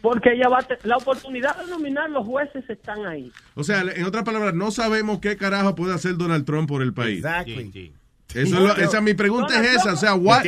Porque 0.00 0.32
ella 0.32 0.48
va 0.48 0.58
a 0.58 0.66
la 0.84 0.96
oportunidad 0.96 1.56
de 1.62 1.70
nominar 1.70 2.08
los 2.08 2.26
jueces 2.26 2.64
están 2.70 3.04
ahí. 3.06 3.30
O 3.54 3.62
sea, 3.64 3.82
en 3.82 4.04
otras 4.04 4.24
palabras, 4.24 4.54
no 4.54 4.70
sabemos 4.70 5.18
qué 5.18 5.36
carajo 5.36 5.74
puede 5.74 5.92
hacer 5.94 6.16
Donald 6.16 6.46
Trump 6.46 6.68
por 6.68 6.80
el 6.80 6.94
país. 6.94 7.18
Exactly. 7.18 7.92
Eso 8.34 8.42
es 8.42 8.50
lo- 8.52 8.76
esa 8.76 9.00
mi 9.00 9.14
pregunta 9.14 9.60
es 9.60 9.76
esa, 9.76 9.92
o 9.94 9.96
sea, 9.96 10.14
what, 10.14 10.42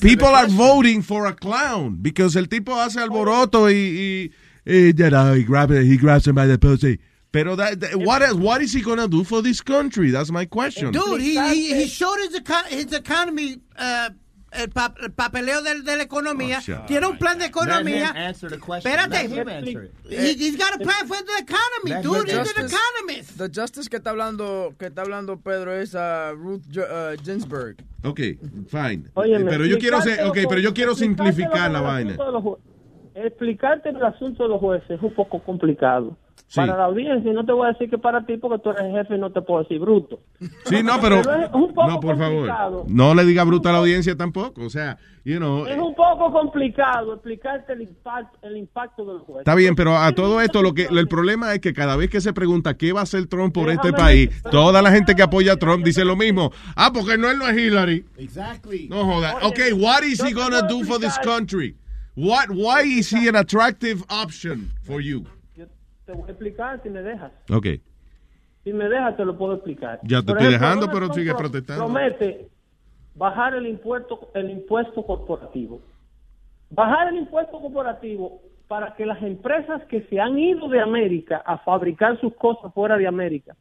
people 0.00 0.28
are 0.34 0.48
voting 0.50 1.02
for 1.02 1.26
a 1.28 1.36
clown 1.36 2.02
because 2.02 2.36
el 2.38 2.48
tipo 2.48 2.74
hace 2.80 2.98
alboroto 2.98 3.70
y, 3.70 3.74
y 3.74 4.32
you 4.66 4.92
know, 5.10 5.34
he 5.34 5.44
grabs 5.44 5.72
he 5.74 5.96
grabs 5.96 6.26
him 6.26 6.34
by 6.34 6.46
the 6.46 6.58
pussy. 6.58 6.98
Pero 7.32 7.54
that, 7.56 7.80
that- 7.80 7.96
what 7.96 8.22
else, 8.22 8.34
what 8.34 8.62
is 8.62 8.72
he 8.72 8.80
gonna 8.80 9.08
do 9.08 9.22
for 9.24 9.42
this 9.42 9.60
country? 9.60 10.10
That's 10.10 10.30
my 10.30 10.46
question. 10.46 10.90
Dude, 10.92 11.20
he, 11.20 11.38
he, 11.38 11.74
he 11.82 11.86
showed 11.86 12.16
his, 12.18 12.34
eco- 12.36 12.68
his 12.68 12.90
economy, 12.94 13.58
uh, 13.78 14.08
el, 14.52 14.68
pa- 14.68 14.94
el 15.02 15.10
papeleo 15.10 15.60
de, 15.62 15.82
de 15.82 15.96
la 15.98 16.04
economía. 16.04 16.60
Oh, 16.66 16.86
Tiene 16.86 17.04
un 17.06 17.18
plan 17.18 17.38
de 17.38 17.46
economía. 17.46 17.84
Let 17.84 18.10
him 18.10 18.16
answer 18.16 18.48
the 18.48 18.56
question. 18.58 18.90
Espérate. 18.90 19.90
He, 20.08 20.32
he's 20.34 20.56
got 20.56 20.74
a 20.76 20.78
plan 20.78 21.06
for 21.06 21.16
the 21.22 21.42
economy, 21.42 21.90
Let 21.90 22.02
dude. 22.02 22.28
He's 22.28 22.56
an 22.56 22.64
economist. 22.64 23.36
The 23.36 23.48
Justice 23.50 23.88
que 23.88 23.98
está 23.98 24.10
hablando, 24.12 24.74
que 24.78 24.86
está 24.88 25.02
hablando 25.02 25.36
Pedro 25.36 25.72
es 25.78 25.94
a 25.94 26.32
Ruth 26.34 26.62
uh, 26.78 27.16
Ginsburg. 27.22 27.84
Ok, 28.02 28.20
fine. 28.68 29.10
Óyeme, 29.14 29.50
pero 29.50 29.66
yo 29.66 29.78
quiero, 29.78 30.00
ser- 30.00 30.20
pero 30.32 30.58
yo 30.60 30.72
quiero 30.72 30.94
simplificar 30.94 31.70
la 31.70 31.80
vaina. 31.82 32.16
Explicarte 33.16 33.88
el 33.88 34.02
asunto 34.04 34.42
de 34.42 34.48
los 34.50 34.60
jueces 34.60 34.90
es 34.90 35.02
un 35.02 35.14
poco 35.14 35.40
complicado. 35.40 36.16
Sí. 36.48 36.60
Para 36.60 36.76
la 36.76 36.84
audiencia, 36.84 37.28
y 37.28 37.34
no 37.34 37.44
te 37.44 37.50
voy 37.50 37.66
a 37.66 37.72
decir 37.72 37.90
que 37.90 37.98
para 37.98 38.24
ti, 38.24 38.36
porque 38.36 38.62
tú 38.62 38.70
eres 38.70 38.82
el 38.84 38.92
jefe 38.92 39.16
y 39.16 39.18
no 39.18 39.32
te 39.32 39.40
puedo 39.42 39.62
decir 39.62 39.80
bruto. 39.80 40.20
Sí, 40.66 40.80
no, 40.84 41.00
pero, 41.00 41.16
es 41.20 41.26
un 41.52 41.74
poco 41.74 41.88
no, 41.88 41.98
por 41.98 42.16
favor, 42.16 42.84
no 42.88 43.14
le 43.16 43.24
diga 43.24 43.42
bruta 43.42 43.70
a 43.70 43.72
la 43.72 43.78
audiencia 43.78 44.14
tampoco, 44.16 44.62
o 44.64 44.70
sea, 44.70 44.96
you 45.24 45.38
know, 45.38 45.66
Es 45.66 45.76
un 45.76 45.92
poco 45.96 46.30
complicado 46.30 47.14
explicarte 47.14 47.72
el 47.72 47.82
impacto, 47.82 48.38
el 48.42 48.58
impacto 48.58 49.04
del 49.04 49.18
juez. 49.20 49.38
Está 49.40 49.56
bien, 49.56 49.74
pero 49.74 49.96
a 49.96 50.12
todo 50.12 50.40
esto 50.40 50.62
lo 50.62 50.72
que 50.72 50.84
el 50.84 51.08
problema 51.08 51.52
es 51.52 51.58
que 51.60 51.72
cada 51.72 51.96
vez 51.96 52.10
que 52.10 52.20
se 52.20 52.32
pregunta 52.32 52.76
qué 52.76 52.92
va 52.92 53.00
a 53.00 53.04
hacer 53.04 53.26
Trump 53.26 53.52
por 53.52 53.68
este 53.68 53.92
país, 53.92 54.28
decir- 54.30 54.50
toda 54.52 54.82
la 54.82 54.92
gente 54.92 55.16
que 55.16 55.22
apoya 55.22 55.54
a 55.54 55.56
Trump 55.56 55.84
dice 55.84 56.04
lo 56.04 56.14
mismo. 56.14 56.52
Ah, 56.76 56.92
porque 56.94 57.18
no 57.18 57.28
él 57.28 57.38
no 57.38 57.48
es 57.48 57.56
Hillary. 57.58 58.04
Exactly. 58.18 58.88
No 58.88 59.04
joda. 59.04 59.36
Oye, 59.38 59.46
Okay, 59.48 59.72
what 59.72 60.02
is 60.04 60.22
he 60.22 60.32
gonna 60.32 60.62
do 60.62 60.84
for 60.84 60.98
this 61.00 61.08
explicar- 61.16 61.38
country? 61.38 61.74
What 62.16 62.48
why 62.50 62.82
is 62.82 63.10
he 63.10 63.28
an 63.28 63.36
attractive 63.36 64.02
option 64.08 64.70
for 64.82 65.00
you? 65.00 65.24
Yo 65.54 65.66
te 66.06 66.12
voy 66.12 66.24
a 66.28 66.32
explicar 66.32 66.80
si 66.82 66.88
me 66.88 67.02
dejas. 67.02 67.30
Okay. 67.50 67.80
Si 68.64 68.72
me 68.72 68.88
dejas, 68.88 69.16
te 69.16 69.24
lo 69.24 69.36
puedo 69.36 69.54
explicar. 69.54 70.00
Ya 70.02 70.20
te 70.22 70.28
Por 70.32 70.38
estoy 70.38 70.54
ejemplo, 70.54 70.66
dejando, 70.66 70.86
pero 70.86 71.06
Trump 71.06 71.14
sigue 71.14 71.30
pro- 71.32 71.38
protestando. 71.38 71.84
Promete 71.84 72.48
bajar 73.14 73.54
el 73.54 73.66
impuesto, 73.66 74.30
el 74.34 74.50
impuesto 74.50 75.04
corporativo. 75.04 75.80
Bajar 76.70 77.08
el 77.08 77.18
impuesto 77.18 77.60
corporativo 77.60 78.40
para 78.66 78.94
que 78.96 79.06
las 79.06 79.22
empresas 79.22 79.84
que 79.84 80.02
se 80.10 80.18
han 80.18 80.38
ido 80.38 80.68
de 80.68 80.80
América 80.80 81.42
a 81.46 81.58
fabricar 81.58 82.18
sus 82.20 82.34
cosas 82.34 82.72
fuera 82.74 82.96
de 82.96 83.06
América 83.06 83.54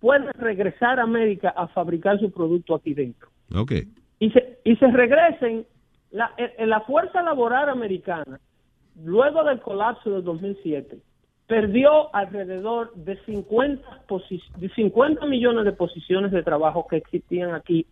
puedan 0.00 0.28
regresar 0.34 1.00
a 1.00 1.04
América 1.04 1.54
a 1.56 1.68
fabricar 1.68 2.18
su 2.20 2.30
producto 2.30 2.74
aquí 2.74 2.92
dentro. 2.92 3.28
Okay. 3.54 3.88
y 4.18 4.30
se, 4.30 4.58
y 4.64 4.76
se 4.76 4.86
regresen 4.88 5.64
la, 6.14 6.30
en 6.38 6.70
la 6.70 6.80
fuerza 6.82 7.22
laboral 7.22 7.68
americana 7.68 8.40
luego 9.02 9.42
del 9.44 9.60
colapso 9.60 10.10
del 10.10 10.22
2007 10.24 10.98
perdió 11.48 12.14
alrededor 12.14 12.94
de 12.94 13.18
50, 13.26 14.06
posi- 14.08 14.40
de 14.56 14.68
50 14.70 15.26
millones 15.26 15.64
de 15.64 15.72
posiciones 15.72 16.30
de 16.32 16.42
trabajo 16.42 16.86
que 16.88 16.96
existían 16.96 17.52
aquí 17.54 17.86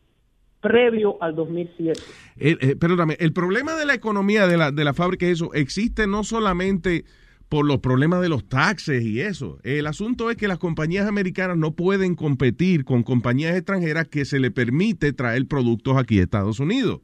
previo 0.61 1.17
al 1.21 1.35
2007. 1.35 2.01
Eh, 2.39 2.57
eh, 2.61 2.77
perdóname, 2.77 3.17
el 3.19 3.33
problema 3.33 3.75
de 3.75 3.85
la 3.85 3.95
economía 3.95 4.47
de 4.47 4.57
la, 4.57 4.71
de 4.71 4.85
la 4.85 4.95
fábrica 4.95 5.27
es 5.27 5.33
eso, 5.33 5.53
existe 5.55 6.07
no 6.07 6.23
solamente 6.23 7.05
por 7.49 7.67
los 7.67 7.79
problemas 7.81 8.23
de 8.23 8.29
los 8.31 8.49
taxes 8.49 9.03
y 9.05 9.21
eso. 9.21 9.59
El 9.65 9.87
asunto 9.87 10.31
es 10.31 10.37
que 10.37 10.49
las 10.49 10.59
compañías 10.59 11.07
americanas 11.07 11.59
no 11.59 11.73
pueden 11.73 12.15
competir 12.15 12.85
con 12.85 13.03
compañías 13.03 13.55
extranjeras 13.57 14.09
que 14.09 14.25
se 14.25 14.39
le 14.39 14.51
permite 14.51 15.13
traer 15.13 15.47
productos 15.47 15.99
aquí 15.99 16.21
a 16.21 16.23
Estados 16.23 16.61
Unidos. 16.61 17.01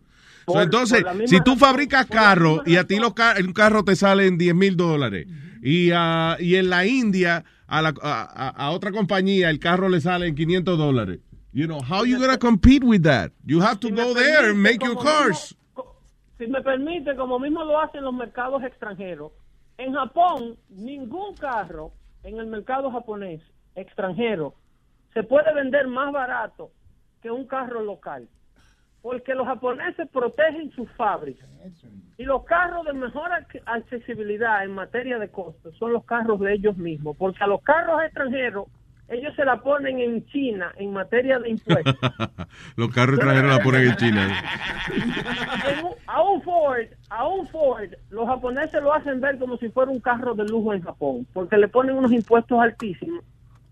Por- 0.54 0.62
entonces, 0.62 1.04
si 1.26 1.40
tú 1.42 1.56
fabricas 1.56 2.06
carros 2.06 2.62
y 2.66 2.76
a 2.76 2.84
ti 2.84 2.98
los 2.98 3.14
car- 3.14 3.40
un 3.44 3.52
carro 3.52 3.84
te 3.84 3.94
sale 3.96 4.26
en 4.26 4.38
10 4.38 4.54
mil 4.54 4.76
dólares 4.76 5.26
y, 5.62 5.90
ah, 5.94 6.36
y 6.40 6.56
en 6.56 6.70
la 6.70 6.86
India 6.86 7.44
a, 7.66 7.82
la- 7.82 7.94
a- 8.02 8.48
a- 8.66 8.70
otra 8.70 8.90
compañía 8.92 9.50
el 9.50 9.58
carro 9.58 9.88
le 9.88 10.00
sale 10.00 10.26
en 10.26 10.34
500 10.34 10.78
dólares. 10.78 11.20
You 11.52 11.66
know, 11.66 11.80
how 11.80 12.04
you 12.04 12.18
gonna 12.18 12.38
compete 12.38 12.84
with 12.84 13.02
that? 13.02 13.32
You 13.44 13.60
have 13.60 13.78
to 13.80 13.88
Si 13.88 13.94
go 13.94 14.14
there 14.14 14.50
and 14.50 14.58
make 14.58 14.78
your 14.84 14.96
cars. 15.02 15.54
mismo- 15.74 15.94
si 16.38 16.46
me 16.46 16.62
permite, 16.62 17.16
como 17.16 17.38
mismo 17.38 17.64
lo 17.64 17.80
hacen 17.80 18.04
los 18.04 18.14
mercados 18.14 18.62
extranjeros, 18.62 19.32
en 19.76 19.92
Japón 19.94 20.56
ningún 20.70 21.34
carro 21.36 21.92
en 22.22 22.38
el 22.38 22.46
mercado 22.46 22.90
japonés 22.90 23.40
extranjero 23.74 24.54
se 25.14 25.22
puede 25.22 25.52
vender 25.54 25.86
más 25.88 26.12
barato 26.12 26.70
que 27.22 27.30
un 27.30 27.46
carro 27.46 27.82
local. 27.82 28.28
Porque 29.08 29.34
los 29.34 29.46
japoneses 29.46 30.06
protegen 30.12 30.70
sus 30.72 30.86
fábricas. 30.92 31.48
Y 32.18 32.24
los 32.24 32.44
carros 32.44 32.84
de 32.84 32.92
mejor 32.92 33.30
ac- 33.30 33.62
accesibilidad 33.64 34.62
en 34.64 34.72
materia 34.72 35.18
de 35.18 35.30
costos 35.30 35.74
son 35.78 35.94
los 35.94 36.04
carros 36.04 36.38
de 36.40 36.52
ellos 36.52 36.76
mismos. 36.76 37.16
Porque 37.16 37.42
a 37.42 37.46
los 37.46 37.62
carros 37.62 38.02
extranjeros, 38.02 38.66
ellos 39.08 39.34
se 39.34 39.46
la 39.46 39.62
ponen 39.62 39.98
en 39.98 40.26
China 40.26 40.72
en 40.76 40.92
materia 40.92 41.38
de 41.38 41.48
impuestos. 41.48 41.96
Los 42.76 42.90
carros 42.90 43.14
extranjeros 43.16 43.56
la 43.56 43.62
ponen 43.64 43.86
en 43.86 43.96
China. 43.96 44.28
A 46.06 46.22
un 46.22 46.42
Ford, 46.42 46.86
a 47.08 47.26
un 47.28 47.46
Ford, 47.46 47.88
los 48.10 48.26
japoneses 48.26 48.82
lo 48.82 48.92
hacen 48.92 49.22
ver 49.22 49.38
como 49.38 49.56
si 49.56 49.70
fuera 49.70 49.90
un 49.90 50.00
carro 50.00 50.34
de 50.34 50.44
lujo 50.44 50.74
en 50.74 50.82
Japón, 50.82 51.26
porque 51.32 51.56
le 51.56 51.68
ponen 51.68 51.96
unos 51.96 52.12
impuestos 52.12 52.60
altísimos 52.60 53.24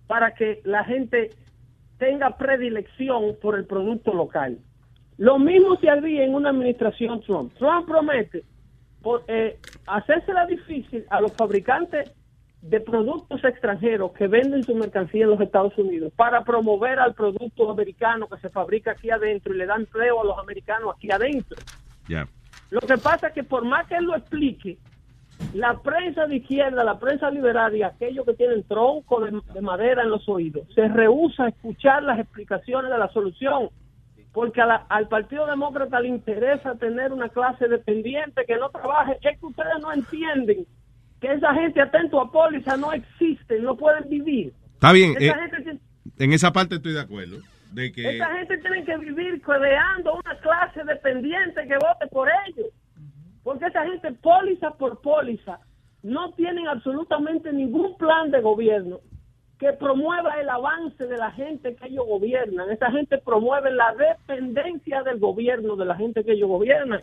para 0.06 0.34
que 0.34 0.62
la 0.64 0.82
gente 0.84 1.28
tenga 1.98 2.38
predilección 2.38 3.36
por 3.42 3.54
el 3.58 3.66
producto 3.66 4.14
local. 4.14 4.56
Lo 5.18 5.38
mismo 5.38 5.76
se 5.76 5.88
haría 5.88 6.24
en 6.24 6.34
una 6.34 6.50
administración 6.50 7.20
Trump. 7.22 7.52
Trump 7.54 7.86
promete 7.86 8.44
por, 9.02 9.24
eh, 9.28 9.58
hacérsela 9.86 10.46
difícil 10.46 11.04
a 11.10 11.20
los 11.20 11.32
fabricantes 11.32 12.12
de 12.60 12.80
productos 12.80 13.44
extranjeros 13.44 14.12
que 14.12 14.26
venden 14.26 14.64
su 14.64 14.74
mercancía 14.74 15.24
en 15.24 15.30
los 15.30 15.40
Estados 15.40 15.76
Unidos 15.78 16.12
para 16.16 16.42
promover 16.42 16.98
al 16.98 17.14
producto 17.14 17.70
americano 17.70 18.28
que 18.28 18.38
se 18.40 18.50
fabrica 18.50 18.92
aquí 18.92 19.10
adentro 19.10 19.54
y 19.54 19.58
le 19.58 19.66
dan 19.66 19.82
empleo 19.82 20.20
a 20.20 20.24
los 20.24 20.38
americanos 20.38 20.94
aquí 20.96 21.10
adentro. 21.10 21.56
Ya. 22.08 22.26
Lo 22.70 22.80
que 22.80 22.98
pasa 22.98 23.28
es 23.28 23.34
que 23.34 23.44
por 23.44 23.64
más 23.64 23.86
que 23.86 23.94
él 23.94 24.04
lo 24.04 24.16
explique, 24.16 24.78
la 25.54 25.78
prensa 25.78 26.26
de 26.26 26.36
izquierda, 26.36 26.82
la 26.82 26.98
prensa 26.98 27.30
liberal 27.30 27.76
y 27.76 27.82
aquellos 27.82 28.24
que 28.24 28.34
tienen 28.34 28.64
tronco 28.64 29.20
de, 29.20 29.40
de 29.54 29.60
madera 29.60 30.02
en 30.02 30.10
los 30.10 30.28
oídos, 30.28 30.66
se 30.74 30.88
rehúsa 30.88 31.44
a 31.44 31.48
escuchar 31.48 32.02
las 32.02 32.18
explicaciones 32.18 32.90
de 32.90 32.98
la 32.98 33.08
solución, 33.12 33.68
porque 34.36 34.60
la- 34.60 34.84
al 34.90 35.08
Partido 35.08 35.46
Demócrata 35.46 35.98
le 35.98 36.08
interesa 36.08 36.74
tener 36.74 37.10
una 37.10 37.30
clase 37.30 37.68
dependiente 37.68 38.44
que 38.46 38.56
no 38.58 38.68
trabaje. 38.68 39.16
Es 39.22 39.40
que 39.40 39.46
ustedes 39.46 39.72
no 39.80 39.90
entienden 39.94 40.66
que 41.22 41.32
esa 41.32 41.54
gente 41.54 41.80
atento 41.80 42.20
a 42.20 42.30
póliza 42.30 42.76
no 42.76 42.92
existe, 42.92 43.58
no 43.60 43.74
pueden 43.78 44.06
vivir. 44.10 44.52
Está 44.74 44.92
bien, 44.92 45.12
Esa, 45.18 45.24
eh, 45.38 45.40
gente, 45.40 45.62
tiene- 45.62 45.80
en 46.18 46.32
esa 46.34 46.52
parte 46.52 46.74
estoy 46.74 46.92
de 46.92 47.00
acuerdo. 47.00 47.38
De 47.72 47.90
que 47.90 48.16
esa 48.16 48.30
gente 48.36 48.58
tiene 48.58 48.84
que 48.84 48.98
vivir 48.98 49.40
creando 49.40 50.12
una 50.16 50.38
clase 50.40 50.84
dependiente 50.84 51.66
que 51.66 51.74
vote 51.78 52.06
por 52.10 52.28
ellos. 52.46 52.66
Porque 53.42 53.64
esa 53.64 53.86
gente, 53.86 54.12
póliza 54.12 54.70
por 54.72 55.00
póliza, 55.00 55.60
no 56.02 56.32
tienen 56.34 56.68
absolutamente 56.68 57.50
ningún 57.54 57.96
plan 57.96 58.30
de 58.30 58.42
gobierno 58.42 59.00
que 59.58 59.72
promueva 59.72 60.38
el 60.40 60.48
avance 60.48 61.06
de 61.06 61.16
la 61.16 61.30
gente 61.32 61.74
que 61.76 61.88
ellos 61.88 62.04
gobiernan. 62.06 62.70
Esa 62.70 62.90
gente 62.90 63.18
promueve 63.18 63.70
la 63.72 63.94
dependencia 63.94 65.02
del 65.02 65.18
gobierno 65.18 65.76
de 65.76 65.86
la 65.86 65.96
gente 65.96 66.24
que 66.24 66.32
ellos 66.32 66.48
gobiernan. 66.48 67.00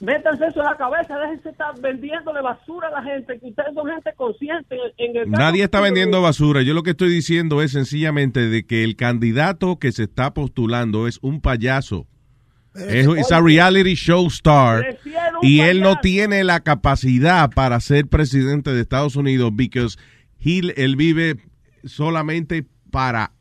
Métanse 0.00 0.46
eso 0.46 0.60
en 0.60 0.66
la 0.66 0.76
cabeza, 0.76 1.18
déjense 1.18 1.50
estar 1.50 1.78
vendiéndole 1.78 2.40
basura 2.40 2.88
a 2.88 2.90
la 2.90 3.02
gente, 3.02 3.38
que 3.38 3.48
ustedes 3.48 3.74
son 3.74 3.86
gente 3.86 4.10
consciente 4.16 4.74
en, 4.96 5.14
el 5.14 5.30
nadie 5.30 5.62
está 5.62 5.82
vendiendo 5.82 6.22
basura. 6.22 6.62
Yo 6.62 6.72
lo 6.72 6.82
que 6.82 6.90
estoy 6.90 7.10
diciendo 7.10 7.60
es 7.60 7.72
sencillamente 7.72 8.48
de 8.48 8.64
que 8.64 8.82
el 8.82 8.96
candidato 8.96 9.78
que 9.78 9.92
se 9.92 10.04
está 10.04 10.32
postulando 10.32 11.06
es 11.06 11.18
un 11.20 11.42
payaso. 11.42 12.06
Es, 12.74 13.32
a 13.32 13.40
reality 13.40 13.94
show 13.94 14.28
star 14.28 14.96
un 15.04 15.46
y 15.48 15.60
él 15.60 15.80
no 15.80 15.96
tiene 15.96 16.44
la 16.44 16.60
capacidad 16.60 17.50
para 17.50 17.80
ser 17.80 18.06
presidente 18.06 18.72
de 18.72 18.80
Estados 18.80 19.16
Unidos 19.16 19.50
because 19.52 19.98
he- 20.44 20.74
él 20.84 20.96
vive 20.96 21.36
solamente 21.84 22.64
para 22.90 23.32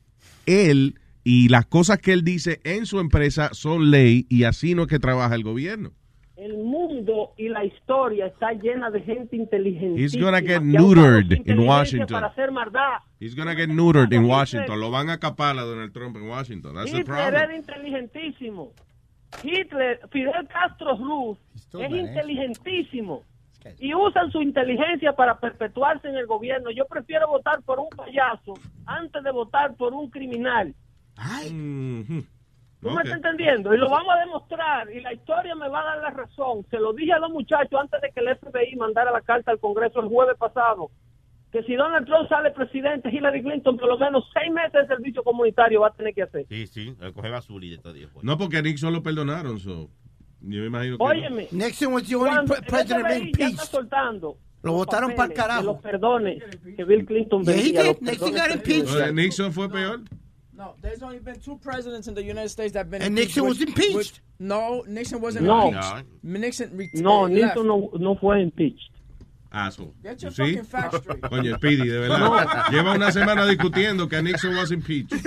él 0.46 0.96
y 1.24 1.50
las 1.50 1.66
cosas 1.66 1.98
que 2.00 2.14
él 2.14 2.24
dice 2.24 2.60
en 2.64 2.86
su 2.86 3.00
empresa 3.00 3.50
son 3.54 3.92
ley 3.92 4.26
y 4.30 4.44
así 4.46 4.76
no 4.76 4.84
es 4.84 4.88
que 4.88 5.00
trabaja 5.00 5.36
el 5.36 5.44
gobierno. 5.44 5.92
El 6.38 6.54
mundo 6.54 7.34
y 7.38 7.50
la 7.50 7.66
historia 7.66 8.28
está 8.28 8.54
llena 8.54 8.90
de 8.90 9.02
gente 9.02 9.36
inteligente. 9.36 10.02
He's 10.02 10.16
gonna 10.18 10.40
get 10.40 10.62
neutered 10.62 11.34
in 11.46 11.60
Washington. 11.60 12.08
Para 12.08 12.28
hacer 12.28 12.50
maldad. 12.52 13.00
He's 13.20 13.36
gonna 13.36 13.54
get 13.56 13.68
neutered 13.68 14.14
in 14.14 14.24
Washington. 14.24 14.80
Lo 14.80 14.90
van 14.90 15.10
a 15.10 15.18
capar 15.20 15.58
a 15.60 15.64
Donald 15.64 15.92
Trump 15.92 16.16
en 16.16 16.24
Washington. 16.30 16.76
That's 16.76 16.92
the 16.92 17.00
Hitler 17.00 17.06
problem. 17.18 17.44
era 17.44 17.56
inteligentísimo. 17.58 18.72
Hitler, 19.44 20.00
Fidel 20.12 20.48
Castro 20.48 20.96
Ruz, 20.98 21.38
es 21.56 21.92
inteligentísimo. 21.92 23.24
Y 23.80 23.94
usan 23.94 24.32
su 24.32 24.42
inteligencia 24.42 25.14
para 25.14 25.40
perpetuarse 25.40 26.08
en 26.08 26.16
el 26.16 26.26
gobierno. 26.28 26.72
Yo 26.72 26.86
prefiero 26.86 27.28
votar 27.28 27.62
por 27.64 27.80
un 27.80 27.90
payaso 27.90 28.54
antes 28.86 29.24
de 29.24 29.32
votar 29.32 29.76
por 29.76 29.94
un 29.94 30.10
criminal. 30.10 30.74
¿Tú 32.82 32.88
Ok. 32.88 32.96
me 32.96 33.02
estás 33.02 33.18
entendiendo? 33.18 33.74
Y 33.74 33.78
lo 33.78 33.90
vamos 33.90 34.14
a 34.16 34.20
demostrar. 34.22 34.90
Y 34.92 35.02
la 35.02 35.14
historia 35.14 35.54
me 35.56 35.68
va 35.68 35.82
a 35.82 35.86
dar 35.96 35.98
la 36.02 36.10
razón. 36.12 36.66
Se 36.70 36.80
lo 36.80 36.94
dije 36.94 37.12
a 37.12 37.20
los 37.20 37.30
muchachos 37.32 37.78
antes 37.80 38.00
de 38.02 38.10
que 38.12 38.22
el 38.22 38.38
FBI 38.38 38.76
mandara 38.78 39.12
la 39.12 39.22
carta 39.22 39.52
al 39.52 39.60
Congreso 39.60 40.00
el 40.00 40.08
jueves 40.08 40.38
pasado. 40.38 40.90
Que 41.52 41.64
si 41.64 41.74
Donald 41.76 42.06
Trump 42.06 42.30
sale 42.30 42.52
presidente, 42.52 43.10
Hillary 43.10 43.42
Clinton 43.42 43.76
por 43.76 43.90
lo 43.90 43.98
menos 43.98 44.24
seis 44.34 44.54
meses 44.54 44.72
de 44.74 44.88
servicio 44.88 45.24
comunitario 45.24 45.82
va 45.82 45.88
a 45.88 45.94
tener 45.94 46.14
que 46.14 46.22
hacer. 46.24 46.46
Sí, 46.48 46.68
sí, 46.68 46.96
el 47.02 47.12
coge 47.12 47.30
basura 47.32 47.66
y 47.66 47.78
todo. 47.80 47.92
Dios. 47.92 48.12
No, 48.22 48.38
porque 48.38 48.58
a 48.58 48.62
Nixon 48.62 48.94
lo 48.94 49.02
perdonaron. 49.04 49.60
so, 49.60 49.90
yo 50.42 50.62
me 50.62 50.68
imagino 50.68 50.98
que. 50.98 51.04
no. 51.04 51.10
Óyeme. 51.10 51.48
Nixon 51.52 51.94
was 51.94 52.08
the 52.08 52.16
only 52.16 52.48
pre- 52.48 52.58
el 52.58 52.64
president 52.64 53.06
FBI 53.06 53.10
ya 53.10 53.20
está 53.20 53.44
impeached. 53.44 53.72
soltando. 53.72 54.38
Lo 54.62 54.74
votaron 54.74 55.16
pa'l 55.16 55.30
papeles 55.30 55.38
carajo. 55.38 55.64
Los 55.64 55.82
perdones 55.82 56.44
que 56.76 56.84
Bill 56.86 57.06
Clinton 57.06 57.44
Yeah, 57.44 57.54
did. 57.56 57.76
los 57.76 58.02
Nixon 58.02 58.34
got 58.34 58.52
impeached. 58.52 58.96
Eh, 58.96 59.12
Nixon 59.14 59.52
fue 59.54 59.70
peor. 59.70 60.02
No, 60.54 60.76
there's 60.82 61.02
only 61.02 61.20
been 61.20 61.40
two 61.40 61.58
presidents 61.60 62.10
in 62.10 62.14
the 62.16 62.22
United 62.22 62.50
States 62.50 62.74
that 62.74 62.80
have 62.80 62.90
been 62.92 63.02
And 63.02 63.18
impeached, 63.18 63.38
Nixon 63.38 63.48
was 63.48 63.62
impeached. 63.62 63.96
which- 63.96 64.22
no, 64.40 64.84
Nixon 64.88 65.22
wasn't 65.22 65.46
No. 65.46 65.70
impeached. 65.70 66.06
Nixon 66.24 66.76
re- 66.76 66.90
No, 66.96 67.28
Nixon 67.28 67.66
no, 67.68 67.90
no 67.98 68.16
fue 68.16 68.42
impeached. 68.42 68.92
Asshole. 69.52 69.94
Get 70.04 70.18
your 70.20 70.32
¿Sí? 70.32 70.58
fucking 70.58 71.00
straight. 71.00 71.22
Coño, 71.28 71.56
Speedy, 71.56 71.88
de 71.88 72.00
verdad. 72.00 72.20
No. 72.20 72.70
Lleva 72.72 72.94
una 72.94 73.12
semana 73.12 73.46
discutiendo 73.48 74.08
que 74.08 74.16
a 74.18 74.22
Nixon 74.22 74.56
was 74.56 74.72
impeached. 74.72 75.20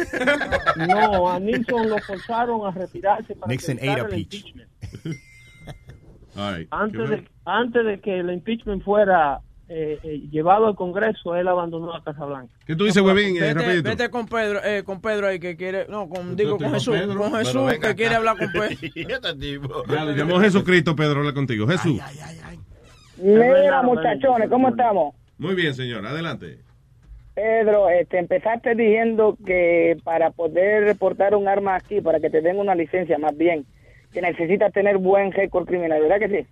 No, 0.77 1.29
a 1.29 1.41
Nixon 1.41 1.89
lo 1.89 1.99
forzaron 1.99 2.67
a 2.67 2.71
retirarse 2.71 3.35
para 3.35 3.51
Nixon 3.51 3.79
ate 3.79 3.89
a 3.89 3.95
el 3.95 4.07
peach. 4.07 4.35
impeachment. 4.35 4.69
All 6.37 6.57
right. 6.57 6.69
Antes 6.71 7.11
de, 7.11 7.29
antes 7.45 7.85
de 7.85 8.01
que 8.01 8.21
el 8.21 8.31
impeachment 8.31 8.83
fuera 8.85 9.41
eh, 9.69 9.99
eh, 10.03 10.21
llevado 10.31 10.67
al 10.67 10.77
Congreso, 10.77 11.35
él 11.35 11.49
abandonó 11.49 11.93
la 11.93 12.03
Casa 12.03 12.25
Blanca. 12.25 12.55
¿Qué 12.67 12.77
tú 12.77 12.85
dices, 12.85 13.03
huevín? 13.03 13.37
Eh, 13.43 13.55
Vete, 13.83 14.09
con 14.09 14.27
Pedro, 14.27 14.63
eh, 14.65 14.83
con 14.85 15.01
Pedro 15.01 15.27
ahí 15.27 15.39
que 15.39 15.57
quiere, 15.57 15.87
no, 15.89 16.09
con, 16.09 16.37
digo 16.37 16.59
con 16.59 16.73
Jesús, 16.73 16.95
Pedro, 16.97 17.19
con 17.19 17.35
Jesús 17.35 17.73
que 17.81 17.95
quiere 17.95 18.15
hablar 18.15 18.39
con 18.39 18.53
Pedro. 18.53 18.69
Este 18.95 19.35
tipo. 19.35 19.85
Ya, 19.89 20.05
le 20.05 20.15
llamó 20.15 20.41
Jesucristo, 20.41 20.95
Pedro, 20.95 21.21
habla 21.21 21.35
contigo. 21.35 21.67
Jesús. 21.67 22.01
Mira, 23.23 23.83
muchachones, 23.83 24.49
¿cómo 24.49 24.69
estamos? 24.71 25.15
Muy 25.39 25.55
bien, 25.55 25.75
señor. 25.75 26.05
Adelante. 26.07 26.59
Pedro, 27.35 27.89
este, 27.89 28.19
empezaste 28.19 28.75
diciendo 28.75 29.39
que 29.47 29.97
para 30.05 30.31
poder 30.31 30.85
reportar 30.85 31.35
un 31.35 31.49
arma 31.49 31.77
aquí, 31.77 32.01
para 32.01 32.21
que 32.21 32.29
te 32.29 32.43
den 32.43 32.59
una 32.59 32.75
licencia 32.75 33.17
más 33.19 33.37
bien, 33.37 33.65
que 34.13 34.21
necesitas 34.21 34.73
tener 34.73 34.99
buen 34.99 35.33
récord 35.33 35.67
criminal, 35.67 36.01
¿verdad 36.03 36.19
que 36.19 36.29
sí? 36.43 36.47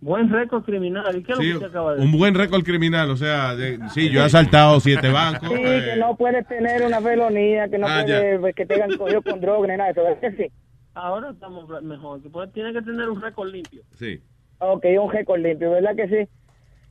Buen 0.00 0.30
récord 0.30 0.62
criminal. 0.64 1.16
¿Y 1.16 1.22
qué 1.22 1.32
es 1.32 1.38
Sí, 1.38 1.44
lo 1.52 1.58
que 1.58 1.64
usted 1.66 1.70
acaba 1.70 1.90
de 1.94 1.98
un 2.00 2.04
decir? 2.06 2.18
buen 2.20 2.34
récord 2.34 2.62
criminal. 2.62 3.10
O 3.10 3.16
sea, 3.16 3.54
de- 3.54 3.78
sí, 3.92 4.08
yo 4.10 4.20
he 4.20 4.24
asaltado 4.24 4.78
siete 4.80 5.10
bancos. 5.10 5.48
Sí, 5.54 5.54
eh, 5.58 5.82
que 5.92 6.00
no 6.00 6.16
puedes 6.16 6.46
tener 6.46 6.82
una 6.82 7.00
felonía, 7.00 7.68
que 7.68 7.78
no 7.78 7.86
Ah, 7.88 8.02
puedes, 8.04 8.54
que 8.54 8.66
te 8.66 8.74
hayan 8.74 8.96
cogido 8.96 9.20
con 9.22 9.40
droga 9.40 9.66
ni 9.68 9.76
nada 9.76 9.86
de 9.86 9.92
eso, 9.92 10.02
¿verdad 10.04 10.20
que 10.20 10.44
sí? 10.44 10.52
Ahora 10.94 11.30
estamos 11.30 11.68
mejor. 11.82 12.22
que 12.22 12.30
puede- 12.30 12.48
tiene 12.48 12.72
que 12.72 12.80
tener 12.82 13.08
un 13.10 13.20
récord 13.20 13.50
limpio. 13.50 13.82
Sí. 13.98 14.20
Ok, 14.58 14.84
un 15.00 15.10
récord 15.10 15.40
limpio, 15.40 15.70
¿verdad 15.72 15.94
que 15.94 16.08
sí? 16.08 16.30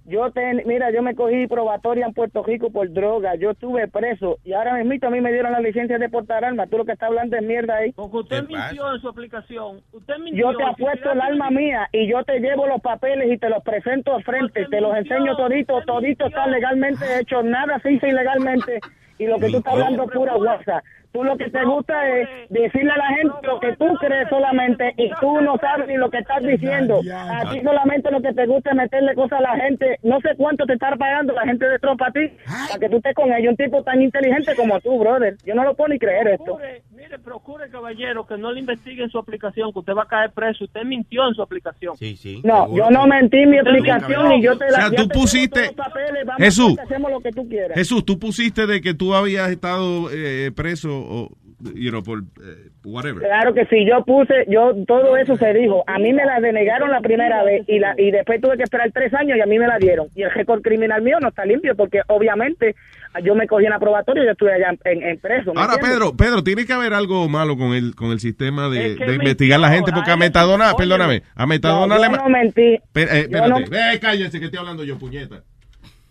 Yo 0.08 0.30
te, 0.32 0.64
mira, 0.66 0.92
yo 0.92 1.02
me 1.02 1.16
cogí 1.16 1.48
probatoria 1.48 2.06
en 2.06 2.14
Puerto 2.14 2.44
Rico 2.44 2.70
por 2.70 2.92
droga, 2.94 3.34
yo 3.36 3.52
estuve 3.52 3.88
preso 3.88 4.38
y 4.44 4.54
ahora 4.54 4.76
mismo 4.84 5.08
a 5.08 5.10
mí 5.10 5.20
me 5.20 5.32
dieron 5.32 5.52
la 5.52 5.60
licencia 5.60 5.98
de 5.98 6.10
portar 6.10 6.46
armas. 6.46 6.70
Tú 6.70 6.78
lo 6.78 6.86
que 6.86 6.92
estás 6.92 7.08
hablando 7.08 7.36
es 7.36 7.42
mierda 7.42 7.78
ahí. 7.78 7.92
Porque 7.94 8.18
usted 8.18 8.48
mintió 8.48 8.94
en 8.94 9.02
su 9.02 9.10
aplicación. 9.10 9.82
Usted 9.92 10.18
mintió. 10.20 10.52
Yo 10.52 10.58
te 10.58 10.64
apuesto 10.64 11.12
el 11.12 11.20
alma 11.20 11.50
mía 11.50 11.90
y 11.92 12.08
yo 12.08 12.24
te 12.24 12.40
llevo 12.40 12.68
los 12.68 12.82
papeles 12.82 13.32
y 13.32 13.40
te 13.40 13.50
los 13.50 13.64
presento 13.64 14.14
al 14.14 14.24
frente, 14.24 14.68
te 14.70 14.80
los 14.80 14.96
enseño 14.96 15.36
todito, 15.36 15.82
todito 15.88 16.28
está 16.28 16.46
legalmente 16.46 17.04
hecho, 17.20 17.42
nada 17.42 17.80
se 17.80 17.94
hizo 17.94 18.06
ilegalmente 18.06 18.80
y 19.18 19.26
lo 19.28 19.40
que 19.40 19.50
tú 19.50 19.58
estás 19.58 19.74
hablando 19.74 20.04
es 20.04 20.12
pura 20.12 20.36
guasa. 20.36 20.84
Tú 21.12 21.24
lo 21.24 21.38
que 21.38 21.50
te 21.50 21.64
gusta 21.64 22.10
es 22.10 22.28
decirle 22.50 22.92
a 22.92 22.98
la 22.98 23.08
gente 23.08 23.36
lo 23.44 23.58
que 23.62 23.74
tú 23.78 23.86
crees 24.02 24.28
solamente 24.28 24.94
y 24.98 25.10
tú 25.22 25.40
no 25.40 25.58
sabes 25.60 25.88
ni 25.88 25.96
lo 25.96 26.10
que 26.10 26.18
estás 26.18 26.44
diciendo. 26.44 27.00
A 27.10 27.50
ti 27.52 27.62
solamente 27.62 28.12
lo 28.12 28.22
que 28.22 28.34
te 28.34 28.46
gusta 28.46 28.72
es 28.72 28.76
meterle 28.76 29.16
cosas 29.16 29.40
a 29.40 29.44
la 29.44 29.56
gente. 29.56 29.98
No 30.04 30.20
sé 30.20 30.36
cuánto 30.36 30.66
te 30.66 30.74
está 30.74 30.94
pagando 30.98 31.32
la 31.32 31.44
gente 31.44 31.70
de 31.70 31.80
tropa 31.80 32.08
a 32.08 32.12
ti 32.12 32.30
para 32.68 32.80
que 32.80 32.90
tú 32.90 32.98
estés 32.98 33.16
con 33.16 33.32
ellos. 33.32 33.52
Un 33.52 33.56
tipo 33.56 33.82
tan 33.84 34.02
inteligente 34.02 34.56
como 34.58 34.78
tú, 34.82 35.00
brother. 35.00 35.38
Yo 35.46 35.56
no 35.56 35.64
lo 35.64 35.74
puedo 35.74 35.88
ni 35.88 36.00
creer 36.00 36.28
esto. 36.28 36.60
Procure, 37.06 37.18
mire, 37.18 37.20
procure, 37.20 37.70
caballero, 37.70 38.26
que 38.26 38.38
no 38.38 38.52
le 38.52 38.60
investiguen 38.60 39.10
su 39.10 39.18
aplicación, 39.20 39.72
que 39.74 39.80
usted 39.80 39.94
va 39.94 40.04
a 40.04 40.08
caer 40.08 40.32
preso. 40.32 40.66
Usted 40.66 40.84
mintió 40.84 41.28
en 41.28 41.34
su 41.34 41.42
aplicación. 41.42 41.96
Sí, 41.98 42.16
sí. 42.16 42.42
No, 42.44 42.76
yo 42.76 42.90
no 42.90 43.06
mentí 43.08 43.38
en 43.38 43.50
mi 43.52 43.58
aplicación 43.60 44.32
y 44.34 44.42
yo 44.44 44.58
te 44.58 44.70
la 44.72 44.88
O 44.88 44.90
sea, 44.90 44.92
tú 44.92 45.08
pusiste- 45.10 45.74
papeles, 45.76 46.26
Jesús. 46.38 46.78
hacemos 46.80 47.12
lo 47.12 47.20
que 47.22 47.32
tú 47.32 47.48
quieras. 47.48 47.78
Jesús, 47.78 48.06
tú 48.06 48.18
pusiste 48.20 48.66
de 48.68 48.82
que 48.82 48.94
tú 48.94 49.14
habías 49.14 49.50
estado 49.52 50.10
eh, 50.12 50.52
preso 50.56 50.90
o, 50.92 51.30
you 51.76 51.90
know, 51.90 52.04
por 52.04 52.20
eh, 52.20 52.70
whatever. 52.84 53.24
Claro 53.24 53.54
que 53.54 53.66
sí, 53.66 53.86
yo 53.88 54.04
puse, 54.04 54.46
yo 54.48 54.74
todo 54.88 55.18
eso 55.18 55.36
se 55.36 55.54
dijo. 55.54 55.84
A 55.88 55.98
mí 56.00 56.14
me 56.14 56.26
la 56.26 56.40
denegaron 56.40 56.92
la 56.92 57.02
primera 57.02 57.44
vez 57.44 57.64
y 57.68 57.80
la 57.80 57.94
y 57.98 58.12
después 58.12 58.42
tuve 58.42 58.58
que 58.58 58.64
esperar 58.64 58.92
tres 58.92 59.14
años 59.14 59.38
y 59.38 59.42
a 59.42 59.46
mí 59.46 59.58
me 59.60 59.68
la 59.68 59.78
dieron. 59.78 60.08
Y 60.16 60.24
el 60.24 60.32
récord 60.32 60.62
criminal 60.62 61.02
mío 61.02 61.18
no 61.22 61.30
está 61.30 61.46
limpio 61.46 61.76
porque 61.76 62.02
obviamente 62.08 62.76
yo 63.24 63.36
me 63.36 63.48
cogí 63.48 63.66
en 63.66 63.72
la 63.72 63.80
probatoria 63.80 64.24
y 64.24 64.26
yo 64.26 64.32
estuve 64.34 64.54
allá 64.54 64.76
en, 64.86 65.04
en 65.04 65.20
preso. 65.20 65.54
¿me 65.54 65.62
Ahora, 65.62 65.74
entiendes? 65.76 66.00
Pedro, 66.00 66.18
Pedro, 66.18 66.44
tiene 66.44 66.66
que 66.66 66.74
haber 66.74 66.94
algo 66.94 67.28
malo 67.30 67.58
con 67.58 67.74
el 67.74 67.96
con 67.96 68.12
el 68.12 68.20
sistema 68.20 68.70
de, 68.70 68.94
Es 68.94 68.98
que 68.98 69.06
de 69.06 69.16
investigar 69.16 69.58
a 69.60 69.62
la 69.62 69.70
gente, 69.70 69.92
porque 69.94 70.12
a 70.12 70.18
Metadona, 70.18 70.68
oye, 70.70 70.78
perdóname, 70.78 71.24
a 71.36 71.46
Metadona 71.46 71.96
No, 71.96 72.02
le 72.02 72.06
yo 72.08 72.12
ma- 72.12 72.18
no 72.18 72.30
mentí. 72.30 72.78
Pe- 72.92 73.04
eh, 73.04 73.08
Yo 73.30 73.38
espérate, 73.38 73.70
no- 73.70 73.78
Eh, 73.94 74.00
cállense 74.00 74.40
que 74.40 74.46
estoy 74.46 74.60
hablando 74.60 74.84
yo, 74.84 74.98
puñeta. 74.98 75.44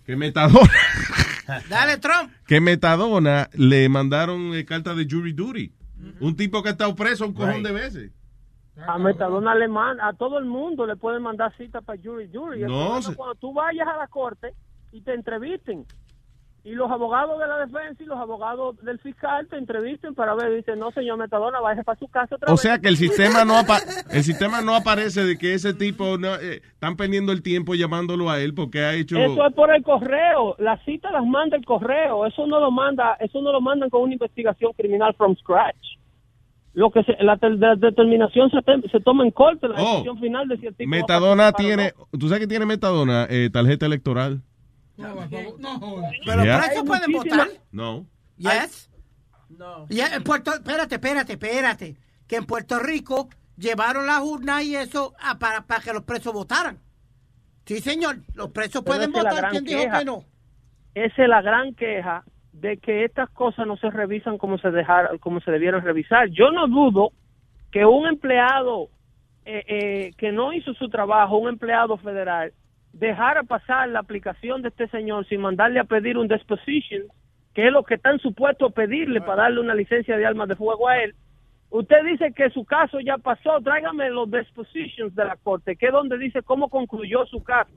Que 0.07 0.17
Metadona, 0.17 0.71
Dale, 1.69 1.99
Trump. 1.99 2.31
que 2.47 2.61
Metadona 2.61 3.49
le 3.55 3.89
mandaron 3.89 4.55
eh, 4.55 4.65
carta 4.65 4.95
de 4.95 5.07
jury 5.11 5.33
duty. 5.33 5.73
Un 6.21 6.37
tipo 6.37 6.63
que 6.63 6.69
ha 6.69 6.73
estado 6.73 6.95
preso 6.95 7.27
un 7.27 7.33
cojón 7.35 7.63
de 7.63 7.73
veces. 7.73 8.11
A 8.87 8.99
Metadona 8.99 9.55
le 9.55 9.69
manda, 9.69 10.07
a 10.09 10.13
todo 10.15 10.39
el 10.39 10.45
mundo 10.47 10.87
le 10.87 10.97
pueden 10.97 11.23
mandar 11.23 11.55
cita 11.57 11.81
para 11.81 11.99
jury 12.03 12.27
duty. 12.27 12.61
No, 12.63 13.01
se- 13.01 13.15
cuando 13.15 13.35
tú 13.37 13.53
vayas 13.55 13.87
a 13.87 13.97
la 13.97 14.07
corte 14.09 14.49
y 14.93 15.01
te 15.01 15.15
entrevisten. 15.15 15.85
Y 16.67 16.73
los 16.73 16.91
abogados 16.91 17.39
de 17.39 17.47
la 17.47 17.59
defensa 17.59 18.03
y 18.03 18.07
los 18.07 18.19
abogados 18.19 18.83
del 18.83 18.99
fiscal 18.99 19.47
te 19.49 19.59
entrevisten 19.59 20.15
para 20.15 20.35
ver, 20.35 20.55
dicen, 20.55 20.79
no, 20.79 20.91
señor 20.93 21.19
Metadona, 21.19 21.61
vaya 21.61 21.83
para 21.83 21.99
su 21.99 22.09
casa 22.09 22.37
otra 22.37 22.49
O 22.49 22.53
vez. 22.55 22.61
sea 22.63 22.79
que 22.79 22.89
el 22.89 22.97
sistema 22.97 23.45
no 23.45 23.59
apa- 23.59 23.83
el 24.11 24.23
sistema 24.25 24.63
no 24.63 24.75
aparece 24.75 25.25
de 25.25 25.37
que 25.37 25.53
ese 25.53 25.75
tipo 25.75 26.17
no, 26.17 26.35
eh, 26.37 26.63
están 26.73 26.97
perdiendo 26.97 27.33
el 27.33 27.43
tiempo 27.43 27.75
llamándolo 27.75 28.31
a 28.31 28.41
él 28.41 28.55
porque 28.55 28.81
ha 28.81 28.95
hecho 28.95 29.19
Eso 29.19 29.47
es 29.47 29.53
por 29.55 29.75
el 29.75 29.83
correo. 29.83 30.57
Las 30.59 30.83
citas 30.87 31.13
las 31.13 31.27
manda 31.27 31.55
el 31.59 31.67
correo. 31.67 32.25
Eso 32.25 32.47
no 32.47 32.59
lo 32.59 32.71
manda, 32.71 33.15
eso 33.21 33.43
no 33.43 33.53
lo 33.53 33.61
mandan 33.61 33.91
con 33.91 34.01
una 34.01 34.15
investigación 34.15 34.73
criminal 34.73 35.15
from 35.19 35.37
scratch. 35.37 35.77
Lo 36.73 36.91
que 36.91 37.05
se- 37.05 37.23
la, 37.23 37.39
la 37.43 37.77
determinación 37.77 38.51
se, 38.51 38.57
tem- 38.59 38.91
se 38.91 39.01
toma 39.01 39.23
en 39.25 39.33
corte, 39.33 39.69
la 39.69 39.75
Oh. 39.83 39.91
decisión 39.93 40.19
final 40.19 40.49
de 40.49 40.57
si 40.57 40.67
el 40.67 40.75
tipo 40.75 40.89
Metadona 40.89 41.49
o 41.51 41.53
tiene, 41.53 41.93
tú 42.19 42.27
sabes 42.29 42.41
que 42.41 42.47
tiene 42.49 42.65
Metadona 42.65 43.27
eh, 43.29 43.51
tarjeta 43.53 43.85
electoral. 43.85 44.41
Pero 44.97 46.45
Ya. 46.45 46.61
presos 46.61 46.85
pueden 46.85 47.13
votar. 47.13 47.49
No. 47.73 48.07
Yes. 48.37 48.91
No. 49.49 49.87
en 49.89 50.23
Puerto, 50.25 50.53
espérate, 50.55 50.97
espérate, 50.97 51.33
espérate. 51.35 51.97
Que 52.27 52.37
en 52.37 52.47
Puerto 52.47 52.79
Rico 52.79 53.29
llevaron 53.57 54.07
las 54.07 54.21
urnas 54.21 54.65
y 54.65 54.75
eso 54.77 55.15
a- 55.21 55.39
para, 55.39 55.63
para 55.67 55.81
que 55.83 55.93
los 55.93 56.03
presos 56.03 56.33
votaran. 56.33 56.79
Sí, 57.67 57.81
señor. 57.81 58.17
Los 58.35 58.51
presos 58.51 58.83
Pero 58.85 58.97
pueden 58.97 59.13
votar. 59.13 59.51
¿Quién 59.51 59.65
dijo 59.65 59.81
queja. 59.81 59.99
que 60.01 60.05
no? 60.05 60.25
Esa 60.95 61.23
es 61.23 61.29
la 61.29 61.43
gran 61.43 61.75
queja 61.75 62.25
de 62.53 62.79
que 62.79 63.05
estas 63.05 63.29
cosas 63.31 63.67
no 63.67 63.77
se 63.77 63.91
revisan 63.91 64.39
como 64.39 64.59
se 64.59 64.71
dejaron, 64.71 65.19
como 65.19 65.41
se 65.41 65.51
debieron 65.51 65.83
revisar. 65.83 66.29
Yo 66.31 66.51
no 66.51 66.67
dudo 66.67 67.13
que 67.73 67.85
un 67.85 68.07
empleado 68.07 68.89
eh, 69.45 69.63
eh, 69.69 70.11
que 70.17 70.33
no 70.33 70.53
hizo 70.53 70.73
su 70.75 70.89
trabajo, 70.89 71.37
un 71.37 71.49
empleado 71.51 71.99
federal, 71.99 72.53
dejara 72.95 73.43
pasar 73.43 73.89
la 73.89 74.01
aplicación 74.01 74.63
de 74.63 74.69
este 74.69 74.89
señor 74.89 75.27
sin 75.27 75.41
mandarle 75.41 75.81
a 75.81 75.85
pedir 75.85 76.17
un 76.17 76.29
disposition, 76.29 77.03
que 77.53 77.67
es 77.67 77.73
lo 77.73 77.83
que 77.85 77.95
están 77.95 78.19
supuestos 78.21 78.71
a 78.71 78.75
pedirle 78.75 79.21
para 79.21 79.43
darle 79.43 79.61
una 79.61 79.75
licencia 79.75 80.17
de 80.17 80.25
armas 80.27 80.49
de 80.49 80.57
fuego 80.57 80.89
a 80.89 80.99
él. 81.03 81.15
Usted 81.71 82.05
dice 82.05 82.33
que 82.33 82.51
su 82.51 82.65
caso 82.65 83.01
ya 83.01 83.19
pasó, 83.19 83.61
tráigame 83.61 84.09
los 84.11 84.31
dispositions 84.31 85.15
de 85.15 85.25
la 85.25 85.37
corte, 85.37 85.75
que 85.77 85.87
es 85.87 85.93
donde 85.93 86.19
dice 86.19 86.43
cómo 86.43 86.69
concluyó 86.69 87.27
su 87.27 87.43
caso, 87.43 87.73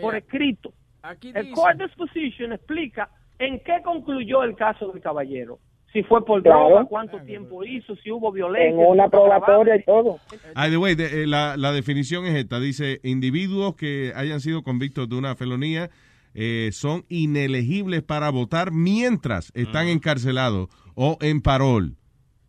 por 0.00 0.16
escrito. 0.16 0.72
Aquí 1.02 1.28
El 1.34 1.44
dice- 1.46 1.54
court 1.54 1.80
disposition 1.80 2.52
explica 2.52 3.08
en 3.38 3.60
qué 3.60 3.80
concluyó 3.84 4.42
el 4.42 4.56
caso 4.56 4.90
del 4.90 5.00
caballero. 5.00 5.58
Si 5.92 6.02
fue 6.02 6.24
por 6.24 6.42
Claro. 6.42 6.68
droga, 6.68 6.84
cuánto 6.84 7.18
tiempo 7.22 7.64
hizo, 7.64 7.96
si 7.96 8.10
hubo 8.10 8.30
violencia. 8.32 8.70
En 8.84 8.90
una 8.90 9.08
probatoria 9.08 9.76
y 9.76 9.82
todo. 9.84 10.18
By 10.54 10.70
the 10.70 10.76
way, 10.76 10.94
de- 10.94 11.22
eh, 11.22 11.26
la, 11.26 11.56
la 11.56 11.72
definición 11.72 12.26
es 12.26 12.34
esta. 12.34 12.60
Dice, 12.60 13.00
individuos 13.02 13.76
que 13.76 14.12
hayan 14.14 14.40
sido 14.40 14.62
convictos 14.62 15.08
de 15.08 15.16
una 15.16 15.34
felonía 15.36 15.88
eh, 16.34 16.68
son 16.72 17.04
inelegibles 17.08 18.02
para 18.02 18.28
votar 18.30 18.70
mientras 18.72 19.50
están 19.54 19.88
encarcelados 19.88 20.68
o 20.94 21.16
en 21.22 21.40
parol. 21.40 21.96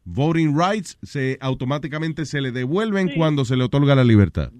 Voting 0.03 0.57
rights 0.57 0.97
se 1.03 1.37
automáticamente 1.39 2.25
se 2.25 2.41
le 2.41 2.51
devuelven 2.51 3.09
cuando 3.15 3.45
se 3.45 3.55
le 3.55 3.63
otorga 3.63 3.95
la 3.95 4.03
libertad. 4.03 4.51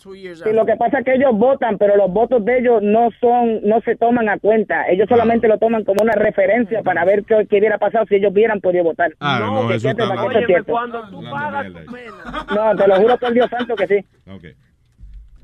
Sí, 0.00 0.52
lo 0.52 0.64
que 0.64 0.76
pasa 0.76 1.00
es 1.00 1.04
que 1.04 1.14
ellos 1.14 1.32
votan, 1.34 1.76
pero 1.76 1.94
los 1.96 2.10
votos 2.10 2.42
de 2.44 2.58
ellos 2.58 2.82
no 2.82 3.10
son, 3.20 3.60
no 3.62 3.80
se 3.82 3.96
toman 3.96 4.28
a 4.30 4.38
cuenta. 4.38 4.88
Ellos 4.88 5.06
solamente 5.08 5.46
lo 5.46 5.58
toman 5.58 5.84
como 5.84 6.02
una 6.02 6.14
referencia 6.14 6.82
para 6.82 7.04
ver 7.04 7.24
qué, 7.24 7.46
qué 7.48 7.58
hubiera 7.58 7.76
pasado 7.76 8.06
si 8.06 8.14
ellos 8.14 8.32
hubieran 8.32 8.60
podido 8.60 8.84
votar. 8.84 9.12
Ah, 9.20 9.40
no, 9.40 9.68
que 9.68 9.74
eso 9.74 9.90
está 9.90 10.08
para 10.08 10.24
mal. 10.24 10.46
cierto. 10.46 10.72
Cuando 10.72 11.08
tú 11.10 11.22
pagas 11.30 11.66
tu 11.66 11.92
pena, 11.92 12.46
No, 12.54 12.76
te 12.76 12.88
lo 12.88 12.96
juro 12.96 13.18
por 13.18 13.32
Dios 13.34 13.50
santo 13.50 13.76
que 13.76 13.86
sí. 13.86 14.06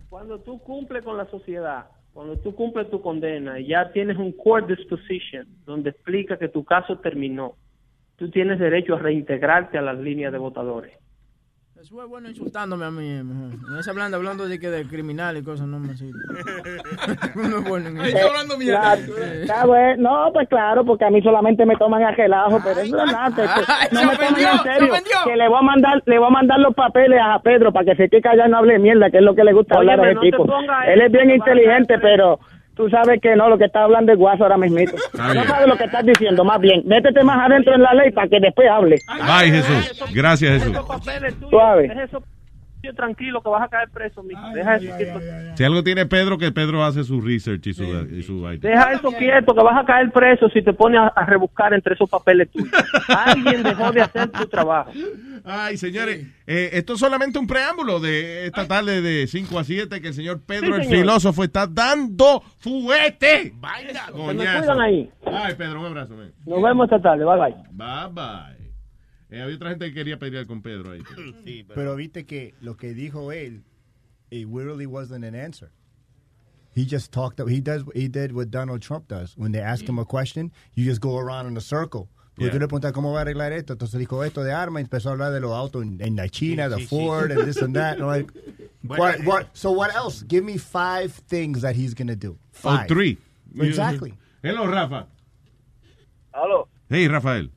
cuando 0.08 0.38
tú 0.40 0.58
cumples 0.60 1.04
con 1.04 1.18
la 1.18 1.26
sociedad, 1.26 1.86
cuando 2.14 2.38
tú 2.38 2.54
cumples 2.54 2.88
tu 2.90 3.02
condena 3.02 3.60
y 3.60 3.66
ya 3.66 3.92
tienes 3.92 4.16
un 4.16 4.32
court 4.32 4.66
disposition 4.68 5.46
donde 5.66 5.90
explica 5.90 6.38
que 6.38 6.48
tu 6.48 6.64
caso 6.64 6.98
terminó, 7.00 7.56
tú 8.16 8.30
tienes 8.30 8.58
derecho 8.58 8.94
a 8.94 9.00
reintegrarte 9.00 9.76
a 9.76 9.82
las 9.82 9.98
líneas 9.98 10.32
de 10.32 10.38
votadores. 10.38 10.94
Eso 11.80 12.02
es 12.02 12.08
bueno 12.08 12.28
insultándome 12.28 12.84
a 12.86 12.90
mí. 12.90 13.06
eh, 13.06 13.22
mejor. 13.22 13.70
No 13.70 13.78
es 13.78 13.86
hablando, 13.86 14.16
hablando 14.16 14.48
de 14.48 14.58
que 14.58 14.70
de 14.70 14.86
criminal 14.88 15.36
y 15.36 15.42
cosas, 15.42 15.66
no 15.68 15.78
me 15.78 15.94
sirve. 15.96 16.18
no 17.34 17.58
es 17.58 17.68
bueno 17.68 17.88
en 17.90 18.00
Eh, 18.00 18.08
eso. 18.08 18.72
la- 18.72 18.94
está 18.94 19.66
bueno. 19.66 20.02
No, 20.26 20.32
pues 20.32 20.48
claro, 20.48 20.84
porque 20.84 21.04
a 21.04 21.10
mí 21.10 21.20
solamente 21.22 21.64
me 21.66 21.76
toman 21.76 22.02
a 22.02 22.10
relajo, 22.12 22.58
pero 22.64 22.80
eso 22.80 22.98
es 22.98 23.12
nada. 23.12 23.30
Ay, 23.68 23.88
no 23.92 24.00
me 24.00 24.16
tomen 24.16 24.30
ofendió, 24.32 24.48
en 24.50 24.58
se 24.58 24.62
serio. 24.72 24.92
Que 25.26 25.36
le 25.36 25.48
voy 25.48 25.58
a 25.58 25.62
mandar, 25.62 26.02
le 26.06 26.18
voy 26.18 26.26
a 26.26 26.30
mandar 26.30 26.58
los 26.60 26.74
papeles 26.74 27.20
a 27.22 27.38
Pedro 27.40 27.72
para 27.72 27.84
que 27.84 27.96
se 27.96 28.08
quede 28.08 28.22
callado 28.22 28.48
y 28.48 28.50
no 28.52 28.58
hable 28.58 28.78
mierda, 28.78 29.10
que 29.10 29.18
es 29.18 29.22
lo 29.22 29.34
que 29.34 29.44
le 29.44 29.52
gusta 29.52 29.78
Óyeme, 29.78 29.92
hablar 29.92 30.08
a 30.08 30.12
ese 30.12 30.20
tipo. 30.20 30.46
Él 30.88 31.00
es 31.02 31.12
bien 31.12 31.30
inteligente, 31.30 31.98
pero 32.00 32.40
tú 32.76 32.88
sabes 32.90 33.20
que 33.20 33.34
no, 33.34 33.48
lo 33.48 33.58
que 33.58 33.64
está 33.64 33.84
hablando 33.84 34.12
es 34.12 34.18
guaso 34.18 34.44
ahora 34.44 34.58
mismo. 34.58 34.78
No 35.14 35.32
bien. 35.32 35.46
sabes 35.46 35.66
lo 35.66 35.76
que 35.76 35.84
estás 35.84 36.04
diciendo, 36.04 36.44
más 36.44 36.60
bien. 36.60 36.82
Métete 36.84 37.24
más 37.24 37.38
adentro 37.50 37.74
en 37.74 37.82
la 37.82 37.94
ley 37.94 38.12
para 38.12 38.28
que 38.28 38.38
después 38.38 38.68
hable. 38.68 38.96
Bye, 39.08 39.50
Jesús. 39.50 40.12
Gracias, 40.14 40.62
Jesús. 40.62 40.76
Suave. 41.50 41.90
Tranquilo 42.94 43.42
que 43.42 43.48
vas 43.48 43.62
a 43.62 43.68
caer 43.68 43.88
preso, 43.90 44.22
mijo. 44.22 44.40
Deja 44.54 44.76
eso 44.76 44.96
quieto. 44.96 45.20
Si 45.56 45.64
algo 45.64 45.82
tiene 45.82 46.06
Pedro, 46.06 46.38
que 46.38 46.52
Pedro 46.52 46.84
hace 46.84 47.04
su 47.04 47.20
research 47.20 47.66
y 47.66 47.74
su, 47.74 47.84
y 47.84 48.22
su 48.22 48.42
vaina. 48.42 48.60
Deja 48.68 48.92
eso 48.92 49.10
quieto, 49.12 49.54
que 49.54 49.62
vas 49.62 49.76
a 49.82 49.84
caer 49.86 50.10
preso 50.10 50.48
si 50.50 50.62
te 50.62 50.72
pones 50.72 51.00
a, 51.00 51.08
a 51.08 51.26
rebuscar 51.26 51.72
entre 51.74 51.94
esos 51.94 52.08
papeles 52.08 52.50
tuyos. 52.50 52.70
Alguien 53.08 53.62
dejó 53.62 53.90
de 53.92 54.02
hacer 54.02 54.28
tu 54.30 54.46
trabajo. 54.46 54.90
Ay, 55.44 55.76
señores, 55.76 56.26
eh, 56.46 56.70
esto 56.72 56.94
es 56.94 56.98
solamente 57.00 57.38
un 57.38 57.46
preámbulo 57.46 58.00
de 58.00 58.46
esta 58.46 58.66
tarde 58.66 59.00
de 59.00 59.26
5 59.26 59.58
a 59.58 59.64
7 59.64 60.00
que 60.00 60.08
el 60.08 60.14
señor 60.14 60.40
Pedro, 60.44 60.74
Sí, 60.74 60.80
el 60.80 60.84
señor. 60.84 61.00
filósofo, 61.00 61.44
está 61.44 61.66
dando 61.66 62.42
fuete. 62.58 63.52
Me 63.60 64.12
Coñazo. 64.12 64.80
ahí. 64.80 65.08
Ay, 65.24 65.54
Pedro, 65.56 65.80
un 65.80 65.86
abrazo. 65.86 66.14
man. 66.16 66.32
Nos 66.44 66.62
vemos 66.62 66.84
esta 66.84 67.00
tarde. 67.00 67.24
Bye, 67.24 67.36
bye. 67.38 67.54
Bye, 67.72 68.12
bye. 68.12 68.55
Eh, 69.30 69.40
había 69.42 69.56
otra 69.56 69.70
gente 69.70 69.86
que 69.88 69.94
quería 69.94 70.18
pelear 70.18 70.46
con 70.46 70.62
Pedro 70.62 70.92
ahí. 70.92 71.02
Pero 71.74 71.96
viste 71.96 72.24
que 72.26 72.54
lo 72.60 72.76
que 72.76 72.94
dijo 72.94 73.32
él, 73.32 73.62
it 74.30 74.46
really 74.48 74.86
wasn't 74.86 75.24
an 75.24 75.34
answer. 75.34 75.70
He 76.74 76.84
just 76.84 77.10
talked. 77.10 77.40
He 77.48 77.60
does. 77.60 77.84
He 77.94 78.06
did 78.08 78.32
what 78.32 78.50
Donald 78.50 78.82
Trump 78.82 79.08
does. 79.08 79.34
When 79.36 79.50
they 79.52 79.60
ask 79.60 79.88
him 79.88 79.98
a 79.98 80.04
question, 80.04 80.52
you 80.74 80.84
just 80.84 81.00
go 81.00 81.16
around 81.18 81.46
in 81.48 81.56
a 81.56 81.60
circle. 81.60 82.08
Porque 82.34 82.48
Yeah. 82.48 82.52
tú 82.52 82.58
le 82.60 82.68
preguntas 82.68 82.92
cómo 82.92 83.12
va 83.14 83.20
a 83.20 83.22
arreglar 83.22 83.52
esto, 83.52 83.72
entonces 83.72 83.98
dijo 83.98 84.22
esto 84.22 84.44
de 84.44 84.52
armas 84.52 84.82
y 84.82 84.84
empezó 84.84 85.08
a 85.08 85.12
hablar 85.12 85.32
de 85.32 85.40
los 85.40 85.52
autos 85.52 85.82
en, 85.82 85.98
en 86.02 86.16
la 86.16 86.28
China, 86.28 86.64
Sí, 86.68 86.70
de 86.70 86.76
sí, 86.76 86.82
sí. 86.82 86.86
Ford, 86.88 87.32
and 87.32 87.44
this 87.46 87.62
and 87.62 87.74
that. 87.74 87.98
No, 87.98 88.06
like, 88.08 88.30
What, 88.82 89.24
what, 89.24 89.46
so 89.56 89.72
what 89.72 89.94
else? 89.94 90.22
Give 90.28 90.44
me 90.44 90.58
five 90.58 91.12
things 91.28 91.62
that 91.62 91.74
he's 91.76 91.94
going 91.94 92.08
to 92.08 92.14
do. 92.14 92.36
Oh, 92.62 92.76
Five. 92.76 92.88
three. 92.88 93.16
Exactly. 93.58 94.12
Hello, 94.42 94.66
Rafa. 94.66 95.06
Aló. 96.34 96.68
Hey, 96.90 97.08
Rafael. 97.08 97.48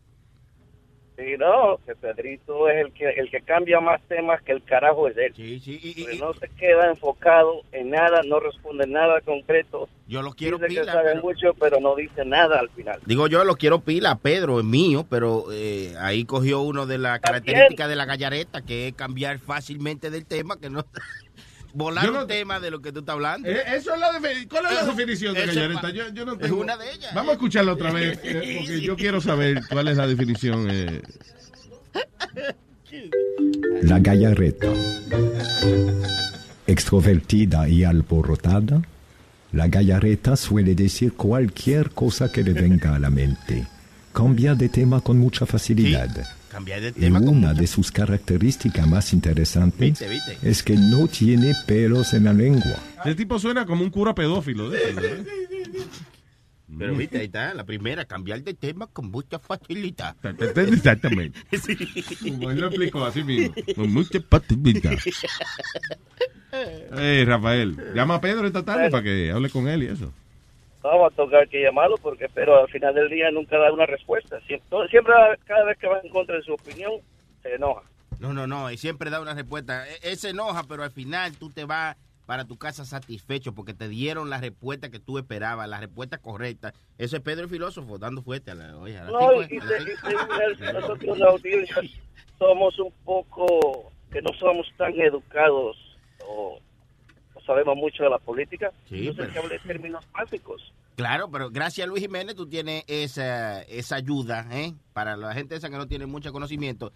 Sí, 1.19 1.35
no, 1.37 1.77
que 1.85 1.95
Pedrito 1.95 2.69
es 2.69 2.85
el 2.85 2.93
que 2.93 3.09
el 3.09 3.29
que 3.29 3.41
cambia 3.41 3.81
más 3.81 4.01
temas 4.07 4.41
que 4.41 4.53
el 4.53 4.63
carajo 4.63 5.09
es 5.09 5.17
él. 5.17 5.33
Sí, 5.35 5.59
sí, 5.59 5.77
y, 5.83 6.03
Porque 6.03 6.17
no 6.17 6.33
se 6.33 6.47
queda 6.57 6.89
enfocado 6.89 7.61
en 7.73 7.89
nada, 7.89 8.21
no 8.25 8.39
responde 8.39 8.87
nada 8.87 9.19
concreto. 9.19 9.89
Yo 10.07 10.21
lo 10.21 10.31
quiero 10.31 10.57
Dice 10.57 10.67
que 10.75 10.79
pila, 10.81 10.93
sabe 10.93 11.09
pero- 11.09 11.21
mucho, 11.21 11.53
pero 11.59 11.81
no 11.81 11.93
dice 11.95 12.23
nada 12.23 12.59
al 12.59 12.69
final. 12.69 13.01
Digo 13.05 13.27
yo, 13.27 13.43
lo 13.43 13.57
quiero 13.57 13.81
pila, 13.81 14.15
Pedro, 14.15 14.59
es 14.59 14.65
mío, 14.65 15.05
pero 15.09 15.45
eh, 15.51 15.93
ahí 15.99 16.23
cogió 16.23 16.61
uno 16.61 16.85
de 16.85 16.97
las 16.99 17.19
características 17.19 17.89
de 17.89 17.95
la 17.97 18.05
gallareta, 18.05 18.61
que 18.61 18.87
es 18.87 18.93
cambiar 18.95 19.39
fácilmente 19.39 20.09
del 20.09 20.25
tema, 20.25 20.57
que 20.57 20.69
no... 20.69 20.85
Volar 21.73 22.05
Yo 22.05 22.11
no- 22.11 22.21
un 22.21 22.27
tema 22.27 22.59
de 22.59 22.71
lo 22.71 22.81
que 22.81 22.91
tú 22.91 22.99
estás 22.99 23.13
hablando. 23.13 23.47
Eh, 23.47 23.61
eso 23.75 23.93
es 23.93 23.99
la 23.99 24.09
¿Cuál 24.49 24.65
es 24.65 24.73
la 24.73 24.85
definición 24.95 25.33
de 25.35 25.45
gallareta? 25.45 25.87
es 25.89 25.93
Yo, 25.93 26.09
yo 26.13 26.25
no 26.25 26.33
es 26.33 26.39
tengo- 26.39 26.61
una 26.61 26.75
de 26.77 26.91
ellas. 26.91 27.13
Vamos 27.13 27.29
a 27.29 27.33
escucharla 27.33 27.73
otra 27.73 27.91
vez, 27.91 28.19
eh, 28.23 28.55
porque 28.59 28.81
yo 28.81 28.95
quiero 28.95 29.21
saber 29.21 29.61
cuál 29.69 29.87
es 29.87 29.97
la 29.97 30.07
definición. 30.07 30.67
eh. 30.69 31.01
La 33.83 33.99
gallareta. 33.99 34.67
Extrovertida 36.67 37.67
y 37.69 37.83
alborotada, 37.83 38.81
la 39.51 39.67
gallareta 39.67 40.35
suele 40.35 40.75
decir 40.75 41.13
cualquier 41.13 41.91
cosa 41.91 42.31
que 42.31 42.43
le 42.43 42.53
venga 42.53 42.95
a 42.95 42.99
la 42.99 43.09
mente. 43.09 43.65
Cambia 44.13 44.53
de 44.55 44.69
tema 44.69 45.01
con 45.01 45.17
mucha 45.17 45.45
facilidad. 45.45 46.09
Cambiar 46.59 46.81
de 46.81 46.89
Y 46.89 46.91
tema. 46.91 47.19
una 47.19 47.53
de 47.53 47.65
sus 47.67 47.89
características 47.89 48.85
más 48.85 49.13
interesantes 49.13 49.79
Viste, 49.79 50.09
viste. 50.09 50.37
es 50.43 50.61
que 50.61 50.75
no 50.75 51.07
tiene 51.07 51.53
pelos 51.65 52.13
en 52.13 52.25
la 52.25 52.33
lengua. 52.33 52.75
Ese 53.05 53.15
tipo 53.15 53.39
suena 53.39 53.65
como 53.65 53.81
un 53.81 53.89
cura 53.89 54.13
pedófilo. 54.13 54.75
¿eh? 54.75 55.23
Pero 56.77 56.95
viste, 56.95 57.17
ahí 57.19 57.27
está, 57.27 57.53
la 57.53 57.63
primera, 57.63 58.03
cambiar 58.03 58.43
de 58.43 58.53
tema 58.55 58.87
con 58.87 59.09
mucha 59.09 59.39
facilidad. 59.39 60.17
Exactamente. 60.21 61.39
Como 62.21 62.51
él 62.51 62.59
lo 62.59 62.67
explicó 62.67 63.05
así 63.05 63.23
mismo. 63.23 63.55
Con 63.75 63.93
mucha 63.93 64.19
patita. 64.19 64.91
Hey, 66.91 67.23
Rafael, 67.25 67.77
llama 67.95 68.15
a 68.15 68.21
Pedro 68.21 68.47
esta 68.47 68.63
tarde 68.63 68.89
para 68.89 69.01
que 69.03 69.31
hable 69.31 69.49
con 69.49 69.67
él 69.69 69.83
y 69.83 69.87
eso. 69.87 70.11
Vamos 70.81 71.11
a 71.11 71.15
tocar 71.15 71.47
que 71.49 71.61
llamarlo 71.61 71.97
porque 71.97 72.27
pero 72.33 72.61
al 72.61 72.69
final 72.69 72.93
del 72.95 73.09
día 73.09 73.29
nunca 73.31 73.57
da 73.57 73.71
una 73.73 73.85
respuesta. 73.85 74.39
Siempre, 74.47 74.87
siempre 74.89 75.13
cada 75.45 75.65
vez 75.65 75.77
que 75.77 75.87
va 75.87 75.99
en 76.01 76.09
contra 76.09 76.35
de 76.37 76.43
su 76.43 76.53
opinión 76.53 76.93
se 77.41 77.55
enoja. 77.55 77.83
No, 78.19 78.33
no, 78.33 78.47
no, 78.47 78.69
y 78.71 78.77
siempre 78.77 79.09
da 79.09 79.21
una 79.21 79.33
respuesta. 79.33 79.87
E- 79.89 79.99
Él 80.11 80.17
se 80.17 80.29
enoja, 80.29 80.63
pero 80.63 80.83
al 80.83 80.91
final 80.91 81.37
tú 81.37 81.49
te 81.49 81.65
vas 81.65 81.95
para 82.25 82.45
tu 82.45 82.57
casa 82.57 82.85
satisfecho 82.85 83.53
porque 83.55 83.73
te 83.73 83.87
dieron 83.89 84.29
la 84.29 84.39
respuesta 84.39 84.89
que 84.91 84.99
tú 84.99 85.17
esperabas, 85.17 85.67
la 85.67 85.79
respuesta 85.79 86.17
correcta. 86.19 86.73
Eso 86.97 87.15
es 87.17 87.23
Pedro 87.23 87.43
el 87.45 87.49
filósofo, 87.49 87.97
dando 87.97 88.21
fuerte 88.21 88.51
a 88.51 88.55
la... 88.55 88.77
Oye, 88.77 88.99
No, 89.01 89.41
y, 89.41 89.45
y 89.55 89.59
nosotros 90.73 91.17
la 91.17 91.27
audiencia 91.29 91.81
somos 92.37 92.77
un 92.79 92.93
poco, 93.03 93.91
que 94.11 94.21
no 94.21 94.29
somos 94.39 94.67
tan 94.77 94.93
educados 94.99 95.75
o 96.25 96.59
no 96.59 96.68
sabemos 97.49 97.75
mucho 97.75 98.03
de 98.03 98.09
la 98.11 98.19
política. 98.19 98.71
Sí, 98.87 99.07
Entonces 99.07 99.15
pero- 99.25 99.33
que 99.33 99.39
hablar 99.39 99.59
de 99.61 99.67
términos 99.67 100.07
básicos. 100.13 100.73
Claro, 100.95 101.29
pero 101.31 101.49
gracias 101.49 101.85
a 101.85 101.89
Luis 101.89 102.01
Jiménez 102.03 102.35
tú 102.35 102.47
tienes 102.47 102.83
esa, 102.87 103.61
esa 103.63 103.95
ayuda, 103.95 104.45
¿eh? 104.51 104.73
Para 104.93 105.15
la 105.17 105.33
gente 105.33 105.55
esa 105.55 105.69
que 105.69 105.77
no 105.77 105.87
tiene 105.87 106.05
mucho 106.05 106.31
conocimiento, 106.33 106.91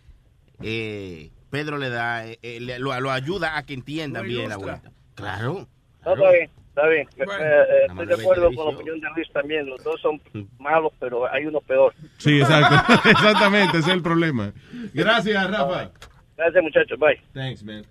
eh, 0.61 1.31
Pedro 1.49 1.77
le 1.77 1.89
da, 1.89 2.27
eh, 2.27 2.37
eh, 2.41 2.59
le- 2.59 2.79
lo, 2.79 2.99
lo 2.99 3.11
ayuda 3.11 3.57
a 3.57 3.65
que 3.65 3.73
entienda 3.73 4.21
bien 4.21 4.49
la 4.49 4.57
vuelta. 4.57 4.91
Claro. 5.15 5.67
No, 6.05 6.11
está 6.13 6.29
bien, 6.31 6.49
está 6.69 6.87
bien. 6.89 7.07
Eh, 7.17 7.23
eh, 7.23 7.85
estoy 7.87 8.05
de 8.07 8.13
acuerdo 8.15 8.45
con 8.53 8.65
la 8.65 8.71
opinión 8.75 8.99
de 8.99 9.07
Luis 9.15 9.31
también. 9.31 9.65
Los 9.67 9.83
dos 9.83 9.99
son 10.01 10.21
malos, 10.59 10.91
pero 10.99 11.31
hay 11.31 11.45
uno 11.45 11.61
peor. 11.61 11.93
Sí, 12.17 12.39
exacto. 12.41 12.75
Exactamente, 13.09 13.77
ese 13.77 13.89
es 13.89 13.95
el 13.95 14.01
problema. 14.03 14.51
Gracias, 14.93 15.49
Rafa. 15.49 15.91
Gracias, 16.35 16.63
muchachos. 16.63 16.99
Bye. 16.99 17.21
Thanks, 17.33 17.63
man. 17.63 17.85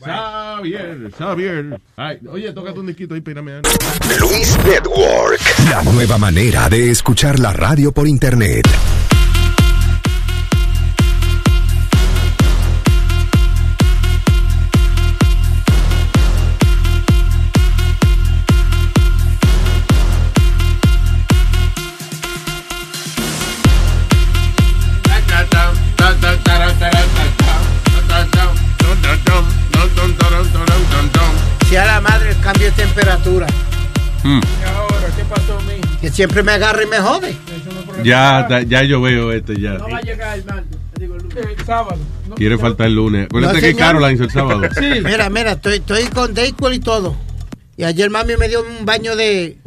Xavier, 0.00 1.10
Xavier. 1.16 1.80
Ay, 1.96 2.18
oye, 2.28 2.52
tócate 2.52 2.80
un 2.80 2.86
disquito 2.86 3.14
ahí, 3.14 3.20
pírame. 3.20 3.60
Luis 4.20 4.56
Network. 4.64 5.40
La 5.70 5.82
nueva 5.82 6.18
manera 6.18 6.68
de 6.68 6.90
escuchar 6.90 7.38
la 7.38 7.52
radio 7.52 7.92
por 7.92 8.06
internet. 8.08 8.66
Hmm. 34.24 34.40
¿Y 34.40 34.64
ahora 34.68 35.06
qué 35.16 35.24
pasó, 35.24 35.58
mi? 35.62 35.98
Que 36.00 36.10
siempre 36.10 36.42
me 36.42 36.52
agarra 36.52 36.82
y 36.82 36.86
me 36.86 36.98
jode. 36.98 37.36
Ya, 38.02 38.46
ta- 38.48 38.62
ya 38.62 38.82
yo 38.82 39.00
veo 39.00 39.32
este 39.32 39.60
ya. 39.60 39.74
No 39.74 39.88
va 39.88 39.98
a 39.98 40.00
llegar 40.02 40.36
el 40.38 40.44
martes, 40.44 40.78
digo 40.98 41.14
el 41.16 41.22
lunes. 41.22 41.46
El 41.58 41.64
sábado. 41.64 41.98
No, 42.28 42.34
Quiere 42.34 42.58
faltar 42.58 42.86
el 42.88 42.94
lunes. 42.96 43.26
Acuérdate 43.26 43.54
No, 43.54 43.60
que 43.60 43.66
señor. 43.72 43.78
Caroline 43.80 44.24
el 44.24 44.30
sábado. 44.30 44.60
Mira, 45.04 45.30
mira, 45.30 45.52
estoy, 45.52 45.74
estoy 45.76 46.04
con 46.06 46.34
Dayquil 46.34 46.72
y 46.74 46.80
todo. 46.80 47.16
Y 47.76 47.84
ayer 47.84 48.08
mami 48.10 48.36
me 48.36 48.48
dio 48.48 48.62
un 48.62 48.84
baño 48.86 49.14
de... 49.16 49.58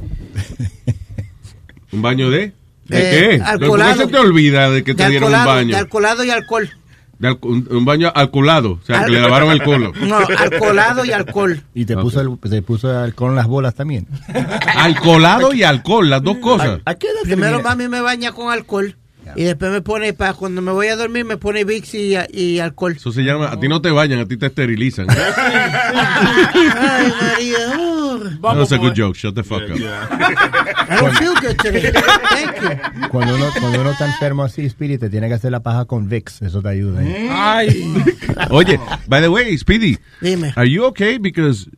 ¿Un 1.92 2.02
baño 2.02 2.30
de? 2.30 2.54
¿De 2.86 2.98
Eh, 3.00 3.12
qué? 3.12 3.38
¿Por 3.38 3.38
qué 3.38 3.44
alcoholado. 3.44 3.96
se 4.02 4.08
te 4.08 4.18
olvida 4.18 4.70
de 4.70 4.84
que 4.84 4.94
te 4.96 5.04
de 5.04 5.10
dieron 5.10 5.34
un 5.34 5.46
baño? 5.46 5.74
de 5.74 5.78
alcoholado 5.78 6.24
y 6.24 6.30
alcohol. 6.30 6.70
De 7.20 7.36
un, 7.42 7.86
baño 7.86 8.12
alcoholado. 8.14 8.74
O 8.74 8.86
sea, 8.86 9.06
que 9.06 9.12
le 9.12 9.22
lavaron 9.22 9.52
el 9.52 9.64
culo. 9.64 9.94
No, 10.08 10.18
alcoholado 10.18 11.04
y 11.04 11.12
alcohol. 11.12 11.64
Y 11.74 11.86
te 11.86 11.98
puso, 11.98 12.22
el, 12.22 12.38
te 12.38 12.62
puso 12.62 12.96
alcohol 12.96 13.32
en 13.32 13.36
las 13.38 13.48
bolas 13.48 13.76
también. 13.76 14.08
Alcoholado 14.76 15.54
y 15.54 15.64
alcohol, 15.64 16.10
las 16.10 16.24
dos 16.24 16.38
cosas. 16.38 16.80
Primero 17.24 17.62
mami 17.62 17.88
me 17.88 18.02
baña 18.02 18.32
con 18.32 18.52
alcohol. 18.52 18.96
Y 19.36 19.44
después 19.44 19.72
me 19.72 19.82
pone, 19.82 20.14
para 20.14 20.34
cuando 20.34 20.62
me 20.62 20.72
voy 20.72 20.88
a 20.88 20.96
dormir, 20.96 21.26
me 21.26 21.38
pone 21.38 21.66
Vicks 21.66 21.96
y, 21.96 22.16
y 22.32 22.60
alcohol. 22.60 22.94
Eso 22.96 23.12
se 23.12 23.24
llama, 23.24 23.52
a 23.52 23.60
ti 23.60 23.68
no 23.68 23.82
te 23.82 23.92
bañan, 23.92 24.20
a 24.20 24.26
ti 24.26 24.38
te 24.38 24.46
esterilizan. 24.46 25.08
Ay, 25.10 26.64
María. 27.22 27.97
Uh. 28.22 28.30
That 28.42 28.58
was 28.58 28.72
a 28.72 28.78
good 28.78 28.94
joke, 28.96 29.16
shut 29.16 29.36
the 29.36 29.44
fuck 29.44 29.64
up. 29.64 29.78
I 30.90 30.98
don't 31.02 31.16
feel 31.18 31.34
good 31.36 31.58
today. 31.60 31.92
Thank 31.92 32.62
you. 32.62 33.10
Cuando 33.10 33.36
uno, 33.36 33.46
cuando 33.60 33.82
uno 33.82 33.92
está 33.92 34.06
enfermo 34.06 34.44
así, 34.44 34.66
Spirit, 34.66 35.00
te 35.00 35.10
tiene 35.10 35.28
que 35.28 35.36
hacer 35.36 35.52
la 35.52 35.62
paja 35.62 35.86
con 35.86 36.08
Vicks. 36.10 36.42
Eso 36.42 36.62
te 36.62 36.70
ayuda. 36.70 37.04
¿eh? 37.04 37.30
Ay. 37.32 37.94
Oye, 38.50 38.80
by 39.08 39.22
the 39.22 39.30
way, 39.30 39.58
Speedy, 39.58 39.98
Dime. 40.22 40.54
are 40.56 40.70
you 40.70 40.84
okay? 40.86 41.18
Because 41.18 41.70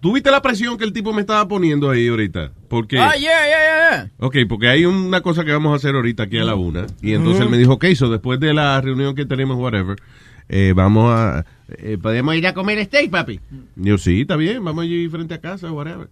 ¿tú 0.00 0.12
viste 0.12 0.30
la 0.30 0.42
presión 0.42 0.76
que 0.78 0.84
el 0.84 0.92
tipo 0.92 1.12
me 1.12 1.20
estaba 1.22 1.46
poniendo 1.48 1.90
ahí 1.90 2.08
ahorita? 2.08 2.52
Porque 2.68 2.98
Ah, 2.98 3.14
yeah, 3.14 3.46
yeah, 3.46 3.90
yeah. 3.90 4.10
Ok, 4.18 4.36
porque 4.48 4.68
hay 4.68 4.84
una 4.84 5.20
cosa 5.20 5.44
que 5.44 5.52
vamos 5.52 5.72
a 5.72 5.76
hacer 5.76 5.94
ahorita 5.94 6.24
aquí 6.24 6.38
a 6.38 6.44
la 6.44 6.54
una. 6.54 6.86
Y 7.02 7.14
entonces 7.14 7.42
él 7.42 7.50
me 7.50 7.58
dijo, 7.58 7.74
ok, 7.74 7.86
so 7.94 8.08
después 8.10 8.38
de 8.40 8.54
la 8.54 8.80
reunión 8.80 9.14
que 9.14 9.26
tenemos, 9.26 9.56
whatever, 9.56 9.96
eh, 10.48 10.72
vamos 10.74 11.12
a... 11.12 11.44
eh, 11.78 11.98
¿Podemos 12.00 12.34
ir 12.34 12.46
a 12.46 12.54
comer 12.54 12.84
steak, 12.84 13.10
papi? 13.10 13.40
Y 13.76 13.88
yo, 13.88 13.98
sí, 13.98 14.22
está 14.22 14.36
bien, 14.36 14.64
vamos 14.64 14.84
a 14.84 14.86
ir 14.86 15.10
frente 15.10 15.34
a 15.34 15.40
casa, 15.40 15.70
whatever. 15.72 16.08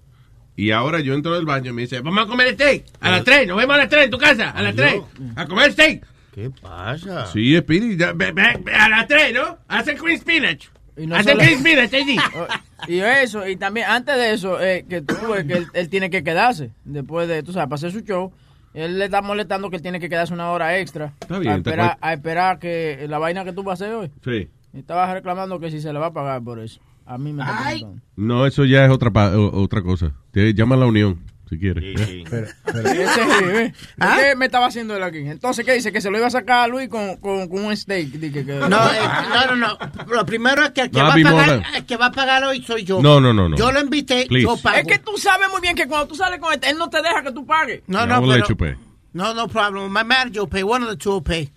Y 0.57 0.73
ahora 0.73 1.01
yo 1.01 1.15
entro 1.15 1.35
del 1.35 1.45
baño 1.47 1.71
y 1.71 1.75
me 1.75 1.83
dice, 1.83 2.01
vamos 2.01 2.25
a 2.25 2.27
comer 2.29 2.55
steak. 2.55 2.85
A 3.01 3.11
las 3.11 3.25
tres, 3.25 3.47
nos 3.47 3.57
vemos 3.57 3.75
a 3.75 3.79
las 3.79 3.89
tres 3.89 4.05
en 4.07 4.11
tu 4.11 4.19
casa, 4.19 4.51
a 4.51 4.63
las 4.63 4.75
tres. 4.75 5.01
A 5.37 5.47
comer 5.47 5.73
steak. 5.73 6.05
¿Qué 6.35 6.51
pasa? 6.51 7.27
Sí, 7.27 7.57
Speedy, 7.59 7.97
ya, 7.97 8.13
ve- 8.13 8.33
ve- 8.33 8.61
ve 8.65 8.73
a 8.73 8.89
las 8.89 9.07
tres, 9.09 9.33
¿no? 9.35 9.59
Hacen 9.69 9.97
cream 9.97 10.19
spinach. 10.21 10.69
Y 10.97 11.07
no 11.07 11.15
Hacen 11.17 11.33
solo- 11.33 11.45
cream 11.45 11.61
spinach, 11.61 11.91
sí. 11.91 12.17
Y 12.87 13.01
eso, 13.01 13.47
y 13.49 13.57
también 13.57 13.87
antes 13.89 14.15
de 14.17 14.33
eso, 14.35 14.61
eh, 14.63 14.85
que 14.89 15.01
tú 15.03 15.15
ves 15.33 15.45
que 15.47 15.55
él, 15.55 15.67
él 15.75 15.89
tiene 15.89 16.11
que 16.11 16.23
quedarse. 16.23 16.71
Después 16.85 17.27
de, 17.27 17.43
tú 17.43 17.53
sabes, 17.53 17.69
para 17.69 17.75
hacer 17.75 17.91
su 17.91 18.01
show, 18.03 18.33
él 18.73 18.99
le 19.01 19.07
está 19.07 19.21
molestando 19.21 19.69
que 19.69 19.77
él 19.77 19.83
tiene 19.83 19.99
que 19.99 20.09
quedarse 20.09 20.33
una 20.33 20.51
hora 20.53 20.79
extra. 20.79 21.13
Está 21.21 21.41
bien, 21.41 21.53
A 21.55 21.55
te 21.57 21.71
esperar, 21.71 21.99
a 22.01 22.13
esperar 22.13 22.59
que 22.61 23.05
la 23.09 23.19
vaina 23.19 23.45
que 23.45 23.53
tú 23.53 23.65
vas 23.65 23.81
a 23.81 23.85
hacer 23.85 23.97
hoy. 23.97 24.11
Sí. 24.25 24.49
Estaba 24.73 25.13
reclamando 25.13 25.59
que 25.59 25.71
si 25.71 25.81
se 25.81 25.93
le 25.93 25.99
va 25.99 26.07
a 26.07 26.13
pagar 26.13 26.43
por 26.43 26.59
eso. 26.61 26.81
A 27.07 27.17
mí 27.19 27.33
me 27.33 27.43
está 27.43 27.63
preguntando. 27.65 28.03
No, 28.17 28.47
eso 28.47 28.65
ya 28.65 28.85
es 28.85 28.91
otra 28.91 29.11
pa- 29.11 29.37
o- 29.37 29.63
otra 29.63 29.83
cosa. 29.83 30.13
Te 30.31 30.53
llama 30.53 30.75
a 30.75 30.79
la 30.79 30.87
unión, 30.87 31.21
si 31.49 31.59
quieres. 31.59 31.99
Ese 31.99 32.23
es, 32.23 32.33
¿eh? 32.33 33.73
¿Qué 33.99 34.37
me 34.37 34.45
estaba 34.47 34.67
haciendo 34.67 34.95
él 34.95 35.03
aquí? 35.03 35.19
Entonces, 35.19 35.65
¿qué 35.65 35.73
dice? 35.73 35.91
Que 35.91 36.03
se 36.03 36.11
lo 36.11 36.19
iba 36.19 36.27
a 36.27 36.31
sacar 36.31 36.65
a 36.65 36.69
Luis 36.69 36.89
con, 36.91 37.17
con, 37.17 37.49
con 37.49 37.65
un 37.65 37.75
steak. 37.77 38.09
Dije 38.11 38.45
que, 38.45 38.53
No, 38.53 38.67
eh, 38.67 38.69
no, 38.69 39.57
no, 39.57 39.57
no. 39.57 39.79
Lo 40.15 40.27
primero 40.27 40.63
es 40.65 40.71
que 40.73 40.83
el 40.83 40.91
que, 40.91 40.99
No, 40.99 41.05
va, 41.07 41.15
a 41.15 41.23
pagar, 41.23 41.63
el 41.77 41.87
que 41.87 41.97
va 41.97 42.07
a 42.07 42.13
pagar 42.13 42.45
hoy 42.45 42.63
soy 42.63 42.85
yo. 42.85 43.01
No, 43.01 43.21
no, 43.23 43.33
no, 43.33 43.49
no. 43.49 43.57
Yo 43.57 43.73
lo 43.73 43.81
invité, 43.81 44.27
Please. 44.29 44.47
yo 44.47 44.57
pago. 44.59 44.77
Es 44.77 44.87
que 44.87 44.99
tú 44.99 45.17
sabes 45.17 45.49
muy 45.51 45.63
bien 45.63 45.75
que 45.75 45.89
cuando 45.89 46.09
tú 46.09 46.15
sales 46.15 46.39
con 46.41 46.53
este, 46.53 46.69
él 46.71 46.77
no 46.77 46.91
te 46.91 46.99
deja 47.01 47.23
que 47.23 47.33
tú 47.33 47.47
pagues. 47.47 47.83
No, 47.87 48.01
Ya, 48.01 48.07
no, 48.21 48.27
pero- 48.29 48.57
pay. 48.57 48.75
No, 49.15 49.33
no 49.33 49.49
problem. 49.49 49.91
My 49.91 50.05
manager 50.05 50.43
will 50.43 50.51
pay. 50.51 50.63
One 50.63 50.85
of 50.85 50.91
the 50.91 50.97
two 50.99 51.13
will 51.15 51.23
pay. 51.23 51.51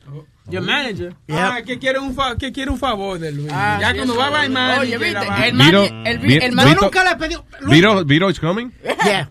Your 0.50 0.62
manager. 0.64 1.14
Ah, 1.30 1.62
que 1.66 1.78
quiere 1.80 2.00
un, 2.00 2.14
fa- 2.14 2.36
que 2.38 2.52
quiere 2.52 2.72
un 2.72 2.78
favor 2.80 3.20
de 3.20 3.32
Luis. 3.32 3.50
Ah, 3.52 3.78
ya 3.80 3.92
sí, 3.92 3.98
cuando 3.98 4.18
va 4.18 4.28
a 4.28 4.50
manager, 4.50 4.80
Oye, 4.82 4.98
viste, 4.98 5.48
el 5.48 5.58
Viro, 5.58 5.84
el- 5.84 6.44
el 6.44 6.56
Nunca 6.82 7.04
le 7.04 7.10
he 7.12 7.16
pedido. 7.16 7.46
Viro, 7.68 8.04
Viro 8.06 8.30
is 8.30 8.40
coming? 8.40 8.70
Yeah. 9.06 9.30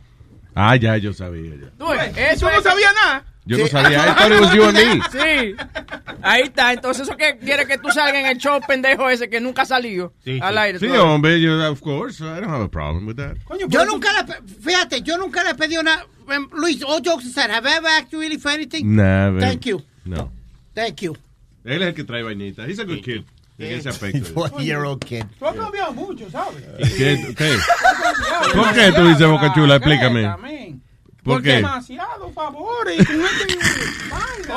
Ah, 0.55 0.77
ya, 0.77 0.97
yo 0.97 1.12
sabía. 1.12 1.51
Ya. 1.57 1.70
Tú 1.78 1.87
¿Tú 1.87 1.93
eso 1.93 2.51
no 2.51 2.62
sabías 2.62 2.95
nada? 3.05 3.24
Yo 3.47 3.59
no 3.59 3.66
sabía. 3.66 4.05
I 4.07 4.15
thought 4.15 4.32
it 4.32 4.41
was 4.41 4.55
you 4.55 4.62
and 4.65 4.77
me. 4.77 5.03
Sí. 5.11 5.57
Ahí 6.23 6.43
está. 6.43 6.73
Entonces, 6.73 7.09
eso 7.09 7.16
que 7.16 7.39
quiere 7.39 7.66
que 7.66 7.78
tú 7.78 7.89
salgas 7.91 8.15
en 8.15 8.27
el 8.27 8.39
show 8.39 8.61
pendejo 8.66 9.09
ese 9.11 9.28
que 9.28 9.41
nunca 9.41 9.62
ha 9.62 9.66
salido 9.66 10.12
al 10.43 10.59
aire. 10.59 10.78
Sí, 10.78 10.87
todavía. 10.87 11.09
hombre, 11.11 11.41
yo, 11.41 11.70
of 11.70 11.81
course. 11.81 12.20
I 12.23 12.41
don't 12.41 12.51
have 12.51 12.62
a 12.65 12.69
problem 12.69 13.07
with 13.07 13.16
that. 13.16 13.37
Yo 13.69 13.85
nunca 13.85 14.09
le, 14.12 14.24
pe- 14.24 14.41
fíjate, 14.62 15.03
yo 15.03 15.16
nunca 15.19 15.43
le 15.43 15.51
he 15.51 15.55
pedido 15.55 15.82
nada. 15.82 16.05
Um, 16.28 16.49
Luis, 16.53 16.82
all 16.85 17.01
jokes 17.05 17.27
aside, 17.27 17.51
have 17.51 17.66
I 17.66 17.77
ever 17.78 17.89
asked 17.89 18.12
you 18.12 18.20
really 18.20 18.39
for 18.39 18.51
anything? 18.53 18.95
Never. 18.95 19.41
Thank 19.41 19.66
you. 19.66 19.82
No. 20.05 20.31
Thank 20.74 21.01
you. 21.02 21.16
Él 21.64 21.82
es 21.82 21.88
el 21.88 21.94
que 21.94 22.05
trae 22.05 22.22
vainita. 22.22 22.66
He's 22.66 22.78
a 22.78 22.84
good 22.84 23.02
kid. 23.02 23.22
En 23.59 23.78
ese 23.78 23.90
aspecto. 23.90 24.24
Four-year-old 24.32 25.05
kid. 25.05 25.24
Tú 25.38 25.47
has 25.47 25.55
cambiado 25.55 25.92
mucho, 25.92 26.30
¿sabes? 26.30 26.64
¿Qué? 26.97 27.34
¿Qué? 27.36 27.56
¿Por 28.55 28.72
qué 28.72 28.92
tú 28.92 29.06
dices 29.09 29.26
Boca 29.26 29.52
Chula? 29.55 29.76
Explícame. 29.76 30.22
¿Por 31.22 31.34
Porque 31.34 31.48
qué? 31.51 31.56
demasiado 31.56 32.30
favores. 32.32 32.98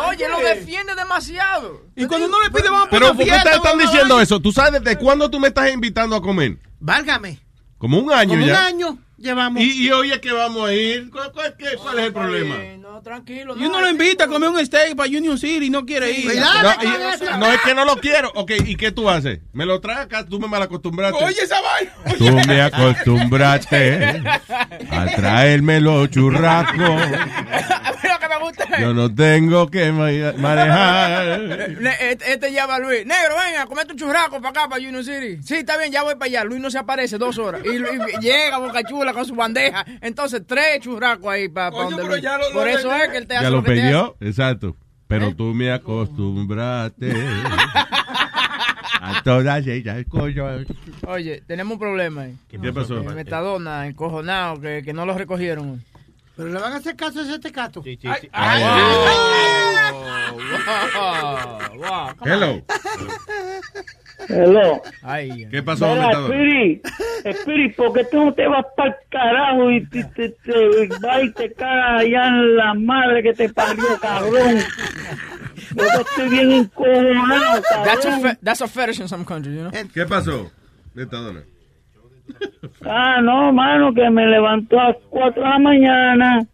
Oye, 0.10 0.30
lo 0.30 0.40
defiende 0.40 0.95
demasiado. 0.95 1.81
Y 1.95 2.06
cuando 2.06 2.30
no 2.30 2.41
le 2.41 2.49
pide, 2.49 2.69
vamos 2.69 2.88
a 2.88 2.90
Pero 2.90 3.07
¿por 3.14 3.26
qué 3.26 3.31
te 3.44 3.56
están 3.56 3.77
diciendo 3.77 4.22
eso? 4.22 4.40
¿Tú 4.40 4.52
sabes 4.53 4.81
desde 4.81 4.98
cuándo 4.98 5.30
tú 5.30 5.40
me 5.41 5.49
estás 5.49 5.72
invitando 5.73 6.15
a 6.15 6.22
comer? 6.22 6.57
Válgame. 6.80 7.40
Como 7.77 7.99
un 7.99 8.11
año 8.14 8.30
Como 8.30 8.44
un 8.44 8.48
ya. 8.49 8.65
año 8.65 8.98
llevamos. 9.24 9.62
Y, 9.64 9.88
y 9.88 9.91
hoy 9.91 10.12
es 10.12 10.20
que 10.20 10.32
vamos 10.32 10.70
a 10.70 10.74
ir. 10.74 11.10
¿Cuál, 11.10 11.32
cuál- 11.32 11.56
qué- 11.58 11.76
cuál 11.82 12.00
es 12.00 12.06
el 12.06 12.14
problema? 12.14 12.56
No, 12.78 13.02
tranquilo. 13.02 13.56
Y 13.58 13.66
uno 13.66 13.82
lo 13.82 13.90
invita 13.90 14.26
a 14.26 14.28
comer 14.28 14.50
un 14.50 14.64
steak 14.66 14.95
para 14.95 15.10
Union 15.10 15.38
City 15.38 15.66
y 15.66 15.70
no 15.70 15.86
quiere 15.86 16.12
ir. 16.12 16.26
No, 16.28 16.32
y- 16.34 17.40
no, 17.40 17.52
es 17.52 17.62
que 17.62 17.74
no 17.74 17.86
lo 17.86 17.95
quiero. 17.98 18.32
Ok, 18.36 18.52
¿y 18.66 18.76
qué 18.76 18.91
tú 18.91 19.10
haces? 19.10 19.40
Me 19.54 19.66
lo 19.66 19.80
traes 19.82 20.00
acá, 20.02 20.26
tú 20.26 20.40
me 20.40 20.48
malacostumbraste. 20.48 21.24
Oye, 21.24 21.41
esa 21.41 21.58
vaina. 21.62 21.91
Tú 22.18 22.26
me 22.48 22.62
acostumbraste 22.62 24.22
a 24.91 25.06
traerme 25.16 25.80
los 25.82 26.10
churrascos. 26.10 26.78
Lo 28.04 28.20
que 28.20 28.28
me 28.28 28.40
gusta 28.40 28.82
Yo 28.82 28.94
no 28.94 29.14
tengo 29.14 29.68
que 29.72 29.91
ma- 29.91 30.34
manejar. 30.38 31.40
Ne- 31.80 31.95
Este, 32.12 32.34
este 32.34 32.52
llama 32.52 32.76
a 32.76 32.80
Luis. 32.80 33.06
Negro, 33.06 33.36
venga, 33.45 33.66
comete 33.66 33.94
un 33.94 33.98
churraco 34.00 34.38
para 34.41 34.50
acá, 34.50 34.70
para 34.70 34.82
Union 34.82 35.04
City. 35.04 35.40
Sí, 35.44 35.56
está 35.56 35.78
bien, 35.78 35.91
ya 35.91 36.04
voy 36.04 36.16
para 36.16 36.26
allá. 36.26 36.44
Luis 36.44 36.60
no 36.62 36.70
se 36.70 36.78
aparece 36.80 37.18
dos 37.18 37.38
horas. 37.38 37.62
Y, 37.64 37.70
y 37.70 38.20
llega 38.22 38.58
Boca 38.58 38.84
Chula 38.84 39.12
con 39.14 39.26
su 39.26 39.35
bandeja. 39.35 39.85
Entonces, 40.02 40.41
tres 40.45 40.80
churrascos 40.81 41.27
ahí 41.31 41.48
para 41.49 41.72
Coño, 41.72 41.98
donde 41.98 42.03
lo- 42.03 42.53
Por 42.53 42.65
lo- 42.68 42.77
eso 42.77 42.94
es 42.95 43.10
que 43.10 43.18
él 43.18 43.27
te 43.27 43.35
hace 43.35 43.44
Ya 43.45 43.49
lo 43.49 43.64
que 43.64 43.69
te 43.73 43.81
pidió, 43.81 44.18
exacto. 44.19 44.76
Pero 45.07 45.35
tú 45.35 45.53
me 45.53 45.72
acostumbraste 45.72 47.14
a 49.02 49.22
todas 49.23 49.65
ellas 49.68 50.06
cosas. 50.10 50.38
hace. 50.38 50.65
Oye, 51.07 51.44
tenemos 51.45 51.73
un 51.73 51.80
problema 51.80 52.22
ahí. 52.23 52.38
¿Qué 52.48 52.57
pasó? 52.73 52.98
En 52.98 53.14
Metadona, 53.15 53.88
encojonado, 53.88 54.60
que, 54.61 54.81
que 54.84 54.94
no 54.94 55.06
lo 55.06 55.18
recogieron. 55.18 55.84
Pero 56.35 56.49
le 56.49 56.60
van 56.60 56.73
a 56.73 56.77
hacer 56.77 56.95
caso 56.95 57.19
a 57.19 57.23
ese 57.23 57.39
tecato. 57.39 57.84
Sí, 57.84 57.97
sí, 58.01 58.07
sí. 58.22 58.30
Hello. 62.26 62.61
Hello. 64.30 64.81
Ay, 65.01 65.47
¿Qué 65.51 65.61
pasó, 65.64 65.88
Mira, 65.88 66.07
Metadona? 66.07 66.35
Spirit, 66.35 66.85
Spirit, 67.26 67.76
¿por 67.76 67.93
qué 67.93 68.03
tú 68.05 68.26
no 68.26 68.34
te 68.34 68.47
vas 68.47 68.65
para 68.77 68.89
el 68.89 68.95
carajo 69.10 69.72
y 69.72 69.85
te, 69.88 70.03
te, 70.05 70.30
te, 70.30 70.88
vas 71.01 71.23
y 71.23 71.31
te 71.34 71.53
cagas 71.53 72.01
allá 72.01 72.27
en 72.27 72.55
la 72.55 72.73
madre 72.73 73.22
que 73.23 73.34
te 73.34 73.49
parió, 73.49 73.84
cabrón? 74.01 74.60
Yo 75.76 75.84
estoy 76.01 76.30
bien 76.30 76.51
encojonado, 76.51 77.61
That's 77.61 78.05
a, 78.05 78.10
cabrón. 78.10 78.22
fe- 78.22 78.38
that's 78.43 78.61
a 78.61 78.68
fetish 78.68 78.99
in 79.01 79.07
some 79.07 79.26
countries, 79.26 79.55
you 79.57 79.69
know? 79.69 79.72
¿Qué 79.93 80.05
pasó? 80.05 80.51
Metadona. 80.93 81.43
Ah, 82.86 83.22
no, 83.22 83.54
mano, 83.54 83.94
que 83.94 84.10
me 84.10 84.28
levantó 84.28 84.80
a 84.80 84.90
las 84.90 84.98
4 85.10 85.41
de 85.41 85.50
la 85.50 85.60
mañana, 85.60 86.45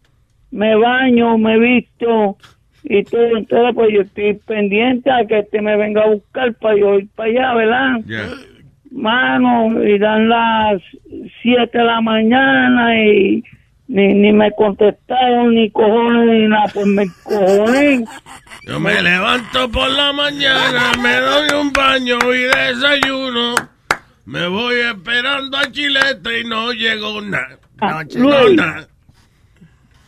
me 0.50 0.76
baño, 0.76 1.38
me 1.38 1.58
visto 1.58 2.36
y 2.84 3.02
todo. 3.04 3.36
Entonces, 3.36 3.74
pues 3.74 3.88
yo 3.92 4.00
estoy 4.02 4.34
pendiente 4.46 5.10
a 5.10 5.26
que 5.26 5.40
este 5.40 5.60
me 5.60 5.76
venga 5.76 6.02
a 6.02 6.08
buscar 6.08 6.54
para 6.54 6.76
yo 6.76 6.98
ir 6.98 7.08
para 7.14 7.30
allá, 7.30 7.54
¿verdad? 7.54 8.00
Ya. 8.06 8.28
Mano, 8.90 9.84
y 9.84 9.98
dan 9.98 10.28
las 10.28 10.82
7 11.42 11.78
de 11.78 11.84
la 11.84 12.00
mañana 12.00 12.96
y 13.04 13.42
ni, 13.88 14.14
ni 14.14 14.32
me 14.32 14.52
contestaron, 14.52 15.54
ni 15.54 15.70
cojones, 15.70 16.26
ni 16.26 16.48
nada. 16.48 16.66
Pues 16.72 16.86
me 16.86 17.06
cojones. 17.24 18.02
Yo 18.66 18.78
me 18.78 19.02
levanto 19.02 19.68
por 19.70 19.90
la 19.90 20.12
mañana, 20.12 20.92
me 21.02 21.16
doy 21.16 21.60
un 21.60 21.72
baño 21.72 22.18
y 22.32 22.42
desayuno. 22.42 23.54
Me 24.26 24.46
voy 24.48 24.76
esperando 24.76 25.56
a 25.56 25.70
Chilete 25.70 26.40
y 26.40 26.44
no 26.44 26.72
llegó 26.72 27.20
nada. 27.20 27.58
Ah, 27.80 28.04
No, 28.16 28.28
no, 28.30 28.42
Luis. 28.44 28.56
nada. 28.56 28.88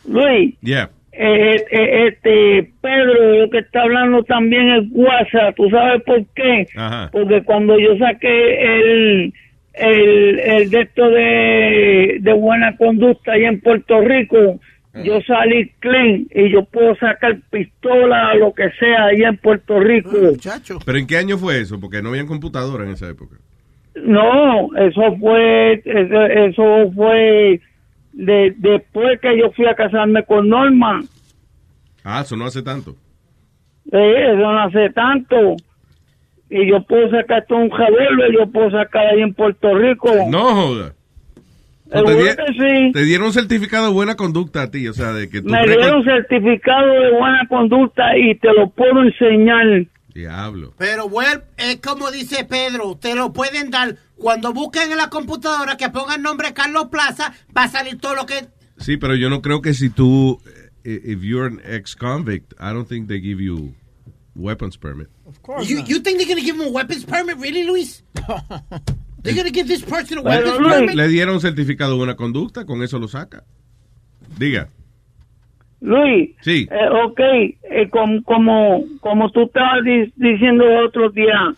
Luis, 0.07 0.55
Yeah. 0.61 0.89
eh, 1.11 1.55
eh, 1.71 2.07
este 2.07 2.71
Pedro, 2.81 3.39
lo 3.43 3.49
que 3.49 3.59
está 3.59 3.81
hablando 3.81 4.23
también 4.23 4.69
es 4.71 4.83
WhatsApp. 4.91 5.55
¿Tú 5.55 5.69
sabes 5.69 6.03
por 6.03 6.25
qué? 6.35 6.67
Ajá. 6.75 7.09
Porque 7.11 7.43
cuando 7.43 7.77
yo 7.79 7.97
saqué 7.97 8.75
el 8.75 9.33
el, 9.75 10.39
el 10.39 10.69
de 10.69 10.81
esto 10.81 11.09
de, 11.09 12.17
de 12.21 12.33
buena 12.33 12.77
conducta 12.77 13.31
allá 13.31 13.47
en 13.49 13.59
Puerto 13.59 14.01
Rico, 14.01 14.59
yo 15.03 15.19
salí 15.21 15.71
clean 15.79 16.27
y 16.35 16.51
yo 16.51 16.63
puedo 16.65 16.95
sacar 16.97 17.39
pistola 17.49 18.33
o 18.33 18.37
lo 18.37 18.53
que 18.53 18.69
sea 18.79 19.05
allá 19.05 19.29
en 19.29 19.37
Puerto 19.37 19.79
Rico. 19.79 20.11
Muchacho. 20.11 20.77
¿Pero 20.85 20.99
en 20.99 21.07
qué 21.07 21.17
año 21.17 21.39
fue 21.39 21.59
eso? 21.61 21.79
Porque 21.79 22.03
no 22.03 22.09
habían 22.09 22.27
computadora 22.27 22.83
en 22.83 22.91
esa 22.91 23.09
época. 23.09 23.37
No, 23.95 24.75
eso 24.75 25.15
fue, 25.19 25.73
eso, 25.85 26.21
eso 26.25 26.91
fue 26.95 27.59
de, 28.13 28.53
después 28.57 29.19
que 29.21 29.37
yo 29.37 29.51
fui 29.51 29.65
a 29.67 29.75
casarme 29.75 30.23
con 30.23 30.49
Norma. 30.49 31.01
Ah, 32.03 32.21
eso 32.21 32.35
no 32.35 32.45
hace 32.45 32.63
tanto. 32.63 32.95
Eh, 33.91 34.25
eso 34.29 34.37
no 34.37 34.59
hace 34.59 34.89
tanto. 34.89 35.55
Y 36.49 36.67
yo 36.69 36.81
puedo 36.83 37.09
sacar 37.11 37.45
todo 37.47 37.59
un 37.59 37.71
revólver, 37.71 38.31
yo 38.31 38.47
puedo 38.51 38.71
sacar 38.71 39.07
ahí 39.07 39.21
en 39.21 39.33
Puerto 39.33 39.75
Rico. 39.77 40.09
No 40.29 40.53
joda. 40.53 40.93
Te, 41.91 41.99
di- 41.99 42.23
que 42.23 42.53
sí. 42.53 42.91
te 42.91 43.03
dieron 43.03 43.27
un 43.27 43.33
certificado 43.33 43.87
de 43.87 43.93
buena 43.93 44.15
conducta 44.15 44.63
a 44.63 44.71
ti, 44.71 44.87
o 44.87 44.93
sea, 44.93 45.13
de 45.13 45.29
que 45.29 45.41
tú... 45.43 45.49
Me 45.49 45.63
dieron 45.67 46.03
certificado 46.03 46.87
de 46.91 47.11
buena 47.11 47.45
conducta 47.47 48.17
y 48.17 48.33
te 48.35 48.51
lo 48.51 48.69
puedo 48.69 49.03
enseñar. 49.03 49.85
Diablo. 50.13 50.73
Pero 50.77 51.09
bueno, 51.09 51.41
es 51.57 51.77
como 51.77 52.11
dice 52.11 52.45
Pedro, 52.45 52.97
te 52.97 53.15
lo 53.15 53.33
pueden 53.33 53.71
dar. 53.71 53.97
Cuando 54.15 54.53
busquen 54.53 54.91
en 54.91 54.97
la 54.97 55.09
computadora 55.09 55.75
que 55.77 55.89
pongan 55.89 56.21
nombre 56.21 56.53
Carlos 56.53 56.87
Plaza, 56.89 57.33
va 57.55 57.63
a 57.63 57.69
salir 57.69 57.97
todo 57.99 58.15
lo 58.15 58.25
que... 58.25 58.47
Sí, 58.77 58.97
pero 58.97 59.15
yo 59.15 59.29
no 59.29 59.41
creo 59.41 59.61
que 59.61 59.73
si 59.73 59.89
tú... 59.89 60.39
eh, 60.83 61.01
If 61.05 61.21
you're 61.23 61.45
an 61.47 61.61
ex-convict, 61.63 62.53
I 62.59 62.73
don't 62.73 62.87
think 62.87 63.07
they 63.07 63.19
give 63.19 63.41
you 63.41 63.73
weapons 64.35 64.77
permit. 64.77 65.07
You, 65.63 65.79
you 65.85 65.99
think 65.99 66.17
they're 66.17 66.27
going 66.27 66.37
to 66.39 66.45
give 66.45 66.55
him 66.55 66.67
a 66.67 66.69
weapons 66.71 67.05
permit, 67.05 67.37
really, 67.37 67.63
Luis? 67.63 68.03
they're 69.23 69.33
going 69.33 69.45
to 69.45 69.51
give 69.51 69.67
this 69.67 69.81
person 69.81 70.19
a 70.19 70.21
weapons 70.21 70.57
permit? 70.57 70.95
le 70.95 71.07
dieron 71.07 71.35
un 71.35 71.41
certificado 71.41 71.91
de 71.91 71.97
buena 71.97 72.15
conducta, 72.15 72.65
con 72.65 72.83
eso 72.83 72.99
lo 72.99 73.07
saca. 73.07 73.43
Diga. 74.37 74.69
Luis, 75.83 76.29
Sí. 76.41 76.65
eh, 76.71 76.89
ok, 77.03 77.19
eh, 77.19 77.89
como, 77.89 78.23
como, 78.23 78.83
como 79.01 79.29
tú 79.31 79.43
estabas 79.43 79.83
di- 79.83 80.11
diciendo 80.15 80.63
el 80.65 80.85
otro 80.85 81.09
día, 81.09 81.53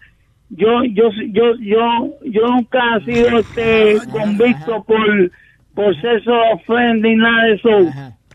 yo, 0.50 0.84
yo, 0.84 1.10
yo, 1.32 1.56
yo, 1.60 2.10
yo 2.24 2.48
nunca 2.48 2.98
he 2.98 3.04
sido 3.06 3.40
este 3.40 4.02
convicto 4.12 4.84
por, 4.84 5.32
por 5.76 5.96
sexo 6.02 6.34
ofende 6.54 7.12
y 7.12 7.16
nada 7.16 7.44
de 7.46 7.54
eso. 7.54 7.70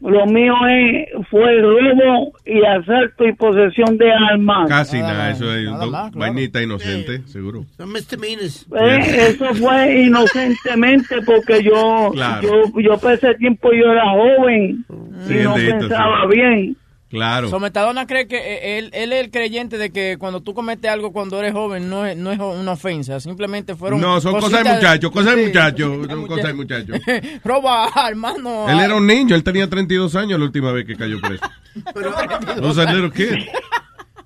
Lo 0.02 0.24
mío 0.26 0.54
es, 0.66 1.08
fue 1.28 1.60
robo 1.60 2.32
y 2.46 2.64
asalto 2.64 3.26
y 3.26 3.34
posesión 3.34 3.98
de 3.98 4.10
armas. 4.10 4.66
Casi 4.68 4.98
nada, 4.98 5.30
eso 5.30 5.54
es 5.54 5.64
nada 5.70 5.84
do- 5.84 5.90
más, 5.90 6.10
claro. 6.12 6.18
vainita 6.32 6.62
inocente, 6.62 7.20
seguro. 7.26 7.64
Son 7.76 7.92
misdemeanors. 7.92 8.66
Eh, 8.80 9.26
eso 9.28 9.54
fue 9.56 10.02
inocentemente 10.04 11.20
porque 11.26 11.62
yo, 11.62 12.10
Claro. 12.14 12.40
yo, 12.42 12.80
yo 12.80 12.98
para 12.98 13.14
ese 13.14 13.34
tiempo 13.34 13.70
yo 13.72 13.92
era 13.92 14.08
joven 14.10 14.84
Sí, 15.26 15.34
y 15.38 15.42
no 15.44 15.54
pensaba 15.54 16.22
sí. 16.30 16.34
bien. 16.36 16.76
Claro. 17.10 17.50
So, 17.50 17.58
Metadona 17.58 18.06
cree 18.06 18.28
que 18.28 18.36
eh, 18.36 18.78
él, 18.78 18.90
él 18.92 19.12
es 19.12 19.20
el 19.24 19.30
creyente 19.32 19.78
de 19.78 19.90
que 19.90 20.16
cuando 20.16 20.42
tú 20.42 20.54
cometes 20.54 20.88
algo 20.88 21.12
cuando 21.12 21.40
eres 21.40 21.52
joven 21.52 21.90
no 21.90 22.06
es, 22.06 22.16
no 22.16 22.30
es 22.30 22.38
una 22.38 22.70
ofensa, 22.72 23.18
simplemente 23.18 23.74
fueron 23.74 24.00
No, 24.00 24.20
son 24.20 24.38
cosas 24.38 24.62
de 24.62 24.72
muchachos, 24.74 25.10
cosas 25.10 25.34
de 25.34 25.40
Sí. 25.42 25.46
muchachos, 25.48 26.06
son 26.06 26.26
cosas 26.28 26.46
de 26.46 26.52
muchachos. 26.54 27.00
Roba 27.44 27.86
armas, 27.88 28.38
no. 28.38 28.68
Él 28.70 28.78
era 28.78 28.94
un 28.94 29.06
niño, 29.08 29.34
él 29.34 29.42
tenía 29.42 29.68
32 29.68 30.14
años 30.14 30.38
la 30.38 30.44
última 30.44 30.70
vez 30.70 30.86
que 30.86 30.96
cayó 30.96 31.20
preso. 31.20 31.44
Was 32.62 32.78
a 32.78 32.92
little 32.92 33.10
kid. 33.10 33.44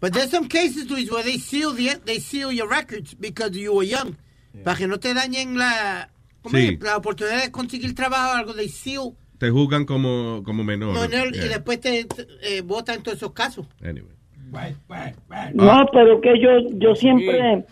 But 0.01 0.13
there's 0.13 0.31
some 0.31 0.49
cases, 0.49 0.91
Luis, 0.91 1.11
where 1.11 1.23
they 1.25 1.39
seal, 1.39 1.73
the, 1.75 1.99
they 2.05 2.21
seal 2.21 2.53
your 2.53 2.69
records 2.69 3.15
because 3.19 3.53
you 3.59 3.73
were 3.75 3.87
young. 3.89 4.17
Para 4.63 4.77
que 4.77 4.87
no 4.87 4.99
te 4.99 5.15
dañen 5.15 5.57
la, 5.57 6.11
¿cómo 6.43 6.59
Sí. 6.59 6.75
es? 6.75 6.81
la 6.83 6.99
oportunidad 6.99 7.43
de 7.43 7.51
conseguir 7.51 7.95
trabajo 7.95 8.33
o 8.33 8.35
algo. 8.37 8.53
They 8.55 8.69
seal 8.69 9.15
Te 9.45 9.51
juzgan 9.51 9.85
como, 9.85 10.43
como 10.43 10.65
menor. 10.65 10.95
no, 10.95 11.07
no, 11.07 11.27
y 11.27 11.49
después 11.49 11.79
te, 11.79 12.07
eh, 12.43 12.63
votan 12.65 13.03
todos 13.03 13.19
esos 13.19 13.33
casos. 13.33 13.67
Anyway. 13.83 14.15
No, 15.53 15.87
pero 15.93 16.23
que 16.23 16.41
yo 16.41 16.49
yo 16.79 16.95
siempre 16.95 17.63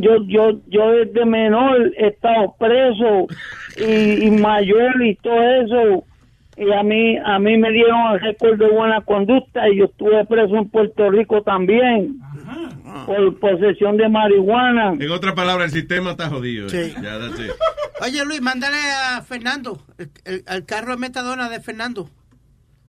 yo 0.00 0.24
yo 0.26 0.58
yo 0.68 0.90
desde 0.92 1.26
menor 1.26 1.92
he 1.98 2.06
estado 2.06 2.54
preso 2.58 3.26
y, 3.76 4.26
y 4.26 4.30
mayor 4.30 5.02
y 5.02 5.16
todo 5.16 5.42
eso 5.42 6.04
y 6.56 6.72
a 6.72 6.82
mí 6.82 7.18
a 7.18 7.38
mí 7.38 7.58
me 7.58 7.70
dieron 7.72 8.14
el 8.14 8.20
récord 8.20 8.58
de 8.58 8.70
buena 8.70 9.02
conducta 9.02 9.68
y 9.68 9.76
yo 9.76 9.84
estuve 9.84 10.24
preso 10.24 10.56
en 10.56 10.70
Puerto 10.70 11.10
Rico 11.10 11.42
también 11.42 12.20
por 13.06 13.38
posesión 13.40 13.96
de 13.96 14.08
marihuana. 14.08 14.94
En 14.98 15.10
otras 15.10 15.34
palabras, 15.34 15.72
el 15.72 15.80
sistema 15.80 16.12
está 16.12 16.28
jodido. 16.28 16.66
eh. 16.68 16.92
Sí. 16.94 16.94
Ya. 17.02 17.18
Oye, 18.04 18.24
Luis, 18.24 18.40
mándale 18.40 18.76
a 18.76 19.22
Fernando, 19.22 19.80
el, 19.98 20.10
el- 20.24 20.44
el 20.46 20.64
carro 20.64 20.92
de 20.92 20.98
metadona 20.98 21.48
de 21.48 21.60
Fernando. 21.60 22.08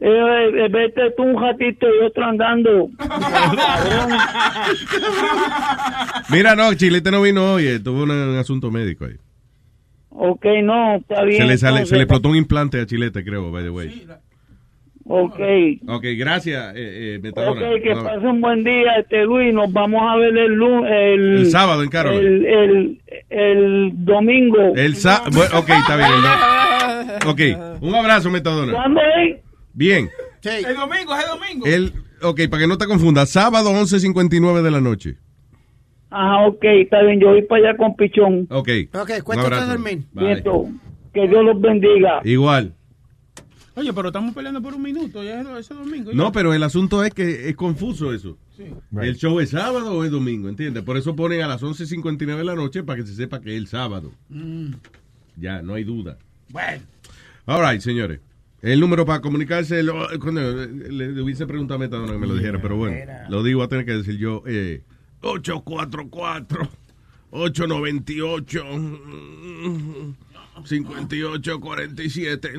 Eh, 0.00 0.64
eh, 0.64 0.68
vete 0.70 1.10
tú 1.16 1.22
un 1.22 1.40
ratito 1.40 1.86
y 1.86 2.04
otro 2.04 2.24
andando. 2.24 2.88
Mira, 6.30 6.54
no, 6.56 6.72
Chilete 6.74 7.10
no 7.10 7.22
vino 7.22 7.54
hoy. 7.54 7.66
eh, 7.66 7.80
Tuvo 7.80 8.02
un, 8.04 8.10
un 8.10 8.36
asunto 8.36 8.70
médico 8.70 9.04
ahí. 9.06 9.14
ok, 10.10 10.44
no, 10.62 10.96
está 10.96 11.22
bien. 11.24 11.42
Se 11.42 11.46
le, 11.46 11.58
sale, 11.58 11.72
entonces. 11.78 11.88
se 11.90 11.96
le 11.96 12.02
explotó 12.02 12.28
un 12.28 12.36
implante 12.36 12.80
a 12.80 12.86
Chilete, 12.86 13.24
creo, 13.24 13.50
by 13.52 13.62
the 13.64 13.70
way. 13.70 14.06
Ok. 15.06 15.38
Ok, 15.86 16.04
gracias, 16.16 16.74
eh, 16.74 17.16
eh, 17.16 17.20
Metadona. 17.22 17.60
Ok, 17.68 17.82
que 17.82 17.94
pase 17.94 18.26
un 18.26 18.40
buen 18.40 18.64
día, 18.64 18.96
este 18.98 19.22
Luis. 19.24 19.52
Nos 19.52 19.70
vamos 19.72 20.00
a 20.02 20.16
ver 20.16 20.34
el 20.36 20.52
lunes. 20.54 20.90
El, 20.90 21.36
El 21.40 21.46
sábado 21.50 21.82
en 21.82 21.90
Carolina. 21.90 22.22
El, 22.24 22.46
el, 22.46 23.00
el 23.28 23.90
domingo. 24.04 24.72
El 24.74 24.96
sa 24.96 25.22
bueno, 25.30 25.58
ok, 25.58 25.68
está 25.68 25.96
bien. 25.96 26.08
¿no? 26.10 27.30
Ok, 27.30 27.40
un 27.82 27.94
abrazo, 27.94 28.30
Metadona. 28.30 28.72
¿Cuándo 28.72 29.00
es? 29.22 29.43
Bien. 29.74 30.08
El 30.42 30.76
domingo, 30.76 31.14
es 31.14 31.24
el 31.24 31.30
domingo. 31.30 31.66
El, 31.66 31.92
ok, 32.22 32.40
para 32.50 32.62
que 32.62 32.66
no 32.68 32.78
te 32.78 32.86
confundas, 32.86 33.30
sábado 33.30 33.70
11.59 33.72 34.62
de 34.62 34.70
la 34.70 34.80
noche. 34.80 35.16
Ajá, 36.10 36.46
ok, 36.46 36.64
está 36.82 37.02
bien. 37.02 37.20
Yo 37.20 37.28
voy 37.28 37.42
para 37.42 37.70
allá 37.70 37.76
con 37.76 37.96
Pichón. 37.96 38.46
Ok. 38.50 38.68
Ok, 38.92 39.22
cuéntate. 39.24 39.76
Bye. 39.76 40.04
Nieto, 40.12 40.68
que 41.12 41.26
Dios 41.26 41.44
los 41.44 41.60
bendiga. 41.60 42.20
Igual. 42.24 42.74
Oye, 43.76 43.92
pero 43.92 44.08
estamos 44.08 44.32
peleando 44.32 44.62
por 44.62 44.74
un 44.74 44.82
minuto, 44.82 45.24
ya 45.24 45.40
es 45.40 45.48
ese 45.58 45.74
domingo. 45.74 46.12
ya. 46.12 46.16
No, 46.16 46.30
pero 46.30 46.54
el 46.54 46.62
asunto 46.62 47.02
es 47.02 47.12
que 47.12 47.48
es 47.48 47.56
confuso 47.56 48.12
eso. 48.14 48.38
Sí. 48.56 48.66
¿El 49.00 49.16
show 49.16 49.40
es 49.40 49.50
sábado 49.50 49.98
o 49.98 50.04
es 50.04 50.12
domingo? 50.12 50.48
¿Entiendes? 50.48 50.84
Por 50.84 50.96
eso 50.96 51.16
ponen 51.16 51.42
a 51.42 51.48
las 51.48 51.60
11.59 51.64 52.36
de 52.36 52.44
la 52.44 52.54
noche 52.54 52.84
para 52.84 53.00
que 53.00 53.06
se 53.08 53.16
sepa 53.16 53.40
que 53.40 53.50
es 53.50 53.56
el 53.56 53.66
sábado. 53.66 54.12
Mm. 54.28 54.74
Ya, 55.36 55.60
no 55.62 55.74
hay 55.74 55.82
duda. 55.82 56.18
Bueno. 56.50 56.84
All 57.46 57.68
right, 57.68 57.80
señores. 57.80 58.20
El 58.64 58.80
número 58.80 59.04
para 59.04 59.20
comunicarse, 59.20 59.82
lo- 59.82 60.08
le, 60.10 61.12
le 61.12 61.20
hubiese 61.22 61.46
preguntado 61.46 61.76
a 61.76 61.78
Metadona 61.80 62.12
que 62.12 62.18
me 62.18 62.26
lo 62.26 62.34
dijera, 62.34 62.60
pero 62.62 62.76
bueno, 62.76 62.96
lo 63.28 63.42
digo, 63.42 63.58
voy 63.58 63.66
a 63.66 63.68
tener 63.68 63.84
que 63.84 63.92
decir 63.92 64.16
yo. 64.16 64.42
Eh, 64.46 64.82
844 65.20 66.68
898 67.30 68.64
5847 70.64 72.52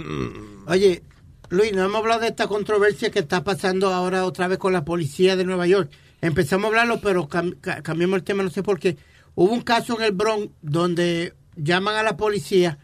Oye, 0.68 1.04
Luis, 1.50 1.74
no 1.74 1.84
hemos 1.84 1.96
hablado 2.02 2.22
de 2.22 2.28
esta 2.28 2.48
controversia 2.48 3.12
que 3.12 3.20
está 3.20 3.44
pasando 3.44 3.94
ahora 3.94 4.26
otra 4.26 4.48
vez 4.48 4.58
con 4.58 4.74
la 4.74 4.84
policía 4.86 5.36
de 5.36 5.46
Nueva 5.46 5.68
York. 5.68 5.90
Empezamos 6.22 6.66
a 6.66 6.68
hablarlo, 6.70 7.00
pero 7.02 7.28
cam- 7.28 7.56
ca- 7.62 7.82
cambiamos 7.84 8.18
el 8.18 8.24
tema, 8.24 8.44
no 8.44 8.50
sé 8.50 8.64
por 8.64 8.80
qué. 8.80 8.98
Hubo 9.36 9.52
un 9.54 9.62
caso 9.62 9.98
en 10.00 10.06
el 10.06 10.12
Bronx 10.12 10.50
donde 10.62 11.34
llaman 11.56 11.96
a 11.96 12.04
la 12.04 12.18
policía 12.18 12.78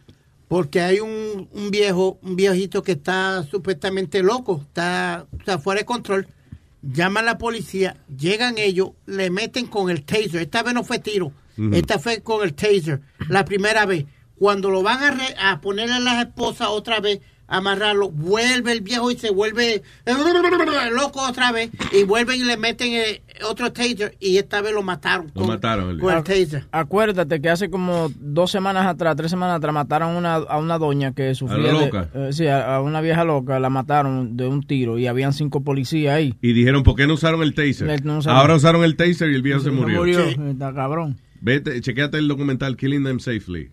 porque 0.51 0.81
hay 0.81 0.99
un, 0.99 1.47
un 1.53 1.71
viejo, 1.71 2.19
un 2.23 2.35
viejito 2.35 2.83
que 2.83 2.91
está 2.91 3.41
supuestamente 3.49 4.21
loco, 4.21 4.59
está, 4.67 5.25
está 5.39 5.59
fuera 5.59 5.79
de 5.79 5.85
control. 5.85 6.27
Llaman 6.81 7.23
a 7.23 7.31
la 7.31 7.37
policía, 7.37 7.95
llegan 8.17 8.57
ellos, 8.57 8.89
le 9.05 9.29
meten 9.29 9.65
con 9.65 9.89
el 9.89 10.03
taser. 10.03 10.41
Esta 10.41 10.61
vez 10.61 10.73
no 10.73 10.83
fue 10.83 10.99
tiro, 10.99 11.31
esta 11.71 11.99
fue 11.99 12.21
con 12.21 12.43
el 12.43 12.53
taser. 12.53 12.99
La 13.29 13.45
primera 13.45 13.85
vez. 13.85 14.07
Cuando 14.37 14.71
lo 14.71 14.83
van 14.83 15.01
a, 15.01 15.11
re- 15.11 15.35
a 15.39 15.61
ponerle 15.61 15.93
a 15.93 15.99
las 15.99 16.25
esposas 16.25 16.67
otra 16.69 16.99
vez, 16.99 17.21
amarrarlo, 17.51 18.09
vuelve 18.09 18.71
el 18.71 18.81
viejo 18.81 19.11
y 19.11 19.17
se 19.17 19.29
vuelve 19.29 19.83
loco 20.93 21.21
otra 21.27 21.51
vez. 21.51 21.69
Y 21.91 22.03
vuelven 22.03 22.41
y 22.41 22.43
le 22.43 22.57
meten 22.57 22.93
eh, 22.93 23.21
otro 23.47 23.71
taser 23.71 24.15
y 24.19 24.37
esta 24.37 24.61
vez 24.61 24.73
lo 24.73 24.81
mataron. 24.83 25.27
Lo 25.27 25.41
con- 25.41 25.47
mataron. 25.47 25.89
el- 25.91 25.99
con 25.99 26.15
el 26.15 26.23
taser. 26.23 26.65
Acuérdate 26.71 27.41
que 27.41 27.49
hace 27.49 27.69
como 27.69 28.09
dos 28.19 28.51
semanas 28.51 28.87
atrás, 28.87 29.15
tres 29.15 29.29
semanas 29.31 29.57
atrás, 29.57 29.73
mataron 29.73 30.15
una, 30.15 30.35
a 30.35 30.57
una 30.57 30.77
doña 30.77 31.13
que 31.13 31.35
sufría. 31.35 31.57
¿A 31.69 31.73
la 31.73 31.79
de- 31.79 31.85
loca? 31.85 32.09
eh, 32.13 32.29
sí, 32.31 32.47
a, 32.47 32.75
a 32.75 32.81
una 32.81 33.01
vieja 33.01 33.23
loca, 33.23 33.59
la 33.59 33.69
mataron 33.69 34.37
de 34.37 34.47
un 34.47 34.63
tiro 34.63 34.97
y 34.97 35.07
habían 35.07 35.33
cinco 35.33 35.61
policías 35.63 36.15
ahí. 36.15 36.35
Y 36.41 36.53
dijeron, 36.53 36.83
¿por 36.83 36.95
qué 36.95 37.07
no 37.07 37.13
usaron 37.15 37.41
el 37.43 37.53
taser? 37.53 38.03
No 38.05 38.19
usaron- 38.19 38.39
Ahora 38.39 38.55
usaron 38.55 38.83
el 38.83 38.95
taser 38.95 39.29
y 39.31 39.35
el 39.35 39.41
viejo 39.41 39.59
se 39.59 39.71
murió. 39.71 40.05
Está 40.05 40.73
cabrón. 40.73 41.17
Vete, 41.41 41.81
chequeate 41.81 42.17
el 42.19 42.27
documental 42.27 42.77
Killing 42.77 43.03
Them 43.03 43.19
Safely. 43.19 43.71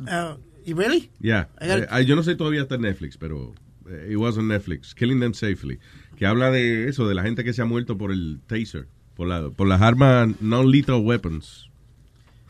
Uh, 0.00 0.36
¿Y 0.64 0.74
really? 0.74 1.10
Ya. 1.20 1.48
I 1.60 1.66
gotta- 1.66 1.84
Eh, 1.84 1.88
ah, 1.90 2.00
yo 2.02 2.16
no 2.16 2.22
sé 2.22 2.34
todavía 2.36 2.62
está 2.62 2.76
en 2.76 2.82
Netflix, 2.82 3.16
pero 3.16 3.54
eh, 3.90 4.08
it 4.12 4.16
was 4.16 4.36
on 4.38 4.48
Netflix. 4.48 4.94
Killing 4.94 5.20
Them 5.20 5.34
Safely. 5.34 5.78
Que 6.16 6.26
habla 6.26 6.50
de 6.50 6.88
eso, 6.88 7.08
de 7.08 7.14
la 7.14 7.22
gente 7.22 7.42
que 7.44 7.52
se 7.52 7.62
ha 7.62 7.64
muerto 7.64 7.96
por 7.98 8.12
el 8.12 8.40
taser. 8.46 8.86
Por, 9.16 9.28
la, 9.28 9.50
por 9.50 9.66
las 9.68 9.80
armas 9.82 10.28
non-lethal 10.40 11.00
weapons. 11.04 11.68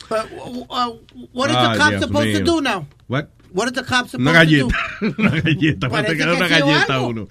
But, 0.08 0.26
uh, 0.36 0.60
uh, 0.68 0.98
what 1.32 1.50
is 1.50 1.56
Ah, 1.56 1.72
the 1.72 1.78
cop 1.78 2.00
supposed 2.02 2.38
to 2.38 2.44
do 2.44 2.60
now? 2.60 2.86
What? 3.08 3.28
What 3.52 3.66
is 3.66 3.72
the 3.74 3.82
cop 3.84 4.08
supposed 4.08 4.20
Una 4.20 4.32
to 4.32 4.38
galleta. 4.38 4.74
do? 5.00 5.14
una 5.18 5.30
galleta. 5.40 5.88
Para 5.88 6.02
Parece 6.04 6.16
que 6.16 6.30
una 6.36 6.48
galleta 6.48 6.94
algo. 6.94 7.08
uno. 7.08 7.28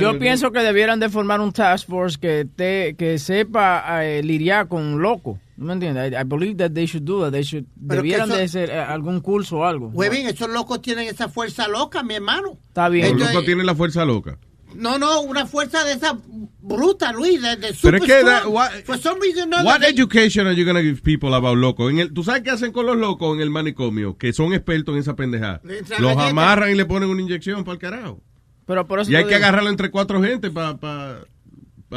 Yo 0.00 0.18
pienso 0.18 0.52
que 0.52 0.60
debieran 0.60 1.00
de 1.00 1.08
formar 1.08 1.40
un 1.40 1.52
task 1.52 1.88
force 1.88 2.18
que 2.20 2.46
te, 2.54 2.94
que 2.96 3.18
sepa 3.18 4.04
eh, 4.04 4.22
lidiar 4.22 4.68
con 4.68 5.00
loco. 5.00 5.38
¿No 5.56 5.66
me 5.66 5.72
entiendes? 5.72 6.12
I, 6.12 6.16
I 6.16 6.24
believe 6.24 6.56
that 6.58 6.72
they 6.72 6.86
should 6.86 7.04
do 7.04 7.22
that. 7.22 7.32
They 7.32 7.42
should, 7.42 7.64
Pero 7.88 8.02
que 8.02 8.08
debieran 8.08 8.28
eso- 8.28 8.36
de 8.38 8.44
hacer 8.44 8.70
eh, 8.70 8.78
algún 8.78 9.20
curso 9.20 9.58
o 9.58 9.64
algo. 9.64 9.88
Huevín, 9.88 10.26
esos 10.26 10.50
locos 10.50 10.82
tienen 10.82 11.08
esa 11.08 11.28
fuerza 11.28 11.66
loca, 11.68 12.02
mi 12.02 12.14
hermano. 12.14 12.58
Está 12.68 12.88
bien. 12.90 13.06
Los 13.12 13.14
Ellos- 13.22 13.28
locos 13.32 13.44
tienen 13.46 13.66
la 13.66 13.74
fuerza 13.74 14.04
loca. 14.04 14.38
No, 14.74 14.98
no, 14.98 15.22
una 15.22 15.46
fuerza 15.46 15.82
de 15.84 15.92
esa 15.94 16.18
bruta, 16.60 17.10
Luis, 17.12 17.40
de, 17.40 17.50
de 17.56 17.56
Pero 17.56 17.74
super 17.74 17.94
es 17.94 18.02
que 18.02 18.24
that- 18.24 18.44
what- 18.46 18.70
For 18.84 18.98
some 18.98 19.18
reason, 19.22 19.48
no, 19.48 19.62
What 19.62 19.80
they- 19.80 19.88
education 19.88 20.46
are 20.46 20.54
you 20.54 20.64
going 20.66 20.76
to 20.76 20.82
give 20.82 21.00
people 21.00 21.34
about 21.34 21.56
locos? 21.56 21.90
En 21.90 22.00
el, 22.00 22.12
¿Tú 22.12 22.22
sabes 22.22 22.42
qué 22.42 22.50
hacen 22.50 22.72
con 22.72 22.84
los 22.84 22.98
locos 22.98 23.34
en 23.34 23.40
el 23.40 23.48
manicomio? 23.48 24.18
Que 24.18 24.34
son 24.34 24.52
expertos 24.52 24.94
en 24.94 25.00
esa 25.00 25.16
pendejada. 25.16 25.62
Los 25.98 26.16
amarran 26.18 26.70
y 26.70 26.74
le 26.74 26.84
ponen 26.84 27.08
una 27.08 27.22
inyección 27.22 27.64
para 27.64 27.74
el 27.74 27.78
carajo. 27.80 28.20
Pero 28.66 28.86
por 28.86 29.00
eso 29.00 29.10
Y 29.10 29.14
hay 29.14 29.22
que 29.24 29.28
digo, 29.30 29.38
agarrarlo 29.38 29.70
entre 29.70 29.90
cuatro 29.90 30.20
gente 30.22 30.50
para 30.50 30.76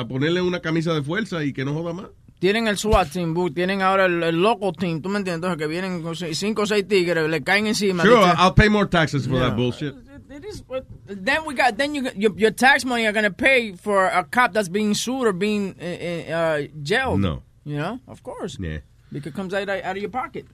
ponerle 0.08 0.42
una 0.42 0.62
camisa 0.62 0.94
de 0.94 1.02
fuerza 1.02 1.44
y 1.44 1.52
que 1.52 1.66
no 1.66 1.74
joda 1.74 1.92
más. 1.94 2.06
Tienen 2.40 2.68
el 2.70 2.78
SWAT 2.78 3.10
team, 3.12 3.36
tienen 3.54 3.82
ahora 3.82 4.06
el, 4.06 4.24
el 4.24 4.42
local 4.42 4.72
team, 4.74 5.02
¿tú 5.02 5.10
me 5.10 5.18
entiendes? 5.18 5.36
Entonces 5.50 5.58
que 5.58 5.68
vienen 5.68 6.04
cinco 6.34 6.62
o 6.62 6.66
seis 6.66 6.88
tigres, 6.88 7.30
le 7.30 7.44
caen 7.44 7.68
encima. 7.68 8.04
Sure, 8.04 8.16
dicen- 8.22 8.36
I'll 8.40 8.54
pay 8.54 8.70
more 8.70 8.88
taxes 8.88 9.28
for 9.28 9.36
Yeah. 9.38 9.48
that 9.50 9.56
bullshit. 9.58 9.94
It 10.32 10.46
is 10.46 10.64
then 11.08 11.40
we 11.46 11.54
got 11.56 11.76
then 11.78 11.96
you 11.96 12.04
your, 12.16 12.32
your 12.38 12.52
tax 12.52 12.86
money 12.86 13.06
are 13.06 13.12
gonna 13.12 13.32
pay 13.32 13.74
for 13.76 14.06
a 14.06 14.24
cop 14.24 14.54
that's 14.54 14.70
being 14.70 14.94
sued 14.94 15.26
or 15.28 15.34
being 15.34 15.76
uh, 15.82 16.32
uh, 16.32 16.68
jailed. 16.82 17.20
No. 17.20 17.42
you 17.66 17.78
know, 17.78 18.00
of 18.08 18.22
course, 18.24 18.58
Yeah. 18.60 18.80
because 19.12 19.32
it 19.32 19.36
comes 19.36 19.54
out 19.54 19.68
out 19.68 19.84
of 19.84 19.98
your 19.98 20.10
pocket 20.12 20.46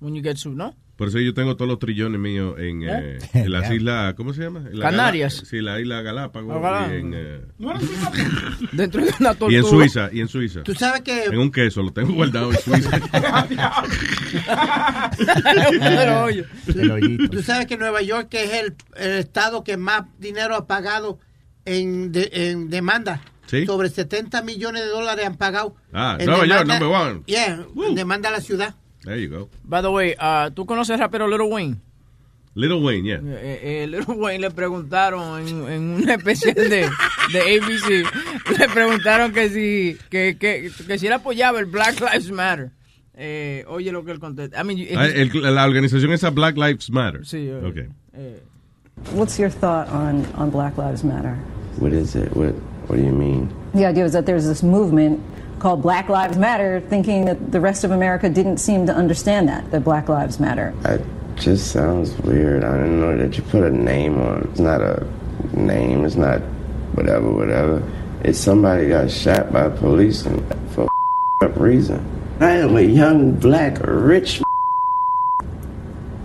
when 0.00 0.14
you 0.16 0.22
get 0.22 0.38
sued. 0.38 0.56
No, 0.56 0.72
Por 1.00 1.08
eso 1.08 1.18
yo 1.18 1.32
tengo 1.32 1.56
todos 1.56 1.66
los 1.66 1.78
trillones 1.78 2.20
míos 2.20 2.56
en, 2.58 2.82
¿Eh? 2.82 2.88
eh, 2.92 3.18
en 3.32 3.50
las 3.52 3.70
islas, 3.72 4.12
¿cómo 4.12 4.34
se 4.34 4.42
llama? 4.42 4.64
En 4.70 4.78
la 4.80 4.90
Canarias. 4.90 5.36
Gala- 5.36 5.48
sí, 5.48 5.60
la 5.62 5.80
isla 5.80 6.02
Galápagos. 6.02 6.60
Ah, 6.62 6.88
y, 6.90 6.96
en, 6.96 7.14
eh, 7.16 7.40
Dentro 8.72 9.02
de 9.06 9.10
una 9.18 9.30
tortuga. 9.30 9.50
y 9.50 9.56
en 9.56 9.64
Suiza, 9.64 10.10
y 10.12 10.20
en 10.20 10.28
Suiza. 10.28 10.62
Tú 10.62 10.74
sabes 10.74 11.00
que... 11.00 11.24
En 11.24 11.38
un 11.38 11.50
queso, 11.50 11.82
lo 11.82 11.90
tengo 11.90 12.12
guardado 12.12 12.52
en 12.52 12.58
Suiza. 12.62 13.00
Pero, 15.80 16.22
oye. 16.24 16.44
Tú 17.30 17.42
sabes 17.42 17.66
que 17.66 17.76
Nueva 17.78 18.02
York 18.02 18.28
es 18.32 18.52
el, 18.52 18.74
el 18.96 19.12
estado 19.20 19.64
que 19.64 19.76
más 19.78 20.02
dinero 20.18 20.54
ha 20.54 20.66
pagado 20.66 21.18
en, 21.64 22.12
de- 22.12 22.30
en 22.32 22.68
demanda. 22.70 23.22
Sí. 23.46 23.64
Sobre 23.66 23.88
70 23.88 24.42
millones 24.42 24.82
de 24.82 24.88
dólares 24.90 25.26
han 25.26 25.36
pagado. 25.36 25.74
Ah, 25.92 26.16
en 26.20 26.26
Nueva 26.26 26.46
York, 26.46 26.66
number 26.66 26.88
one. 26.88 27.22
Yeah, 27.26 27.64
demanda 27.94 28.28
a 28.28 28.32
la 28.32 28.40
ciudad. 28.40 28.74
There 29.04 29.16
you 29.18 29.28
go. 29.28 29.48
By 29.64 29.80
the 29.82 29.90
way, 29.90 30.14
uh, 30.20 30.50
¿tú 30.54 30.66
conoces 30.66 30.90
al 30.94 30.98
rapero 31.00 31.26
Little 31.28 31.48
Wayne? 31.48 31.76
Little 32.54 32.82
Wayne, 32.82 33.04
yeah. 33.04 33.20
Eh, 33.22 33.82
eh, 33.82 33.86
Little 33.86 34.14
Wayne 34.16 34.40
le 34.40 34.50
preguntaron 34.50 35.40
en, 35.46 35.68
en 35.72 35.82
un 36.02 36.10
especial 36.10 36.54
de, 36.54 36.68
de 37.32 37.40
ABC, 37.40 38.58
le 38.58 38.68
preguntaron 38.68 39.32
que 39.32 39.48
si, 39.48 39.96
que, 40.10 40.36
que, 40.38 40.70
que 40.86 40.98
si 40.98 41.06
él 41.06 41.12
apoyaba 41.12 41.60
el 41.60 41.66
Black 41.66 42.00
Lives 42.00 42.30
Matter. 42.30 42.72
Eh, 43.14 43.64
oye 43.68 43.92
lo 43.92 44.04
que 44.04 44.10
él 44.12 44.18
contesta. 44.18 44.60
I 44.60 44.64
mean, 44.64 44.78
Ah, 44.96 45.06
el- 45.06 45.30
la 45.54 45.64
organización 45.64 46.12
esa 46.12 46.30
Black 46.30 46.56
Lives 46.56 46.90
Matter. 46.90 47.24
Sí, 47.24 47.48
eh, 47.48 47.60
Okay. 47.64 47.86
eh, 48.14 48.40
What's 49.14 49.38
your 49.38 49.50
thought 49.50 49.88
on, 49.88 50.26
on 50.36 50.50
Black 50.50 50.76
Lives 50.76 51.04
Matter? 51.04 51.36
What 51.78 51.92
is 51.92 52.14
it? 52.16 52.34
What 52.34 52.54
What 52.88 52.96
do 52.98 53.04
you 53.04 53.12
mean? 53.12 53.48
The 53.74 53.86
idea 53.86 54.04
is 54.04 54.12
that 54.12 54.24
there's 54.26 54.46
this 54.46 54.62
movement 54.64 55.20
called 55.60 55.82
Black 55.82 56.08
Lives 56.08 56.36
Matter, 56.36 56.80
thinking 56.88 57.26
that 57.26 57.52
the 57.52 57.60
rest 57.60 57.84
of 57.84 57.92
America 57.92 58.28
didn't 58.28 58.58
seem 58.58 58.86
to 58.86 58.94
understand 58.94 59.48
that, 59.48 59.70
that 59.70 59.84
Black 59.84 60.08
Lives 60.08 60.40
Matter. 60.40 60.74
It 60.84 61.04
just 61.36 61.70
sounds 61.70 62.16
weird. 62.18 62.64
I 62.64 62.76
don't 62.76 63.00
know 63.00 63.16
that 63.16 63.36
you 63.36 63.42
put 63.44 63.62
a 63.62 63.70
name 63.70 64.18
on. 64.18 64.48
It's 64.50 64.60
not 64.60 64.80
a 64.80 65.06
name. 65.52 66.04
It's 66.04 66.16
not 66.16 66.40
whatever, 66.94 67.30
whatever. 67.30 67.82
It's 68.24 68.38
somebody 68.38 68.88
got 68.88 69.10
shot 69.10 69.52
by 69.52 69.68
police 69.68 70.26
for 70.70 70.88
up 71.42 71.56
reason. 71.56 72.04
I 72.40 72.52
am 72.56 72.76
a 72.76 72.82
young 72.82 73.32
black 73.32 73.78
rich. 73.82 74.42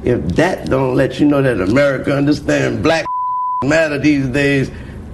If 0.03 0.21
that 0.35 0.69
don't 0.69 0.93
let 0.93 1.19
you 1.19 1.25
know 1.25 1.41
that 1.41 1.59
America 1.59 2.15
understand 2.15 2.83
black 2.83 3.07
matter 3.63 3.97
these 3.97 4.27
days, 4.27 4.69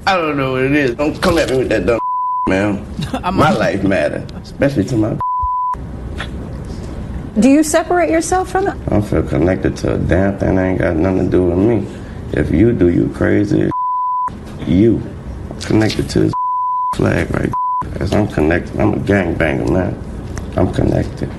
I 0.06 0.18
don't 0.18 0.36
know 0.36 0.52
what 0.52 0.64
it 0.64 0.74
is. 0.74 0.96
Don't 0.96 1.16
come 1.22 1.38
at 1.38 1.50
me 1.50 1.60
with 1.60 1.70
that 1.70 1.86
dumb 1.86 2.01
man. 2.48 2.86
My 3.34 3.52
life 3.52 3.84
matter, 3.84 4.26
especially 4.42 4.86
to 4.86 4.98
my. 4.98 5.18
Do 7.40 7.50
you 7.50 7.64
separate 7.64 8.10
yourself 8.10 8.50
from 8.50 8.68
it? 8.68 8.76
I 8.88 8.90
don't 8.90 9.04
feel 9.04 9.24
connected 9.24 9.78
to 9.78 9.96
a 9.96 9.98
damn 9.98 10.38
thing 10.38 10.56
that 10.56 10.64
ain't 10.64 10.80
got 10.80 10.96
nothing 10.98 11.26
to 11.26 11.32
do 11.32 11.46
with 11.46 11.58
me. 11.58 11.88
If 12.34 12.52
you 12.52 12.74
do, 12.74 12.90
you 12.90 13.10
crazy. 13.10 13.64
as 13.64 13.72
You 14.68 15.02
connected 15.62 16.10
to 16.12 16.20
this 16.22 16.34
flag 16.96 17.34
right 17.34 17.52
As 18.00 18.14
I'm 18.14 18.28
connected. 18.28 18.80
I'm 18.80 18.94
a 18.94 18.98
gangbanger, 18.98 19.72
man. 19.72 19.98
I'm 20.58 20.74
connected. 20.74 21.30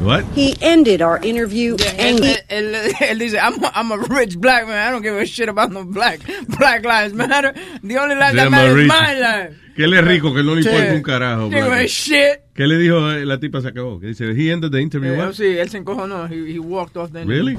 What? 0.00 0.24
He 0.34 0.56
ended 0.62 1.02
our 1.02 1.18
interview 1.22 1.76
angry. 1.98 2.34
él, 2.48 2.74
él- 2.74 2.92
él 3.00 3.18
dice, 3.18 3.34
I'm 3.34 3.62
a, 3.62 3.70
I'm 3.74 3.92
a 3.92 3.98
rich 3.98 4.38
black 4.38 4.66
man. 4.66 4.78
I 4.78 4.90
don't 4.90 5.02
give 5.02 5.14
a 5.14 5.26
shit 5.26 5.48
about 5.50 5.72
no 5.72 5.84
black 5.84 6.20
Black 6.58 6.84
Lives 6.86 7.12
Matter. 7.12 7.52
The 7.82 7.98
only 7.98 8.14
life 8.14 8.30
Se 8.30 8.36
that 8.36 8.50
matters 8.50 8.78
is 8.78 8.88
my 8.88 9.14
life. 9.14 9.56
Que 9.76 9.84
él 9.84 9.94
es 9.94 10.04
rico, 10.04 10.32
que 10.32 10.42
no 10.42 10.54
le 10.54 10.62
importa 10.62 10.94
un 10.94 11.02
carajo. 11.02 11.50
Give 11.50 11.64
bro. 11.66 11.72
a 11.74 11.86
shit. 11.86 12.40
¿Qué 12.54 12.66
le 12.66 12.78
dijo 12.78 13.10
eh, 13.10 13.26
la 13.26 13.38
tipa 13.38 13.60
se 13.60 13.68
acabó? 13.68 14.00
Que 14.00 14.08
dice, 14.08 14.34
he 14.34 14.50
ended 14.50 14.72
the 14.72 14.80
interview. 14.80 15.16
What? 15.16 15.34
sí, 15.34 15.58
él 15.58 15.68
se 15.68 15.78
encojonó. 15.78 16.28
He, 16.28 16.52
he 16.54 16.58
walked 16.58 16.96
off 16.96 17.12
the 17.12 17.24
Really? 17.26 17.58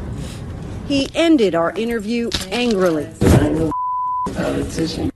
He 0.87 1.09
ended 1.13 1.53
our 1.53 1.71
interview 1.75 2.29
angrily. 2.51 3.07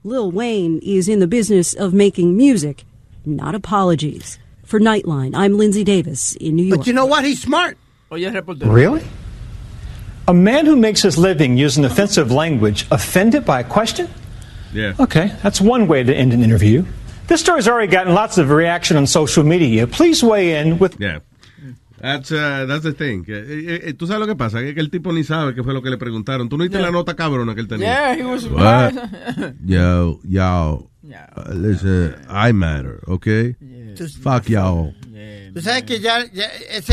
Lil 0.04 0.30
Wayne 0.30 0.78
is 0.82 1.08
in 1.08 1.18
the 1.18 1.26
business 1.26 1.74
of 1.74 1.92
making 1.92 2.36
music, 2.36 2.84
not 3.24 3.54
apologies. 3.54 4.38
For 4.66 4.80
Nightline, 4.80 5.32
I'm 5.36 5.56
Lindsay 5.56 5.84
Davis 5.84 6.34
in 6.36 6.56
New 6.56 6.64
York. 6.64 6.80
But 6.80 6.86
you 6.88 6.92
know 6.92 7.06
what? 7.06 7.24
He's 7.24 7.40
smart. 7.40 7.78
Oye, 8.10 8.24
el 8.24 8.32
reportero. 8.32 8.72
Really? 8.72 9.02
A 10.26 10.34
man 10.34 10.66
who 10.66 10.74
makes 10.74 11.02
his 11.02 11.16
living 11.16 11.56
using 11.56 11.84
offensive 11.84 12.32
language 12.32 12.84
offended 12.90 13.44
by 13.44 13.60
a 13.60 13.64
question? 13.64 14.08
Yeah. 14.72 14.94
Okay, 14.98 15.30
that's 15.42 15.60
one 15.60 15.86
way 15.86 16.02
to 16.02 16.12
end 16.12 16.32
an 16.32 16.42
interview. 16.42 16.84
This 17.28 17.40
story's 17.40 17.68
already 17.68 17.86
gotten 17.86 18.12
lots 18.12 18.38
of 18.38 18.50
reaction 18.50 18.96
on 18.96 19.06
social 19.06 19.44
media. 19.44 19.86
Please 19.86 20.22
weigh 20.24 20.58
in 20.58 20.78
with. 20.80 20.96
Yeah. 21.00 21.20
That's, 22.00 22.30
uh, 22.30 22.66
that's 22.66 22.82
the 22.82 22.92
thing. 22.92 23.24
Eh, 23.28 23.88
eh, 23.88 23.92
Tú 23.94 24.06
sabes 24.06 24.20
lo 24.20 24.26
que 24.26 24.36
pasa, 24.36 24.58
que, 24.60 24.74
que 24.74 24.80
el 24.80 24.90
tipo 24.90 25.12
ni 25.12 25.22
sabe 25.24 25.54
qué 25.54 25.62
fue 25.62 25.72
lo 25.72 25.80
que 25.80 25.90
le 25.90 25.96
preguntaron. 25.96 26.48
Tú 26.48 26.58
no 26.58 26.64
viste 26.64 26.76
Yeah. 26.78 26.86
la 26.86 26.92
nota 26.92 27.14
cabrona 27.14 27.54
que 27.54 27.60
él 27.62 27.68
tenía. 27.68 27.86
Yeah, 27.86 28.14
he 28.16 28.22
was 28.24 28.44
What? 28.48 28.92
surprised. 28.94 29.54
Yo, 29.64 30.20
y'all. 31.10 31.28
Uh, 31.36 31.52
listen, 31.54 32.24
I 32.28 32.52
matter, 32.52 33.02
okay? 33.08 33.54
just 33.94 34.18
Fuck 34.18 34.48
y'all. 34.48 34.92
Tú 35.54 35.60
sabes 35.62 35.84
que 35.86 35.98
ya, 36.00 36.24
ya 36.32 36.46
ese... 36.70 36.92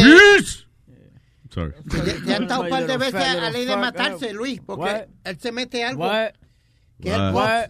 Sorry. 1.52 1.73
Ya, 1.94 2.03
ya 2.26 2.35
ha 2.38 2.40
estado 2.41 2.61
un 2.64 2.69
par 2.69 2.81
de 2.81 2.88
Little 2.88 2.98
veces 2.98 3.14
fat 3.14 3.38
a 3.38 3.52
ley 3.52 3.65
de 3.65 3.76
little 3.76 3.84
fuck 3.84 3.94
matarse, 3.94 4.30
up. 4.31 4.35
Luis, 4.38 4.60
porque 4.65 4.80
What? 4.81 5.07
él 5.26 5.40
se 5.40 5.52
mete 5.52 5.84
algo. 5.84 5.99
What? 5.99 6.34
que 7.02 7.11
él 7.14 7.34
What? 7.34 7.69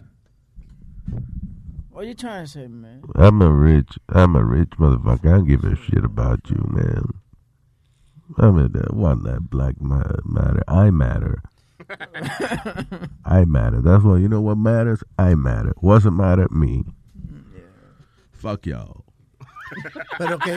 What 1.90 2.06
you 2.06 2.14
trying 2.14 2.44
to 2.44 2.50
say, 2.50 2.66
man? 2.66 3.02
I'm 3.14 3.40
a 3.42 3.50
rich, 3.50 3.98
I'm 4.08 4.34
a 4.36 4.42
rich 4.42 4.70
motherfucker. 4.78 5.26
I 5.28 5.36
don't 5.36 5.46
give 5.46 5.64
a 5.64 5.76
shit 5.76 6.04
about 6.04 6.40
you, 6.50 6.64
man. 6.70 7.04
I 8.38 8.50
mean, 8.50 8.72
that 8.72 8.94
wasn't 8.94 9.24
that 9.26 9.50
black 9.50 9.80
ma- 9.80 10.02
matter. 10.24 10.62
I 10.66 10.90
matter. 10.90 11.42
I 13.24 13.44
matter. 13.44 13.80
That's 13.80 14.04
what 14.04 14.20
you 14.20 14.28
know. 14.28 14.40
What 14.40 14.58
matters? 14.58 15.02
I 15.18 15.34
matter. 15.34 15.72
Wasn't 15.80 16.16
matter 16.16 16.46
me. 16.50 16.84
Fuck 18.32 18.66
y'all. 18.66 19.04
Pero 20.18 20.38
que... 20.38 20.56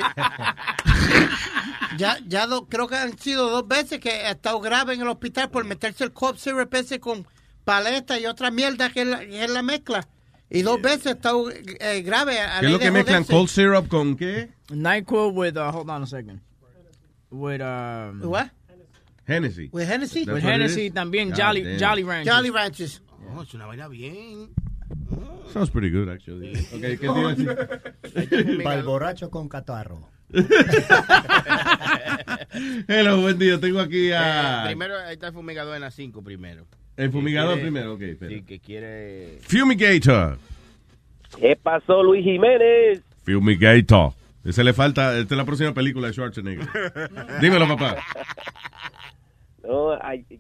ya, 1.97 2.17
ya 2.27 2.45
do- 2.45 2.67
creo 2.67 2.87
que 2.87 2.95
han 2.95 3.17
sido 3.17 3.49
dos 3.49 3.67
veces 3.67 3.99
que 3.99 4.11
ha 4.11 4.31
estado 4.31 4.59
grave 4.59 4.93
en 4.93 5.01
el 5.01 5.07
hospital 5.07 5.49
por 5.49 5.63
meterse 5.63 6.03
el 6.03 6.11
cough 6.11 6.37
syrup 6.37 6.73
ese 6.73 6.99
con 6.99 7.25
paleta 7.63 8.19
y 8.19 8.25
otra 8.25 8.51
mierda 8.51 8.89
que 8.89 9.01
es 9.01 9.07
la, 9.07 9.19
que 9.19 9.43
es 9.43 9.49
la 9.49 9.63
mezcla. 9.63 10.07
Y 10.49 10.61
dos 10.61 10.81
veces 10.81 11.07
ha 11.07 11.11
estado 11.11 11.49
eh, 11.49 12.01
grave. 12.03 12.39
A 12.39 12.59
¿Qué 12.59 12.67
es 12.67 12.71
lo 12.71 12.79
que 12.79 12.91
mezclan 12.91 13.23
cold 13.23 13.49
syrup 13.49 13.87
con 13.87 14.15
qué? 14.15 14.51
NyQuil 14.69 15.33
with, 15.33 15.57
uh, 15.57 15.71
hold 15.71 15.89
on 15.89 16.03
a 16.03 16.07
second. 16.07 16.41
With, 17.29 17.61
um... 17.61 18.21
What? 18.21 18.51
Hennessy. 19.27 19.69
With 19.71 19.87
Hennessy? 19.87 20.25
With 20.25 20.43
Hennessy 20.43 20.89
también, 20.89 21.33
Jolly, 21.35 21.63
damn. 21.63 21.79
Jolly 21.79 22.03
Ranchers. 22.03 22.33
Jolly 22.33 22.49
Ranchers. 22.49 23.01
Oh, 23.35 23.43
es 23.43 23.53
una 23.53 23.65
vaina 23.65 23.87
bien. 23.89 24.49
Sounds 25.51 25.69
pretty 25.69 25.89
good, 25.89 26.09
actually. 26.09 26.53
Okay, 26.73 26.97
¿qué? 26.97 27.07
Para 28.63 28.79
el 28.79 28.83
borracho 28.83 29.29
con 29.29 29.49
catarro. 29.49 30.09
Hello, 32.87 33.21
buen 33.21 33.37
día. 33.37 33.59
Tengo 33.59 33.79
aquí 33.79 34.11
a... 34.11 34.63
Eh, 34.63 34.67
primero, 34.67 34.97
ahí 34.97 35.13
está 35.13 35.27
el 35.27 35.33
fumigador 35.33 35.75
en 35.75 35.81
las 35.81 35.93
5 35.95 36.23
primero. 36.23 36.65
El 36.95 37.11
fumigador 37.11 37.59
primero, 37.59 37.93
ok, 37.93 38.01
espera. 38.01 38.31
Sí, 38.31 38.41
que 38.43 38.59
quiere... 38.59 39.39
Fumigator. 39.41 40.37
¿Qué 41.39 41.57
pasó, 41.61 42.01
Luis 42.01 42.23
Jiménez? 42.23 43.03
Fumigator. 43.23 44.13
Ese 44.43 44.63
le 44.63 44.73
falta, 44.73 45.17
esta 45.17 45.35
es 45.35 45.37
la 45.37 45.45
próxima 45.45 45.73
película 45.73 46.07
de 46.07 46.13
Schwarzenegger. 46.13 47.11
Dímelo, 47.41 47.67
papá. 47.67 47.97
No, 49.68 49.98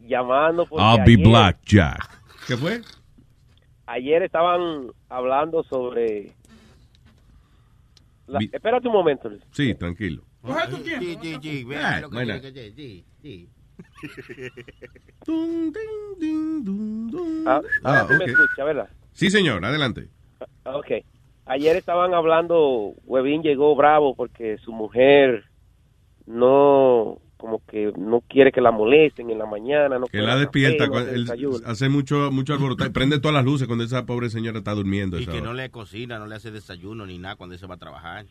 llamando 0.07 0.65
porque 0.65 0.83
I'll 0.83 0.97
be 1.05 1.13
ayer, 1.13 1.27
Black 1.27 1.57
Jack. 1.65 2.09
¿Qué 2.47 2.55
fue? 2.57 2.81
ayer 3.85 4.21
estaban 4.23 4.87
hablando 5.09 5.63
sobre... 5.63 6.31
la- 8.27 8.39
espérate 8.51 8.87
un 8.87 8.93
momento, 8.93 9.29
Luis. 9.29 9.41
Sí, 9.51 9.73
tranquilo. 9.75 10.23
Coge 10.41 10.67
tu 10.67 10.77
tiempo. 10.77 11.05
Sí, 11.05 11.17
sí, 11.21 11.37
sí. 11.41 11.63
Vea 11.63 11.89
Ah, 11.95 11.99
lo 12.01 12.09
que 12.09 12.53
que 12.53 12.71
sí, 12.71 13.05
sí. 13.21 13.49
Ah, 17.45 17.61
Ah. 17.83 18.07
Sí, 19.13 19.29
señor, 19.29 19.63
adelante. 19.65 20.09
Ok. 20.63 20.87
Ayer 21.45 21.75
estaban 21.77 22.13
hablando, 22.13 22.93
Webin 23.05 23.41
llegó 23.41 23.75
bravo 23.75 24.15
porque 24.15 24.57
su 24.59 24.71
mujer 24.73 25.45
no, 26.25 27.19
como 27.37 27.63
que 27.65 27.93
no 27.97 28.21
quiere 28.21 28.51
que 28.51 28.61
la 28.61 28.71
molesten 28.71 29.29
en 29.29 29.37
la 29.37 29.45
mañana. 29.45 29.99
No 29.99 30.05
Que 30.05 30.11
quiere 30.11 30.25
la 30.25 30.33
café, 30.33 30.41
despierta, 30.41 30.87
no 30.87 30.99
él 30.99 31.27
hace 31.65 31.89
mucho, 31.89 32.31
mucho 32.31 32.53
alboroto. 32.53 32.91
Prende 32.91 33.19
todas 33.19 33.35
las 33.35 33.45
luces 33.45 33.67
cuando 33.67 33.85
esa 33.85 34.05
pobre 34.05 34.29
señora 34.29 34.57
está 34.57 34.73
durmiendo. 34.73 35.19
Y 35.19 35.23
esa 35.23 35.31
que 35.31 35.37
hora. 35.37 35.47
no 35.47 35.53
le 35.53 35.69
cocina, 35.69 36.19
no 36.19 36.25
le 36.27 36.35
hace 36.35 36.51
desayuno 36.51 37.05
ni 37.05 37.17
nada 37.19 37.35
cuando 37.35 37.57
se 37.57 37.67
va 37.67 37.75
a 37.75 37.77
trabajar. 37.77 38.25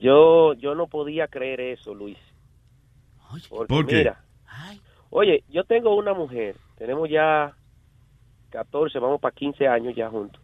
Yo, 0.00 0.52
yo 0.54 0.74
no 0.74 0.86
podía 0.86 1.28
creer 1.28 1.60
eso, 1.60 1.94
Luis. 1.94 2.18
Porque 3.48 3.66
¿Por 3.68 3.86
qué? 3.86 3.96
mira, 3.96 4.22
oye, 5.10 5.42
yo 5.48 5.64
tengo 5.64 5.96
una 5.96 6.12
mujer, 6.12 6.56
tenemos 6.76 7.08
ya 7.08 7.54
14, 8.50 8.98
vamos 8.98 9.20
para 9.20 9.34
15 9.34 9.66
años 9.66 9.94
ya 9.96 10.10
juntos. 10.10 10.42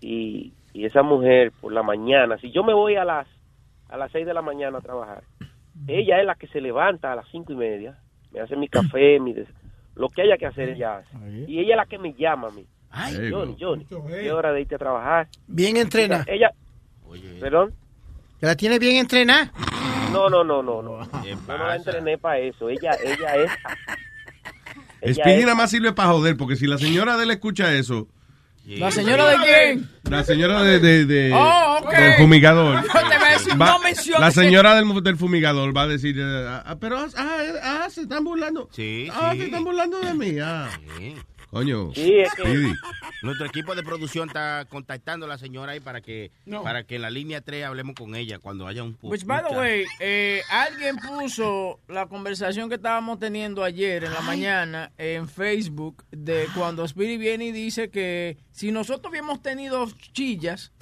Y, 0.00 0.54
y 0.72 0.86
esa 0.86 1.02
mujer 1.02 1.52
por 1.60 1.72
la 1.72 1.82
mañana, 1.82 2.38
si 2.38 2.50
yo 2.50 2.64
me 2.64 2.72
voy 2.72 2.96
a 2.96 3.04
las 3.04 3.28
a 3.88 3.98
las 3.98 4.10
6 4.12 4.24
de 4.24 4.32
la 4.32 4.40
mañana 4.40 4.78
a 4.78 4.80
trabajar, 4.80 5.22
ella 5.86 6.20
es 6.20 6.26
la 6.26 6.34
que 6.34 6.46
se 6.48 6.60
levanta 6.60 7.12
a 7.12 7.16
las 7.16 7.26
cinco 7.30 7.52
y 7.52 7.56
media, 7.56 7.98
me 8.32 8.40
hace 8.40 8.56
mi 8.56 8.68
café, 8.68 9.18
mi 9.20 9.32
des- 9.32 9.48
lo 9.94 10.08
que 10.08 10.22
haya 10.22 10.36
que 10.38 10.46
hacer 10.46 10.70
ella 10.70 10.98
hace. 10.98 11.44
Y 11.48 11.58
ella 11.60 11.72
es 11.74 11.76
la 11.76 11.86
que 11.86 11.98
me 11.98 12.14
llama 12.14 12.48
a 12.48 12.50
mí. 12.50 12.64
Ay, 12.90 13.30
Johnny, 13.30 13.56
Johnny, 13.58 13.86
es 14.20 14.32
hora 14.32 14.52
de 14.52 14.60
irte 14.62 14.74
a 14.74 14.78
trabajar. 14.78 15.28
Bien 15.46 15.76
entrenada. 15.76 16.24
Ella, 16.28 16.50
perdón. 17.40 17.72
¿Que 18.40 18.46
la 18.46 18.56
tiene 18.56 18.78
bien 18.78 18.96
entrenada? 18.96 19.52
No, 20.12 20.28
no, 20.28 20.44
no, 20.44 20.62
no, 20.62 20.82
no. 20.82 21.00
Yo 21.24 21.36
no 21.48 21.58
la 21.58 21.76
entrené 21.76 22.18
para 22.18 22.38
eso. 22.38 22.68
Ella, 22.68 22.90
ella 23.02 23.36
es. 23.36 23.50
ella 25.00 25.14
Speedy 25.24 25.38
es- 25.40 25.44
nada 25.44 25.54
más 25.54 25.70
sirve 25.70 25.92
para 25.92 26.10
joder, 26.10 26.36
porque 26.36 26.56
si 26.56 26.66
la 26.66 26.78
señora 26.78 27.16
de 27.16 27.24
él 27.24 27.30
escucha 27.30 27.72
eso, 27.74 28.08
¿La 28.64 28.90
señora 28.90 29.28
de 29.30 29.36
quién? 29.38 29.90
la 30.08 30.22
señora 30.24 30.62
de, 30.62 30.78
de- 30.78 31.04
de- 31.06 31.32
Oh, 31.34 31.78
ok. 31.82 31.90
del 31.92 32.14
fumigador, 32.14 32.82
te 32.92 33.18
voy 33.18 33.28
a 33.28 33.32
decir, 33.32 33.60
va- 33.60 33.66
no 33.66 33.78
menciones 33.80 34.20
la 34.20 34.30
señora 34.30 34.74
del, 34.76 35.02
del 35.02 35.16
fumigador 35.16 35.76
va 35.76 35.82
a 35.82 35.86
decir, 35.88 36.16
eh, 36.18 36.46
ah, 36.64 36.76
pero 36.80 36.98
ah, 37.16 37.38
ah, 37.62 37.86
se 37.90 38.02
están 38.02 38.22
burlando, 38.24 38.68
Sí, 38.72 39.08
ah, 39.12 39.30
sí. 39.32 39.38
se 39.38 39.44
están 39.46 39.64
burlando 39.64 39.98
de 40.00 40.14
mí, 40.14 40.38
ah. 40.40 40.68
Coño, 41.52 41.92
Sí, 41.94 42.14
es 42.18 42.32
que- 42.34 42.42
Speedy. 42.42 42.72
Nuestro 43.22 43.46
equipo 43.46 43.74
de 43.74 43.82
producción 43.82 44.28
está 44.28 44.64
contactando 44.68 45.26
a 45.26 45.28
la 45.28 45.36
señora 45.38 45.72
ahí 45.72 45.80
para 45.80 46.00
que 46.00 46.32
No. 46.46 46.62
para 46.62 46.84
que 46.84 46.96
en 46.96 47.02
la 47.02 47.10
línea 47.10 47.42
3 47.42 47.64
hablemos 47.66 47.94
con 47.94 48.14
ella 48.16 48.38
cuando 48.38 48.66
haya 48.66 48.82
un 48.82 48.96
Which, 49.02 49.24
by 49.24 49.42
the 49.48 49.54
way, 49.54 49.84
eh, 50.00 50.40
alguien 50.50 50.96
puso 50.96 51.78
la 51.88 52.06
conversación 52.06 52.68
que 52.70 52.76
estábamos 52.76 53.18
teniendo 53.20 53.62
ayer 53.62 54.02
en 54.04 54.14
la 54.14 54.22
mañana 54.22 54.90
en 54.98 55.28
Facebook 55.28 56.02
de 56.10 56.46
cuando 56.56 56.84
Spirit 56.86 57.20
viene 57.20 57.44
y 57.44 57.52
dice 57.52 57.90
que 57.90 58.38
si 58.50 58.72
nosotros 58.72 59.10
hubiéramos 59.10 59.42
tenido 59.42 59.86
chillas, 60.12 60.72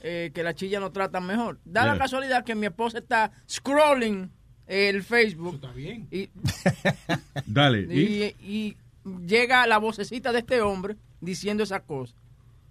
eh, 0.00 0.30
que 0.34 0.42
las 0.42 0.56
chillas 0.56 0.80
nos 0.80 0.92
tratan 0.92 1.26
mejor. 1.26 1.58
Da 1.64 1.86
la 1.86 1.96
casualidad 1.96 2.44
que 2.44 2.54
mi 2.56 2.66
esposa 2.66 2.98
está 2.98 3.30
scrolling 3.48 4.30
el 4.66 5.02
Facebook. 5.02 5.54
Está 5.54 5.72
bien. 5.72 6.06
Y, 6.10 6.28
Dale, 7.46 7.86
¿y? 7.90 8.34
y, 8.42 8.52
y 8.68 8.76
llega 9.26 9.66
la 9.66 9.78
vocecita 9.78 10.32
de 10.32 10.40
este 10.40 10.60
hombre 10.62 10.96
diciendo 11.20 11.62
esas 11.62 11.82
cosas. 11.82 12.16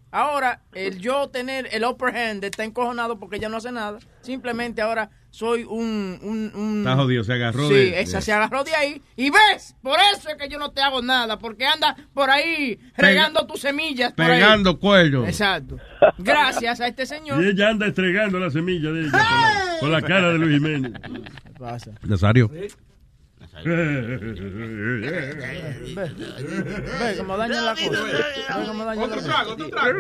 Ahora, 0.09 0.61
el 0.73 0.99
yo 0.99 1.27
tener 1.29 1.67
el 1.73 1.83
upper 1.83 2.15
hand 2.15 2.43
está 2.45 2.63
encojonado 2.63 3.19
porque 3.19 3.35
ella 3.35 3.49
no 3.49 3.57
hace 3.57 3.73
nada. 3.73 3.99
Simplemente 4.21 4.81
ahora 4.81 5.09
soy 5.31 5.65
un... 5.65 6.17
un, 6.23 6.51
un- 6.55 6.79
Está 6.79 6.95
jodido, 6.95 7.25
se 7.25 7.33
agarró 7.33 7.67
sí, 7.67 7.73
de- 7.73 7.99
esa 8.01 8.17
de- 8.19 8.21
se 8.23 8.31
agarró 8.31 8.63
de 8.63 8.73
ahí. 8.73 9.01
Y 9.17 9.29
ves, 9.29 9.75
por 9.81 9.97
eso 10.15 10.29
es 10.29 10.35
que 10.37 10.47
yo 10.47 10.57
no 10.59 10.71
te 10.71 10.81
hago 10.81 11.01
nada, 11.01 11.37
porque 11.37 11.65
anda 11.67 11.95
por 12.13 12.29
ahí 12.29 12.79
regando 12.95 13.45
tus 13.45 13.59
semillas. 13.59 14.13
por 14.13 14.25
ahí. 14.25 14.39
pegando 14.39 14.79
cuello. 14.79 15.25
Exacto. 15.25 15.77
Gracias 16.17 16.79
a 16.79 16.87
este 16.87 17.05
señor. 17.05 17.43
Y 17.43 17.49
ella 17.49 17.69
anda 17.69 17.85
estregando 17.85 18.39
la 18.39 18.49
semilla 18.49 18.89
de 18.91 19.01
ella 19.01 19.11
con 19.11 19.19
la, 19.19 19.77
con 19.81 19.91
la 19.91 20.01
cara 20.01 20.29
de 20.31 20.37
Luis 20.39 20.53
Jiménez. 20.53 20.93
pasa? 21.59 21.91
Nazario. 22.03 22.49
Ve 26.99 27.15
cómo 27.17 27.37
daña 27.37 27.61
la 27.61 27.71
cosa. 27.75 28.03
Ve 28.03 28.65
cómo 28.67 28.83
daña 28.85 29.03
Otro 29.03 29.15
la 29.15 29.21
cosa. 29.21 29.33
trago, 29.33 29.51
otro 29.53 29.69
trago. 29.69 29.97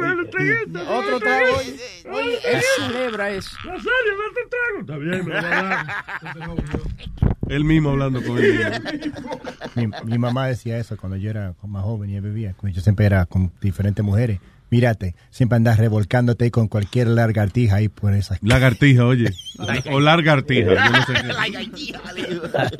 Otro 0.97 1.19
trago. 1.19 1.47
Oye, 2.11 2.37
él 2.45 2.61
celebra 2.77 3.29
eso. 3.31 3.55
Nazario, 3.65 4.17
date 4.17 4.43
un 4.43 4.49
trago. 4.49 4.79
Está 4.81 4.97
bien, 4.97 5.25
me. 5.25 5.33
Él 7.55 7.63
mismo 7.63 7.91
hablando 7.91 8.21
con 8.23 8.37
él. 8.37 9.13
Mi, 9.75 9.87
mi 10.03 10.17
mamá 10.17 10.47
decía 10.47 10.77
eso 10.77 10.97
cuando 10.97 11.15
yo 11.17 11.29
era 11.29 11.53
más 11.63 11.83
joven 11.83 12.09
y 12.09 12.19
bebía. 12.19 12.53
cuando 12.57 12.75
Yo 12.75 12.81
siempre 12.81 13.05
era 13.05 13.25
con 13.25 13.51
diferentes 13.61 14.03
mujeres. 14.03 14.39
Mírate, 14.69 15.15
siempre 15.29 15.55
andas 15.55 15.77
revolcándote 15.77 16.51
con 16.51 16.67
cualquier 16.67 17.07
lagartija 17.07 17.77
ahí 17.77 17.89
por 17.89 18.13
esas. 18.13 18.41
Lagartija, 18.43 19.05
oye. 19.05 19.29
O 19.91 19.99
largartija. 19.99 20.73
Yo 20.73 20.91
no 20.91 21.05
sé 21.05 21.13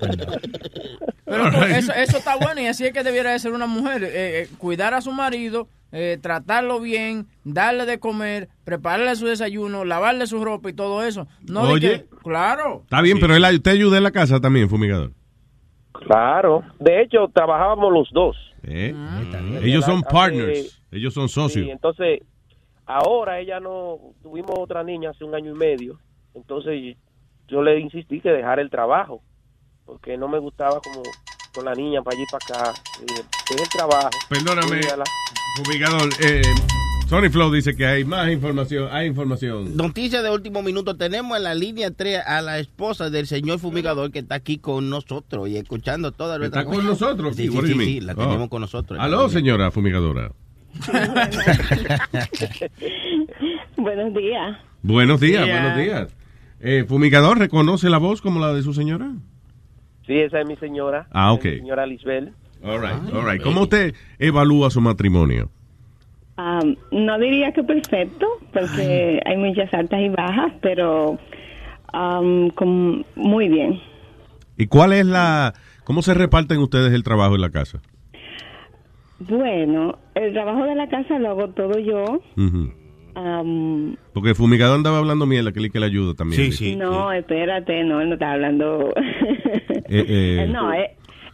Pero 1.25 1.65
eso, 1.65 1.93
eso 1.93 2.17
está 2.17 2.35
bueno 2.37 2.61
y 2.61 2.67
así 2.67 2.85
es 2.85 2.93
que 2.93 3.03
debiera 3.03 3.31
de 3.31 3.39
ser 3.39 3.51
una 3.53 3.67
mujer. 3.67 4.03
eh, 4.03 4.41
eh, 4.43 4.47
cuidar 4.57 4.93
a 4.93 5.01
su 5.01 5.11
marido, 5.11 5.67
eh, 5.91 6.17
tratarlo 6.21 6.79
bien, 6.79 7.27
darle 7.43 7.85
de 7.85 7.99
comer, 7.99 8.49
prepararle 8.63 9.15
su 9.15 9.25
desayuno, 9.27 9.83
lavarle 9.83 10.27
su 10.27 10.43
ropa 10.43 10.69
y 10.69 10.73
todo 10.73 11.03
eso. 11.05 11.27
No 11.47 11.67
de 11.67 11.73
Oye. 11.73 11.89
que- 11.89 12.05
claro. 12.23 12.81
Está 12.83 13.01
bien, 13.01 13.19
pero 13.19 13.35
él, 13.35 13.43
usted 13.55 13.71
ayuda 13.71 13.97
en 13.97 14.03
la 14.03 14.11
casa 14.11 14.39
también, 14.39 14.69
fumigador. 14.69 15.11
Claro. 15.91 16.63
De 16.79 17.01
hecho, 17.01 17.27
trabajábamos 17.33 17.91
los 17.91 18.09
dos. 18.13 18.35
¿Eh? 18.67 18.93
Ah. 18.95 19.21
Ellos 19.63 19.85
son 19.85 19.99
Hace- 20.05 20.13
partners. 20.13 20.81
Ellos 20.91 21.13
son 21.13 21.29
Sí, 21.29 21.35
socios. 21.35 21.67
entonces, 21.69 22.21
ahora 22.85 23.39
ella 23.39 23.59
no. 23.59 23.97
Tuvimos 24.21 24.51
otra 24.59 24.83
niña 24.83 25.11
hace 25.11 25.23
un 25.23 25.33
año 25.35 25.51
y 25.51 25.57
medio. 25.57 25.99
Entonces, 26.33 26.97
yo 27.47 27.61
le 27.61 27.79
insistí 27.79 28.19
que 28.21 28.29
dejara 28.29 28.61
el 28.61 28.69
trabajo. 28.69 29.21
Porque 29.85 30.17
no 30.17 30.27
me 30.27 30.37
gustaba 30.39 30.81
como 30.81 31.01
con 31.55 31.63
la 31.65 31.73
niña 31.73 32.01
para 32.03 32.17
allí 32.17 32.25
para 32.29 32.61
acá. 32.69 32.73
Deja 33.49 33.63
el 33.63 33.69
trabajo. 33.69 34.09
Perdóname, 34.29 34.81
fumigador. 35.63 36.09
Eh, 36.21 36.41
Sony 37.09 37.29
Flow 37.31 37.51
dice 37.53 37.75
que 37.75 37.85
hay 37.85 38.03
más 38.03 38.29
información. 38.29 38.89
Hay 38.91 39.07
información. 39.07 39.77
Noticia 39.77 40.21
de 40.21 40.29
último 40.29 40.61
minuto. 40.61 40.97
Tenemos 40.97 41.37
en 41.37 41.43
la 41.43 41.55
línea 41.55 41.89
3 41.91 42.19
a 42.25 42.41
la 42.41 42.59
esposa 42.59 43.09
del 43.09 43.27
señor 43.27 43.59
fumigador 43.59 44.11
que 44.11 44.19
está 44.19 44.35
aquí 44.35 44.57
con 44.57 44.89
nosotros 44.89 45.47
y 45.47 45.55
escuchando 45.55 46.11
toda 46.11 46.37
nuestra 46.37 46.61
¿Está 46.63 46.73
con 46.75 46.85
nosotros? 46.85 47.37
Sí, 47.37 47.47
sí, 47.47 47.57
sí, 47.65 47.73
sí, 47.73 48.01
la 48.01 48.11
Oh. 48.13 48.15
tenemos 48.17 48.49
con 48.49 48.59
nosotros. 48.61 48.99
Aló, 48.99 49.29
señora 49.29 49.71
fumigadora. 49.71 50.31
Buenos 53.77 54.13
días. 54.13 54.57
Buenos 54.83 55.19
días, 55.21 55.45
Yeah. 55.45 55.61
buenos 55.61 55.77
días. 55.77 56.15
Eh, 56.59 56.83
fumigador, 56.87 57.39
¿reconoce 57.39 57.89
la 57.89 57.99
voz 57.99 58.21
como 58.21 58.41
la 58.41 58.53
de 58.53 58.63
su 58.63 58.73
señora? 58.73 59.11
Sí, 60.05 60.13
esa 60.13 60.41
es 60.41 60.47
mi 60.47 60.57
señora. 60.57 61.07
Ah, 61.11 61.31
ok. 61.31 61.45
mi 61.45 61.57
señora 61.59 61.85
Lisbel. 61.85 62.33
All 62.63 62.81
right, 62.81 63.13
all 63.13 63.23
right. 63.31 63.41
¿Cómo 63.41 63.61
usted 63.61 63.93
evalúa 64.19 64.69
su 64.71 64.81
matrimonio? 64.81 65.49
Am, 66.37 66.75
no 66.91 67.17
diría 67.19 67.51
que 67.51 67.63
perfecto, 67.63 68.27
porque 68.53 69.19
hay 69.25 69.37
muchas 69.37 69.73
altas 69.73 69.99
y 70.01 70.09
bajas, 70.09 70.53
pero 70.61 71.17
con- 72.55 73.03
muy 73.15 73.49
bien. 73.49 73.79
¿Y 74.57 74.67
cuál 74.67 74.93
es 74.93 75.05
la... 75.05 75.53
¿Cómo 75.83 76.01
se 76.01 76.13
reparten 76.13 76.59
ustedes 76.59 76.93
el 76.93 77.03
trabajo 77.03 77.35
en 77.35 77.41
la 77.41 77.49
casa? 77.49 77.79
Bueno, 79.19 79.97
el 80.15 80.33
trabajo 80.33 80.63
de 80.65 80.75
la 80.75 80.87
casa 80.89 81.17
lo 81.17 81.29
hago 81.29 81.47
todo 81.49 81.79
yo. 81.79 82.21
Am, 83.15 83.95
Porque 84.13 84.29
el 84.29 84.35
fumigador 84.35 84.75
andaba 84.75 84.99
hablando 84.99 85.25
mierda, 85.25 85.51
que 85.51 85.59
le 85.59 85.71
que 85.71 85.79
le 85.79 85.87
ayuda 85.87 86.13
también. 86.13 86.51
no, 86.77 87.11
espérate, 87.11 87.83
no, 87.83 87.99
él 88.01 88.09
no 88.09 88.13
está 88.13 88.33
hablando. 88.33 88.93
Eh, 89.89 90.05
eh, 90.07 90.47
no, 90.51 90.71
él, 90.71 90.85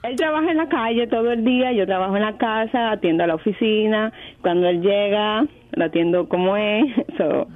él 0.03 0.15
trabaja 0.17 0.51
en 0.51 0.57
la 0.57 0.67
calle 0.69 1.07
todo 1.07 1.31
el 1.31 1.43
día, 1.45 1.71
yo 1.73 1.85
trabajo 1.85 2.15
en 2.15 2.23
la 2.23 2.37
casa, 2.37 2.91
atiendo 2.91 3.23
a 3.23 3.27
la 3.27 3.35
oficina. 3.35 4.11
Cuando 4.41 4.67
él 4.67 4.81
llega, 4.81 5.45
lo 5.71 5.85
atiendo 5.85 6.27
como 6.27 6.55
es. 6.57 6.85
So, 7.17 7.47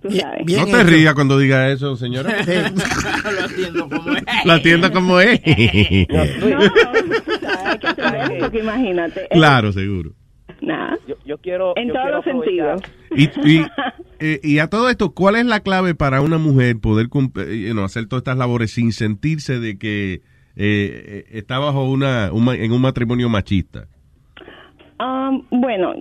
tú 0.00 0.10
sabes. 0.10 0.46
no 0.46 0.64
te 0.64 0.82
rías 0.82 1.12
cuando 1.14 1.38
diga 1.38 1.68
eso, 1.70 1.94
señora. 1.94 2.30
Lo 3.36 3.44
atiendo 3.44 3.86
como 3.88 4.12
es. 4.16 4.24
La 4.46 4.62
tienda 4.62 4.90
como 4.90 5.20
es. 5.20 5.40
Claro, 8.00 8.34
porque 8.40 8.58
imagínate. 8.60 9.28
claro, 9.30 9.72
seguro. 9.72 10.12
Nada. 10.62 10.96
Yo, 11.06 11.16
yo 11.26 11.36
quiero. 11.38 11.74
En 11.76 11.88
yo 11.88 11.94
todos 11.94 12.04
quiero 12.06 12.16
los 12.16 12.24
sentidos. 12.24 12.82
aprovechar- 13.10 13.46
Y, 13.46 13.56
y, 13.58 13.66
eh, 14.20 14.40
y 14.42 14.58
a 14.58 14.68
todo 14.68 14.88
esto, 14.88 15.12
¿cuál 15.12 15.36
es 15.36 15.44
la 15.44 15.60
clave 15.60 15.94
para 15.94 16.22
una 16.22 16.38
mujer 16.38 16.76
poder 16.80 17.06
eh, 17.36 17.64
you 17.68 17.72
know, 17.72 17.84
hacer 17.84 18.06
todas 18.06 18.20
estas 18.22 18.38
labores 18.38 18.72
sin 18.72 18.92
sentirse 18.92 19.58
de 19.60 19.76
que 19.78 20.22
eh, 20.56 21.24
eh, 21.24 21.24
está 21.32 21.58
bajo 21.58 21.84
una, 21.84 22.26
en 22.26 22.72
un 22.72 22.80
matrimonio 22.80 23.28
machista? 23.28 23.86
Um, 24.98 25.42
bueno, 25.50 25.94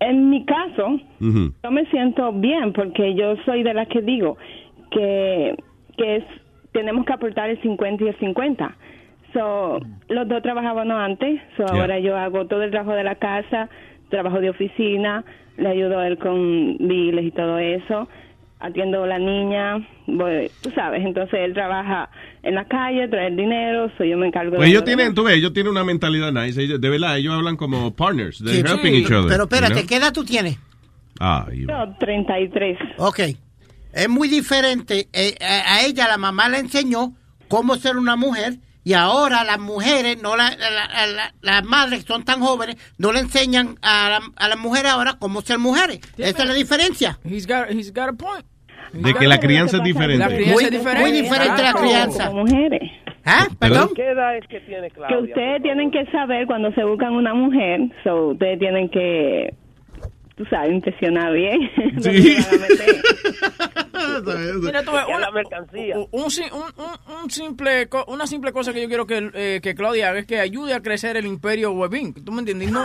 en 0.00 0.30
mi 0.30 0.44
caso, 0.46 0.98
yo 1.20 1.70
me 1.70 1.84
siento 1.86 2.32
bien 2.32 2.72
porque 2.72 3.14
yo 3.14 3.36
soy 3.44 3.62
de 3.62 3.74
las 3.74 3.86
que 3.88 4.00
digo 4.00 4.38
que, 4.90 5.56
que 5.96 6.16
es, 6.16 6.24
tenemos 6.72 7.04
que 7.04 7.12
aportar 7.12 7.50
el 7.50 7.60
50 7.60 8.04
y 8.04 8.08
el 8.08 8.18
50. 8.18 8.76
So, 9.34 9.80
los 10.08 10.26
dos 10.26 10.42
trabajábamos 10.42 10.96
antes, 10.96 11.40
so 11.56 11.64
Yeah. 11.66 11.82
ahora 11.82 11.98
yo 12.00 12.16
hago 12.16 12.46
todo 12.46 12.62
el 12.62 12.70
trabajo 12.70 12.94
de 12.94 13.04
la 13.04 13.14
casa, 13.14 13.68
trabajo 14.08 14.40
de 14.40 14.50
oficina, 14.50 15.24
le 15.56 15.68
ayudo 15.68 15.98
a 15.98 16.08
él 16.08 16.18
con 16.18 16.78
biles 16.78 17.26
y 17.26 17.30
todo 17.30 17.58
eso, 17.58 18.08
atiendo 18.60 19.02
a 19.02 19.06
la 19.06 19.18
niña, 19.18 19.78
voy, 20.06 20.50
tú 20.62 20.70
sabes, 20.74 21.02
entonces 21.04 21.40
él 21.42 21.54
trabaja 21.54 22.10
en 22.42 22.54
la 22.54 22.66
calle, 22.66 23.08
trae 23.08 23.28
el 23.28 23.36
dinero, 23.36 23.90
so 23.96 24.04
yo 24.04 24.16
me 24.18 24.26
encargo 24.26 24.50
Pues 24.56 24.66
de 24.66 24.70
ellos 24.70 24.84
tienen, 24.84 25.14
tú 25.14 25.24
ves, 25.24 25.36
ellos 25.36 25.52
tienen 25.52 25.72
una 25.72 25.82
mentalidad 25.84 26.30
nice. 26.32 26.60
ellos- 26.62 26.80
de 26.80 26.88
verdad, 26.90 27.16
ellos 27.18 27.34
hablan 27.34 27.56
como 27.56 27.94
partners. 27.94 28.38
They're 28.44 28.62
Sí, 28.66 28.72
helping 28.74 28.92
sí. 28.94 29.00
each 29.02 29.10
other. 29.10 29.28
Pero 29.28 29.44
espérate, 29.44 29.72
you 29.74 29.78
know? 29.80 29.88
¿qué 29.88 29.96
edad 29.96 30.12
tú 30.12 30.24
tienes? 30.24 30.58
Ah, 31.18 31.46
y- 31.52 31.66
Yo, 31.66 31.94
33. 31.98 32.78
Ok. 32.98 33.20
Es 33.92 34.08
muy 34.08 34.28
diferente. 34.28 35.08
eh, 35.12 35.34
a 35.40 35.82
ella 35.84 36.06
la 36.06 36.16
mamá 36.18 36.48
le 36.48 36.58
enseñó 36.58 37.12
cómo 37.48 37.76
ser 37.76 37.96
una 37.96 38.14
mujer 38.16 38.54
y 38.84 38.92
ahora 38.94 39.44
las 39.44 39.58
mujeres, 39.58 40.20
no 40.22 40.36
la- 40.36 40.50
la- 40.56 40.70
la- 40.70 41.06
la- 41.06 41.34
las 41.42 41.64
madres 41.64 42.00
que 42.00 42.06
son 42.06 42.24
tan 42.24 42.40
jóvenes, 42.40 42.76
no 42.98 43.12
le 43.12 43.20
enseñan 43.20 43.76
a, 43.82 44.08
la- 44.10 44.20
a 44.36 44.48
las 44.48 44.58
mujeres 44.58 44.90
ahora 44.92 45.16
cómo 45.18 45.40
ser 45.42 45.58
mujeres. 45.58 46.00
Esa 46.18 46.42
es 46.42 46.48
la 46.48 46.54
diferencia. 46.54 47.18
He's 47.24 47.46
got, 47.46 47.70
he's 47.70 47.92
got 47.92 48.08
a 48.08 48.12
point. 48.12 48.44
De 48.92 49.14
que 49.14 49.28
la 49.28 49.38
crianza 49.38 49.76
es 49.76 49.82
diferente. 49.84 50.18
La 50.18 50.28
crianza 50.28 50.52
Muy- 50.52 50.64
diferente. 50.64 51.00
muy 51.00 51.12
diferente 51.12 51.62
la 51.62 51.72
crianza. 51.74 52.26
Como 52.26 52.40
mujeres. 52.44 52.90
¿Ah? 53.24 53.46
¿Perdón? 53.58 53.90
¿Qué 53.94 54.08
edad 54.10 54.36
es 54.36 54.46
que 54.48 54.60
tiene 54.60 54.90
Que 54.90 55.16
ustedes 55.16 55.62
tienen 55.62 55.90
que 55.90 56.06
saber 56.06 56.46
cuando 56.46 56.72
se 56.72 56.82
buscan 56.84 57.12
una 57.12 57.34
mujer, 57.34 57.80
so 58.02 58.28
ustedes 58.28 58.58
tienen 58.58 58.88
que, 58.88 59.54
tú 60.42 60.48
sabes, 60.48 60.72
impresionar 60.72 61.34
bien. 61.34 61.70
Sí. 62.00 62.38
Mira, 64.62 64.82
tú 64.82 64.90
una, 64.90 65.18
la 65.18 65.30
mercancía. 65.30 65.98
un- 65.98 66.08
un 66.10 66.30
sim- 66.30 66.50
un- 66.52 66.82
un- 66.82 67.22
un 67.24 67.30
simple, 67.30 67.88
una 68.06 68.26
simple 68.26 68.52
cosa 68.52 68.72
que 68.72 68.80
yo 68.82 68.88
quiero 68.88 69.06
que, 69.06 69.30
eh, 69.34 69.60
que 69.62 69.74
Claudia 69.74 70.10
haga 70.10 70.20
es 70.20 70.26
que 70.26 70.40
ayude 70.40 70.74
a 70.74 70.80
crecer 70.80 71.16
el 71.16 71.26
imperio 71.26 71.72
Webin. 71.72 72.14
¿Tú 72.24 72.32
me 72.32 72.40
entiendes? 72.40 72.68
Y 72.68 72.72
no, 72.72 72.84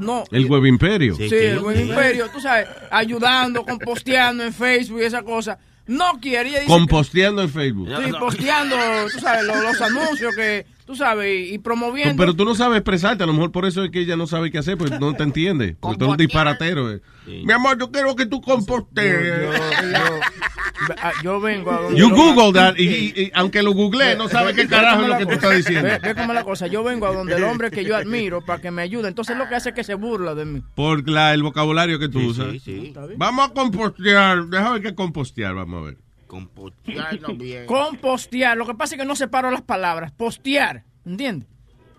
no 0.00 0.24
El 0.32 0.46
web 0.46 0.66
imperio. 0.66 1.14
Sí, 1.14 1.28
el 1.32 1.60
buen 1.60 1.80
imperio, 1.80 2.28
tú 2.32 2.40
sabes, 2.40 2.68
ayudando, 2.90 3.64
composteando 3.64 4.42
en 4.44 4.52
Facebook 4.52 5.00
y 5.00 5.04
esa 5.04 5.22
cosa. 5.22 5.58
No 5.86 6.18
quiere, 6.20 6.50
que- 6.50 6.64
Composteando 6.66 7.42
en 7.42 7.48
Facebook. 7.50 7.88
Sí, 8.04 8.12
posteando, 8.18 8.76
tú 9.12 9.18
sabes, 9.20 9.44
los, 9.44 9.56
los 9.62 9.80
anuncios 9.80 10.34
que, 10.36 10.66
tú 10.84 10.96
sabes, 10.96 11.50
y, 11.52 11.58
promoviendo. 11.58 12.16
Pero 12.16 12.34
tú 12.34 12.44
no 12.44 12.54
sabes 12.54 12.78
expresarte, 12.78 13.22
a 13.24 13.26
lo 13.26 13.32
mejor 13.32 13.52
por 13.52 13.64
eso 13.66 13.84
es 13.84 13.90
que 13.90 14.00
ella 14.00 14.16
no 14.16 14.26
sabe 14.26 14.50
qué 14.50 14.58
hacer, 14.58 14.76
pues 14.78 14.98
no 15.00 15.14
te 15.14 15.22
entiende. 15.22 15.76
Porque 15.80 15.98
tú 15.98 16.04
eres 16.04 16.12
un 16.12 16.16
disparatero. 16.18 16.90
eh. 16.92 17.00
Mi 17.26 17.52
amor, 17.52 17.78
yo 17.78 17.90
quiero 17.92 18.16
que 18.16 18.26
tú 18.26 18.40
compostees. 18.40 19.48
Ah, 21.00 21.12
yo 21.22 21.40
vengo 21.40 21.70
a 21.70 21.80
donde 21.82 21.98
You 21.98 22.10
Google 22.10 22.52
that, 22.52 22.74
y, 22.76 22.84
y- 22.88 23.12
y 23.16 23.30
aunque 23.34 23.62
lo 23.62 23.72
googleé, 23.72 24.16
no 24.16 24.28
sabe 24.28 24.52
qué 24.54 24.66
carajo 24.66 25.02
es 25.02 25.08
lo 25.08 25.18
que 25.18 25.26
tú 25.26 25.32
estás 25.32 25.56
diciendo. 25.56 25.88
Ve, 25.88 25.98
ve 26.00 26.14
cómo 26.14 26.32
es 26.32 26.34
la 26.34 26.44
cosa. 26.44 26.66
Yo 26.66 26.82
vengo 26.82 27.06
a 27.06 27.12
donde 27.14 27.36
el 27.36 27.44
hombre 27.44 27.70
que 27.70 27.84
yo 27.84 27.96
admiro 27.96 28.44
para 28.44 28.60
que 28.60 28.70
me 28.72 28.82
ayude. 28.82 29.06
Entonces 29.08 29.36
lo 29.36 29.48
que 29.48 29.54
hace 29.54 29.68
es 29.70 29.74
que 29.76 29.84
se 29.84 29.94
burla 29.94 30.34
de 30.34 30.44
mí. 30.44 30.62
Por 30.74 31.08
la, 31.08 31.34
el 31.34 31.42
vocabulario 31.44 31.98
que 32.00 32.08
tú 32.08 32.18
Sí, 32.20 32.26
usas. 32.26 32.50
sí, 32.52 32.58
sí. 32.58 32.94
Vamos 33.16 33.48
a 33.50 33.52
compostear. 33.52 34.46
Déjame 34.46 34.72
ver 34.80 34.82
qué 34.82 34.94
compostear, 34.96 35.54
vamos 35.54 35.82
a 35.82 35.86
ver. 35.86 35.96
Compostearlo 36.32 37.34
bien. 37.36 37.66
Compostear. 37.66 38.56
Lo 38.56 38.64
que 38.64 38.72
pasa 38.72 38.94
es 38.94 39.00
que 39.02 39.06
no 39.06 39.14
separo 39.14 39.50
las 39.50 39.60
palabras. 39.60 40.12
Postear. 40.12 40.82
¿Entiendes? 41.04 41.46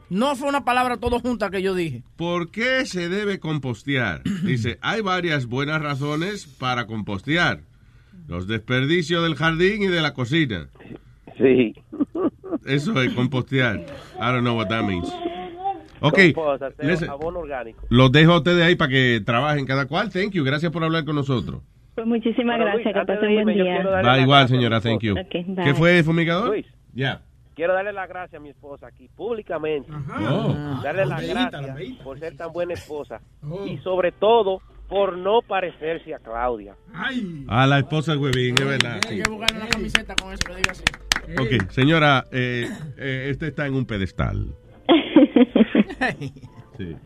No 0.09 0.35
fue 0.35 0.49
una 0.49 0.65
palabra 0.65 0.97
todo 0.97 1.19
junta 1.19 1.51
que 1.51 1.61
yo 1.61 1.75
dije. 1.75 2.01
¿Por 2.15 2.49
qué 2.49 2.87
se 2.87 3.09
debe 3.09 3.39
compostear? 3.39 4.23
Dice, 4.43 4.79
hay 4.81 5.01
varias 5.01 5.45
buenas 5.45 5.83
razones 5.83 6.47
para 6.47 6.87
compostear. 6.87 7.61
Los 8.27 8.47
desperdicios 8.47 9.21
del 9.21 9.35
jardín 9.35 9.83
y 9.83 9.87
de 9.87 10.01
la 10.01 10.15
cocina. 10.15 10.67
Sí. 11.37 11.75
Eso 12.65 12.99
es 13.03 13.13
compostear. 13.13 13.81
I 14.15 14.31
don't 14.31 14.41
know 14.41 14.57
what 14.57 14.69
that 14.69 14.83
means. 14.83 15.13
Ok, 15.99 16.17
listen. 16.81 17.07
jabón 17.07 17.37
orgánico. 17.37 17.85
los 17.89 18.11
dejo 18.11 18.33
a 18.33 18.37
ustedes 18.37 18.63
ahí 18.63 18.75
para 18.75 18.89
que 18.89 19.21
trabajen 19.23 19.67
cada 19.67 19.85
cual. 19.85 20.09
Thank 20.09 20.31
you. 20.31 20.43
Gracias 20.43 20.71
por 20.71 20.83
hablar 20.83 21.05
con 21.05 21.15
nosotros. 21.15 21.61
Pues 21.95 22.07
muchísimas 22.07 22.57
Bueno, 22.57 22.65
gracias, 22.65 22.83
Luis, 22.95 22.95
que 22.95 23.13
pasen 23.13 23.35
de 23.35 23.43
buen 23.43 23.57
día. 23.57 23.83
Va 23.83 24.19
igual, 24.19 24.47
señora. 24.47 24.81
Thank 24.81 25.01
you. 25.01 25.15
esposa. 25.17 25.39
Ok, 25.39 25.55
bye. 25.55 25.65
¿Qué 25.65 25.73
fue, 25.73 26.03
fumigador? 26.03 26.47
Luis. 26.49 26.65
Ya. 26.93 27.21
Quiero 27.55 27.73
darle 27.73 27.93
las 27.93 28.09
gracias 28.09 28.39
a 28.39 28.43
mi 28.43 28.49
esposa 28.49 28.87
aquí, 28.87 29.07
públicamente. 29.15 29.91
Oh. 29.91 30.79
Darle 30.83 31.05
las 31.05 31.27
gracias 31.27 31.77
por 32.03 32.19
ser 32.19 32.35
tan 32.35 32.51
buena 32.51 32.73
esposa. 32.73 33.21
Y 33.67 33.77
sobre 33.77 34.11
todo, 34.11 34.59
por 34.89 35.17
no 35.17 35.41
parecerse 35.41 36.15
a 36.15 36.19
Claudia. 36.19 36.75
A 37.47 37.67
la 37.67 37.79
esposa 37.79 38.13
de 38.13 38.17
Huevín, 38.17 38.55
es 38.57 38.65
verdad. 38.65 38.99
sí. 39.07 39.15
Hay 39.15 39.21
que 39.21 39.29
buscar 39.29 39.55
una 39.55 39.67
camiseta 39.67 40.15
con 40.15 40.33
eso 40.33 40.47
así. 40.69 40.83
Ok, 41.39 41.69
señora, 41.69 42.25
eh, 42.31 42.67
eh, 42.97 43.27
este 43.29 43.47
está 43.47 43.67
en 43.67 43.75
un 43.75 43.85
pedestal. 43.85 44.55
Bye. 46.77 46.97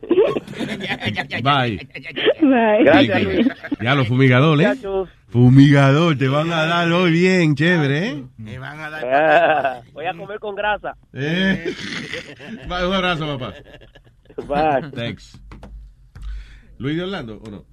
Bye. 2.41 2.84
Gracias, 2.84 3.23
Luis. 3.23 3.48
Ya 3.81 3.95
los 3.95 4.07
fumigadores. 4.07 4.80
Fumigador, 5.30 6.18
te 6.18 6.27
van 6.27 6.52
a 6.52 6.65
dar 6.65 6.91
hoy 6.91 7.11
bien, 7.11 7.56
chévere, 7.56 8.07
¿eh? 8.07 8.23
Van 8.60 8.80
a 8.80 8.89
dar. 8.89 9.06
Ah, 9.06 9.81
voy 9.94 10.06
a 10.06 10.14
comer 10.14 10.39
con 10.39 10.56
grasa. 10.56 10.95
Eh. 11.14 11.73
Va, 12.72 12.88
Un 12.88 12.94
abrazo, 12.94 13.38
papá. 13.38 13.53
Bye. 14.48 14.91
Thanks. 14.91 15.39
¿Luis 16.77 16.95
de 16.95 17.03
Orlando 17.03 17.41
o 17.45 17.49
no? 17.49 17.65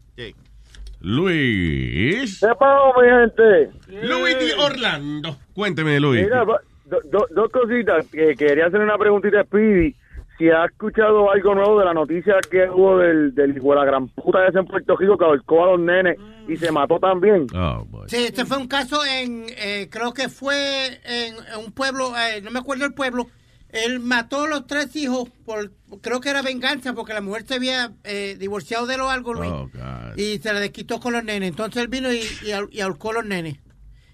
Luis. 1.01 2.41
¿Qué 2.41 2.47
pasó, 2.59 2.95
mi 2.99 3.09
gente? 3.09 3.71
Luis 4.07 4.39
de 4.39 4.55
Orlando. 4.55 5.37
Cuénteme, 5.53 6.01
Luis. 6.01 6.25
Mira, 6.25 6.45
dos 6.87 7.51
cositas. 7.53 8.07
que 8.07 8.35
quería 8.35 8.67
hacer 8.67 8.81
una 8.81 8.97
preguntita 8.97 9.41
a 9.41 9.45
Speedy. 9.45 9.95
Si 10.39 10.49
ha 10.51 10.65
escuchado 10.65 11.31
algo 11.31 11.55
nuevo 11.55 11.79
de 11.79 11.85
la 11.85 11.95
noticia 11.95 12.35
que 12.51 12.69
hubo 12.69 12.99
del, 12.99 13.35
del 13.35 13.57
hijo 13.57 13.71
de 13.71 13.77
la 13.77 13.85
gran 13.85 14.09
puta 14.09 14.47
ese 14.49 14.59
en 14.59 14.67
Puerto 14.67 14.97
Rico 14.97 15.17
que 15.17 15.25
ahorcó 15.25 15.65
a 15.65 15.71
los 15.73 15.81
nenes 15.81 16.17
y 16.49 16.57
se 16.57 16.73
mató 16.73 16.99
también. 16.99 17.47
Oh, 17.55 17.85
boy. 17.89 18.09
Sí, 18.09 18.17
este 18.17 18.45
fue 18.45 18.57
un 18.59 18.67
caso 18.67 19.05
en, 19.05 19.47
eh, 19.57 19.89
creo 19.91 20.13
que 20.13 20.29
fue 20.29 20.87
en, 21.05 21.35
en 21.37 21.65
un 21.65 21.73
pueblo, 21.73 22.13
eh, 22.19 22.41
no 22.43 22.51
me 22.51 22.59
acuerdo 22.59 22.85
el 22.85 22.95
pueblo. 22.95 23.29
Él 23.69 23.99
mató 23.99 24.45
a 24.45 24.49
los 24.49 24.67
tres 24.69 24.95
hijos 24.95 25.29
por, 25.45 25.73
creo 26.01 26.21
que 26.21 26.31
era 26.31 26.43
venganza, 26.43 26.93
porque 26.95 27.13
la 27.13 27.21
mujer 27.21 27.45
se 27.45 27.55
había 27.55 27.93
eh, 28.05 28.37
divorciado 28.39 28.87
de 28.87 28.95
él 28.95 29.01
o 29.01 29.11
algo, 29.11 29.35
Luis. 29.35 29.51
Oh, 29.51 29.69
God. 29.73 30.17
y 30.17 30.39
se 30.39 30.53
la 30.53 30.61
desquitó 30.61 31.01
con 31.01 31.13
los 31.13 31.25
nenes. 31.25 31.49
Entonces 31.51 31.83
él 31.83 31.89
vino 31.89 32.13
y, 32.13 32.23
y 32.71 32.81
ahorcó 32.81 33.11
a 33.11 33.15
los 33.15 33.25
nenes. 33.25 33.59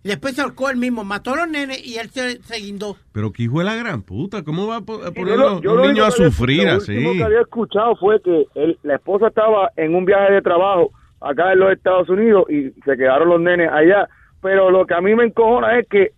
Y 0.02 0.09
después 0.09 0.35
se 0.35 0.40
ahorcó 0.40 0.70
él 0.70 0.77
mismo, 0.78 1.05
mató 1.05 1.35
a 1.35 1.36
los 1.36 1.48
nenes 1.48 1.86
y 1.86 1.98
él 1.98 2.09
se, 2.09 2.43
se 2.43 2.56
guindó. 2.59 2.97
Pero 3.12 3.32
que 3.32 3.43
hijo 3.43 3.59
de 3.59 3.64
la 3.66 3.74
gran 3.74 4.02
puta, 4.02 4.43
¿cómo 4.43 4.66
va 4.66 4.77
a 4.77 4.78
a 4.78 4.82
poner 5.12 5.36
lo- 5.36 5.60
yo 5.60 5.72
un 5.72 5.77
lo 5.78 5.86
niño 5.89 6.05
a 6.05 6.06
había- 6.06 6.16
sufrir 6.31 6.64
lo 6.64 6.72
así? 6.72 6.93
último 6.97 7.12
que 7.14 7.24
había 7.24 7.40
escuchado 7.43 7.97
fue 7.97 8.20
que 8.22 8.47
él- 8.55 8.78
la 8.82 8.94
esposa 8.94 9.28
estaba 9.28 9.70
en 9.77 9.94
un 9.94 10.06
viaje 10.06 10.32
de 10.32 10.43
trabajo 10.43 10.90
acá 11.20 11.52
en 11.52 11.59
los 11.59 11.72
Estados 11.72 12.09
Unidos 12.09 12.44
y 12.48 12.70
se 12.82 12.97
quedaron 12.97 13.28
los 13.28 13.40
nenes 13.43 13.70
allá. 13.70 14.09
Pero 14.40 14.70
lo 14.70 14.86
que 14.86 14.94
a 14.94 15.02
mí 15.02 15.14
me 15.14 15.24
encojona 15.24 15.78
es 15.78 15.86
que 15.89 16.12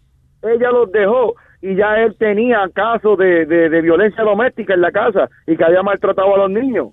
ella 0.45 0.71
los 0.71 0.93
dejó 0.93 1.35
y 1.61 1.75
ya 1.75 1.97
él 2.05 2.15
tenía 2.19 2.69
casos 2.73 3.19
de, 3.19 3.47
de, 3.47 3.69
de 3.69 3.81
violencia 3.81 4.23
doméstica 4.23 4.75
en 4.75 4.81
la 4.81 4.93
casa 4.93 5.29
y 5.47 5.57
que 5.57 5.65
había 5.65 5.83
maltratado 5.83 6.33
a 6.37 6.39
los 6.47 6.51
niños. 6.51 6.89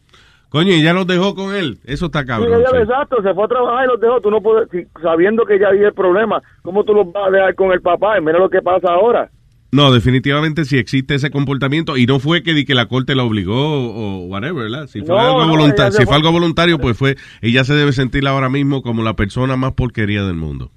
Coño, 0.50 0.74
y 0.74 0.82
ya 0.82 0.94
los 0.94 1.06
dejó 1.06 1.36
con 1.36 1.54
él. 1.56 1.78
Eso 1.86 2.08
está 2.08 2.22
Sí, 2.22 2.28
cabrón. 2.28 2.60
ella, 2.60 2.70
sí. 2.72 2.78
exacto, 2.78 3.22
se 3.22 3.34
fue 3.34 3.46
a 3.46 3.48
trabajar 3.48 3.86
y 3.86 3.88
los 3.90 4.02
dejó. 4.02 4.20
Tú 4.22 4.32
no 4.32 4.42
puedes, 4.42 4.68
sabiendo 5.02 5.46
que 5.46 5.60
ya 5.60 5.68
había 5.68 5.88
el 5.88 5.94
problema, 5.94 6.42
¿cómo 6.64 6.84
tú 6.84 6.94
los 6.94 7.12
vas 7.12 7.28
a 7.28 7.32
dejar 7.32 7.56
con 7.56 7.72
el 7.72 7.82
papá? 7.82 8.18
Y 8.18 8.22
mira 8.22 8.40
lo 8.40 8.50
que 8.50 8.62
pasa 8.62 8.88
ahora. 8.92 9.30
No, 9.72 9.92
definitivamente 9.94 10.66
si 10.66 10.80
existe 10.80 11.14
ese 11.14 11.30
comportamiento 11.30 11.96
y 11.96 12.08
no 12.08 12.18
fue 12.20 12.42
que, 12.42 12.56
di 12.56 12.66
que 12.66 12.74
la 12.74 12.88
corte 12.88 13.14
la 13.14 13.24
obligó 13.24 13.54
o 13.56 14.26
whatever, 14.26 14.64
¿verdad? 14.64 14.88
Si 14.88 15.02
fue, 15.02 15.10
No, 15.16 15.20
algo, 15.22 15.46
no, 15.46 15.50
volunta- 15.52 15.84
ella 15.84 15.92
se 15.92 15.98
si 16.00 16.06
fue- 16.08 16.16
algo 16.16 16.32
voluntario, 16.32 16.80
pues 16.80 16.98
fue, 16.98 17.16
ella 17.44 17.64
se 17.64 17.76
debe 17.76 17.92
sentir 17.92 18.28
ahora 18.28 18.50
mismo 18.50 18.82
como 18.82 19.04
la 19.04 19.14
persona 19.14 19.56
más 19.58 19.74
porquería 19.74 20.24
del 20.24 20.36
mundo. 20.38 20.72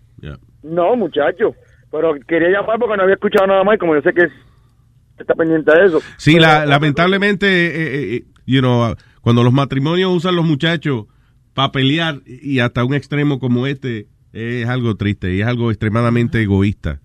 No, 0.62 0.94
muchacho. 0.94 1.54
Pero 1.90 2.14
quería 2.28 2.50
llamar 2.50 2.78
porque 2.78 2.96
no 2.98 3.02
había 3.04 3.14
escuchado 3.14 3.46
nada 3.46 3.64
más 3.64 3.76
y 3.76 3.78
como 3.78 3.94
yo 3.94 4.02
sé 4.02 4.12
que 4.12 4.28
está 5.18 5.34
pendiente 5.34 5.72
de 5.76 5.86
eso. 5.86 6.00
Sí, 6.18 6.38
la, 6.38 6.64
lamentablemente, 6.66 7.46
eh, 7.46 8.14
eh, 8.16 8.24
you 8.46 8.60
know, 8.60 8.94
cuando 9.22 9.42
los 9.42 9.52
matrimonios 9.52 10.14
usan 10.14 10.36
los 10.36 10.44
muchachos 10.44 11.06
para 11.54 11.72
pelear 11.72 12.20
y 12.26 12.58
hasta 12.58 12.84
un 12.84 12.94
extremo 12.94 13.38
como 13.38 13.66
este, 13.66 14.08
es 14.32 14.68
algo 14.68 14.96
triste 14.96 15.32
y 15.32 15.40
es 15.40 15.46
algo 15.46 15.70
extremadamente 15.70 16.42
egoísta. 16.42 17.00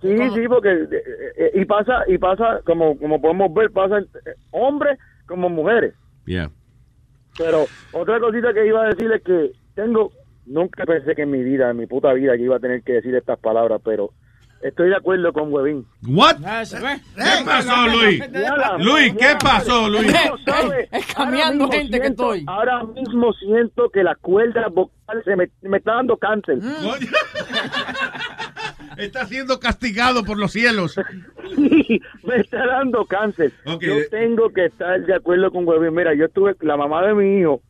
Sí, 0.00 0.16
sí, 0.34 0.48
porque 0.48 0.72
eh, 0.72 1.02
eh, 1.36 1.50
y 1.54 1.64
pasa 1.64 2.02
y 2.08 2.18
pasa 2.18 2.60
como 2.64 2.98
como 2.98 3.20
podemos 3.20 3.54
ver 3.54 3.70
pasa 3.70 4.00
eh, 4.00 4.34
hombres 4.50 4.98
como 5.26 5.48
mujeres. 5.48 5.94
Yeah. 6.26 6.50
Pero 7.38 7.66
otra 7.92 8.18
cosita 8.18 8.52
que 8.52 8.66
iba 8.66 8.82
a 8.82 8.88
decir 8.88 9.10
es 9.12 9.22
que 9.22 9.52
tengo 9.74 10.12
nunca 10.46 10.84
pensé 10.84 11.14
que 11.14 11.22
en 11.22 11.30
mi 11.30 11.42
vida, 11.42 11.70
en 11.70 11.76
mi 11.76 11.86
puta 11.86 12.12
vida, 12.12 12.36
que 12.36 12.42
iba 12.42 12.56
a 12.56 12.60
tener 12.60 12.82
que 12.82 12.94
decir 12.94 13.14
estas 13.14 13.38
palabras, 13.38 13.80
pero 13.84 14.10
estoy 14.62 14.88
de 14.90 14.96
acuerdo 14.96 15.32
con 15.32 15.52
Huevín. 15.52 15.86
What? 16.06 16.36
Ah. 16.44 16.62
¿Qué 16.64 17.44
pasó, 17.44 17.86
Luis? 17.88 18.22
Luis, 18.78 19.14
¿qué 19.18 19.36
pasó, 19.42 19.88
Luis? 19.88 20.12
Es 20.90 21.06
cambiando 21.14 21.64
Ahora 21.64 21.68
mismo 21.68 21.72
gente 21.72 21.90
que 22.00 22.06
siento- 22.06 22.34
estoy. 22.34 22.44
Ahora 22.46 22.82
mismo 22.84 23.32
siento 23.34 23.90
que 23.90 24.02
las 24.02 24.16
cuerdas 24.18 24.72
vocales 24.72 25.24
se 25.24 25.36
me, 25.36 25.48
me 25.62 25.76
está 25.78 25.94
dando 25.94 26.16
cáncer. 26.16 26.58
Está 28.96 29.26
siendo 29.26 29.58
castigado 29.58 30.22
por 30.24 30.38
los 30.38 30.52
cielos. 30.52 30.96
Sí, 31.56 32.00
me 32.24 32.36
está 32.36 32.66
dando 32.66 33.04
cáncer. 33.04 33.52
Ok. 33.66 33.82
Yo 33.82 33.94
tengo 34.10 34.50
que 34.50 34.66
estar 34.66 35.00
de 35.04 35.14
acuerdo 35.14 35.50
con 35.50 35.66
Huevín. 35.66 35.94
Mira, 35.94 36.14
yo 36.14 36.26
estuve, 36.26 36.54
la 36.60 36.76
mamá 36.76 37.02
de 37.06 37.14
mi 37.14 37.40
hijo, 37.40 37.62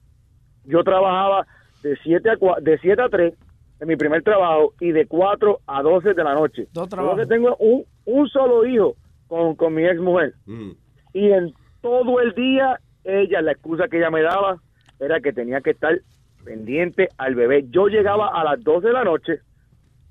yo 0.64 0.82
trabajaba 0.85 1.47
de 1.82 1.97
7 2.02 2.31
a, 2.31 2.36
cua- 2.36 2.60
de 2.60 2.78
7 2.78 3.02
a 3.02 3.09
3 3.09 3.35
en 3.82 3.88
mi 3.88 3.96
primer 3.96 4.22
trabajo 4.22 4.74
y 4.80 4.92
de 4.92 5.06
4 5.06 5.59
a 5.66 5.82
12 5.82 6.14
de 6.14 6.22
la 6.24 6.34
noche. 6.34 6.68
Dos 6.72 6.84
Yo 6.84 6.88
trabajos. 6.88 7.18
que 7.20 7.26
tengo 7.26 7.56
un, 7.56 7.84
un 8.04 8.28
solo 8.28 8.64
hijo 8.64 8.94
con, 9.26 9.56
con 9.56 9.74
mi 9.74 9.84
ex 9.84 9.98
mujer. 10.00 10.34
Mm. 10.46 10.70
Y 11.14 11.30
en 11.32 11.52
todo 11.80 12.20
el 12.20 12.32
día, 12.34 12.78
ella, 13.02 13.42
la 13.42 13.50
excusa 13.52 13.88
que 13.88 13.98
ella 13.98 14.10
me 14.10 14.22
daba 14.22 14.56
era 15.00 15.20
que 15.20 15.32
tenía 15.32 15.60
que 15.60 15.70
estar 15.70 15.98
pendiente 16.44 17.09
al 17.18 17.34
bebé. 17.34 17.64
Yo 17.70 17.88
llegaba 17.88 18.28
a 18.28 18.44
las 18.44 18.62
12 18.62 18.86
de 18.86 18.92
la 18.92 19.02
noche 19.04 19.40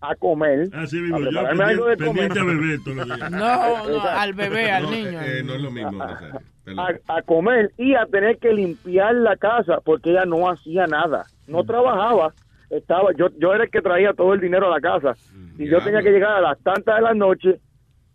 a 0.02 0.16
comer, 0.16 0.68
Así 0.74 0.98
a 0.98 1.02
mismo, 1.04 1.20
yo 1.20 1.40
algo 1.40 1.86
de 1.86 1.96
comer. 1.96 1.96
pendiente 1.98 2.40
a 2.40 2.44
beber 2.44 2.80
todos 2.84 2.98
los 3.08 3.18
días. 3.18 3.32
No, 3.32 3.88
no, 3.88 4.02
al 4.02 4.34
bebé, 4.34 4.70
al 4.72 4.84
No, 4.84 4.92
niño. 4.92 5.22
eh, 5.22 5.44
no 5.46 5.54
es 5.54 5.62
lo 5.62 5.72
mismo. 5.72 6.04
A, 6.04 6.94
a 7.08 7.22
comer 7.22 7.72
y 7.78 7.96
a 7.96 8.06
tener 8.06 8.38
que 8.38 8.52
limpiar 8.52 9.16
la 9.16 9.36
casa 9.38 9.80
porque 9.84 10.12
ella 10.12 10.26
no 10.26 10.50
hacía 10.50 10.88
nada, 10.88 11.26
Mm. 11.48 11.52
no 11.54 11.64
trabajaba, 11.64 12.34
estaba, 12.72 13.10
yo, 13.18 13.28
yo 13.40 13.54
era 13.54 13.66
el 13.66 13.70
que 13.70 13.82
traía 13.82 14.14
todo 14.14 14.34
el 14.34 14.40
dinero 14.42 14.68
a 14.68 14.80
la 14.80 14.82
casa. 14.82 15.16
Y 15.58 15.68
yo 15.70 15.80
tenía 15.82 16.02
que 16.02 16.12
llegar 16.12 16.32
a 16.38 16.42
las 16.42 16.60
tantas 16.60 16.96
de 16.96 17.02
la 17.02 17.14
noche 17.14 17.60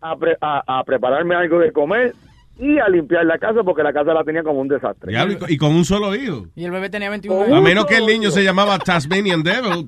a, 0.01 0.17
pre- 0.17 0.37
a, 0.41 0.79
a 0.81 0.85
prepararme 0.85 1.35
algo 1.35 1.59
de 1.61 1.71
comer 1.73 2.13
y 2.59 2.79
a 2.79 2.89
limpiar 2.89 3.27
la 3.27 3.37
casa 3.39 3.63
porque 3.63 3.83
la 3.83 3.93
casa 3.93 4.15
la 4.15 4.25
tenía 4.25 4.43
como 4.43 4.61
un 4.61 4.69
desastre. 4.69 5.11
Diablo, 5.13 5.35
y, 5.35 5.37
con- 5.37 5.51
y 5.53 5.57
con 5.59 5.75
un 5.75 5.85
solo 5.85 6.15
hijo. 6.15 6.47
Y 6.55 6.65
el 6.65 6.71
bebé 6.71 6.89
tenía 6.89 7.11
21 7.11 7.39
A 7.41 7.45
años. 7.45 7.63
menos 7.63 7.85
que 7.87 7.99
el 7.99 8.07
niño 8.07 8.31
se 8.31 8.43
llamaba 8.43 8.79
Tasmanian 8.79 9.43
Devil. 9.43 9.87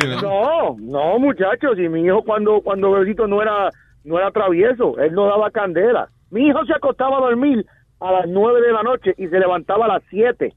you 0.00 0.18
know. 0.18 0.20
No, 0.22 0.76
no, 0.78 1.18
muchachos, 1.18 1.78
y 1.78 1.88
mi 1.88 2.02
hijo 2.04 2.22
cuando 2.24 2.60
cuando 2.62 2.90
bebito 2.92 3.26
no 3.26 3.42
era 3.42 3.68
no 4.04 4.18
era 4.18 4.30
travieso, 4.30 4.98
él 4.98 5.12
no 5.12 5.26
daba 5.26 5.50
candela. 5.50 6.08
Mi 6.30 6.46
hijo 6.48 6.64
se 6.64 6.72
acostaba 6.72 7.18
a 7.18 7.20
dormir 7.20 7.66
a 8.00 8.12
las 8.12 8.26
nueve 8.28 8.62
de 8.62 8.72
la 8.72 8.82
noche 8.82 9.14
y 9.18 9.26
se 9.28 9.38
levantaba 9.38 9.84
a 9.84 9.88
las 9.88 10.02
siete. 10.08 10.54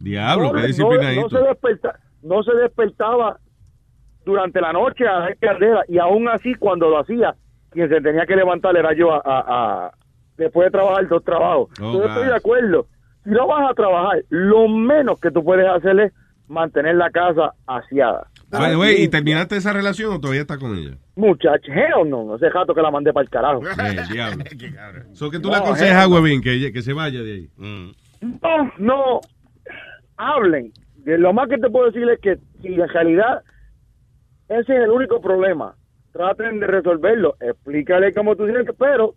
Diablo, 0.00 0.46
no, 0.46 0.52
qué 0.54 0.60
no- 0.60 0.66
disciplinadito. 0.66 1.20
no 1.22 1.28
se 1.28 1.38
desperta, 1.38 2.00
no 2.22 2.42
se 2.42 2.54
despertaba 2.54 3.38
durante 4.24 4.60
la 4.60 4.72
noche 4.72 5.06
a 5.06 5.18
dar 5.18 5.36
candela 5.38 5.82
y 5.88 5.98
aún 5.98 6.28
así 6.28 6.54
cuando 6.54 6.88
lo 6.88 7.00
hacía, 7.00 7.34
quien 7.70 7.88
se 7.88 8.00
tenía 8.00 8.24
que 8.26 8.36
levantar 8.36 8.76
era 8.76 8.92
yo 8.94 9.12
a, 9.12 9.18
a- 9.24 9.86
a- 9.86 9.92
después 10.36 10.66
de 10.66 10.70
trabajar 10.70 11.08
dos 11.08 11.24
trabajos. 11.24 11.68
Oh, 11.80 11.92
yo 11.94 12.04
estoy 12.04 12.24
God. 12.24 12.30
de 12.30 12.36
acuerdo. 12.36 12.86
Si 13.24 13.30
no 13.30 13.46
vas 13.46 13.70
a 13.70 13.74
trabajar, 13.74 14.22
lo 14.30 14.68
menos 14.68 15.20
que 15.20 15.30
tú 15.30 15.44
puedes 15.44 15.66
hacer 15.68 15.98
es 16.00 16.12
mantener 16.48 16.96
la 16.96 17.10
casa 17.10 17.52
aseada. 17.66 18.26
By 18.50 18.70
the 18.72 18.76
way, 18.76 19.02
¿y 19.02 19.08
terminaste 19.08 19.56
esa 19.56 19.72
relación 19.72 20.12
o 20.12 20.20
todavía 20.20 20.42
estás 20.42 20.58
con 20.58 20.76
ella? 20.76 20.96
Muchacho, 21.16 21.72
hell 21.72 22.08
no, 22.08 22.34
hace 22.34 22.48
rato 22.50 22.74
que 22.74 22.82
la 22.82 22.90
mandé 22.90 23.12
para 23.12 23.24
el 23.24 23.30
carajo. 23.30 23.62
Eh, 23.80 24.02
diablo. 24.12 24.44
So, 25.14 25.30
que 25.30 25.38
tú 25.38 25.48
No, 25.48 25.54
le 25.56 25.62
aconsejas 25.62 26.08
no. 26.08 26.16
Webin 26.16 26.42
que, 26.42 26.72
que 26.72 26.82
se 26.82 26.92
vaya 26.92 27.22
de 27.22 27.32
ahí. 27.32 27.48
No, 27.56 28.72
no, 28.78 29.20
hablen. 30.16 30.72
De 31.04 31.18
lo 31.18 31.32
más 31.32 31.48
que 31.48 31.58
te 31.58 31.68
puedo 31.70 31.90
decir 31.90 32.08
es 32.08 32.20
que 32.20 32.38
si 32.60 32.68
en 32.74 32.88
realidad 32.88 33.42
ese 34.48 34.76
es 34.76 34.84
el 34.84 34.90
único 34.90 35.20
problema, 35.20 35.74
traten 36.12 36.60
de 36.60 36.66
resolverlo. 36.66 37.36
Explícale 37.40 38.12
cómo 38.12 38.36
tú 38.36 38.44
tienes 38.44 38.66
que, 38.66 38.72
pero 38.72 39.14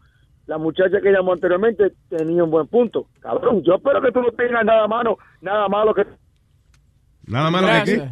la 0.48 0.58
muchacha 0.58 1.02
que 1.02 1.12
llamó 1.12 1.34
anteriormente 1.34 1.92
tenía 2.10 2.44
un 2.44 2.52
buen 2.52 2.68
punto. 2.68 3.08
Cabrón, 3.20 3.64
yo 3.64 3.76
espero 3.76 4.02
que 4.02 4.12
tú 4.12 4.22
no 4.22 4.32
tengas 4.32 4.64
nada 4.66 4.88
malo, 4.88 5.18
nada 5.42 5.68
malo 5.68 5.94
que 5.94 6.06
Nada 7.28 7.50
malo 7.50 7.68
de 7.68 7.84
qué. 7.86 8.10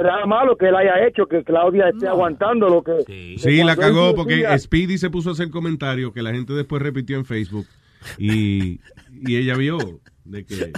nada 0.00 0.24
malo 0.26 0.56
que 0.56 0.68
él 0.68 0.76
haya 0.76 1.04
hecho, 1.06 1.26
que 1.26 1.42
Claudia 1.42 1.88
esté 1.88 2.06
aguantando 2.08 2.68
lo 2.68 2.82
que 2.82 3.36
Sí, 3.38 3.62
la 3.64 3.74
cagó 3.76 4.14
porque 4.14 4.34
decía- 4.36 4.58
Speedy 4.58 4.98
se 4.98 5.10
puso 5.10 5.30
a 5.30 5.32
hacer 5.32 5.50
comentarios 5.50 6.12
que 6.12 6.22
la 6.22 6.32
gente 6.32 6.52
después 6.52 6.80
repitió 6.82 7.16
en 7.16 7.24
Facebook 7.24 7.66
y, 8.18 8.80
y 9.10 9.36
ella 9.36 9.56
vio 9.56 9.78
de 10.24 10.44
que... 10.44 10.72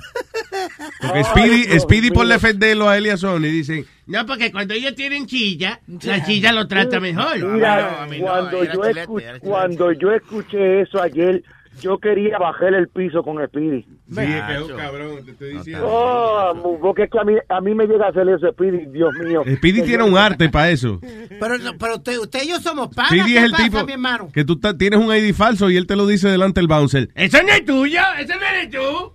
Porque 1.01 1.25
Speedy, 1.25 1.79
Speedy 1.81 2.11
por 2.11 2.27
defenderlo 2.27 2.89
a 2.89 2.97
él 2.97 3.07
y 3.07 3.11
a 3.11 3.17
Sony 3.17 3.41
dicen, 3.41 3.85
No, 4.07 4.25
porque 4.25 4.51
cuando 4.51 4.73
ellos 4.75 4.95
tienen 4.95 5.27
chilla, 5.27 5.81
la 6.03 6.25
chilla 6.25 6.53
lo 6.53 6.67
trata 6.67 7.01
mejor. 7.01 7.39
Mira, 7.39 8.03
A 8.03 8.07
mí 8.07 8.19
no, 8.19 8.27
cuando, 8.27 8.63
era 8.63 8.75
yo 8.75 8.81
chilete, 8.83 9.01
escu- 9.07 9.21
era 9.21 9.29
chilete. 9.33 9.47
cuando 9.47 9.93
yo 9.93 10.13
escuché 10.13 10.81
eso 10.83 11.03
ayer, 11.03 11.43
yo 11.81 11.99
quería 11.99 12.39
bajar 12.39 12.75
el 12.75 12.89
piso 12.89 13.23
con 13.23 13.45
Speedy. 13.47 13.83
Sí, 13.83 14.21
es 14.21 14.43
que 14.45 14.55
es 14.55 14.63
un 14.63 14.77
cabrón, 14.77 15.25
te 15.25 15.31
estoy 15.33 15.53
diciendo. 15.55 15.87
Oh, 15.89 16.79
porque 16.81 17.05
es 17.05 17.11
que 17.11 17.19
a 17.19 17.25
mí, 17.25 17.35
a 17.49 17.61
mí 17.61 17.75
me 17.75 17.87
llega 17.87 18.07
a 18.07 18.09
hacer 18.11 18.29
eso, 18.29 18.51
Speedy, 18.53 18.87
Dios 18.87 19.11
mío. 19.23 19.43
Speedy 19.57 19.83
tiene 19.83 20.05
un 20.05 20.17
arte 20.17 20.49
para 20.49 20.71
eso. 20.71 21.01
Pero, 21.39 21.59
no, 21.59 21.77
pero 21.79 21.97
usted, 21.97 22.19
usted 22.19 22.43
y 22.45 22.49
yo 22.49 22.61
somos 22.61 22.89
panas. 22.95 23.11
Speedy 23.11 23.33
¿Qué 23.33 23.39
es 23.39 23.45
el 23.45 23.51
pasa, 23.53 23.65
tipo 23.65 23.85
mi 23.85 23.93
hermano? 23.93 24.29
que 24.33 24.45
tú 24.45 24.59
tienes 24.59 24.99
un 25.01 25.15
ID 25.15 25.35
falso 25.35 25.71
y 25.71 25.77
él 25.77 25.87
te 25.87 25.97
lo 25.97 26.07
dice 26.07 26.29
delante 26.29 26.61
del 26.61 26.69
bouncer. 26.69 27.09
¡Eso 27.15 27.43
no 27.43 27.49
es 27.49 27.65
tuyo! 27.65 28.01
¡Eso 28.19 28.35
no 28.35 28.47
eres 28.47 28.71
tú! 28.71 29.13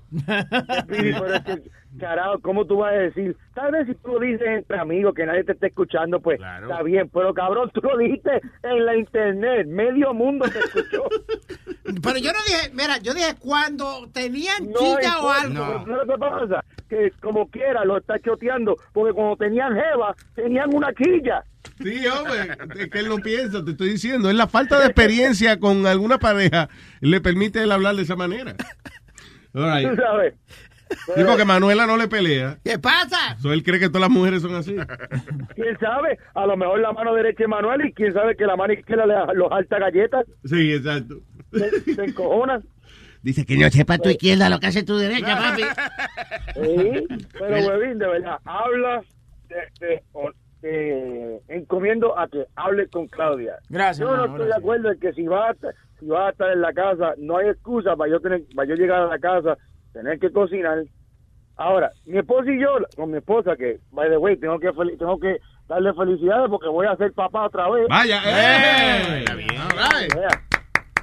Speedy, 0.81 1.13
pero 1.13 1.35
es 1.35 1.41
que, 1.43 1.61
carajo, 1.99 2.39
¿cómo 2.41 2.65
tú 2.65 2.77
vas 2.77 2.93
a 2.93 2.97
decir? 2.97 3.35
Tal 3.53 3.71
vez 3.71 3.87
si 3.87 3.95
tú 3.95 4.13
lo 4.13 4.19
dices 4.19 4.47
entre 4.47 4.79
amigos, 4.79 5.13
que 5.13 5.25
nadie 5.25 5.43
te 5.43 5.51
esté 5.53 5.67
escuchando, 5.67 6.19
pues 6.19 6.39
está 6.39 6.81
bien, 6.83 7.09
pero 7.13 7.33
cabrón, 7.33 7.69
tú 7.73 7.81
lo 7.81 7.97
dijiste 7.97 8.31
en 8.63 8.85
la 8.85 8.95
internet, 8.95 9.67
medio 9.67 10.13
mundo 10.13 10.45
te 10.49 10.59
escuchó. 10.59 11.03
Pero 12.03 12.17
yo 12.19 12.31
no 12.31 12.39
dije, 12.47 12.71
mira, 12.73 12.97
yo 12.99 13.13
dije 13.13 13.35
cuando 13.39 14.09
tenían 14.13 14.71
No 14.71 14.79
chilla 14.79 15.19
o 15.19 15.29
algo. 15.29 15.53
pero 15.65 15.85
¿sabes 15.85 16.07
lo 16.07 16.13
que 16.13 16.19
pasa? 16.19 16.65
Que 16.87 17.11
como 17.21 17.49
quiera 17.49 17.83
lo 17.83 17.97
está 17.97 18.17
choteando, 18.19 18.77
porque 18.93 19.13
cuando 19.13 19.35
tenían 19.35 19.73
jeva, 19.75 20.15
tenían 20.35 20.73
una 20.73 20.93
quilla. 20.93 21.43
Sí, 21.83 22.05
hombre, 22.07 22.55
es 22.79 22.89
que 22.89 22.99
él 22.99 23.09
no 23.09 23.17
piensa, 23.17 23.63
te 23.65 23.71
estoy 23.71 23.89
diciendo. 23.89 24.29
Es 24.29 24.35
la 24.35 24.47
falta 24.47 24.79
de 24.79 24.85
experiencia 24.85 25.59
con 25.59 25.85
alguna 25.85 26.17
pareja 26.17 26.69
le 27.01 27.19
permite 27.19 27.61
él 27.61 27.71
hablar 27.71 27.95
de 27.95 28.03
esa 28.03 28.15
manera. 28.15 28.55
All 29.53 29.63
right. 29.63 29.89
¿Tú 29.89 29.95
sabes? 29.97 30.33
Sí, 31.15 31.23
porque 31.25 31.45
Manuela 31.45 31.85
no 31.87 31.97
le 31.97 32.07
pelea. 32.07 32.57
¿Qué 32.63 32.77
pasa? 32.79 33.37
So, 33.39 33.51
él 33.53 33.63
cree 33.63 33.79
que 33.79 33.87
todas 33.87 34.01
las 34.01 34.09
mujeres 34.09 34.41
son 34.41 34.55
así. 34.55 34.75
¿Quién 35.55 35.77
sabe? 35.79 36.17
A 36.33 36.45
lo 36.45 36.55
mejor 36.57 36.79
la 36.79 36.91
mano 36.93 37.13
derecha 37.13 37.43
es 37.43 37.49
Manuel 37.49 37.85
y 37.85 37.93
quién 37.93 38.13
sabe 38.13 38.35
que 38.35 38.45
la 38.45 38.55
mano 38.55 38.73
izquierda 38.73 39.05
le 39.05 39.15
los 39.35 39.51
alta 39.51 39.79
galletas. 39.79 40.25
Sí, 40.45 40.73
exacto. 40.73 41.15
Se, 41.51 41.93
se 41.95 42.03
encojonan. 42.03 42.63
Dice 43.23 43.45
que 43.45 43.55
no 43.57 43.69
sepa 43.69 43.97
tu 43.99 44.09
izquierda 44.09 44.49
lo 44.49 44.59
que 44.59 44.67
hace 44.67 44.83
tu 44.83 44.97
derecha, 44.97 45.37
papi. 45.37 45.63
Sí, 46.55 47.07
pero 47.37 47.55
Huevín, 47.67 47.97
de 47.99 48.07
verdad, 48.07 48.37
habla 48.45 49.01
de, 49.49 50.01
de- 50.61 51.41
encomiendo 51.49 52.17
a 52.17 52.27
que 52.27 52.45
hable 52.55 52.87
con 52.87 53.07
Claudia. 53.07 53.55
Gracias, 53.69 54.07
Yo 54.07 54.15
no 54.15 54.25
estoy 54.25 54.47
de 54.47 54.55
acuerdo 54.55 54.91
en 54.91 54.99
que 54.99 55.13
si 55.13 55.23
va 55.23 55.49
a, 55.49 55.51
estar- 55.51 55.73
si 55.99 56.05
va 56.07 56.27
a 56.27 56.31
estar 56.31 56.51
en 56.51 56.61
la 56.61 56.73
casa, 56.73 57.13
no 57.17 57.37
hay 57.37 57.49
excusa 57.49 57.95
para 57.95 58.11
yo 58.11 58.19
tener, 58.19 58.41
para 58.55 58.67
yo 58.69 58.75
llegar 58.75 59.01
a 59.01 59.07
la 59.07 59.19
casa, 59.19 59.57
tener 59.93 60.19
que 60.19 60.31
cocinar. 60.31 60.83
Ahora, 61.57 61.91
mi 62.05 62.17
esposa 62.17 62.51
y 62.51 62.59
yo, 62.59 62.69
con 62.95 63.11
mi 63.11 63.17
esposa, 63.17 63.55
que, 63.55 63.79
by 63.91 64.09
the 64.09 64.17
way, 64.17 64.35
tengo 64.37 64.59
que, 64.59 64.71
tengo 64.97 65.19
que 65.19 65.39
darle 65.67 65.93
felicidades 65.93 66.49
porque 66.49 66.67
voy 66.69 66.87
a 66.87 66.95
ser 66.95 67.13
papá 67.13 67.45
otra 67.45 67.69
vez. 67.69 67.87
Vaya, 67.89 68.19
¡eh! 68.25 69.25
Vea. 70.15 70.29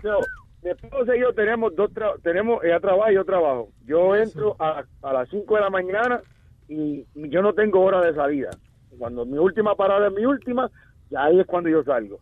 So, 0.02 0.18
mi 0.62 0.70
esposa 0.70 1.14
y 1.16 1.20
yo 1.20 1.32
tenemos 1.32 1.74
dos 1.76 1.90
tra- 1.92 2.20
tenemos 2.22 2.62
ella 2.64 2.80
trabaja 2.80 3.12
y 3.12 3.14
yo 3.16 3.24
trabajo. 3.24 3.68
Yo 3.86 4.16
entro 4.16 4.56
a, 4.58 4.82
a 5.02 5.12
las 5.12 5.28
5 5.28 5.54
de 5.54 5.60
la 5.60 5.70
mañana 5.70 6.20
y 6.68 7.04
yo 7.14 7.42
no 7.42 7.52
tengo 7.52 7.80
hora 7.80 8.00
de 8.00 8.14
salida. 8.14 8.50
Cuando 8.98 9.24
mi 9.24 9.38
última 9.38 9.74
parada 9.76 10.08
es 10.08 10.12
mi 10.14 10.24
última, 10.24 10.70
ya 11.10 11.24
ahí 11.24 11.38
es 11.38 11.46
cuando 11.46 11.68
yo 11.70 11.84
salgo. 11.84 12.18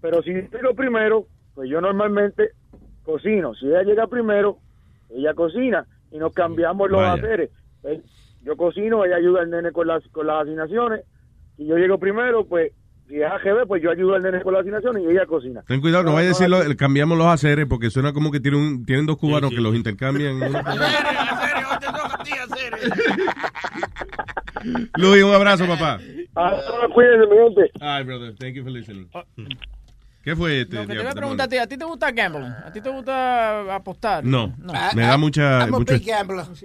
Pero 0.00 0.22
si 0.22 0.32
llego 0.32 0.74
primero, 0.76 1.26
pues 1.54 1.68
yo 1.68 1.80
normalmente 1.80 2.50
cocino. 3.04 3.54
Si 3.54 3.66
ella 3.66 3.82
llega 3.82 4.06
primero, 4.06 4.58
ella 5.10 5.34
cocina 5.34 5.84
y 6.12 6.18
nos 6.18 6.32
cambiamos 6.32 6.90
los 6.90 7.00
Vaya. 7.00 7.14
haceres. 7.14 7.50
Eh, 7.84 8.00
Yo 8.44 8.56
cocino, 8.56 9.04
ella 9.04 9.16
ayuda 9.16 9.42
al 9.42 9.50
nene 9.50 9.70
con 9.72 9.86
las, 9.86 10.02
con 10.08 10.26
las 10.26 10.42
asignaciones. 10.42 11.02
Si 11.56 11.66
yo 11.66 11.76
llego 11.76 11.98
primero, 11.98 12.44
pues 12.46 12.72
si 13.08 13.20
es 13.20 13.24
AGB, 13.30 13.66
pues 13.68 13.82
yo 13.82 13.90
ayudo 13.90 14.14
al 14.14 14.22
nene 14.22 14.42
con 14.42 14.52
las 14.54 14.60
asignaciones 14.62 15.02
y 15.04 15.06
ella 15.12 15.26
cocina. 15.26 15.62
Ten 15.68 15.80
cuidado, 15.80 16.04
no 16.04 16.12
vaya 16.14 16.26
a 16.26 16.28
decirlo, 16.30 16.58
cambiamos 16.76 17.16
los 17.18 17.26
haceres 17.28 17.66
porque 17.68 17.90
suena 17.90 18.12
como 18.12 18.30
que 18.32 18.40
tiene 18.40 18.56
un- 18.56 18.84
tienen 18.84 19.06
dos 19.06 19.16
cubanos 19.18 19.50
que 19.50 19.60
los 19.60 19.74
intercambian. 19.74 20.38
Luis, 24.96 25.22
un 25.24 25.34
abrazo, 25.34 25.66
papá. 25.66 25.98
Ah, 26.36 26.56
cuídense, 26.94 27.26
mi 27.26 27.36
gente. 27.36 27.70
Ay, 27.80 28.04
brother, 28.04 28.34
thank 28.38 28.54
you 28.54 28.62
for 28.62 28.70
listening. 28.72 29.08
¿Qué 30.22 30.36
fue 30.36 30.60
este? 30.62 30.76
Lo 30.76 30.86
que 30.86 30.94
te 30.94 30.98
voy 31.02 31.06
a 31.10 31.14
preguntar 31.14 31.46
a 31.46 31.48
ti, 31.48 31.56
¿a 31.58 31.66
ti 31.66 31.76
te 31.76 31.84
gusta 31.84 32.10
gambling? 32.12 32.52
¿A 32.64 32.70
ti 32.72 32.80
te 32.80 32.88
gusta 32.90 33.74
apostar? 33.74 34.24
No, 34.24 34.54
me 34.94 35.02
da 35.02 35.16
mucha, 35.16 35.60
I'm 35.66 35.74
a 35.74 35.78
mucho, 35.78 35.94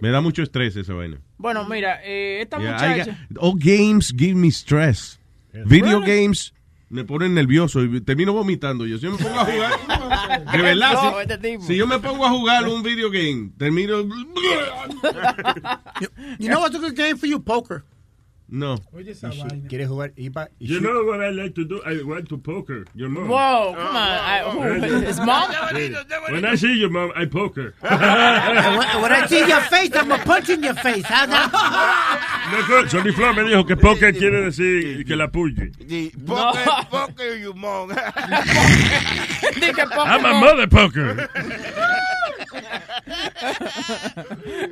me 0.02 0.10
da 0.12 0.22
mucho 0.22 0.44
estrés 0.44 0.76
esa 0.76 0.94
vaina. 0.94 1.18
Bueno, 1.38 1.68
mira, 1.68 2.00
eh, 2.04 2.42
esta 2.42 2.60
Yeah, 2.60 2.78
I 2.78 2.90
muchacha... 3.00 3.18
got- 3.32 3.44
all 3.44 3.56
games 3.58 4.14
give 4.16 4.36
me 4.36 4.50
stress. 4.52 5.20
Video 5.66 6.00
games 6.02 6.54
me 6.90 7.04
ponen 7.04 7.34
nervioso 7.34 7.84
y 7.84 8.00
termino 8.02 8.32
vomitando. 8.32 8.86
Yo 8.86 8.98
si 9.00 9.08
me 9.08 9.18
pongo 9.18 9.40
a 9.40 9.46
jugar, 9.46 10.46
de 10.52 10.62
verdad, 10.62 10.94
No, 10.94 11.02
si- 11.02 11.32
este 11.34 11.60
si, 11.62 11.76
yo 11.78 11.88
me 11.88 11.98
pongo 12.00 12.26
a 12.26 12.30
jugar 12.30 12.64
un 12.68 12.84
video 12.84 13.10
game, 13.10 13.50
termino... 13.58 14.04
You 16.40 16.50
know 16.50 16.60
what's 16.62 16.76
a 16.76 16.80
good 16.80 16.96
game 16.96 17.18
for 17.18 17.28
you? 17.28 17.40
Poker. 17.40 17.84
No. 18.50 18.78
¿Quieres 19.68 19.90
jugar? 19.90 20.14
IPA? 20.16 20.50
You 20.60 20.80
know 20.80 21.04
what 21.04 21.22
I 21.22 21.32
like 21.32 21.54
to 21.56 21.66
do? 21.66 21.82
I 21.86 22.02
want 22.04 22.30
to 22.30 22.38
poker 22.38 22.86
your 22.96 23.10
mom. 23.10 23.28
Whoa, 23.28 23.74
come 23.76 23.88
on. 23.88 23.98
I, 23.98 24.40
who, 24.50 25.00
his 25.02 25.20
mom? 25.20 25.52
When 26.30 26.46
I 26.46 26.56
see 26.62 26.74
your 26.80 26.90
mom, 26.90 27.12
I 27.14 27.26
poker. 27.26 27.74
when, 27.82 27.92
when 29.02 29.12
I 29.12 29.26
see 29.28 29.46
your 29.46 29.60
face, 29.62 29.92
I'm 29.94 30.12
a 30.12 30.18
punch 30.20 30.50
in 30.50 30.64
your 30.64 30.76
face. 30.76 31.04
How's 31.06 31.28
that? 31.30 32.88
Sonny 32.90 33.12
Flow 33.12 33.34
me 33.34 33.44
dijo 33.44 33.68
que 33.68 33.76
poker 33.76 34.14
quiere 34.14 34.46
decir 34.46 35.06
que 35.06 35.16
la 35.18 35.28
puye. 35.28 35.72
Poker, 36.26 36.88
poker, 36.90 37.36
you 37.36 37.54
mong. 37.54 37.92
I'm 40.08 40.26
a 40.26 40.40
mother 40.40 40.68
poker. 40.68 41.28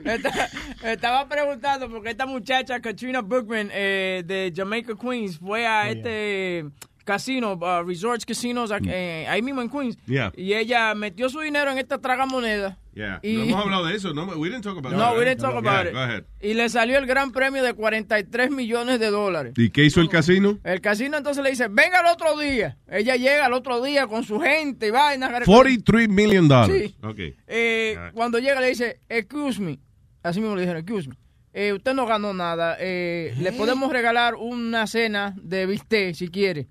Esta- 0.04 0.50
Estaba 0.84 1.28
preguntando 1.28 1.90
porque 1.90 2.10
esta 2.12 2.26
muchacha, 2.26 2.80
Katrina 2.80 3.22
Bookman, 3.22 3.70
eh, 3.72 4.24
de 4.26 4.54
Jamaica 4.56 4.94
Queens, 5.00 5.38
fue 5.40 5.66
a 5.68 5.90
este 5.90 6.66
casinos, 7.06 7.58
uh, 7.62 7.88
resorts, 7.88 8.26
casinos, 8.26 8.72
aquí- 8.72 8.90
eh, 8.92 9.26
ahí 9.30 9.42
mismo 9.42 9.62
en 9.62 9.70
Queens. 9.70 9.98
Mm. 10.06 10.12
Yeah. 10.12 10.34
Y 10.36 10.54
ella 10.54 10.94
metió 10.96 11.30
su 11.30 11.40
dinero 11.40 11.72
en 11.72 11.78
esta 11.78 12.00
tragamoneda. 12.00 12.78
Yeah. 12.94 13.20
Y- 13.24 13.36
No 13.36 13.44
hemos 13.44 13.62
hablado 13.66 13.86
de 13.86 13.96
eso. 13.96 14.14
No, 14.14 14.26
we 14.26 14.50
didn't 14.50 14.64
talk 14.64 14.78
about 14.78 14.94
No, 14.94 15.00
that. 15.00 15.18
we 15.18 15.26
didn't 15.26 15.42
talk 15.42 15.52
Yeah, 15.62 15.72
about 15.72 15.88
it. 15.88 15.94
go 15.94 16.00
ahead. 16.00 16.24
Y 16.42 16.54
le 16.54 16.68
salió 16.70 16.98
el 16.98 17.06
gran 17.06 17.32
premio 17.32 17.62
de 17.64 17.74
43 17.74 18.50
millones 18.52 19.00
de 19.00 19.10
dólares. 19.12 19.54
¿Y 19.58 19.70
qué 19.70 19.84
hizo 19.84 20.02
el 20.02 20.10
casino? 20.10 20.60
El 20.64 20.82
casino 20.82 21.18
entonces 21.18 21.44
le 21.44 21.50
dice, 21.52 21.68
venga 21.70 22.00
el 22.00 22.08
otro 22.08 22.38
día. 22.40 22.78
Ella 22.90 23.16
llega 23.16 23.46
el 23.48 23.54
otro 23.54 23.82
día 23.84 24.08
con 24.08 24.24
su 24.24 24.40
gente 24.40 24.88
y 24.88 24.92
vaina. 24.92 25.30
43 25.46 26.10
million. 26.10 26.50
Sí. 26.68 26.96
Ok. 27.04 27.20
Eh, 27.48 27.98
cuando 28.14 28.40
llega 28.40 28.60
le 28.62 28.70
dice, 28.70 29.02
excuse 29.10 29.60
me. 29.62 29.80
Así 30.24 30.40
mismo 30.40 30.56
le 30.56 30.62
dijeron, 30.62 30.82
excuse 30.82 31.08
me. 31.10 31.16
Eh, 31.54 31.72
usted 31.74 31.94
no 31.94 32.06
ganó 32.06 32.34
nada. 32.34 32.76
Eh, 32.80 33.34
Le 33.40 33.52
podemos 33.54 33.92
regalar 33.92 34.36
una 34.36 34.88
cena 34.88 35.34
de 35.42 35.66
bistec 35.66 36.14
si 36.16 36.28
quiere. 36.30 36.68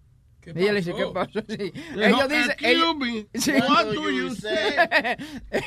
Ella 0.55 0.73
le 0.73 0.81
dice, 0.81 0.95
¿qué 0.95 1.05
pasó? 1.13 1.41
Sí. 1.49 1.73
Ellos 1.97 2.29
dicen, 2.29 2.51
"Excuse 2.51 2.71
ellos, 2.71 2.97
me, 2.97 3.27
Sí. 3.41 3.53
what 3.53 3.87
do 3.95 4.11
you 4.11 4.35
say?" 4.35 5.17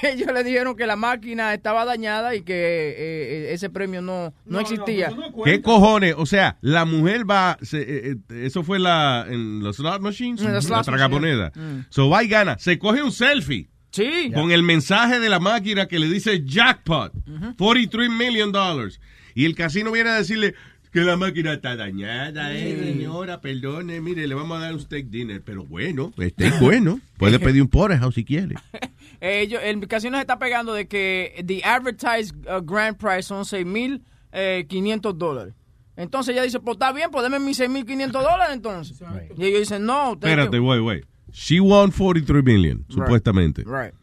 ellos 0.03 0.27
le 0.33 0.43
dijeron 0.43 0.75
que 0.75 0.85
la 0.85 0.95
máquina 0.95 1.53
estaba 1.53 1.85
dañada 1.85 2.35
y 2.35 2.41
que 2.41 2.53
eh, 2.53 2.95
eh, 2.97 3.53
ese 3.53 3.69
premio 3.69 4.01
no, 4.01 4.33
no, 4.45 4.59
existía. 4.59 5.11
¿Qué 5.43 5.61
cojones? 5.61 6.15
O 6.17 6.25
sea, 6.25 6.57
la 6.61 6.85
mujer 6.85 7.29
va. 7.29 7.57
se- 7.61 8.11
eh, 8.11 8.15
eso 8.29 8.63
fue 8.63 8.79
la, 8.79 9.25
en 9.29 9.59
los 9.63 9.77
slot 9.77 10.01
machines. 10.01 10.41
En 10.41 10.47
la 10.47 10.53
las 10.53 10.65
slot 10.65 10.85
tragamoneda. 10.85 11.51
machines. 11.55 11.85
Mm. 11.85 11.85
So 11.89 12.09
va 12.09 12.23
y 12.23 12.27
gana. 12.27 12.57
Se 12.59 12.77
coge 12.77 13.01
un 13.03 13.11
selfie. 13.11 13.69
Sí. 13.91 14.31
Con 14.33 14.51
el 14.51 14.63
mensaje 14.63 15.19
de 15.19 15.29
la 15.29 15.39
máquina 15.39 15.87
que 15.87 15.97
le 15.97 16.07
dice 16.07 16.43
jackpot. 16.45 17.13
43 17.57 18.09
million 18.09 18.51
dollars. 18.51 18.99
Y 19.33 19.45
el 19.45 19.55
casino 19.55 19.91
viene 19.91 20.09
a 20.09 20.15
decirle 20.15 20.55
que 20.97 21.03
la 21.03 21.15
máquina 21.15 21.53
está 21.53 21.75
dañada, 21.75 22.55
eh, 22.55 22.75
señora, 22.75 23.39
perdone, 23.39 24.01
mire, 24.01 24.27
le 24.27 24.33
vamos 24.33 24.57
a 24.57 24.61
dar 24.61 24.73
un 24.73 24.79
steak 24.79 25.09
dinner. 25.09 25.43
Pero 25.43 25.63
bueno, 25.63 26.11
steak 26.19 26.59
bueno. 26.59 26.99
Puede 27.17 27.37
pedir 27.37 27.61
un 27.61 27.67
porterhouse 27.67 28.15
si 28.15 28.25
quiere. 28.25 28.55
Eh, 29.19 29.49
el 29.63 29.87
casino 29.87 30.15
se 30.17 30.21
está 30.21 30.37
pegando 30.37 30.73
de 30.73 30.87
que 30.87 31.43
the 31.43 31.63
advertised 31.63 32.35
uh, 32.45 32.61
grand 32.61 32.97
prize 32.97 33.23
son 33.23 33.45
6.500 33.45 35.13
dólares. 35.13 35.55
Entonces 35.95 36.35
ella 36.35 36.43
dice, 36.43 36.59
pues 36.59 36.75
está 36.75 36.91
bien, 36.91 37.09
pues 37.09 37.23
deme 37.23 37.39
mis 37.39 37.59
6.500 37.59 38.11
dólares 38.11 38.49
entonces. 38.53 39.01
Y 39.35 39.45
ellos 39.45 39.61
dicen, 39.61 39.87
no, 39.87 40.11
usted 40.11 40.27
Espérate, 40.27 40.59
wait, 40.59 40.83
wait. 40.83 41.05
She 41.31 41.59
won 41.59 41.89
43 41.89 42.43
million, 42.43 42.85
supuestamente. 42.89 43.63
Right. 43.65 43.95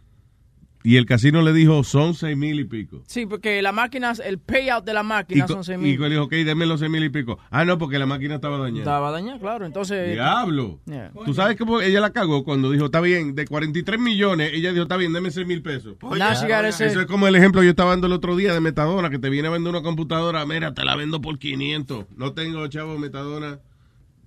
Y 0.86 0.98
el 0.98 1.06
casino 1.06 1.40
le 1.40 1.54
dijo, 1.54 1.82
son 1.82 2.12
6 2.12 2.36
mil 2.36 2.60
y 2.60 2.64
pico. 2.64 3.02
Sí, 3.06 3.24
porque 3.24 3.62
la 3.62 3.72
máquina, 3.72 4.12
el 4.22 4.38
payout 4.38 4.84
de 4.84 4.92
la 4.92 5.00
Y, 5.00 5.04
máquina 5.04 5.48
son 5.48 5.64
6 5.64 5.78
y 5.78 5.80
mil. 5.82 5.98
le 5.98 6.10
dijo, 6.10 6.24
ok, 6.24 6.32
deme 6.32 6.66
los 6.66 6.78
6 6.80 6.90
mil 6.90 7.02
y 7.02 7.08
pico. 7.08 7.38
Ah, 7.50 7.64
no, 7.64 7.78
porque 7.78 7.98
la 7.98 8.04
máquina 8.04 8.34
estaba 8.34 8.58
dañada. 8.58 8.80
Estaba 8.82 9.10
dañada, 9.10 9.38
claro. 9.38 9.64
Entonces. 9.64 10.12
Diablo. 10.12 10.80
Yeah. 10.84 11.10
Tú 11.24 11.32
sabes 11.32 11.56
que 11.56 11.64
ella 11.86 12.00
la 12.02 12.10
cagó 12.12 12.44
cuando 12.44 12.70
dijo, 12.70 12.84
está 12.84 13.00
bien, 13.00 13.34
de 13.34 13.46
43 13.46 13.98
millones, 13.98 14.50
ella 14.52 14.72
dijo, 14.72 14.82
está 14.82 14.98
bien, 14.98 15.14
deme 15.14 15.30
6 15.30 15.46
mil 15.46 15.62
pesos. 15.62 15.96
Now 16.02 16.34
she 16.34 16.42
gotta 16.46 16.70
say- 16.70 16.88
Eso 16.88 17.00
es 17.00 17.06
como 17.06 17.26
el 17.28 17.34
ejemplo 17.34 17.62
yo 17.62 17.70
estaba 17.70 17.88
dando 17.92 18.06
el 18.06 18.12
otro 18.12 18.36
día 18.36 18.52
de 18.52 18.60
Metadona, 18.60 19.08
que 19.08 19.18
te 19.18 19.30
viene 19.30 19.48
a 19.48 19.52
vender 19.52 19.70
una 19.70 19.82
computadora, 19.82 20.44
mira, 20.44 20.74
te 20.74 20.84
la 20.84 20.96
vendo 20.96 21.22
por 21.22 21.38
500. 21.38 22.04
No 22.14 22.34
tengo, 22.34 22.66
chavo, 22.68 22.98
Metadona. 22.98 23.58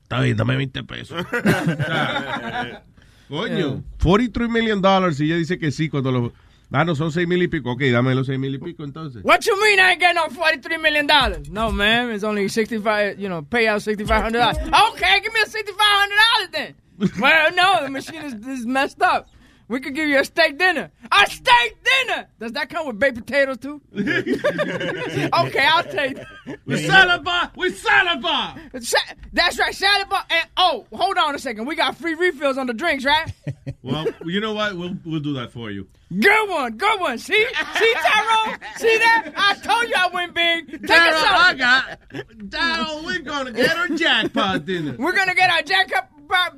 Está 0.01 0.21
bien, 0.21 0.35
dame 0.35 0.55
20 0.57 0.83
pesos. 0.85 1.23
Coño, 3.29 3.83
43 4.01 4.49
million 4.49 4.81
dollars 4.81 5.19
y 5.19 5.25
ella 5.25 5.35
dice 5.35 5.59
que 5.59 5.71
sí 5.71 5.87
cuando 5.89 6.11
lo... 6.11 6.33
Ah, 6.71 6.83
no, 6.83 6.95
son 6.95 7.11
6 7.11 7.27
mil 7.27 7.41
y 7.41 7.47
pico. 7.47 7.71
Ok, 7.71 7.81
dame 7.91 8.13
los 8.13 8.27
6 8.27 8.37
mil 8.37 8.55
y 8.55 8.57
pico 8.57 8.83
entonces. 8.83 9.23
What 9.23 9.45
you 9.45 9.55
mean 9.61 9.79
I 9.79 9.91
ain't 9.93 10.15
no 10.15 10.27
$43 10.27 10.81
million? 10.81 11.07
No, 11.49 11.71
man, 11.71 12.11
it's 12.11 12.25
only 12.25 12.49
65, 12.49 13.19
you 13.19 13.29
know, 13.29 13.41
payout 13.41 13.81
$6,500. 13.81 14.91
Okay, 14.91 15.21
give 15.21 15.33
me 15.33 15.39
a 15.41 15.45
$6,500 15.45 16.51
then. 16.51 16.75
well, 17.21 17.51
no, 17.53 17.83
the 17.83 17.89
machine 17.89 18.21
is, 18.21 18.33
is 18.33 18.65
messed 18.65 19.01
up. 19.01 19.29
We 19.69 19.81
could 19.81 19.95
give 19.95 20.07
you 20.07 20.19
a 20.19 20.23
steak 20.23 20.57
dinner. 20.57 20.91
A 21.11 21.29
steak 21.29 21.77
dinner! 21.83 22.27
Does 22.39 22.53
that 22.53 22.69
come 22.69 22.87
with 22.87 22.99
baked 22.99 23.15
potatoes 23.17 23.57
too? 23.57 23.81
okay, 23.97 25.65
I'll 25.65 25.83
take. 25.83 26.17
We 26.65 26.77
salad 26.85 27.23
bar! 27.25 27.51
We 27.55 27.71
salad 27.71 28.21
bar! 28.21 28.55
Sa- 28.79 28.97
That's 29.33 29.59
right, 29.59 29.75
salad 29.75 30.07
bar. 30.07 30.23
And 30.29 30.47
oh, 30.55 30.85
hold 30.93 31.17
on 31.17 31.35
a 31.35 31.39
second. 31.39 31.65
We 31.65 31.75
got 31.75 31.97
free 31.97 32.13
refills 32.13 32.57
on 32.57 32.67
the 32.67 32.73
drinks, 32.73 33.03
right? 33.05 33.31
Well, 33.83 34.05
you 34.25 34.41
know 34.41 34.51
what? 34.53 34.75
We'll, 34.75 34.97
we'll 35.05 35.21
do 35.21 35.33
that 35.35 35.53
for 35.53 35.71
you. 35.71 35.87
Good 36.09 36.49
one, 36.49 36.75
good 36.75 36.99
one. 36.99 37.17
See, 37.17 37.33
see, 37.77 37.93
Tyrone, 37.93 38.57
see 38.75 38.97
that? 38.97 39.31
I 39.33 39.53
told 39.55 39.87
you 39.87 39.95
I 39.97 40.09
went 40.13 40.33
big. 40.33 40.71
Take 40.85 40.89
Daryl, 40.89 41.13
I 41.23 41.53
got. 41.53 41.99
Daryl, 42.37 43.05
we're 43.05 43.19
gonna 43.19 43.53
get 43.53 43.77
our 43.77 43.87
jackpot 43.89 44.65
dinner. 44.65 44.95
We're 44.99 45.13
gonna 45.15 45.35
get 45.35 45.49
our 45.49 45.61
jackpot 45.61 46.09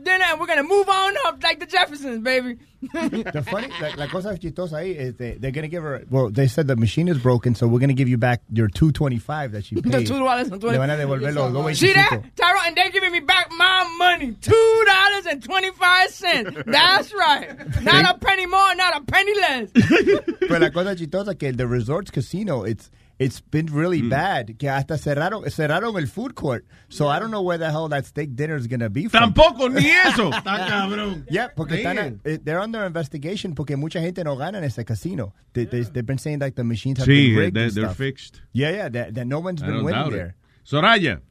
dinner 0.03 0.25
and 0.27 0.39
we're 0.39 0.47
gonna 0.47 0.63
move 0.63 0.87
on 0.89 1.13
up 1.25 1.41
like 1.43 1.59
the 1.59 1.65
Jeffersons, 1.65 2.23
baby. 2.23 2.57
The 2.93 3.45
funny, 3.49 3.67
la, 3.81 3.89
la 3.97 4.07
cosa 4.07 4.37
chistosa 4.37 4.77
ahí 4.79 4.95
is 4.95 5.15
they, 5.15 5.33
they're 5.33 5.51
going 5.51 5.63
to 5.63 5.67
give 5.67 5.83
her, 5.83 6.05
well, 6.09 6.29
they 6.29 6.47
said 6.47 6.67
the 6.67 6.77
machine 6.77 7.09
is 7.09 7.17
broken, 7.17 7.53
so 7.53 7.67
we're 7.67 7.79
going 7.79 7.89
to 7.89 7.93
give 7.93 8.07
you 8.07 8.17
back 8.17 8.41
your 8.53 8.69
225 8.69 9.51
that 9.51 9.69
you 9.71 9.81
paid. 9.81 9.91
The 9.91 10.03
two 10.05 10.17
dollars 10.17 10.47
and 10.47 10.61
twenty. 10.61 10.77
Le 10.77 10.87
van 10.87 10.89
a 10.89 11.03
devolver 11.03 11.33
los 11.33 11.51
dos 11.51 11.77
See 11.77 11.91
that, 11.91 12.21
Tyrone? 12.37 12.61
And 12.67 12.77
they're 12.77 12.89
giving 12.89 13.11
me 13.11 13.19
back 13.19 13.51
my 13.51 13.95
money, 13.97 14.31
two 14.39 14.83
dollars 14.87 15.25
and 15.25 15.43
twenty 15.43 15.71
five 15.71 16.09
cents. 16.09 16.57
That's 16.65 17.13
right. 17.13 17.83
Not 17.83 18.15
a 18.15 18.17
penny 18.17 18.45
more, 18.45 18.75
not 18.75 18.95
a 18.95 19.01
penny 19.03 19.35
less. 19.35 19.71
Pero 20.39 20.59
la 20.59 20.69
cosa 20.69 20.95
chistosa 20.95 21.37
que 21.37 21.51
the 21.51 21.67
resorts 21.67 22.11
casino, 22.11 22.63
it's 22.63 22.89
it's 23.19 23.41
been 23.41 23.67
really 23.67 24.01
bad. 24.01 24.57
Que 24.57 24.69
hasta 24.69 24.97
cerraron, 24.97 25.43
cerraron 25.51 25.97
el 25.97 26.07
food 26.07 26.33
court. 26.35 26.65
So 26.87 27.07
I 27.09 27.19
don't 27.19 27.29
know 27.31 27.41
where 27.43 27.57
the 27.59 27.69
hell 27.69 27.87
that 27.89 28.05
steak 28.05 28.35
dinner 28.35 28.55
is 28.55 28.65
going 28.67 28.79
to 28.79 28.89
be 28.89 29.07
from. 29.09 29.33
Tampoco, 29.33 29.69
ni 29.69 29.85
eso. 30.07 30.31
Está 30.31 30.65
cabrón. 30.67 31.25
Yeah, 31.29 31.49
porque 31.55 31.75
están, 31.83 31.95
Man. 31.97 32.21
eh, 32.25 32.37
they're 32.43 32.59
under 32.61 32.85
investigation 32.85 33.53
porque 33.53 33.75
mucha 33.77 33.99
gente 33.99 34.23
no 34.23 34.35
gana 34.37 34.57
en 34.59 34.63
ese 34.63 34.83
casino. 34.85 35.33
They, 35.53 35.65
they, 35.65 35.81
they've 35.83 36.05
been 36.05 36.17
saying 36.17 36.39
like 36.39 36.55
the 36.55 36.63
machines 36.63 36.97
have 36.99 37.05
Sí, 37.07 37.27
been 37.31 37.37
rigged 37.37 37.55
they're, 37.55 37.65
and 37.67 37.73
they're 37.75 37.85
stuff. 37.87 37.97
fixed. 37.97 38.41
Yeah, 38.53 38.71
yeah, 38.71 38.89
that, 38.89 39.13
that 39.15 39.27
no 39.27 39.39
one's 39.39 39.61
I 39.61 39.67
been 39.67 39.83
winning 39.83 40.09
there. 40.11 40.27
it. 40.29 40.35
Soraya. 40.65 41.21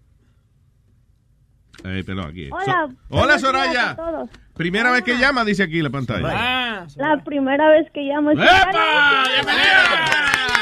Eh, 1.84 2.02
perdón, 2.04 2.30
aquí. 2.30 2.50
Hola. 2.50 2.88
So- 2.90 3.16
Hola, 3.16 3.38
Soraya. 3.38 3.96
Primera 4.54 4.90
vez 4.90 5.02
que 5.04 5.16
llama, 5.16 5.44
dice 5.44 5.62
aquí 5.62 5.80
la 5.80 5.90
pantalla. 5.90 6.26
Ah, 6.28 6.86
La 6.96 7.22
primera 7.24 7.68
vez 7.70 7.86
que 7.94 8.00
llamo. 8.02 8.32
¡Epa! 8.32 9.24
Saludos 9.44 10.57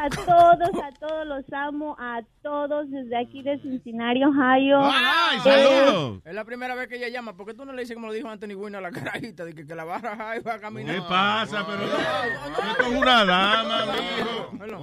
a 0.00 0.08
todos, 0.08 0.70
a 0.82 0.92
todos 0.98 1.26
los 1.26 1.44
amo, 1.52 1.94
a 1.98 2.22
todos 2.42 2.90
desde 2.90 3.16
aquí 3.18 3.42
de 3.42 3.58
Cincinnati, 3.60 4.24
Ohio. 4.24 4.80
¡Ay, 4.82 5.38
Eh, 5.44 6.20
Es 6.24 6.34
la 6.34 6.44
primera 6.44 6.74
vez 6.74 6.88
que 6.88 6.96
ella 6.96 7.08
llama. 7.08 7.36
¿Por 7.36 7.46
qué 7.46 7.54
tú 7.54 7.64
no 7.66 7.72
le 7.72 7.82
dices 7.82 7.94
como 7.94 8.06
lo 8.06 8.12
dijo 8.12 8.28
Anthony 8.28 8.54
Wynn 8.54 8.76
a 8.76 8.80
la 8.80 8.90
carajita? 8.90 9.44
De 9.44 9.54
que, 9.54 9.66
que 9.66 9.74
la 9.74 9.84
va 9.84 9.96
a 9.96 10.00
rajar 10.00 10.36
y 10.38 10.40
va 10.40 10.54
a 10.54 10.58
caminar. 10.60 10.94
¿Qué 10.94 11.02
pasa? 11.02 11.66
Pero 11.66 11.82
esto 11.84 12.82
es 12.82 12.98
una 12.98 13.24
dama, 13.24 13.84
ves. 13.86 14.74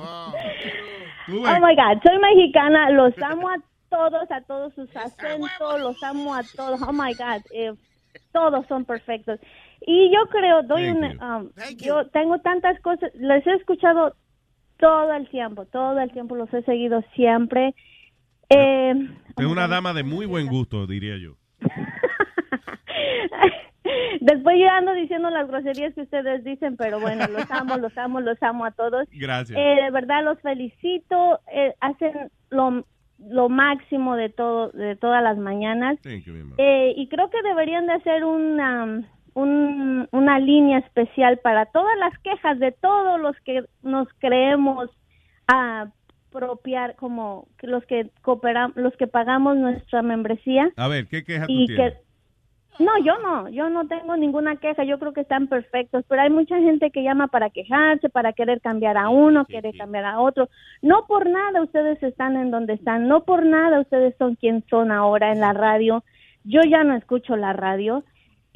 Oh 1.30 1.60
my 1.60 1.76
God, 1.76 2.02
soy 2.04 2.20
mexicana, 2.20 2.90
los 2.92 3.14
amo 3.22 3.50
a 3.50 3.56
todos, 3.90 4.30
a 4.32 4.42
todos 4.42 4.74
sus 4.76 4.96
acentos, 4.96 5.80
los 5.82 6.02
amo 6.04 6.36
a 6.36 6.42
todos. 6.56 6.82
Oh 6.82 6.94
my 6.94 7.14
God, 7.14 7.42
eh, 7.54 7.74
todos 8.32 8.66
son 8.68 8.86
perfectos. 8.86 9.40
Y 9.82 10.12
yo 10.14 10.28
creo, 10.30 10.64
doy 10.64 10.86
Thank 10.86 10.98
una, 10.98 11.38
um, 11.38 11.50
yo 11.78 12.08
tengo 12.10 12.40
tantas 12.40 12.80
cosas, 12.82 13.12
les 13.16 13.46
he 13.46 13.54
escuchado 13.56 14.14
todo 14.78 15.14
el 15.14 15.28
tiempo, 15.30 15.66
todo 15.66 16.00
el 16.00 16.12
tiempo 16.12 16.36
los 16.36 16.54
he 16.54 16.62
seguido 16.64 17.04
siempre. 17.16 17.74
Eh, 18.50 18.94
Es 19.38 19.46
una 19.46 19.68
dama 19.68 19.94
de 19.94 20.04
muy 20.04 20.26
buen 20.26 20.48
gusto, 20.48 20.88
diría 20.88 21.18
yo. 21.18 21.36
después 24.22 24.58
yo 24.60 24.70
ando 24.70 24.94
diciendo 24.94 25.30
las 25.30 25.48
groserías 25.48 25.94
que 25.94 26.02
ustedes 26.02 26.44
dicen, 26.44 26.78
pero 26.78 27.00
bueno, 27.00 27.26
los 27.28 27.50
amo, 27.52 27.78
los 27.78 27.98
amo, 27.98 28.22
los 28.22 28.42
amo 28.42 28.66
a 28.66 28.72
todos. 28.72 29.08
Gracias. 29.12 29.58
Eh, 29.58 29.82
de 29.84 29.92
verdad 29.92 30.24
los 30.24 30.40
felicito, 30.42 31.40
eh, 31.54 31.74
hacen 31.80 32.32
lo, 32.50 32.86
lo 33.20 33.50
máximo 33.50 34.16
de 34.16 34.30
todo, 34.30 34.70
de 34.72 34.96
todas 34.96 35.24
las 35.24 35.38
mañanas. 35.38 36.00
Thank 36.02 36.26
you. 36.26 36.34
Eh, 36.58 36.94
y 36.96 37.08
creo 37.10 37.30
que 37.30 37.42
deberían 37.42 37.88
de 37.88 37.94
hacer 37.94 38.24
una, 38.24 39.02
un- 39.42 40.08
una 40.12 40.40
línea 40.40 40.80
especial 40.80 41.38
para 41.38 41.66
todas 41.68 41.96
las 42.00 42.18
quejas 42.20 42.58
de 42.60 42.72
todos 42.72 43.20
los 43.20 43.36
que 43.46 43.64
nos 43.84 44.08
creemos 44.20 44.90
apropiar 45.48 46.96
como 46.96 47.48
los 47.62 47.86
que 47.86 48.10
cooperan, 48.22 48.74
los 48.76 48.96
que 48.98 49.08
pagamos 49.08 49.58
nuestra 49.58 50.02
membresía 50.02 50.70
A 50.76 50.88
ver, 50.88 51.08
¿qué 51.08 51.24
queja 51.24 51.46
tú 51.46 51.54
y 51.54 51.68
tienes? 51.68 51.94
que 51.94 52.08
no, 52.84 52.92
yo 53.04 53.18
no, 53.24 53.50
yo 53.50 53.70
no 53.72 53.88
tengo 53.88 54.16
ninguna 54.18 54.56
queja, 54.58 54.84
yo 54.84 55.00
creo 55.00 55.12
que 55.12 55.22
están 55.22 55.48
perfectos, 55.48 56.06
pero 56.08 56.22
hay 56.22 56.30
mucha 56.30 56.58
gente 56.60 56.92
que 56.92 57.02
llama 57.02 57.28
para 57.28 57.50
quejarse, 57.50 58.08
para 58.08 58.34
querer 58.34 58.62
cambiar 58.62 58.98
a 58.98 59.10
uno, 59.10 59.46
querer 59.46 59.76
cambiar 59.76 60.06
a 60.06 60.20
otro. 60.20 60.48
No 60.84 61.08
por 61.08 61.28
nada 61.28 61.64
ustedes 61.64 62.02
están 62.04 62.38
en 62.38 62.52
donde 62.52 62.74
están, 62.74 63.08
no 63.08 63.24
por 63.24 63.44
nada 63.44 63.80
ustedes 63.80 64.16
son 64.20 64.36
quien 64.36 64.64
son 64.70 64.92
ahora 64.92 65.32
en 65.32 65.40
la 65.40 65.54
radio. 65.54 66.04
Yo 66.44 66.62
ya 66.70 66.84
no 66.84 66.96
escucho 66.96 67.36
la 67.36 67.52
radio 67.54 68.04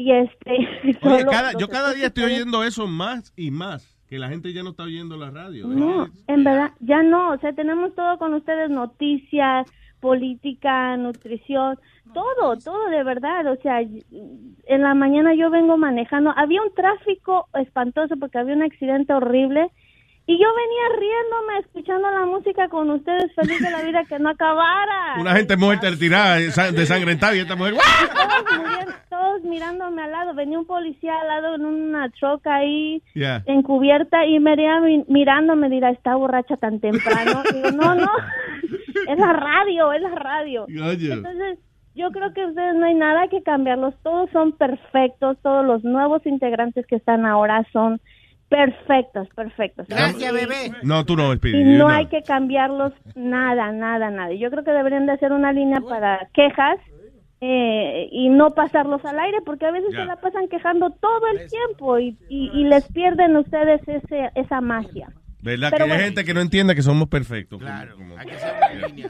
y 0.01 0.11
este 0.11 0.51
Oye, 0.83 0.97
solo 1.01 1.31
cada- 1.31 1.53
los 1.53 1.61
yo 1.61 1.67
cada 1.69 1.93
día 1.93 2.07
estoy 2.07 2.23
oyendo 2.23 2.63
eso 2.63 2.87
más 2.87 3.33
y 3.35 3.51
más, 3.51 3.97
que 4.07 4.17
la 4.19 4.29
gente 4.29 4.51
ya 4.53 4.63
no 4.63 4.71
está 4.71 4.83
oyendo 4.83 5.15
la 5.17 5.29
radio. 5.31 5.67
No, 5.67 6.07
en 6.27 6.43
verdad, 6.43 6.71
ya 6.79 7.01
no, 7.03 7.31
o 7.31 7.37
sea, 7.37 7.53
tenemos 7.53 7.93
todo 7.95 8.17
con 8.17 8.33
ustedes, 8.33 8.69
noticias, 8.69 9.67
política, 9.99 10.97
nutrición, 10.97 11.77
todo, 12.13 12.57
todo 12.57 12.89
de 12.89 13.03
verdad. 13.03 13.45
O 13.51 13.55
sea, 13.61 13.81
en 13.81 14.81
la 14.81 14.93
mañana 14.95 15.33
yo 15.35 15.49
vengo 15.49 15.77
manejando, 15.77 16.33
había 16.35 16.61
un 16.61 16.73
tráfico 16.73 17.47
espantoso 17.53 18.15
porque 18.19 18.39
había 18.39 18.55
un 18.55 18.63
accidente 18.63 19.13
horrible 19.13 19.69
y 20.27 20.33
yo 20.39 20.47
venía 20.55 20.99
riéndome, 20.99 21.59
escuchando 21.59 22.09
la 22.11 22.25
música 22.25 22.69
con 22.69 22.89
ustedes, 22.91 23.33
feliz 23.35 23.59
de 23.59 23.69
la 23.71 23.81
vida 23.81 24.03
que 24.07 24.17
no 24.19 24.29
acabara. 24.29 25.15
Una 25.19 25.35
gente 25.35 25.57
muerta 25.57 25.89
retirada, 25.89 26.35
desangrentada 26.37 27.35
y 27.35 27.39
esta 27.39 27.55
mujer. 27.55 27.73
Todos, 27.75 28.95
todos 29.09 29.43
mirándome 29.43 30.03
al 30.03 30.11
lado, 30.11 30.33
venía 30.33 30.59
un 30.59 30.65
policía 30.65 31.19
al 31.19 31.27
lado 31.27 31.55
en 31.55 31.65
una 31.65 32.09
troca 32.11 32.55
ahí 32.55 33.01
Yeah. 33.13 33.43
encubierta 33.45 34.25
y 34.25 34.39
me 34.39 34.53
iría 34.53 34.79
mi- 34.79 35.05
mirando 35.07 35.55
me 35.55 35.69
dirá, 35.69 35.89
está 35.89 36.15
borracha 36.15 36.55
tan 36.57 36.79
temprano. 36.79 37.43
Digo, 37.53 37.71
no, 37.71 37.95
no, 37.95 38.09
es 39.07 39.17
la 39.19 39.33
radio, 39.33 39.91
es 39.91 40.01
la 40.01 40.15
radio. 40.15 40.63
Oye. 40.65 41.11
Entonces, 41.13 41.59
yo 41.93 42.09
creo 42.11 42.33
que 42.33 42.45
ustedes 42.45 42.75
no 42.75 42.85
hay 42.85 42.93
nada 42.93 43.27
que 43.27 43.43
cambiarlos, 43.43 43.93
todos 44.01 44.29
son 44.31 44.53
perfectos, 44.53 45.37
todos 45.41 45.65
los 45.65 45.83
nuevos 45.83 46.25
integrantes 46.25 46.85
que 46.87 46.95
están 46.95 47.25
ahora 47.25 47.65
son 47.73 47.99
perfectos, 48.51 49.27
perfectos. 49.35 49.87
Gracias, 49.87 50.31
Y- 50.31 50.35
bebé. 50.35 50.71
No, 50.83 51.05
tú 51.05 51.15
no, 51.15 51.33
Y 51.33 51.37
Speedy. 51.37 51.63
no 51.63 51.85
you 51.85 51.87
hay 51.87 52.03
no. 52.03 52.09
que 52.11 52.21
cambiarlos 52.21 52.91
nada, 53.15 53.71
nada, 53.71 54.11
nada. 54.11 54.33
Yo 54.33 54.51
creo 54.51 54.63
que 54.63 54.71
deberían 54.71 55.05
de 55.05 55.13
hacer 55.13 55.31
una 55.31 55.53
línea 55.53 55.79
para 55.81 56.27
quejas 56.33 56.77
eh, 57.39 58.07
y 58.11 58.29
no 58.29 58.51
pasarlos 58.51 59.03
al 59.05 59.19
aire, 59.19 59.37
porque 59.45 59.65
a 59.65 59.71
veces 59.71 59.89
Ya. 59.93 60.01
se 60.01 60.05
la 60.05 60.15
pasan 60.17 60.47
quejando 60.49 60.91
todo 60.91 61.21
el 61.33 61.49
tiempo 61.49 61.97
y, 61.97 62.15
y, 62.29 62.51
y 62.53 62.65
les 62.65 62.85
pierden 62.91 63.35
ustedes 63.37 63.81
ese, 63.87 64.29
esa 64.35 64.61
magia. 64.61 65.09
¿Verdad? 65.41 65.69
Pero 65.71 65.85
que 65.85 65.91
hay 65.93 65.97
bueno. 65.97 66.03
gente 66.03 66.23
que 66.25 66.33
no 66.35 66.41
entiende 66.41 66.75
que 66.75 66.83
somos 66.83 67.07
perfectos. 67.07 67.59
Claro, 67.59 67.95
Como- 67.95 68.15
hay 68.15 68.27
que 68.27 68.35
hacer 68.35 68.53
una 68.77 68.87
línea. 68.87 69.09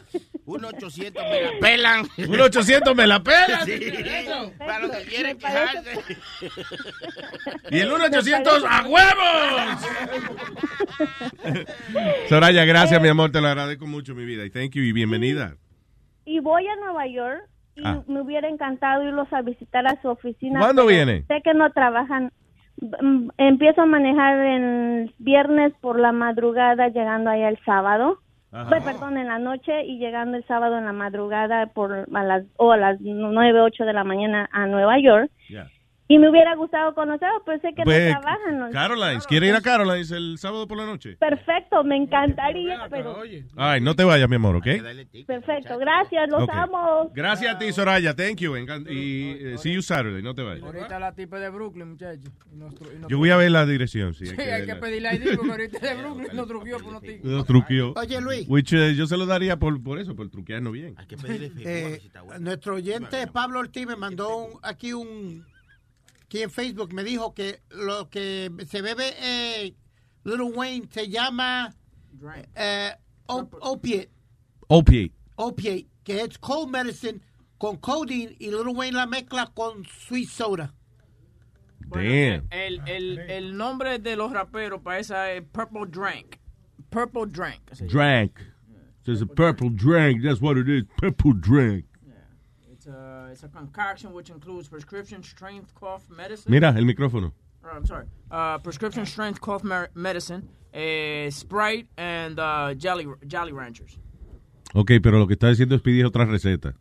Un 0.53 0.65
800 0.65 1.23
me 1.23 1.41
la 1.41 1.52
pelan. 1.61 2.06
Un 2.30 2.40
800 2.41 2.95
me 2.95 3.07
la 3.07 3.23
pelan. 3.23 3.65
Sí, 3.65 3.80
para 4.57 4.80
los 4.80 4.91
que 4.98 5.03
quieren 5.06 5.38
quejarse. 5.38 5.94
Y 7.69 7.80
el 7.80 7.91
1 7.91 8.06
800 8.06 8.64
a 8.69 8.84
huevos. 8.88 9.88
Soraya, 12.30 12.65
gracias, 12.65 13.02
mi 13.02 13.07
amor. 13.07 13.32
Te 13.32 13.40
lo 13.41 13.48
agradezco 13.48 13.88
mucho, 13.88 14.14
mi 14.15 14.26
vida. 14.26 14.44
Y 14.45 14.49
thank 14.49 14.72
you 14.72 14.82
y 14.84 14.91
bienvenida. 14.91 15.56
Y 16.26 16.40
voy 16.40 16.68
a 16.68 16.76
Nueva 16.78 17.07
York 17.07 17.44
y 17.76 17.82
Ah. 17.86 18.03
me 18.07 18.22
hubiera 18.22 18.49
encantado 18.49 19.03
irlos 19.03 19.32
a 19.32 19.41
visitar 19.41 19.88
a 19.88 20.02
su 20.02 20.10
oficina. 20.10 20.60
¿Cuándo 20.60 20.86
pero 20.86 20.95
viene? 20.98 21.23
Sé 21.28 21.41
que 21.44 21.53
no 21.53 21.72
trabajan. 21.72 22.32
Mm, 22.82 23.30
Empiezo 23.38 23.82
a 23.82 23.86
manejar 23.86 24.38
el 24.38 25.14
viernes 25.19 25.73
por 25.82 25.99
la 25.99 26.11
madrugada, 26.11 26.90
llegando 26.90 27.30
allá 27.30 27.49
el 27.49 27.60
sábado. 27.64 28.19
Ajá. 28.52 28.69
Pues, 28.69 28.84
perdón, 28.84 29.18
en 29.18 29.28
la 29.28 29.40
noche 29.40 29.86
y 29.86 29.98
llegando 29.98 30.38
el 30.38 30.45
sábado 30.45 30.78
en 30.78 30.86
la 30.86 30.94
madrugada 30.94 31.68
por 31.68 32.07
a 32.14 32.23
las 32.23 32.44
o 32.57 32.72
a 32.72 32.78
las 32.78 32.99
nueve, 32.99 33.61
ocho 33.61 33.86
de 33.86 33.94
la 33.94 34.03
mañana 34.03 34.49
a 34.52 34.68
Nueva 34.68 34.99
York. 34.99 35.32
Y 36.11 36.17
me 36.19 36.29
hubiera 36.29 36.55
gustado 36.55 36.93
conocerlos, 36.93 37.41
pero 37.45 37.61
sé 37.61 37.69
que 37.73 37.83
Pues, 37.83 38.13
no 38.13 38.19
trabajan. 38.19 38.59
¿no? 38.59 38.69
Carolines, 38.71 39.25
¿quiere 39.27 39.47
ir 39.47 39.55
a 39.55 39.61
Carolines 39.61 40.11
el 40.11 40.38
sábado 40.38 40.67
por 40.67 40.77
la 40.77 40.85
noche? 40.85 41.15
Perfecto, 41.17 41.85
me 41.85 41.95
encantaría, 41.95 42.88
pero 42.89 43.21
Ay, 43.55 43.79
no 43.79 43.95
te 43.95 44.03
vayas, 44.03 44.27
mi 44.27 44.35
amor, 44.35 44.57
¿ok? 44.57 44.65
perfecto, 45.25 45.77
gracias, 45.77 46.29
los 46.29 46.49
amo. 46.49 47.09
Gracias 47.13 47.55
a 47.55 47.57
ti, 47.57 47.71
Soraya. 47.71 48.13
Thank 48.13 48.39
you. 48.39 48.57
Y 48.57 49.38
eh, 49.53 49.57
see 49.57 49.73
you 49.73 49.81
Saturday. 49.81 50.21
No 50.21 50.35
te 50.35 50.41
vayas. 50.41 50.63
Ahorita 50.63 50.99
la 50.99 51.13
tipa 51.15 51.39
de 51.39 51.49
Brooklyn, 51.49 51.91
muchachos. 51.91 52.29
Nos 52.51 52.73
nos 52.81 53.07
Yo 53.07 53.17
voy 53.17 53.29
a 53.29 53.38
ver 53.38 53.51
la 53.51 53.65
dirección. 53.65 54.13
Sí, 54.13 54.25
Sí, 54.31 54.31
hay 54.31 54.35
que 54.38 54.51
hay 54.53 54.65
que 54.65 54.75
pedirle 54.75 55.15
ID 55.15 55.38
porque 55.38 55.51
ahorita 55.51 55.79
de 55.88 55.95
Brooklyn 55.95 56.27
nos 56.33 56.47
truqueó 56.47 56.77
por 56.79 56.88
unos 56.89 57.01
ticos. 57.03 57.31
Lo 57.31 57.43
truqueó. 57.45 57.93
Oye, 57.95 58.19
Luis. 58.19 58.45
Which, 58.49 58.73
eh, 58.73 58.95
yo 58.95 59.07
se 59.07 59.15
lo 59.15 59.25
daría 59.25 59.57
por, 59.57 59.81
por 59.81 59.97
eso, 59.97 60.13
por 60.13 60.29
truquearnos 60.29 60.73
bien. 60.73 60.95
Eh, 61.63 62.01
nuestro 62.41 62.75
oyente 62.75 63.27
Pablo 63.27 63.59
Ortiz 63.59 63.88
me 63.88 63.95
mandó 63.95 64.35
un- 64.45 64.59
aquí 64.63 64.91
un 64.93 65.45
aquí 66.31 66.43
en 66.43 66.49
Facebook 66.49 66.93
me 66.93 67.03
dijo 67.03 67.33
que 67.33 67.59
lo 67.71 68.09
que 68.09 68.49
se 68.69 68.81
bebe 68.81 69.13
eh, 69.19 69.75
Little 70.23 70.53
Wayne 70.55 70.87
se 70.89 71.09
llama 71.09 71.75
eh, 72.55 72.91
op- 73.27 73.57
opiate, 73.59 74.09
Opiate. 74.69 75.13
opiate, 75.35 75.87
que 76.05 76.21
es 76.21 76.37
cold 76.37 76.69
medicine 76.71 77.19
con 77.57 77.75
codeine 77.77 78.33
y 78.39 78.45
Little 78.49 78.73
Wayne 78.73 78.95
la 78.95 79.05
mezcla 79.07 79.51
con 79.53 79.83
sweet 79.85 80.29
soda. 80.29 80.73
Damn. 81.89 82.47
El, 82.51 82.79
el, 82.87 83.19
el 83.19 83.57
nombre 83.57 83.99
de 83.99 84.15
los 84.15 84.31
raperos 84.31 84.81
para 84.81 84.99
esa 84.99 85.31
es 85.33 85.43
Purple 85.51 85.87
Drank. 85.87 86.37
Purple 86.89 87.25
Drank. 87.25 87.71
Drank. 87.89 88.39
There's 89.03 89.21
a 89.21 89.25
purple 89.25 89.69
drink. 89.69 90.23
That's 90.23 90.39
what 90.41 90.57
it 90.57 90.69
is. 90.69 90.83
Purple 90.97 91.33
drink. 91.33 91.85
It's 93.31 93.43
a, 93.43 93.47
concoction 93.47 94.13
which 94.13 94.29
includes 94.29 94.67
prescription 94.67 95.23
strength 95.23 95.73
cough 95.73 96.03
medicine. 96.09 96.51
Mira, 96.51 96.73
el 96.75 96.85
micrófono. 96.85 97.33
Oh, 97.63 97.69
I'm 97.75 97.85
sorry. 97.85 98.05
Uh, 98.29 98.57
prescription 98.59 99.05
strength 99.05 99.39
cough 99.39 99.63
medicine, 99.93 100.49
eh, 100.73 101.29
Sprite, 101.31 101.87
and 101.97 102.39
uh, 102.39 102.73
Jolly, 102.75 103.05
Jolly 103.27 103.51
Ranchers. 103.51 103.97
Ok, 104.73 104.91
pero 105.01 105.19
lo 105.19 105.27
que 105.27 105.33
está 105.33 105.47
diciendo 105.49 105.75
es 105.75 105.81
pedir 105.81 106.05
otra 106.05 106.25
receta. 106.25 106.75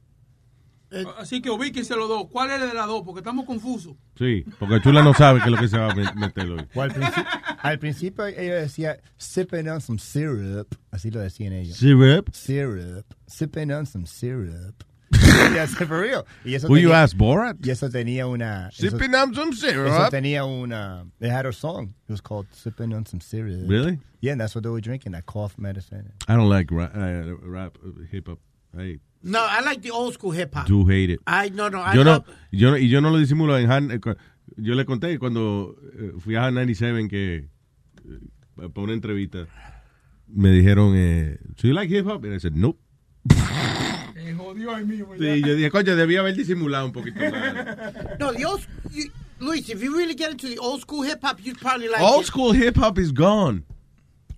Así 1.18 1.40
que 1.40 1.50
ubíquense 1.50 1.94
los 1.94 2.08
dos. 2.08 2.26
¿Cuál 2.30 2.50
es 2.50 2.60
el 2.62 2.68
de 2.68 2.74
las 2.74 2.86
dos? 2.88 3.02
Porque 3.04 3.20
estamos 3.20 3.44
confusos. 3.46 3.94
Sí, 4.16 4.44
porque 4.58 4.80
Chula 4.80 5.02
no 5.04 5.14
sabe 5.14 5.38
qué 5.38 5.46
es 5.46 5.50
lo 5.52 5.58
que 5.58 5.68
se 5.68 5.78
va 5.78 5.90
a 5.92 5.94
met- 5.94 6.14
meter 6.14 6.50
hoy. 6.50 6.66
Al, 6.74 7.58
al 7.60 7.78
principio 7.78 8.26
ella 8.26 8.56
decía 8.56 8.98
sipping 9.16 9.68
on 9.68 9.80
some 9.80 9.98
syrup. 10.00 10.74
Así 10.90 11.12
lo 11.12 11.20
decían 11.20 11.52
ellos. 11.52 11.76
Syrup? 11.76 12.30
Syrup. 12.32 13.06
Sipping 13.28 13.70
on 13.70 13.86
some 13.86 14.04
syrup. 14.04 14.82
yes, 15.54 15.74
for 15.74 15.86
real. 16.00 16.24
Y 16.44 16.54
eso 16.54 16.68
Who 16.68 16.76
you 16.76 16.88
tenía- 16.88 17.02
ask, 17.02 17.16
Borat? 17.16 17.56
Y 17.64 17.70
eso 17.70 17.88
tenía 17.88 18.26
una... 18.26 18.70
Sipping 18.72 19.14
on 19.14 19.34
some 19.34 19.52
syrup. 19.52 19.86
Eso 19.88 20.08
tenía 20.10 20.44
una... 20.44 21.04
They 21.18 21.28
had 21.28 21.46
a 21.46 21.52
song. 21.52 21.94
It 22.08 22.12
was 22.12 22.20
called 22.20 22.46
Sipping 22.52 22.92
on 22.94 23.04
some 23.06 23.20
syrup. 23.20 23.68
Really? 23.68 23.98
Yeah, 24.20 24.32
and 24.32 24.40
that's 24.40 24.54
what 24.54 24.62
they 24.64 24.70
were 24.70 24.80
drinking, 24.80 25.12
that 25.12 25.26
cough 25.26 25.56
medicine. 25.58 26.12
I 26.28 26.36
don't 26.36 26.48
like 26.48 26.70
rap, 26.70 26.92
uh, 26.94 27.36
rap 27.42 27.78
uh, 27.84 28.02
hip 28.10 28.28
hop. 28.28 28.38
I 28.76 28.98
No, 29.22 29.40
I 29.48 29.60
like 29.62 29.82
the 29.82 29.90
old 29.90 30.14
school 30.14 30.30
hip 30.32 30.54
hop. 30.54 30.66
do 30.66 30.86
hate 30.86 31.10
it. 31.10 31.20
I 31.26 31.48
no 31.50 31.68
no 31.68 31.80
I 31.80 31.94
yo 31.94 32.02
no, 32.04 32.24
yo 32.52 32.70
no, 32.70 32.76
y 32.76 32.88
yo 32.88 33.00
no 33.00 33.10
lo 33.10 33.18
disimulo 33.18 33.58
en 33.58 33.70
Han, 33.70 33.90
eh, 33.90 33.98
yo 34.56 34.74
le 34.74 34.84
conté 34.84 35.18
cuando 35.18 35.74
eh, 35.98 36.12
fui 36.20 36.36
a 36.36 36.44
Han 36.46 36.54
97 36.54 37.08
que 37.08 37.36
eh, 37.36 37.48
para 38.56 38.82
una 38.82 38.92
entrevista 38.92 39.46
me 40.28 40.50
dijeron, 40.50 40.92
eh, 40.96 41.38
"So 41.56 41.66
you 41.68 41.74
like 41.74 41.90
hip 41.92 42.06
hop?" 42.06 42.24
And 42.24 42.34
I 42.34 42.38
said, 42.38 42.54
"Nope." 42.54 42.78
Jodió 44.36 44.74
ahí 44.74 44.84
mismo. 44.84 45.14
Sí, 45.18 45.40
yo 45.42 45.54
dije, 45.54 45.70
coño, 45.70 45.96
debía 45.96 46.20
haber 46.20 46.34
disimulado 46.36 46.86
un 46.86 46.92
poquito 46.92 47.18
más. 47.20 48.18
No, 48.18 48.32
the 48.32 48.44
old 48.44 48.60
you, 48.90 49.10
Luis, 49.40 49.68
if 49.68 49.82
you 49.82 49.96
really 49.96 50.14
get 50.14 50.30
into 50.30 50.46
the 50.48 50.58
old 50.58 50.80
school 50.80 51.02
hip 51.02 51.20
hop, 51.22 51.38
you'd 51.42 51.58
probably 51.58 51.88
like 51.88 52.00
Old 52.02 52.22
it. 52.22 52.26
school 52.26 52.52
hip 52.52 52.76
hop 52.76 52.98
is 52.98 53.12
gone. 53.12 53.64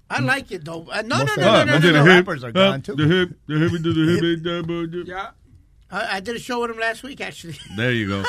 I 0.09 0.21
like 0.21 0.53
it 0.53 0.65
though. 0.65 0.87
Uh, 0.93 1.03
no, 1.03 1.19
no, 1.25 1.25
no, 1.25 1.25
no, 1.25 1.35
the- 1.37 1.65
no, 1.65 1.65
no, 1.65 1.77
of 1.77 1.83
no. 1.83 1.93
the 2.05 2.11
rappers 2.11 2.45
are 2.45 2.53
gone, 2.53 2.83
too. 2.83 2.95
The 2.95 3.07
hip, 3.07 3.31
the 3.47 3.59
hip, 3.59 3.71
the 3.73 3.77
hip, 3.79 4.67
the 4.67 4.99
hip. 4.99 5.07
Ya. 5.07 5.31
I, 5.91 6.17
I 6.17 6.21
did 6.21 6.37
a 6.37 6.39
show 6.39 6.61
with 6.61 6.71
him 6.71 6.79
last 6.79 7.03
week 7.03 7.21
actually. 7.21 7.57
There 7.77 7.93
you 7.93 8.09
go. 8.09 8.23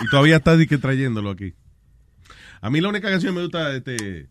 Y 0.00 0.06
todavía 0.10 0.36
está 0.36 0.56
di 0.56 0.66
que 0.66 0.78
trayéndolo 0.78 1.30
aquí. 1.30 1.54
A 2.60 2.70
mí 2.70 2.80
la 2.80 2.88
única 2.88 3.08
canción 3.10 3.34
que 3.34 3.40
me 3.40 3.42
gusta 3.46 3.70
de 3.70 3.76
este, 3.78 4.28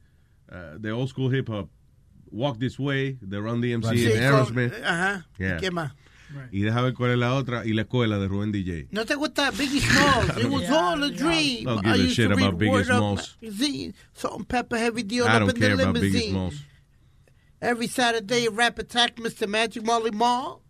uh, 0.52 0.78
de 0.80 0.91
old 0.91 1.10
school 1.10 1.34
hip 1.36 1.49
hop, 1.49 1.70
Walk 2.32 2.60
This 2.60 2.80
Way, 2.80 3.18
de 3.22 3.40
Run 3.40 3.60
DMC 3.62 3.90
Sí, 3.95 4.06
and 4.12 4.22
Aerosmith. 4.24 4.74
Ajá. 4.84 5.28
Yeah. 5.38 5.58
¿Qué 5.58 5.70
más? 5.72 5.94
Y 6.52 6.62
deja 6.62 6.82
ver 6.82 6.94
cuál 6.94 7.12
es 7.12 7.18
la 7.18 7.34
otra. 7.34 7.66
Y 7.66 7.74
la 7.74 7.84
escuela 7.84 8.18
de 8.20 8.28
Rubén 8.28 8.52
DJ. 8.52 8.88
No 8.91 9.06
te 9.06 9.16
gusta 9.16 9.52
Biggie 9.52 9.82
Smalls. 9.82 10.38
It 10.38 10.49
was 10.49 10.70
all 10.70 11.03
a 11.03 11.10
dream. 11.10 11.66
Don't 11.66 11.82
give 11.84 11.94
I 11.94 11.99
a 11.99 12.03
used 12.03 12.16
shit 12.16 12.28
to 12.30 12.34
about 12.34 12.60
read 12.60 12.70
Biggie 12.72 12.86
Smalls. 12.86 13.38
magazine, 13.41 13.94
Salt 14.14 14.38
and 14.38 14.48
Pepper 14.48 14.78
Heavy 14.78 15.03
Deal 15.03 15.26
I 15.26 15.30
up 15.36 15.40
don't 15.41 15.49
in 15.52 15.56
care 15.62 15.76
the 15.78 15.84
about 15.84 15.95
Biggie 15.95 16.12
limousine. 16.14 16.32
Smalls. 16.32 16.56
Every 17.62 17.88
Saturday, 17.88 18.48
Rap 18.49 18.80
Attack, 18.80 19.18
Mr. 19.18 19.48
Magic 19.48 19.84
Molly 19.86 20.12
Mall. 20.12 20.62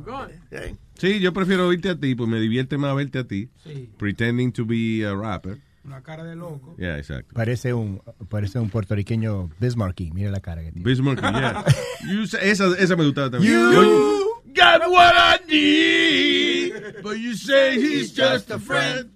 Okay. 0.00 0.74
Sí, 0.98 1.20
yo 1.20 1.32
prefiero 1.32 1.66
oírte 1.68 1.90
a 1.90 1.96
ti, 1.98 2.14
pues 2.14 2.28
me 2.28 2.40
divierte 2.40 2.78
más 2.78 2.94
verte 2.96 3.18
a 3.20 3.24
ti. 3.24 3.48
Sí. 3.64 3.90
Pretending 3.98 4.52
to 4.52 4.64
be 4.64 5.04
a 5.04 5.14
rapper. 5.14 5.58
Una 5.84 6.02
cara 6.02 6.24
de 6.24 6.34
loco. 6.34 6.74
Yeah, 6.78 6.96
exacto. 6.98 7.34
Parece 7.34 7.74
un, 7.74 8.00
parece 8.30 8.58
un 8.58 8.70
puertorriqueño 8.70 9.50
Bismarcky. 9.60 10.12
Mira 10.12 10.30
la 10.30 10.40
cara 10.40 10.62
que 10.62 10.72
tiene. 10.72 10.88
Bismarck, 10.88 11.20
yeah. 11.20 11.64
You 12.08 12.26
say- 12.26 12.40
esa, 12.48 12.74
esa 12.78 12.96
me 12.96 13.04
gustaba 13.04 13.30
también. 13.30 13.52
You 13.52 13.72
Yo- 13.72 14.23
got 14.52 14.88
what 14.90 15.14
I 15.16 15.38
need, 15.48 17.02
but 17.02 17.18
you 17.18 17.34
say 17.34 17.74
he's 17.74 18.12
just 18.12 18.50
a 18.50 18.58
friend. 18.58 19.10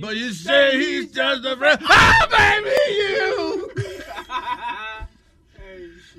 But 0.00 0.16
you 0.16 0.32
say 0.32 0.78
he's 0.78 1.12
just 1.12 1.44
a 1.44 1.56
friend. 1.56 1.78
Ah, 1.84 2.28
baby, 2.30 2.70
you. 2.98 3.70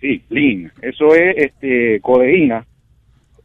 Sí, 0.05 0.23
Lean. 0.29 0.71
Eso 0.83 1.15
es 1.15 1.35
este 1.39 1.99
codeína, 2.03 2.67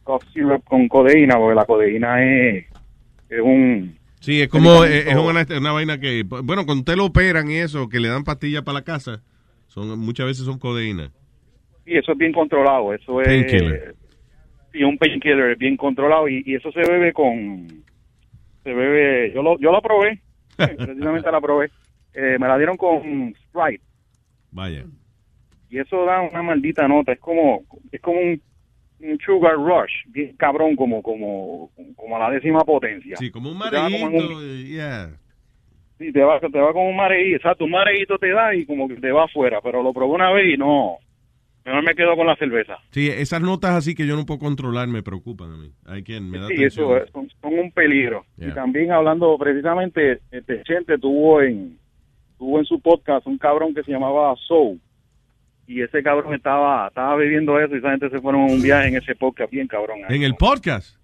cough 0.02 0.22
syrup 0.30 0.62
con 0.64 0.88
codeína, 0.88 1.36
porque 1.38 1.54
la 1.54 1.64
codeína 1.64 2.22
es, 2.22 2.66
es 3.30 3.40
un... 3.40 3.96
Sí, 4.20 4.42
es 4.42 4.48
como, 4.48 4.84
eh, 4.84 5.08
es 5.08 5.16
una, 5.16 5.46
una 5.58 5.72
vaina 5.72 5.98
que, 5.98 6.22
bueno, 6.22 6.66
cuando 6.66 6.80
usted 6.80 6.96
lo 6.96 7.06
operan 7.06 7.50
y 7.50 7.56
eso, 7.56 7.88
que 7.88 7.98
le 7.98 8.08
dan 8.08 8.24
pastillas 8.24 8.62
para 8.62 8.80
la 8.80 8.84
casa, 8.84 9.22
son 9.68 9.98
muchas 10.00 10.26
veces 10.26 10.44
son 10.44 10.58
codeína. 10.58 11.10
Sí, 11.86 11.94
eso 11.96 12.12
es 12.12 12.18
bien 12.18 12.34
controlado, 12.34 12.92
eso 12.92 13.22
es... 13.22 13.26
Painkiller. 13.26 13.94
Sí, 14.70 14.82
un 14.82 14.98
painkiller 14.98 15.56
bien 15.56 15.78
controlado 15.78 16.28
y, 16.28 16.42
y 16.44 16.56
eso 16.56 16.70
se 16.72 16.80
bebe 16.80 17.14
con... 17.14 17.68
Se 18.64 18.74
bebe... 18.74 19.32
Yo 19.32 19.42
lo, 19.42 19.58
yo 19.58 19.72
la 19.72 19.80
probé, 19.80 20.20
precisamente 20.56 21.32
la 21.32 21.40
probé. 21.40 21.70
Eh, 22.12 22.36
me 22.38 22.48
la 22.48 22.58
dieron 22.58 22.76
con 22.76 23.34
Sprite 23.48 23.82
Vaya. 24.52 24.84
Y 25.70 25.78
eso 25.78 26.04
da 26.04 26.20
una 26.20 26.42
maldita 26.42 26.86
nota, 26.88 27.12
es 27.12 27.20
como 27.20 27.62
es 27.92 28.00
como 28.00 28.18
un, 28.20 28.42
un 29.00 29.18
sugar 29.24 29.54
rush, 29.54 29.92
bien 30.08 30.36
cabrón, 30.36 30.76
como 30.76 31.02
como 31.02 31.70
como 31.96 32.16
a 32.16 32.18
la 32.18 32.30
décima 32.30 32.60
potencia. 32.64 33.16
Sí, 33.16 33.30
como 33.30 33.50
un 33.50 33.58
como 33.58 33.70
mareíto, 33.70 34.06
un- 34.06 34.66
yeah. 34.66 35.10
Sí, 35.98 36.12
te 36.12 36.22
va, 36.22 36.40
te 36.40 36.58
va 36.58 36.72
con 36.72 36.86
un 36.86 36.96
mareíto, 36.96 37.36
exacto, 37.36 37.64
un 37.64 37.72
mareíto 37.72 38.18
te 38.18 38.30
da 38.30 38.54
y 38.54 38.64
como 38.64 38.88
que 38.88 38.96
te 38.96 39.12
va 39.12 39.24
afuera, 39.24 39.60
pero 39.62 39.82
lo 39.82 39.92
probé 39.92 40.14
una 40.14 40.32
vez 40.32 40.54
y 40.54 40.56
no, 40.56 40.96
mejor 41.64 41.82
me 41.84 41.94
quedo 41.94 42.16
con 42.16 42.26
la 42.26 42.36
cerveza. 42.36 42.78
Sí, 42.90 43.08
esas 43.08 43.42
notas 43.42 43.72
así 43.72 43.94
que 43.94 44.06
yo 44.06 44.16
no 44.16 44.24
puedo 44.24 44.40
controlar 44.40 44.88
me 44.88 45.02
preocupan 45.02 45.52
a 45.52 45.56
mí. 45.58 45.70
Hay 45.84 46.02
quien 46.02 46.30
me 46.30 46.38
da 46.38 46.46
Sí, 46.48 46.64
eso 46.64 46.96
es, 46.96 47.10
son, 47.10 47.28
son 47.42 47.58
un 47.58 47.70
peligro. 47.70 48.24
Yeah. 48.38 48.48
Y 48.48 48.54
también 48.54 48.90
hablando 48.92 49.36
precisamente, 49.38 50.20
este 50.30 50.62
Chente 50.64 50.96
tuvo 50.98 51.42
en 51.42 51.78
tuvo 52.38 52.58
en 52.58 52.64
su 52.64 52.80
podcast 52.80 53.26
un 53.26 53.36
cabrón 53.36 53.74
que 53.74 53.82
se 53.82 53.92
llamaba 53.92 54.34
Soul 54.48 54.80
y 55.70 55.82
ese 55.82 56.02
cabrón 56.02 56.34
estaba 56.34 56.88
estaba 56.88 57.14
bebiendo 57.14 57.60
eso 57.60 57.76
y 57.76 57.78
esa 57.78 57.90
gente 57.90 58.10
se 58.10 58.18
fueron 58.18 58.42
a 58.42 58.46
un 58.46 58.60
viaje 58.60 58.88
en 58.88 58.96
ese 58.96 59.14
podcast 59.14 59.52
bien 59.52 59.68
cabrón. 59.68 60.00
En 60.08 60.24
el 60.24 60.34
podcast. 60.34 60.96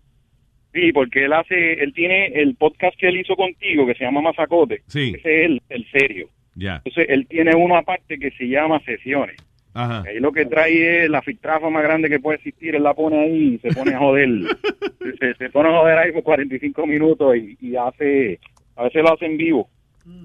Sí, 0.72 0.92
porque 0.92 1.24
él 1.24 1.32
hace, 1.32 1.74
él 1.74 1.94
tiene 1.94 2.26
el 2.34 2.56
podcast 2.56 2.98
que 2.98 3.06
él 3.06 3.20
hizo 3.20 3.36
contigo 3.36 3.86
que 3.86 3.94
se 3.94 4.04
llama 4.04 4.22
Mazacote. 4.22 4.82
Sí. 4.88 5.14
Ese 5.16 5.44
es 5.44 5.46
el, 5.46 5.62
el 5.68 5.90
serio. 5.92 6.28
Ya. 6.56 6.82
Entonces 6.84 7.06
él 7.08 7.28
tiene 7.28 7.54
uno 7.54 7.76
aparte 7.76 8.18
que 8.18 8.32
se 8.32 8.48
llama 8.48 8.80
Sesiones. 8.80 9.36
Ajá. 9.72 10.02
Ahí 10.04 10.18
lo 10.18 10.32
que 10.32 10.46
trae 10.46 11.04
es 11.04 11.10
la 11.10 11.22
filtrafa 11.22 11.70
más 11.70 11.84
grande 11.84 12.08
que 12.08 12.18
puede 12.18 12.38
existir. 12.38 12.74
Él 12.74 12.82
la 12.82 12.94
pone 12.94 13.20
ahí 13.20 13.54
y 13.54 13.58
se 13.58 13.72
pone 13.72 13.94
a 13.94 13.98
joder. 13.98 14.28
se, 15.20 15.34
se 15.34 15.50
pone 15.50 15.68
a 15.68 15.78
joder 15.78 15.98
ahí 15.98 16.10
por 16.10 16.24
45 16.24 16.86
minutos 16.88 17.36
y, 17.36 17.56
y 17.60 17.76
hace, 17.76 18.40
a 18.74 18.82
veces 18.82 19.02
lo 19.02 19.14
hace 19.14 19.26
en 19.26 19.36
vivo. 19.36 19.70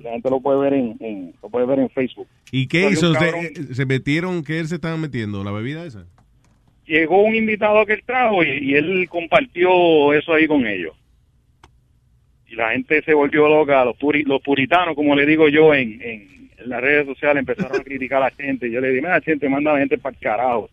La 0.04 0.12
gente 0.12 0.30
lo 0.30 0.40
puede 0.40 0.60
ver 0.60 0.74
en, 0.74 0.96
en- 1.00 1.34
lo 1.42 1.50
puede 1.50 1.66
ver 1.66 1.80
en 1.80 1.90
Facebook. 1.90 2.28
¿Y 2.52 2.68
qué 2.68 2.84
Soy 2.84 2.94
hizo? 2.94 3.14
¿Se, 3.14 3.20
cabrón. 3.20 3.46
eh, 3.46 3.74
¿Se 3.74 3.86
metieron? 3.86 4.44
¿Qué 4.44 4.60
él 4.60 4.68
se 4.68 4.76
estaba 4.76 4.96
metiendo? 4.98 5.44
¿La 5.44 5.52
bebida 5.52 5.86
esa? 5.86 6.06
Llegó 6.86 7.24
un 7.24 7.36
invitado 7.36 7.86
que 7.86 7.94
él 7.94 8.04
trajo 8.06 8.44
y, 8.44 8.50
y 8.72 8.76
él 8.76 9.08
compartió 9.10 10.14
eso 10.14 10.34
ahí 10.34 10.46
con 10.48 10.68
ellos. 10.68 10.94
Y 12.48 12.56
la 12.56 12.72
gente 12.72 13.02
se 13.04 13.14
volvió 13.14 13.48
loca. 13.48 13.86
Los, 13.86 13.98
puri- 13.98 14.26
los 14.26 14.42
puritanos, 14.42 14.96
como 14.96 15.16
le 15.16 15.26
digo 15.26 15.48
yo 15.50 15.74
en, 15.74 16.02
en, 16.02 16.50
en 16.58 16.70
las 16.70 16.82
redes 16.82 17.06
sociales, 17.06 17.40
empezaron 17.40 17.80
a 17.80 17.84
criticar 17.84 18.22
a 18.22 18.26
la 18.26 18.32
gente. 18.32 18.70
Yo 18.70 18.82
le 18.82 18.90
dije, 18.90 19.02
mira, 19.02 19.22
gente, 19.22 19.48
manda 19.50 19.72
a 19.72 19.74
la 19.76 19.80
gente 19.80 19.98
para 19.98 20.14
el 20.16 20.22
carajo. 20.22 20.70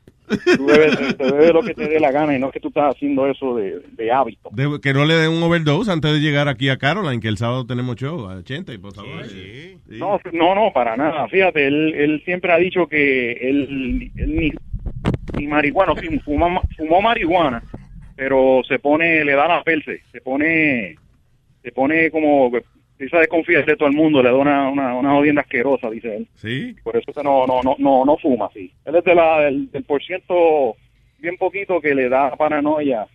Tú 0.57 0.67
bebes, 0.67 0.97
te 1.17 1.25
bebes 1.33 1.53
lo 1.53 1.63
que 1.63 1.75
te 1.75 1.89
dé 1.89 1.99
la 2.01 2.11
gana 2.13 2.37
y 2.37 2.39
no 2.41 2.47
es 2.49 2.53
que 2.53 2.61
tú 2.61 2.69
estás 2.69 2.95
haciendo 2.95 3.27
eso 3.27 3.57
de, 3.57 3.81
de 3.93 4.13
hábito. 4.13 4.51
De- 4.53 4.81
que 4.81 4.93
no 4.93 5.05
le 5.05 5.15
den 5.15 5.31
un 5.31 5.43
overdose 5.43 5.91
antes 5.91 6.13
de 6.13 6.21
llegar 6.21 6.49
aquí 6.49 6.69
a 6.69 6.77
Caroline, 6.77 7.21
que 7.21 7.29
el 7.29 7.37
sábado 7.39 7.67
tenemos 7.67 7.97
show. 7.97 8.27
A 8.29 8.37
80, 8.37 8.73
por 8.81 8.95
favor. 8.95 9.27
Sí. 9.27 9.77
No, 9.89 10.21
no, 10.33 10.55
no, 10.55 10.73
para 10.73 10.97
nada. 10.97 11.27
Fíjate, 11.29 11.67
él, 11.67 11.95
él 11.95 12.23
siempre 12.25 12.53
ha 12.53 12.57
dicho 12.59 12.87
que 12.87 13.33
él, 13.33 14.11
él 14.17 14.37
ni, 14.37 14.53
ni 15.39 15.47
marihuana, 15.47 15.95
sí, 16.01 16.09
fuma- 16.21 16.61
fumó 16.77 17.01
marihuana, 17.01 17.63
pero 18.17 18.61
se 18.67 18.79
pone, 18.79 19.25
le 19.25 19.33
da 19.33 19.49
la 19.49 19.63
perse, 19.63 20.03
se 20.13 20.21
pone, 20.21 20.97
se 21.63 21.73
pone 21.73 22.11
como, 22.11 22.51
empieza 22.99 23.19
a 23.19 23.20
desconfiar 23.20 23.65
de 23.65 23.77
todo 23.77 23.89
el 23.89 23.95
mundo, 23.95 24.20
le 24.20 24.29
da 24.29 24.35
una, 24.35 24.69
una, 24.69 24.95
una 24.97 25.12
jodienda 25.12 25.43
asquerosa, 25.43 25.89
dice 25.89 26.16
él. 26.16 26.29
Sí. 26.35 26.75
Por 26.83 26.97
eso 26.97 27.12
que 27.12 27.23
no, 27.23 27.47
no, 27.47 27.62
no, 27.62 27.77
no, 27.79 28.05
no 28.05 28.16
fuma, 28.16 28.51
sí. 28.53 28.73
Él 28.85 28.97
es 28.97 29.05
de 29.05 29.15
la, 29.15 29.43
del, 29.43 29.70
del 29.70 29.85
por 29.85 30.03
ciento 30.03 30.75
bien 31.20 31.37
poquito 31.37 31.81
que 31.81 31.95
le 31.95 32.09
da 32.09 32.35
paranoia 32.35 33.07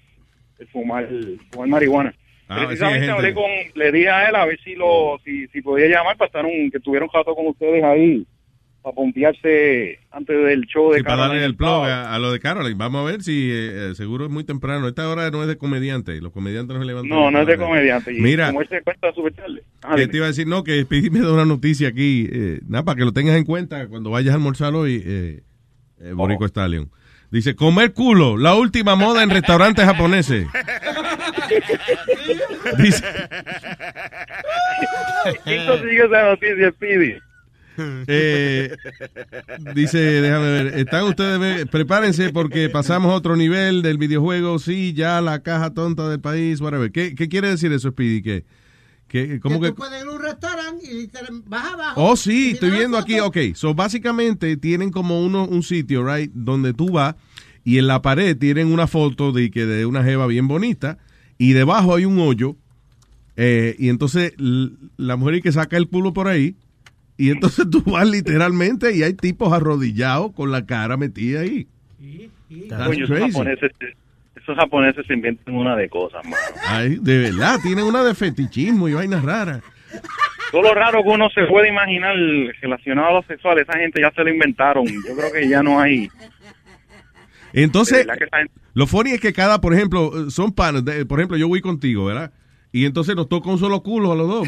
el 0.57 0.68
fumar, 0.68 1.03
el 1.03 1.38
fumar 1.51 1.68
marihuana. 1.68 2.15
Ah, 2.47 2.64
Precisamente 2.65 3.10
hablé 3.10 3.34
con, 3.34 3.49
le 3.76 3.91
dije 3.91 4.10
a 4.10 4.30
él 4.30 4.35
a 4.35 4.45
ver 4.45 4.60
si 4.61 4.76
lo, 4.76 5.19
si, 5.26 5.47
si 5.47 5.61
podía 5.61 5.88
llamar 5.88 6.15
para 6.15 6.27
estar 6.27 6.45
un, 6.45 6.72
que 6.72 6.80
tuviera 6.80 7.05
un 7.05 7.11
rato 7.14 7.35
con 7.35 7.47
ustedes 7.47 7.84
ahí, 7.84 8.26
para 8.84 8.93
pompearse 8.95 9.99
antes 10.11 10.45
del 10.45 10.65
show 10.65 10.91
de 10.91 10.97
Sí, 10.99 11.03
para 11.03 11.27
darle 11.27 11.43
el 11.45 11.55
plug 11.55 11.85
a, 11.85 12.14
a 12.14 12.19
lo 12.19 12.31
de 12.34 12.39
Caroline. 12.41 12.76
Vamos 12.77 13.01
a 13.01 13.05
ver 13.11 13.23
si 13.23 13.49
eh, 13.49 13.91
eh, 13.91 13.95
seguro 13.95 14.26
es 14.26 14.31
muy 14.31 14.43
temprano. 14.43 14.88
Esta 14.89 15.07
hora 15.10 15.31
no 15.31 15.41
es 15.41 15.47
de 15.47 15.57
comediante. 15.57 16.19
Los 16.22 16.31
comediantes 16.34 16.76
no 16.76 16.81
se 16.81 16.85
levantan. 16.88 17.10
No, 17.10 17.31
no 17.31 17.39
es 17.41 17.47
de 17.47 17.57
comediante. 17.57 18.14
Y 18.14 18.19
Mira, 18.19 18.47
como 18.47 18.61
él 18.61 18.68
se 18.69 18.81
cuenta 18.81 19.11
súper 19.14 19.34
tarde. 19.34 19.64
Ah, 19.81 19.95
que 19.95 20.07
te 20.07 20.18
iba 20.18 20.26
a 20.26 20.30
decir, 20.30 20.45
no, 20.47 20.64
que 20.64 20.85
me 21.11 21.19
da 21.22 21.31
una 21.34 21.45
noticia 21.45 21.88
aquí. 21.88 22.27
eh, 22.31 22.60
nada, 22.68 22.84
para 22.84 22.97
que 22.97 23.05
lo 23.05 23.14
tengas 23.14 23.35
en 23.38 23.45
cuenta 23.45 23.88
cuando 23.88 24.10
vayas 24.11 24.34
a 24.34 24.35
almorzar 24.35 24.76
hoy, 24.76 25.01
eh, 25.05 25.41
eh, 26.01 26.11
Borico 26.14 26.45
Stallion. 26.47 26.91
Dice, 27.31 27.55
comer 27.55 27.93
culo, 27.93 28.38
la 28.38 28.53
última 28.53 28.95
moda 28.95 29.23
en 29.23 29.30
restaurantes 29.31 29.85
japoneses. 29.85 30.45
Dice, 32.77 33.03
¿Quién 35.43 35.65
consigue 35.65 36.05
esa 36.05 36.30
noticia, 36.30 36.72
Speedy? 36.72 37.15
Eh, 38.07 38.75
dice, 39.75 39.97
déjame 39.97 40.51
ver, 40.51 40.79
están 40.79 41.05
ustedes, 41.05 41.67
prepárense 41.67 42.31
porque 42.31 42.69
pasamos 42.69 43.11
a 43.11 43.15
otro 43.15 43.35
nivel 43.35 43.81
del 43.81 43.97
videojuego, 43.97 44.59
sí, 44.59 44.93
ya 44.93 45.21
la 45.21 45.41
caja 45.43 45.73
tonta 45.73 46.09
del 46.09 46.19
país, 46.19 46.61
whatever. 46.61 46.91
¿Qué, 46.91 47.15
qué 47.15 47.29
quiere 47.29 47.49
decir 47.49 47.71
eso, 47.71 47.91
Speedy? 47.91 48.21
¿Qué, 48.21 48.45
qué, 49.07 49.39
cómo 49.39 49.59
que 49.59 49.67
que, 49.67 49.71
tú 49.71 49.77
puedes 49.77 50.01
ir 50.01 50.07
a 50.07 50.11
un 50.11 50.21
restaurante 50.21 50.85
y 50.91 51.07
te 51.07 51.19
vas 51.45 51.73
abajo. 51.73 52.03
Oh, 52.03 52.15
sí, 52.15 52.51
estoy 52.51 52.71
viendo 52.71 52.97
aquí. 52.97 53.19
Ok, 53.19 53.37
so 53.55 53.73
básicamente 53.73 54.57
tienen 54.57 54.91
como 54.91 55.23
uno, 55.23 55.45
un 55.45 55.63
sitio, 55.63 56.05
right, 56.05 56.31
donde 56.33 56.73
tú 56.73 56.91
vas 56.91 57.15
y 57.63 57.77
en 57.77 57.87
la 57.87 58.01
pared 58.01 58.37
tienen 58.37 58.71
una 58.71 58.87
foto 58.87 59.31
de 59.31 59.49
que 59.51 59.65
de 59.65 59.85
una 59.85 60.03
jeva 60.03 60.27
bien 60.27 60.47
bonita 60.47 60.97
y 61.37 61.53
debajo 61.53 61.95
hay 61.95 62.05
un 62.05 62.19
hoyo 62.19 62.57
eh, 63.35 63.75
y 63.79 63.89
entonces 63.89 64.33
la 64.37 65.15
mujer 65.15 65.41
que 65.41 65.51
saca 65.51 65.77
el 65.77 65.87
culo 65.87 66.13
por 66.13 66.27
ahí 66.27 66.55
y 67.18 67.30
entonces 67.31 67.69
tú 67.69 67.81
vas 67.84 68.07
literalmente 68.10 68.95
y 68.95 69.03
hay 69.03 69.14
tipos 69.14 69.52
arrodillados 69.53 70.31
con 70.34 70.52
la 70.52 70.65
cara 70.65 70.98
metida 70.98 71.41
ahí. 71.41 71.68
Esos 72.49 73.07
crazy. 73.10 73.31
japoneses, 73.31 73.72
esos 74.35 74.56
japoneses 74.56 75.06
se 75.07 75.14
inventan 75.14 75.56
una 75.56 75.76
de 75.76 75.90
cosas, 75.90 76.23
mano. 76.26 76.38
Ay, 76.68 76.98
de 77.02 77.18
verdad, 77.19 77.60
tienen 77.64 77.85
una 77.85 78.03
de 78.03 78.14
fetichismo 78.14 78.88
y 78.90 78.94
vainas 78.94 79.23
raras. 79.23 79.61
Todo 80.52 80.61
lo 80.64 80.73
raro 80.76 81.02
que 81.03 81.10
uno 81.10 81.30
se 81.31 81.45
puede 81.45 81.69
imaginar 81.69 82.15
relacionado 82.61 83.07
a 83.07 83.14
lo 83.14 83.23
sexual, 83.23 83.57
esa 83.60 83.73
gente 83.77 83.99
ya 84.02 84.11
se 84.11 84.23
lo 84.23 84.30
inventaron. 84.31 84.85
Yo 84.85 85.15
creo 85.18 85.31
que 85.31 85.48
ya 85.49 85.64
no 85.64 85.80
hay. 85.80 86.10
Entonces, 87.53 88.06
gente- 88.07 88.52
lo 88.73 88.88
funny 88.88 89.11
es 89.11 89.22
que 89.22 89.34
cada, 89.34 89.61
por 89.61 89.73
ejemplo, 89.73 90.30
son 90.30 90.52
panos. 90.53 90.84
de- 90.85 91.06
Por 91.06 91.19
ejemplo, 91.19 91.38
yo 91.38 91.48
voy 91.48 91.61
contigo, 91.61 92.06
¿verdad? 92.06 92.31
Y 92.72 92.85
entonces 92.85 93.15
nos 93.15 93.30
toca 93.30 93.49
un 93.49 93.60
solo 93.60 93.81
culo 93.84 94.11
a 94.11 94.15
los 94.15 94.27
dos. 94.27 94.48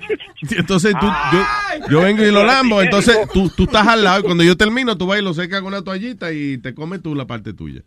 Entonces 0.50 0.94
tú, 1.00 1.06
yo, 1.06 1.88
yo 1.90 2.00
vengo 2.00 2.22
y 2.22 2.30
lo 2.30 2.44
lambo, 2.44 2.82
entonces 2.82 3.16
tú, 3.32 3.50
tú 3.50 3.64
estás 3.64 3.86
al 3.86 4.04
lado 4.04 4.20
y 4.20 4.22
cuando 4.22 4.44
yo 4.44 4.56
termino 4.56 4.96
tú 4.96 5.06
vas 5.06 5.18
y 5.18 5.22
lo 5.22 5.34
secas 5.34 5.60
con 5.60 5.68
una 5.68 5.82
toallita 5.82 6.32
y 6.32 6.58
te 6.58 6.74
comes 6.74 7.02
tú 7.02 7.14
la 7.14 7.26
parte 7.26 7.52
tuya. 7.52 7.82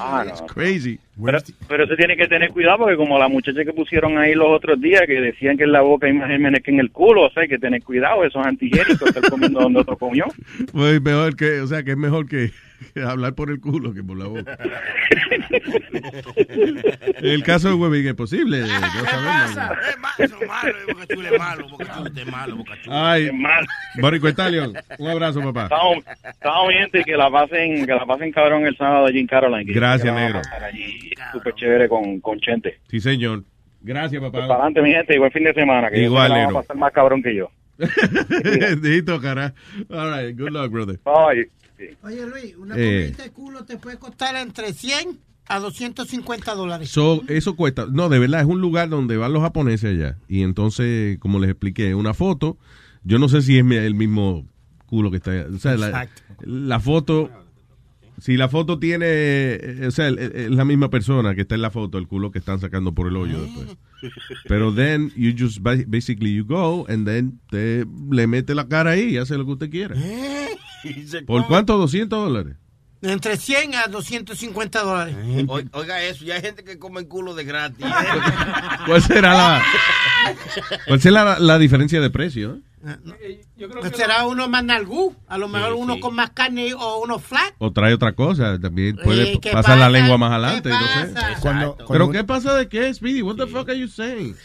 Ah, 0.00 0.24
no. 0.26 0.46
Crazy. 0.46 0.98
Pero, 1.24 1.38
pero 1.66 1.86
se 1.86 1.96
tiene 1.96 2.16
que 2.16 2.28
tener 2.28 2.50
cuidado 2.50 2.78
porque 2.78 2.96
como 2.96 3.18
la 3.18 3.28
muchacha 3.28 3.64
que 3.64 3.72
pusieron 3.72 4.18
ahí 4.18 4.34
los 4.34 4.48
otros 4.48 4.78
días 4.80 5.02
que 5.06 5.20
decían 5.20 5.56
que 5.56 5.64
en 5.64 5.72
la 5.72 5.80
boca 5.80 6.06
hay 6.06 6.12
más 6.12 6.28
gérmenes 6.28 6.62
que 6.62 6.70
en 6.70 6.80
el 6.80 6.90
culo, 6.90 7.24
o 7.24 7.30
sea, 7.30 7.44
hay 7.44 7.48
que 7.48 7.58
tener 7.58 7.82
cuidado, 7.82 8.22
esos 8.22 8.44
antigénicos, 8.44 9.08
estar 9.08 9.30
comiendo 9.30 9.60
donde 9.60 9.80
otro 9.80 9.96
comió. 9.96 10.26
Pues 10.72 11.00
mejor 11.00 11.36
que, 11.36 11.60
o 11.60 11.66
sea, 11.66 11.82
que 11.82 11.92
es 11.92 11.96
mejor 11.96 12.28
que, 12.28 12.50
que 12.92 13.02
hablar 13.02 13.34
por 13.34 13.50
el 13.50 13.60
culo 13.60 13.94
que 13.94 14.02
por 14.02 14.18
la 14.18 14.26
boca. 14.26 14.58
En 17.18 17.24
el 17.24 17.42
caso 17.42 17.68
de 17.68 17.74
Webin 17.74 18.08
es 18.08 18.14
posible. 18.14 18.60
no 18.60 18.68
sabemos. 18.68 19.58
Ay, 22.88 23.30
Boricua 24.00 24.30
Italian, 24.30 24.72
un 24.98 25.08
abrazo, 25.08 25.40
papá. 25.40 25.64
Estamos, 25.64 26.04
estamos 26.28 26.68
bien 26.68 26.90
y 26.92 27.04
que 27.04 27.16
la 27.16 27.30
pasen, 27.30 27.86
que 27.86 27.94
la 27.94 28.04
pasen 28.06 28.32
cabrón 28.32 28.66
el 28.66 28.76
sábado 28.76 29.06
allí 29.06 29.20
en 29.20 29.26
Caroline. 29.26 29.72
Gracias, 29.76 30.14
negro. 30.14 30.40
súper 31.32 31.54
chévere 31.54 31.88
con, 31.88 32.20
con 32.20 32.38
Chente. 32.40 32.80
Sí, 32.88 33.00
señor. 33.00 33.44
Gracias, 33.82 34.18
Pues 34.20 34.32
papá. 34.32 34.46
para 34.48 34.54
adelante, 34.64 34.82
mi 34.82 34.90
gente, 34.92 35.14
igual 35.14 35.30
fin 35.30 35.44
de 35.44 35.54
semana. 35.54 35.88
Que 35.90 35.98
yo 36.00 36.06
Igual, 36.06 36.30
van 36.30 36.40
negro. 36.40 36.58
a 36.58 36.62
pasar 36.62 36.76
más 36.76 36.92
cabrón 36.92 37.22
que 37.22 37.34
yo. 37.36 37.48
Dito, 38.82 39.20
cara. 39.20 39.54
All 39.90 40.12
right, 40.26 40.38
good 40.38 40.50
luck, 40.50 40.70
brother. 40.70 40.98
Bye. 41.04 41.50
Oye, 42.02 42.26
Luis, 42.26 42.56
una 42.56 42.74
Eh. 42.76 43.12
de 43.16 43.30
culo 43.32 43.64
te 43.64 43.76
puede 43.76 43.98
costar 43.98 44.34
entre 44.36 44.72
100 44.72 45.18
a 45.48 45.58
250 45.60 46.54
dólares. 46.54 46.88
So, 46.90 47.22
eso 47.28 47.54
cuesta. 47.54 47.86
No, 47.90 48.08
de 48.08 48.18
verdad, 48.18 48.40
es 48.40 48.46
un 48.46 48.60
lugar 48.60 48.88
donde 48.88 49.16
van 49.16 49.32
los 49.32 49.42
japoneses 49.42 49.90
allá. 49.92 50.16
Y 50.26 50.42
entonces, 50.42 51.18
como 51.18 51.38
les 51.38 51.50
expliqué, 51.50 51.94
una 51.94 52.14
foto. 52.14 52.56
Yo 53.04 53.18
no 53.18 53.28
sé 53.28 53.42
si 53.42 53.58
es 53.58 53.64
el 53.64 53.94
mismo 53.94 54.46
culo 54.86 55.10
que 55.10 55.18
está 55.18 55.30
allá. 55.32 55.46
O 55.54 55.58
sea, 55.58 56.08
la 56.40 56.80
foto. 56.80 57.30
Si 58.18 58.36
la 58.36 58.48
foto 58.48 58.78
tiene. 58.78 59.06
eh, 59.08 59.84
O 59.86 59.90
sea, 59.90 60.08
es 60.08 60.50
la 60.50 60.64
misma 60.64 60.88
persona 60.90 61.34
que 61.34 61.42
está 61.42 61.54
en 61.54 61.62
la 61.62 61.70
foto, 61.70 61.98
el 61.98 62.06
culo 62.08 62.30
que 62.30 62.38
están 62.38 62.60
sacando 62.60 62.92
por 62.94 63.08
el 63.08 63.16
hoyo 63.16 63.42
después. 63.42 63.76
Pero 64.48 64.72
then, 64.74 65.12
you 65.16 65.32
just 65.38 65.58
ba- 65.60 65.76
basically 65.86 66.34
you 66.34 66.44
go 66.44 66.86
and 66.88 67.06
then 67.06 67.38
te 67.50 67.84
le 68.10 68.26
mete 68.26 68.54
la 68.54 68.68
cara 68.68 68.92
ahí 68.92 69.10
y 69.14 69.16
hace 69.18 69.36
lo 69.36 69.44
que 69.44 69.52
usted 69.52 69.70
quiera. 69.70 69.94
¿Por 71.26 71.46
cuánto? 71.46 71.78
¿200 71.82 72.06
dólares? 72.08 72.56
Entre 73.02 73.36
100 73.36 73.74
a 73.74 73.86
250 73.88 74.82
dólares. 74.82 75.16
Oiga 75.72 76.02
eso, 76.02 76.24
ya 76.24 76.36
hay 76.36 76.40
gente 76.42 76.64
que 76.64 76.78
come 76.78 77.00
el 77.00 77.08
culo 77.08 77.34
de 77.34 77.44
gratis. 77.44 77.84
¿Cuál 78.86 79.02
será 79.02 79.34
la, 79.34 79.62
cuál 80.86 81.00
será 81.00 81.24
la, 81.24 81.38
la 81.38 81.58
diferencia 81.58 82.00
de 82.00 82.10
precio? 82.10 82.54
eh? 82.54 82.60
Pues 83.80 83.96
será 83.96 84.26
uno 84.26 84.48
más 84.48 84.64
nalgú, 84.64 85.14
a 85.26 85.38
lo 85.38 85.48
mejor 85.48 85.72
uno 85.74 85.98
con 86.00 86.14
más 86.14 86.30
carne 86.30 86.72
o 86.74 87.00
uno 87.02 87.18
flat. 87.18 87.54
O 87.58 87.72
trae 87.72 87.92
otra 87.94 88.12
cosa, 88.12 88.58
también 88.60 88.96
puede 89.02 89.32
Eh, 89.32 89.38
¿qué 89.40 89.52
pasar 89.52 89.78
la 89.78 89.88
lengua 89.90 90.18
más 90.18 90.32
adelante. 90.32 90.68
no 90.70 90.78
sé. 90.78 91.12
pasa? 91.14 91.40
Cuando- 91.40 91.76
¿Pero 91.88 92.10
qué 92.10 92.24
pasa 92.24 92.54
de 92.54 92.68
qué, 92.68 92.92
Speedy? 92.94 93.22
What 93.22 93.36
the 93.36 93.46
fuck 93.46 93.68
are 93.68 93.78
you 93.78 93.88
saying? 93.88 94.36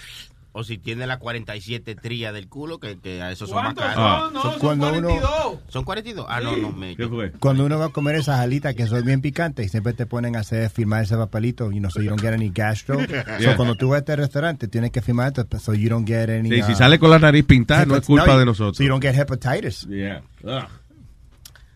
O 0.53 0.65
si 0.65 0.77
tiene 0.77 1.07
la 1.07 1.17
47 1.17 1.95
tría 1.95 2.33
del 2.33 2.49
culo, 2.49 2.77
que, 2.79 2.99
que 2.99 3.21
a 3.21 3.31
esos 3.31 3.47
son 3.49 3.63
más 3.63 3.73
¿Cuántos 3.73 3.85
caros. 3.85 3.97
Ah. 3.97 4.19
son? 4.25 4.33
No, 4.33 4.41
So, 4.41 4.51
son 4.51 4.59
cuando 4.59 4.89
uno- 4.89 5.07
42. 5.07 5.59
¿Son 5.69 5.83
42? 5.85 6.25
Ah, 6.27 6.41
no, 6.41 6.57
no, 6.57 6.71
me... 6.73 6.95
¿Qué 6.97 7.07
fue? 7.07 7.31
Cuando 7.31 7.65
uno 7.65 7.79
va 7.79 7.85
a 7.85 7.89
comer 7.89 8.15
esas 8.15 8.39
alitas 8.41 8.75
que 8.75 8.85
son 8.85 9.05
bien 9.05 9.21
picantes, 9.21 9.71
siempre 9.71 9.93
te 9.93 10.05
ponen 10.05 10.35
a 10.35 10.39
hacer 10.39 10.69
firmar 10.69 11.03
ese 11.03 11.15
papelito, 11.15 11.71
you 11.71 11.79
know, 11.79 11.89
so 11.89 12.01
you 12.01 12.09
don't 12.09 12.21
get 12.21 12.33
any 12.33 12.49
gastro. 12.53 12.97
Yeah. 13.39 13.51
So 13.51 13.55
cuando 13.55 13.75
tú 13.75 13.87
vas 13.89 13.95
a 13.95 13.99
este 13.99 14.15
restaurante, 14.17 14.67
tienes 14.67 14.91
que 14.91 15.01
firmar 15.01 15.27
esto, 15.35 15.47
so 15.59 15.73
you 15.73 15.89
don't 15.89 16.05
get 16.07 16.29
any. 16.29 16.49
Sí, 16.49 16.61
si 16.63 16.73
uh, 16.73 16.75
sale 16.75 16.99
con 16.99 17.09
la 17.09 17.19
nariz 17.19 17.45
pintada, 17.45 17.85
no 17.85 17.95
es 17.95 18.05
culpa 18.05 18.27
no, 18.27 18.39
de 18.39 18.45
nosotros. 18.45 18.77
So 18.77 18.83
you 18.83 18.89
don't 18.89 19.01
get 19.01 19.15
hepatitis. 19.15 19.87
Yeah. 19.87 20.21
Ugh. 20.43 20.67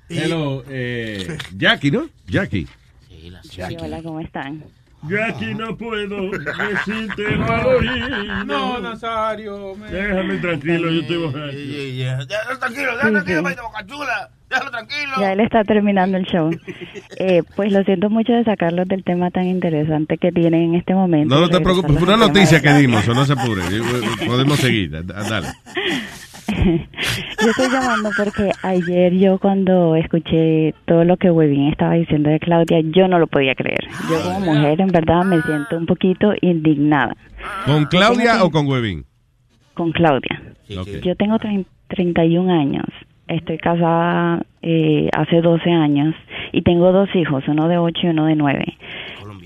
Hello, 0.09 0.63
eh, 0.67 1.37
Jackie, 1.55 1.91
¿no? 1.91 2.09
Jackie. 2.27 2.67
Sí, 3.07 3.29
la 3.29 3.41
Sí, 3.43 3.61
hola, 3.81 4.03
¿cómo 4.03 4.19
están? 4.19 4.63
Yo 5.07 5.23
aquí 5.23 5.53
no 5.53 5.75
puedo 5.77 6.31
decirte 6.31 7.37
No, 8.45 8.79
Nazario. 8.79 9.75
me- 9.75 9.89
Déjame 9.91 10.37
tranquilo, 10.37 10.91
yo 10.91 11.01
estoy 11.01 11.17
borracho. 11.17 11.57
Déjalo 11.57 12.59
tranquilo, 12.59 12.95
déjalo 12.95 13.11
tranquilo, 13.13 13.43
maíz 13.43 13.55
de 13.55 13.61
boca 13.61 13.85
chula. 13.85 14.29
Déjalo 14.49 14.71
tranquilo. 14.71 15.11
Ya 15.19 15.33
él 15.33 15.39
está 15.41 15.63
terminando 15.63 16.17
el 16.17 16.25
show. 16.25 16.49
Eh, 17.17 17.43
pues 17.55 17.71
lo 17.71 17.81
siento 17.83 18.09
mucho 18.09 18.33
de 18.33 18.43
sacarlos 18.43 18.87
del 18.89 19.03
tema 19.03 19.31
tan 19.31 19.45
interesante 19.45 20.17
que 20.17 20.31
tienen 20.33 20.63
en 20.63 20.75
este 20.75 20.93
momento. 20.93 21.33
No, 21.33 21.39
no 21.41 21.49
te 21.49 21.61
preocupes, 21.61 21.95
fue 21.97 22.07
una 22.13 22.17
noticia 22.27 22.61
que 22.61 22.73
dimos, 22.73 23.07
o 23.07 23.13
no 23.13 23.25
se 23.25 23.33
apure. 23.33 23.61
Podemos 24.27 24.59
seguir, 24.59 24.91
da- 24.91 25.01
dale. 25.23 25.47
Yo 27.41 27.49
estoy 27.49 27.69
llamando 27.71 28.09
porque 28.17 28.51
ayer 28.63 29.13
yo 29.13 29.37
cuando 29.39 29.95
escuché 29.95 30.73
todo 30.85 31.03
lo 31.03 31.17
que 31.17 31.29
Webin 31.31 31.67
estaba 31.69 31.93
diciendo 31.93 32.29
de 32.29 32.39
Claudia, 32.39 32.79
yo 32.81 33.07
no 33.07 33.19
lo 33.19 33.27
podía 33.27 33.55
creer. 33.55 33.79
Yo 34.09 34.21
como 34.23 34.39
mujer 34.53 34.79
en 34.81 34.87
verdad 34.87 35.23
me 35.25 35.41
siento 35.41 35.77
un 35.77 35.85
poquito 35.85 36.33
indignada 36.41 37.15
¿Con 37.65 37.85
Claudia 37.85 38.43
o 38.43 38.51
con 38.51 38.67
Webin? 38.67 39.05
con 39.73 39.91
Claudia. 39.91 40.41
Ok. 40.79 40.87
Yo 41.03 41.15
tengo 41.15 41.35
trein- 41.37 41.65
31 41.89 42.51
años, 42.51 42.85
estoy 43.27 43.57
casada 43.57 44.41
eh, 44.61 45.09
hace 45.15 45.41
12 45.41 45.69
años 45.69 46.15
y 46.53 46.61
tengo 46.61 46.91
dos 46.91 47.09
hijos, 47.15 47.43
uno 47.47 47.67
de 47.67 47.77
8 47.77 47.99
y 48.03 48.07
uno 48.07 48.25
de 48.25 48.35
9. 48.35 48.65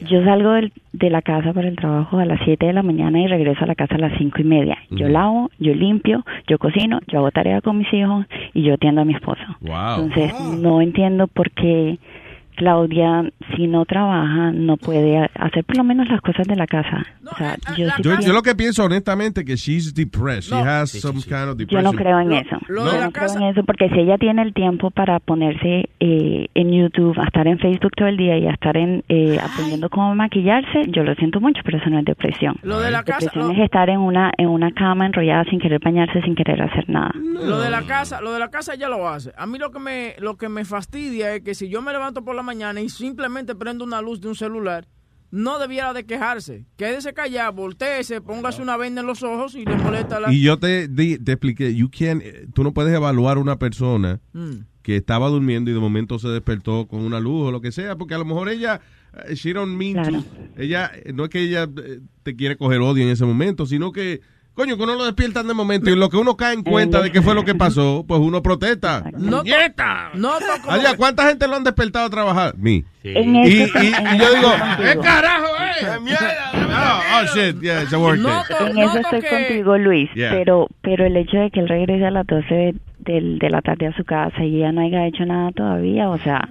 Yo 0.07 0.23
salgo 0.23 0.51
del- 0.53 0.71
de 0.93 1.09
la 1.09 1.21
casa 1.21 1.53
para 1.53 1.67
el 1.67 1.75
trabajo 1.75 2.19
a 2.19 2.25
las 2.25 2.39
7 2.45 2.65
de 2.65 2.73
la 2.73 2.83
mañana 2.83 3.19
y 3.21 3.27
regreso 3.27 3.63
a 3.63 3.67
la 3.67 3.75
casa 3.75 3.95
a 3.95 3.99
las 3.99 4.17
5 4.17 4.41
y 4.41 4.43
media. 4.43 4.77
Yo 4.89 5.07
lavo, 5.09 5.49
yo 5.59 5.73
limpio, 5.73 6.25
yo 6.47 6.57
cocino, 6.57 6.99
yo 7.07 7.19
hago 7.19 7.31
tarea 7.31 7.61
con 7.61 7.77
mis 7.77 7.91
hijos 7.93 8.25
y 8.53 8.63
yo 8.63 8.73
atiendo 8.75 9.01
a 9.01 9.05
mi 9.05 9.13
esposo. 9.13 9.41
Wow. 9.61 10.05
Entonces, 10.05 10.33
no 10.59 10.81
entiendo 10.81 11.27
por 11.27 11.51
qué 11.51 11.97
Claudia, 12.59 13.23
si 13.55 13.67
no 13.67 13.85
trabaja, 13.85 14.51
no 14.51 14.75
puede 14.75 15.17
hacer 15.33 15.63
por 15.63 15.77
lo 15.77 15.83
menos 15.85 16.09
las 16.09 16.19
cosas 16.19 16.45
de 16.45 16.57
la 16.57 16.67
casa. 16.67 17.05
O 17.31 17.35
sea, 17.37 17.55
yo, 17.77 17.87
sí 17.89 18.03
Yo, 18.03 18.11
pienso- 18.11 18.27
yo 18.27 18.33
lo 18.33 18.41
que 18.41 18.53
pienso 18.53 18.83
honestamente 18.83 19.45
que 19.45 19.55
she's 19.55 19.93
depressed. 19.93 20.51
She 20.53 20.55
has 20.61 20.91
some 20.91 21.21
kind 21.21 21.47
of 21.49 21.57
yo 21.57 21.65
depression. 21.65 21.83
no 21.85 21.91
creo 21.93 22.19
en 22.19 22.33
eso. 22.33 22.57
lo 22.67 22.85
yo 22.85 22.99
la 22.99 23.05
no 23.05 23.11
creo 23.11 23.27
casa- 23.27 23.39
en 23.39 23.45
eso 23.45 23.63
porque 23.63 23.87
si 23.89 23.99
ella 24.01 24.17
tiene 24.17 24.41
el 24.41 24.53
tiempo 24.53 24.91
para 24.91 25.19
ponerse 25.19 25.89
eh, 26.01 26.47
en 26.53 26.71
YouTube, 26.71 27.17
a 27.17 27.23
estar 27.25 27.47
en 27.47 27.59
Facebook 27.59 27.91
todo 27.95 28.07
el 28.09 28.17
día 28.17 28.37
y 28.37 28.45
a 28.47 28.51
estar 28.51 28.75
en, 28.75 29.03
eh, 29.07 29.39
aprendiendo 29.41 29.89
cómo 29.89 30.13
maquillarse, 30.15 30.81
yo 30.89 31.03
lo 31.03 31.15
siento 31.15 31.39
mucho, 31.39 31.61
pero 31.63 31.77
eso 31.77 31.89
no 31.89 31.99
es 31.99 32.05
depresión. 32.05 32.55
Lo 32.63 32.79
de 32.81 32.91
la 32.91 33.03
casa, 33.03 33.19
Depresión 33.27 33.47
lo, 33.47 33.53
es 33.53 33.59
estar 33.59 33.89
en 33.89 33.99
una 34.01 34.31
en 34.37 34.49
una 34.49 34.71
cama 34.71 35.05
enrollada 35.05 35.45
sin 35.49 35.59
querer 35.59 35.79
bañarse, 35.83 36.21
sin 36.23 36.35
querer 36.35 36.61
hacer 36.61 36.89
nada. 36.89 37.11
lo 37.15 37.59
de 37.61 37.69
la 37.69 37.83
casa, 37.83 38.19
lo 38.21 38.33
de 38.33 38.39
la 38.39 38.49
casa 38.49 38.75
ya 38.75 38.89
lo 38.89 39.07
hace. 39.07 39.31
A 39.37 39.45
mí 39.45 39.57
lo 39.57 39.71
que 39.71 39.79
me 39.79 40.15
lo 40.19 40.35
que 40.35 40.49
me 40.49 40.65
fastidia 40.65 41.33
es 41.35 41.41
que 41.41 41.53
si 41.55 41.69
yo 41.69 41.81
me 41.81 41.91
levanto 41.93 42.23
por 42.23 42.35
la 42.35 42.43
mañana 42.49 42.81
y 42.81 42.89
simplemente 42.89 43.55
prendo 43.55 43.83
una 43.83 44.01
luz 44.01 44.19
de 44.21 44.27
un 44.27 44.35
celular, 44.35 44.87
no 45.31 45.59
debiera 45.59 45.93
de 45.93 46.05
quejarse. 46.05 46.65
Quédese 46.75 47.13
callado, 47.13 47.53
volteese, 47.53 48.19
póngase 48.21 48.61
una 48.61 48.77
venda 48.77 49.01
en 49.01 49.07
los 49.07 49.21
ojos 49.23 49.53
y 49.55 49.63
le 49.65 49.75
molesta 49.75 50.19
la 50.19 50.33
Y 50.33 50.41
yo 50.41 50.57
te, 50.57 50.87
di- 50.87 51.19
te 51.19 51.33
expliqué, 51.33 51.75
you 51.75 51.89
can't- 51.89 52.21
eh, 52.23 52.47
tú 52.53 52.63
no 52.63 52.73
puedes 52.73 52.93
evaluar 52.93 53.37
una 53.37 53.59
persona 53.59 54.19
Mm. 54.33 54.65
que 54.81 54.95
estaba 54.95 55.29
durmiendo 55.29 55.69
y 55.69 55.73
de 55.75 55.79
momento 55.79 56.17
se 56.17 56.29
despertó 56.29 56.87
con 56.87 57.01
una 57.01 57.19
luz 57.19 57.47
o 57.47 57.51
lo 57.51 57.61
que 57.61 57.71
sea, 57.71 57.95
porque 57.95 58.15
a 58.15 58.17
lo 58.17 58.25
mejor 58.25 58.49
ella, 58.49 58.81
eh, 59.27 59.35
she 59.35 59.53
don't 59.53 59.77
mean 59.77 60.01
to. 60.03 60.23
Ella, 60.57 60.89
eh, 60.95 61.13
no 61.13 61.25
es 61.25 61.29
que 61.29 61.41
ella 61.41 61.69
te 62.23 62.35
quiere 62.35 62.57
coger 62.57 62.81
odio 62.81 63.03
en 63.03 63.09
ese 63.09 63.25
momento, 63.25 63.67
sino 63.67 63.91
que, 63.91 64.21
coño, 64.59 64.75
que 64.75 64.83
uno 64.83 64.95
lo 64.95 65.05
despiertan 65.05 65.47
de 65.47 65.53
momento 65.53 65.89
y 65.89 65.95
lo 65.95 66.09
que 66.09 66.17
uno 66.17 66.35
cae 66.35 66.53
en 66.53 66.63
cuenta 66.63 67.01
de 67.01 67.13
qué 67.13 67.21
fue 67.21 67.33
lo 67.33 67.45
que 67.45 67.55
pasó, 67.55 68.03
pues 68.05 68.19
uno 68.19 68.41
protesta. 68.43 69.05
No, 69.17 69.41
¡Nieta! 69.41 70.09
no 70.15 70.31
Allá, 70.67 70.97
¿cuánta 70.97 71.25
gente 71.27 71.47
lo 71.47 71.55
han 71.55 71.63
despertado 71.63 72.07
a 72.07 72.09
trabajar? 72.09 72.53
Mi. 72.57 72.83
En 73.03 73.35
Y, 73.37 73.59
yo 73.59 73.65
digo, 73.65 73.77
estoy 73.77 74.85
¿qué 74.85 74.95
contigo. 74.95 75.01
carajo, 75.01 75.45
eh? 75.45 75.87
Oh, 76.71 77.01
oh, 77.21 77.25
shit, 77.33 77.61
yeah, 77.61 77.83
it's 77.83 77.93
a 77.93 77.97
work. 77.97 78.19
En 78.19 78.77
eso 78.77 78.97
estoy 78.99 79.21
contigo, 79.21 79.77
Luis, 79.77 80.09
Yeah. 80.13 80.31
pero 80.31 80.67
pero 80.81 81.05
el 81.05 81.15
hecho 81.15 81.37
de 81.37 81.51
que 81.51 81.61
él 81.61 81.69
regrese 81.69 82.05
a 82.05 82.11
las 82.11 82.27
12 82.27 82.53
de, 82.53 82.75
del- 82.99 83.39
de 83.39 83.49
la 83.49 83.61
tarde 83.61 83.87
a 83.87 83.95
su 83.95 84.03
casa 84.03 84.43
y 84.43 84.57
ella 84.57 84.71
no 84.73 84.81
haya 84.81 85.05
hecho 85.07 85.25
nada 85.25 85.51
todavía, 85.53 86.09
o 86.09 86.17
sea, 86.19 86.49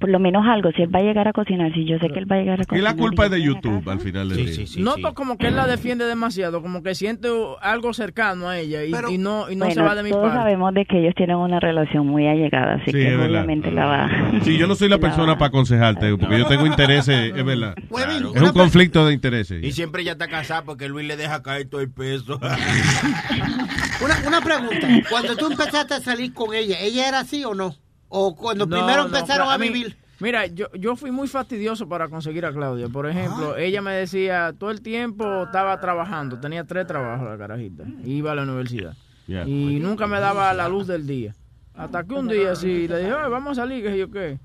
por 0.00 0.08
lo 0.08 0.18
menos 0.18 0.44
algo, 0.46 0.70
si 0.72 0.82
él 0.82 0.92
va 0.94 0.98
a 0.98 1.02
llegar 1.02 1.28
a 1.28 1.32
cocinar, 1.32 1.72
si 1.74 1.84
yo 1.84 1.98
sé 1.98 2.08
que 2.08 2.18
él 2.18 2.30
va 2.30 2.36
a 2.36 2.38
llegar 2.40 2.58
a 2.60 2.62
Y 2.62 2.66
cocinar. 2.66 2.92
la 2.94 2.96
culpa 2.98 3.26
es 3.26 3.30
de 3.30 3.42
YouTube 3.42 3.88
al 3.88 4.00
final 4.00 4.28
del 4.30 4.46
día. 4.46 4.64
Noto 4.78 5.14
como 5.14 5.36
que 5.38 5.48
él 5.48 5.56
la 5.56 5.66
defiende 5.66 6.06
demasiado, 6.06 6.62
como 6.62 6.82
que 6.82 6.94
siente 6.94 7.28
algo 7.60 7.92
cercano 7.92 8.48
a 8.48 8.58
ella 8.58 8.82
y, 8.84 8.92
y 9.14 9.18
no, 9.18 9.50
y 9.50 9.56
no 9.56 9.70
se 9.70 9.82
va 9.82 9.94
de 9.94 10.02
mi 10.02 10.10
todos 10.10 10.24
parte. 10.24 10.38
sabemos 10.38 10.74
de 10.74 10.86
que 10.86 11.00
ellos 11.00 11.14
tienen 11.14 11.36
una 11.36 11.60
relación 11.60 12.06
muy 12.06 12.26
allegada, 12.26 12.74
así 12.76 12.86
Sí, 12.86 12.92
que 12.92 13.16
obviamente 13.16 13.70
la 13.70 13.86
va. 13.86 14.10
Sí, 14.42 14.56
yo 14.58 14.66
no 14.66 14.74
soy 14.74 14.88
la 14.88 14.96
la 14.96 15.00
persona 15.00 15.32
va- 15.32 15.38
para 15.38 15.48
aconsejarte, 15.48 16.16
porque 16.16 16.38
yo 16.38 16.46
tengo 16.46 16.66
intereses, 16.66 17.32
es 17.36 17.44
verdad. 17.44 17.74
Claro. 17.88 18.32
Es 18.34 18.42
un 18.42 18.52
conflicto 18.52 19.06
de 19.06 19.12
intereses. 19.12 19.62
Y 19.62 19.72
siempre 19.72 20.02
ella 20.02 20.12
está 20.12 20.26
casada 20.28 20.64
porque 20.64 20.88
Luis 20.88 21.06
le 21.06 21.16
deja 21.16 21.42
caer 21.42 21.68
todo 21.68 21.80
el 21.82 21.90
peso. 21.90 22.40
Una, 24.02 24.16
una 24.26 24.40
pregunta. 24.40 24.88
Cuando 25.10 25.36
tú 25.36 25.46
empezaste 25.50 25.94
a 25.94 26.00
salir 26.00 26.32
con 26.32 26.54
ella, 26.54 26.76
¿ella 26.80 27.08
era 27.08 27.20
así 27.20 27.44
o 27.44 27.54
no? 27.54 27.74
¿O 28.10 28.34
cuando 28.36 28.66
No, 28.66 28.76
primero 28.76 29.02
no, 29.02 29.16
empezaron 29.16 29.48
a 29.48 29.56
mí- 29.56 29.68
vivir? 29.68 29.96
Mira, 30.18 30.44
yo, 30.46 30.66
yo 30.74 30.96
fui 30.96 31.10
muy 31.10 31.28
fastidioso 31.28 31.88
para 31.88 32.08
conseguir 32.08 32.44
a 32.44 32.52
Claudia. 32.52 32.88
Por 32.90 33.06
ejemplo, 33.08 33.56
ella 33.56 33.80
me 33.80 33.92
decía, 33.94 34.52
todo 34.58 34.70
el 34.70 34.82
tiempo 34.82 35.44
estaba 35.44 35.80
trabajando, 35.80 36.38
tenía 36.38 36.64
tres 36.64 36.86
trabajos 36.86 37.26
la 37.26 37.38
carajita, 37.38 37.84
iba 38.04 38.32
a 38.32 38.34
la 38.34 38.42
universidad. 38.42 38.92
Yeah. 39.26 39.46
Y 39.48 39.78
nunca 39.80 40.06
me 40.06 40.20
daba 40.20 40.52
la 40.52 40.68
luz 40.68 40.86
del 40.88 41.06
día. 41.06 41.34
Hasta 41.74 42.04
que 42.04 42.12
un 42.12 42.28
día 42.28 42.54
sí, 42.54 42.86
le 42.86 42.98
dije, 42.98 43.12
"Ay, 43.18 43.30
vamos 43.30 43.56
a 43.56 43.62
salir, 43.62 43.82
que 43.82 43.96
yo 43.96 44.10
qué. 44.10 44.38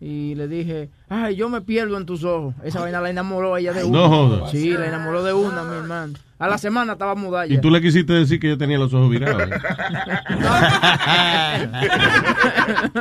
Y 0.00 0.34
le 0.34 0.48
dije, 0.48 0.90
ay, 1.08 1.36
yo 1.36 1.48
me 1.48 1.60
pierdo 1.60 1.96
en 1.96 2.04
tus 2.04 2.24
ojos. 2.24 2.54
Esa 2.64 2.80
vaina 2.80 3.00
la 3.00 3.08
enamoró 3.08 3.54
a 3.54 3.60
ella 3.60 3.72
de 3.72 3.84
una. 3.84 3.98
No. 4.08 4.48
Sí, 4.48 4.70
la 4.70 4.88
enamoró 4.88 5.22
de 5.22 5.32
una, 5.32 5.62
mi 5.62 5.76
hermano. 5.76 6.14
A 6.38 6.48
la 6.48 6.58
semana 6.58 6.92
estaba 6.92 7.14
mudada 7.14 7.46
Y 7.46 7.60
tú 7.60 7.70
le 7.70 7.80
quisiste 7.80 8.12
decir 8.12 8.38
que 8.38 8.48
yo 8.48 8.58
tenía 8.58 8.78
los 8.78 8.92
ojos 8.92 9.10
virados. 9.10 9.42
¿eh? 9.48 9.50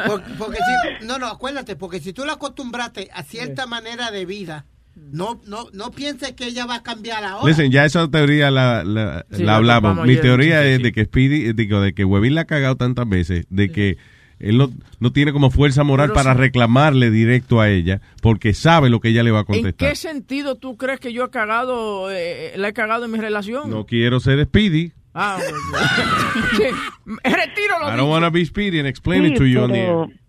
Porque, 0.08 0.32
porque 0.38 0.58
si, 0.58 1.06
no, 1.06 1.20
no, 1.20 1.28
acuérdate, 1.28 1.76
porque 1.76 2.00
si 2.00 2.14
tú 2.14 2.26
la 2.26 2.34
acostumbraste 2.34 3.10
a 3.14 3.24
cierta 3.24 3.66
manera 3.66 4.12
de 4.12 4.26
vida, 4.26 4.66
no, 4.96 5.42
no, 5.46 5.68
no 5.74 5.92
pienses 5.92 6.32
que 6.34 6.46
ella 6.46 6.66
va 6.66 6.76
a 6.76 6.84
cambiar 6.84 7.26
ahora. 7.26 7.48
Listen, 7.48 7.72
ya 7.72 7.84
esa 7.84 8.10
teoría 8.10 8.50
la, 8.50 8.84
la, 8.84 9.26
Sí, 9.32 9.40
la 9.40 9.52
la 9.52 9.56
hablamos. 9.58 10.06
Mi 10.06 10.16
teoría 10.16 10.62
sí, 10.62 10.68
es 10.70 10.78
sí. 10.78 10.84
de 10.84 10.92
que 10.94 11.06
Speedy, 11.06 11.54
digo, 11.54 11.82
de 11.82 11.94
que 11.94 12.06
Webin 12.06 12.36
la 12.36 12.42
ha 12.42 12.46
cagado 12.46 12.78
tantas 12.78 13.08
veces, 13.08 13.46
de 13.50 13.72
que 13.72 13.98
él 14.40 14.58
no, 14.58 14.70
no 15.00 15.12
tiene 15.12 15.32
como 15.34 15.50
fuerza 15.50 15.84
moral 15.84 16.08
Pero 16.10 16.16
para 16.16 16.34
sí. 16.34 16.40
reclamarle 16.40 17.10
directo 17.12 17.62
a 17.62 17.70
ella, 17.70 18.02
porque 18.22 18.54
sabe 18.54 18.90
lo 18.90 19.00
que 19.00 19.10
ella 19.10 19.24
le 19.24 19.32
va 19.32 19.40
a 19.40 19.42
¿En 19.42 19.46
contestar. 19.46 19.90
qué 19.90 19.96
sentido 19.96 20.56
tú 20.56 20.78
crees 20.78 21.00
que 21.00 21.14
yo 21.14 21.26
he 21.26 21.30
cagado, 21.30 22.12
eh, 22.12 22.54
la 22.58 22.68
he 22.70 22.74
cagado 22.74 23.06
en 23.06 23.12
mi 23.12 23.20
relación? 23.20 23.70
No 23.70 23.86
quiero 23.86 24.20
ser 24.20 24.44
Speedy. 24.46 24.92
Ah, 25.14 25.38
bueno. 25.40 25.58
Sí, 26.58 26.64
retiro 27.24 27.80
lo 27.80 27.94
I 27.94 27.98
don't 27.98 28.10
want 28.10 28.24
to 28.26 28.32
be 28.32 28.46
Speedy 28.46 28.80
and 28.80 28.88
explain 28.88 29.24
Sí, 29.24 29.32
it 29.32 29.38
to 29.38 29.46
you 29.46 29.62
on 29.62 29.72
the 29.72 29.80
pero, 29.80 30.04
air. 30.06 30.20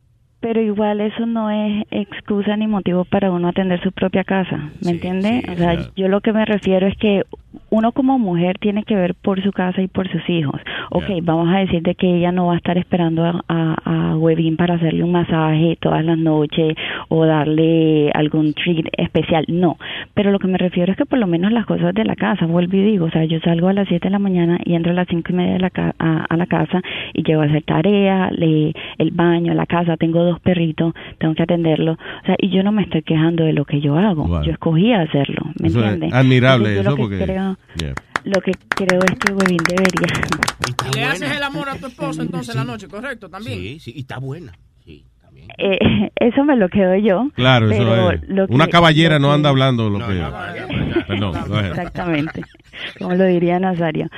Pero 0.40 0.60
igual 0.60 1.00
eso 1.00 1.26
no 1.26 1.50
es 1.50 1.84
excusa 1.90 2.56
ni 2.56 2.66
motivo 2.66 3.04
para 3.04 3.30
uno 3.30 3.48
atender 3.48 3.80
su 3.82 3.90
propia 3.92 4.22
casa, 4.24 4.70
¿me 4.80 4.92
entiende? 4.92 5.42
o 5.52 5.56
sea, 5.56 5.74
yo 5.96 6.08
lo 6.08 6.20
que 6.20 6.32
me 6.32 6.44
refiero 6.44 6.86
es 6.86 6.96
que 6.98 7.22
uno 7.70 7.92
como 7.92 8.18
mujer 8.18 8.58
tiene 8.58 8.84
que 8.84 8.94
ver 8.94 9.14
por 9.14 9.42
su 9.42 9.50
casa 9.50 9.80
y 9.82 9.88
por 9.88 10.08
sus 10.08 10.28
hijos. 10.28 10.60
Ok, 10.90 11.04
vamos 11.22 11.48
a 11.52 11.58
decir 11.58 11.82
de 11.82 11.94
que 11.94 12.06
ella 12.18 12.30
no 12.30 12.46
va 12.46 12.54
a 12.54 12.56
estar 12.58 12.76
esperando 12.78 13.24
a, 13.24 13.42
a, 13.48 14.10
a 14.12 14.16
Webin 14.18 14.56
para 14.56 14.74
hacerle 14.74 15.02
un 15.02 15.10
masaje 15.12 15.76
todas 15.80 16.04
las 16.04 16.18
noches 16.18 16.76
o 17.08 17.24
darle 17.24 18.10
algún 18.14 18.52
treat 18.54 18.86
especial, 18.98 19.44
no. 19.48 19.78
Pero 20.14 20.30
lo 20.30 20.38
que 20.38 20.46
me 20.48 20.58
refiero 20.58 20.92
es 20.92 20.98
que 20.98 21.06
por 21.06 21.18
lo 21.18 21.26
menos 21.26 21.50
las 21.50 21.66
cosas 21.66 21.94
de 21.94 22.04
la 22.04 22.14
casa, 22.14 22.46
vuelvo 22.46 22.76
y 22.76 22.82
digo, 22.82 23.06
o 23.06 23.10
sea, 23.10 23.24
yo 23.24 23.40
salgo 23.40 23.68
a 23.68 23.72
las 23.72 23.88
7 23.88 24.08
de 24.08 24.12
la 24.12 24.18
mañana 24.18 24.58
y 24.64 24.74
entro 24.74 24.92
a 24.92 24.94
las 24.94 25.08
cinco 25.08 25.32
y 25.32 25.36
media 25.36 25.54
de 25.54 25.60
la 25.60 25.70
ca- 25.70 25.94
a, 25.98 26.24
a 26.28 26.36
la 26.36 26.46
casa 26.46 26.82
y 27.14 27.22
llego 27.22 27.40
a 27.42 27.46
hacer 27.46 27.62
tarea, 27.62 28.30
le, 28.32 28.72
el 28.98 29.10
baño, 29.12 29.54
la 29.54 29.66
casa, 29.66 29.96
tengo 29.96 30.24
dos 30.26 30.40
perritos, 30.40 30.92
tengo 31.18 31.34
que 31.34 31.42
atenderlos, 31.44 31.96
o 32.22 32.26
sea, 32.26 32.36
y 32.38 32.50
yo 32.50 32.62
no 32.62 32.72
me 32.72 32.82
estoy 32.82 33.02
quejando 33.02 33.44
de 33.44 33.52
lo 33.52 33.64
que 33.64 33.80
yo 33.80 33.96
hago, 33.96 34.24
Wow. 34.26 34.42
yo 34.44 34.52
escogí 34.52 34.92
hacerlo, 34.92 35.42
¿me 35.60 35.68
Eso 35.68 35.78
es 35.80 35.84
entiendes? 35.92 36.12
admirable 36.12 36.68
Entonces, 36.76 36.80
eso, 36.80 36.90
lo 36.90 36.96
que 36.96 37.02
porque... 37.02 37.24
creo- 37.24 37.58
yeah. 37.78 37.94
lo 38.24 38.40
que 38.40 38.52
creo 38.68 39.00
es 39.00 39.18
que 39.18 39.32
Webin 39.32 39.58
debería 39.68 40.08
Y 40.92 40.96
le 40.96 41.04
haces 41.04 41.30
el 41.36 41.42
amor 41.42 41.68
a 41.68 41.76
tu 41.76 41.86
esposo 41.86 42.22
entonces 42.22 42.54
en 42.54 42.60
la 42.60 42.64
noche, 42.72 42.88
¿correcto? 42.88 43.28
También. 43.30 43.58
Sí, 43.58 43.78
sí, 43.80 43.92
y 43.96 44.00
está 44.00 44.18
buena. 44.18 44.52
Eh, 45.58 46.10
eso 46.16 46.44
me 46.44 46.56
lo 46.56 46.68
quedo 46.68 46.94
yo. 46.96 47.30
Claro, 47.34 47.66
pero 47.68 47.94
eso 47.94 48.10
es. 48.12 48.28
lo 48.28 48.46
que- 48.46 48.54
Una 48.54 48.68
caballera 48.68 49.18
no 49.18 49.32
anda 49.32 49.48
hablando 49.50 49.88
lo 49.90 49.98
que... 50.06 50.20
Exactamente, 51.68 52.42
como 52.98 53.14
lo 53.14 53.24
diría 53.24 53.58
Nazario. 53.58 54.08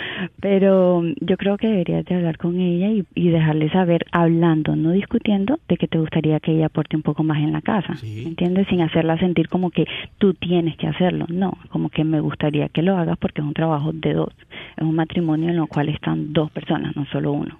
Pero 0.40 1.02
yo 1.20 1.36
creo 1.36 1.56
que 1.58 1.68
deberías 1.68 2.04
de 2.04 2.14
hablar 2.14 2.38
con 2.38 2.58
ella 2.60 2.88
y, 2.88 3.04
y 3.14 3.28
dejarle 3.30 3.70
saber, 3.70 4.04
hablando, 4.12 4.74
no 4.76 4.92
discutiendo, 4.92 5.58
de 5.68 5.76
que 5.76 5.86
te 5.88 5.98
gustaría 5.98 6.40
que 6.40 6.52
ella 6.52 6.66
aporte 6.66 6.96
un 6.96 7.02
poco 7.02 7.22
más 7.22 7.38
en 7.38 7.52
la 7.52 7.60
casa. 7.62 7.94
¿Entiendes? 8.02 8.66
Sin 8.68 8.80
hacerla 8.80 9.18
sentir 9.18 9.48
como 9.48 9.70
que 9.70 9.84
tú 10.18 10.34
tienes 10.34 10.76
que 10.76 10.86
hacerlo. 10.86 11.26
No, 11.28 11.52
como 11.70 11.90
que 11.90 12.04
me 12.04 12.20
gustaría 12.20 12.68
que 12.68 12.82
lo 12.82 12.96
hagas 12.96 13.18
porque 13.18 13.40
es 13.40 13.46
un 13.46 13.54
trabajo 13.54 13.92
de 13.92 14.14
dos. 14.14 14.32
Es 14.76 14.82
un 14.84 14.94
matrimonio 14.94 15.50
en 15.50 15.56
el 15.56 15.68
cual 15.68 15.88
están 15.88 16.32
dos 16.32 16.50
personas, 16.50 16.96
no 16.96 17.04
solo 17.06 17.32
uno. 17.32 17.58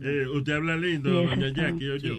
Eh, 0.00 0.26
usted 0.32 0.52
habla 0.52 0.76
lindo, 0.76 1.08
Sí, 1.10 1.26
doña. 1.26 1.48
Jackie, 1.52 1.88
o 1.90 1.96
yo. 1.96 2.14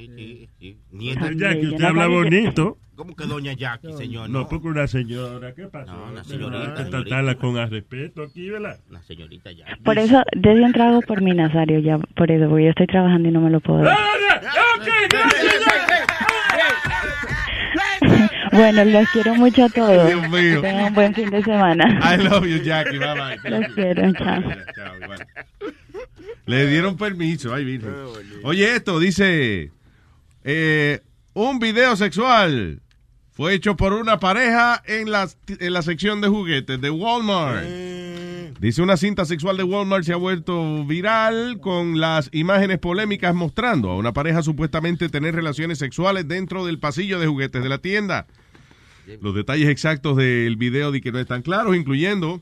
Nieta. 0.92 1.30
Doña 1.30 1.38
Jackie, 1.38 1.68
usted 1.68 1.84
habla 1.84 2.08
bonito. 2.08 2.78
¿Cómo 2.96 3.16
que 3.16 3.24
doña 3.26 3.54
Jackie, 3.54 3.94
señor? 3.94 4.30
No, 4.30 4.50
porque 4.50 4.68
una 4.68 4.86
señora, 4.86 5.54
¿qué 5.56 5.68
pasó? 5.68 5.94
No, 5.94 6.12
una 6.12 6.22
señorita, 6.26 6.76
hay 6.78 6.84
que 6.84 6.90
tratarla 6.92 7.36
con 7.36 7.56
respeto 7.70 8.24
aquí, 8.24 8.50
¿verdad? 8.50 8.78
Una 8.90 9.02
señorita 9.04 9.52
ya. 9.54 9.66
Por 9.86 9.98
eso, 9.98 10.22
desde 10.36 10.62
un 10.66 10.74
trago 10.74 11.00
por 11.04 11.22
mi 11.22 11.32
Nazario, 11.32 11.80
ya, 11.80 11.98
por 11.98 12.30
eso, 12.30 12.50
porque 12.50 12.66
yo 12.66 12.70
estoy 12.72 12.88
trabajando 12.88 13.30
y 13.30 13.32
no 13.32 13.40
me 13.40 13.50
lo 13.52 13.62
puedo 13.62 13.84
dar. 13.84 13.98
Bueno, 18.52 18.84
los 18.84 19.10
quiero 19.12 19.36
mucho 19.36 19.66
a 19.66 19.70
todos. 19.70 20.08
Dios 20.08 20.30
mío. 20.30 20.62
Tengan 20.62 20.86
un 20.86 20.94
buen 20.94 21.14
fin 21.14 21.30
de 21.30 21.42
semana. 21.44 22.00
I 22.04 22.18
love 22.22 22.46
you, 22.46 22.58
Jackie. 22.64 22.98
Bye 22.98 23.14
bye. 23.14 23.50
Los 23.50 23.74
quiero, 23.74 24.12
chao. 24.14 24.42
Chao, 24.76 24.96
igual. 25.02 25.28
Le 26.50 26.68
dieron 26.68 26.98
permiso. 26.98 27.54
Ay, 27.54 27.64
virgen. 27.64 27.94
Oye, 28.44 28.76
esto 28.76 29.00
dice: 29.00 29.72
eh, 30.44 31.00
Un 31.34 31.60
video 31.60 31.96
sexual 31.96 32.82
fue 33.32 33.54
hecho 33.54 33.78
por 33.78 33.94
una 33.94 34.20
pareja 34.20 34.82
en 34.88 35.12
la, 35.12 35.30
en 35.48 35.74
la 35.74 35.84
sección 35.84 36.22
de 36.22 36.28
juguetes 36.28 36.82
de 36.82 36.90
Walmart. 36.90 37.66
Dice 38.60 38.82
una 38.82 38.98
cinta 38.98 39.26
sexual 39.26 39.58
de 39.58 39.64
Walmart 39.64 40.04
se 40.04 40.12
ha 40.12 40.18
vuelto 40.18 40.84
viral 40.86 41.60
con 41.62 42.00
las 42.00 42.30
imágenes 42.34 42.80
polémicas 42.80 43.34
mostrando 43.34 43.92
a 43.92 43.96
una 43.96 44.12
pareja 44.12 44.42
supuestamente 44.42 45.08
tener 45.08 45.36
relaciones 45.36 45.78
sexuales 45.78 46.28
dentro 46.28 46.66
del 46.66 46.80
pasillo 46.80 47.20
de 47.20 47.28
juguetes 47.28 47.62
de 47.64 47.70
la 47.70 47.78
tienda. 47.78 48.26
Los 49.22 49.34
detalles 49.34 49.70
exactos 49.70 50.18
del 50.18 50.56
video 50.58 50.92
de 50.92 51.00
que 51.00 51.12
no 51.12 51.20
están 51.20 51.42
claros, 51.42 51.76
incluyendo 51.76 52.42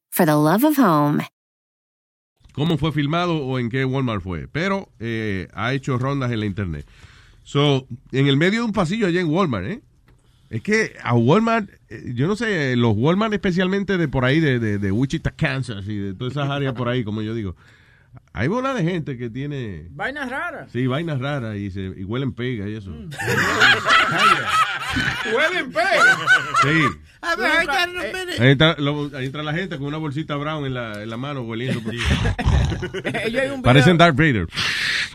for 0.11 0.25
the 0.25 0.35
love 0.35 0.63
of 0.63 0.77
home. 0.77 1.23
cómo 2.53 2.77
fue 2.77 2.91
filmado 2.91 3.37
o 3.37 3.59
en 3.59 3.69
qué 3.69 3.85
Walmart 3.85 4.21
fue, 4.21 4.47
pero 4.47 4.89
eh, 4.99 5.47
ha 5.53 5.73
hecho 5.73 5.97
rondas 5.97 6.31
en 6.31 6.41
la 6.41 6.45
internet. 6.45 6.85
So, 7.43 7.87
en 8.11 8.27
el 8.27 8.37
medio 8.37 8.59
de 8.59 8.65
un 8.65 8.73
pasillo 8.73 9.07
allá 9.07 9.21
en 9.21 9.29
Walmart, 9.29 9.65
¿eh? 9.65 9.81
Es 10.49 10.61
que 10.61 10.95
a 11.01 11.15
Walmart, 11.15 11.69
eh, 11.89 12.11
yo 12.13 12.27
no 12.27 12.35
sé, 12.35 12.75
los 12.75 12.93
Walmart 12.95 13.33
especialmente 13.33 13.97
de 13.97 14.07
por 14.09 14.25
ahí, 14.25 14.41
de, 14.41 14.59
de, 14.59 14.77
de 14.79 14.91
Wichita, 14.91 15.31
Kansas 15.31 15.87
y 15.87 15.95
de 15.95 16.13
todas 16.13 16.33
esas 16.33 16.49
áreas 16.49 16.73
por 16.73 16.89
ahí, 16.89 17.05
como 17.05 17.21
yo 17.21 17.33
digo, 17.33 17.55
hay 18.33 18.47
bola 18.47 18.73
de 18.73 18.83
gente 18.83 19.17
que 19.17 19.29
tiene, 19.29 19.87
Vainas 19.91 20.29
raras. 20.29 20.69
sí, 20.71 20.87
vainas 20.87 21.19
raras 21.19 21.55
y, 21.57 21.69
se, 21.71 21.81
y 21.81 22.03
huelen 22.03 22.33
pega 22.33 22.67
y 22.67 22.75
eso. 22.75 22.91
Huelen 25.33 25.71
pega. 25.71 26.17
Sí. 26.63 26.83
A 27.21 27.35
ver. 27.35 27.69
Ahí 28.39 28.51
entra, 28.51 28.75
lo- 28.77 29.09
ahí 29.15 29.25
entra 29.27 29.43
la 29.43 29.53
gente 29.53 29.77
con 29.77 29.87
una 29.87 29.97
bolsita 29.97 30.35
brown 30.35 30.65
en 30.65 30.73
la, 30.73 31.01
en 31.03 31.09
la 31.09 31.15
mano 31.17 31.41
hueliendo. 31.43 31.79
Ellos 31.91 33.15
hay 33.15 33.27
un 33.27 33.31
video- 33.33 33.61
Parecen 33.61 33.97
Darth 33.97 34.15
Vader. 34.17 34.47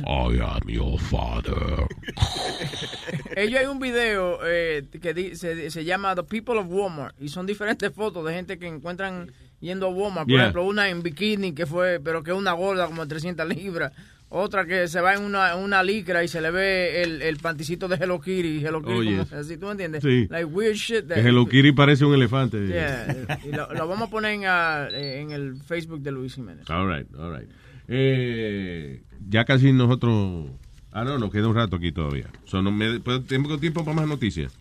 I 0.06 0.40
am 0.42 0.68
your 0.70 1.00
father. 1.00 1.88
Ellos 3.36 3.60
hay 3.60 3.66
un 3.66 3.80
video 3.80 4.40
eh, 4.46 4.84
que 5.02 5.14
di- 5.14 5.36
se, 5.36 5.70
se 5.72 5.84
llama 5.84 6.16
The 6.16 6.24
People 6.24 6.58
of 6.60 6.68
Walmart 6.70 7.16
y 7.20 7.30
son 7.30 7.46
diferentes 7.46 7.92
fotos 7.94 8.26
de 8.26 8.34
gente 8.34 8.58
que 8.60 8.68
encuentran 8.68 9.32
yendo 9.60 9.88
a 9.88 9.90
Walmart. 9.90 10.26
Por 10.28 10.34
Yeah. 10.34 10.42
ejemplo, 10.44 10.66
una 10.66 10.90
en 10.90 11.02
bikini 11.04 11.54
que 11.54 11.66
fue, 11.66 12.00
pero 12.04 12.24
que 12.24 12.32
es 12.32 12.38
una 12.38 12.54
gorda 12.54 12.86
como 12.88 13.04
de 13.04 13.10
300 13.10 13.48
libras. 13.48 13.92
Otra 14.36 14.66
que 14.66 14.88
se 14.88 15.00
va 15.00 15.14
en 15.14 15.22
una, 15.22 15.56
una 15.56 15.84
licra 15.84 16.24
y 16.24 16.28
se 16.28 16.42
le 16.42 16.50
ve 16.50 17.04
el, 17.04 17.22
el 17.22 17.38
panticito 17.38 17.88
de 17.88 17.98
Hello 17.98 18.20
Kitty. 18.20 18.66
Hello 18.66 18.82
Kitty 18.82 18.92
Oh, 18.94 18.96
como- 18.96 19.24
yes. 19.24 19.34
así, 19.34 19.58
¿tú 19.58 19.68
me 19.68 19.74
entiendes? 19.74 20.02
Sí. 20.04 20.28
Like 20.30 20.46
weird 20.46 20.76
shit. 20.76 21.08
that- 21.08 21.18
Hello 21.20 21.46
Kitty 21.46 21.72
parece 21.72 22.04
un 22.04 22.16
elefante. 22.16 22.68
Yeah, 22.68 23.40
y 23.46 23.50
lo, 23.56 23.72
lo 23.74 23.88
vamos 23.88 24.08
a 24.08 24.12
poner 24.12 24.34
en, 24.34 24.44
ah, 24.48 24.88
en 24.92 25.32
el 25.32 25.56
Facebook 25.58 26.02
de 26.02 26.12
Luis 26.12 26.34
Jiménez. 26.34 26.68
All 26.70 26.88
right, 26.88 27.08
all 27.16 27.32
right. 27.38 27.48
Eh, 27.88 29.02
ya 29.30 29.46
casi 29.46 29.72
nosotros... 29.74 30.48
Ah, 30.92 31.04
no, 31.04 31.18
nos 31.18 31.32
queda 31.32 31.48
un 31.48 31.56
rato 31.56 31.76
aquí 31.78 31.92
todavía. 31.92 32.28
So, 32.46 32.62
no 32.62 32.72
me- 32.72 33.00
pues, 33.00 33.26
tengo 33.26 33.58
tiempo 33.58 33.84
para 33.84 33.96
más 33.98 34.08
noticias. 34.08 34.54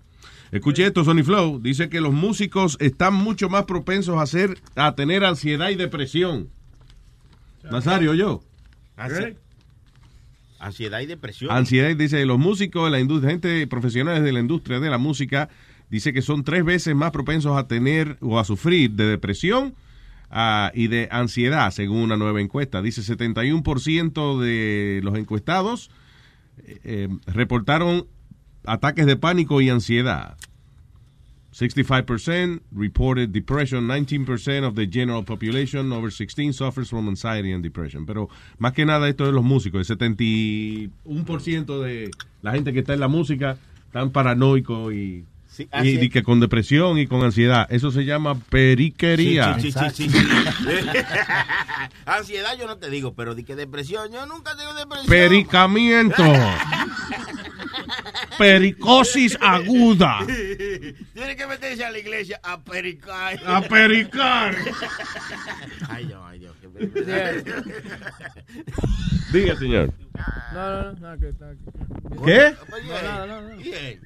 Escuche 0.50 0.86
esto, 0.86 1.04
Sony 1.04 1.22
Flow. 1.24 1.60
Dice 1.60 1.88
que 1.88 2.00
los 2.00 2.12
músicos 2.12 2.76
están 2.80 3.14
mucho 3.14 3.48
más 3.48 3.64
propensos 3.64 4.16
a, 4.16 4.22
hacer, 4.22 4.58
a 4.76 4.94
tener 4.94 5.24
ansiedad 5.24 5.68
y 5.70 5.74
depresión. 5.76 6.48
Nazario, 7.70 8.14
yo. 8.14 8.42
Ansi- 8.96 9.36
Ansiedad 10.58 11.00
y 11.00 11.06
depresión. 11.06 11.50
Ansiedad, 11.50 11.94
dice, 11.96 12.24
los 12.24 12.38
músicos, 12.38 12.90
la 12.90 13.00
industria, 13.00 13.30
gente 13.32 13.66
profesionales 13.66 14.22
de 14.22 14.32
la 14.32 14.40
industria 14.40 14.78
de 14.80 14.90
la 14.90 14.98
música, 14.98 15.48
dice 15.90 16.12
que 16.12 16.22
son 16.22 16.44
tres 16.44 16.64
veces 16.64 16.94
más 16.94 17.10
propensos 17.10 17.56
a 17.56 17.66
tener 17.66 18.16
o 18.20 18.38
a 18.38 18.44
sufrir 18.44 18.92
de 18.92 19.06
depresión 19.06 19.74
ah, 20.32 20.72
y 20.74 20.88
de 20.88 21.08
ansiedad, 21.10 21.70
según 21.70 21.98
una 21.98 22.16
nueva 22.16 22.40
encuesta. 22.40 22.82
Dice 22.82 23.02
71% 23.02 24.40
de 24.40 25.00
los 25.02 25.16
encuestados 25.16 25.90
eh, 26.58 26.80
eh, 26.84 27.08
reportaron 27.26 28.06
ataques 28.64 29.06
de 29.06 29.16
pánico 29.16 29.60
y 29.60 29.70
ansiedad. 29.70 30.36
65% 31.52 32.62
reported 32.72 33.28
depression, 33.28 33.86
19% 33.86 34.66
of 34.66 34.74
the 34.74 34.86
general 34.86 35.22
population 35.22 35.92
over 35.92 36.10
16 36.10 36.54
suffers 36.54 36.88
from 36.88 37.08
anxiety 37.08 37.52
and 37.52 37.62
depression. 37.62 38.06
Pero 38.06 38.30
más 38.58 38.72
que 38.72 38.86
nada 38.86 39.06
esto 39.08 39.26
de 39.26 39.32
los 39.32 39.44
músicos, 39.44 39.88
el 39.90 39.98
71% 39.98 41.82
de 41.82 42.10
la 42.40 42.52
gente 42.52 42.72
que 42.72 42.78
está 42.78 42.94
en 42.94 43.00
la 43.00 43.08
música 43.08 43.58
están 43.86 44.10
paranoicos 44.10 44.94
y, 44.94 45.26
Sí, 45.52 45.64
y, 45.64 45.68
así 45.70 45.98
y 46.00 46.08
que 46.08 46.22
con 46.22 46.40
depresión 46.40 46.98
y 46.98 47.06
con 47.06 47.22
ansiedad. 47.22 47.66
Eso 47.70 47.90
se 47.90 48.06
llama 48.06 48.40
periquería. 48.48 49.58
Sí, 49.60 49.70
sí, 49.70 49.78
sí, 49.94 50.08
sí, 50.08 50.10
sí. 50.10 50.18
Ansiedad 52.06 52.56
yo 52.58 52.66
no 52.66 52.78
te 52.78 52.88
digo, 52.88 53.14
pero 53.14 53.34
di 53.34 53.44
que 53.44 53.54
depresión, 53.54 54.10
yo 54.10 54.24
nunca 54.24 54.56
tengo 54.56 54.72
depresión. 54.72 55.08
Pericamiento. 55.08 56.24
Pericosis 58.38 59.36
aguda. 59.40 60.24
Tiene 60.26 61.36
que 61.36 61.46
meterse 61.46 61.84
a 61.84 61.90
la 61.90 61.98
iglesia 61.98 62.40
a 62.42 62.62
pericar. 62.62 63.38
A 63.46 63.60
pericar. 63.60 64.56
Ay, 65.88 66.06
Dios, 66.06 66.20
ay, 66.24 66.38
Dios. 66.38 66.51
Diga, 69.32 69.56
señor. 69.56 69.92
No, 70.52 70.82
no, 70.82 70.92
no, 70.92 71.10
no, 71.14 71.18
que 71.18 71.28
está 71.30 71.48
aquí. 71.50 71.60
¿Qué? 72.24 72.54
No, 72.86 73.02
nada, 73.02 73.26
no, 73.26 73.40
no. 73.40 73.48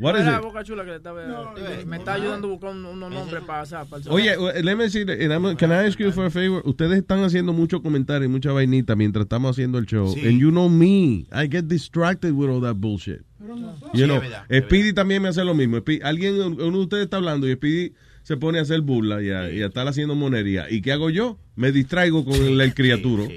What 0.00 0.14
is 0.16 0.22
Era 0.22 0.36
it? 0.36 0.42
Boca 0.42 0.62
Chula 0.64 0.84
que 0.84 0.90
le 0.90 0.96
estaba, 0.96 1.54
me 1.84 1.96
está 1.96 2.14
ayudando 2.14 2.46
a 2.46 2.50
buscar 2.52 2.70
un- 2.70 2.86
unos 2.86 3.10
nombres 3.12 3.42
para, 3.44 3.64
para 3.84 4.02
el 4.02 4.08
Oye, 4.10 4.32
eh, 4.34 4.62
let 4.62 4.76
me 4.76 4.84
decir, 4.84 5.10
and 5.10 5.32
I'm- 5.32 5.56
can 5.56 5.70
I 5.72 5.86
ask 5.86 5.98
you 5.98 6.12
for 6.12 6.26
a 6.26 6.30
favor? 6.30 6.62
Ustedes 6.64 6.98
están 6.98 7.24
haciendo 7.24 7.52
mucho 7.52 7.82
comentario 7.82 8.26
y 8.26 8.28
mucha 8.30 8.52
vainita 8.52 8.94
mientras 8.94 9.24
estamos 9.24 9.50
haciendo 9.50 9.78
el 9.78 9.86
show. 9.86 10.14
Sí. 10.14 10.26
And 10.26 10.38
you 10.38 10.50
know 10.50 10.68
me, 10.68 11.26
I 11.32 11.48
get 11.50 11.64
distracted 11.64 12.32
with 12.32 12.48
all 12.48 12.60
that 12.62 12.76
bullshit. 12.76 13.22
Sí, 13.40 13.98
You 13.98 14.04
es 14.04 14.08
know, 14.08 14.20
verdad, 14.20 14.44
es 14.48 14.64
Speedy 14.64 14.92
también 14.92 15.22
me 15.22 15.28
hace 15.28 15.44
lo 15.44 15.54
mismo. 15.54 15.76
Speedy- 15.78 16.02
alguien, 16.04 16.34
uno 16.40 16.56
de 16.78 16.78
ustedes 16.84 17.04
está 17.04 17.16
hablando 17.16 17.48
y 17.48 17.54
Speedy 17.54 17.92
se 18.26 18.36
pone 18.36 18.58
a 18.58 18.62
hacer 18.62 18.80
burla 18.80 19.22
y 19.22 19.30
a, 19.30 19.48
y 19.52 19.62
a 19.62 19.66
estar 19.66 19.86
haciendo 19.86 20.16
monería. 20.16 20.68
¿Y 20.68 20.82
qué 20.82 20.90
hago 20.90 21.10
yo? 21.10 21.38
Me 21.54 21.70
distraigo 21.70 22.24
con 22.24 22.34
el, 22.34 22.60
el 22.60 22.74
criaturo. 22.74 23.28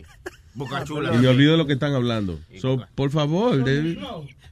Boca 0.56 0.84
Chula. 0.84 1.14
Y 1.14 1.20
me 1.20 1.28
olvido 1.28 1.52
de 1.52 1.58
lo 1.60 1.68
que 1.68 1.74
están 1.74 1.94
hablando. 1.94 2.40
So, 2.60 2.84
por 2.96 3.12
favor, 3.12 3.64
David, 3.64 4.00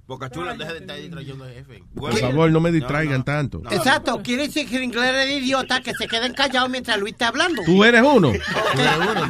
Boca 0.05 0.29
Chula, 0.29 0.53
deja 0.53 0.73
de 0.73 0.79
estar 0.81 0.95
distrayendo 0.95 1.43
al 1.43 1.53
jefe. 1.53 1.83
por 1.95 2.15
favor, 2.15 2.51
no 2.51 2.59
me 2.59 2.71
distraigan 2.71 3.25
tanto. 3.25 3.63
Exacto, 3.71 4.21
quiere 4.21 4.43
decir 4.45 4.69
que 4.69 4.83
inglés 4.83 5.09
eres 5.09 5.41
idiota 5.41 5.81
que 5.81 5.95
se 5.95 6.07
queden 6.07 6.35
callados 6.35 6.69
mientras 6.69 6.99
Luis 6.99 7.13
está 7.13 7.29
hablando. 7.29 7.63
Tú 7.65 7.83
eres 7.83 8.03
uno. 8.03 8.31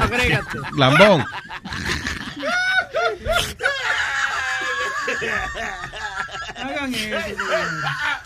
Agrégate. 0.02 0.58
Lambón. 0.76 1.24
Hagan 6.58 6.94
eso. 6.94 7.18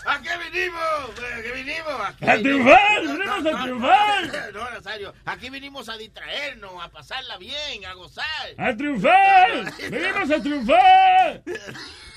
¿A 0.06 0.20
qué 0.22 0.30
vinimos? 0.50 1.10
¿A 1.38 1.42
qué 1.42 1.52
vinimos? 1.52 2.00
Aquí 2.06 2.28
A 2.28 2.38
triunfar, 2.38 3.00
vinimos 3.02 3.46
a 3.46 3.62
triunfar. 3.62 4.52
No, 4.52 4.70
Nazario, 4.70 5.14
aquí 5.24 5.50
vinimos 5.50 5.88
a 5.88 5.96
distraernos, 5.96 6.72
a 6.82 6.88
pasarla 6.88 7.36
bien, 7.38 7.84
a 7.86 7.94
gozar. 7.94 8.26
¡A 8.58 8.76
triunfar! 8.76 9.72
¡Venimos 9.90 10.30
a 10.30 10.42
triunfar! 10.42 11.42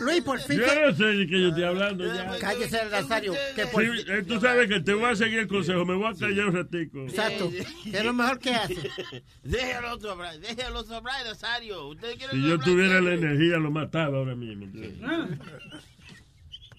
Luis, 0.00 0.20
por 0.22 0.40
fin. 0.40 0.58
Yo 0.58 0.64
que- 0.64 0.80
no 0.86 0.94
sé 0.94 1.04
de 1.04 1.26
qué 1.26 1.40
yo 1.40 1.48
estoy 1.48 1.64
hablando 1.64 2.04
ya. 2.14 2.38
Cállese, 2.38 2.84
Nazario. 2.90 3.34
Que 3.54 3.66
por 3.66 3.82
Sí, 3.82 4.04
eh, 4.08 4.22
tú 4.26 4.40
sabes 4.40 4.68
que 4.68 4.80
te 4.80 4.94
voy 4.94 5.10
a 5.10 5.16
seguir 5.16 5.38
el 5.40 5.48
consejo, 5.48 5.84
me 5.84 5.94
voy 5.94 6.12
a 6.12 6.18
callar 6.18 6.46
un 6.48 6.54
ratico. 6.54 7.02
Exacto. 7.04 7.50
Es 7.92 8.04
lo 8.04 8.12
mejor 8.12 8.38
que 8.38 8.50
hace. 8.54 8.74
Déjalo 9.42 9.98
sobrar, 10.00 10.38
déjalo 10.40 10.84
sobrar, 10.84 11.24
Nazario. 11.24 11.88
Usted 11.88 12.16
quiere 12.16 12.32
Si 12.32 12.48
yo 12.48 12.58
tuviera 12.58 13.00
la 13.00 13.14
energía, 13.14 13.58
lo 13.58 13.70
mataba 13.70 14.18
ahora 14.18 14.34
mismo. 14.34 14.66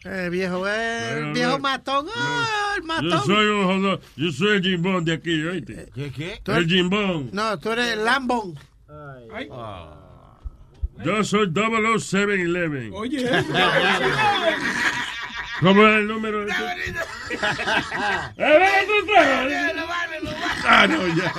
Eh, 0.05 0.29
viejo, 0.31 0.65
eh, 0.65 1.31
viejo 1.33 1.51
no. 1.51 1.59
matón. 1.59 2.07
Ah, 2.15 2.73
el 2.77 2.83
matón. 2.83 3.09
Yo 3.09 3.19
soy 3.19 3.45
un 3.47 3.63
jodón, 3.65 3.99
yo 4.15 4.31
soy 4.31 4.55
el 4.55 4.61
jimbón 4.63 5.03
de 5.03 5.11
aquí, 5.11 5.43
¿oíste? 5.43 5.89
¿Qué, 5.93 6.09
qué? 6.09 6.41
El 6.45 6.67
jimbón. 6.67 7.29
No, 7.33 7.59
tú 7.59 7.71
eres 7.73 7.97
Lambón. 7.97 8.57
Yo 11.03 11.23
soy 11.23 11.47
00711. 11.53 12.89
Oye. 12.93 13.29
¿Cómo 15.61 15.85
es 15.87 15.95
el 15.97 16.07
número 16.07 16.45
de 16.45 16.53
tu? 16.53 16.63
¡Eh, 18.37 18.59
traes! 19.05 19.75
Ah, 20.65 20.87
no, 20.87 21.05
ya. 21.07 21.33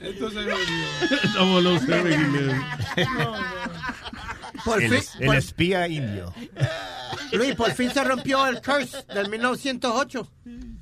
Esto 0.00 0.30
se 0.30 0.44
Eleven. 0.44 0.56
Por 4.64 4.82
El, 4.82 4.90
fin, 4.90 5.00
el 5.20 5.26
por- 5.26 5.36
espía 5.36 5.86
indio. 5.86 6.32
Luis, 7.32 7.54
por 7.54 7.70
fin 7.72 7.90
se 7.90 8.02
rompió 8.02 8.46
el 8.48 8.60
curse 8.60 9.04
del 9.14 9.28
1908. 9.28 10.28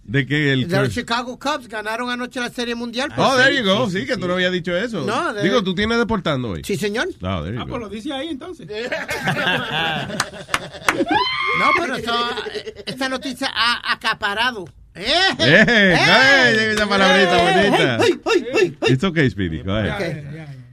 De 0.07 0.27
que 0.27 0.53
el 0.53 0.69
De 0.69 0.81
los 0.81 0.91
Chicago 0.91 1.39
Cubs 1.39 1.67
ganaron 1.67 2.11
anoche 2.11 2.39
la 2.39 2.51
Serie 2.51 2.75
Mundial. 2.75 3.11
Oh, 3.17 3.37
there 3.37 3.57
you 3.57 3.65
go. 3.65 3.89
Sí, 3.89 4.05
que 4.05 4.17
tú 4.19 4.29
no 4.29 4.35
habías 4.35 4.53
dicho 4.53 4.77
eso. 4.77 5.03
No, 5.05 5.33
de- 5.33 5.43
Digo, 5.43 5.65
tú 5.65 5.75
tienes 5.75 5.97
deportando 5.97 6.51
hoy. 6.51 6.63
Sí, 6.63 6.77
señor. 6.77 7.09
Oh, 7.23 7.43
there 7.43 7.55
you 7.55 7.61
Ah, 7.61 7.65
go. 7.65 7.71
pues 7.71 7.81
lo 7.81 7.89
dice 7.89 8.13
ahí 8.13 8.29
entonces. 8.29 8.69
No, 11.59 11.67
pero 11.81 11.95
eso, 11.97 12.13
eh, 12.53 12.83
esta 12.87 13.09
noticia 13.09 13.49
ha 13.55 13.93
acaparado. 13.93 14.65
¡Eh! 14.95 15.05
¡Eh! 15.39 15.95
¡Eh! 15.99 16.53
Llega 16.57 16.73
esa 16.73 16.89
palabrita 16.89 17.37
¡Eh! 17.37 17.69
bonita. 17.71 17.97
¡Ay, 18.03 18.21
ay, 18.25 18.47
ay, 18.61 18.77
ay! 18.81 18.93
It's 18.93 19.05
okay, 19.05 19.31
Speedy. 19.31 19.63
Go 19.63 19.73
ahead. 19.73 20.21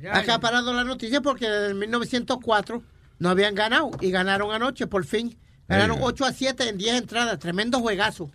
Ok. 0.02 0.08
Ha 0.12 0.18
acaparado 0.20 0.74
la 0.74 0.84
noticia 0.84 1.22
porque 1.22 1.46
en 1.46 1.78
1904 1.80 2.84
no 3.20 3.30
habían 3.30 3.54
ganado 3.56 3.92
y 4.02 4.10
ganaron 4.12 4.52
anoche 4.54 4.88
por 4.88 5.06
fin. 5.06 5.38
Ganaron 5.68 5.98
There 5.98 6.02
you 6.02 6.08
8 6.10 6.26
a 6.26 6.34
7 6.34 6.70
en 6.70 6.78
10 6.78 6.96
entradas. 6.96 7.38
Tremendo 7.40 7.80
juegazo. 7.80 8.32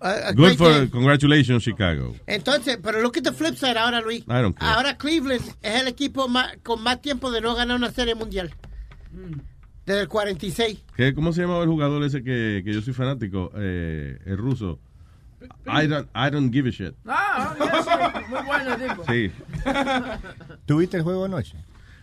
A- 0.00 0.28
a 0.28 0.32
Good 0.32 0.56
for, 0.56 0.72
game. 0.72 0.90
congratulations, 0.90 1.62
Chicago. 1.62 2.14
Entonces, 2.26 2.78
pero 2.82 3.00
look 3.00 3.16
at 3.16 3.24
the 3.24 3.32
flip 3.32 3.56
side 3.56 3.76
ahora, 3.76 4.00
Luis. 4.00 4.22
I 4.22 4.40
don't 4.42 4.56
care. 4.56 4.68
Ahora 4.68 4.96
Cleveland 4.96 5.42
es 5.62 5.80
el 5.82 5.88
equipo 5.88 6.28
más- 6.28 6.56
con 6.62 6.82
más 6.82 7.00
tiempo 7.00 7.30
de 7.30 7.40
no 7.40 7.54
ganar 7.54 7.76
una 7.76 7.90
serie 7.90 8.14
mundial. 8.14 8.52
Desde 9.84 10.02
el 10.02 10.08
46. 10.08 10.78
¿Qué, 10.96 11.12
¿Cómo 11.14 11.32
se 11.32 11.42
llamaba 11.42 11.64
el 11.64 11.68
jugador 11.68 12.02
ese 12.04 12.22
que, 12.22 12.62
que 12.64 12.72
yo 12.72 12.80
soy 12.82 12.94
fanático? 12.94 13.50
Eh, 13.56 14.18
el 14.26 14.36
ruso. 14.38 14.78
I 15.66 15.88
don't, 15.88 16.08
I 16.14 16.30
don't 16.30 16.52
give 16.52 16.68
a 16.68 16.72
shit. 16.72 16.94
Ah, 17.04 17.54
yes, 17.58 18.28
muy 18.30 18.42
bueno 18.46 18.74
el 18.74 18.88
tipo. 18.88 19.04
Sí. 19.08 19.30
¿Tuviste 20.66 20.98
el 20.98 21.02
juego 21.02 21.24
anoche? 21.24 21.56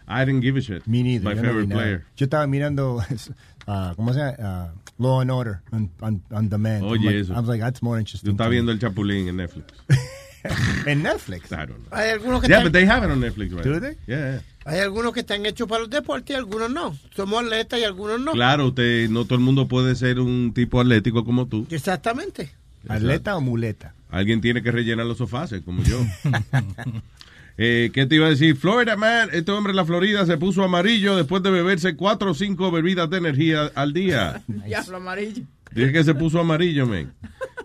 I 0.09 0.25
didn't 0.25 0.41
give 0.41 0.57
a 0.57 0.61
shit. 0.61 0.85
Me 0.87 1.03
neither. 1.03 1.23
My 1.23 1.35
yo 1.35 1.41
no 1.41 1.47
favorite 1.47 1.67
nada. 1.69 1.81
player. 1.81 2.05
Yo 2.17 2.25
estaba 2.25 2.47
mirando, 2.47 3.01
ah, 3.67 3.93
¿cómo 3.95 4.11
se 4.13 4.19
llama? 4.19 4.35
Ah, 4.39 4.71
Law 4.97 5.21
and 5.21 5.31
Order 5.31 5.61
on, 5.71 5.89
on, 6.01 6.21
on 6.31 6.49
demand. 6.49 6.83
Oye, 6.83 7.05
like- 7.05 7.19
eso. 7.21 7.33
I 7.33 7.39
was 7.39 7.47
like, 7.47 7.61
that's 7.61 7.81
more 7.81 7.99
interesting. 7.99 8.27
Tú 8.27 8.31
estás 8.35 8.45
to 8.47 8.49
me. 8.49 8.55
viendo 8.55 8.71
el 8.71 8.79
Chapulín 8.79 9.27
en 9.27 9.37
Netflix. 9.37 9.65
en 10.87 11.03
Netflix. 11.03 11.51
I 11.51 11.55
don't 11.67 11.77
know. 11.87 11.89
Hay 11.91 12.09
algunos 12.09 12.41
que 12.41 12.47
Yeah, 12.49 12.57
están, 12.59 12.71
but 12.71 12.73
they 12.73 12.85
have 12.87 13.03
it 13.05 13.11
on 13.11 13.19
Netflix, 13.19 13.51
right? 13.53 13.63
Do 13.63 13.79
they? 13.79 13.97
Yeah. 14.07 14.41
hay 14.65 14.79
algunos 14.79 15.13
que 15.13 15.21
están 15.21 15.45
hechos 15.45 15.67
para 15.67 15.81
los 15.81 15.89
deportes 15.89 16.35
y 16.35 16.37
algunos 16.37 16.69
no. 16.71 16.97
Somos 17.15 17.43
atletas 17.43 17.79
y 17.79 17.83
algunos 17.83 18.19
no. 18.19 18.31
Claro, 18.33 18.67
usted, 18.67 19.09
no 19.09 19.25
todo 19.25 19.35
el 19.35 19.41
mundo 19.41 19.67
puede 19.67 19.95
ser 19.95 20.19
un 20.19 20.53
tipo 20.53 20.79
atlético 20.81 21.23
como 21.23 21.47
tú. 21.47 21.65
Exactamente. 21.69 22.51
¿Atleta 22.87 23.35
o 23.35 23.41
muleta? 23.41 23.93
Alguien 24.09 24.41
tiene 24.41 24.63
que 24.63 24.71
rellenar 24.71 25.05
los 25.05 25.17
sofás, 25.19 25.53
como 25.65 25.83
yo. 25.83 25.99
eh, 27.61 27.91
¿Qué 27.93 28.05
te 28.05 28.15
iba 28.15 28.27
a 28.27 28.29
decir? 28.29 28.55
Florida 28.55 28.95
Man, 28.95 29.27
este 29.33 29.51
hombre 29.51 29.71
en 29.71 29.75
la 29.75 29.83
Florida 29.83 30.25
se 30.25 30.37
puso 30.37 30.63
amarillo 30.63 31.17
después 31.17 31.43
de 31.43 31.51
beberse 31.51 31.97
cuatro 31.97 32.31
o 32.31 32.33
cinco 32.33 32.71
bebidas 32.71 33.09
de 33.09 33.17
energía 33.17 33.69
al 33.75 33.91
día. 33.91 34.41
Diablo 34.47 34.95
amarillo. 34.95 35.43
Dice 35.73 35.91
que 35.91 36.03
se 36.05 36.15
puso 36.15 36.39
amarillo, 36.39 36.87
man. 36.87 37.13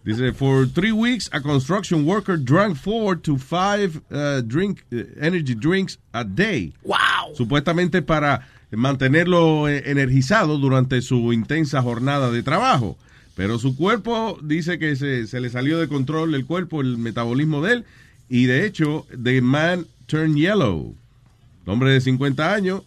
Dice, 0.04 0.32
for 0.32 0.66
three 0.66 0.92
weeks, 0.92 1.30
a 1.32 1.40
construction 1.40 2.04
worker 2.04 2.36
drank 2.36 2.76
four 2.76 3.16
to 3.16 3.38
five 3.38 4.02
uh, 4.10 4.42
drink, 4.42 4.84
uh, 4.92 5.04
energy 5.20 5.54
drinks 5.54 5.98
a 6.12 6.24
day. 6.24 6.74
Wow. 6.82 7.34
Supuestamente 7.34 8.02
para 8.02 8.46
mantenerlo 8.72 9.68
eh, 9.68 9.84
energizado 9.86 10.58
durante 10.58 11.00
su 11.02 11.32
intensa 11.32 11.80
jornada 11.82 12.30
de 12.32 12.42
trabajo. 12.42 12.98
Pero 13.36 13.58
su 13.58 13.76
cuerpo 13.76 14.38
dice 14.42 14.78
que 14.78 14.96
se, 14.96 15.26
se 15.26 15.40
le 15.40 15.50
salió 15.50 15.78
de 15.78 15.88
control 15.88 16.34
el 16.34 16.46
cuerpo, 16.46 16.80
el 16.80 16.98
metabolismo 16.98 17.62
de 17.62 17.72
él. 17.72 17.84
Y 18.28 18.46
de 18.46 18.66
hecho, 18.66 19.06
the 19.22 19.40
man 19.40 19.86
turned 20.06 20.36
yellow. 20.36 20.94
El 21.66 21.72
hombre 21.72 21.90
de 21.92 22.00
50 22.00 22.52
años, 22.54 22.82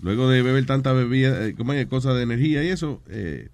luego 0.00 0.28
de 0.28 0.42
beber 0.42 0.66
tanta 0.66 0.92
bebida, 0.92 1.46
eh, 1.46 1.54
como 1.54 1.72
hay 1.72 1.86
cosas 1.86 2.16
de 2.16 2.22
energía 2.22 2.62
y 2.62 2.68
eso, 2.68 3.00
eh, 3.08 3.48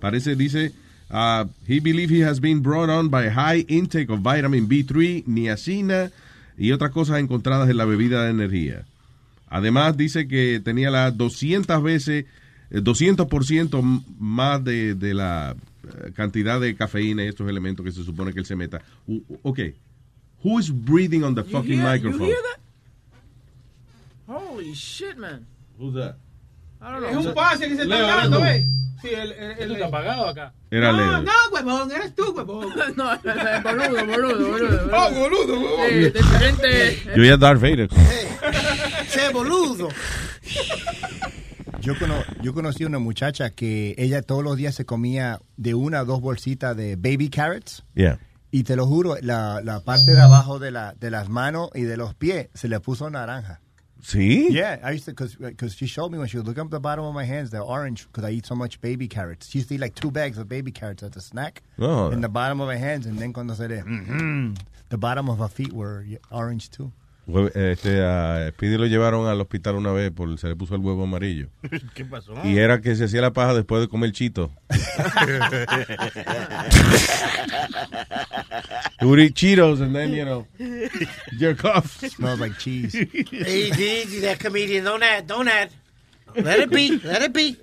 parece, 0.00 0.36
dice, 0.36 0.72
uh, 1.10 1.48
he 1.66 1.80
believes 1.80 2.10
he 2.18 2.24
has 2.24 2.40
been 2.40 2.62
brought 2.62 2.90
on 2.90 3.08
by 3.10 3.28
high 3.30 3.64
intake 3.68 4.10
of 4.10 4.20
vitamin 4.22 4.68
B3, 4.68 5.24
niacina 5.26 6.10
y 6.58 6.72
otras 6.72 6.90
cosas 6.90 7.18
encontradas 7.20 7.68
en 7.70 7.76
la 7.76 7.84
bebida 7.84 8.24
de 8.24 8.30
energía. 8.30 8.84
Además, 9.48 9.96
dice 9.96 10.26
que 10.26 10.60
tenía 10.62 10.90
las 10.90 11.16
200 11.16 11.82
veces, 11.82 12.24
eh, 12.70 12.80
200% 12.82 13.78
m- 13.78 14.00
más 14.18 14.62
de, 14.64 14.94
de 14.94 15.14
la 15.14 15.54
eh, 15.84 16.12
cantidad 16.14 16.60
de 16.60 16.74
cafeína 16.74 17.24
y 17.24 17.28
estos 17.28 17.48
elementos 17.48 17.84
que 17.84 17.92
se 17.92 18.02
supone 18.04 18.32
que 18.32 18.40
él 18.40 18.46
se 18.46 18.56
meta. 18.56 18.82
Ok. 19.42 19.60
Who 20.46 20.58
is 20.60 20.70
breathing 20.70 21.24
on 21.24 21.34
the 21.34 21.42
You 21.42 21.50
fucking 21.50 21.72
hear- 21.72 21.82
microphone? 21.82 22.20
You 22.20 22.26
hear 22.26 22.42
that? 22.42 22.60
Holy 24.32 24.74
shit, 24.74 25.16
man. 25.18 25.44
Who's 25.78 25.94
that? 25.94 26.16
I 26.80 26.92
don't 26.92 27.00
know. 27.02 27.20
Es 27.20 27.26
un 27.26 27.34
pase 27.34 27.68
que 27.68 27.74
se 27.76 27.82
está 27.82 27.98
dando. 28.00 28.44
¿eh? 28.46 28.64
Sí, 29.02 29.08
el, 29.08 29.32
el, 29.32 29.58
el, 29.58 29.72
está 29.72 29.86
apagado 29.86 30.28
acá. 30.28 30.52
Era 30.70 30.92
no, 30.92 30.98
Leo. 30.98 31.22
no, 31.22 31.32
huevón, 31.52 31.90
eres 31.92 32.14
tú, 32.14 32.32
huevón. 32.32 32.68
no, 32.96 33.12
es 33.12 33.62
boludo, 33.62 34.06
boludo, 34.06 34.48
boludo. 34.50 34.90
Oh, 34.96 35.10
boludo, 35.14 35.60
huevón. 35.60 35.80
Eh, 35.90 36.10
diferente. 36.14 37.02
Yo 37.16 37.24
ya 37.24 37.36
Darth 37.36 37.60
Vader. 37.60 37.88
Che, 39.10 39.28
boludo. 39.32 39.88
Yo, 41.80 41.98
cono- 41.98 42.24
yo 42.42 42.54
conocí 42.54 42.84
una 42.84 42.98
muchacha 42.98 43.50
que 43.50 43.94
ella 43.98 44.22
todos 44.22 44.42
los 44.44 44.56
días 44.56 44.74
se 44.74 44.84
comía 44.86 45.40
de 45.56 45.74
una 45.74 46.00
a 46.00 46.04
dos 46.04 46.20
bolsitas 46.20 46.76
de 46.76 46.96
baby 46.96 47.28
carrots. 47.30 47.82
Yeah. 47.94 48.18
Y 48.52 48.62
te 48.62 48.76
lo 48.76 48.86
juro, 48.86 49.16
la, 49.22 49.60
la 49.62 49.80
parte 49.80 50.12
de 50.12 50.20
abajo 50.20 50.58
de, 50.58 50.70
la, 50.70 50.94
de 50.94 51.10
las 51.10 51.28
manos 51.28 51.70
y 51.74 51.82
de 51.82 51.96
los 51.96 52.14
pies 52.14 52.48
se 52.54 52.68
le 52.68 52.78
puso 52.80 53.10
naranja. 53.10 53.60
¿Sí? 54.02 54.48
Yeah, 54.50 54.78
I 54.84 54.92
used 54.92 55.04
to, 55.06 55.14
because 55.40 55.74
she 55.74 55.86
showed 55.86 56.12
me 56.12 56.18
when 56.18 56.28
she 56.28 56.36
was 56.36 56.46
looking 56.46 56.62
up 56.62 56.70
the 56.70 56.78
bottom 56.78 57.04
of 57.04 57.12
my 57.14 57.24
hands, 57.24 57.50
they're 57.50 57.62
orange 57.62 58.06
because 58.06 58.22
I 58.24 58.30
eat 58.30 58.46
so 58.46 58.54
much 58.54 58.80
baby 58.80 59.08
carrots. 59.08 59.48
She 59.48 59.58
used 59.58 59.68
to 59.70 59.74
eat 59.74 59.80
like 59.80 59.96
two 59.96 60.12
bags 60.12 60.38
of 60.38 60.48
baby 60.48 60.70
carrots 60.70 61.02
as 61.02 61.16
a 61.16 61.20
snack 61.20 61.62
Oh. 61.78 62.10
in 62.10 62.20
the 62.20 62.28
bottom 62.28 62.60
of 62.60 62.68
her 62.68 62.78
hands, 62.78 63.06
and 63.06 63.18
then 63.18 63.32
cuando 63.32 63.54
se 63.54 63.66
le, 63.66 63.82
mhm, 63.82 64.56
the 64.90 64.98
bottom 64.98 65.28
of 65.28 65.38
her 65.38 65.48
feet 65.48 65.72
were 65.72 66.04
orange 66.30 66.70
too. 66.70 66.92
Este, 67.54 68.02
a 68.02 68.48
Speedy 68.50 68.76
lo 68.78 68.86
llevaron 68.86 69.26
al 69.26 69.40
hospital 69.40 69.74
una 69.74 69.90
vez 69.90 70.12
por 70.12 70.38
se 70.38 70.46
le 70.46 70.54
puso 70.54 70.76
el 70.76 70.80
huevo 70.80 71.02
amarillo. 71.04 71.48
¿Qué 71.94 72.04
pasó? 72.04 72.34
Y 72.44 72.58
era 72.58 72.80
que 72.80 72.94
se 72.94 73.04
hacía 73.04 73.20
la 73.20 73.32
paja 73.32 73.52
después 73.52 73.82
de 73.82 73.88
comer 73.88 74.12
chito. 74.12 74.52
You 79.00 79.08
would 79.08 79.20
eat 79.20 79.34
Cheetos 79.34 79.80
and 79.80 79.94
then, 79.94 80.12
you 80.12 80.24
know, 80.24 80.46
jerk 81.38 81.64
off. 81.64 81.98
Smells 82.00 82.40
like 82.40 82.58
cheese. 82.58 82.94
Easy, 83.32 84.20
that 84.20 84.38
comedian. 84.38 84.84
Don't 84.84 85.02
add, 85.02 85.26
don't 85.26 85.48
add. 85.48 85.70
Let 86.34 86.60
it 86.60 86.70
be, 86.70 86.98
let 87.04 87.22
it 87.22 87.32
be. 87.32 87.56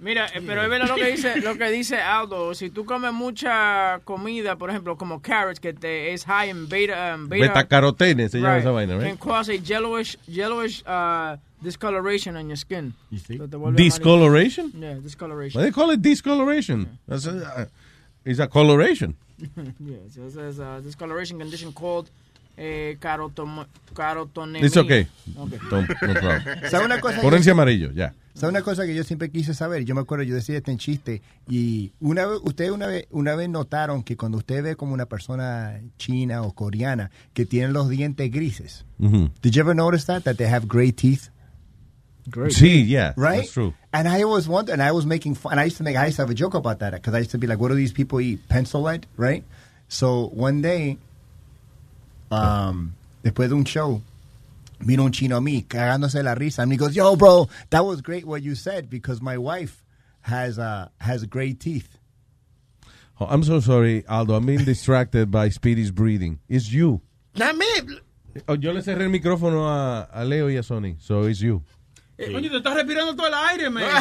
Mira, 0.00 0.26
eh, 0.34 0.42
pero 0.44 0.62
es 0.62 0.70
verdad 0.70 0.88
lo 0.88 0.94
que 0.96 1.10
dice, 1.10 1.40
lo 1.40 1.56
que 1.56 1.70
dice 1.70 1.96
Aldo. 2.00 2.54
Si 2.54 2.70
tú 2.70 2.84
comes 2.84 3.12
mucha 3.12 4.00
comida, 4.04 4.56
por 4.56 4.70
ejemplo, 4.70 4.96
como 4.96 5.20
carrots, 5.20 5.60
que 5.60 5.72
te 5.74 6.12
es 6.12 6.24
high 6.24 6.48
en 6.50 6.68
beta, 6.68 7.14
um, 7.14 7.28
beta 7.28 7.46
Betacarotene 7.48 8.28
se 8.28 8.38
llama 8.38 8.54
Right. 8.54 8.60
esa 8.62 8.70
vaina, 8.70 8.94
Can 8.98 9.02
right? 9.10 9.18
cause 9.18 9.50
a 9.52 9.56
yellowish, 9.56 10.16
yellowish 10.26 10.82
uh, 10.86 11.36
discoloration 11.60 12.36
on 12.36 12.48
your 12.48 12.56
skin. 12.56 12.94
Vuelve 13.28 13.76
Discoloration? 13.76 14.72
Yeah, 14.74 14.94
discoloration. 14.94 15.60
Why 15.60 15.64
they 15.66 15.72
call 15.72 15.90
it 15.92 16.00
discoloration? 16.00 16.98
That's 17.06 17.26
a, 17.26 17.30
uh, 17.32 17.64
it's 18.24 18.40
a 18.40 18.48
coloration. 18.48 19.14
yeah, 19.38 19.96
so 20.10 20.22
uh, 20.62 20.80
discoloration 20.80 21.38
condition 21.38 21.72
called 21.72 22.08
eh, 22.56 22.96
carotom 22.98 23.66
carotonemia. 23.94 24.64
It's 24.64 24.76
okay. 24.78 25.06
Okay. 25.38 25.58
Don't- 25.70 25.88
no 26.02 26.14
problem. 26.14 26.42
¿Sabe 26.70 26.86
una 26.86 26.98
cosa? 27.00 27.20
Pónganse 27.20 27.50
amarillo, 27.50 27.90
ya. 27.92 28.14
¿Sabe 28.36 28.50
una 28.50 28.60
cosa 28.62 28.84
que 28.84 28.94
yo 28.94 29.02
siempre 29.02 29.30
quise 29.30 29.54
saber? 29.54 29.84
Yo 29.86 29.94
me 29.94 30.02
acuerdo, 30.02 30.22
yo 30.22 30.34
decía 30.34 30.58
este 30.58 30.70
en 30.70 30.76
chiste, 30.78 31.22
y 31.48 31.92
una 32.00 32.26
vez, 32.26 32.38
ustedes 32.44 32.70
una 32.70 32.86
vez, 32.86 33.06
una 33.10 33.34
vez 33.34 33.48
notaron 33.48 34.02
que 34.02 34.16
cuando 34.16 34.36
usted 34.38 34.62
ve 34.62 34.76
como 34.76 34.92
una 34.92 35.06
persona 35.06 35.80
china 35.96 36.42
o 36.42 36.52
coreana 36.52 37.10
que 37.32 37.46
tienen 37.46 37.72
los 37.72 37.88
dientes 37.88 38.30
grises, 38.30 38.84
Ujú. 38.98 39.30
did 39.40 39.52
you 39.52 39.60
ever 39.62 39.74
notice 39.74 40.04
that? 40.06 40.22
That 40.24 40.36
they 40.36 40.46
have 40.46 40.66
gray 40.68 40.92
teeth? 40.92 41.30
Sí, 42.50 42.84
yeah, 42.86 43.14
Right? 43.16 43.42
that's 43.42 43.52
true. 43.52 43.72
And 43.92 44.06
I 44.08 44.22
always 44.24 44.48
wondered, 44.48 44.72
and 44.74 44.82
I 44.82 44.90
was 44.92 45.06
making 45.06 45.36
fun, 45.36 45.52
and 45.52 45.60
I 45.60 45.64
used 45.66 45.78
to 45.78 45.84
make, 45.84 45.96
I 45.96 46.06
used 46.06 46.16
to 46.16 46.22
have 46.22 46.30
a 46.30 46.34
joke 46.34 46.54
about 46.54 46.80
that, 46.80 46.92
because 46.92 47.14
I 47.14 47.20
used 47.20 47.30
to 47.30 47.38
be 47.38 47.46
like, 47.46 47.58
what 47.60 47.68
do 47.68 47.74
these 47.76 47.92
people 47.92 48.20
eat? 48.20 48.46
Pencil 48.48 48.82
lead, 48.82 49.06
right? 49.16 49.44
So 49.88 50.26
one 50.34 50.60
day, 50.60 50.98
um, 52.30 52.92
después 53.22 53.48
de 53.48 53.54
un 53.54 53.64
show, 53.64 54.02
vino 54.80 55.04
un 55.04 55.12
chino 55.12 55.36
a 55.36 55.40
mí, 55.40 55.62
cagándose 55.62 56.22
la 56.22 56.34
risa, 56.34 56.62
and 56.62 56.72
he 56.72 56.76
goes, 56.76 56.94
yo, 56.94 57.16
bro, 57.16 57.48
that 57.70 57.84
was 57.84 58.00
great 58.00 58.24
what 58.26 58.42
you 58.42 58.54
said, 58.54 58.88
because 58.90 59.20
my 59.22 59.36
wife 59.38 59.84
has, 60.22 60.58
uh, 60.58 60.88
has 61.00 61.24
gray 61.24 61.52
teeth. 61.52 61.98
Oh, 63.18 63.26
I'm 63.26 63.42
so 63.42 63.60
sorry, 63.60 64.04
Aldo. 64.08 64.34
I'm 64.34 64.44
being 64.44 64.64
distracted 64.64 65.30
by 65.30 65.48
Speedy's 65.48 65.90
breathing. 65.90 66.38
It's 66.48 66.70
you. 66.70 67.00
Not 67.34 67.56
me. 67.56 67.66
Oh, 68.46 68.54
yo 68.56 68.72
le 68.72 68.82
cerré 68.82 69.04
el 69.04 69.10
micrófono 69.10 69.66
a, 69.66 70.02
a 70.12 70.24
Leo 70.24 70.50
y 70.50 70.56
a 70.58 70.62
Sony, 70.62 70.96
so 70.98 71.22
it's 71.24 71.40
you. 71.40 71.62
Eh, 72.18 72.30
Coño, 72.32 72.50
te 72.50 72.58
estás 72.58 72.74
respirando 72.74 73.14
todo 73.14 73.26
el 73.26 73.34
aire, 73.34 73.70
man. 73.70 73.84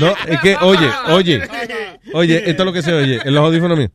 No, 0.00 0.14
es 0.26 0.40
que, 0.40 0.56
oye, 0.56 0.90
oye, 1.08 1.48
oye, 2.12 2.50
esto 2.50 2.62
es 2.62 2.66
lo 2.66 2.72
que 2.72 2.82
se 2.82 2.92
oye 2.92 3.20
en 3.24 3.34
los 3.34 3.42
audífonos 3.44 3.78
míos. 3.78 3.90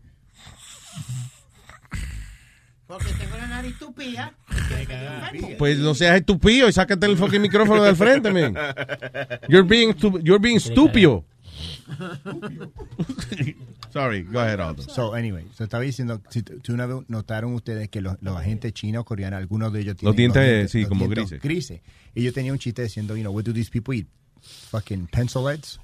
Porque 2.88 3.14
tengo 3.14 3.38
la 3.38 3.48
nariz 3.48 3.78
tupida. 3.78 4.34
Pues 5.58 5.80
no 5.80 5.96
seas 5.96 6.18
estúpido 6.18 6.68
y 6.70 6.74
sácate 6.74 7.06
el 7.06 7.18
fucking 7.18 7.42
micrófono 7.42 7.84
del 7.84 7.96
frente, 7.96 8.32
man. 8.32 8.54
You're 9.48 9.68
being, 9.68 9.94
you're 10.24 10.40
being 10.40 10.60
stupio. 10.60 11.24
Sorry, 13.92 14.24
go 14.24 14.40
ahead, 14.40 14.60
Aldo. 14.60 14.84
So, 14.84 15.14
anyway, 15.16 15.46
so 15.56 15.64
estaba 15.64 15.84
diciendo, 15.84 16.22
si 16.30 16.42
t- 16.42 16.56
si 16.64 16.72
una 16.72 16.86
vez 16.88 16.98
notaron 17.08 17.54
ustedes 17.54 17.90
que 17.90 18.02
los, 18.02 18.18
los 18.22 18.36
agentes 18.38 18.74
chinos 18.74 19.02
o 19.02 19.06
coreanos, 19.06 19.38
algunos 19.38 19.72
de 19.72 19.82
ellos 19.82 19.96
tienen 19.96 20.10
Los 20.10 20.16
dientes, 20.16 20.72
sí, 20.72 20.86
como 20.86 21.08
dientes 21.08 21.40
grises. 21.42 21.82
Y 22.16 22.24
yo 22.24 22.34
tenía 22.34 22.52
un 22.52 22.60
chiste 22.60 22.82
diciendo, 22.84 23.16
you 23.16 23.22
know, 23.22 23.34
what 23.34 23.44
do 23.44 23.54
these 23.54 23.70
people 23.70 23.96
eat? 23.96 24.08
Fucking 24.42 25.08
pencil 25.08 25.48
heads. 25.48 25.80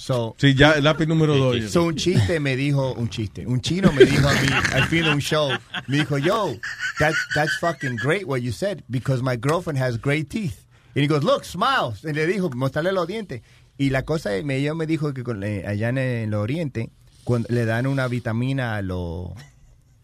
So, 0.00 0.36
Sí, 0.38 0.54
ya 0.54 0.74
el 0.74 0.84
lápiz 0.84 1.06
número 1.08 1.36
dos. 1.36 1.72
so 1.72 1.82
un 1.82 1.96
chiste 1.96 2.38
me 2.38 2.54
dijo, 2.54 2.92
un 2.92 3.08
chiste, 3.08 3.44
un 3.48 3.60
chino 3.60 3.90
me 3.92 4.04
dijo 4.04 4.28
a 4.28 4.32
mí 4.34 4.48
al 4.72 4.84
fin 4.84 5.02
de 5.02 5.10
un 5.10 5.18
show, 5.20 5.50
me 5.88 5.96
dijo, 5.98 6.18
yo, 6.18 6.54
that's, 7.00 7.16
that's 7.34 7.58
fucking 7.58 7.96
great 7.96 8.24
what 8.24 8.38
you 8.40 8.52
said, 8.52 8.84
because 8.88 9.24
my 9.24 9.34
girlfriend 9.36 9.76
has 9.76 9.96
great 10.00 10.30
teeth. 10.30 10.64
And 10.94 11.02
he 11.02 11.08
goes, 11.08 11.24
look, 11.24 11.44
smiles. 11.44 12.04
Y 12.04 12.12
le 12.12 12.26
dijo, 12.28 12.48
mostrarle 12.50 12.92
los 12.92 13.08
dientes. 13.08 13.42
Y 13.76 13.90
la 13.90 14.02
cosa, 14.02 14.30
me, 14.44 14.58
ella 14.58 14.72
me 14.72 14.86
dijo 14.86 15.12
que 15.12 15.24
con- 15.24 15.42
eh, 15.42 15.64
allá 15.66 15.88
en 15.88 15.98
el 15.98 16.32
oriente, 16.34 16.90
cuando 17.24 17.48
le 17.50 17.64
dan 17.64 17.88
una 17.88 18.06
vitamina 18.06 18.76
a 18.76 18.82
lo, 18.82 19.34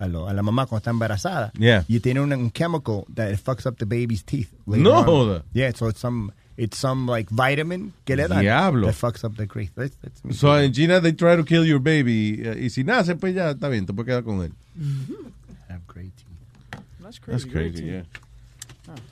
a, 0.01 0.09
lo- 0.09 0.29
a 0.29 0.33
la 0.35 0.43
mamá 0.43 0.67
cuando 0.67 0.79
está 0.79 0.91
embarazada, 0.91 1.53
Yeah. 1.57 1.85
y 1.87 2.01
tiene 2.01 2.21
un, 2.21 2.33
un 2.33 2.51
chemical 2.51 3.05
that 3.15 3.33
fucks 3.39 3.65
up 3.65 3.77
the 3.79 3.87
baby's 3.87 4.25
teeth. 4.25 4.51
later 4.67 4.83
No 4.83 4.95
on. 4.95 5.43
Yeah, 5.53 5.71
so 5.73 5.89
it's 5.89 6.01
some, 6.01 6.33
it's 6.57 6.77
some 6.79 7.11
like 7.11 7.29
vitamin 7.31 7.93
que 8.05 8.17
le 8.17 8.29
dan 8.29 8.41
Diablo. 8.41 8.87
that 8.87 8.95
fucks 8.95 9.25
up 9.25 9.37
the 9.37 9.47
teeth. 9.47 9.73
That's- 9.75 9.97
that's- 10.03 10.37
So 10.39 10.57
in 10.61 10.73
China 10.73 11.01
they 11.01 11.13
try 11.13 11.37
to 11.37 11.45
kill 11.45 11.65
your 11.65 11.81
baby. 11.81 12.41
eh, 12.45 12.65
y 12.67 12.71
si 12.71 12.85
nace, 12.85 13.17
pues 13.17 13.35
ya 13.35 13.51
está 13.51 13.69
bien, 13.69 13.87
te 13.87 13.93
puedes 13.93 14.07
quedar 14.09 14.25
con 14.25 14.43
él. 14.43 14.53
Have 15.69 15.83
great 15.87 16.13
teeth. 16.17 16.81
That's 17.03 17.21
That's 17.21 17.45
crazy. 17.47 17.49
great 17.51 17.75
yeah. 17.85 18.03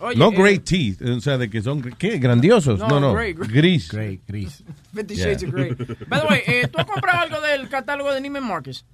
Oye, 0.01 0.17
No 0.17 0.31
eh, 0.31 0.37
great 0.37 0.65
teeth, 0.65 1.01
o 1.01 1.21
sea, 1.21 1.39
de 1.39 1.49
que 1.49 1.63
son, 1.63 1.81
¿qué? 1.99 2.19
Grandiosos. 2.19 2.79
No, 2.79 2.89
No, 2.89 3.01
no, 3.01 3.15
great, 3.15 3.37
great. 3.39 3.51
gris. 3.51 3.89
Great, 3.91 4.21
gris. 4.29 4.63
Fifty 4.95 5.15
Yeah. 5.15 5.25
Shades 5.25 5.45
of 5.45 5.51
Grey. 5.51 5.75
By 6.09 6.21
the 6.21 6.27
way, 6.29 6.43
eh, 6.47 6.69
¿tú 6.71 6.79
has 6.79 6.87
comprado 6.87 7.21
algo 7.23 7.41
del 7.41 7.69
catálogo 7.71 8.13
de 8.13 8.21
Neiman 8.21 8.47
Marcus? 8.47 8.85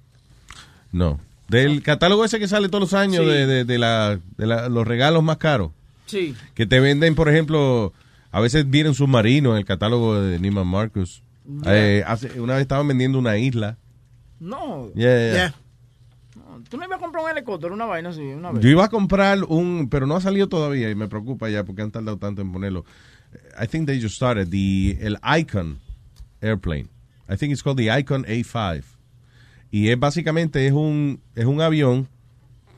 No. 0.91 1.19
Del 1.49 1.81
catálogo 1.83 2.23
ese 2.23 2.39
que 2.39 2.47
sale 2.47 2.69
todos 2.69 2.81
los 2.81 2.93
años 2.93 3.25
Sí. 3.25 3.29
de, 3.31 3.45
de, 3.45 3.63
de 3.65 3.77
la, 3.77 4.19
de 4.37 4.45
la- 4.47 4.69
los 4.69 4.87
regalos 4.87 5.21
más 5.23 5.37
caros. 5.37 5.71
Sí. 6.05 6.33
Que 6.55 6.65
te 6.65 6.79
venden, 6.79 7.13
por 7.15 7.27
ejemplo, 7.27 7.91
a 8.31 8.39
veces 8.39 8.69
vienen 8.69 8.93
submarinos 8.93 9.53
en 9.53 9.57
el 9.59 9.65
catálogo 9.65 10.21
de 10.21 10.39
Neiman 10.39 10.67
Marcus. 10.67 11.23
Yeah. 11.63 11.75
Eh, 11.75 12.03
hace- 12.05 12.39
una 12.39 12.53
vez 12.53 12.61
estaban 12.63 12.87
vendiendo 12.87 13.17
una 13.19 13.37
isla. 13.37 13.77
No. 14.39 14.91
Yeah. 14.93 15.53
No, 16.35 16.63
Tú 16.69 16.77
no 16.77 16.85
ibas 16.85 16.97
a 16.97 17.01
comprar 17.01 17.23
un 17.23 17.31
helicóptero, 17.31 17.73
una 17.73 17.85
vaina 17.85 18.09
así, 18.09 18.21
una 18.21 18.51
vez. 18.51 18.61
Yo 18.63 18.69
iba 18.69 18.85
a 18.85 18.89
comprar 18.89 19.43
un, 19.45 19.87
pero 19.89 20.05
no 20.05 20.15
ha 20.15 20.21
salido 20.21 20.47
todavía 20.47 20.89
y 20.89 20.95
me 20.95 21.07
preocupa 21.07 21.49
ya 21.49 21.63
porque 21.63 21.81
han 21.81 21.91
tardado 21.91 22.17
tanto 22.17 22.41
en 22.41 22.51
ponerlo. 22.51 22.85
I 23.61 23.67
think 23.67 23.85
they 23.87 24.01
just 24.01 24.15
started 24.15 24.49
the 24.49 24.97
el 25.01 25.17
Icon 25.39 25.79
airplane. 26.41 26.87
I 27.29 27.35
think 27.35 27.51
it's 27.51 27.61
called 27.63 27.77
the 27.77 27.89
Icon 27.99 28.25
A5. 28.25 28.83
Y 29.71 29.89
es 29.89 29.99
básicamente 29.99 30.65
es 30.65 30.73
un, 30.73 31.19
es 31.35 31.45
un 31.45 31.61
avión 31.61 32.07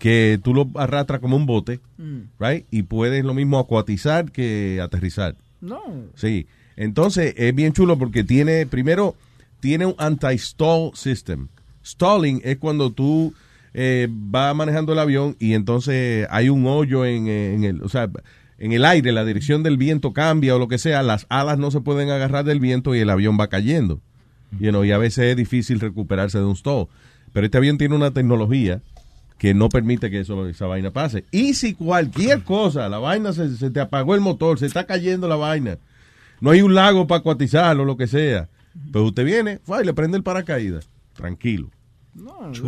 que 0.02 0.40
tú 0.44 0.56
lo 0.56 0.68
arrastras 0.74 1.20
como 1.20 1.36
un 1.38 1.46
bote, 1.46 1.80
Mm. 2.00 2.22
right? 2.40 2.66
Y 2.72 2.82
puedes 2.84 3.24
lo 3.24 3.36
mismo 3.36 3.60
acuatizar 3.60 4.32
que 4.32 4.80
aterrizar. 4.82 5.36
No. 5.62 5.80
Sí. 6.16 6.48
Entonces 6.76 7.36
es 7.38 7.54
bien 7.54 7.72
chulo 7.72 8.00
porque 8.00 8.24
tiene, 8.24 8.66
primero, 8.66 9.16
tiene 9.60 9.86
un 9.86 9.94
anti-stall 10.00 10.90
system. 10.96 11.50
Stalling 11.86 12.42
es 12.44 12.58
cuando 12.58 12.92
tú 12.92 13.36
eh, 13.76 14.08
vas 14.10 14.56
manejando 14.56 14.94
el 14.94 14.98
avión 15.00 15.36
y 15.38 15.54
entonces 15.54 16.26
hay 16.32 16.50
un 16.50 16.66
hoyo 16.66 17.06
en, 17.06 17.28
en 17.28 17.64
el, 17.64 17.84
o 17.84 17.88
sea, 17.90 18.10
en 18.58 18.72
el 18.72 18.86
aire, 18.86 19.12
la 19.12 19.24
dirección 19.24 19.62
del 19.62 19.78
viento 19.78 20.14
cambia 20.14 20.56
o 20.56 20.60
lo 20.60 20.68
que 20.68 20.80
sea, 20.80 21.04
las 21.04 21.28
alas 21.30 21.60
no 21.60 21.70
se 21.70 21.82
pueden 21.82 22.10
agarrar 22.10 22.44
del 22.44 22.60
viento 22.60 22.96
y 22.96 23.00
el 23.02 23.10
avión 23.12 23.38
va 23.40 23.50
cayendo. 23.50 24.02
You 24.60 24.72
know, 24.72 24.84
y 24.84 24.92
a 24.92 24.98
veces 24.98 25.26
es 25.26 25.38
difícil 25.38 25.80
recuperarse 25.80 26.40
de 26.40 26.46
un 26.46 26.56
stall. 26.56 26.88
Pero 27.34 27.46
este 27.46 27.60
avión 27.60 27.78
tiene 27.78 27.96
una 27.96 28.10
tecnología 28.12 28.82
que 29.42 29.56
no 29.56 29.70
permite 29.70 30.12
que 30.12 30.20
eso, 30.20 30.48
esa 30.48 30.68
vaina 30.68 30.92
pase. 30.92 31.26
Y 31.32 31.56
si 31.56 31.74
cualquier 31.74 32.44
cosa, 32.44 32.88
la 32.90 33.00
vaina 33.00 33.34
se, 33.34 33.58
se 33.58 33.72
te 33.72 33.80
apagó 33.80 34.14
el 34.14 34.22
motor, 34.22 34.60
se 34.60 34.68
está 34.68 34.86
cayendo 34.86 35.28
la 35.28 35.36
vaina, 35.36 35.80
no 36.42 36.52
hay 36.52 36.62
un 36.62 36.76
lago 36.76 37.08
para 37.08 37.22
acuatizar 37.22 37.76
o 37.80 37.84
lo 37.84 37.98
que 37.98 38.06
sea, 38.06 38.50
pues 38.92 39.04
usted 39.04 39.26
viene, 39.26 39.58
fue, 39.64 39.82
y 39.82 39.86
le 39.88 39.96
prende 39.96 40.16
el 40.16 40.22
paracaídas, 40.22 40.88
tranquilo. 41.14 41.72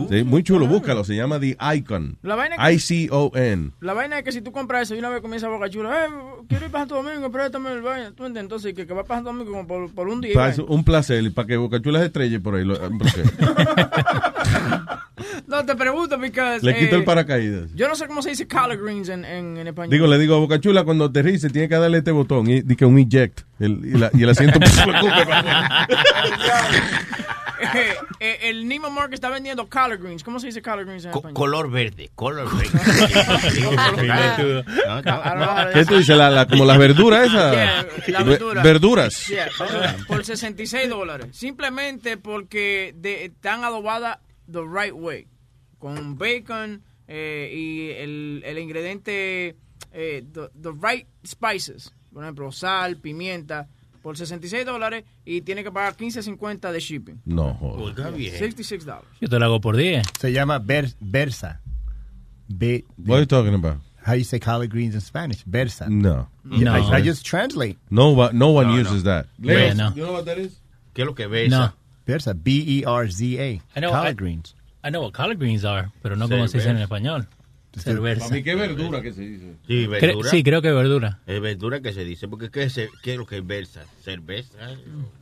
Sí, 0.09 0.23
muy 0.23 0.41
chulo, 0.41 0.65
búscalo, 0.67 1.03
se 1.03 1.15
llama 1.15 1.37
The 1.39 1.57
Icon. 1.75 2.17
La 2.23 2.35
vaina 2.35 2.55
que- 2.55 2.73
I-C-O-N. 2.73 3.71
La 3.81 3.93
vaina 3.93 4.17
es 4.19 4.23
que 4.23 4.31
si 4.31 4.41
tú 4.41 4.51
compras 4.53 4.83
eso 4.83 4.95
y 4.95 4.99
una 4.99 5.09
vez 5.09 5.21
comienza 5.21 5.49
Boca 5.49 5.69
Chula, 5.69 6.05
eh, 6.05 6.09
quiero 6.47 6.65
ir 6.65 6.71
para 6.71 6.83
Santo 6.83 6.95
Domingo, 7.03 7.29
préstame 7.29 7.71
el 7.73 7.81
vaina. 7.81 8.07
¿Tú 8.11 8.23
entiendes? 8.25 8.43
Entonces, 8.43 8.73
que, 8.73 8.87
que 8.87 8.93
va 8.93 9.03
para 9.03 9.17
Santo 9.19 9.31
Domingo 9.33 9.51
como 9.51 9.67
por, 9.67 9.93
por 9.93 10.07
un 10.07 10.21
día. 10.21 10.31
y 10.31 10.35
vaina. 10.35 10.63
un 10.67 10.83
placer, 10.85 11.21
y 11.23 11.29
para 11.29 11.47
que 11.47 11.57
Bocachula 11.57 11.99
se 11.99 12.05
estrelle 12.05 12.39
por 12.39 12.55
ahí. 12.55 12.63
lo- 12.63 12.79
porque 12.97 13.23
No, 15.47 15.65
te 15.65 15.75
pregunto, 15.75 16.17
porque... 16.19 16.59
le 16.61 16.75
quito 16.77 16.95
el 16.95 17.03
paracaídas. 17.03 17.69
Yo 17.75 17.87
no 17.87 17.95
sé 17.95 18.07
cómo 18.07 18.21
se 18.21 18.29
dice 18.31 18.47
collard 18.47 18.81
greens 18.81 19.09
en, 19.09 19.23
en, 19.25 19.57
en 19.57 19.67
español. 19.67 19.91
Digo, 19.91 20.07
le 20.07 20.17
digo 20.17 20.35
a 20.35 20.39
Bocachula, 20.39 20.83
cuando 20.83 21.05
aterrice, 21.05 21.49
tiene 21.49 21.69
que 21.69 21.75
darle 21.75 21.99
este 21.99 22.11
botón 22.11 22.49
y, 22.49 22.61
di 22.61 22.75
que 22.75 22.85
un 22.85 22.97
eject. 22.97 23.41
El, 23.59 23.85
y, 23.85 23.91
la- 23.97 24.09
y 24.13 24.23
el 24.23 24.29
asiento 24.29 24.59
Eh, 27.75 27.95
eh, 28.19 28.37
el 28.43 28.67
Nemo 28.67 28.89
Market 28.89 29.15
está 29.15 29.29
vendiendo 29.29 29.69
collard 29.69 30.01
greens. 30.01 30.23
¿Cómo 30.23 30.39
se 30.39 30.47
dice 30.47 30.61
collard 30.61 30.85
greens 30.85 31.05
en 31.05 31.11
Co- 31.11 31.19
español? 31.19 31.35
color 31.35 31.71
verde, 31.71 32.09
color 32.15 32.49
verde. 32.57 32.79
¿Qué 35.73 35.85
tú 35.85 35.97
dices? 35.97 36.17
La, 36.17 36.29
la- 36.29 36.47
como 36.47 36.65
las 36.65 36.77
verduras 36.77 37.27
esas. 37.27 37.51
Yeah, 37.53 37.87
la 38.07 38.23
Ve- 38.23 38.29
verdura. 38.31 38.63
Verduras. 38.63 39.27
Yeah, 39.27 39.49
por- 39.57 40.05
por 40.07 40.25
66 40.25 40.89
dólares. 40.89 41.27
Simplemente 41.31 42.17
porque 42.17 42.93
de- 42.97 43.25
están 43.25 43.63
adobadas 43.63 44.17
the 44.51 44.61
right 44.61 44.93
way. 44.93 45.27
Con 45.79 46.17
bacon 46.17 46.81
eh, 47.07 47.51
y 47.53 47.89
el, 47.91 48.41
el 48.45 48.57
ingrediente, 48.59 49.55
eh, 49.91 50.23
the, 50.31 50.49
the 50.61 50.71
right 50.81 51.07
spices. 51.25 51.93
Por 52.13 52.23
ejemplo, 52.23 52.51
sal, 52.51 52.97
pimienta. 52.97 53.67
Por 54.03 54.17
66 54.17 54.65
dólares 54.65 55.05
y 55.25 55.41
tiene 55.41 55.63
que 55.63 55.71
pagar 55.71 55.95
15.50 55.95 56.71
de 56.71 56.79
shipping. 56.79 57.21
No, 57.25 57.53
joder. 57.55 57.85
Oiga 57.85 58.09
bien. 58.11 58.31
66 58.37 58.85
dólares. 58.85 59.07
Yo 59.21 59.29
te 59.29 59.39
lo 59.39 59.45
hago 59.45 59.61
por 59.61 59.75
10. 59.77 60.05
Se 60.19 60.31
llama 60.31 60.59
Ver- 60.59 60.93
Versa. 60.99 61.61
Be- 62.49 62.83
What 62.97 63.15
are 63.15 63.21
you 63.21 63.25
talking 63.27 63.53
about? 63.55 63.77
How 64.05 64.13
you 64.15 64.25
say 64.25 64.39
collard 64.39 64.69
greens 64.69 64.93
in 64.93 64.99
Spanish? 65.01 65.43
Versa. 65.45 65.87
No. 65.89 66.27
Yeah, 66.43 66.73
I, 66.77 66.97
I 66.97 67.01
just 67.01 67.25
translate. 67.25 67.77
No, 67.89 68.09
one- 68.09 68.37
no 68.37 68.49
one 68.49 68.67
No, 68.67 68.75
uses 68.75 69.03
no. 69.05 69.11
that. 69.11 69.27
Yeah, 69.39 69.53
Leo, 69.53 69.73
no. 69.75 69.89
you 69.95 70.03
know 70.03 70.11
what 70.13 70.25
that 70.25 70.37
is? 70.37 70.59
¿Qué 70.93 71.03
es 71.03 71.05
lo 71.07 71.15
que 71.15 71.27
ves? 71.27 71.49
No. 71.49 71.71
Versa. 72.05 72.33
B-E-R-Z-A. 72.33 73.61
I 73.75 73.79
know, 73.79 73.89
collard 73.91 74.09
I- 74.11 74.13
greens. 74.21 74.53
I 74.83 74.89
know 74.89 75.01
what 75.03 75.13
collard 75.13 75.39
greens 75.39 75.63
are, 75.63 75.89
pero 76.01 76.17
no 76.17 76.27
como 76.27 76.45
se 76.49 76.57
dice 76.57 76.69
en 76.69 76.77
español. 76.77 77.25
Cerveza. 77.75 78.25
Para 78.25 78.35
mí, 78.35 78.43
¿qué 78.43 78.55
verdura 78.55 79.01
que 79.01 79.13
se 79.13 79.21
dice? 79.21 79.53
Sí, 79.67 79.85
Cre- 79.87 80.01
verdura. 80.01 80.29
sí, 80.29 80.43
creo 80.43 80.61
que 80.61 80.71
verdura. 80.71 81.19
Es 81.25 81.41
verdura 81.41 81.81
que 81.81 81.91
se 81.93 82.03
dice, 82.05 82.27
porque 82.27 82.49
¿qué 82.51 82.63
es, 82.63 82.79
qué 83.01 83.13
es 83.13 83.17
lo 83.17 83.25
que 83.25 83.37
es 83.37 83.45
versa? 83.47 83.83
¿Cerveza? 84.01 84.57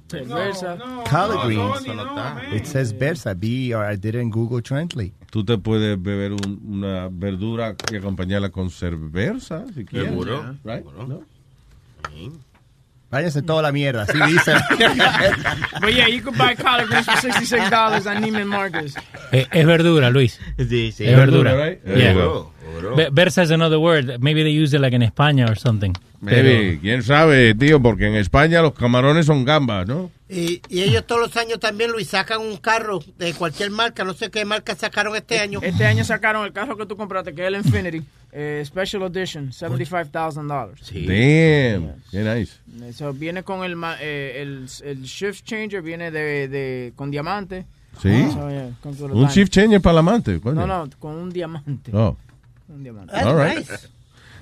Cerveza. 0.10 0.76
No, 0.76 1.04
greens. 1.46 1.58
no, 1.58 1.76
eso 1.78 1.94
no. 1.96 2.56
It 2.56 2.66
says 2.66 2.98
Versa. 2.98 3.34
B-E-R. 3.34 3.94
I 3.94 3.96
did 3.98 4.16
it 4.16 4.22
in 4.22 4.30
Google 4.30 4.62
Translate. 4.62 5.14
Tú 5.30 5.46
te 5.46 5.58
puedes 5.58 6.02
beber 6.02 6.34
un- 6.34 6.60
una 6.68 7.08
verdura 7.10 7.76
y 7.92 7.96
acompañarla 7.96 8.50
con 8.50 8.70
cerveza, 8.70 9.66
si 9.74 9.86
quieres. 9.86 10.10
Seguro. 10.10 10.58
Right? 10.66 10.84
¿No? 11.08 11.24
Váyanse 13.12 13.42
toda 13.42 13.62
la 13.62 13.72
mierda. 13.72 14.04
Así 14.04 14.18
dicen. 14.26 14.58
But 15.82 15.94
yeah, 15.94 16.08
you 16.08 16.22
could 16.22 16.38
buy 16.38 16.56
collard 16.56 16.88
greens 16.88 17.06
for 17.06 17.18
$66 17.18 18.06
at 18.06 18.18
Neiman 18.22 18.48
Marcus. 18.48 18.96
Eh, 19.34 19.48
es 19.52 19.66
verdura, 19.66 20.10
Luis. 20.10 20.40
Sí, 20.58 20.92
sí. 20.92 21.06
Es 21.06 21.18
verdura. 21.18 21.54
Verdura, 21.54 21.66
right? 21.66 21.80
Yeah. 21.84 23.10
Versa 23.12 23.44
is 23.44 23.52
another 23.52 23.80
word. 23.80 24.22
Maybe 24.22 24.44
they 24.44 24.52
use 24.52 24.74
it 24.74 24.80
like 24.80 24.96
in 24.96 25.02
España 25.02 25.50
or 25.50 25.58
something. 25.58 25.94
Maybe, 26.22 26.80
quién 26.80 27.02
sabe, 27.02 27.56
tío, 27.56 27.82
porque 27.82 28.08
en 28.08 28.16
España 28.16 28.62
los 28.62 28.74
camarones 28.74 29.26
son 29.26 29.44
gambas, 29.44 29.88
¿no? 29.88 30.12
Y, 30.30 30.62
y 30.70 30.84
ellos 30.84 31.06
todos 31.08 31.20
los 31.22 31.36
años 31.36 31.60
también, 31.60 31.92
Luis, 31.92 32.10
sacan 32.10 32.42
un 32.42 32.58
carro 32.58 33.00
de 33.18 33.34
cualquier 33.34 33.72
marca. 33.72 34.04
No 34.04 34.14
sé 34.14 34.30
qué 34.30 34.46
marca 34.46 34.76
sacaron 34.76 35.16
este 35.16 35.40
año. 35.40 35.60
Este 35.64 35.86
año 35.86 36.04
sacaron 36.04 36.46
el 36.46 36.54
carro 36.54 36.78
que 36.78 36.86
tú 36.86 36.96
compraste, 36.96 37.34
que 37.34 37.42
es 37.42 37.48
el 37.48 37.56
Infinity, 37.56 38.04
eh, 38.32 38.64
Special 38.66 39.04
Edition, 39.04 39.52
$75,000. 39.52 40.46
Damn, 41.08 41.94
qué 42.12 42.24
nice. 42.24 42.54
Eso 42.88 43.14
viene 43.14 43.44
con 43.44 43.64
el, 43.64 43.76
ma- 43.76 43.98
eh, 44.00 44.42
el, 44.42 44.68
el 44.84 45.02
shift 45.04 45.44
changer, 45.46 45.82
viene 45.82 46.12
de, 46.12 46.48
de 46.48 46.94
con 46.96 47.12
diamante. 47.12 47.66
¿Sí? 48.02 48.10
So, 48.32 48.50
yeah, 48.50 48.70
comes 48.82 49.02
with 49.02 49.12
a 49.12 49.14
Un 49.14 49.28
shift 49.28 49.52
changer 49.52 49.82
para 49.82 49.94
el 49.94 49.98
amante. 50.00 50.40
No, 50.44 50.66
no, 50.66 50.90
con 51.00 51.16
un 51.16 51.30
diamante. 51.30 51.92
Oh. 51.94 52.16
Un 52.70 52.84
diamante. 52.84 53.14
All 53.16 53.36
right. 53.38 53.68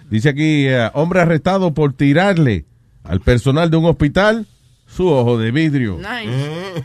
Dice 0.10 0.30
aquí, 0.30 0.68
eh, 0.68 0.90
hombre 0.94 1.22
arrestado 1.22 1.74
por 1.74 1.94
tirarle 1.94 2.66
al 3.04 3.22
personal 3.22 3.70
de 3.72 3.78
un 3.78 3.86
hospital 3.86 4.46
su 4.90 5.08
ojo 5.08 5.38
de 5.38 5.52
vidrio. 5.52 5.98
Nice. 5.98 6.84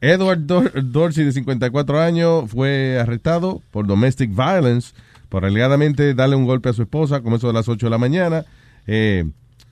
Edward 0.00 0.40
Dor- 0.46 0.72
Dorsey, 0.90 1.24
de 1.24 1.32
54 1.32 2.00
años, 2.00 2.50
fue 2.50 2.98
arrestado 3.00 3.62
por 3.70 3.86
domestic 3.86 4.30
violence, 4.34 4.94
por 5.28 5.44
alegadamente 5.44 6.14
darle 6.14 6.36
un 6.36 6.44
golpe 6.46 6.68
a 6.68 6.72
su 6.72 6.82
esposa, 6.82 7.20
como 7.22 7.36
eso 7.36 7.46
de 7.48 7.52
las 7.54 7.68
8 7.68 7.86
de 7.86 7.90
la 7.90 7.98
mañana. 7.98 8.44
Eh, 8.86 9.24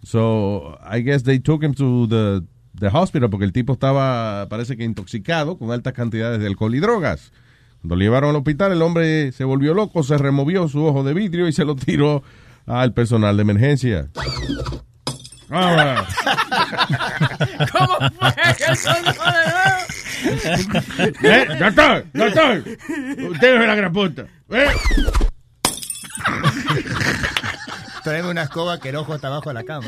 so, 0.02 0.78
I 0.90 1.02
guess 1.02 1.22
they 1.24 1.40
took 1.40 1.62
him 1.62 1.74
to 1.74 2.06
the, 2.08 2.42
the 2.78 2.88
hospital 2.96 3.28
porque 3.30 3.44
el 3.44 3.52
tipo 3.52 3.72
estaba, 3.72 4.46
parece 4.48 4.76
que 4.76 4.84
intoxicado 4.84 5.58
con 5.58 5.70
altas 5.72 5.92
cantidades 5.92 6.40
de 6.40 6.46
alcohol 6.46 6.74
y 6.74 6.80
drogas. 6.80 7.32
Cuando 7.80 7.96
lo 7.96 8.02
llevaron 8.02 8.30
al 8.30 8.36
hospital, 8.36 8.72
el 8.72 8.82
hombre 8.82 9.32
se 9.32 9.44
volvió 9.44 9.72
loco, 9.74 10.02
se 10.02 10.18
removió 10.18 10.68
su 10.68 10.84
ojo 10.84 11.02
de 11.02 11.14
vidrio 11.14 11.48
y 11.48 11.52
se 11.52 11.64
lo 11.64 11.76
tiró 11.76 12.22
al 12.66 12.92
personal 12.92 13.36
de 13.36 13.42
emergencia. 13.42 14.08
Right. 15.50 16.06
¿Cómo 17.72 17.98
fue 18.18 18.32
que 18.56 18.66
nuevo? 18.84 19.50
Eh, 21.22 21.46
doctor, 21.58 22.04
doctor, 22.12 22.62
usted 23.32 23.60
es 23.60 23.66
la 23.66 23.74
gran 23.74 23.92
puta. 23.92 24.26
Eh, 24.50 24.68
Tráeme 28.04 28.30
una 28.30 28.42
escoba 28.44 28.78
que 28.78 28.90
el 28.90 28.96
ojo 28.96 29.14
está 29.16 29.26
abajo 29.26 29.50
de 29.50 29.54
la 29.54 29.64
cama. 29.64 29.86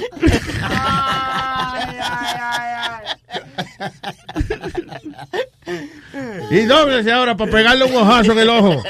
Y 6.50 6.64
dóblese 6.66 7.12
ahora 7.12 7.36
para 7.36 7.50
pegarle 7.50 7.84
un 7.84 7.94
ojazo 7.94 8.32
en 8.32 8.38
el 8.38 8.48
ojo. 8.48 8.82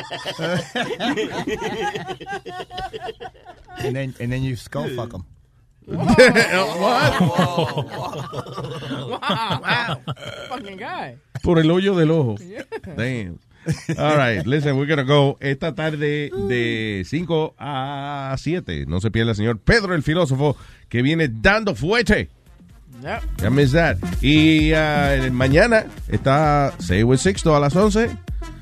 and 3.78 3.94
then, 3.94 4.15
and 4.20 4.33
then 4.33 4.42
you 4.42 4.57
skull 4.57 4.89
fuck 4.97 5.15
wow. 5.86 7.19
Fucking 10.49 10.77
guy. 10.77 11.19
Por 11.43 11.59
el 11.59 11.70
hoyo 11.70 11.94
del 11.94 12.11
ojo. 12.11 12.36
Damn. 12.97 13.39
All 13.97 14.17
right, 14.17 14.44
listen, 14.44 14.77
we're 14.77 14.86
gonna 14.89 15.05
go 15.05 15.36
esta 15.41 15.75
tarde 15.75 16.31
de 16.49 17.05
5 17.07 17.55
a 17.59 18.35
7. 18.36 18.86
No 18.86 19.01
se 19.01 19.11
pierda 19.11 19.31
el 19.31 19.36
señor 19.36 19.59
Pedro 19.61 19.94
el 19.94 20.02
filósofo 20.02 20.57
que 20.89 21.02
viene 21.02 21.28
dando 21.28 21.75
fuerte. 21.75 22.28
Yep. 23.02 23.51
Miss 23.51 23.73
that. 23.73 23.97
Y 24.20 24.73
ah, 24.75 25.17
mañana 25.33 25.86
está 26.09 26.73
Say 26.78 27.02
with 27.02 27.19
Sixto 27.19 27.55
a 27.57 27.61
las 27.61 27.75
11. 27.75 28.11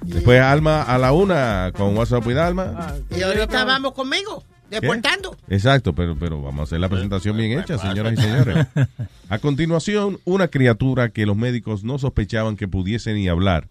Después 0.02 0.40
Alma 0.40 0.82
a 0.82 0.98
la 0.98 1.12
1 1.12 1.72
con 1.74 1.96
WhatsApp 1.96 2.26
with 2.26 2.38
Alma. 2.38 2.94
Y 3.14 3.22
ahorita 3.22 3.64
vamos 3.64 3.92
conmigo, 3.92 4.44
deportando. 4.70 5.36
Exacto, 5.48 5.94
pero, 5.94 6.16
pero 6.18 6.40
vamos 6.40 6.60
a 6.60 6.62
hacer 6.64 6.80
la 6.80 6.88
presentación 6.88 7.36
bien 7.36 7.58
hecha, 7.58 7.76
señoras 7.78 8.14
y 8.14 8.22
señores. 8.22 8.66
A 9.28 9.38
continuación, 9.38 10.18
una 10.24 10.48
criatura 10.48 11.10
que 11.10 11.26
los 11.26 11.36
médicos 11.36 11.84
no 11.84 11.98
sospechaban 11.98 12.56
que 12.56 12.68
pudiese 12.68 13.12
ni 13.14 13.28
hablar 13.28 13.68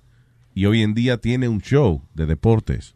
y 0.53 0.65
hoy 0.65 0.81
en 0.83 0.93
día 0.93 1.17
tiene 1.17 1.47
un 1.47 1.61
show 1.61 2.01
de 2.13 2.25
deportes. 2.25 2.95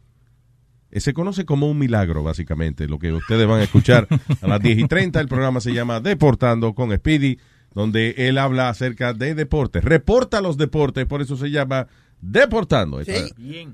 Eh, 0.90 1.00
Se 1.00 1.12
conoce 1.14 1.44
como 1.44 1.68
un 1.70 1.78
milagro, 1.78 2.22
básicamente, 2.22 2.86
lo 2.88 2.98
que 2.98 3.12
ustedes 3.12 3.46
van 3.46 3.60
a 3.60 3.64
escuchar 3.64 4.06
a 4.42 4.46
las 4.46 4.60
10 4.60 4.78
y 4.78 4.84
30. 4.88 5.20
El 5.20 5.28
programa 5.28 5.60
se 5.60 5.72
llama 5.72 6.00
Deportando 6.00 6.74
con 6.74 6.94
Speedy. 6.94 7.38
donde 7.74 8.14
él 8.18 8.38
habla 8.38 8.68
acerca 8.68 9.12
de 9.12 9.34
deportes. 9.34 9.82
Reporta 9.82 10.40
los 10.40 10.56
deportes, 10.56 11.06
por 11.06 11.20
eso 11.22 11.36
se 11.36 11.50
llama 11.50 11.88
Deportando. 12.20 13.02
Sí. 13.04 13.12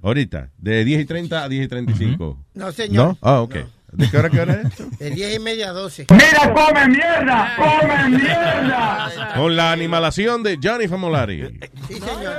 Ahorita, 0.03 0.51
de 0.59 0.85
10 0.85 1.03
y 1.03 1.05
30 1.05 1.45
a 1.45 1.49
10 1.49 1.65
y 1.67 1.69
35. 1.69 2.39
No, 2.55 2.73
señor. 2.73 3.09
¿No? 3.09 3.19
Ah, 3.21 3.41
ok. 3.43 3.57
¿De 3.93 4.09
qué 4.11 4.19
hora, 4.19 4.31
qué 4.31 4.41
hora 4.41 4.55
es 4.55 4.67
esto? 4.67 4.85
De 4.99 5.11
10 5.11 5.37
y 5.37 5.39
media 5.41 5.71
a 5.71 5.73
12. 5.73 6.07
¡Mira, 6.11 6.53
come 6.55 6.89
mierda! 6.89 7.55
¡Come 7.57 8.09
mierda! 8.19 9.33
Con 9.37 9.57
la 9.57 9.73
animalación 9.73 10.43
de 10.43 10.59
Johnny 10.63 10.87
Famolari. 10.89 11.59
Sí, 11.89 11.95
señor. 11.95 12.35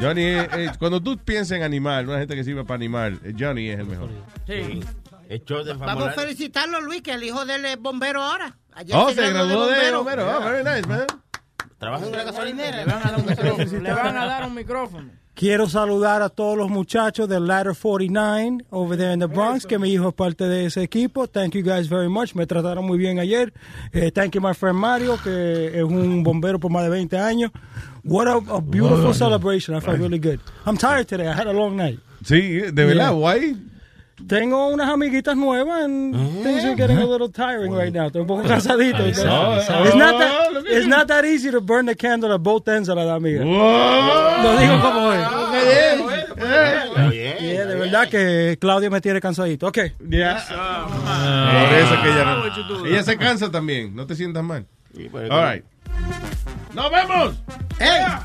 Johnny, 0.00 0.22
eh, 0.22 0.48
eh, 0.52 0.70
cuando 0.78 1.00
tú 1.02 1.18
piensas 1.18 1.58
en 1.58 1.62
animal, 1.62 2.08
una 2.08 2.18
gente 2.18 2.34
que 2.34 2.42
sirve 2.44 2.64
para 2.64 2.76
animar, 2.76 3.12
eh, 3.24 3.34
Johnny 3.38 3.68
es 3.68 3.78
el 3.78 3.86
mejor. 3.86 4.08
Sí. 4.46 4.82
Vamos 5.78 6.08
a 6.08 6.10
felicitarlo, 6.12 6.80
Luis, 6.80 7.02
que 7.02 7.12
el 7.12 7.22
hijo 7.22 7.44
de 7.44 7.54
él 7.56 7.64
es 7.66 7.78
bombero 7.78 8.20
ahora. 8.22 8.56
Ayer 8.72 8.96
Oh, 8.96 9.10
se 9.12 9.30
graduó 9.30 9.66
de 9.66 9.92
bombero. 9.92 9.98
bombero. 10.24 10.38
Oh, 10.38 10.40
very 10.44 10.64
nice, 10.64 10.86
man. 10.88 11.06
Trabaja 11.78 12.06
en 12.06 12.12
una 12.14 12.24
gasolinera. 12.24 12.76
Le 12.78 12.84
van 12.84 13.06
a 13.06 13.10
dar 13.10 13.20
un 13.20 13.26
micrófono. 13.30 13.80
Le 13.80 13.92
van 13.92 14.16
a 14.16 14.26
dar 14.26 14.46
un 14.46 14.54
micrófono. 14.54 15.10
Quiero 15.34 15.66
saludar 15.68 16.20
a 16.20 16.28
todos 16.28 16.58
los 16.58 16.68
muchachos 16.68 17.26
del 17.26 17.46
Ladder 17.46 17.74
49 17.74 18.64
over 18.70 18.98
there 18.98 19.14
in 19.14 19.20
the 19.20 19.26
Bronx, 19.26 19.64
que 19.64 19.78
mi 19.78 19.90
hijo 19.90 20.08
es 20.08 20.14
parte 20.14 20.44
de 20.46 20.66
ese 20.66 20.82
equipo. 20.82 21.26
Thank 21.28 21.54
you 21.54 21.62
guys 21.62 21.88
very 21.88 22.10
much. 22.10 22.34
Me 22.34 22.46
trataron 22.46 22.84
muy 22.84 22.98
bien 22.98 23.18
ayer. 23.18 23.52
Eh, 23.92 24.10
thank 24.12 24.32
you 24.34 24.42
my 24.42 24.52
friend 24.52 24.76
Mario, 24.78 25.16
que 25.22 25.78
es 25.78 25.82
un 25.82 26.22
bombero 26.22 26.58
por 26.58 26.70
más 26.70 26.82
de 26.82 26.90
20 26.90 27.16
años. 27.16 27.50
What 28.04 28.26
a, 28.28 28.32
a 28.54 28.60
beautiful 28.60 29.04
Wow. 29.06 29.14
celebration. 29.14 29.74
I 29.76 29.80
felt 29.80 29.98
really 29.98 30.18
good. 30.18 30.40
I'm 30.66 30.76
tired 30.76 31.06
today. 31.06 31.26
I 31.28 31.32
had 31.32 31.46
a 31.46 31.52
long 31.54 31.74
night. 31.76 31.98
Sí, 32.22 32.60
de 32.60 32.84
verdad, 32.84 33.08
Yeah. 33.08 33.10
guay. 33.12 33.56
Tengo 34.28 34.68
unas 34.68 34.88
amiguitas 34.88 35.36
nuevas 35.36 35.82
and 35.84 36.14
things 36.44 36.64
are 36.64 36.74
getting 36.74 36.98
a 36.98 37.04
little 37.06 37.28
tiring 37.28 37.72
right 37.72 37.92
now. 37.92 38.06
Estoy 38.06 38.20
un 38.22 38.26
poco 38.26 38.42
cansadito. 38.44 38.98
Ahí 39.02 39.14
sabe, 39.14 39.86
It's 39.88 39.96
not 39.96 40.14
Oh, 40.14 40.18
that, 40.18 40.56
at 40.56 40.66
it's 40.72 40.86
not 40.86 41.06
that 41.08 41.24
easy 41.24 41.50
to 41.50 41.60
burn 41.60 41.86
the 41.86 41.94
candle 41.96 42.32
at 42.32 42.40
both 42.42 42.68
ends 42.68 42.88
a 42.88 42.94
la 42.94 43.14
amiga. 43.14 43.44
Lo 43.44 44.56
digo 44.58 44.80
como 44.80 45.12
es. 45.12 45.20
Está 46.40 47.08
bien. 47.10 47.36
Yeah, 47.40 47.64
de 47.66 47.74
verdad 47.76 48.08
que 48.08 48.56
Claudia 48.60 48.90
me 48.90 49.00
tiene 49.00 49.20
cansadito. 49.20 49.66
Ok. 49.66 49.78
Yeah. 50.08 50.44
Por 50.48 51.78
eso 51.78 52.02
que 52.02 52.08
ella, 52.10 52.24
no- 52.24 52.86
ella 52.86 53.02
se 53.02 53.16
cansa 53.16 53.50
también. 53.50 53.94
No 53.94 54.06
te 54.06 54.14
sientas 54.14 54.42
mal. 54.44 54.66
All 55.30 55.52
right. 55.52 55.64
¡Nos 56.74 56.90
vemos! 56.90 57.36